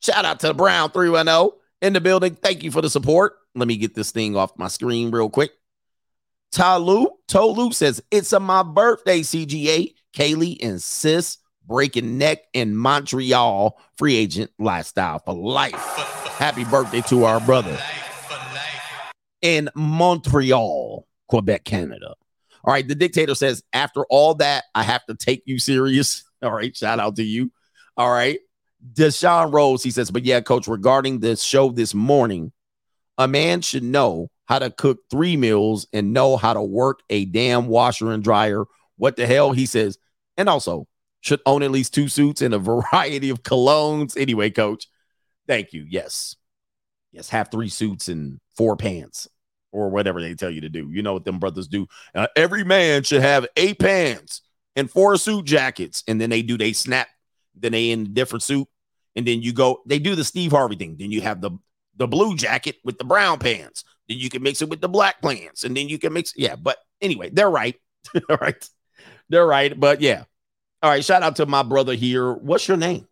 Shout 0.01 0.25
out 0.25 0.41
to 0.41 0.53
Brown 0.53 0.91
310 0.91 1.59
in 1.81 1.93
the 1.95 2.01
building. 2.01 2.35
Thank 2.35 2.63
you 2.63 2.71
for 2.71 2.83
the 2.83 2.91
support. 2.91 3.37
Let 3.55 3.69
me 3.69 3.77
get 3.77 3.95
this 3.95 4.11
thing 4.11 4.37
off 4.37 4.59
my 4.59 4.69
screen 4.69 5.11
real 5.11 5.31
quick. 5.31 5.53
Talu 6.53 7.07
Tolu 7.27 7.73
says, 7.73 8.03
It's 8.11 8.33
a 8.33 8.41
my 8.41 8.63
birthday, 8.63 9.21
CGA. 9.21 9.95
Kaylee 10.15 10.57
and 10.63 10.83
Sis 10.83 11.39
breaking 11.69 12.19
neck 12.19 12.39
in 12.53 12.75
Montreal. 12.75 13.79
Free 13.97 14.17
agent 14.17 14.51
lifestyle 14.59 15.21
for 15.21 15.35
life. 15.35 15.75
Happy 15.75 16.65
birthday 16.65 17.03
to 17.03 17.25
our 17.25 17.41
brother 17.41 17.79
in 19.43 19.69
Montreal, 19.75 21.07
Quebec, 21.29 21.65
Canada. 21.65 22.15
All 22.65 22.73
right. 22.73 22.87
The 22.87 22.95
dictator 22.95 23.35
says, 23.35 23.63
After 23.73 24.05
all 24.07 24.35
that, 24.37 24.65
I 24.75 24.83
have 24.83 25.05
to 25.07 25.15
take 25.15 25.43
you 25.47 25.59
serious. 25.59 26.25
All 26.43 26.53
right. 26.53 26.77
Shout 26.77 26.99
out 26.99 27.17
to 27.17 27.23
you. 27.23 27.53
All 27.97 28.11
right. 28.11 28.41
Deshaun 28.93 29.53
Rose, 29.53 29.83
he 29.83 29.91
says, 29.91 30.11
But 30.11 30.25
yeah, 30.25 30.41
coach, 30.41 30.69
regarding 30.69 31.21
this 31.21 31.43
show 31.43 31.71
this 31.71 31.95
morning, 31.95 32.53
a 33.17 33.27
man 33.29 33.61
should 33.61 33.83
know 33.83 34.31
how 34.47 34.59
to 34.59 34.71
cook 34.71 34.99
three 35.11 35.37
meals 35.37 35.87
and 35.93 36.13
know 36.13 36.37
how 36.37 36.55
to 36.55 36.63
work 36.63 37.01
a 37.11 37.25
damn 37.25 37.67
washer 37.69 38.13
and 38.13 38.23
dryer. 38.25 38.65
What 38.97 39.17
the 39.17 39.27
hell? 39.27 39.53
He 39.53 39.67
says, 39.67 39.99
and 40.37 40.49
also 40.49 40.88
should 41.21 41.41
own 41.47 41.63
at 41.63 41.71
least 41.71 41.95
two 41.95 42.09
suits 42.09 42.43
and 42.43 42.55
a 42.55 42.59
variety 42.59 43.31
of 43.31 43.43
colognes. 43.43 44.17
Anyway, 44.17 44.51
coach, 44.51 44.89
thank 45.47 45.73
you. 45.73 45.85
Yes. 45.89 46.37
Yes. 47.13 47.31
Have 47.31 47.51
three 47.51 47.69
suits 47.69 48.09
and 48.09 48.39
four 48.57 48.77
pants 48.77 49.29
or 49.73 49.89
whatever 49.91 50.21
they 50.21 50.35
tell 50.35 50.51
you 50.51 50.63
to 50.63 50.69
do. 50.69 50.89
You 50.91 51.03
know 51.03 51.15
what 51.15 51.25
them 51.25 51.39
brothers 51.39 51.69
do. 51.69 51.87
Uh, 52.15 52.27
every 52.37 52.65
man 52.65 53.03
should 53.03 53.23
have 53.23 53.47
eight 53.57 53.79
pants 53.79 54.43
and 54.77 54.91
four 54.91 55.17
suit 55.17 55.45
jackets. 55.45 56.05
And 56.09 56.21
then 56.21 56.31
they 56.31 56.43
do, 56.43 56.57
they 56.57 56.73
snap, 56.73 57.09
then 57.55 57.73
they 57.73 57.91
in 57.91 58.03
a 58.03 58.05
different 58.05 58.43
suit. 58.43 58.67
And 59.17 59.27
then 59.27 59.43
you 59.43 59.53
go, 59.53 59.83
they 59.87 59.99
do 59.99 60.15
the 60.15 60.25
Steve 60.25 60.53
Harvey 60.53 60.77
thing. 60.77 60.97
Then 60.99 61.11
you 61.11 61.21
have 61.23 61.41
the, 61.41 61.51
the 61.97 62.07
blue 62.07 62.37
jacket 62.37 62.77
with 62.85 62.99
the 62.99 63.05
brown 63.05 63.39
pants. 63.39 63.85
Then 64.09 64.19
you 64.19 64.31
can 64.31 64.43
mix 64.43 64.63
it 64.63 64.71
with 64.71 64.81
the 64.81 64.89
black 64.89 65.21
pants. 65.21 65.65
And 65.65 65.77
then 65.77 65.89
you 65.89 65.99
can 65.99 66.13
mix, 66.13 66.33
yeah. 66.37 66.57
But 66.57 66.79
anyway, 67.01 67.31
they're 67.31 67.51
right. 67.51 67.77
All 68.31 68.37
right. 68.37 68.69
They're 69.29 69.47
right. 69.47 69.79
But 69.79 70.01
yeah. 70.01 70.25
All 70.83 70.91
right. 70.91 71.05
Shout 71.05 71.23
out 71.23 71.37
to 71.37 71.47
my 71.47 71.63
brother 71.63 71.95
here. 71.95 72.33
What's 72.33 72.69
your 72.69 72.77
name? 72.77 73.07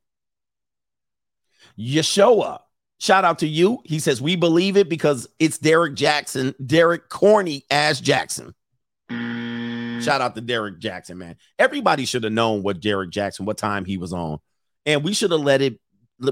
Yeshua. 1.79 2.61
Shout 2.99 3.25
out 3.25 3.41
to 3.41 3.47
you. 3.47 3.81
He 3.85 3.99
says, 3.99 4.23
We 4.23 4.37
believe 4.37 4.77
it 4.77 4.89
because 4.89 5.29
it's 5.39 5.59
Derrick 5.59 5.95
Jaxn, 5.95 6.55
Derek 6.65 7.09
Corny 7.09 7.65
Ash 7.71 8.01
Jackson. 8.01 8.55
Shout 9.11 10.21
out 10.21 10.35
to 10.35 10.41
Derrick 10.41 10.79
Jaxn, 10.79 11.17
man. 11.17 11.37
Everybody 11.59 12.05
should 12.05 12.25
have 12.25 12.33
known 12.33 12.63
what 12.63 12.81
Derrick 12.81 13.11
Jaxn, 13.11 13.41
what 13.41 13.59
time 13.59 13.85
he 13.85 13.99
was 13.99 14.13
on. 14.13 14.39
And 14.85 15.03
we 15.03 15.13
should 15.13 15.31
have 15.31 15.41
let 15.41 15.61
it, 15.63 15.81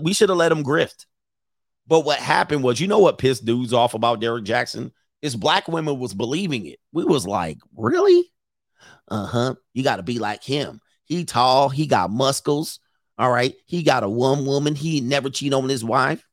we 0.02 0.12
should 0.12 0.28
have 0.28 0.38
let 0.38 0.52
him 0.52 0.64
grift. 0.64 1.06
But 1.86 2.00
what 2.00 2.18
happened 2.18 2.62
was, 2.62 2.80
you 2.80 2.88
know 2.88 2.98
what 3.00 3.18
pissed 3.18 3.44
dudes 3.44 3.72
off 3.72 3.94
about 3.94 4.20
Derrick 4.20 4.44
Jaxn? 4.44 4.92
Is 5.22 5.36
black 5.36 5.68
women 5.68 5.98
was 5.98 6.14
believing 6.14 6.66
it. 6.66 6.78
We 6.92 7.04
was 7.04 7.26
like, 7.26 7.58
really? 7.76 8.30
Uh-huh. 9.08 9.54
You 9.72 9.82
got 9.82 9.96
to 9.96 10.02
be 10.02 10.18
like 10.18 10.42
him. 10.42 10.80
He 11.04 11.24
tall, 11.24 11.68
he 11.68 11.86
got 11.86 12.10
muscles. 12.10 12.80
All 13.16 13.30
right. 13.30 13.54
He 13.66 13.82
got 13.82 14.02
a 14.02 14.08
one 14.08 14.44
woman. 14.44 14.74
He 14.74 15.00
never 15.00 15.30
cheat 15.30 15.52
on 15.52 15.68
his 15.68 15.84
wife. 15.84 16.26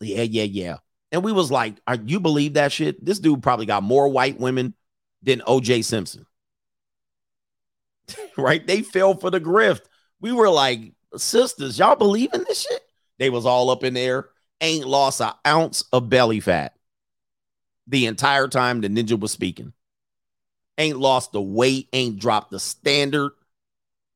Yeah, 0.00 0.22
yeah, 0.22 0.44
yeah. 0.44 0.76
And 1.12 1.22
we 1.22 1.32
was 1.32 1.50
like, 1.50 1.76
Are 1.86 1.96
you 1.96 2.20
believe 2.20 2.54
that 2.54 2.72
shit? 2.72 3.04
This 3.04 3.18
dude 3.18 3.42
probably 3.42 3.66
got 3.66 3.82
more 3.82 4.08
white 4.08 4.40
women 4.40 4.74
than 5.22 5.40
OJ 5.40 5.84
Simpson. 5.84 6.26
right? 8.36 8.66
They 8.66 8.82
fell 8.82 9.14
for 9.14 9.30
the 9.30 9.40
grift. 9.40 9.82
We 10.20 10.32
were 10.32 10.50
like, 10.50 10.92
sisters, 11.16 11.78
y'all 11.78 11.96
believe 11.96 12.32
in 12.32 12.44
this 12.44 12.62
shit? 12.62 12.82
They 13.18 13.30
was 13.30 13.46
all 13.46 13.70
up 13.70 13.84
in 13.84 13.94
there. 13.94 14.28
Ain't 14.60 14.86
lost 14.86 15.20
an 15.20 15.32
ounce 15.46 15.84
of 15.92 16.08
belly 16.08 16.40
fat 16.40 16.74
the 17.86 18.06
entire 18.06 18.48
time 18.48 18.80
the 18.80 18.88
ninja 18.88 19.18
was 19.18 19.32
speaking. 19.32 19.72
Ain't 20.78 20.98
lost 20.98 21.32
the 21.32 21.40
weight, 21.40 21.88
ain't 21.92 22.18
dropped 22.18 22.50
the 22.50 22.60
standard, 22.60 23.32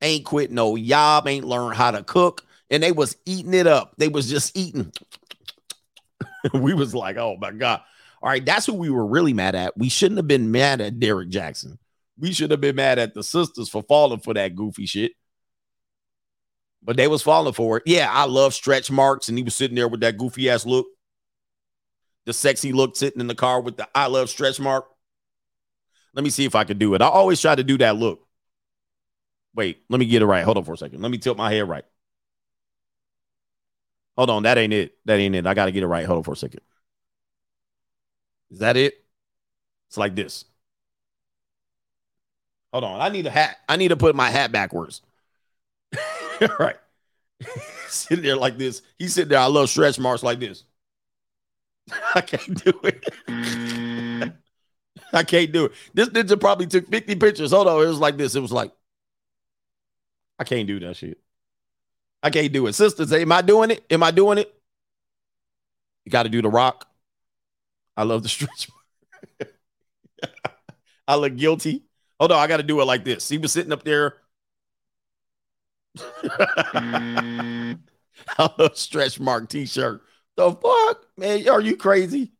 ain't 0.03 0.25
quit 0.25 0.51
no 0.51 0.77
job, 0.77 1.27
ain't 1.27 1.47
learned 1.47 1.77
how 1.77 1.91
to 1.91 2.03
cook. 2.03 2.45
And 2.71 2.83
they 2.83 2.93
was 2.93 3.17
eating 3.27 3.55
it 3.55 3.67
up. 3.67 3.95
They 3.97 4.09
was 4.09 4.29
just 4.29 4.57
eating. 4.57 4.93
we 6.55 6.75
was 6.75 6.95
like, 6.95 7.17
oh 7.17 7.37
my 7.41 7.51
God. 7.51 7.81
All 8.23 8.29
right, 8.29 8.45
that's 8.45 8.67
who 8.67 8.75
we 8.75 8.91
were 8.91 9.07
really 9.07 9.33
mad 9.33 9.55
at. 9.55 9.77
We 9.79 9.89
shouldn't 9.89 10.19
have 10.19 10.29
been 10.29 10.51
mad 10.51 10.81
at 10.81 11.01
Derrick 11.01 11.31
Jaxn. 11.31 11.79
We 12.19 12.33
should 12.33 12.51
have 12.51 12.61
been 12.61 12.77
mad 12.77 12.99
at 12.99 13.15
the 13.15 13.23
sisters 13.23 13.71
for 13.71 13.83
falling 13.83 14.21
for 14.21 14.35
that 14.35 14.55
goofy 14.55 14.85
shit. 14.85 15.13
But 16.83 16.97
they 16.97 17.09
was 17.09 17.23
falling 17.23 17.55
for 17.55 17.79
it. 17.79 17.85
Yeah, 17.87 18.11
I 18.11 18.25
love 18.25 18.53
stretch 18.53 18.91
marks, 18.91 19.29
and 19.29 19.39
he 19.39 19.45
was 19.45 19.55
sitting 19.55 19.75
there 19.75 19.89
with 19.89 20.01
that 20.01 20.19
goofy 20.19 20.51
ass 20.51 20.67
look. 20.67 20.87
The 22.27 22.35
sexy 22.35 22.73
look 22.73 22.97
sitting 22.97 23.21
in 23.21 23.27
the 23.27 23.35
car 23.35 23.61
with 23.61 23.79
the 23.79 23.89
I 23.95 24.07
love 24.07 24.29
stretch 24.29 24.61
mark. 24.61 24.87
Let 26.15 26.25
me 26.25 26.31
see 26.31 26.45
if 26.45 26.55
I 26.55 26.65
can 26.65 26.79
do 26.79 26.95
it. 26.95 27.03
I 27.03 27.09
always 27.09 27.41
try 27.41 27.55
to 27.55 27.65
do 27.65 27.79
that 27.79 27.97
look. 27.97 28.27
Wait, 29.55 29.83
let 29.89 29.99
me 29.99 30.07
get 30.07 30.23
it 30.23 30.27
right. 30.27 30.45
Hold 30.45 30.59
on 30.59 30.65
for 30.65 30.75
a 30.75 30.77
second. 30.77 31.03
Let 31.03 31.11
me 31.11 31.19
tilt 31.19 31.37
my 31.37 31.53
head 31.53 31.69
right. 31.69 31.85
Hold 34.17 34.31
on, 34.31 34.43
that 34.45 34.59
ain't 34.59 34.73
it. 34.73 34.97
That 35.07 35.19
ain't 35.19 35.35
it. 35.35 35.47
I 35.47 35.55
got 35.55 35.67
to 35.67 35.73
get 35.73 35.83
it 35.83 35.87
right. 35.87 36.07
Hold 36.07 36.19
on 36.19 36.23
for 36.25 36.33
a 36.33 36.37
second. 36.37 36.61
Is 38.51 38.59
that 38.59 38.77
it? 38.77 38.95
It's 39.89 39.97
like 39.97 40.15
this. 40.15 40.45
Hold 42.73 42.85
on. 42.85 43.01
I 43.01 43.09
need 43.09 43.27
a 43.27 43.31
hat. 43.31 43.57
I 43.69 43.77
need 43.77 43.89
to 43.89 43.97
put 43.97 44.15
my 44.15 44.31
hat 44.31 44.53
backwards. 44.53 45.03
right. 46.59 46.77
sitting 47.89 48.25
there 48.25 48.37
like 48.37 48.59
this. 48.59 48.83
He's 48.99 49.15
sitting 49.15 49.31
there. 49.31 49.39
I 49.39 49.47
love 49.47 49.71
stretch 49.71 49.99
marks 49.99 50.23
like 50.23 50.41
this. 50.41 50.65
I 52.15 52.21
can't 52.21 52.65
do 52.65 52.73
it. 52.85 53.90
I 55.12 55.23
can't 55.23 55.52
do 55.52 55.67
it. 55.67 55.73
This 55.94 56.09
ninja 56.09 56.41
probably 56.41 56.67
took 56.67 56.89
50 56.89 57.17
pictures. 57.17 57.52
Hold 57.52 57.69
on. 57.69 57.83
It 57.83 57.86
was 57.86 57.99
like 57.99 58.17
this. 58.17 58.35
It 58.35 58.41
was 58.41 58.52
like, 58.52 58.73
I 60.39 60.44
can't 60.44 60.67
do 60.67 60.81
that 60.81 60.97
shit. 60.97 61.19
I 62.23 62.31
can't 62.31 62.52
do 62.52 62.67
it. 62.67 62.75
Sisters, 62.75 63.12
am 63.12 63.33
I 63.33 63.43
doing 63.43 63.70
it? 63.70 63.85
Am 63.91 64.02
I 64.02 64.10
doing 64.10 64.39
it? 64.39 64.55
You 66.05 66.10
got 66.10 66.25
to 66.25 66.28
do 66.28 66.43
the 66.43 66.49
rock. 66.49 66.89
I 67.97 68.05
love 68.05 68.23
the 68.23 68.28
stretch. 68.31 68.70
I 71.09 71.17
look 71.17 71.36
guilty. 71.36 71.85
Hold 72.19 72.33
on, 72.33 72.39
I 72.39 72.47
got 72.47 72.59
to 72.59 72.62
do 72.62 72.81
it 72.81 72.85
like 72.85 73.05
this. 73.05 73.28
He 73.28 73.39
was 73.39 73.52
sitting 73.52 73.73
up 73.73 73.85
there. 73.85 74.17
I 75.97 77.77
love 78.59 78.77
stretch 78.77 79.19
mark 79.19 79.49
t-shirt. 79.49 80.02
The 80.36 80.52
fuck, 80.52 81.07
man? 81.17 81.49
Are 81.49 81.60
you 81.60 81.77
crazy? 81.77 82.33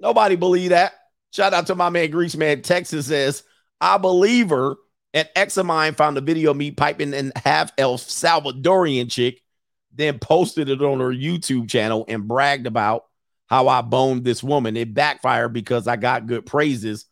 Nobody 0.00 0.36
believe 0.36 0.70
that. 0.70 0.92
Shout 1.30 1.54
out 1.54 1.66
to 1.66 1.74
my 1.74 1.90
man 1.90 2.10
Grease 2.10 2.36
Man. 2.36 2.62
Texas 2.62 3.06
says, 3.06 3.42
I 3.80 3.98
believe 3.98 4.50
her. 4.50 4.76
An 5.14 5.24
ex 5.34 5.56
of 5.56 5.64
mine 5.64 5.94
found 5.94 6.18
a 6.18 6.20
video 6.20 6.50
of 6.50 6.56
me 6.56 6.70
piping 6.70 7.14
in 7.14 7.32
half 7.34 7.72
El 7.78 7.96
Salvadorian 7.96 9.10
chick, 9.10 9.40
then 9.94 10.18
posted 10.18 10.68
it 10.68 10.82
on 10.82 11.00
her 11.00 11.10
YouTube 11.10 11.68
channel 11.68 12.04
and 12.08 12.28
bragged 12.28 12.66
about 12.66 13.06
how 13.46 13.68
I 13.68 13.80
boned 13.80 14.24
this 14.24 14.42
woman. 14.42 14.76
It 14.76 14.92
backfired 14.92 15.54
because 15.54 15.88
I 15.88 15.96
got 15.96 16.26
good 16.26 16.44
praises 16.44 17.06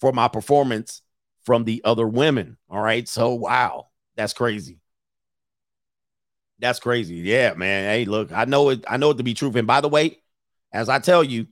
for 0.00 0.12
my 0.12 0.28
performance 0.28 1.00
from 1.44 1.64
the 1.64 1.80
other 1.84 2.06
women. 2.06 2.58
All 2.68 2.80
right. 2.80 3.08
So, 3.08 3.34
wow, 3.34 3.88
that's 4.16 4.34
crazy. 4.34 4.78
That's 6.58 6.78
crazy. 6.78 7.16
Yeah, 7.16 7.54
man. 7.54 7.84
Hey, 7.90 8.04
look, 8.04 8.32
I 8.32 8.44
know 8.44 8.68
it. 8.68 8.84
I 8.86 8.98
know 8.98 9.10
it 9.10 9.16
to 9.16 9.22
be 9.22 9.32
true. 9.32 9.50
And 9.54 9.66
by 9.66 9.80
the 9.80 9.88
way, 9.88 10.18
as 10.72 10.90
I 10.90 10.98
tell 10.98 11.24
you, 11.24 11.46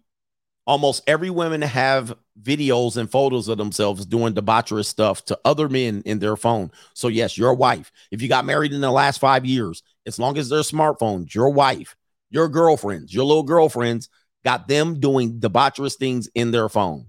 Almost 0.68 1.02
every 1.06 1.30
woman 1.30 1.62
have 1.62 2.14
videos 2.38 2.98
and 2.98 3.10
photos 3.10 3.48
of 3.48 3.56
themselves 3.56 4.05
doing 4.05 4.34
debaucherous 4.34 4.84
stuff 4.84 5.24
to 5.24 5.40
other 5.42 5.66
men 5.66 6.02
in 6.05 6.18
their 6.18 6.36
phone. 6.36 6.70
So 6.92 7.08
yes, 7.08 7.38
your 7.38 7.55
wife. 7.55 7.90
If 8.10 8.20
you 8.20 8.28
got 8.28 8.44
married 8.44 8.74
in 8.74 8.82
the 8.82 8.90
last 8.90 9.18
five 9.18 9.47
years, 9.47 9.82
as 10.05 10.18
long 10.18 10.36
as 10.36 10.50
they're 10.50 10.60
smartphones, 10.60 11.34
your 11.34 11.48
wife, 11.48 11.97
your 12.28 12.50
girlfriends, 12.50 13.14
your 13.14 13.24
little 13.24 13.44
girlfriends 13.44 14.10
got 14.44 14.68
them 14.68 15.00
doing 15.00 15.40
debaucherous 15.40 15.97
things 15.97 16.28
in 16.34 16.50
their 16.50 16.68
phone. 16.68 17.06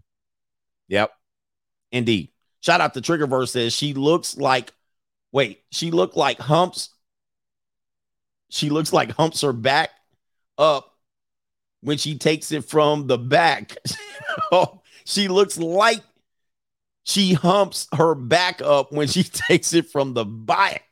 Yep. 0.87 1.11
Indeed. 1.91 2.29
Shout 2.61 2.79
out 2.79 2.93
to 2.93 3.01
Triggerverse 3.01 3.49
says 3.49 3.73
she 3.73 3.93
looks 3.93 4.37
like, 4.37 4.71
wait, 5.33 5.59
she 5.69 5.91
looked 5.91 6.15
like 6.15 6.39
humps. 6.39 6.91
She 8.51 8.69
looks 8.69 8.93
like 8.93 9.11
humps 9.11 9.41
her 9.41 9.51
back 9.51 9.89
up 10.57 10.95
when 11.81 11.97
she 11.97 12.17
takes 12.17 12.51
it 12.51 12.65
from 12.65 13.07
the 13.07 13.17
back. 13.17 13.77
oh, 14.51 14.81
she 15.05 15.27
looks 15.27 15.57
like 15.57 16.01
she 17.03 17.33
humps 17.33 17.87
her 17.93 18.15
back 18.15 18.61
up 18.61 18.91
when 18.91 19.07
she 19.07 19.23
takes 19.47 19.73
it 19.73 19.89
from 19.89 20.13
the 20.13 20.25
back. 20.25 20.83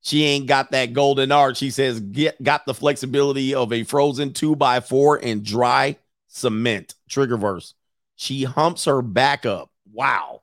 She 0.00 0.24
ain't 0.24 0.46
got 0.46 0.70
that 0.70 0.92
golden 0.92 1.32
arch. 1.32 1.58
She 1.58 1.70
says, 1.70 2.00
get 2.00 2.42
got 2.42 2.64
the 2.64 2.74
flexibility 2.74 3.54
of 3.54 3.72
a 3.72 3.84
frozen 3.84 4.32
two 4.32 4.56
by 4.56 4.80
four 4.80 5.16
and 5.22 5.44
dry 5.44 5.96
cement. 6.28 6.94
Trigger 7.08 7.36
verse. 7.36 7.74
She 8.16 8.44
humps 8.44 8.86
her 8.86 9.02
back 9.02 9.44
up. 9.44 9.70
Wow. 9.92 10.42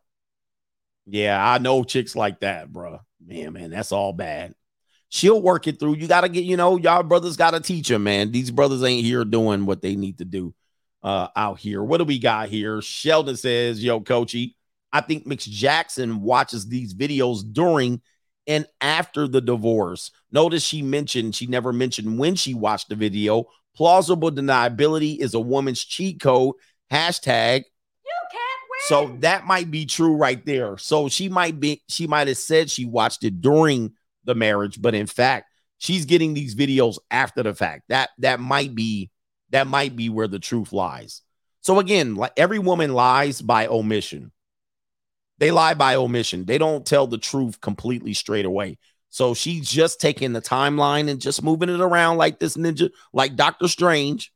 Yeah, 1.08 1.44
I 1.44 1.58
know 1.60 1.84
chicks 1.84 2.16
like 2.16 2.42
that, 2.42 2.72
bro. 2.72 3.00
Man, 3.26 3.54
man, 3.54 3.70
that's 3.72 3.92
all 3.92 4.14
bad. 4.14 4.56
She'll 5.16 5.42
work 5.42 5.66
it 5.66 5.80
through. 5.80 5.96
You 5.96 6.10
got 6.10 6.22
to 6.22 6.30
get, 6.30 6.44
you 6.44 6.58
know, 6.58 6.76
y'all 6.76 7.02
brothers 7.02 7.38
got 7.38 7.52
to 7.52 7.62
teach 7.62 7.88
them, 7.88 8.04
man. 8.04 8.34
These 8.34 8.52
brothers 8.52 8.84
ain't 8.84 9.06
here 9.06 9.24
doing 9.24 9.66
what 9.66 9.82
they 9.82 9.96
need 9.96 10.18
to 10.18 10.26
do 10.26 10.54
uh, 11.04 11.30
out 11.38 11.58
here. 11.58 11.82
What 11.82 12.00
do 12.00 12.04
we 12.04 12.20
got 12.20 12.50
here? 12.50 12.82
Sheldon 12.82 13.38
says, 13.38 13.82
Yo, 13.82 14.02
coachy, 14.02 14.58
I 14.92 15.00
think 15.00 15.26
Mix 15.26 15.46
Jackson 15.46 16.22
watches 16.22 16.68
these 16.68 16.94
videos 16.94 17.44
during 17.50 18.02
and 18.46 18.68
after 18.82 19.26
the 19.26 19.40
divorce. 19.40 20.12
Notice 20.34 20.64
she 20.64 20.82
mentioned, 20.82 21.34
she 21.34 21.48
never 21.48 21.72
mentioned 21.72 22.20
when 22.20 22.36
she 22.36 22.54
watched 22.54 22.90
the 22.90 22.96
video. 22.96 23.46
Plausible 23.74 24.32
deniability 24.32 25.18
is 25.20 25.34
a 25.34 25.40
woman's 25.40 25.82
cheat 25.82 26.20
code. 26.20 26.56
Hashtag 26.92 27.64
You 28.06 28.12
can't 28.34 28.62
win. 28.70 28.80
so 28.88 29.18
that 29.22 29.46
might 29.46 29.72
be 29.72 29.86
true 29.86 30.18
right 30.18 30.46
there. 30.46 30.78
So 30.78 31.08
she 31.08 31.30
might 31.30 31.58
be, 31.58 31.84
she 31.88 32.06
might 32.06 32.28
have 32.28 32.38
said 32.38 32.70
she 32.70 32.84
watched 32.84 33.24
it 33.24 33.40
during 33.40 33.94
the 34.26 34.36
marriage, 34.36 34.82
but 34.82 34.96
in 34.96 35.08
fact, 35.08 35.50
she's 35.78 36.06
getting 36.06 36.34
these 36.34 36.56
videos 36.56 36.98
after 37.12 37.44
the 37.44 37.54
fact. 37.54 37.84
That 37.90 38.10
that 38.20 38.40
might 38.40 38.76
be 38.76 39.12
that 39.52 39.68
might 39.68 39.96
be 39.96 40.10
where 40.10 40.28
the 40.28 40.40
truth 40.40 40.74
lies. 40.74 41.22
So 41.62 41.80
again, 41.80 42.16
like 42.16 42.34
every 42.38 42.60
woman 42.60 42.94
lies 42.94 43.42
by 43.42 43.68
omission. 43.68 44.32
They 45.38 45.52
lie 45.52 45.74
by 45.74 45.96
omission. 45.96 46.46
They 46.46 46.58
don't 46.58 46.86
tell 46.86 47.08
the 47.08 47.18
truth 47.18 47.60
completely 47.60 48.14
straight 48.14 48.46
away. 48.46 48.78
So 49.10 49.34
she's 49.34 49.70
just 49.70 50.02
taking 50.02 50.34
the 50.34 50.42
timeline 50.42 51.10
and 51.10 51.22
just 51.22 51.44
moving 51.44 51.70
it 51.70 51.80
around 51.80 52.18
like 52.18 52.40
this 52.40 52.58
ninja, 52.58 52.90
like 53.14 53.36
Doctor 53.36 53.68
Strange. 53.68 54.32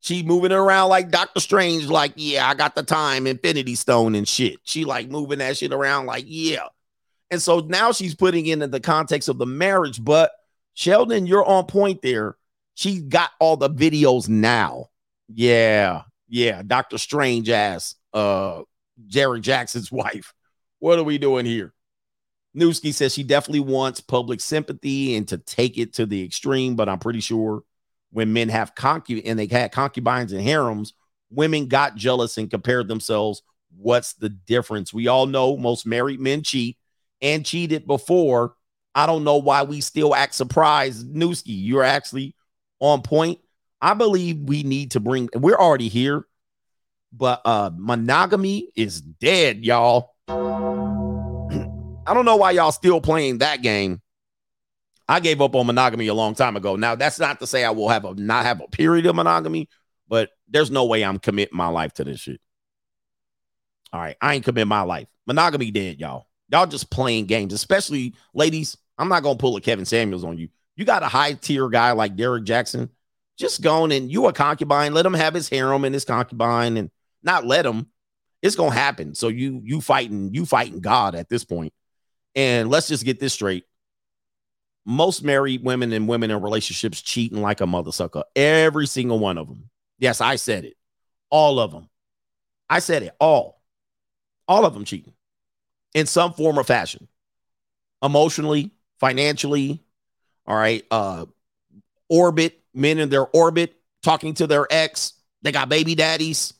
She 0.00 0.22
moving 0.22 0.52
it 0.52 0.56
around 0.56 0.90
like 0.90 1.10
Doctor 1.10 1.40
Strange, 1.40 1.86
like, 1.86 2.12
yeah, 2.16 2.48
I 2.48 2.54
got 2.54 2.74
the 2.74 2.82
time, 2.82 3.26
Infinity 3.26 3.74
Stone 3.74 4.14
and 4.14 4.28
shit. 4.28 4.58
She 4.62 4.84
like 4.84 5.08
moving 5.08 5.38
that 5.38 5.56
shit 5.56 5.72
around, 5.72 6.06
like, 6.06 6.24
yeah. 6.26 6.66
And 7.30 7.42
so 7.42 7.60
now 7.60 7.92
she's 7.92 8.14
putting 8.14 8.46
it 8.46 8.62
in 8.62 8.70
the 8.70 8.80
context 8.80 9.28
of 9.28 9.38
the 9.38 9.46
marriage. 9.46 10.02
But 10.02 10.32
Sheldon, 10.74 11.26
you're 11.26 11.44
on 11.44 11.66
point 11.66 12.02
there. 12.02 12.36
She 12.74 13.00
got 13.00 13.30
all 13.40 13.56
the 13.56 13.70
videos 13.70 14.28
now. 14.28 14.86
Yeah, 15.28 16.02
yeah. 16.28 16.62
Doctor 16.66 16.96
Strange 16.96 17.50
ass, 17.50 17.96
uh, 18.14 18.62
Jerry 19.06 19.40
Jackson's 19.40 19.92
wife. 19.92 20.32
What 20.78 20.98
are 20.98 21.04
we 21.04 21.18
doing 21.18 21.44
here? 21.44 21.74
Newski 22.56 22.94
says 22.94 23.12
she 23.12 23.24
definitely 23.24 23.60
wants 23.60 24.00
public 24.00 24.40
sympathy 24.40 25.16
and 25.16 25.28
to 25.28 25.38
take 25.38 25.76
it 25.76 25.94
to 25.94 26.06
the 26.06 26.24
extreme, 26.24 26.76
but 26.76 26.88
I'm 26.88 26.98
pretty 26.98 27.20
sure 27.20 27.62
when 28.10 28.32
men 28.32 28.48
have 28.48 28.74
concubines 28.74 29.28
and 29.28 29.38
they 29.38 29.46
had 29.46 29.70
concubines 29.70 30.32
and 30.32 30.40
harems, 30.40 30.94
women 31.30 31.66
got 31.66 31.94
jealous 31.94 32.38
and 32.38 32.50
compared 32.50 32.88
themselves. 32.88 33.42
What's 33.76 34.14
the 34.14 34.30
difference? 34.30 34.94
We 34.94 35.08
all 35.08 35.26
know 35.26 35.56
most 35.56 35.86
married 35.86 36.20
men 36.20 36.42
cheat 36.42 36.78
and 37.20 37.44
cheated 37.44 37.86
before. 37.86 38.54
I 38.94 39.06
don't 39.06 39.24
know 39.24 39.36
why 39.36 39.62
we 39.62 39.80
still 39.80 40.14
act 40.14 40.34
surprised. 40.34 41.12
Newski, 41.12 41.44
you're 41.46 41.84
actually 41.84 42.34
on 42.80 43.02
point. 43.02 43.38
I 43.80 43.94
believe 43.94 44.38
we 44.40 44.62
need 44.62 44.92
to 44.92 45.00
bring, 45.00 45.28
we're 45.34 45.56
already 45.56 45.88
here, 45.88 46.26
but 47.12 47.40
uh 47.44 47.70
monogamy 47.74 48.70
is 48.76 49.00
dead, 49.00 49.64
y'all. 49.64 50.14
I 50.28 50.34
don't 52.14 52.24
know 52.24 52.36
why 52.36 52.52
y'all 52.52 52.72
still 52.72 53.00
playing 53.00 53.38
that 53.38 53.62
game. 53.62 54.02
I 55.08 55.20
gave 55.20 55.40
up 55.40 55.54
on 55.54 55.66
monogamy 55.66 56.08
a 56.08 56.14
long 56.14 56.34
time 56.34 56.56
ago. 56.56 56.76
Now, 56.76 56.94
that's 56.94 57.18
not 57.18 57.40
to 57.40 57.46
say 57.46 57.64
I 57.64 57.70
will 57.70 57.88
have 57.88 58.04
a 58.04 58.14
not 58.14 58.44
have 58.44 58.60
a 58.60 58.68
period 58.68 59.06
of 59.06 59.16
monogamy, 59.16 59.68
but 60.06 60.30
there's 60.48 60.70
no 60.70 60.84
way 60.84 61.02
I'm 61.02 61.18
committing 61.18 61.56
my 61.56 61.68
life 61.68 61.94
to 61.94 62.04
this 62.04 62.20
shit. 62.20 62.40
All 63.92 64.00
right, 64.00 64.16
I 64.20 64.34
ain't 64.34 64.44
committing 64.44 64.68
my 64.68 64.82
life. 64.82 65.08
Monogamy 65.26 65.70
dead, 65.70 65.98
y'all. 65.98 66.27
Y'all 66.50 66.66
just 66.66 66.90
playing 66.90 67.26
games, 67.26 67.52
especially 67.52 68.14
ladies. 68.34 68.76
I'm 68.96 69.08
not 69.08 69.22
gonna 69.22 69.38
pull 69.38 69.56
a 69.56 69.60
Kevin 69.60 69.84
Samuels 69.84 70.24
on 70.24 70.38
you. 70.38 70.48
You 70.76 70.84
got 70.84 71.02
a 71.02 71.08
high 71.08 71.34
tier 71.34 71.68
guy 71.68 71.92
like 71.92 72.16
Derrick 72.16 72.44
Jaxn. 72.44 72.88
Just 73.38 73.62
going 73.62 73.92
and 73.92 74.10
you 74.10 74.26
a 74.26 74.32
concubine. 74.32 74.94
Let 74.94 75.06
him 75.06 75.14
have 75.14 75.34
his 75.34 75.48
harem 75.48 75.84
and 75.84 75.94
his 75.94 76.04
concubine, 76.04 76.76
and 76.76 76.90
not 77.22 77.46
let 77.46 77.66
him. 77.66 77.86
It's 78.42 78.56
gonna 78.56 78.74
happen. 78.74 79.14
So 79.14 79.28
you 79.28 79.60
you 79.64 79.80
fighting 79.80 80.34
you 80.34 80.46
fighting 80.46 80.80
God 80.80 81.14
at 81.14 81.28
this 81.28 81.44
point. 81.44 81.72
And 82.34 82.70
let's 82.70 82.88
just 82.88 83.04
get 83.04 83.20
this 83.20 83.32
straight 83.32 83.64
most 84.88 85.22
married 85.22 85.62
women 85.62 85.92
and 85.92 86.08
women 86.08 86.30
in 86.30 86.40
relationships 86.40 87.02
cheating 87.02 87.42
like 87.42 87.60
a 87.60 87.66
mother 87.66 87.92
sucker. 87.92 88.24
Every 88.34 88.86
single 88.86 89.18
one 89.18 89.36
of 89.36 89.46
them. 89.46 89.68
Yes, 89.98 90.22
I 90.22 90.36
said 90.36 90.64
it. 90.64 90.76
All 91.28 91.60
of 91.60 91.72
them. 91.72 91.90
I 92.70 92.78
said 92.78 93.02
it. 93.02 93.14
All. 93.20 93.60
All 94.48 94.64
of 94.64 94.72
them 94.72 94.86
cheating 94.86 95.12
in 95.94 96.06
some 96.06 96.32
form 96.32 96.58
or 96.58 96.64
fashion. 96.64 97.08
Emotionally, 98.02 98.70
financially, 99.00 99.82
all 100.46 100.56
right. 100.56 100.84
Uh 100.90 101.26
orbit, 102.08 102.60
men 102.72 102.98
in 102.98 103.10
their 103.10 103.26
orbit, 103.26 103.76
talking 104.02 104.34
to 104.34 104.46
their 104.46 104.66
ex. 104.70 105.12
They 105.42 105.52
got 105.52 105.68
baby 105.68 105.94
daddies. 105.94 106.54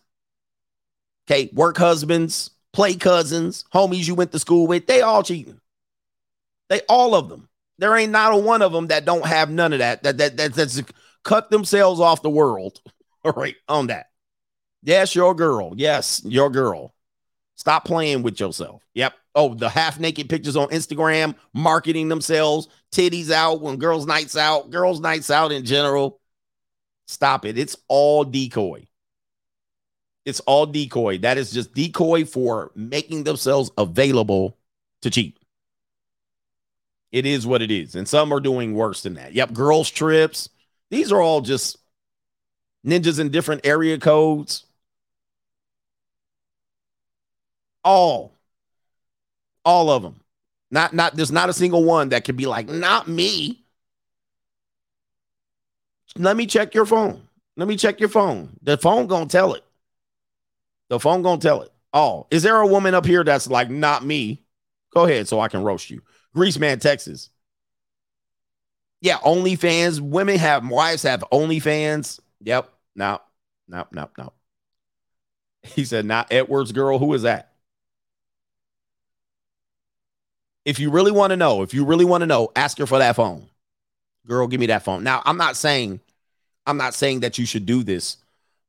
Okay, 1.27 1.51
work 1.53 1.77
husbands, 1.77 2.51
play 2.73 2.95
cousins, 2.95 3.65
homies 3.73 4.07
you 4.07 4.15
went 4.15 4.33
to 4.33 4.39
school 4.39 4.67
with. 4.67 4.87
They 4.87 5.03
all 5.03 5.23
cheating. 5.23 5.61
They 6.69 6.81
all 6.89 7.15
of 7.15 7.29
them. 7.29 7.49
There 7.79 7.97
ain't 7.97 8.13
not 8.13 8.33
a 8.33 8.37
one 8.37 8.63
of 8.63 8.73
them 8.73 8.89
that 8.89 9.05
don't 9.05 9.27
have 9.27 9.51
none 9.51 9.73
of 9.73 9.79
that. 9.79 10.03
That 10.03 10.19
that, 10.19 10.37
that 10.37 10.55
that's 10.55 10.83
cut 11.23 11.51
themselves 11.51 12.01
off 12.01 12.23
the 12.23 12.31
world. 12.31 12.81
All 13.25 13.33
right, 13.33 13.57
on 13.69 13.89
that. 13.89 14.11
Yes, 14.83 15.15
your 15.15 15.35
girl. 15.35 15.73
Yes, 15.77 16.23
your 16.25 16.51
girl. 16.51 16.95
Stop 17.59 17.85
playing 17.85 18.23
with 18.23 18.39
yourself. 18.39 18.87
Yep. 18.95 19.15
Oh, 19.35 19.53
the 19.53 19.69
half 19.69 19.99
naked 19.99 20.29
pictures 20.29 20.55
on 20.55 20.69
Instagram, 20.69 21.35
marketing 21.53 22.09
themselves, 22.09 22.69
titties 22.93 23.33
out 23.33 23.61
when 23.61 23.79
girls' 23.79 24.07
nights 24.07 24.37
out, 24.37 24.71
girls' 24.71 25.01
nights 25.01 25.29
out 25.29 25.51
in 25.51 25.65
general. 25.65 26.21
Stop 27.09 27.45
it. 27.45 27.59
It's 27.59 27.77
all 27.89 28.23
decoy. 28.23 28.87
It's 30.25 30.39
all 30.41 30.67
decoy. 30.67 31.19
That 31.19 31.37
is 31.37 31.51
just 31.51 31.75
decoy 31.75 32.25
for 32.27 32.71
making 32.77 33.25
themselves 33.25 33.73
available 33.77 34.57
to 35.03 35.11
cheat. 35.11 35.37
It 37.11 37.27
is 37.27 37.45
what 37.45 37.61
it 37.61 37.73
is. 37.73 37.97
And 37.97 38.07
some 38.07 38.33
are 38.33 38.41
doing 38.41 38.75
worse 38.75 39.03
than 39.03 39.15
that. 39.15 39.33
Yep. 39.33 39.53
Girls' 39.53 39.91
trips. 39.91 40.49
These 40.91 41.11
are 41.11 41.21
all 41.21 41.41
just 41.41 41.77
ninjas 42.87 43.19
in 43.19 43.31
different 43.31 43.67
area 43.67 43.99
codes. 43.99 44.65
All. 47.89 48.35
All 49.65 49.91
of 49.91 50.03
them. 50.03 50.21
Not, 50.71 50.93
not, 50.93 51.17
there's 51.17 51.33
not 51.33 51.49
a 51.49 51.55
single 51.55 51.85
one 51.85 52.11
that 52.11 52.25
could 52.27 52.37
be 52.37 52.45
like, 52.45 52.69
not 52.69 53.09
me. 53.09 53.65
Let 56.15 56.37
me 56.37 56.45
check 56.47 56.75
your 56.75 56.85
phone. 56.85 57.23
Let 57.57 57.67
me 57.67 57.77
check 57.77 57.99
your 57.99 58.11
phone. 58.11 58.51
The 58.63 58.77
phone 58.77 59.07
gonna 59.07 59.25
tell 59.25 59.55
it. 59.55 59.65
The 60.91 61.01
phone 61.01 61.23
gonna 61.23 61.41
tell 61.41 61.63
it. 61.63 61.73
Oh, 61.95 62.27
is 62.31 62.43
there 62.43 62.61
a 62.61 62.67
woman 62.67 62.93
up 62.93 63.07
here 63.07 63.25
that's 63.25 63.49
like, 63.49 63.71
not 63.71 64.05
me? 64.05 64.43
Go 64.93 65.07
ahead 65.07 65.27
so 65.27 65.41
I 65.41 65.49
can 65.49 65.63
roast 65.63 65.89
you. 65.89 66.03
Grease 66.35 66.59
Man, 66.59 66.79
Texas. 66.81 67.31
Yeah, 69.01 69.17
OnlyFans. 69.19 70.01
Women 70.01 70.37
have 70.39 70.69
wives 70.69 71.05
have 71.05 71.25
OnlyFans. 71.33 72.21
Yep. 72.43 72.71
No, 72.95 73.21
no, 73.67 73.87
no, 73.93 74.11
no. 74.19 74.33
He 75.63 75.87
said, 75.87 76.05
not 76.05 76.31
Edwards 76.31 76.73
girl. 76.73 76.99
Who 76.99 77.15
is 77.15 77.23
that? 77.23 77.55
If 80.69 80.81
you 80.81 80.91
really 80.91 81.13
want 81.13 81.31
to 81.31 81.37
know, 81.39 81.63
if 81.63 81.73
you 81.73 81.87
really 81.87 82.05
want 82.05 82.23
to 82.23 82.27
know, 82.27 82.53
ask 82.55 82.79
her 82.79 82.87
for 82.87 82.99
that 82.99 83.17
phone. 83.17 83.49
Girl, 84.27 84.47
give 84.49 84.61
me 84.61 84.67
that 84.67 84.85
phone. 84.85 85.03
Now, 85.03 85.23
I'm 85.25 85.39
not 85.39 85.57
saying, 85.57 86.01
I'm 86.67 86.77
not 86.77 86.95
saying 86.95 87.21
that 87.21 87.39
you 87.39 87.47
should 87.47 87.67
do 87.67 87.83
this, 87.85 88.19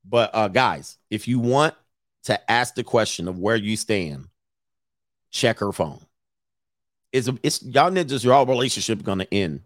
But 0.04 0.30
uh 0.34 0.48
guys, 0.48 0.98
if 1.10 1.28
you 1.28 1.40
want 1.40 1.74
to 2.24 2.50
ask 2.50 2.74
the 2.74 2.84
question 2.84 3.28
of 3.28 3.38
where 3.38 3.56
you 3.56 3.76
stand, 3.76 4.28
check 5.30 5.60
her 5.60 5.72
phone. 5.72 6.00
It's 7.12 7.28
it's 7.42 7.62
y'all 7.62 7.90
ninjas, 7.90 8.24
your 8.24 8.46
relationship 8.46 9.02
gonna 9.02 9.26
end. 9.32 9.62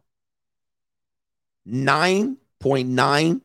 9.9, 1.69 3.41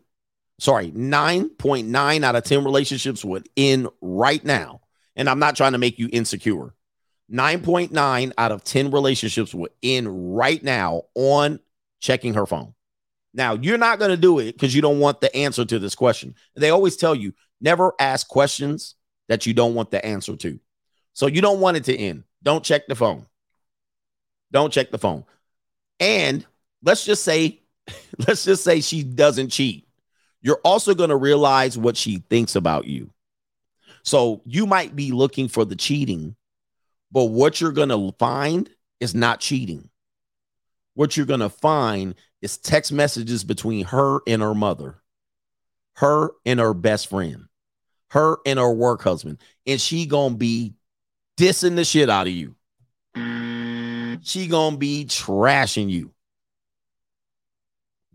sorry, 0.59 0.92
9.9 0.92 2.24
out 2.24 2.35
of 2.35 2.43
10 2.43 2.64
relationships 2.66 3.24
would 3.26 3.48
end 3.58 3.88
right 4.01 4.43
now. 4.43 4.82
And 5.16 5.30
I'm 5.30 5.40
not 5.40 5.56
trying 5.56 5.74
to 5.74 5.77
make 5.77 6.00
you 6.00 6.09
insecure. 6.11 6.74
9.9 7.32 8.32
out 8.38 8.51
of 8.51 8.64
10 8.64 8.91
relationships 8.91 9.53
would 9.53 9.72
end 9.83 10.35
right 10.35 10.64
now 10.64 11.03
on 11.16 11.59
checking 11.99 12.33
her 12.33 12.45
phone. 12.45 12.74
Now, 13.33 13.53
you're 13.53 13.77
not 13.77 13.99
going 13.99 14.11
to 14.11 14.17
do 14.17 14.40
it 14.40 14.53
because 14.53 14.74
you 14.74 14.82
don't 14.82 14.99
want 14.99 15.22
the 15.22 15.33
answer 15.35 15.64
to 15.64 15.80
this 15.80 15.95
question. 15.95 16.35
They 16.56 16.72
always 16.72 16.98
tell 16.98 17.14
you 17.14 17.33
never 17.61 17.93
ask 17.99 18.27
questions 18.27 18.95
that 19.27 19.45
you 19.45 19.53
don't 19.53 19.75
want 19.75 19.91
the 19.91 20.03
answer 20.03 20.35
to. 20.35 20.59
So 21.14 21.27
you 21.27 21.41
don't 21.41 21.59
want 21.59 21.77
it 21.77 21.83
to 21.85 21.95
end. 21.95 22.24
Don't 22.41 22.64
check 22.64 22.88
the 22.88 22.95
phone. 22.95 23.25
Don't 24.51 24.74
check 24.74 24.90
the 24.90 24.98
phone. 24.98 25.25
And 25.99 26.45
let's 26.83 27.06
just 27.06 27.24
say, 27.24 27.61
let's 28.27 28.43
just 28.43 28.64
say 28.64 28.82
she 28.82 29.03
doesn't 29.03 29.49
cheat. 29.49 29.88
You're 30.41 30.61
also 30.64 30.95
going 30.95 31.09
to 31.09 31.16
realize 31.17 31.77
what 31.77 31.98
she 31.98 32.24
thinks 32.30 32.56
about 32.56 32.85
you. 32.85 33.11
So 34.03 34.41
you 34.45 34.66
might 34.66 34.95
be 34.95 35.11
looking 35.11 35.49
for 35.49 35.66
the 35.66 35.75
cheating, 35.75 36.35
but 37.11 37.25
what 37.25 37.59
you're 37.59 37.71
going 37.71 37.89
to 37.89 38.13
find 38.17 38.69
is 38.99 39.15
not 39.15 39.39
cheating. 39.39 39.89
What 40.93 41.15
you're 41.15 41.25
going 41.25 41.39
to 41.39 41.49
find 41.49 42.15
is 42.41 42.57
text 42.57 42.91
messages 42.91 43.43
between 43.43 43.85
her 43.85 44.19
and 44.27 44.41
her 44.41 44.53
mother, 44.53 45.01
her 45.93 46.31
and 46.45 46.59
her 46.59 46.73
best 46.73 47.09
friend, 47.09 47.45
her 48.11 48.38
and 48.45 48.59
her 48.59 48.71
work 48.71 49.01
husband, 49.01 49.39
and 49.65 49.79
she 49.79 50.05
going 50.05 50.33
to 50.33 50.38
be 50.38 50.73
dissing 51.38 51.75
the 51.75 51.85
shit 51.85 52.09
out 52.09 52.27
of 52.27 52.33
you. 52.33 52.55
She 54.21 54.47
going 54.47 54.73
to 54.73 54.77
be 54.77 55.05
trashing 55.05 55.89
you. 55.89 56.11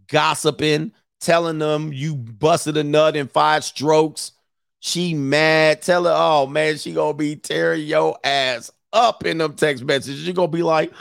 Gossiping, 0.08 0.92
telling 1.20 1.58
them 1.58 1.92
you 1.92 2.14
busted 2.14 2.76
a 2.76 2.84
nut 2.84 3.16
in 3.16 3.26
five 3.28 3.64
strokes. 3.64 4.32
She 4.80 5.14
mad. 5.14 5.80
Tell 5.80 6.04
her, 6.04 6.12
oh 6.14 6.46
man, 6.46 6.76
she 6.76 6.92
gonna 6.92 7.14
be 7.14 7.36
tearing 7.36 7.86
your 7.86 8.18
ass 8.22 8.70
up 8.94 9.26
in 9.26 9.38
them 9.38 9.54
text 9.54 9.84
messages. 9.84 10.24
She 10.24 10.32
gonna 10.32 10.48
be 10.48 10.62
like, 10.62 10.92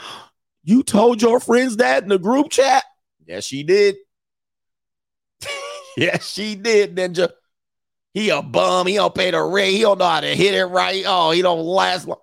you 0.64 0.82
told 0.82 1.22
your 1.22 1.40
friends 1.40 1.76
that 1.78 2.02
in 2.02 2.08
the 2.08 2.18
group 2.18 2.50
chat? 2.50 2.84
Yes, 3.26 3.44
she 3.44 3.62
did. 3.62 3.96
yes, 5.96 6.28
she 6.28 6.56
did, 6.56 6.96
Ninja. 6.96 7.30
He 8.12 8.30
a 8.30 8.42
bum. 8.42 8.86
He 8.86 8.94
don't 8.94 9.14
pay 9.14 9.30
the 9.30 9.42
rent. 9.42 9.72
He 9.72 9.80
don't 9.80 9.98
know 9.98 10.06
how 10.06 10.20
to 10.20 10.34
hit 10.34 10.54
it 10.54 10.66
right. 10.66 11.04
Oh, 11.06 11.30
he 11.32 11.42
don't 11.42 11.64
last 11.64 12.06
long. 12.06 12.18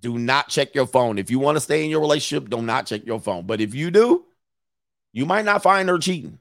Do 0.00 0.18
not 0.18 0.48
check 0.48 0.74
your 0.74 0.86
phone. 0.86 1.18
If 1.18 1.30
you 1.30 1.38
want 1.38 1.56
to 1.56 1.60
stay 1.60 1.84
in 1.84 1.90
your 1.90 2.00
relationship, 2.00 2.50
do 2.50 2.60
not 2.60 2.86
check 2.86 3.06
your 3.06 3.20
phone. 3.20 3.46
But 3.46 3.60
if 3.60 3.72
you 3.72 3.92
do, 3.92 4.24
you 5.12 5.26
might 5.26 5.44
not 5.44 5.62
find 5.62 5.88
her 5.88 5.98
cheating, 5.98 6.40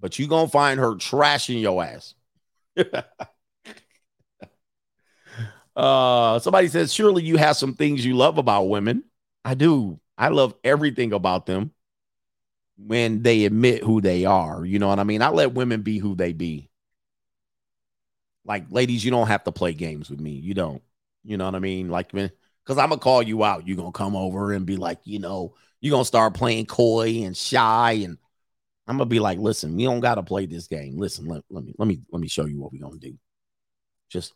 but 0.00 0.18
you 0.18 0.26
gonna 0.26 0.48
find 0.48 0.80
her 0.80 0.94
trashing 0.94 1.60
your 1.60 1.84
ass. 1.84 2.14
uh 5.78 6.38
somebody 6.40 6.68
says, 6.68 6.92
surely 6.92 7.22
you 7.22 7.36
have 7.36 7.56
some 7.56 7.74
things 7.74 8.04
you 8.04 8.16
love 8.16 8.36
about 8.36 8.64
women. 8.64 9.04
I 9.44 9.54
do. 9.54 10.00
I 10.18 10.28
love 10.28 10.54
everything 10.64 11.12
about 11.12 11.46
them 11.46 11.72
when 12.76 13.22
they 13.22 13.44
admit 13.44 13.84
who 13.84 14.00
they 14.00 14.24
are. 14.24 14.64
You 14.64 14.78
know 14.78 14.88
what 14.88 14.98
I 14.98 15.04
mean? 15.04 15.22
I 15.22 15.28
let 15.28 15.54
women 15.54 15.82
be 15.82 15.98
who 15.98 16.14
they 16.14 16.32
be. 16.32 16.68
Like, 18.44 18.66
ladies, 18.70 19.04
you 19.04 19.10
don't 19.10 19.28
have 19.28 19.44
to 19.44 19.52
play 19.52 19.72
games 19.72 20.10
with 20.10 20.20
me. 20.20 20.32
You 20.32 20.54
don't. 20.54 20.82
You 21.22 21.36
know 21.36 21.44
what 21.44 21.54
I 21.54 21.60
mean? 21.60 21.88
Like, 21.90 22.10
because 22.12 22.78
I'm 22.78 22.88
going 22.88 22.98
to 22.98 23.04
call 23.04 23.22
you 23.22 23.44
out. 23.44 23.66
You're 23.66 23.76
going 23.76 23.92
to 23.92 23.96
come 23.96 24.16
over 24.16 24.52
and 24.52 24.64
be 24.64 24.76
like, 24.76 24.98
you 25.04 25.18
know, 25.18 25.54
you're 25.80 25.90
going 25.92 26.02
to 26.02 26.08
start 26.08 26.34
playing 26.34 26.66
coy 26.66 27.22
and 27.24 27.36
shy. 27.36 27.92
And 28.04 28.16
I'm 28.86 28.96
going 28.96 29.08
to 29.08 29.14
be 29.14 29.20
like, 29.20 29.38
listen, 29.38 29.76
we 29.76 29.84
don't 29.84 30.00
got 30.00 30.16
to 30.16 30.22
play 30.22 30.46
this 30.46 30.66
game. 30.66 30.96
Listen, 30.98 31.26
let, 31.26 31.42
let 31.50 31.64
me, 31.64 31.74
let 31.78 31.86
me, 31.86 32.00
let 32.10 32.20
me 32.20 32.28
show 32.28 32.46
you 32.46 32.58
what 32.58 32.72
we're 32.72 32.80
going 32.80 32.98
to 32.98 33.10
do. 33.10 33.18
Just. 34.08 34.32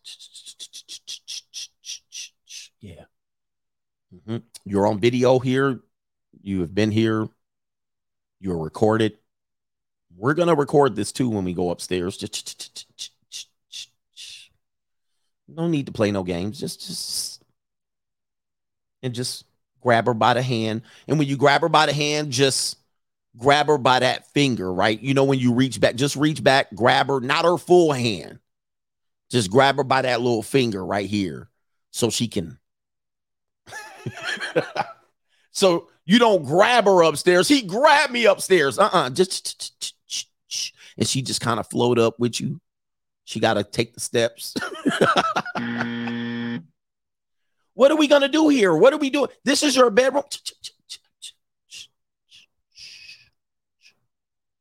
Mm-hmm. 4.15 4.39
You're 4.65 4.87
on 4.87 4.99
video 4.99 5.39
here. 5.39 5.81
You 6.43 6.61
have 6.61 6.75
been 6.75 6.91
here. 6.91 7.29
You're 8.41 8.59
recorded. 8.59 9.19
We're 10.17 10.35
gonna 10.35 10.55
record 10.55 10.95
this 10.97 11.13
too 11.13 11.29
when 11.29 11.45
we 11.45 11.55
go 11.55 11.71
upstairs. 11.71 12.19
No 15.49 15.69
need 15.69 15.87
to 15.87 15.93
play 15.93 16.11
no 16.11 16.23
games. 16.23 16.61
Just 16.61 16.87
just 16.87 17.45
and 19.03 19.15
just 19.15 19.45
grab 19.81 20.07
her 20.07 20.15
by 20.15 20.35
the 20.35 20.43
hand. 20.43 20.83
And 21.09 21.19
when 21.19 21.29
you 21.29 21.37
grab 21.37 21.63
her 21.63 21.69
by 21.69 21.87
the 21.87 21.93
hand, 21.93 22.31
just 22.31 22.79
grab 23.37 23.67
her 23.67 23.79
by 23.79 24.01
that 24.01 24.31
finger, 24.33 24.73
right? 24.73 25.01
You 25.01 25.15
know, 25.15 25.25
when 25.25 25.39
you 25.39 25.55
reach 25.55 25.81
back, 25.81 25.97
just 25.97 26.17
reach 26.17 26.43
back, 26.43 26.75
grab 26.75 27.09
her, 27.09 27.21
not 27.21 27.45
her 27.45 27.59
full 27.59 27.93
hand. 27.93 28.39
Just 29.31 29.51
grab 29.51 29.77
her 29.77 29.85
by 29.85 30.03
that 30.03 30.21
little 30.21 30.43
finger 30.43 30.85
right 30.85 31.09
here 31.09 31.49
so 31.91 32.11
she 32.11 32.29
can 32.29 32.59
so 35.51 35.89
you 36.05 36.19
don't 36.19 36.45
grab 36.45 36.85
her 36.85 37.03
upstairs. 37.03 37.49
He 37.49 37.63
grabbed 37.63 38.13
me 38.13 38.27
upstairs. 38.27 38.79
Uh-uh. 38.79 39.11
Just 39.11 39.95
and 40.97 41.07
she 41.07 41.23
just 41.23 41.41
kind 41.41 41.59
of 41.61 41.69
float 41.69 41.99
up 41.99 42.19
with 42.19 42.41
you. 42.41 42.61
She 43.25 43.41
got 43.41 43.55
to 43.55 43.65
take 43.65 43.95
the 43.95 44.01
steps. 44.01 44.55
what 47.75 47.91
are 47.91 47.97
we 47.97 48.09
gonna 48.09 48.29
do 48.29 48.49
here? 48.49 48.75
What 48.75 48.93
are 48.93 48.99
we 48.99 49.11
doing? 49.11 49.31
This 49.45 49.63
is 49.63 49.77
your 49.77 49.91
bedroom. 49.91 50.25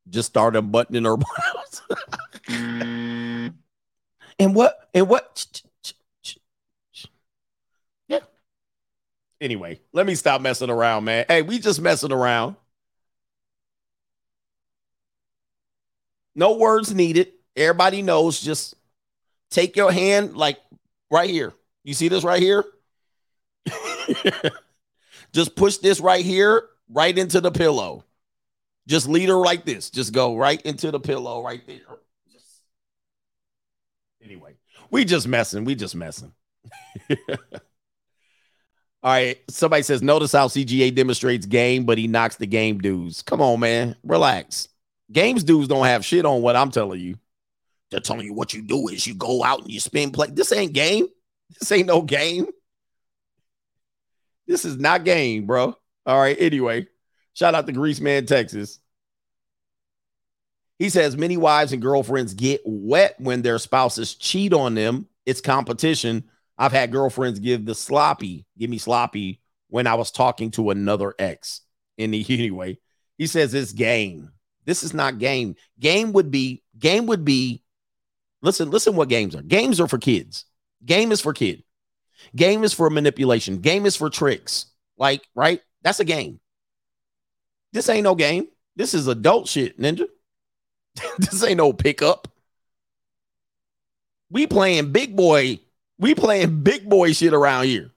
Just 0.08 0.28
start 0.28 0.56
unbuttoning 0.56 1.04
her 1.04 1.16
blouse. 1.16 1.82
and 4.38 4.54
what? 4.54 4.88
And 4.94 5.08
what? 5.08 5.62
Anyway, 9.42 9.80
let 9.92 10.06
me 10.06 10.14
stop 10.14 10.40
messing 10.40 10.70
around, 10.70 11.02
man. 11.02 11.24
Hey, 11.26 11.42
we 11.42 11.58
just 11.58 11.80
messing 11.80 12.12
around. 12.12 12.54
No 16.36 16.56
words 16.56 16.94
needed. 16.94 17.32
Everybody 17.56 18.02
knows. 18.02 18.40
Just 18.40 18.76
take 19.50 19.74
your 19.74 19.90
hand, 19.90 20.36
like 20.36 20.60
right 21.10 21.28
here. 21.28 21.52
You 21.82 21.92
see 21.92 22.06
this 22.06 22.22
right 22.22 22.40
here? 22.40 22.64
just 25.32 25.56
push 25.56 25.78
this 25.78 25.98
right 25.98 26.24
here, 26.24 26.68
right 26.88 27.18
into 27.18 27.40
the 27.40 27.50
pillow. 27.50 28.04
Just 28.86 29.08
lead 29.08 29.28
her 29.28 29.34
like 29.34 29.64
this. 29.64 29.90
Just 29.90 30.12
go 30.12 30.36
right 30.36 30.62
into 30.62 30.92
the 30.92 31.00
pillow 31.00 31.42
right 31.42 31.66
there. 31.66 31.98
Just... 32.30 32.46
Anyway, 34.22 34.54
we 34.92 35.04
just 35.04 35.26
messing. 35.26 35.64
We 35.64 35.74
just 35.74 35.96
messing. 35.96 36.32
All 39.02 39.10
right. 39.10 39.38
Somebody 39.48 39.82
says, 39.82 40.02
notice 40.02 40.32
how 40.32 40.46
CGA 40.46 40.94
demonstrates 40.94 41.46
game, 41.46 41.84
but 41.84 41.98
he 41.98 42.06
knocks 42.06 42.36
the 42.36 42.46
game 42.46 42.78
dudes. 42.78 43.22
Come 43.22 43.40
on, 43.40 43.60
man. 43.60 43.96
Relax. 44.04 44.68
Games 45.10 45.42
dudes 45.44 45.68
don't 45.68 45.86
have 45.86 46.04
shit 46.04 46.24
on 46.24 46.42
what 46.42 46.56
I'm 46.56 46.70
telling 46.70 47.00
you. 47.00 47.16
They're 47.90 48.00
telling 48.00 48.24
you 48.24 48.32
what 48.32 48.54
you 48.54 48.62
do 48.62 48.88
is 48.88 49.06
you 49.06 49.14
go 49.14 49.44
out 49.44 49.62
and 49.62 49.70
you 49.70 49.80
spin 49.80 50.12
play. 50.12 50.28
This 50.30 50.52
ain't 50.52 50.72
game. 50.72 51.08
This 51.58 51.70
ain't 51.72 51.86
no 51.86 52.00
game. 52.00 52.46
This 54.46 54.64
is 54.64 54.78
not 54.78 55.04
game, 55.04 55.46
bro. 55.46 55.76
All 56.06 56.20
right. 56.20 56.36
Anyway, 56.38 56.86
shout 57.34 57.54
out 57.54 57.66
to 57.66 57.72
Grease 57.72 58.00
Man, 58.00 58.24
Texas. 58.24 58.78
He 60.78 60.88
says 60.88 61.16
many 61.16 61.36
wives 61.36 61.72
and 61.72 61.82
girlfriends 61.82 62.34
get 62.34 62.62
wet 62.64 63.14
when 63.18 63.42
their 63.42 63.58
spouses 63.58 64.14
cheat 64.14 64.52
on 64.52 64.74
them. 64.74 65.06
It's 65.26 65.40
competition 65.40 66.24
I've 66.58 66.72
had 66.72 66.92
girlfriends 66.92 67.38
give 67.38 67.64
the 67.64 67.74
sloppy, 67.74 68.46
give 68.58 68.70
me 68.70 68.78
sloppy 68.78 69.40
when 69.68 69.86
I 69.86 69.94
was 69.94 70.10
talking 70.10 70.50
to 70.52 70.70
another 70.70 71.14
ex. 71.18 71.62
In 71.98 72.10
the 72.10 72.24
anyway, 72.28 72.78
he 73.18 73.26
says 73.26 73.54
it's 73.54 73.72
game. 73.72 74.30
This 74.64 74.82
is 74.82 74.94
not 74.94 75.18
game. 75.18 75.56
Game 75.80 76.12
would 76.12 76.30
be 76.30 76.62
game 76.78 77.06
would 77.06 77.24
be. 77.24 77.62
Listen, 78.42 78.70
listen. 78.70 78.96
What 78.96 79.08
games 79.08 79.34
are? 79.34 79.42
Games 79.42 79.80
are 79.80 79.88
for 79.88 79.98
kids. 79.98 80.44
Game 80.84 81.12
is 81.12 81.20
for 81.20 81.32
kid. 81.32 81.62
Game 82.34 82.64
is 82.64 82.72
for 82.72 82.90
manipulation. 82.90 83.58
Game 83.58 83.86
is 83.86 83.96
for 83.96 84.10
tricks. 84.10 84.66
Like 84.96 85.22
right, 85.34 85.60
that's 85.82 86.00
a 86.00 86.04
game. 86.04 86.40
This 87.72 87.88
ain't 87.88 88.04
no 88.04 88.14
game. 88.14 88.48
This 88.76 88.94
is 88.94 89.08
adult 89.08 89.48
shit, 89.48 89.78
ninja. 89.78 90.06
this 91.18 91.42
ain't 91.42 91.56
no 91.56 91.72
pickup. 91.72 92.28
We 94.30 94.46
playing 94.46 94.92
big 94.92 95.16
boy 95.16 95.60
we 95.98 96.14
playing 96.14 96.62
big 96.62 96.88
boy 96.88 97.12
shit 97.12 97.32
around 97.32 97.64
here. 97.64 97.90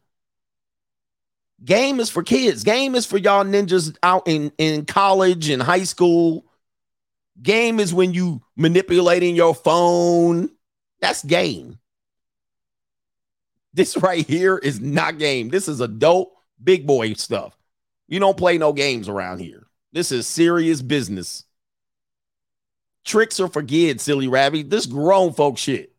Game 1.63 1.99
is 1.99 2.09
for 2.09 2.21
kids. 2.21 2.63
Game 2.63 2.95
is 2.95 3.05
for 3.05 3.17
y'all 3.17 3.43
ninjas 3.43 3.95
out 4.03 4.27
in, 4.27 4.51
in 4.57 4.85
college 4.85 5.49
and 5.49 5.61
high 5.61 5.83
school. 5.83 6.45
Game 7.41 7.79
is 7.79 7.93
when 7.93 8.13
you 8.13 8.41
manipulating 8.55 9.35
your 9.35 9.55
phone. 9.55 10.49
That's 10.99 11.23
game. 11.23 11.79
This 13.73 13.97
right 13.97 14.25
here 14.25 14.57
is 14.57 14.79
not 14.79 15.17
game. 15.17 15.49
This 15.49 15.67
is 15.67 15.81
adult 15.81 16.31
big 16.63 16.85
boy 16.85 17.13
stuff. 17.13 17.57
You 18.07 18.19
don't 18.19 18.37
play 18.37 18.57
no 18.57 18.71
games 18.71 19.09
around 19.09 19.39
here. 19.39 19.65
This 19.91 20.11
is 20.11 20.27
serious 20.27 20.81
business. 20.81 21.43
Tricks 23.03 23.39
are 23.39 23.47
for 23.47 23.63
kids, 23.63 24.03
silly 24.03 24.27
rabbit. 24.27 24.69
This 24.69 24.85
grown 24.85 25.33
folk 25.33 25.57
shit. 25.57 25.94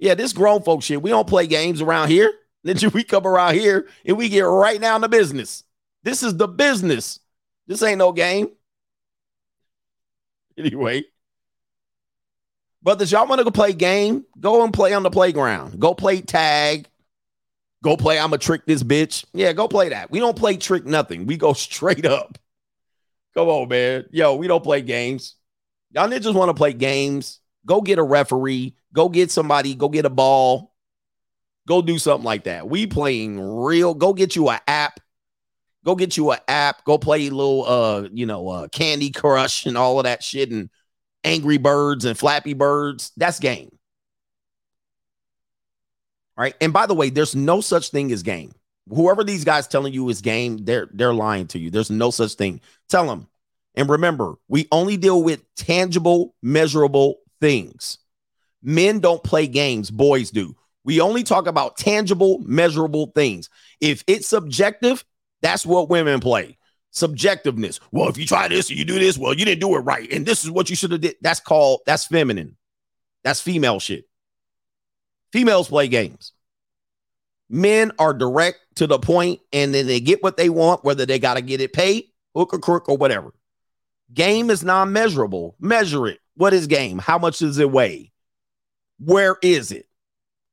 Yeah, 0.00 0.14
this 0.14 0.32
grown 0.32 0.62
folk 0.62 0.82
shit. 0.82 1.02
We 1.02 1.10
don't 1.10 1.28
play 1.28 1.46
games 1.46 1.80
around 1.80 2.08
here. 2.08 2.32
Then 2.62 2.76
we 2.92 3.04
come 3.04 3.26
around 3.26 3.54
here 3.54 3.88
and 4.04 4.18
we 4.18 4.28
get 4.28 4.42
right 4.42 4.78
down 4.78 5.00
to 5.00 5.08
business. 5.08 5.64
This 6.02 6.22
is 6.22 6.36
the 6.36 6.46
business. 6.46 7.18
This 7.66 7.82
ain't 7.82 7.98
no 7.98 8.12
game. 8.12 8.50
Anyway, 10.58 11.04
brothers, 12.82 13.10
y'all 13.10 13.26
want 13.26 13.38
to 13.38 13.44
go 13.44 13.50
play 13.50 13.72
game? 13.72 14.26
Go 14.38 14.62
and 14.62 14.74
play 14.74 14.92
on 14.92 15.02
the 15.02 15.10
playground. 15.10 15.80
Go 15.80 15.94
play 15.94 16.20
tag. 16.20 16.86
Go 17.82 17.96
play. 17.96 18.18
I'm 18.18 18.28
gonna 18.28 18.38
trick 18.38 18.66
this 18.66 18.82
bitch. 18.82 19.24
Yeah, 19.32 19.54
go 19.54 19.68
play 19.68 19.88
that. 19.88 20.10
We 20.10 20.18
don't 20.18 20.36
play 20.36 20.58
trick 20.58 20.84
nothing. 20.84 21.24
We 21.24 21.38
go 21.38 21.52
straight 21.54 22.04
up. 22.04 22.36
Come 23.32 23.48
on, 23.48 23.68
man. 23.68 24.04
Yo, 24.10 24.34
we 24.34 24.48
don't 24.48 24.62
play 24.62 24.82
games. 24.82 25.36
Y'all 25.92 26.08
niggas 26.08 26.34
want 26.34 26.50
to 26.50 26.54
play 26.54 26.74
games. 26.74 27.39
Go 27.66 27.80
get 27.80 27.98
a 27.98 28.02
referee. 28.02 28.74
Go 28.92 29.08
get 29.08 29.30
somebody. 29.30 29.74
Go 29.74 29.88
get 29.88 30.06
a 30.06 30.10
ball. 30.10 30.74
Go 31.66 31.82
do 31.82 31.98
something 31.98 32.24
like 32.24 32.44
that. 32.44 32.68
We 32.68 32.86
playing 32.86 33.40
real. 33.40 33.94
Go 33.94 34.12
get 34.12 34.34
you 34.34 34.48
an 34.48 34.60
app. 34.66 35.00
Go 35.84 35.94
get 35.94 36.16
you 36.16 36.30
an 36.30 36.38
app. 36.48 36.84
Go 36.84 36.98
play 36.98 37.28
a 37.28 37.30
little 37.30 37.64
uh, 37.66 38.08
you 38.12 38.26
know, 38.26 38.48
uh 38.48 38.68
Candy 38.68 39.10
Crush 39.10 39.66
and 39.66 39.78
all 39.78 39.98
of 39.98 40.04
that 40.04 40.22
shit 40.22 40.50
and 40.50 40.70
Angry 41.24 41.58
Birds 41.58 42.04
and 42.04 42.18
Flappy 42.18 42.54
Birds. 42.54 43.12
That's 43.16 43.38
game. 43.38 43.68
All 46.36 46.42
right. 46.42 46.54
And 46.60 46.72
by 46.72 46.86
the 46.86 46.94
way, 46.94 47.10
there's 47.10 47.36
no 47.36 47.60
such 47.60 47.90
thing 47.90 48.10
as 48.12 48.22
game. 48.22 48.52
Whoever 48.88 49.22
these 49.22 49.44
guys 49.44 49.68
telling 49.68 49.92
you 49.92 50.08
is 50.08 50.20
game, 50.20 50.64
they're 50.64 50.88
they're 50.92 51.14
lying 51.14 51.46
to 51.48 51.58
you. 51.58 51.70
There's 51.70 51.90
no 51.90 52.10
such 52.10 52.34
thing. 52.34 52.60
Tell 52.88 53.06
them. 53.06 53.28
And 53.74 53.88
remember, 53.88 54.34
we 54.48 54.66
only 54.72 54.96
deal 54.96 55.22
with 55.22 55.42
tangible, 55.54 56.34
measurable 56.42 57.18
things. 57.40 57.98
Men 58.62 59.00
don't 59.00 59.22
play 59.22 59.46
games, 59.46 59.90
boys 59.90 60.30
do. 60.30 60.54
We 60.84 61.00
only 61.00 61.22
talk 61.22 61.46
about 61.46 61.76
tangible, 61.76 62.38
measurable 62.40 63.12
things. 63.14 63.50
If 63.80 64.02
it's 64.06 64.26
subjective, 64.26 65.04
that's 65.42 65.66
what 65.66 65.88
women 65.88 66.20
play. 66.20 66.58
Subjectiveness. 66.92 67.80
Well, 67.92 68.08
if 68.08 68.18
you 68.18 68.26
try 68.26 68.48
this 68.48 68.70
and 68.70 68.78
you 68.78 68.84
do 68.84 68.98
this, 68.98 69.16
well, 69.16 69.34
you 69.34 69.44
didn't 69.44 69.60
do 69.60 69.74
it 69.76 69.80
right. 69.80 70.10
And 70.10 70.26
this 70.26 70.44
is 70.44 70.50
what 70.50 70.70
you 70.70 70.76
should 70.76 70.92
have 70.92 71.00
did. 71.00 71.16
That's 71.20 71.40
called 71.40 71.80
that's 71.86 72.06
feminine. 72.06 72.56
That's 73.22 73.40
female 73.40 73.78
shit. 73.78 74.04
Females 75.32 75.68
play 75.68 75.88
games. 75.88 76.32
Men 77.48 77.92
are 77.98 78.14
direct 78.14 78.58
to 78.76 78.86
the 78.86 78.98
point 78.98 79.40
and 79.52 79.74
then 79.74 79.86
they 79.86 80.00
get 80.00 80.22
what 80.22 80.36
they 80.36 80.48
want, 80.48 80.84
whether 80.84 81.06
they 81.06 81.18
got 81.18 81.34
to 81.34 81.42
get 81.42 81.60
it 81.60 81.72
paid, 81.72 82.04
hook 82.34 82.54
or 82.54 82.58
crook 82.58 82.88
or 82.88 82.96
whatever. 82.96 83.32
Game 84.12 84.50
is 84.50 84.64
non 84.64 84.92
measurable. 84.92 85.56
Measure 85.60 86.06
it. 86.08 86.18
What 86.40 86.54
is 86.54 86.68
game? 86.68 86.96
How 86.96 87.18
much 87.18 87.40
does 87.40 87.58
it 87.58 87.70
weigh? 87.70 88.12
Where 88.98 89.36
is 89.42 89.72
it? 89.72 89.86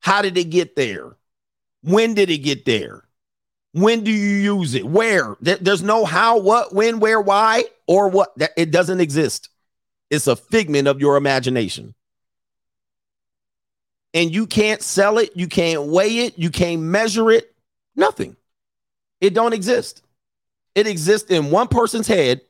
How 0.00 0.20
did 0.20 0.36
it 0.36 0.50
get 0.50 0.76
there? 0.76 1.16
When 1.82 2.12
did 2.12 2.28
it 2.28 2.42
get 2.44 2.66
there? 2.66 3.04
When 3.72 4.04
do 4.04 4.10
you 4.10 4.58
use 4.58 4.74
it? 4.74 4.84
Where? 4.84 5.38
There's 5.40 5.82
no 5.82 6.04
how, 6.04 6.40
what, 6.40 6.74
when, 6.74 7.00
where, 7.00 7.22
why, 7.22 7.64
or 7.86 8.10
what. 8.10 8.34
It 8.54 8.70
doesn't 8.70 9.00
exist. 9.00 9.48
It's 10.10 10.26
a 10.26 10.36
figment 10.36 10.88
of 10.88 11.00
your 11.00 11.16
imagination. 11.16 11.94
And 14.12 14.30
you 14.30 14.46
can't 14.46 14.82
sell 14.82 15.16
it, 15.16 15.34
you 15.36 15.46
can't 15.46 15.84
weigh 15.84 16.18
it, 16.18 16.38
you 16.38 16.50
can't 16.50 16.82
measure 16.82 17.30
it, 17.30 17.54
nothing. 17.96 18.36
It 19.22 19.32
don't 19.32 19.54
exist. 19.54 20.02
It 20.74 20.86
exists 20.86 21.30
in 21.30 21.50
one 21.50 21.68
person's 21.68 22.08
head 22.08 22.42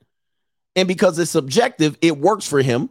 and 0.75 0.89
because 0.89 1.21
it's 1.21 1.31
subjective, 1.31 1.97
it 2.03 2.19
works 2.19 2.45
for 2.45 2.63
him. 2.63 2.91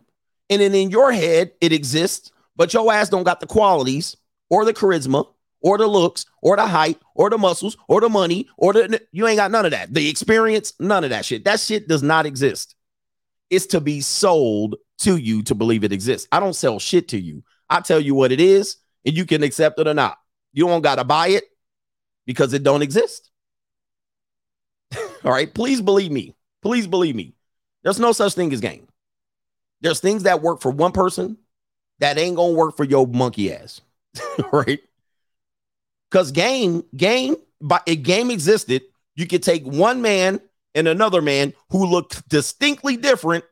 And 0.49 0.61
then 0.61 0.73
in 0.73 0.89
your 0.89 1.11
head, 1.11 1.51
it 1.61 1.73
exists, 1.73 2.31
but 2.55 2.73
your 2.73 2.91
ass 2.91 3.09
don't 3.09 3.23
got 3.23 3.39
the 3.39 3.47
qualities 3.47 4.15
or 4.49 4.65
the 4.65 4.73
charisma 4.73 5.27
or 5.61 5.77
the 5.77 5.87
looks 5.87 6.25
or 6.41 6.55
the 6.55 6.65
height 6.65 6.99
or 7.15 7.29
the 7.29 7.37
muscles 7.37 7.77
or 7.87 8.01
the 8.01 8.09
money 8.09 8.47
or 8.57 8.73
the 8.73 9.01
you 9.11 9.27
ain't 9.27 9.37
got 9.37 9.51
none 9.51 9.65
of 9.65 9.71
that. 9.71 9.93
The 9.93 10.09
experience, 10.09 10.73
none 10.79 11.03
of 11.03 11.09
that 11.09 11.25
shit. 11.25 11.45
That 11.45 11.59
shit 11.59 11.87
does 11.87 12.03
not 12.03 12.25
exist. 12.25 12.75
It's 13.49 13.65
to 13.67 13.81
be 13.81 14.01
sold 14.01 14.75
to 14.99 15.17
you 15.17 15.43
to 15.43 15.55
believe 15.55 15.83
it 15.83 15.91
exists. 15.91 16.27
I 16.31 16.39
don't 16.39 16.55
sell 16.55 16.79
shit 16.79 17.09
to 17.09 17.19
you. 17.19 17.43
I 17.69 17.81
tell 17.81 17.99
you 17.99 18.15
what 18.15 18.31
it 18.31 18.39
is 18.39 18.77
and 19.05 19.15
you 19.15 19.25
can 19.25 19.43
accept 19.43 19.79
it 19.79 19.87
or 19.87 19.93
not. 19.93 20.17
You 20.53 20.67
don't 20.67 20.81
got 20.81 20.95
to 20.95 21.03
buy 21.03 21.29
it 21.29 21.43
because 22.25 22.53
it 22.53 22.63
don't 22.63 22.81
exist. 22.81 23.29
All 25.23 25.31
right, 25.31 25.53
please 25.53 25.81
believe 25.81 26.11
me. 26.11 26.35
Please 26.61 26.87
believe 26.87 27.15
me. 27.15 27.35
There's 27.83 27.99
no 27.99 28.11
such 28.11 28.33
thing 28.33 28.51
as 28.53 28.59
game. 28.59 28.86
There's 29.81 29.99
things 29.99 30.23
that 30.23 30.41
work 30.41 30.61
for 30.61 30.71
one 30.71 30.91
person 30.91 31.37
that 31.99 32.17
ain't 32.17 32.35
gonna 32.35 32.53
work 32.53 32.77
for 32.77 32.83
your 32.83 33.07
monkey 33.07 33.53
ass, 33.53 33.81
right? 34.51 34.79
Because 36.09 36.31
game, 36.31 36.83
game, 36.95 37.35
but 37.61 37.83
a 37.87 37.95
game 37.95 38.31
existed. 38.31 38.83
You 39.15 39.27
could 39.27 39.43
take 39.43 39.65
one 39.65 40.01
man 40.01 40.39
and 40.75 40.87
another 40.87 41.21
man 41.21 41.53
who 41.69 41.85
looked 41.85 42.27
distinctly 42.29 42.97
different 42.97 43.43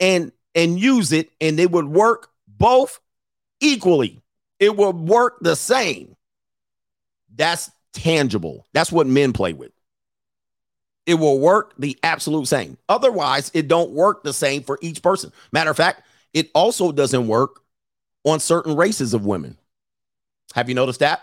and 0.00 0.32
and 0.54 0.80
use 0.80 1.12
it, 1.12 1.30
and 1.40 1.60
it 1.60 1.70
would 1.70 1.86
work 1.86 2.30
both 2.48 2.98
equally. 3.60 4.22
It 4.58 4.76
would 4.76 4.96
work 4.96 5.38
the 5.40 5.54
same. 5.54 6.16
That's 7.34 7.70
tangible. 7.92 8.66
That's 8.72 8.90
what 8.90 9.06
men 9.06 9.32
play 9.32 9.52
with 9.52 9.72
it 11.06 11.14
will 11.14 11.38
work 11.38 11.72
the 11.78 11.96
absolute 12.02 12.48
same. 12.48 12.76
Otherwise, 12.88 13.50
it 13.54 13.68
don't 13.68 13.92
work 13.92 14.22
the 14.22 14.32
same 14.32 14.62
for 14.62 14.78
each 14.82 15.02
person. 15.02 15.32
Matter 15.52 15.70
of 15.70 15.76
fact, 15.76 16.02
it 16.34 16.50
also 16.54 16.92
doesn't 16.92 17.28
work 17.28 17.60
on 18.24 18.40
certain 18.40 18.76
races 18.76 19.14
of 19.14 19.24
women. 19.24 19.56
Have 20.54 20.68
you 20.68 20.74
noticed 20.74 21.00
that? 21.00 21.22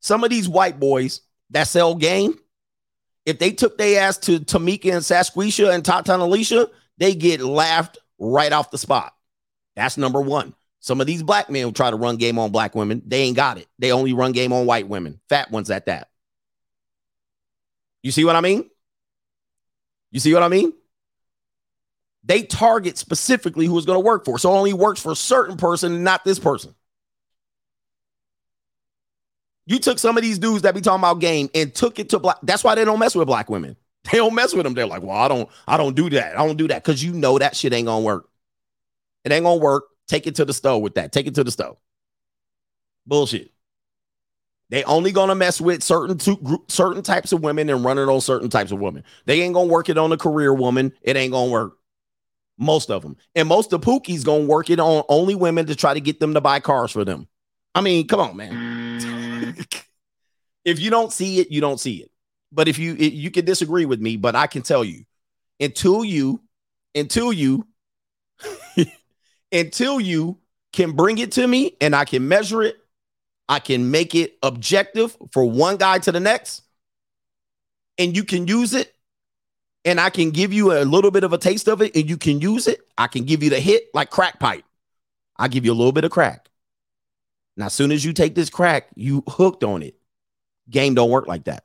Some 0.00 0.24
of 0.24 0.30
these 0.30 0.48
white 0.48 0.78
boys 0.78 1.20
that 1.50 1.68
sell 1.68 1.94
game, 1.94 2.38
if 3.24 3.38
they 3.38 3.52
took 3.52 3.78
their 3.78 4.02
ass 4.02 4.18
to 4.18 4.40
Tamika 4.40 4.92
and 4.92 5.02
Sasquisha 5.02 5.72
and 5.72 5.84
Tata 5.84 6.12
and 6.12 6.22
Alicia, 6.22 6.68
they 6.98 7.14
get 7.14 7.40
laughed 7.40 7.98
right 8.18 8.52
off 8.52 8.70
the 8.70 8.78
spot. 8.78 9.14
That's 9.76 9.96
number 9.96 10.20
one. 10.20 10.54
Some 10.80 11.00
of 11.00 11.06
these 11.06 11.22
black 11.22 11.48
men 11.48 11.64
will 11.64 11.72
try 11.72 11.90
to 11.90 11.96
run 11.96 12.16
game 12.16 12.38
on 12.38 12.50
black 12.50 12.74
women. 12.74 13.02
They 13.06 13.22
ain't 13.22 13.36
got 13.36 13.56
it. 13.56 13.66
They 13.78 13.92
only 13.92 14.12
run 14.12 14.32
game 14.32 14.52
on 14.52 14.66
white 14.66 14.86
women, 14.88 15.20
fat 15.30 15.50
ones 15.50 15.70
at 15.70 15.86
that. 15.86 16.10
You 18.04 18.12
see 18.12 18.24
what 18.24 18.36
I 18.36 18.42
mean? 18.42 18.68
You 20.12 20.20
see 20.20 20.32
what 20.34 20.42
I 20.42 20.48
mean? 20.48 20.74
They 22.22 22.42
target 22.42 22.98
specifically 22.98 23.64
who 23.64 23.76
is 23.78 23.86
going 23.86 23.96
to 23.96 24.04
work 24.04 24.26
for. 24.26 24.38
So 24.38 24.52
it 24.52 24.56
only 24.56 24.74
works 24.74 25.00
for 25.00 25.12
a 25.12 25.16
certain 25.16 25.56
person 25.56 26.04
not 26.04 26.22
this 26.22 26.38
person. 26.38 26.74
You 29.66 29.78
took 29.78 29.98
some 29.98 30.18
of 30.18 30.22
these 30.22 30.38
dudes 30.38 30.62
that 30.62 30.74
be 30.74 30.82
talking 30.82 31.00
about 31.00 31.18
game 31.20 31.48
and 31.54 31.74
took 31.74 31.98
it 31.98 32.10
to 32.10 32.18
black. 32.18 32.36
That's 32.42 32.62
why 32.62 32.74
they 32.74 32.84
don't 32.84 32.98
mess 32.98 33.14
with 33.14 33.26
black 33.26 33.50
women. 33.50 33.76
They 34.12 34.18
don't 34.18 34.34
mess 34.34 34.52
with 34.52 34.64
them. 34.64 34.74
They're 34.74 34.84
like, 34.84 35.02
well, 35.02 35.16
I 35.16 35.28
don't, 35.28 35.48
I 35.66 35.78
don't 35.78 35.96
do 35.96 36.10
that. 36.10 36.38
I 36.38 36.46
don't 36.46 36.58
do 36.58 36.68
that 36.68 36.84
because 36.84 37.02
you 37.02 37.14
know 37.14 37.38
that 37.38 37.56
shit 37.56 37.72
ain't 37.72 37.86
gonna 37.86 38.04
work. 38.04 38.28
It 39.24 39.32
ain't 39.32 39.44
gonna 39.44 39.56
work. 39.56 39.84
Take 40.08 40.26
it 40.26 40.34
to 40.34 40.44
the 40.44 40.52
stove 40.52 40.82
with 40.82 40.96
that. 40.96 41.10
Take 41.10 41.26
it 41.26 41.36
to 41.36 41.42
the 41.42 41.50
stove. 41.50 41.78
Bullshit. 43.06 43.53
They 44.74 44.82
only 44.82 45.12
gonna 45.12 45.36
mess 45.36 45.60
with 45.60 45.84
certain 45.84 46.18
two, 46.18 46.36
group, 46.36 46.68
certain 46.68 47.04
types 47.04 47.30
of 47.30 47.44
women 47.44 47.70
and 47.70 47.84
run 47.84 47.96
it 47.96 48.08
on 48.08 48.20
certain 48.20 48.50
types 48.50 48.72
of 48.72 48.80
women. 48.80 49.04
They 49.24 49.40
ain't 49.40 49.54
gonna 49.54 49.68
work 49.68 49.88
it 49.88 49.96
on 49.96 50.10
a 50.10 50.16
career 50.16 50.52
woman. 50.52 50.92
It 51.00 51.14
ain't 51.14 51.30
gonna 51.30 51.48
work. 51.48 51.78
Most 52.58 52.90
of 52.90 53.02
them, 53.02 53.16
and 53.36 53.46
most 53.46 53.72
of 53.72 53.82
Pookie's 53.82 54.24
gonna 54.24 54.46
work 54.46 54.70
it 54.70 54.80
on 54.80 55.04
only 55.08 55.36
women 55.36 55.66
to 55.66 55.76
try 55.76 55.94
to 55.94 56.00
get 56.00 56.18
them 56.18 56.34
to 56.34 56.40
buy 56.40 56.58
cars 56.58 56.90
for 56.90 57.04
them. 57.04 57.28
I 57.72 57.82
mean, 57.82 58.08
come 58.08 58.18
on, 58.18 58.36
man. 58.36 59.00
Mm. 59.00 59.84
if 60.64 60.80
you 60.80 60.90
don't 60.90 61.12
see 61.12 61.38
it, 61.38 61.52
you 61.52 61.60
don't 61.60 61.78
see 61.78 61.98
it. 61.98 62.10
But 62.50 62.66
if 62.66 62.76
you 62.76 62.94
you 62.94 63.30
can 63.30 63.44
disagree 63.44 63.86
with 63.86 64.00
me, 64.00 64.16
but 64.16 64.34
I 64.34 64.48
can 64.48 64.62
tell 64.62 64.82
you, 64.82 65.04
until 65.60 66.04
you, 66.04 66.40
until 66.96 67.32
you, 67.32 67.64
until 69.52 70.00
you 70.00 70.40
can 70.72 70.96
bring 70.96 71.18
it 71.18 71.30
to 71.30 71.46
me 71.46 71.76
and 71.80 71.94
I 71.94 72.06
can 72.06 72.26
measure 72.26 72.60
it 72.62 72.83
I 73.48 73.58
can 73.58 73.90
make 73.90 74.14
it 74.14 74.38
objective 74.42 75.16
for 75.32 75.44
one 75.44 75.76
guy 75.76 75.98
to 75.98 76.12
the 76.12 76.20
next, 76.20 76.62
and 77.98 78.16
you 78.16 78.24
can 78.24 78.46
use 78.46 78.74
it. 78.74 78.92
And 79.86 80.00
I 80.00 80.08
can 80.08 80.30
give 80.30 80.52
you 80.54 80.72
a 80.72 80.82
little 80.84 81.10
bit 81.10 81.24
of 81.24 81.34
a 81.34 81.38
taste 81.38 81.68
of 81.68 81.82
it, 81.82 81.94
and 81.94 82.08
you 82.08 82.16
can 82.16 82.40
use 82.40 82.66
it. 82.68 82.80
I 82.96 83.06
can 83.06 83.24
give 83.24 83.42
you 83.42 83.50
the 83.50 83.60
hit 83.60 83.84
like 83.92 84.08
crack 84.08 84.40
pipe. 84.40 84.64
I 85.36 85.48
give 85.48 85.66
you 85.66 85.72
a 85.72 85.74
little 85.74 85.92
bit 85.92 86.04
of 86.04 86.10
crack. 86.10 86.48
Now, 87.56 87.66
as 87.66 87.74
soon 87.74 87.92
as 87.92 88.04
you 88.04 88.14
take 88.14 88.34
this 88.34 88.48
crack, 88.48 88.88
you 88.94 89.22
hooked 89.28 89.62
on 89.62 89.82
it. 89.82 89.94
Game 90.70 90.94
don't 90.94 91.10
work 91.10 91.28
like 91.28 91.44
that. 91.44 91.64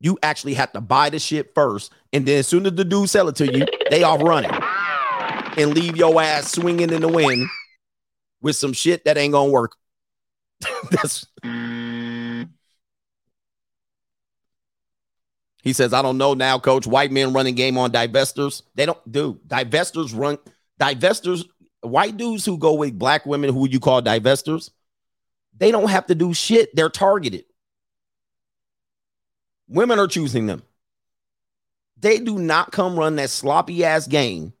You 0.00 0.18
actually 0.22 0.54
have 0.54 0.72
to 0.72 0.80
buy 0.80 1.10
the 1.10 1.18
shit 1.18 1.54
first, 1.54 1.92
and 2.12 2.24
then 2.24 2.38
as 2.38 2.48
soon 2.48 2.64
as 2.64 2.72
the 2.72 2.84
dude 2.84 3.10
sell 3.10 3.28
it 3.28 3.36
to 3.36 3.52
you, 3.52 3.66
they 3.90 4.02
off 4.04 4.22
running. 4.22 4.50
and 5.58 5.74
leave 5.74 5.96
your 5.96 6.20
ass 6.22 6.52
swinging 6.52 6.90
in 6.90 7.00
the 7.02 7.08
wind 7.08 7.48
with 8.40 8.56
some 8.56 8.72
shit 8.72 9.04
that 9.04 9.18
ain't 9.18 9.32
gonna 9.32 9.50
work. 9.50 9.72
That's 10.90 11.26
he 15.62 15.72
says, 15.72 15.92
I 15.92 16.02
don't 16.02 16.18
know 16.18 16.34
now, 16.34 16.58
coach. 16.58 16.86
White 16.86 17.12
men 17.12 17.32
running 17.32 17.54
game 17.54 17.76
on 17.76 17.90
divestors. 17.92 18.62
They 18.74 18.86
don't 18.86 19.12
do 19.12 19.40
divestors 19.46 20.16
run 20.16 20.38
divestors, 20.80 21.44
white 21.80 22.16
dudes 22.16 22.44
who 22.44 22.58
go 22.58 22.74
with 22.74 22.98
black 22.98 23.26
women 23.26 23.52
who 23.52 23.68
you 23.68 23.80
call 23.80 24.02
divestors, 24.02 24.70
they 25.56 25.70
don't 25.70 25.90
have 25.90 26.06
to 26.06 26.14
do 26.14 26.32
shit. 26.32 26.74
They're 26.74 26.88
targeted. 26.88 27.44
Women 29.68 29.98
are 29.98 30.06
choosing 30.06 30.46
them. 30.46 30.62
They 31.98 32.20
do 32.20 32.38
not 32.38 32.70
come 32.70 32.98
run 32.98 33.16
that 33.16 33.30
sloppy 33.30 33.84
ass 33.84 34.06
game 34.06 34.52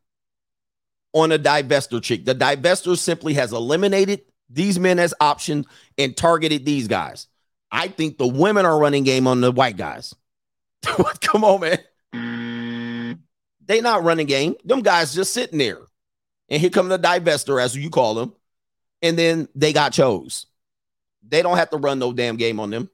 on 1.12 1.32
a 1.32 1.38
divestor 1.38 2.02
chick. 2.02 2.24
The 2.24 2.34
divestor 2.34 2.98
simply 2.98 3.34
has 3.34 3.52
eliminated 3.52 4.22
these 4.50 4.78
men 4.78 4.98
as 4.98 5.14
options 5.20 5.66
and 5.96 6.16
targeted 6.16 6.64
these 6.64 6.88
guys. 6.88 7.26
I 7.70 7.88
think 7.88 8.18
the 8.18 8.26
women 8.26 8.64
are 8.64 8.78
running 8.78 9.04
game 9.04 9.26
on 9.26 9.40
the 9.40 9.52
white 9.52 9.76
guys. 9.76 10.14
Come 11.20 11.44
on, 11.44 11.60
man. 11.60 13.22
They 13.66 13.80
not 13.82 14.02
running 14.02 14.26
game. 14.26 14.54
Them 14.64 14.80
guys 14.80 15.14
just 15.14 15.32
sitting 15.34 15.58
there. 15.58 15.80
And 16.48 16.60
here 16.60 16.70
come 16.70 16.88
the 16.88 16.98
divestor, 16.98 17.62
as 17.62 17.76
you 17.76 17.90
call 17.90 18.14
them. 18.14 18.32
And 19.02 19.18
then 19.18 19.48
they 19.54 19.74
got 19.74 19.92
chose. 19.92 20.46
They 21.22 21.42
don't 21.42 21.58
have 21.58 21.68
to 21.70 21.76
run 21.76 21.98
no 21.98 22.12
damn 22.12 22.36
game 22.36 22.58
on 22.58 22.70
them. 22.70 22.88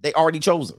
They 0.00 0.12
already 0.12 0.38
chosen. 0.38 0.76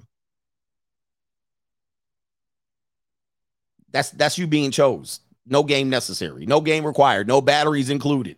That's 3.92 4.12
that's 4.12 4.38
you 4.38 4.48
being 4.48 4.72
chose. 4.72 5.20
No 5.46 5.64
game 5.64 5.90
necessary. 5.90 6.46
No 6.46 6.62
game 6.62 6.86
required. 6.86 7.28
No 7.28 7.42
batteries 7.42 7.90
included. 7.90 8.38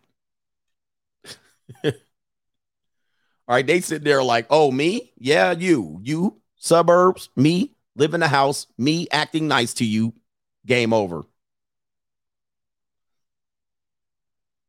All 1.83 1.93
right, 3.47 3.65
they 3.67 3.81
sit 3.81 4.03
there 4.03 4.23
like, 4.23 4.47
"Oh, 4.49 4.71
me? 4.71 5.11
Yeah, 5.17 5.51
you. 5.51 5.99
You 6.01 6.41
suburbs, 6.55 7.29
me, 7.35 7.75
live 7.95 8.13
in 8.13 8.21
the 8.21 8.27
house, 8.27 8.67
me 8.77 9.07
acting 9.11 9.47
nice 9.47 9.73
to 9.75 9.85
you. 9.85 10.13
Game 10.65 10.93
over." 10.93 11.23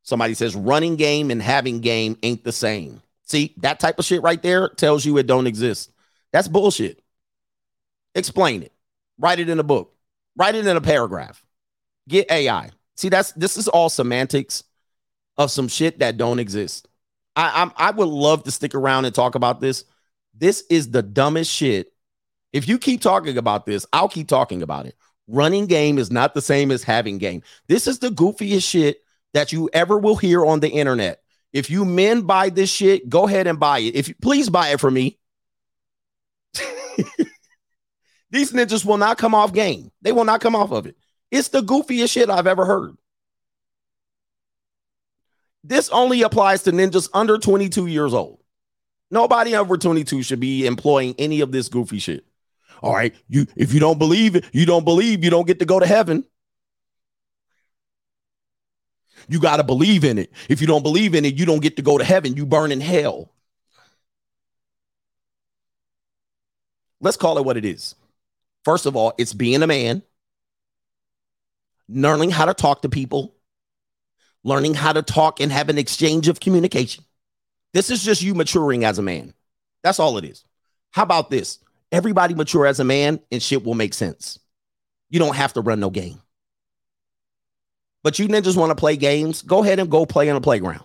Somebody 0.02 0.34
says 0.34 0.55
running 0.55 0.97
game 0.97 1.31
and 1.31 1.40
having 1.40 1.81
game 1.81 2.18
ain't 2.23 2.44
the 2.44 2.52
same. 2.52 3.00
See, 3.23 3.55
that 3.58 3.81
type 3.81 3.98
of 3.98 4.05
shit 4.05 4.23
right 4.23 4.42
there 4.42 4.68
tells 4.68 5.05
you 5.05 5.16
it 5.16 5.26
don't 5.26 5.47
exist. 5.47 5.90
That's 6.31 6.47
bullshit. 6.47 7.00
Explain 8.14 8.62
it. 8.62 8.73
Write 9.18 9.39
it 9.39 9.48
in 9.48 9.58
a 9.58 9.64
book. 9.64 9.94
Write 10.36 10.56
it 10.56 10.66
in 10.66 10.76
a 10.76 10.81
paragraph. 10.81 11.44
Get 12.06 12.31
AI. 12.31 12.70
See, 12.97 13.08
that's 13.08 13.32
this 13.32 13.56
is 13.56 13.66
all 13.66 13.89
semantics 13.89 14.64
of 15.36 15.50
some 15.50 15.68
shit 15.68 15.98
that 15.98 16.16
don't 16.16 16.38
exist. 16.38 16.88
I 17.36 17.62
I'm, 17.62 17.72
I 17.76 17.90
would 17.90 18.08
love 18.08 18.44
to 18.44 18.50
stick 18.50 18.74
around 18.74 19.04
and 19.04 19.14
talk 19.14 19.34
about 19.34 19.60
this. 19.60 19.84
This 20.34 20.64
is 20.70 20.90
the 20.90 21.02
dumbest 21.02 21.50
shit. 21.50 21.92
If 22.52 22.68
you 22.68 22.78
keep 22.78 23.00
talking 23.00 23.36
about 23.36 23.66
this, 23.66 23.86
I'll 23.92 24.08
keep 24.08 24.28
talking 24.28 24.62
about 24.62 24.86
it. 24.86 24.96
Running 25.26 25.66
game 25.66 25.98
is 25.98 26.10
not 26.10 26.34
the 26.34 26.42
same 26.42 26.70
as 26.70 26.82
having 26.82 27.18
game. 27.18 27.42
This 27.66 27.86
is 27.86 27.98
the 27.98 28.10
goofiest 28.10 28.68
shit 28.68 28.98
that 29.32 29.52
you 29.52 29.70
ever 29.72 29.98
will 29.98 30.16
hear 30.16 30.44
on 30.44 30.60
the 30.60 30.68
internet. 30.68 31.20
If 31.52 31.70
you 31.70 31.84
men 31.84 32.22
buy 32.22 32.50
this 32.50 32.70
shit, 32.70 33.08
go 33.08 33.26
ahead 33.26 33.46
and 33.46 33.58
buy 33.58 33.78
it. 33.78 33.94
If 33.94 34.08
you 34.08 34.14
please 34.20 34.48
buy 34.50 34.68
it 34.68 34.80
for 34.80 34.90
me. 34.90 35.18
These 38.30 38.52
ninjas 38.52 38.84
will 38.84 38.96
not 38.96 39.18
come 39.18 39.34
off 39.34 39.52
game. 39.52 39.90
They 40.02 40.12
will 40.12 40.24
not 40.24 40.40
come 40.40 40.56
off 40.56 40.72
of 40.72 40.86
it. 40.86 40.96
It's 41.30 41.48
the 41.48 41.62
goofiest 41.62 42.10
shit 42.10 42.30
I've 42.30 42.46
ever 42.46 42.64
heard. 42.64 42.96
This 45.64 45.88
only 45.88 46.20
applies 46.22 46.62
to 46.64 46.72
ninjas 46.72 47.08
under 47.14 47.38
22 47.38 47.86
years 47.86 48.12
old. 48.12 48.38
Nobody 49.10 49.56
over 49.56 49.78
22 49.78 50.22
should 50.22 50.40
be 50.40 50.66
employing 50.66 51.14
any 51.18 51.40
of 51.40 51.52
this 51.52 51.70
goofy 51.70 51.98
shit. 51.98 52.24
All 52.82 52.92
right, 52.92 53.14
you 53.28 53.46
if 53.56 53.72
you 53.72 53.80
don't 53.80 53.98
believe 53.98 54.36
it, 54.36 54.44
you 54.52 54.66
don't 54.66 54.84
believe, 54.84 55.24
you 55.24 55.30
don't 55.30 55.46
get 55.46 55.60
to 55.60 55.64
go 55.64 55.80
to 55.80 55.86
heaven. 55.86 56.24
You 59.26 59.40
got 59.40 59.56
to 59.56 59.64
believe 59.64 60.04
in 60.04 60.18
it. 60.18 60.30
If 60.50 60.60
you 60.60 60.66
don't 60.66 60.82
believe 60.82 61.14
in 61.14 61.24
it, 61.24 61.34
you 61.34 61.46
don't 61.46 61.62
get 61.62 61.76
to 61.76 61.82
go 61.82 61.96
to 61.96 62.04
heaven. 62.04 62.36
You 62.36 62.44
burn 62.44 62.70
in 62.70 62.82
hell. 62.82 63.32
Let's 67.00 67.16
call 67.16 67.38
it 67.38 67.44
what 67.44 67.56
it 67.56 67.64
is. 67.64 67.94
First 68.64 68.84
of 68.84 68.96
all, 68.96 69.14
it's 69.16 69.32
being 69.32 69.62
a 69.62 69.66
man, 69.66 70.02
learning 71.88 72.30
how 72.30 72.44
to 72.46 72.54
talk 72.54 72.82
to 72.82 72.88
people, 72.88 73.33
learning 74.44 74.74
how 74.74 74.92
to 74.92 75.02
talk 75.02 75.40
and 75.40 75.50
have 75.50 75.68
an 75.68 75.78
exchange 75.78 76.28
of 76.28 76.39
communication. 76.39 77.05
This 77.73 77.90
is 77.90 78.05
just 78.05 78.23
you 78.23 78.34
maturing 78.34 78.84
as 78.84 78.98
a 78.98 79.02
man. 79.02 79.34
That's 79.82 79.98
all 79.98 80.16
it 80.18 80.24
is. 80.24 80.44
How 80.92 81.02
about 81.02 81.31
this? 81.31 81.58
Everybody 81.90 82.34
mature 82.34 82.66
as 82.66 82.78
a 82.78 82.84
man 82.84 83.20
and 83.32 83.42
shit 83.42 83.64
will 83.64 83.74
make 83.74 83.94
sense. 83.94 84.39
You 85.10 85.18
don't 85.18 85.34
have 85.34 85.55
to 85.55 85.60
run 85.60 85.81
no 85.81 85.90
game. 85.90 86.20
But 88.02 88.18
you 88.18 88.28
ninjas 88.28 88.56
want 88.56 88.70
to 88.70 88.76
play 88.76 88.97
games, 88.97 89.42
go 89.42 89.62
ahead 89.62 89.81
and 89.81 89.90
go 89.90 90.05
play 90.06 90.28
on 90.28 90.36
a 90.36 90.40
playground. 90.40 90.84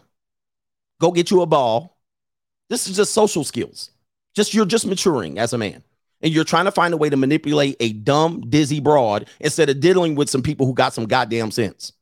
Go 0.99 1.11
get 1.11 1.31
you 1.31 1.41
a 1.41 1.45
ball. 1.45 1.97
This 2.69 2.87
is 2.87 2.95
just 2.95 3.13
social 3.13 3.43
skills. 3.43 3.91
Just 4.35 4.53
you're 4.53 4.65
just 4.65 4.85
maturing 4.85 5.37
as 5.37 5.53
a 5.53 5.57
man. 5.57 5.83
And 6.21 6.33
you're 6.33 6.43
trying 6.43 6.65
to 6.65 6.71
find 6.71 6.93
a 6.93 6.97
way 6.97 7.09
to 7.09 7.17
manipulate 7.17 7.77
a 7.79 7.93
dumb, 7.93 8.41
dizzy 8.49 8.79
broad 8.79 9.27
instead 9.39 9.69
of 9.69 9.79
dealing 9.79 10.15
with 10.15 10.29
some 10.29 10.43
people 10.43 10.65
who 10.65 10.73
got 10.73 10.93
some 10.93 11.05
goddamn 11.05 11.51
sense. 11.51 11.93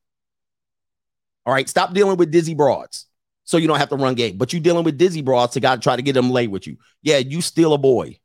All 1.48 1.54
right, 1.54 1.68
stop 1.68 1.94
dealing 1.94 2.18
with 2.18 2.30
dizzy 2.30 2.54
broads 2.54 3.06
so 3.46 3.56
you 3.56 3.70
don't 3.70 3.80
have 3.80 3.88
to 3.90 3.96
run 3.96 4.16
game. 4.16 4.38
But 4.38 4.52
you're 4.52 4.62
dealing 4.62 4.84
with 4.84 4.98
dizzy 4.98 5.22
broads 5.22 5.54
to 5.54 5.62
got 5.62 5.76
to 5.76 5.82
try 5.82 5.96
to 5.96 6.02
get 6.02 6.12
them 6.12 6.30
laid 6.30 6.50
with 6.50 6.68
you. 6.68 6.76
Yeah, 7.02 7.20
you 7.20 7.40
still 7.42 7.74
a 7.74 7.78
boy. 7.78 8.20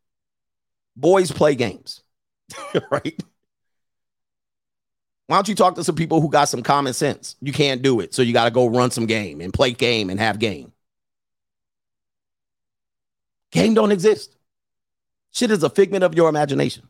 Boys 0.97 1.31
play 1.31 1.55
games, 1.55 2.03
right? 2.91 3.23
Why 5.29 5.37
don't 5.37 5.47
you 5.47 5.55
talk 5.55 5.77
to 5.77 5.85
some 5.85 5.95
people 5.95 6.21
who 6.21 6.29
got 6.29 6.49
some 6.49 6.65
common 6.65 6.95
sense? 6.95 7.37
You 7.41 7.53
can't 7.53 7.81
do 7.81 8.01
it. 8.01 8.13
So 8.13 8.23
you 8.23 8.33
got 8.33 8.47
to 8.47 8.51
go 8.51 8.67
run 8.67 8.91
some 8.91 9.07
game 9.07 9.41
and 9.41 9.55
play 9.55 9.71
game 9.71 10.11
and 10.11 10.19
have 10.19 10.41
game. 10.41 10.73
Game 13.53 13.73
don't 13.73 13.93
exist. 13.93 14.37
Shit 15.31 15.53
is 15.53 15.63
a 15.63 15.71
figment 15.71 16.03
of 16.03 16.17
your 16.17 16.29
imagination. 16.29 16.89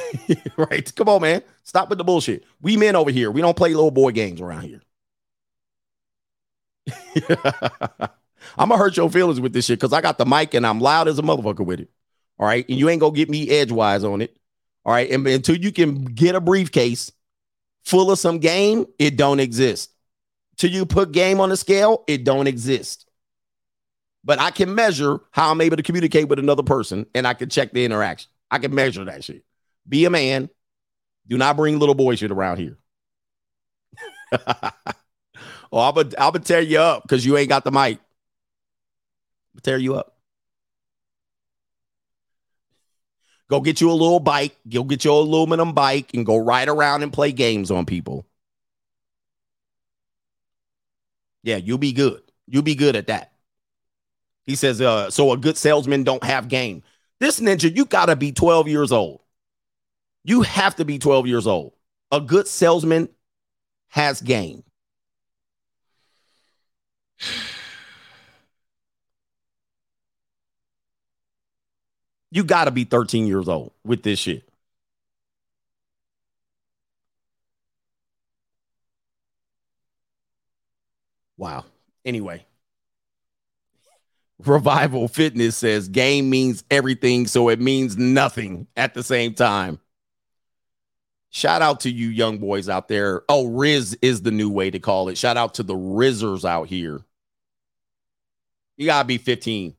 right? 0.56 0.94
Come 0.94 1.08
on, 1.08 1.22
man. 1.22 1.42
Stop 1.64 1.88
with 1.88 1.98
the 1.98 2.04
bullshit. 2.04 2.44
We 2.60 2.76
men 2.76 2.96
over 2.96 3.10
here, 3.10 3.30
we 3.30 3.40
don't 3.40 3.56
play 3.56 3.74
little 3.74 3.90
boy 3.90 4.12
games 4.12 4.40
around 4.40 4.62
here. 4.62 4.82
I'm 8.58 8.68
gonna 8.68 8.76
hurt 8.76 8.96
your 8.96 9.10
feelings 9.10 9.40
with 9.40 9.52
this 9.52 9.66
shit 9.66 9.78
because 9.78 9.92
I 9.92 10.00
got 10.00 10.18
the 10.18 10.26
mic 10.26 10.54
and 10.54 10.66
I'm 10.66 10.80
loud 10.80 11.08
as 11.08 11.18
a 11.18 11.22
motherfucker 11.22 11.64
with 11.64 11.80
it. 11.80 11.88
All 12.38 12.46
right. 12.46 12.68
And 12.68 12.78
you 12.78 12.88
ain't 12.88 13.00
gonna 13.00 13.14
get 13.14 13.30
me 13.30 13.48
edgewise 13.48 14.04
on 14.04 14.20
it. 14.20 14.36
All 14.84 14.92
right. 14.92 15.10
And 15.10 15.26
until 15.26 15.56
you 15.56 15.72
can 15.72 16.04
get 16.04 16.34
a 16.34 16.40
briefcase 16.40 17.12
full 17.84 18.10
of 18.10 18.18
some 18.18 18.38
game, 18.38 18.86
it 18.98 19.16
don't 19.16 19.40
exist. 19.40 19.90
Till 20.56 20.70
you 20.70 20.86
put 20.86 21.12
game 21.12 21.40
on 21.40 21.48
the 21.48 21.56
scale, 21.56 22.04
it 22.06 22.24
don't 22.24 22.46
exist. 22.46 23.06
But 24.24 24.40
I 24.40 24.50
can 24.50 24.74
measure 24.74 25.20
how 25.30 25.50
I'm 25.50 25.60
able 25.60 25.76
to 25.76 25.82
communicate 25.82 26.28
with 26.28 26.38
another 26.38 26.62
person 26.62 27.06
and 27.14 27.26
I 27.26 27.34
can 27.34 27.48
check 27.48 27.72
the 27.72 27.84
interaction. 27.84 28.30
I 28.50 28.58
can 28.58 28.74
measure 28.74 29.04
that 29.04 29.24
shit. 29.24 29.44
Be 29.88 30.04
a 30.04 30.10
man. 30.10 30.48
Do 31.26 31.38
not 31.38 31.56
bring 31.56 31.78
little 31.78 31.94
boy 31.94 32.16
shit 32.16 32.30
around 32.30 32.58
here. 32.58 32.78
oh, 35.72 35.80
I'm 35.80 35.94
gonna 35.94 36.10
I'm 36.18 36.42
tear 36.42 36.60
you 36.60 36.78
up 36.78 37.02
because 37.02 37.24
you 37.24 37.36
ain't 37.36 37.48
got 37.48 37.64
the 37.64 37.70
mic. 37.70 37.98
tear 39.62 39.78
you 39.78 39.94
up. 39.94 40.16
Go 43.48 43.60
get 43.60 43.80
you 43.82 43.90
a 43.90 43.92
little 43.92 44.20
bike. 44.20 44.56
Go 44.66 44.82
get 44.82 45.04
your 45.04 45.20
aluminum 45.20 45.74
bike 45.74 46.14
and 46.14 46.24
go 46.24 46.38
ride 46.38 46.68
around 46.68 47.02
and 47.02 47.12
play 47.12 47.32
games 47.32 47.70
on 47.70 47.84
people. 47.84 48.24
Yeah, 51.42 51.56
you'll 51.56 51.78
be 51.78 51.92
good. 51.92 52.22
You'll 52.46 52.62
be 52.62 52.74
good 52.74 52.96
at 52.96 53.08
that. 53.08 53.32
He 54.46 54.54
says, 54.56 54.80
uh, 54.80 55.10
so 55.10 55.32
a 55.32 55.36
good 55.36 55.56
salesman 55.56 56.02
don't 56.02 56.24
have 56.24 56.48
game. 56.48 56.82
This 57.20 57.40
ninja, 57.40 57.74
you 57.74 57.84
gotta 57.84 58.16
be 58.16 58.32
12 58.32 58.68
years 58.68 58.90
old. 58.90 59.20
You 60.24 60.42
have 60.42 60.76
to 60.76 60.84
be 60.84 60.98
12 60.98 61.26
years 61.26 61.46
old. 61.46 61.72
A 62.10 62.20
good 62.20 62.46
salesman 62.46 63.08
has 63.88 64.20
game. 64.20 64.64
You 72.34 72.44
got 72.44 72.64
to 72.64 72.70
be 72.70 72.84
13 72.84 73.26
years 73.26 73.46
old 73.46 73.72
with 73.84 74.02
this 74.02 74.18
shit. 74.18 74.48
Wow. 81.36 81.66
Anyway, 82.06 82.46
Revival 84.46 85.08
Fitness 85.08 85.56
says 85.56 85.88
game 85.88 86.30
means 86.30 86.64
everything, 86.70 87.26
so 87.26 87.50
it 87.50 87.60
means 87.60 87.98
nothing 87.98 88.66
at 88.78 88.94
the 88.94 89.02
same 89.02 89.34
time. 89.34 89.78
Shout 91.34 91.62
out 91.62 91.80
to 91.80 91.90
you 91.90 92.08
young 92.08 92.36
boys 92.36 92.68
out 92.68 92.88
there. 92.88 93.22
Oh, 93.26 93.46
Riz 93.46 93.96
is 94.02 94.20
the 94.20 94.30
new 94.30 94.50
way 94.50 94.70
to 94.70 94.78
call 94.78 95.08
it. 95.08 95.16
Shout 95.16 95.38
out 95.38 95.54
to 95.54 95.62
the 95.62 95.74
Rizzers 95.74 96.44
out 96.44 96.68
here. 96.68 97.00
You 98.76 98.84
gotta 98.84 99.08
be 99.08 99.16
15. 99.16 99.74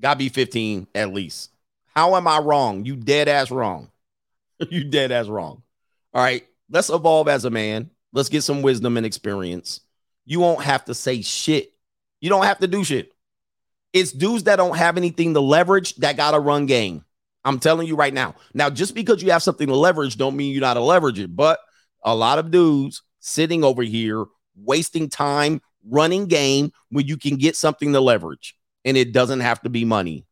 Gotta 0.00 0.18
be 0.18 0.28
15 0.28 0.86
at 0.94 1.12
least. 1.12 1.50
How 1.96 2.14
am 2.14 2.28
I 2.28 2.38
wrong? 2.38 2.84
You 2.84 2.94
dead 2.94 3.26
ass 3.26 3.50
wrong. 3.50 3.90
you 4.70 4.84
dead 4.84 5.10
ass 5.10 5.26
wrong. 5.26 5.64
All 6.12 6.22
right, 6.22 6.46
let's 6.70 6.90
evolve 6.90 7.26
as 7.26 7.44
a 7.44 7.50
man. 7.50 7.90
Let's 8.12 8.28
get 8.28 8.42
some 8.42 8.62
wisdom 8.62 8.96
and 8.96 9.04
experience. 9.04 9.80
You 10.24 10.38
won't 10.38 10.62
have 10.62 10.84
to 10.84 10.94
say 10.94 11.22
shit. 11.22 11.72
You 12.20 12.30
don't 12.30 12.44
have 12.44 12.60
to 12.60 12.68
do 12.68 12.84
shit. 12.84 13.12
It's 13.92 14.12
dudes 14.12 14.44
that 14.44 14.56
don't 14.56 14.76
have 14.76 14.96
anything 14.96 15.34
to 15.34 15.40
leverage 15.40 15.96
that 15.96 16.16
gotta 16.16 16.38
run 16.38 16.66
game. 16.66 17.04
I'm 17.44 17.58
telling 17.58 17.86
you 17.86 17.96
right 17.96 18.14
now. 18.14 18.34
Now, 18.54 18.70
just 18.70 18.94
because 18.94 19.22
you 19.22 19.30
have 19.30 19.42
something 19.42 19.66
to 19.68 19.76
leverage, 19.76 20.16
don't 20.16 20.36
mean 20.36 20.52
you're 20.52 20.60
not 20.60 20.74
to 20.74 20.80
leverage 20.80 21.18
it. 21.18 21.34
But 21.34 21.58
a 22.02 22.14
lot 22.14 22.38
of 22.38 22.50
dudes 22.50 23.02
sitting 23.20 23.64
over 23.64 23.82
here 23.82 24.24
wasting 24.56 25.08
time 25.08 25.60
running 25.88 26.26
game 26.26 26.72
when 26.90 27.06
you 27.06 27.16
can 27.16 27.36
get 27.36 27.56
something 27.56 27.92
to 27.92 28.00
leverage, 28.00 28.54
and 28.84 28.96
it 28.96 29.12
doesn't 29.12 29.40
have 29.40 29.60
to 29.62 29.68
be 29.68 29.84
money. 29.84 30.26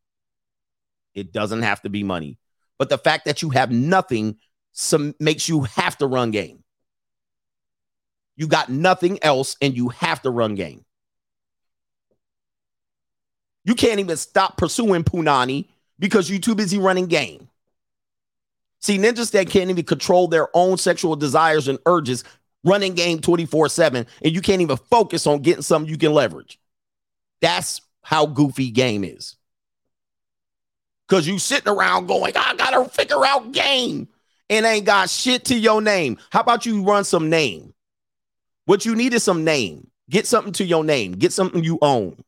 It 1.14 1.32
doesn't 1.32 1.62
have 1.62 1.82
to 1.82 1.90
be 1.90 2.02
money. 2.02 2.38
But 2.78 2.88
the 2.88 2.98
fact 2.98 3.26
that 3.26 3.42
you 3.42 3.50
have 3.50 3.70
nothing 3.70 4.38
some 4.72 5.14
makes 5.20 5.48
you 5.48 5.62
have 5.62 5.98
to 5.98 6.06
run 6.06 6.30
game. 6.30 6.64
You 8.36 8.46
got 8.46 8.70
nothing 8.70 9.18
else, 9.22 9.56
and 9.60 9.76
you 9.76 9.90
have 9.90 10.22
to 10.22 10.30
run 10.30 10.54
game. 10.54 10.84
You 13.64 13.74
can't 13.74 14.00
even 14.00 14.16
stop 14.16 14.56
pursuing 14.56 15.04
Punani 15.04 15.68
because 15.98 16.30
you're 16.30 16.38
too 16.38 16.54
busy 16.54 16.78
running 16.78 17.06
game. 17.06 17.48
See, 18.80 18.98
ninjas 18.98 19.30
that 19.30 19.48
can't 19.48 19.70
even 19.70 19.84
control 19.84 20.26
their 20.26 20.48
own 20.54 20.76
sexual 20.76 21.14
desires 21.14 21.68
and 21.68 21.78
urges, 21.86 22.24
running 22.64 22.94
game 22.94 23.20
24 23.20 23.68
7, 23.68 24.06
and 24.22 24.34
you 24.34 24.40
can't 24.40 24.62
even 24.62 24.76
focus 24.76 25.26
on 25.26 25.40
getting 25.40 25.62
something 25.62 25.90
you 25.90 25.98
can 25.98 26.12
leverage. 26.12 26.58
That's 27.40 27.80
how 28.02 28.26
goofy 28.26 28.70
game 28.70 29.04
is. 29.04 29.36
Because 31.08 31.26
you 31.26 31.38
sitting 31.38 31.72
around 31.72 32.06
going, 32.06 32.32
I 32.36 32.54
gotta 32.56 32.88
figure 32.88 33.24
out 33.24 33.52
game 33.52 34.08
and 34.48 34.66
ain't 34.66 34.86
got 34.86 35.10
shit 35.10 35.44
to 35.46 35.58
your 35.58 35.80
name. 35.80 36.18
How 36.30 36.40
about 36.40 36.66
you 36.66 36.82
run 36.82 37.04
some 37.04 37.30
name? 37.30 37.74
What 38.64 38.84
you 38.84 38.94
need 38.94 39.14
is 39.14 39.22
some 39.22 39.44
name. 39.44 39.88
Get 40.10 40.26
something 40.26 40.52
to 40.54 40.64
your 40.64 40.84
name. 40.84 41.12
Get 41.12 41.32
something 41.32 41.62
you 41.62 41.78
own. 41.82 42.22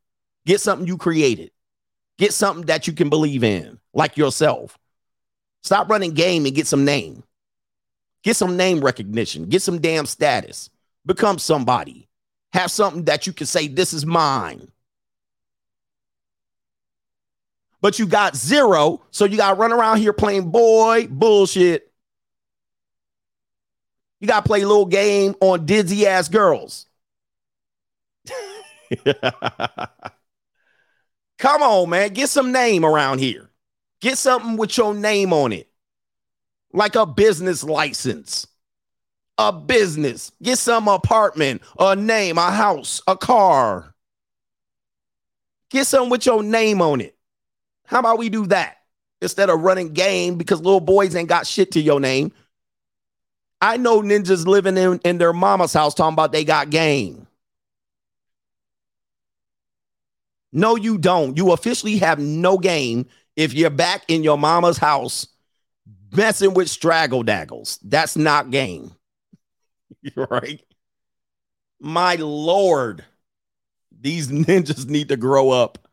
Get 0.46 0.60
something 0.60 0.86
you 0.86 0.96
created. 0.96 1.50
Get 2.18 2.32
something 2.32 2.66
that 2.66 2.86
you 2.86 2.92
can 2.92 3.10
believe 3.10 3.42
in, 3.42 3.78
like 3.92 4.16
yourself. 4.16 4.78
Stop 5.62 5.88
running 5.88 6.12
game 6.12 6.46
and 6.46 6.54
get 6.54 6.66
some 6.66 6.84
name. 6.84 7.24
Get 8.22 8.36
some 8.36 8.56
name 8.56 8.84
recognition. 8.84 9.46
Get 9.46 9.62
some 9.62 9.80
damn 9.80 10.06
status. 10.06 10.70
Become 11.04 11.38
somebody. 11.38 12.08
Have 12.52 12.70
something 12.70 13.04
that 13.04 13.26
you 13.26 13.32
can 13.32 13.46
say, 13.46 13.68
this 13.68 13.92
is 13.92 14.06
mine. 14.06 14.68
But 17.80 17.98
you 17.98 18.06
got 18.06 18.34
zero, 18.34 19.02
so 19.10 19.26
you 19.26 19.36
got 19.36 19.50
to 19.50 19.56
run 19.56 19.72
around 19.72 19.98
here 19.98 20.14
playing 20.14 20.50
boy 20.50 21.06
bullshit. 21.08 21.92
You 24.20 24.28
got 24.28 24.44
to 24.44 24.46
play 24.46 24.62
a 24.62 24.66
little 24.66 24.86
game 24.86 25.34
on 25.40 25.66
dizzy 25.66 26.06
ass 26.06 26.28
girls. 26.28 26.86
Come 31.38 31.62
on, 31.62 31.90
man. 31.90 32.12
Get 32.12 32.28
some 32.28 32.52
name 32.52 32.84
around 32.84 33.18
here. 33.18 33.50
Get 34.00 34.18
something 34.18 34.56
with 34.56 34.76
your 34.76 34.94
name 34.94 35.32
on 35.32 35.52
it, 35.52 35.68
like 36.72 36.94
a 36.94 37.06
business 37.06 37.64
license. 37.64 38.46
A 39.36 39.52
business. 39.52 40.30
Get 40.42 40.58
some 40.58 40.86
apartment, 40.86 41.62
a 41.78 41.96
name, 41.96 42.38
a 42.38 42.52
house, 42.52 43.02
a 43.08 43.16
car. 43.16 43.94
Get 45.70 45.86
something 45.86 46.10
with 46.10 46.24
your 46.24 46.42
name 46.42 46.80
on 46.80 47.00
it. 47.00 47.16
How 47.86 47.98
about 47.98 48.18
we 48.18 48.28
do 48.28 48.46
that 48.46 48.76
instead 49.20 49.50
of 49.50 49.60
running 49.60 49.92
game 49.92 50.36
because 50.36 50.60
little 50.60 50.80
boys 50.80 51.16
ain't 51.16 51.28
got 51.28 51.46
shit 51.48 51.72
to 51.72 51.80
your 51.80 51.98
name? 51.98 52.32
I 53.60 53.76
know 53.76 54.02
ninjas 54.02 54.46
living 54.46 54.76
in, 54.76 55.00
in 55.04 55.18
their 55.18 55.32
mama's 55.32 55.72
house 55.72 55.94
talking 55.94 56.12
about 56.12 56.30
they 56.30 56.44
got 56.44 56.70
game. 56.70 57.26
No, 60.54 60.76
you 60.76 60.96
don't. 60.98 61.36
You 61.36 61.50
officially 61.50 61.98
have 61.98 62.20
no 62.20 62.56
game 62.56 63.06
if 63.34 63.52
you're 63.52 63.70
back 63.70 64.04
in 64.06 64.22
your 64.22 64.38
mama's 64.38 64.78
house 64.78 65.26
messing 66.12 66.54
with 66.54 66.70
straggle 66.70 67.24
daggles. 67.24 67.80
That's 67.82 68.16
not 68.16 68.50
game. 68.50 68.92
right? 70.16 70.62
My 71.80 72.14
lord. 72.14 73.04
These 74.00 74.28
ninjas 74.30 74.86
need 74.86 75.08
to 75.08 75.16
grow 75.16 75.50
up. 75.50 75.88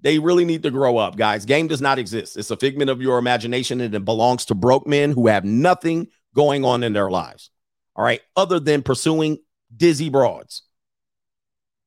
They 0.00 0.18
really 0.18 0.44
need 0.44 0.64
to 0.64 0.70
grow 0.70 0.96
up, 0.96 1.16
guys. 1.16 1.44
Game 1.44 1.68
does 1.68 1.80
not 1.80 1.98
exist. 1.98 2.36
It's 2.36 2.50
a 2.50 2.56
figment 2.56 2.90
of 2.90 3.00
your 3.00 3.18
imagination 3.18 3.80
and 3.80 3.94
it 3.94 4.04
belongs 4.04 4.46
to 4.46 4.54
broke 4.54 4.88
men 4.88 5.12
who 5.12 5.28
have 5.28 5.44
nothing 5.44 6.08
going 6.34 6.64
on 6.64 6.82
in 6.82 6.94
their 6.94 7.10
lives. 7.10 7.50
All 7.94 8.04
right. 8.04 8.22
Other 8.34 8.58
than 8.58 8.82
pursuing 8.82 9.38
dizzy 9.76 10.08
broads. 10.08 10.62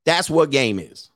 That's 0.05 0.29
what 0.29 0.51
game 0.51 0.79
is. 0.79 1.09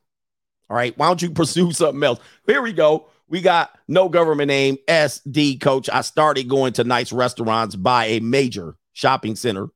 All 0.69 0.77
right. 0.77 0.97
Why 0.97 1.07
don't 1.07 1.21
you 1.21 1.31
pursue 1.31 1.71
something 1.71 2.03
else? 2.03 2.19
Here 2.45 2.61
we 2.61 2.73
go. 2.73 3.07
We 3.29 3.41
got 3.41 3.77
no 3.87 4.07
government 4.07 4.47
name, 4.47 4.77
SD 4.87 5.59
coach. 5.59 5.89
I 5.89 6.01
started 6.01 6.47
going 6.47 6.73
to 6.73 6.85
nice 6.85 7.11
restaurants 7.11 7.75
by 7.75 8.05
a 8.05 8.19
major 8.21 8.75
shopping 8.93 9.35
center 9.35 9.67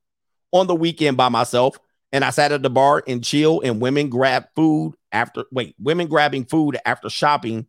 on 0.52 0.66
the 0.66 0.74
weekend 0.74 1.16
by 1.16 1.28
myself. 1.28 1.78
And 2.12 2.24
I 2.24 2.30
sat 2.30 2.52
at 2.52 2.62
the 2.62 2.70
bar 2.70 3.02
and 3.06 3.24
chill, 3.24 3.60
and 3.62 3.80
women 3.80 4.10
grab 4.10 4.46
food 4.54 4.94
after, 5.12 5.44
wait, 5.50 5.74
women 5.78 6.08
grabbing 6.08 6.44
food 6.44 6.78
after 6.84 7.08
shopping 7.08 7.66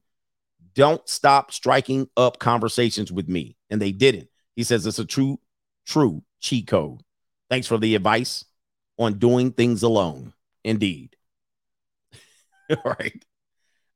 don't 0.75 1.07
stop 1.07 1.51
striking 1.51 2.09
up 2.17 2.39
conversations 2.39 3.11
with 3.11 3.29
me. 3.29 3.55
And 3.69 3.81
they 3.81 3.91
didn't. 3.91 4.29
He 4.55 4.63
says 4.63 4.85
it's 4.85 4.99
a 4.99 5.05
true, 5.05 5.39
true 5.85 6.23
cheat 6.39 6.67
code. 6.67 7.01
Thanks 7.49 7.67
for 7.67 7.77
the 7.77 7.95
advice 7.95 8.45
on 8.97 9.17
doing 9.19 9.51
things 9.51 9.83
alone. 9.83 10.33
Indeed. 10.63 11.15
All 12.85 12.95
right. 12.99 13.23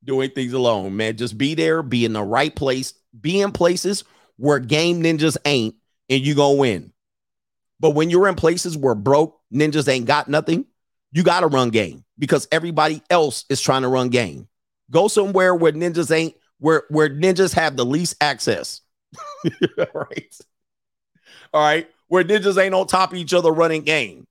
Doing 0.04 0.30
things 0.32 0.54
alone, 0.54 0.96
man. 0.96 1.18
Just 1.18 1.38
be 1.38 1.56
there, 1.56 1.84
be 1.84 2.06
in 2.06 2.14
the 2.14 2.24
right 2.24 2.56
place, 2.56 2.94
be 3.20 3.42
in 3.42 3.52
places 3.52 4.04
where 4.38 4.60
game 4.60 5.02
ninjas 5.02 5.38
ain't, 5.46 5.76
and 6.10 6.22
you 6.22 6.36
gonna 6.36 6.56
win. 6.56 6.94
But 7.80 7.92
when 7.92 8.10
you're 8.10 8.28
in 8.28 8.36
places 8.36 8.78
where 8.78 8.96
broke 8.96 9.40
ninjas 9.54 9.88
ain't 9.88 10.06
got 10.06 10.28
nothing, 10.28 10.66
you 11.12 11.24
gotta 11.24 11.48
run 11.48 11.70
game 11.70 12.04
because 12.18 12.48
everybody 12.52 13.02
else 13.10 13.46
is 13.50 13.62
trying 13.62 13.82
to 13.82 13.88
run 13.88 14.10
game. 14.10 14.48
Go 14.92 15.08
somewhere 15.08 15.54
where 15.56 15.72
ninjas 15.72 16.16
ain't 16.16 16.36
where 16.60 16.84
where 16.90 17.10
ninjas 17.10 17.54
have 17.54 17.76
the 17.76 17.86
least 17.86 18.16
access. 18.22 18.82
Right. 19.94 20.36
All 21.54 21.62
right. 21.62 21.88
Where 22.08 22.24
ninjas 22.24 22.62
ain't 22.62 22.74
on 22.74 22.88
top 22.88 23.12
of 23.12 23.18
each 23.18 23.34
other 23.34 23.52
running 23.52 23.84
game 23.84 24.28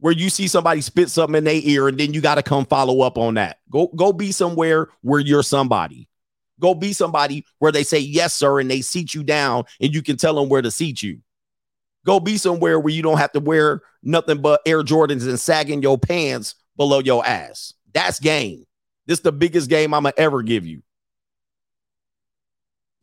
where 0.00 0.12
you 0.12 0.30
see 0.30 0.46
somebody 0.48 0.80
spit 0.80 1.10
something 1.10 1.36
in 1.36 1.44
their 1.44 1.60
ear 1.62 1.88
and 1.88 1.98
then 1.98 2.14
you 2.14 2.20
got 2.20 2.36
to 2.36 2.42
come 2.42 2.64
follow 2.64 3.00
up 3.00 3.18
on 3.18 3.34
that. 3.34 3.58
Go 3.70 3.88
go 3.88 4.12
be 4.12 4.32
somewhere 4.32 4.88
where 5.02 5.20
you're 5.20 5.42
somebody. 5.42 6.08
Go 6.60 6.74
be 6.74 6.92
somebody 6.92 7.44
where 7.58 7.72
they 7.72 7.84
say 7.84 7.98
yes 7.98 8.34
sir 8.34 8.60
and 8.60 8.70
they 8.70 8.80
seat 8.80 9.14
you 9.14 9.22
down 9.22 9.64
and 9.80 9.94
you 9.94 10.02
can 10.02 10.16
tell 10.16 10.34
them 10.34 10.48
where 10.48 10.62
to 10.62 10.70
seat 10.70 11.02
you. 11.02 11.20
Go 12.04 12.20
be 12.20 12.36
somewhere 12.36 12.80
where 12.80 12.92
you 12.92 13.02
don't 13.02 13.18
have 13.18 13.32
to 13.32 13.40
wear 13.40 13.82
nothing 14.02 14.40
but 14.40 14.60
Air 14.64 14.82
Jordans 14.82 15.28
and 15.28 15.38
sagging 15.38 15.82
your 15.82 15.98
pants 15.98 16.54
below 16.76 17.00
your 17.00 17.26
ass. 17.26 17.74
That's 17.92 18.20
game. 18.20 18.64
This 19.06 19.18
is 19.18 19.22
the 19.22 19.32
biggest 19.32 19.68
game 19.68 19.92
I'm 19.94 20.04
gonna 20.04 20.14
ever 20.16 20.42
give 20.42 20.66
you. 20.66 20.82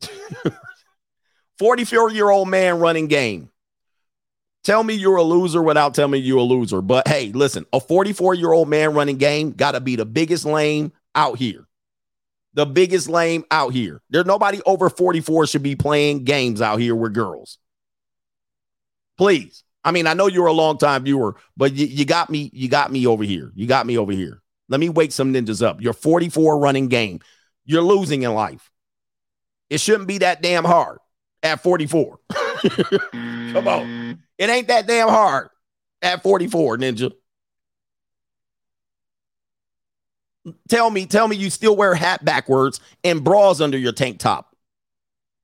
44 1.58 2.10
year 2.10 2.30
old 2.30 2.48
man 2.48 2.78
running 2.78 3.06
game. 3.06 3.50
Tell 4.66 4.82
me 4.82 4.94
you're 4.94 5.14
a 5.14 5.22
loser 5.22 5.62
without 5.62 5.94
telling 5.94 6.10
me 6.10 6.18
you're 6.18 6.38
a 6.38 6.42
loser. 6.42 6.82
But 6.82 7.06
hey, 7.06 7.30
listen, 7.30 7.66
a 7.72 7.78
44 7.78 8.34
year 8.34 8.50
old 8.50 8.68
man 8.68 8.94
running 8.94 9.16
game 9.16 9.52
got 9.52 9.72
to 9.72 9.80
be 9.80 9.94
the 9.94 10.04
biggest 10.04 10.44
lame 10.44 10.92
out 11.14 11.38
here. 11.38 11.68
The 12.54 12.66
biggest 12.66 13.08
lame 13.08 13.44
out 13.52 13.72
here. 13.72 14.02
There's 14.10 14.26
nobody 14.26 14.60
over 14.66 14.90
44 14.90 15.46
should 15.46 15.62
be 15.62 15.76
playing 15.76 16.24
games 16.24 16.60
out 16.60 16.80
here 16.80 16.96
with 16.96 17.14
girls. 17.14 17.58
Please. 19.16 19.62
I 19.84 19.92
mean, 19.92 20.08
I 20.08 20.14
know 20.14 20.26
you're 20.26 20.46
a 20.46 20.52
long 20.52 20.78
time 20.78 21.04
viewer, 21.04 21.36
but 21.56 21.72
you, 21.72 21.86
you 21.86 22.04
got 22.04 22.28
me. 22.28 22.50
You 22.52 22.68
got 22.68 22.90
me 22.90 23.06
over 23.06 23.22
here. 23.22 23.52
You 23.54 23.68
got 23.68 23.86
me 23.86 23.96
over 23.96 24.10
here. 24.10 24.42
Let 24.68 24.80
me 24.80 24.88
wake 24.88 25.12
some 25.12 25.32
ninjas 25.32 25.64
up. 25.64 25.80
You're 25.80 25.92
44 25.92 26.58
running 26.58 26.88
game. 26.88 27.20
You're 27.66 27.82
losing 27.82 28.24
in 28.24 28.34
life. 28.34 28.72
It 29.70 29.78
shouldn't 29.78 30.08
be 30.08 30.18
that 30.18 30.42
damn 30.42 30.64
hard 30.64 30.98
at 31.44 31.62
44. 31.62 32.18
Come 33.52 33.68
on. 33.68 34.05
It 34.38 34.50
ain't 34.50 34.68
that 34.68 34.86
damn 34.86 35.08
hard 35.08 35.48
at 36.02 36.22
44, 36.22 36.78
Ninja. 36.78 37.12
Tell 40.68 40.90
me, 40.90 41.06
tell 41.06 41.26
me 41.26 41.36
you 41.36 41.50
still 41.50 41.74
wear 41.74 41.94
hat 41.94 42.24
backwards 42.24 42.80
and 43.02 43.24
bras 43.24 43.60
under 43.60 43.78
your 43.78 43.92
tank 43.92 44.18
top. 44.18 44.54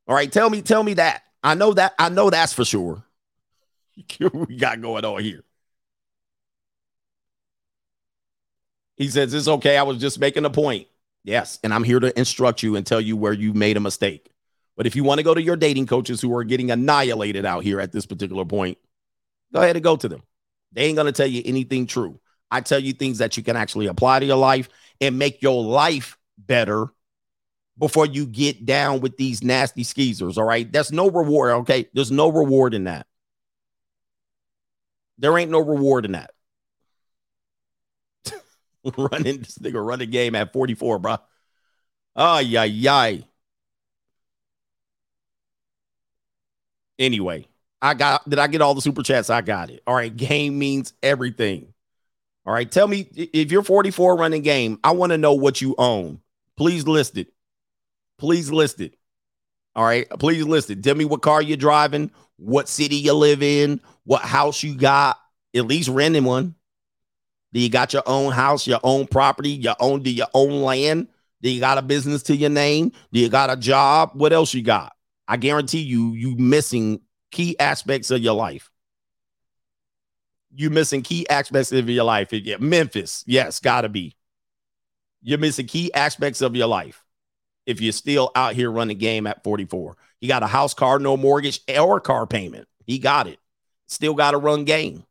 All 0.07 0.15
right, 0.15 0.31
tell 0.31 0.49
me, 0.49 0.62
tell 0.62 0.83
me 0.83 0.95
that. 0.95 1.23
I 1.43 1.55
know 1.55 1.73
that, 1.73 1.95
I 1.99 2.09
know 2.09 2.31
that's 2.31 2.53
for 2.53 2.65
sure. 2.65 3.03
we 4.21 4.57
got 4.57 4.81
going 4.81 5.05
on 5.05 5.23
here? 5.23 5.45
He 8.97 9.09
says, 9.09 9.35
It's 9.35 9.49
okay. 9.49 9.77
I 9.77 9.83
was 9.83 9.99
just 9.99 10.19
making 10.21 10.45
a 10.45 10.51
point. 10.51 10.87
Yes. 11.25 11.59
And 11.65 11.73
I'm 11.73 11.85
here 11.85 12.01
to 12.01 12.17
instruct 12.19 12.62
you 12.62 12.77
and 12.77 12.87
tell 12.87 13.01
you 13.01 13.17
where 13.17 13.33
you 13.33 13.53
made 13.53 13.77
a 13.77 13.81
mistake. 13.81 14.32
But 14.83 14.89
if 14.89 14.97
you 14.97 15.05
want 15.05 15.19
to 15.19 15.23
go 15.23 15.33
to 15.33 15.41
your 15.41 15.55
dating 15.55 15.86
coaches 15.86 16.20
who 16.20 16.35
are 16.35 16.43
getting 16.43 16.73
annihilated 16.73 17.47
out 17.47 17.62
here 17.62 17.81
at 17.81 17.93
this 17.93 18.05
particular 18.05 18.44
point, 18.44 18.78
go 19.52 19.62
ahead 19.62 19.77
and 19.77 19.85
go 19.85 19.94
to 19.94 20.09
them. 20.09 20.25
They 20.73 20.86
ain't 20.86 20.97
going 20.97 21.07
to 21.07 21.12
tell 21.12 21.28
you 21.28 21.41
anything 21.44 21.86
true. 21.86 22.19
I 22.51 22.62
tell 22.62 22.81
you 22.81 22.93
things 22.93 23.19
that 23.19 23.36
you 23.36 23.44
can 23.44 23.55
actually 23.55 23.86
apply 23.86 24.19
to 24.19 24.27
your 24.27 24.39
life 24.39 24.69
and 25.01 25.20
make 25.20 25.41
your 25.41 25.62
life 25.62 26.19
better 26.36 26.89
before 27.78 28.07
you 28.07 28.27
get 28.27 28.67
down 28.67 28.99
with 28.99 29.17
these 29.17 29.44
nasty 29.44 29.85
skeezers. 29.85 30.36
All 30.36 30.43
right. 30.43 30.73
There's 30.73 30.91
no 30.91 31.09
reward. 31.09 31.52
Okay. 31.61 31.89
There's 31.94 32.11
no 32.11 32.28
reward 32.33 32.75
in 32.75 32.83
that. 32.83 33.07
There 35.17 35.39
ain't 35.39 35.52
no 35.52 35.61
reward 35.61 36.07
in 36.07 36.12
that. 36.12 36.33
running 38.99 39.43
this 39.43 39.59
nigga 39.59 39.86
running 39.86 40.11
game 40.11 40.35
at 40.35 40.52
44, 40.52 40.99
bro. 40.99 41.19
Oh, 42.17 42.41
yeah, 42.41 42.65
yeah. 42.65 43.19
Anyway, 46.99 47.47
I 47.81 47.95
got 47.95 48.29
did 48.29 48.39
I 48.39 48.47
get 48.47 48.62
all 48.62 48.75
the 48.75 48.81
super 48.81 49.03
chats? 49.03 49.31
I 49.31 49.41
got 49.41 49.71
it. 49.71 49.83
All 49.87 49.95
right, 49.95 50.15
game 50.15 50.59
means 50.59 50.93
everything. 51.03 51.73
All 52.45 52.53
right, 52.53 52.71
tell 52.71 52.89
me 52.89 53.09
if 53.15 53.53
you're 53.53 53.62
44 53.62 54.17
running 54.17 54.43
game, 54.43 54.79
I 54.83 54.93
want 54.93 55.12
to 55.12 55.19
know 55.19 55.35
what 55.35 55.61
you 55.61 55.75
own. 55.79 56.21
Please 56.57 56.87
list 56.87 57.17
it. 57.17 57.29
Please 58.19 58.51
list 58.51 58.81
it. 58.81 58.95
All 59.75 59.85
right, 59.85 60.09
please 60.19 60.45
list 60.45 60.71
it. 60.71 60.83
Tell 60.83 60.95
me 60.95 61.05
what 61.05 61.23
car 61.23 61.41
you're 61.41 61.57
driving, 61.57 62.11
what 62.37 62.69
city 62.69 62.97
you 62.97 63.15
live 63.15 63.43
in, 63.43 63.81
what 64.05 64.23
house 64.23 64.62
you 64.62 64.75
got, 64.77 65.19
at 65.55 65.67
least 65.67 65.89
renting 65.89 66.25
one. 66.25 66.55
Do 67.53 67.61
you 67.61 67.69
got 67.69 67.93
your 67.93 68.03
own 68.07 68.33
house, 68.33 68.67
your 68.67 68.81
own 68.83 69.07
property, 69.07 69.51
your 69.51 69.77
own 69.79 70.03
do 70.03 70.11
your 70.11 70.29
own 70.35 70.62
land? 70.62 71.09
Do 71.43 71.51
you 71.51 71.61
got 71.61 71.79
a 71.79 71.83
business 71.83 72.23
to 72.25 72.37
your 72.37 72.51
name? 72.51 72.93
Do 73.12 73.21
you 73.21 73.29
got 73.29 73.51
a 73.51 73.57
job? 73.57 74.12
What 74.15 74.33
else 74.33 74.55
you 74.55 74.62
got? 74.62 74.95
I 75.33 75.39
guarantee 75.39 75.81
you, 75.81 76.12
you 76.12 76.36
missing 76.36 77.01
key 77.31 77.59
aspects 77.59 78.11
of 78.11 78.20
your 78.20 78.35
life. 78.35 78.70
You 80.55 80.69
missing 80.69 81.01
key 81.01 81.27
aspects 81.27 81.73
of 81.73 81.89
your 81.89 82.05
life. 82.05 82.35
Yeah, 82.35 82.59
Memphis, 82.61 83.25
yes, 83.27 83.59
gotta 83.59 83.89
be. 83.89 84.15
You're 85.23 85.39
missing 85.39 85.65
key 85.65 85.91
aspects 85.94 86.43
of 86.43 86.55
your 86.55 86.67
life 86.67 87.02
if 87.65 87.81
you're 87.81 87.93
still 87.93 88.31
out 88.35 88.52
here 88.52 88.70
running 88.70 88.99
game 88.99 89.27
at 89.27 89.43
44. 89.43 89.97
He 90.20 90.27
got 90.28 90.43
a 90.43 90.47
house, 90.47 90.75
car, 90.75 90.99
no 90.99 91.17
mortgage, 91.17 91.62
or 91.78 91.99
car 91.99 92.27
payment. 92.27 92.69
He 92.85 92.99
got 92.99 93.27
it. 93.27 93.39
Still 93.86 94.12
got 94.12 94.33
to 94.33 94.36
run 94.36 94.65
game. 94.67 95.02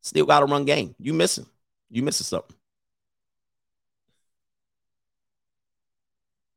Still 0.00 0.26
got 0.26 0.40
to 0.40 0.46
run 0.46 0.64
game. 0.64 0.96
You 0.98 1.14
missing. 1.14 1.46
You 1.88 2.02
missing 2.02 2.24
something. 2.24 2.56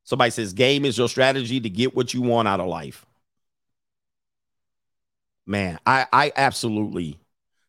Somebody 0.09 0.31
says 0.31 0.53
game 0.53 0.85
is 0.85 0.97
your 0.97 1.07
strategy 1.07 1.59
to 1.59 1.69
get 1.69 1.95
what 1.95 2.15
you 2.15 2.23
want 2.23 2.47
out 2.47 2.59
of 2.59 2.65
life. 2.65 3.05
Man, 5.45 5.77
I 5.85 6.07
I 6.11 6.31
absolutely 6.35 7.19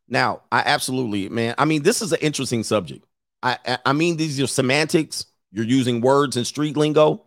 now 0.08 0.40
I 0.50 0.60
absolutely 0.64 1.28
man. 1.28 1.54
I 1.58 1.66
mean, 1.66 1.82
this 1.82 2.00
is 2.00 2.14
an 2.14 2.18
interesting 2.22 2.62
subject. 2.62 3.04
I 3.42 3.58
I, 3.84 3.92
mean, 3.92 4.16
these 4.16 4.40
are 4.40 4.46
semantics. 4.46 5.26
You're 5.52 5.66
using 5.66 6.00
words 6.00 6.38
and 6.38 6.46
street 6.46 6.78
lingo. 6.78 7.26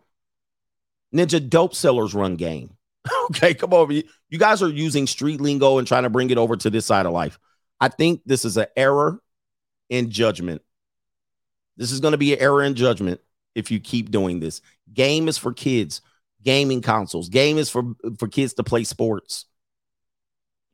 Ninja 1.14 1.48
dope 1.48 1.76
sellers 1.76 2.12
run 2.12 2.34
game. 2.34 2.76
okay, 3.26 3.54
come 3.54 3.72
over. 3.72 3.92
You 3.92 4.02
guys 4.36 4.62
are 4.62 4.68
using 4.68 5.06
street 5.06 5.40
lingo 5.40 5.78
and 5.78 5.86
trying 5.86 6.02
to 6.02 6.10
bring 6.10 6.30
it 6.30 6.38
over 6.38 6.56
to 6.56 6.70
this 6.70 6.86
side 6.86 7.06
of 7.06 7.12
life. 7.12 7.38
I 7.80 7.86
think 7.86 8.22
this 8.26 8.44
is 8.44 8.56
an 8.56 8.66
error 8.76 9.20
in 9.88 10.10
judgment. 10.10 10.62
This 11.76 11.92
is 11.92 12.00
going 12.00 12.12
to 12.12 12.18
be 12.18 12.32
an 12.32 12.40
error 12.40 12.64
in 12.64 12.74
judgment 12.74 13.20
if 13.54 13.70
you 13.70 13.80
keep 13.80 14.10
doing 14.10 14.40
this. 14.40 14.60
Game 14.92 15.28
is 15.28 15.38
for 15.38 15.52
kids, 15.52 16.00
gaming 16.42 16.82
consoles. 16.82 17.28
Game 17.28 17.58
is 17.58 17.70
for, 17.70 17.84
for 18.18 18.28
kids 18.28 18.54
to 18.54 18.64
play 18.64 18.84
sports. 18.84 19.46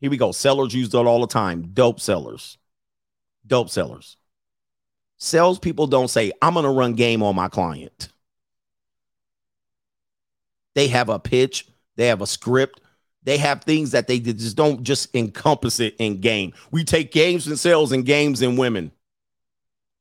Here 0.00 0.10
we 0.10 0.16
go. 0.16 0.32
Sellers 0.32 0.74
use 0.74 0.94
it 0.94 0.94
all 0.94 1.20
the 1.20 1.26
time. 1.26 1.70
Dope 1.72 2.00
sellers. 2.00 2.58
Dope 3.46 3.70
sellers. 3.70 4.16
Salespeople 5.18 5.86
don't 5.86 6.08
say, 6.08 6.32
I'm 6.40 6.54
going 6.54 6.64
to 6.64 6.70
run 6.70 6.94
game 6.94 7.22
on 7.22 7.36
my 7.36 7.48
client. 7.48 8.08
They 10.74 10.88
have 10.88 11.08
a 11.08 11.18
pitch, 11.18 11.66
they 11.96 12.06
have 12.06 12.22
a 12.22 12.26
script, 12.26 12.80
they 13.22 13.36
have 13.36 13.62
things 13.62 13.90
that 13.90 14.06
they 14.06 14.18
just 14.18 14.56
don't 14.56 14.82
just 14.82 15.14
encompass 15.14 15.78
it 15.80 15.96
in 15.98 16.20
game. 16.20 16.54
We 16.70 16.84
take 16.84 17.12
games 17.12 17.46
and 17.46 17.58
sales 17.58 17.92
and 17.92 18.06
games 18.06 18.40
and 18.40 18.56
women. 18.56 18.92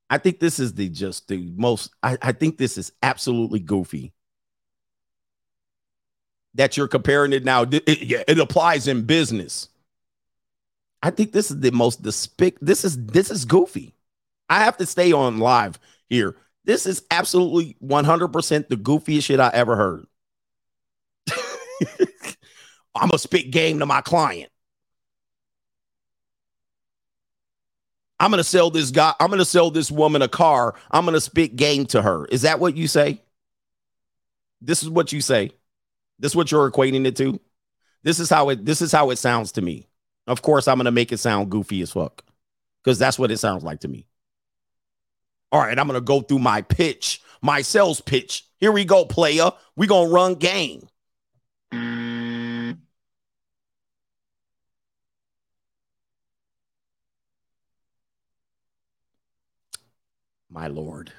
I 0.10 0.18
think 0.18 0.40
this 0.40 0.60
is 0.60 0.74
the 0.74 0.90
just 0.90 1.28
the 1.28 1.52
most, 1.56 1.92
I, 2.02 2.18
I 2.22 2.32
think 2.32 2.58
this 2.58 2.78
is 2.78 2.92
absolutely 3.04 3.60
goofy. 3.60 4.14
That 6.56 6.76
you're 6.76 6.88
comparing 6.88 7.32
it 7.32 7.46
now. 7.46 7.62
It, 7.64 7.84
it, 7.88 8.24
it 8.28 8.40
applies 8.40 8.88
in 8.88 9.04
business. 9.04 9.70
I 11.02 11.12
think 11.12 11.32
this 11.32 11.52
is 11.52 11.60
the 11.60 11.72
most 11.72 12.02
despic. 12.02 12.58
This 12.60 12.84
is 12.84 13.06
this 13.06 13.30
is 13.30 13.46
goofy. 13.46 13.94
I 14.50 14.64
have 14.64 14.78
to 14.78 14.86
stay 14.86 15.12
on 15.12 15.38
live 15.38 15.80
here. 16.10 16.36
This 16.66 16.86
is 16.86 17.04
absolutely 17.12 17.78
100% 17.84 18.68
the 18.68 18.76
goofiest 18.76 19.24
shit 19.24 19.40
I 19.40 19.52
ever 19.54 19.76
heard. 19.76 20.06
I'm 22.96 23.10
gonna 23.10 23.20
spit 23.20 23.52
game 23.52 23.80
to 23.80 23.86
my 23.86 24.02
client. 24.02 24.52
I'm 28.20 28.32
gonna 28.32 28.44
sell 28.44 28.70
this 28.70 28.92
guy. 28.92 29.14
I'm 29.20 29.30
gonna 29.30 29.46
sell 29.46 29.72
this 29.72 29.90
woman 29.90 30.22
a 30.22 30.28
car. 30.28 30.76
I'm 30.92 31.06
gonna 31.06 31.22
spit 31.22 31.56
game 31.56 31.86
to 31.88 32.02
her. 32.02 32.26
Is 32.26 32.42
that 32.42 32.60
what 32.60 32.76
you 32.76 32.88
say? 32.88 33.22
This 34.62 34.84
is 34.84 34.90
what 34.90 35.14
you 35.14 35.22
say. 35.22 35.52
This 36.20 36.34
is 36.34 36.36
what 36.36 36.52
you're 36.52 36.70
equating 36.70 37.06
it 37.06 37.16
to. 37.18 37.40
This 38.04 38.20
is 38.20 38.30
how 38.30 38.50
it. 38.50 38.66
This 38.66 38.82
is 38.82 38.92
how 38.92 39.10
it 39.10 39.18
sounds 39.18 39.54
to 39.54 39.62
me. 39.62 39.88
Of 40.28 40.42
course, 40.42 40.68
I'm 40.68 40.78
gonna 40.78 40.92
make 40.92 41.14
it 41.14 41.20
sound 41.20 41.50
goofy 41.50 41.82
as 41.82 41.92
fuck 41.92 42.24
because 42.84 43.00
that's 43.00 43.18
what 43.18 43.32
it 43.32 43.38
sounds 43.38 43.64
like 43.64 43.80
to 43.82 43.88
me. 43.88 44.06
All 45.52 45.62
right, 45.62 45.80
I'm 45.80 45.88
gonna 45.88 46.02
go 46.02 46.20
through 46.20 46.40
my 46.40 46.62
pitch, 46.62 47.22
my 47.42 47.62
sales 47.62 48.02
pitch. 48.02 48.46
Here 48.58 48.74
we 48.74 48.84
go, 48.84 49.06
player. 49.06 49.52
We 49.78 49.88
gonna 49.88 50.10
run 50.10 50.36
game. 50.36 50.89
My 60.60 60.68
lord. 60.68 61.14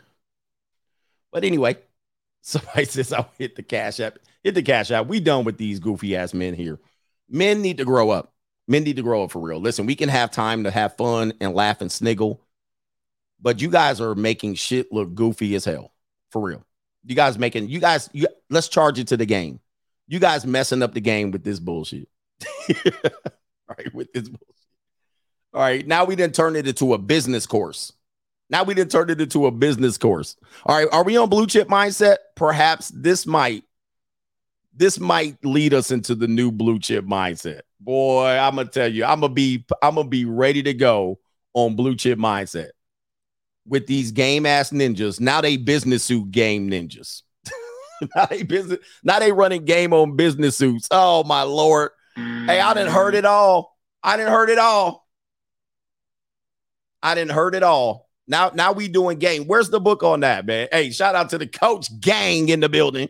But 1.33 1.45
anyway, 1.45 1.79
somebody 2.43 2.85
says 2.85 3.11
I'll 3.11 3.31
hit 3.39 3.57
the 3.57 3.63
cash 3.63 3.99
app. 3.99 4.19
Hit 4.45 4.55
the 4.55 4.63
cash 4.63 4.91
app. 4.91 5.07
We 5.07 5.19
done 5.19 5.45
with 5.45 5.57
these 5.57 5.81
goofy 5.81 6.15
ass 6.15 6.35
men 6.35 6.53
here. 6.53 6.79
Men 7.27 7.63
need 7.63 7.79
to 7.79 7.87
grow 7.87 8.11
up. 8.11 8.35
Men 8.69 8.85
need 8.85 8.97
to 8.97 9.03
grow 9.03 9.25
up 9.25 9.31
for 9.31 9.41
real. 9.41 9.59
Listen, 9.59 9.87
we 9.87 9.97
can 9.97 10.11
have 10.11 10.31
time 10.31 10.65
to 10.65 10.71
have 10.71 10.95
fun 10.99 11.33
and 11.41 11.55
laugh 11.55 11.81
and 11.81 11.91
sniggle, 11.91 12.43
but 13.41 13.63
you 13.63 13.71
guys 13.71 13.99
are 13.99 14.15
making 14.15 14.57
shit 14.57 14.93
look 14.93 15.15
goofy 15.15 15.55
as 15.55 15.65
hell. 15.65 15.95
For 16.31 16.43
real. 16.43 16.63
You 17.07 17.17
guys 17.17 17.39
making 17.39 17.71
you 17.71 17.81
guys 17.81 18.11
you, 18.13 18.29
let's 18.51 18.69
charge 18.69 18.99
it 18.99 19.09
to 19.09 19.17
the 19.17 19.25
game. 19.25 19.59
You 20.07 20.19
guys 20.19 20.45
messing 20.45 20.83
up 20.83 20.93
the 20.93 21.01
game 21.01 21.31
with 21.31 21.45
this 21.45 21.61
bullshit. 21.61 22.11
All 22.69 22.95
right, 23.71 23.95
with 23.95 24.13
this 24.13 24.29
bullshit. 24.29 24.49
All 25.55 25.63
right, 25.63 25.87
now 25.87 26.05
we 26.05 26.15
didn't 26.15 26.35
turn 26.35 26.57
it 26.57 26.69
into 26.69 26.93
a 26.93 26.99
business 26.99 27.47
course. 27.47 27.95
Now 28.51 28.65
we 28.65 28.75
didn't 28.75 28.91
turn 28.91 29.11
it 29.11 29.21
into 29.21 29.47
a 29.47 29.51
business 29.51 29.97
course. 29.97 30.37
All 30.67 30.77
right, 30.77 30.89
are 30.93 31.05
we 31.05 31.17
on 31.17 31.29
blue 31.29 31.47
chip 31.47 31.69
mindset? 31.69 32.17
Perhaps 32.35 32.89
this 32.89 33.27
might 33.27 33.65
this 34.75 34.99
might 34.99 35.37
lead 35.45 35.75
us 35.75 35.91
into 35.91 36.15
the 36.15 36.27
new 36.27 36.51
blue 36.51 36.79
chip 36.79 37.05
mindset. 37.05 37.61
Boy, 37.79 38.27
I'm 38.27 38.57
gonna 38.57 38.69
tell 38.69 38.91
you, 38.91 39.05
I'm 39.05 39.21
gonna 39.21 39.33
be 39.33 39.65
I'm 39.83 39.95
gonna 39.95 40.09
be 40.09 40.25
ready 40.25 40.63
to 40.65 40.75
go 40.75 41.21
on 41.55 41.77
blue 41.77 41.95
chip 41.95 42.19
mindset 42.19 42.71
with 43.67 43.87
these 43.87 44.11
game 44.11 44.47
ass 44.47 44.71
ninjas. 44.71 45.21
Now 45.21 45.41
they 45.41 45.57
business 45.57 46.03
suit 46.03 46.31
game 46.31 46.69
ninjas. 46.69 47.23
now 48.17 48.27
they 48.27 48.43
business 48.43 48.81
now 49.05 49.21
they 49.21 49.33
running 49.33 49.65
game 49.65 49.93
on 49.93 50.17
business 50.17 50.57
suits. 50.57 50.89
Oh 50.91 51.23
my 51.25 51.43
lord. 51.43 51.91
Hey, 52.17 52.61
I 52.61 52.75
didn't 52.75 52.93
hurt 52.93 53.15
it 53.15 53.25
all. 53.25 53.77
I 54.03 54.17
didn't 54.17 54.33
hurt 54.33 54.51
it 54.51 54.59
all. 54.59 55.07
I 57.03 57.15
didn't 57.15 57.31
hurt 57.31 57.55
it 57.55 57.63
all. 57.63 58.10
Now, 58.31 58.51
now 58.55 58.73
we 58.73 58.89
doing 58.89 59.19
game. 59.19 59.45
Where's 59.45 59.71
the 59.71 59.81
book 59.81 60.03
on 60.03 60.21
that, 60.21 60.47
man? 60.47 60.69
Hey, 60.73 60.91
shout 60.91 61.15
out 61.15 61.31
to 61.31 61.39
the 61.39 61.47
coach 61.47 61.89
gang 62.01 62.49
in 62.49 62.61
the 62.61 62.69
building. 62.69 63.09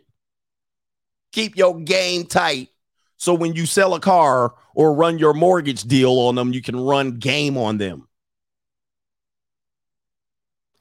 Keep 1.33 1.57
your 1.57 1.79
game 1.79 2.25
tight. 2.25 2.69
So 3.17 3.35
when 3.35 3.55
you 3.55 3.67
sell 3.67 3.95
a 3.95 4.01
car 4.01 4.55
or 4.75 4.95
run 4.95 5.19
your 5.19 5.35
mortgage 5.35 5.83
deal 5.83 6.19
on 6.19 6.35
them, 6.35 6.53
you 6.53 6.63
can 6.63 6.79
run 6.81 7.19
game 7.19 7.57
on 7.57 7.79
them. 7.79 8.09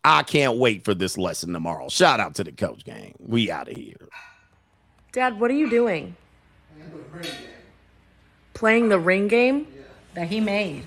I 0.04 0.24
can't 0.24 0.58
wait 0.58 0.86
for 0.86 0.96
this 0.96 1.18
lesson 1.18 1.52
tomorrow. 1.52 1.90
Shout 1.90 2.20
out 2.20 2.36
to 2.36 2.44
the 2.44 2.54
coach 2.54 2.86
gang. 2.86 3.16
We 3.20 3.52
out 3.52 3.70
of 3.70 3.76
here. 3.76 4.08
Dad, 5.12 5.40
what 5.40 5.52
are 5.52 5.56
you 5.56 5.70
doing? 5.70 6.16
Playing 8.54 8.88
the 8.90 9.00
ring 9.00 9.28
game? 9.28 9.68
that 10.14 10.28
he 10.28 10.40
made, 10.40 10.84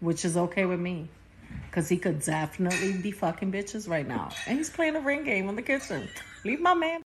which 0.00 0.24
is 0.24 0.36
okay 0.36 0.64
with 0.64 0.80
me. 0.80 1.08
Because 1.70 1.88
he 1.88 1.96
could 1.96 2.20
definitely 2.20 2.94
be 2.94 3.12
fucking 3.12 3.52
bitches 3.52 3.88
right 3.88 4.06
now. 4.06 4.30
And 4.46 4.58
he's 4.58 4.70
playing 4.70 4.96
a 4.96 5.00
ring 5.00 5.22
game 5.22 5.48
in 5.48 5.54
the 5.54 5.62
kitchen. 5.62 6.08
Leave 6.44 6.60
my 6.60 6.74
man 6.74 7.02